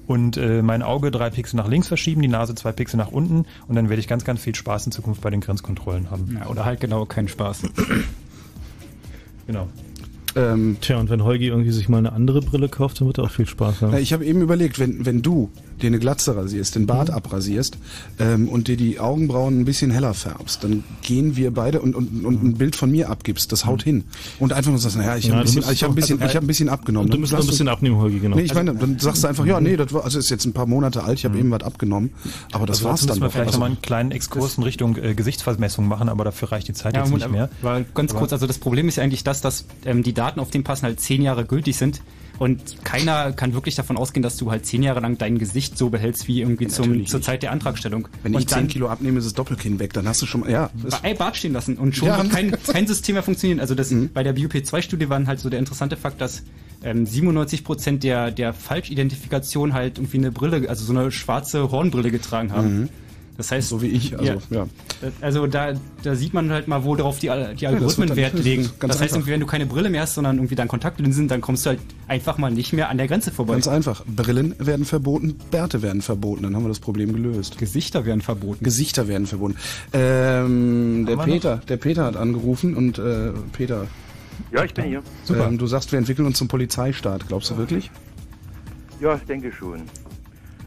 und 0.08 0.36
äh, 0.36 0.62
mein 0.62 0.82
Auge 0.82 1.12
drei 1.12 1.30
Pixel 1.30 1.56
nach 1.58 1.68
links 1.68 1.77
verschieben, 1.86 2.22
die 2.22 2.28
Nase 2.28 2.56
zwei 2.56 2.72
Pixel 2.72 2.96
nach 2.96 3.12
unten 3.12 3.44
und 3.68 3.76
dann 3.76 3.88
werde 3.88 4.00
ich 4.00 4.08
ganz, 4.08 4.24
ganz 4.24 4.40
viel 4.40 4.54
Spaß 4.54 4.86
in 4.86 4.92
Zukunft 4.92 5.20
bei 5.20 5.30
den 5.30 5.40
Grenzkontrollen 5.40 6.10
haben. 6.10 6.36
Ja, 6.40 6.48
oder 6.48 6.64
halt 6.64 6.80
genau 6.80 7.06
keinen 7.06 7.28
Spaß. 7.28 7.62
Genau. 9.46 9.66
Ähm, 10.36 10.76
Tja, 10.80 10.98
und 10.98 11.10
wenn 11.10 11.24
Holgi 11.24 11.46
irgendwie 11.46 11.70
sich 11.70 11.88
mal 11.88 11.98
eine 11.98 12.12
andere 12.12 12.40
Brille 12.40 12.68
kauft, 12.68 13.00
dann 13.00 13.06
wird 13.06 13.18
er 13.18 13.24
auch 13.24 13.30
viel 13.30 13.46
Spaß 13.46 13.80
haben. 13.82 13.92
Ja, 13.92 13.98
ich 13.98 14.12
habe 14.12 14.24
eben 14.24 14.40
überlegt, 14.42 14.78
wenn, 14.78 15.04
wenn 15.06 15.22
du 15.22 15.50
dir 15.80 15.86
eine 15.88 15.98
Glatze 15.98 16.36
rasierst, 16.36 16.74
den 16.74 16.86
Bart 16.86 17.10
abrasierst 17.10 17.78
ähm, 18.18 18.48
und 18.48 18.68
dir 18.68 18.76
die 18.76 19.00
Augenbrauen 19.00 19.60
ein 19.60 19.64
bisschen 19.64 19.90
heller 19.90 20.12
färbst, 20.12 20.64
dann 20.64 20.84
gehen 21.02 21.36
wir 21.36 21.52
beide 21.52 21.80
und, 21.80 21.94
und, 21.94 22.24
und 22.24 22.42
ein 22.44 22.54
Bild 22.54 22.76
von 22.76 22.90
mir 22.90 23.08
abgibst, 23.10 23.52
das 23.52 23.64
haut 23.64 23.82
hin. 23.82 24.04
Und 24.38 24.52
einfach 24.52 24.70
nur 24.70 24.78
sagst, 24.80 24.96
naja, 24.96 25.16
ich 25.16 25.30
habe 25.30 25.36
Ja, 25.36 25.40
ein 25.40 25.44
bisschen, 25.44 25.72
ich 25.72 25.82
hab 25.82 25.90
ein 25.90 25.94
bisschen, 25.94 26.18
also, 26.20 26.30
ich 26.30 26.36
hab 26.36 26.42
ein 26.44 26.46
bisschen 26.46 26.68
abgenommen. 26.68 27.10
Du 27.10 27.18
müsstest 27.18 27.38
noch 27.40 27.46
ein 27.46 27.50
bisschen 27.50 27.68
abnehmen, 27.68 27.96
Holgi, 27.96 28.18
genau. 28.18 28.36
Nee, 28.36 28.42
ich 28.42 28.50
Also- 28.50 28.64
meine, 28.64 28.78
dann 28.78 28.98
sagst 28.98 29.24
du 29.24 29.28
einfach, 29.28 29.46
ja, 29.46 29.60
nee, 29.60 29.76
das 29.76 29.92
war, 29.92 30.04
also 30.04 30.18
ist 30.18 30.30
jetzt 30.30 30.44
ein 30.44 30.52
paar 30.52 30.66
Monate 30.66 31.04
alt, 31.04 31.18
ich 31.18 31.24
habe 31.24 31.38
eben 31.38 31.50
was 31.50 31.62
abgenommen, 31.62 32.10
aber 32.52 32.66
das 32.66 32.78
also 32.78 32.88
war's 32.90 33.00
dann 33.00 33.08
müssen 33.10 33.22
wir 33.22 33.30
vielleicht 33.30 33.46
Also, 33.48 33.58
nochmal 33.58 33.70
einen 33.70 33.82
kleinen 33.82 34.10
Exkurs 34.10 34.58
in 34.58 34.64
Richtung 34.64 34.96
äh, 34.96 35.14
Gesichtsvermessung 35.14 35.86
machen, 35.88 36.08
aber 36.08 36.24
dafür 36.24 36.52
reicht 36.52 36.68
die 36.68 36.72
Zeit 36.74 36.96
jetzt 36.96 37.06
Moment, 37.10 37.22
nicht 37.22 37.32
mehr. 37.32 37.48
Aber 37.62 37.84
ganz 37.94 38.14
kurz, 38.14 38.32
also 38.32 38.46
das 38.46 38.58
Problem 38.58 38.88
ist 38.88 38.96
ja 38.96 39.04
eigentlich 39.04 39.24
das, 39.24 39.40
dass 39.40 39.64
ähm, 39.84 40.02
die 40.02 40.12
Daten 40.18 40.40
auf 40.40 40.50
dem 40.50 40.64
Passen 40.64 40.84
halt 40.84 41.00
zehn 41.00 41.22
Jahre 41.22 41.44
gültig 41.44 41.76
sind 41.76 42.00
und 42.38 42.84
keiner 42.84 43.32
kann 43.32 43.52
wirklich 43.52 43.74
davon 43.74 43.96
ausgehen, 43.96 44.22
dass 44.22 44.36
du 44.36 44.50
halt 44.50 44.64
zehn 44.64 44.82
Jahre 44.82 45.00
lang 45.00 45.18
dein 45.18 45.38
Gesicht 45.38 45.76
so 45.76 45.90
behältst 45.90 46.28
wie 46.28 46.40
irgendwie 46.40 46.68
zum, 46.68 47.04
zur. 47.06 47.20
Zeit 47.20 47.42
der 47.42 47.50
Antragstellung. 47.50 48.06
wenn 48.22 48.32
ich 48.32 48.38
und 48.40 48.50
10 48.50 48.68
Kilo 48.68 48.88
abnehme, 48.88 49.18
ist 49.18 49.24
das 49.24 49.34
Doppelkinn 49.34 49.78
weg, 49.80 49.92
dann 49.92 50.06
hast 50.06 50.22
du 50.22 50.26
schon 50.26 50.42
mal, 50.42 50.50
ja. 50.50 50.70
Ey, 51.02 51.14
Bart 51.14 51.36
stehen 51.36 51.52
lassen 51.52 51.76
und 51.76 51.96
schon 51.96 52.08
Ja. 52.08 52.18
wird 52.18 52.30
kein, 52.32 52.52
kein 52.72 52.86
System 52.86 53.14
mehr 53.14 53.22
funktionieren. 53.24 53.58
Also 53.60 53.74
das, 53.74 53.90
Mhm. 53.90 54.10
bei 54.14 54.22
der 54.22 54.36
BUP2-Studie 54.36 55.08
waren 55.08 55.26
halt 55.26 55.40
so 55.40 55.50
der 55.50 55.58
interessante 55.58 55.96
Fakt, 55.96 56.20
dass 56.20 56.42
ähm, 56.84 57.06
97 57.06 57.64
Prozent 57.64 58.04
der, 58.04 58.30
der 58.30 58.52
Falschidentifikation 58.52 59.72
halt 59.72 59.98
irgendwie 59.98 60.18
eine 60.18 60.30
Brille, 60.32 60.68
also 60.68 60.84
so 60.84 60.92
eine 60.98 61.10
schwarze 61.10 61.70
Hornbrille 61.70 62.10
getragen 62.10 62.52
haben. 62.52 62.80
Mhm. 62.82 62.88
Das 63.38 63.52
heißt, 63.52 63.68
so 63.68 63.80
wie 63.80 63.86
ich, 63.86 64.18
also, 64.18 64.42
ja. 64.50 64.66
Also 65.20 65.46
da, 65.46 65.72
da 66.02 66.16
sieht 66.16 66.34
man 66.34 66.50
halt 66.50 66.66
mal, 66.66 66.82
worauf 66.82 67.20
die, 67.20 67.30
die 67.58 67.66
Algorithmen 67.68 68.08
dann- 68.08 68.16
Wert 68.16 68.34
ist 68.34 68.42
legen. 68.44 68.68
Das 68.80 68.90
heißt, 68.90 69.02
einfach. 69.02 69.16
irgendwie, 69.16 69.30
wenn 69.30 69.38
du 69.38 69.46
keine 69.46 69.64
Brille 69.66 69.90
mehr 69.90 70.02
hast, 70.02 70.14
sondern 70.14 70.38
irgendwie 70.38 70.56
dann 70.56 70.66
Kontaktlinsen, 70.66 71.28
dann 71.28 71.40
kommst 71.40 71.64
du 71.64 71.70
halt 71.70 71.80
einfach 72.08 72.36
mal 72.36 72.50
nicht 72.50 72.72
mehr 72.72 72.88
an 72.88 72.98
der 72.98 73.06
Grenze 73.06 73.30
vorbei. 73.30 73.52
Ganz 73.52 73.68
einfach. 73.68 74.04
Brillen 74.06 74.56
werden 74.58 74.84
verboten, 74.84 75.36
Bärte 75.52 75.82
werden 75.82 76.02
verboten, 76.02 76.42
dann 76.42 76.56
haben 76.56 76.64
wir 76.64 76.68
das 76.68 76.80
Problem 76.80 77.12
gelöst. 77.12 77.58
Gesichter 77.58 78.04
werden 78.04 78.22
verboten. 78.22 78.64
Gesichter 78.64 79.06
werden 79.06 79.28
verboten. 79.28 79.54
Ähm, 79.92 81.06
der 81.06 81.16
Peter, 81.18 81.56
der 81.68 81.76
Peter 81.76 82.06
hat 82.06 82.16
angerufen 82.16 82.74
und 82.74 82.98
äh, 82.98 83.30
Peter. 83.52 83.86
Ja, 84.50 84.64
ich 84.64 84.74
bin 84.74 84.84
hier. 84.86 85.02
Ähm, 85.30 85.58
du 85.58 85.66
sagst, 85.68 85.92
wir 85.92 85.98
entwickeln 86.00 86.26
uns 86.26 86.38
zum 86.38 86.48
Polizeistaat. 86.48 87.28
Glaubst 87.28 87.52
du 87.52 87.56
wirklich? 87.56 87.88
Ja, 89.00 89.14
ich 89.14 89.22
denke 89.22 89.52
schon. 89.52 89.82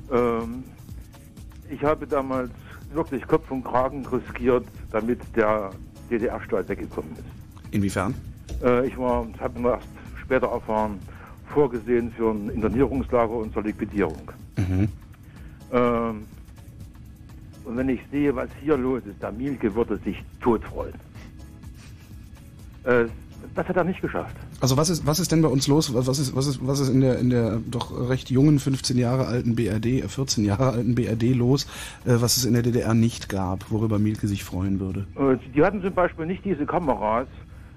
Ähm, 0.09 0.63
ich 1.69 1.83
habe 1.83 2.07
damals 2.07 2.49
wirklich 2.93 3.25
Kopf 3.27 3.49
und 3.51 3.63
Kragen 3.63 4.05
riskiert, 4.05 4.65
damit 4.91 5.19
der 5.35 5.71
DDR-Staat 6.09 6.69
weggekommen 6.69 7.11
ist. 7.13 7.73
Inwiefern? 7.73 8.13
Äh, 8.63 8.87
ich 8.87 8.97
war, 8.97 9.27
habe 9.39 9.59
nur 9.59 9.71
erst 9.71 9.87
später 10.21 10.47
erfahren, 10.47 10.99
vorgesehen 11.53 12.11
für 12.11 12.31
ein 12.31 12.49
Internierungslager 12.49 13.33
und 13.33 13.53
zur 13.53 13.63
Liquidierung. 13.63 14.31
Mhm. 14.57 14.87
Ähm, 15.71 16.27
und 17.63 17.77
wenn 17.77 17.89
ich 17.89 18.01
sehe, 18.11 18.35
was 18.35 18.49
hier 18.61 18.77
los 18.77 19.03
ist, 19.05 19.21
der 19.21 19.31
Mielke 19.31 19.73
würde 19.73 19.97
sich 19.97 20.23
tot 20.41 20.63
freuen. 20.63 20.93
Äh, 22.83 23.05
das 23.55 23.67
hat 23.67 23.75
er 23.75 23.83
nicht 23.83 24.01
geschafft. 24.01 24.35
Also 24.59 24.77
was 24.77 24.89
ist, 24.89 25.05
was 25.05 25.19
ist 25.19 25.31
denn 25.31 25.41
bei 25.41 25.47
uns 25.49 25.67
los? 25.67 25.93
Was 25.93 26.19
ist, 26.19 26.35
was 26.35 26.47
ist, 26.47 26.65
was 26.65 26.79
ist 26.79 26.89
in 26.89 27.01
der, 27.01 27.19
in 27.19 27.29
der 27.29 27.59
doch 27.69 28.09
recht 28.09 28.29
jungen 28.29 28.59
15 28.59 28.97
Jahre 28.97 29.25
alten 29.27 29.55
BRD, 29.55 29.85
äh, 30.03 30.07
14 30.07 30.45
Jahre 30.45 30.69
alten 30.69 30.95
BRD 30.95 31.33
los, 31.35 31.65
äh, 32.05 32.15
was 32.19 32.37
es 32.37 32.45
in 32.45 32.53
der 32.53 32.63
DDR 32.63 32.93
nicht 32.93 33.29
gab, 33.29 33.69
worüber 33.71 33.99
Mielke 33.99 34.27
sich 34.27 34.43
freuen 34.43 34.79
würde? 34.79 35.05
Äh, 35.15 35.37
Die 35.53 35.63
hatten 35.63 35.81
zum 35.81 35.93
Beispiel 35.93 36.25
nicht 36.25 36.45
diese 36.45 36.65
Kameras, 36.65 37.27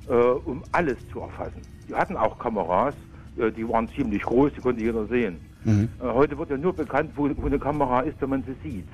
äh, 0.09 0.13
um 0.13 0.63
alles 0.73 0.97
zu 1.13 1.21
erfassen. 1.21 1.61
Die 1.89 1.95
hatten 1.95 2.17
auch 2.17 2.39
Kameras, 2.39 2.95
äh, 3.37 3.51
die 3.51 3.69
waren 3.69 3.89
ziemlich 3.97 4.23
groß, 4.23 4.53
die 4.57 4.61
konnte 4.61 4.83
jeder 4.83 5.07
sehen. 5.07 5.37
Mhm. 5.65 5.89
Äh, 6.01 6.05
heute 6.05 6.39
wird 6.39 6.51
ja 6.51 6.57
nur 6.57 6.73
bekannt, 6.75 7.11
wo, 7.17 7.29
wo 7.37 7.47
eine 7.47 7.59
Kamera 7.59 8.01
ist, 8.01 8.21
wenn 8.21 8.31
man 8.31 8.45
sie 8.45 8.69
sieht. 8.69 8.89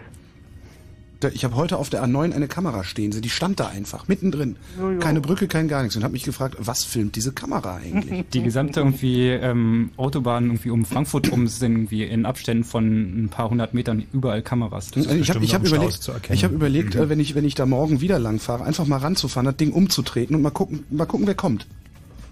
Ich 1.34 1.44
habe 1.44 1.54
heute 1.56 1.76
auf 1.76 1.90
der 1.90 2.02
A9 2.04 2.32
eine 2.32 2.48
Kamera 2.48 2.82
stehen, 2.84 3.12
sie, 3.12 3.20
die 3.20 3.28
stand 3.28 3.60
da 3.60 3.68
einfach, 3.68 4.08
mittendrin. 4.08 4.56
Keine 5.00 5.20
Brücke, 5.20 5.48
kein 5.48 5.68
gar 5.68 5.82
nichts. 5.82 5.96
Und 5.96 6.04
habe 6.04 6.12
mich 6.12 6.24
gefragt, 6.24 6.56
was 6.58 6.84
filmt 6.84 7.16
diese 7.16 7.32
Kamera 7.32 7.76
eigentlich? 7.76 8.24
Die 8.32 8.42
gesamte 8.42 8.80
irgendwie 8.80 9.28
ähm, 9.28 9.90
Autobahn 9.96 10.46
irgendwie 10.46 10.70
um 10.70 10.84
Frankfurt 10.84 11.30
rum 11.30 11.46
sind 11.46 11.72
irgendwie 11.72 12.04
in 12.04 12.24
Abständen 12.24 12.64
von 12.64 13.24
ein 13.24 13.28
paar 13.28 13.50
hundert 13.50 13.74
Metern 13.74 14.04
überall 14.12 14.42
Kameras. 14.42 14.90
Also 14.96 15.10
ich 15.10 15.30
habe 15.30 15.46
hab 15.46 15.66
überlegt, 15.66 16.10
ich 16.30 16.44
hab 16.44 16.52
überlegt 16.52 16.94
äh, 16.94 17.08
wenn, 17.08 17.20
ich, 17.20 17.34
wenn 17.34 17.44
ich 17.44 17.54
da 17.54 17.66
morgen 17.66 18.00
wieder 18.00 18.18
lang 18.18 18.38
fahre, 18.38 18.64
einfach 18.64 18.86
mal 18.86 18.98
ranzufahren, 18.98 19.46
das 19.46 19.56
Ding 19.56 19.72
umzutreten 19.72 20.36
und 20.36 20.42
mal 20.42 20.50
gucken, 20.50 20.84
mal 20.90 21.06
gucken 21.06 21.26
wer 21.26 21.34
kommt. 21.34 21.66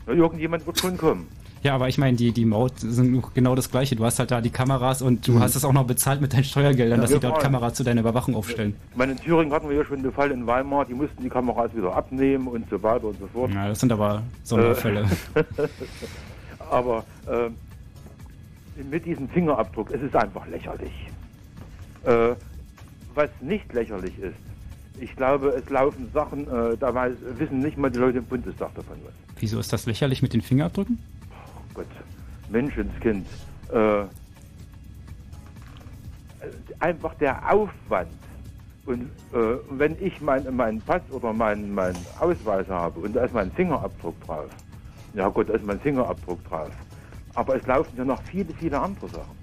Irgendjemand 0.07 0.67
wird 0.67 0.79
schon 0.79 0.97
kommen. 0.97 1.27
Ja, 1.69 1.75
aber 1.75 1.91
ich 1.91 1.99
meine, 1.99 2.17
die, 2.17 2.33
die 2.33 2.47
Maut 2.47 2.73
sind 2.81 3.23
genau 3.35 3.55
das 3.55 3.71
Gleiche. 3.71 3.95
Du 3.95 4.03
hast 4.03 4.19
halt 4.19 4.31
da 4.31 4.41
die 4.41 4.49
Kameras 4.49 5.03
und 5.03 5.29
du 5.29 5.33
Mhm. 5.33 5.41
hast 5.41 5.55
es 5.55 5.67
auch 5.67 5.75
noch 5.75 5.85
bezahlt 5.87 6.23
mit 6.23 6.33
deinen 6.33 6.45
Steuergeldern, 6.45 6.97
Ja, 6.99 7.03
dass 7.03 7.11
sie 7.11 7.21
dort. 7.21 7.43
Kameras 7.43 7.75
zu 7.75 7.85
deiner 7.85 8.01
Überwachung 8.01 8.35
aufstellen. 8.37 8.75
Ich 8.93 8.97
meine, 8.97 9.13
in 9.13 9.19
Thüringen 9.19 9.53
hatten 9.53 9.69
wir 9.69 9.77
ja 9.77 9.85
schon 9.85 10.03
den 10.03 10.11
Fall 10.11 10.31
in 10.31 10.47
Weimar, 10.47 10.87
die 10.87 10.95
mussten 10.95 11.23
die 11.23 11.29
Kameras 11.29 11.71
wieder 11.77 11.95
abnehmen 11.95 12.49
und 12.49 12.71
so 12.71 12.83
weiter 12.83 13.05
und 13.09 13.19
so 13.21 13.27
fort. 13.27 13.53
Ja, 13.53 13.69
das 13.69 13.81
sind 13.81 13.93
aber 13.93 14.23
Sonderfälle. 14.45 15.05
Äh, 15.35 15.45
aber 16.71 17.05
äh, 17.27 17.51
mit 18.91 19.05
diesem 19.05 19.29
Fingerabdruck, 19.29 19.91
es 19.93 20.01
ist 20.01 20.17
einfach 20.17 20.47
lächerlich. 20.47 20.93
Äh, 22.05 22.31
was 23.15 23.29
nicht 23.43 23.71
lächerlich 23.75 24.19
ist, 24.21 24.37
ich 25.03 25.15
glaube, 25.17 25.49
es 25.49 25.69
laufen 25.69 26.09
Sachen, 26.15 26.45
äh, 26.49 26.79
da 26.81 26.95
weiß, 26.95 27.13
wissen 27.37 27.59
nicht 27.59 27.77
mal 27.77 27.91
die 27.91 27.99
Leute 27.99 28.17
im 28.19 28.25
Bundestag 28.25 28.75
davon 28.75 28.97
was. 29.05 29.13
Wieso 29.39 29.59
ist 29.61 29.71
das 29.71 29.85
lächerlich 29.85 30.23
mit 30.23 30.33
den 30.33 30.41
Fingerabdrücken? 30.41 30.99
Gott, 31.79 31.87
Menschenskind. 32.49 33.27
Äh, 33.73 34.05
einfach 36.81 37.15
der 37.15 37.53
Aufwand. 37.53 38.11
Und 38.85 39.03
äh, 39.33 39.59
wenn 39.71 39.97
ich 40.03 40.21
meinen 40.21 40.57
mein 40.57 40.81
Pass 40.81 41.03
oder 41.11 41.33
meinen 41.33 41.73
mein 41.73 41.95
Ausweis 42.19 42.67
habe 42.69 42.99
und 43.01 43.15
da 43.15 43.25
ist 43.25 43.35
mein 43.35 43.53
Fingerabdruck 43.53 44.21
drauf, 44.25 44.49
ja 45.15 45.29
gut, 45.29 45.51
da 45.51 45.55
ist 45.55 45.65
mein 45.65 45.79
Fingerabdruck 45.79 46.43
drauf. 46.49 46.71
Aber 47.35 47.55
es 47.55 47.67
laufen 47.67 47.97
ja 47.97 48.05
noch 48.05 48.21
viele, 48.23 48.53
viele 48.55 48.81
andere 48.81 49.09
Sachen. 49.09 49.39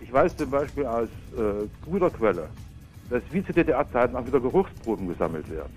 Ich 0.00 0.12
weiß 0.12 0.36
zum 0.36 0.50
Beispiel 0.50 0.86
aus 0.86 1.08
äh, 1.36 1.66
guter 1.84 2.10
Quelle, 2.10 2.48
dass 3.10 3.22
wie 3.32 3.44
zu 3.44 3.52
DDR-Zeiten 3.52 4.14
auch 4.14 4.26
wieder 4.26 4.40
Geruchsproben 4.40 5.08
gesammelt 5.08 5.48
werden. 5.50 5.72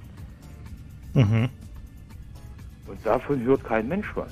Mhm. 1.14 1.50
Und 2.88 3.06
davon 3.06 3.42
hört 3.44 3.64
kein 3.64 3.88
Mensch 3.88 4.12
was. 4.16 4.32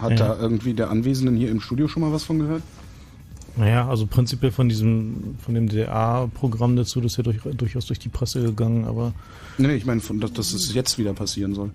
Hat 0.00 0.10
Ja. 0.12 0.16
da 0.34 0.38
irgendwie 0.40 0.74
der 0.74 0.90
Anwesenden 0.90 1.36
hier 1.36 1.50
im 1.50 1.60
Studio 1.60 1.88
schon 1.88 2.02
mal 2.02 2.12
was 2.12 2.24
von 2.24 2.38
gehört? 2.38 2.62
Naja, 3.56 3.88
also 3.88 4.06
prinzipiell 4.06 4.52
von 4.52 4.68
diesem, 4.68 5.34
von 5.44 5.54
dem 5.54 5.68
DDR-Programm 5.68 6.76
dazu, 6.76 7.00
das 7.00 7.12
ist 7.12 7.16
ja 7.18 7.24
durch, 7.24 7.38
durchaus 7.42 7.86
durch 7.86 7.98
die 7.98 8.08
Presse 8.08 8.42
gegangen, 8.42 8.84
aber 8.84 9.12
Nee, 9.58 9.66
nee, 9.68 9.74
ich 9.74 9.84
meine, 9.84 10.00
dass, 10.00 10.32
dass 10.32 10.52
es 10.52 10.72
jetzt 10.72 10.98
wieder 10.98 11.12
passieren 11.12 11.54
soll. 11.54 11.70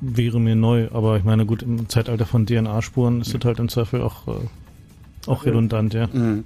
wäre 0.00 0.40
mir 0.40 0.54
neu. 0.56 0.88
Aber 0.92 1.16
ich 1.18 1.24
meine, 1.24 1.44
gut, 1.44 1.62
im 1.62 1.88
Zeitalter 1.88 2.24
von 2.26 2.46
DNA-Spuren 2.46 3.20
ist 3.20 3.34
das 3.34 3.44
halt 3.44 3.58
im 3.58 3.68
Zweifel 3.68 4.00
auch, 4.02 4.26
äh, 4.28 4.32
auch 5.26 5.44
redundant, 5.44 5.92
ja. 5.92 6.06
Mhm. 6.06 6.44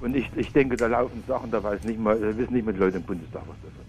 Und 0.00 0.16
ich, 0.16 0.26
ich 0.36 0.52
denke, 0.52 0.76
da 0.76 0.86
laufen 0.88 1.22
Sachen, 1.26 1.50
da 1.50 1.62
weiß 1.62 1.82
nicht 1.84 1.98
mal, 1.98 2.18
da 2.20 2.36
wissen 2.36 2.52
nicht 2.54 2.64
mal 2.66 2.72
die 2.72 2.78
Leute 2.80 2.98
im 2.98 3.02
Bundestag 3.04 3.42
was 3.48 3.56
davon. 3.62 3.81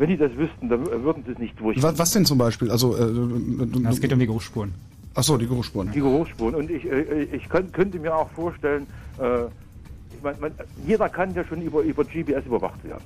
Wenn 0.00 0.08
die 0.08 0.16
das 0.16 0.34
wüssten, 0.34 0.70
dann 0.70 0.86
würden 0.86 1.22
sie 1.26 1.32
es 1.32 1.38
nicht 1.38 1.60
durch. 1.60 1.82
Was, 1.82 1.98
was 1.98 2.12
denn 2.12 2.24
zum 2.24 2.38
Beispiel? 2.38 2.70
Also, 2.70 2.96
äh, 2.96 3.86
es 3.86 4.00
geht 4.00 4.10
um 4.10 4.18
die 4.18 4.26
Geruchsspuren. 4.26 4.72
Ach 5.14 5.22
so, 5.22 5.36
die 5.36 5.46
Geruchsspuren. 5.46 5.92
Die 5.92 6.00
Geruchsspuren. 6.00 6.54
Und 6.54 6.70
ich, 6.70 6.90
äh, 6.90 7.24
ich 7.24 7.46
könnt, 7.50 7.74
könnte 7.74 7.98
mir 7.98 8.16
auch 8.16 8.30
vorstellen, 8.30 8.86
äh, 9.18 9.44
ich 9.44 10.22
mein, 10.22 10.40
man, 10.40 10.52
jeder 10.86 11.06
kann 11.10 11.34
ja 11.34 11.44
schon 11.44 11.60
über, 11.60 11.82
über 11.82 12.02
GPS 12.02 12.46
überwacht 12.46 12.82
werden. 12.82 13.04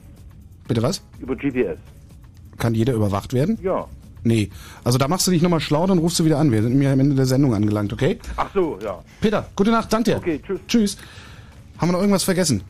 Bitte 0.68 0.82
was? 0.82 1.02
Über 1.18 1.34
GPS. 1.34 1.78
Kann 2.58 2.76
jeder 2.76 2.92
überwacht 2.92 3.32
werden? 3.32 3.58
Ja. 3.60 3.88
Nee. 4.22 4.50
Also 4.84 4.96
da 4.96 5.08
machst 5.08 5.26
du 5.26 5.32
dich 5.32 5.42
nochmal 5.42 5.58
schlau, 5.58 5.88
dann 5.88 5.98
rufst 5.98 6.20
du 6.20 6.24
wieder 6.24 6.38
an. 6.38 6.52
Wir 6.52 6.62
sind 6.62 6.74
nämlich 6.74 6.88
am 6.88 7.00
Ende 7.00 7.16
der 7.16 7.26
Sendung 7.26 7.54
angelangt, 7.54 7.92
okay? 7.92 8.20
Ach 8.36 8.50
so, 8.54 8.78
ja. 8.80 9.02
Peter, 9.20 9.48
gute 9.56 9.72
Nacht, 9.72 9.92
danke 9.92 10.12
dir. 10.12 10.16
Okay, 10.18 10.40
tschüss. 10.46 10.60
Tschüss. 10.68 10.98
Haben 11.78 11.88
wir 11.88 11.92
noch 11.94 12.00
irgendwas 12.00 12.22
vergessen? 12.22 12.62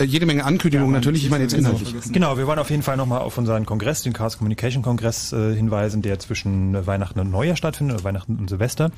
Äh, 0.00 0.04
jede 0.04 0.26
Menge 0.26 0.44
Ankündigungen 0.44 0.92
natürlich, 0.92 1.24
ich 1.24 1.30
meine 1.30 1.44
jetzt 1.44 1.52
inhaltlich. 1.52 1.94
Genau, 2.12 2.38
wir 2.38 2.46
wollen 2.46 2.58
auf 2.58 2.70
jeden 2.70 2.82
Fall 2.82 2.96
nochmal 2.96 3.20
auf 3.20 3.36
unseren 3.38 3.66
Kongress, 3.66 4.02
den 4.02 4.12
Chaos 4.12 4.38
Communication 4.38 4.82
Kongress, 4.82 5.32
äh, 5.32 5.54
hinweisen, 5.54 6.02
der 6.02 6.18
zwischen 6.18 6.74
äh, 6.74 6.86
Weihnachten 6.86 7.20
und 7.20 7.30
Neujahr 7.30 7.56
stattfindet, 7.56 7.96
oder 7.96 8.04
Weihnachten 8.04 8.36
und 8.36 8.48
Silvester, 8.48 8.90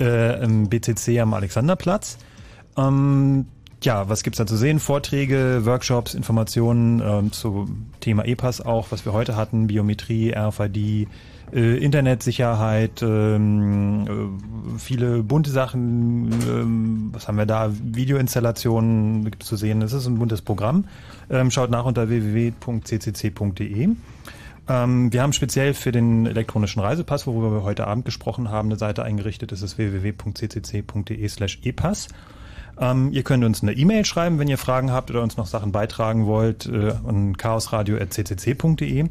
äh, 0.00 0.42
im 0.42 0.68
BCC 0.68 1.20
am 1.20 1.34
Alexanderplatz. 1.34 2.18
Ähm, 2.76 3.46
ja, 3.82 4.08
was 4.08 4.22
gibt's 4.22 4.38
da 4.38 4.46
zu 4.46 4.56
sehen? 4.56 4.80
Vorträge, 4.80 5.62
Workshops, 5.64 6.14
Informationen 6.14 7.02
ähm, 7.04 7.32
zum 7.32 7.86
Thema 8.00 8.24
EPAS 8.24 8.62
auch, 8.62 8.90
was 8.90 9.04
wir 9.04 9.12
heute 9.12 9.36
hatten, 9.36 9.66
Biometrie, 9.66 10.34
RFID, 10.34 11.08
äh, 11.52 11.76
Internetsicherheit, 11.78 13.02
ähm, 13.02 14.06
äh, 14.06 14.78
viele 14.78 15.22
bunte 15.22 15.50
Sachen, 15.50 16.32
ähm, 16.48 17.08
was 17.12 17.28
haben 17.28 17.38
wir 17.38 17.46
da? 17.46 17.70
Videoinstallationen 17.70 19.24
gibt's 19.24 19.46
zu 19.46 19.56
sehen. 19.56 19.80
Das 19.80 19.92
ist 19.92 20.06
ein 20.06 20.18
buntes 20.18 20.42
Programm. 20.42 20.84
Ähm, 21.30 21.50
schaut 21.50 21.70
nach 21.70 21.84
unter 21.84 22.08
www.ccc.de. 22.08 23.88
Ähm, 24.68 25.12
wir 25.12 25.22
haben 25.22 25.32
speziell 25.32 25.74
für 25.74 25.92
den 25.92 26.26
elektronischen 26.26 26.82
Reisepass, 26.82 27.26
worüber 27.26 27.52
wir 27.52 27.62
heute 27.62 27.86
Abend 27.86 28.04
gesprochen 28.04 28.50
haben, 28.50 28.68
eine 28.68 28.78
Seite 28.78 29.04
eingerichtet. 29.04 29.52
Das 29.52 29.62
ist 29.62 29.78
www.ccc.de 29.78 31.28
slash 31.28 31.60
epass. 31.62 32.08
Ähm, 32.78 33.12
ihr 33.12 33.22
könnt 33.22 33.44
uns 33.44 33.62
eine 33.62 33.72
E-Mail 33.72 34.04
schreiben, 34.04 34.38
wenn 34.38 34.48
ihr 34.48 34.58
Fragen 34.58 34.90
habt 34.90 35.10
oder 35.10 35.22
uns 35.22 35.36
noch 35.36 35.46
Sachen 35.46 35.72
beitragen 35.72 36.26
wollt, 36.26 36.66
äh, 36.66 36.92
an 37.06 37.36
chaosradio.ccc.de. 37.36 39.06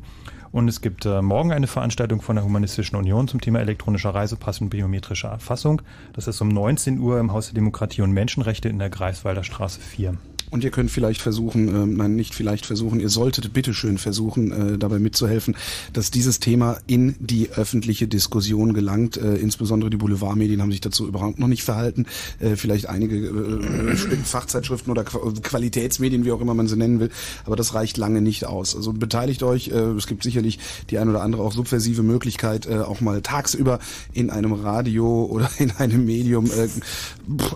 Und 0.56 0.70
es 0.70 0.80
gibt 0.80 1.06
äh, 1.06 1.22
morgen 1.22 1.52
eine 1.52 1.68
Veranstaltung 1.68 2.22
von 2.22 2.38
der 2.38 2.46
Humanistischen 2.46 2.96
Union 2.96 3.28
zum 3.28 3.42
Thema 3.42 3.60
elektronischer 3.60 4.12
Reisepass 4.12 4.62
und 4.62 4.70
biometrische 4.70 5.28
Erfassung. 5.28 5.82
Das 6.14 6.30
ist 6.30 6.40
um 6.40 6.48
19 6.48 6.98
Uhr 6.98 7.20
im 7.20 7.34
Haus 7.34 7.48
der 7.48 7.56
Demokratie 7.56 8.04
und 8.04 8.14
Menschenrechte 8.14 8.70
in 8.70 8.80
der 8.80 8.90
Greifswalder 8.90 9.44
Straße 9.44 9.82
4. 9.82 10.18
Und 10.56 10.64
ihr 10.64 10.72
könnt 10.72 10.90
vielleicht 10.90 11.22
versuchen, 11.22 11.68
ähm, 11.68 11.98
nein, 11.98 12.16
nicht 12.16 12.34
vielleicht 12.34 12.66
versuchen, 12.66 13.02
ihr 13.02 13.10
solltet 13.10 13.52
bitteschön 13.52 13.98
versuchen, 13.98 14.54
äh, 14.54 14.78
dabei 14.78 15.00
mitzuhelfen, 15.00 15.58
dass 15.92 16.12
dieses 16.12 16.40
Thema 16.40 16.78
in 16.88 17.18
die 17.20 17.50
öffentliche 17.50 18.08
Diskussion 18.08 18.74
gelangt. 18.74 19.18
Äh, 19.18 19.36
insbesondere 19.36 19.90
die 19.90 19.98
Boulevardmedien 19.98 20.62
haben 20.62 20.72
sich 20.72 20.80
dazu 20.80 21.10
überhaupt 21.10 21.40
noch 21.40 21.50
nicht 21.50 21.66
verhalten. 21.66 22.06
Äh, 22.40 22.56
vielleicht 22.56 22.88
einige 22.88 23.18
äh, 23.18 23.96
Fachzeitschriften 24.24 24.90
oder 24.90 25.04
Qua 25.04 25.20
Qualitätsmedien, 25.44 26.24
wie 26.24 26.32
auch 26.32 26.40
immer 26.40 26.54
man 26.54 26.70
sie 26.70 26.78
nennen 26.78 27.02
will. 27.02 27.10
Aber 27.44 27.58
das 27.58 27.74
reicht 27.74 27.98
lange 27.98 28.22
nicht 28.22 28.46
aus. 28.46 28.78
Also 28.78 28.94
beteiligt 28.94 29.44
euch. 29.44 29.68
Äh, 29.68 29.74
es 29.98 30.08
gibt 30.08 30.24
sicherlich 30.24 30.60
die 30.90 31.00
ein 31.00 31.10
oder 31.10 31.22
andere 31.22 31.44
auch 31.44 31.52
subversive 31.52 32.02
Möglichkeit, 32.02 32.66
äh, 32.66 32.78
auch 32.78 33.02
mal 33.02 33.22
tagsüber 33.22 33.80
in 34.14 34.30
einem 34.30 34.54
Radio 34.54 35.26
oder 35.26 35.50
in 35.58 35.72
einem 35.72 36.06
Medium 36.06 36.46
äh, 36.46 36.70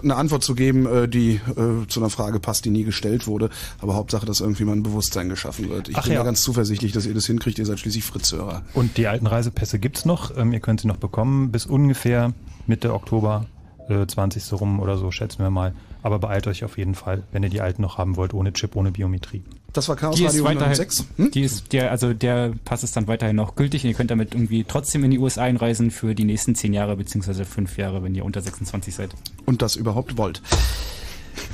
eine 0.03 0.17
Antwort 0.17 0.43
zu 0.43 0.53
geben, 0.53 0.85
äh, 0.85 1.07
die 1.07 1.35
äh, 1.35 1.87
zu 1.87 2.01
einer 2.01 2.09
Frage 2.09 2.41
passt, 2.41 2.65
die 2.65 2.71
nie 2.71 2.88
gestellt 2.89 3.27
wurde. 3.27 3.49
Aber 3.81 3.95
Hauptsache, 3.95 4.25
dass 4.25 4.41
irgendwie 4.41 4.65
mal 4.65 4.73
ein 4.73 4.83
Bewusstsein 4.83 5.29
geschaffen 5.29 5.69
wird. 5.69 5.89
Ich 5.89 5.95
Ach 5.97 6.03
bin 6.03 6.13
ja. 6.13 6.23
ganz 6.23 6.41
zuversichtlich, 6.41 6.91
dass 6.91 7.05
ihr 7.05 7.13
das 7.13 7.25
hinkriegt. 7.25 7.59
Ihr 7.59 7.65
seid 7.65 7.79
schließlich 7.79 8.03
Fritzhörer. 8.03 8.63
Und 8.73 8.97
die 8.97 9.07
alten 9.07 9.27
Reisepässe 9.27 9.79
gibt's 9.79 10.05
noch. 10.05 10.35
Ähm, 10.35 10.51
ihr 10.53 10.59
könnt 10.59 10.81
sie 10.81 10.87
noch 10.87 10.97
bekommen 10.97 11.51
bis 11.51 11.65
ungefähr 11.65 12.33
Mitte 12.67 12.93
Oktober, 12.93 13.45
äh, 13.89 14.05
20. 14.05 14.53
rum 14.53 14.79
oder 14.79 14.97
so, 14.97 15.11
schätzen 15.11 15.39
wir 15.39 15.49
mal. 15.49 15.73
Aber 16.01 16.19
beeilt 16.19 16.47
euch 16.47 16.63
auf 16.63 16.77
jeden 16.77 16.95
Fall, 16.95 17.23
wenn 17.31 17.43
ihr 17.43 17.49
die 17.49 17.61
alten 17.61 17.81
noch 17.81 17.97
haben 17.97 18.15
wollt, 18.15 18.33
ohne 18.33 18.53
Chip, 18.53 18.75
ohne 18.75 18.91
Biometrie. 18.91 19.43
Das 19.73 19.89
war 19.89 19.95
Chaos 19.95 20.15
Die 20.15 20.23
ist 20.23 20.31
Radio 20.33 20.45
weiterhin, 20.45 20.79
106. 20.79 21.05
die 21.33 21.41
ist 21.41 21.73
der, 21.73 21.91
also 21.91 22.13
der 22.13 22.53
Pass 22.65 22.83
ist 22.83 22.95
dann 22.95 23.07
weiterhin 23.07 23.35
noch 23.35 23.55
gültig 23.55 23.83
und 23.83 23.89
ihr 23.89 23.95
könnt 23.95 24.09
damit 24.09 24.33
irgendwie 24.33 24.63
trotzdem 24.63 25.03
in 25.03 25.11
die 25.11 25.19
USA 25.19 25.43
einreisen 25.43 25.91
für 25.91 26.15
die 26.15 26.23
nächsten 26.23 26.55
zehn 26.55 26.73
Jahre 26.73 26.95
beziehungsweise 26.95 27.45
fünf 27.45 27.77
Jahre, 27.77 28.01
wenn 28.01 28.15
ihr 28.15 28.25
unter 28.25 28.41
26 28.41 28.95
seid. 28.95 29.11
Und 29.45 29.61
das 29.61 29.75
überhaupt 29.75 30.17
wollt. 30.17 30.41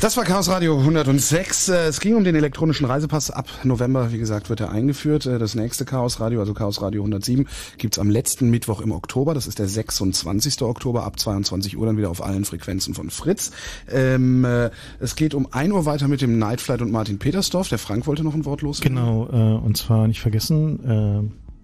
Das 0.01 0.17
war 0.17 0.23
Chaos 0.23 0.49
Radio 0.49 0.77
106. 0.77 1.69
Äh, 1.69 1.87
Es 1.87 1.99
ging 1.99 2.15
um 2.15 2.23
den 2.23 2.35
elektronischen 2.35 2.85
Reisepass. 2.85 3.31
Ab 3.31 3.47
November, 3.63 4.11
wie 4.11 4.17
gesagt, 4.17 4.49
wird 4.49 4.59
er 4.59 4.69
eingeführt. 4.71 5.25
Äh, 5.25 5.39
Das 5.39 5.55
nächste 5.55 5.85
Chaos 5.85 6.19
Radio, 6.19 6.39
also 6.41 6.53
Chaos 6.53 6.81
Radio 6.81 7.01
107, 7.01 7.47
gibt's 7.77 7.97
am 7.97 8.09
letzten 8.09 8.49
Mittwoch 8.49 8.81
im 8.81 8.91
Oktober. 8.91 9.33
Das 9.33 9.47
ist 9.47 9.59
der 9.59 9.67
26. 9.67 10.61
Oktober 10.63 11.03
ab 11.05 11.19
22 11.19 11.77
Uhr 11.77 11.85
dann 11.85 11.97
wieder 11.97 12.09
auf 12.09 12.23
allen 12.23 12.45
Frequenzen 12.45 12.93
von 12.93 13.09
Fritz. 13.09 13.51
Ähm, 13.91 14.43
äh, 14.45 14.69
es 14.99 15.15
geht 15.15 15.33
um 15.33 15.47
1 15.51 15.71
Uhr 15.73 15.85
weiter 15.85 16.07
mit 16.07 16.21
dem 16.21 16.37
Nightflight 16.39 16.81
und 16.81 16.91
Martin 16.91 17.17
Petersdorf. 17.17 17.69
Der 17.69 17.79
Frank 17.79 18.05
wollte 18.05 18.23
noch 18.23 18.33
ein 18.35 18.45
Wort 18.45 18.61
los. 18.61 18.81
Genau, 18.81 19.27
äh, 19.31 19.65
und 19.65 19.77
zwar 19.77 20.07
nicht 20.07 20.19
vergessen, 20.21 20.83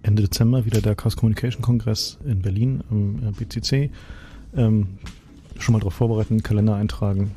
äh, 0.03 0.07
Ende 0.07 0.23
Dezember 0.23 0.65
wieder 0.65 0.81
der 0.81 0.95
Chaos 0.95 1.15
Communication 1.15 1.61
Kongress 1.61 2.17
in 2.25 2.41
Berlin 2.41 2.83
am 2.89 3.33
BCC. 3.37 3.91
Ähm, 4.55 4.87
schon 5.59 5.73
mal 5.73 5.79
darauf 5.79 5.93
vorbereiten, 5.93 6.41
Kalender 6.41 6.75
eintragen. 6.75 7.31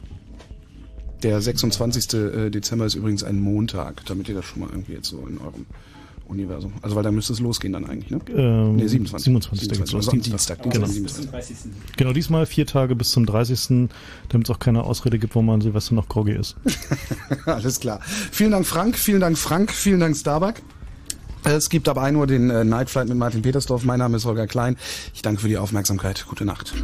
Der 1.25 1.41
26. 1.41 2.15
äh, 2.15 2.51
Dezember 2.51 2.85
ist 2.85 2.95
übrigens 2.95 3.25
ein 3.25 3.41
Montag, 3.41 4.05
damit 4.07 4.29
ihr 4.29 4.35
das 4.35 4.45
schon 4.45 4.61
mal 4.61 4.69
irgendwie 4.71 4.93
jetzt 4.93 5.09
so 5.09 5.27
in 5.27 5.39
eurem 5.39 5.67
Universum. 6.29 6.75
Also 6.83 6.97
weil 6.97 7.03
da 7.03 7.11
müsste 7.11 7.33
es 7.33 7.41
losgehen 7.41 7.73
dann 7.73 7.87
eigentlich, 7.87 8.11
ne? 8.11 8.21
Ähm, 8.29 8.77
nee, 8.77 8.87
27. 8.87 9.25
27. 9.25 9.69
geht's 9.69 9.93
los. 9.93 10.07
Also 10.07 10.11
am 10.13 10.21
Dienstag. 10.21 10.63
Genau. 10.63 10.87
Dienstag, 10.87 11.43
27. 11.43 11.57
Genau, 11.97 12.13
diesmal 12.13 12.47
vier 12.47 12.67
Tage 12.67 12.95
bis 12.95 13.11
zum 13.11 13.25
30., 13.25 13.89
damit 14.29 14.49
es 14.49 14.55
auch 14.55 14.59
keine 14.59 14.85
Ausrede 14.85 15.19
gibt, 15.19 15.35
wo 15.35 15.43
man 15.43 15.61
Silvester 15.61 15.95
noch 15.95 16.09
groggy 16.09 16.33
ist. 16.33 16.57
Alles 17.47 17.81
klar. 17.81 18.01
Vielen 18.05 18.51
Dank 18.51 18.67
Frank, 18.67 18.97
vielen 18.97 19.21
Dank 19.21 19.39
Frank, 19.39 19.73
vielen 19.73 20.01
Dank 20.01 20.17
Starbuck. 20.17 20.57
Es 21.45 21.69
gibt 21.69 21.89
ab 21.89 21.99
1 21.99 22.17
Uhr 22.17 22.27
den 22.27 22.49
äh, 22.51 22.65
Night 22.65 22.89
Flight 22.89 23.09
mit 23.09 23.19
Martin 23.19 23.43
Petersdorf. 23.43 23.85
Mein 23.85 23.99
Name 23.99 24.17
ist 24.17 24.25
Holger 24.25 24.47
Klein. 24.47 24.77
Ich 25.15 25.23
danke 25.23 25.41
für 25.41 25.49
die 25.49 25.59
Aufmerksamkeit. 25.59 26.27
Gute 26.27 26.45
Nacht. 26.45 26.75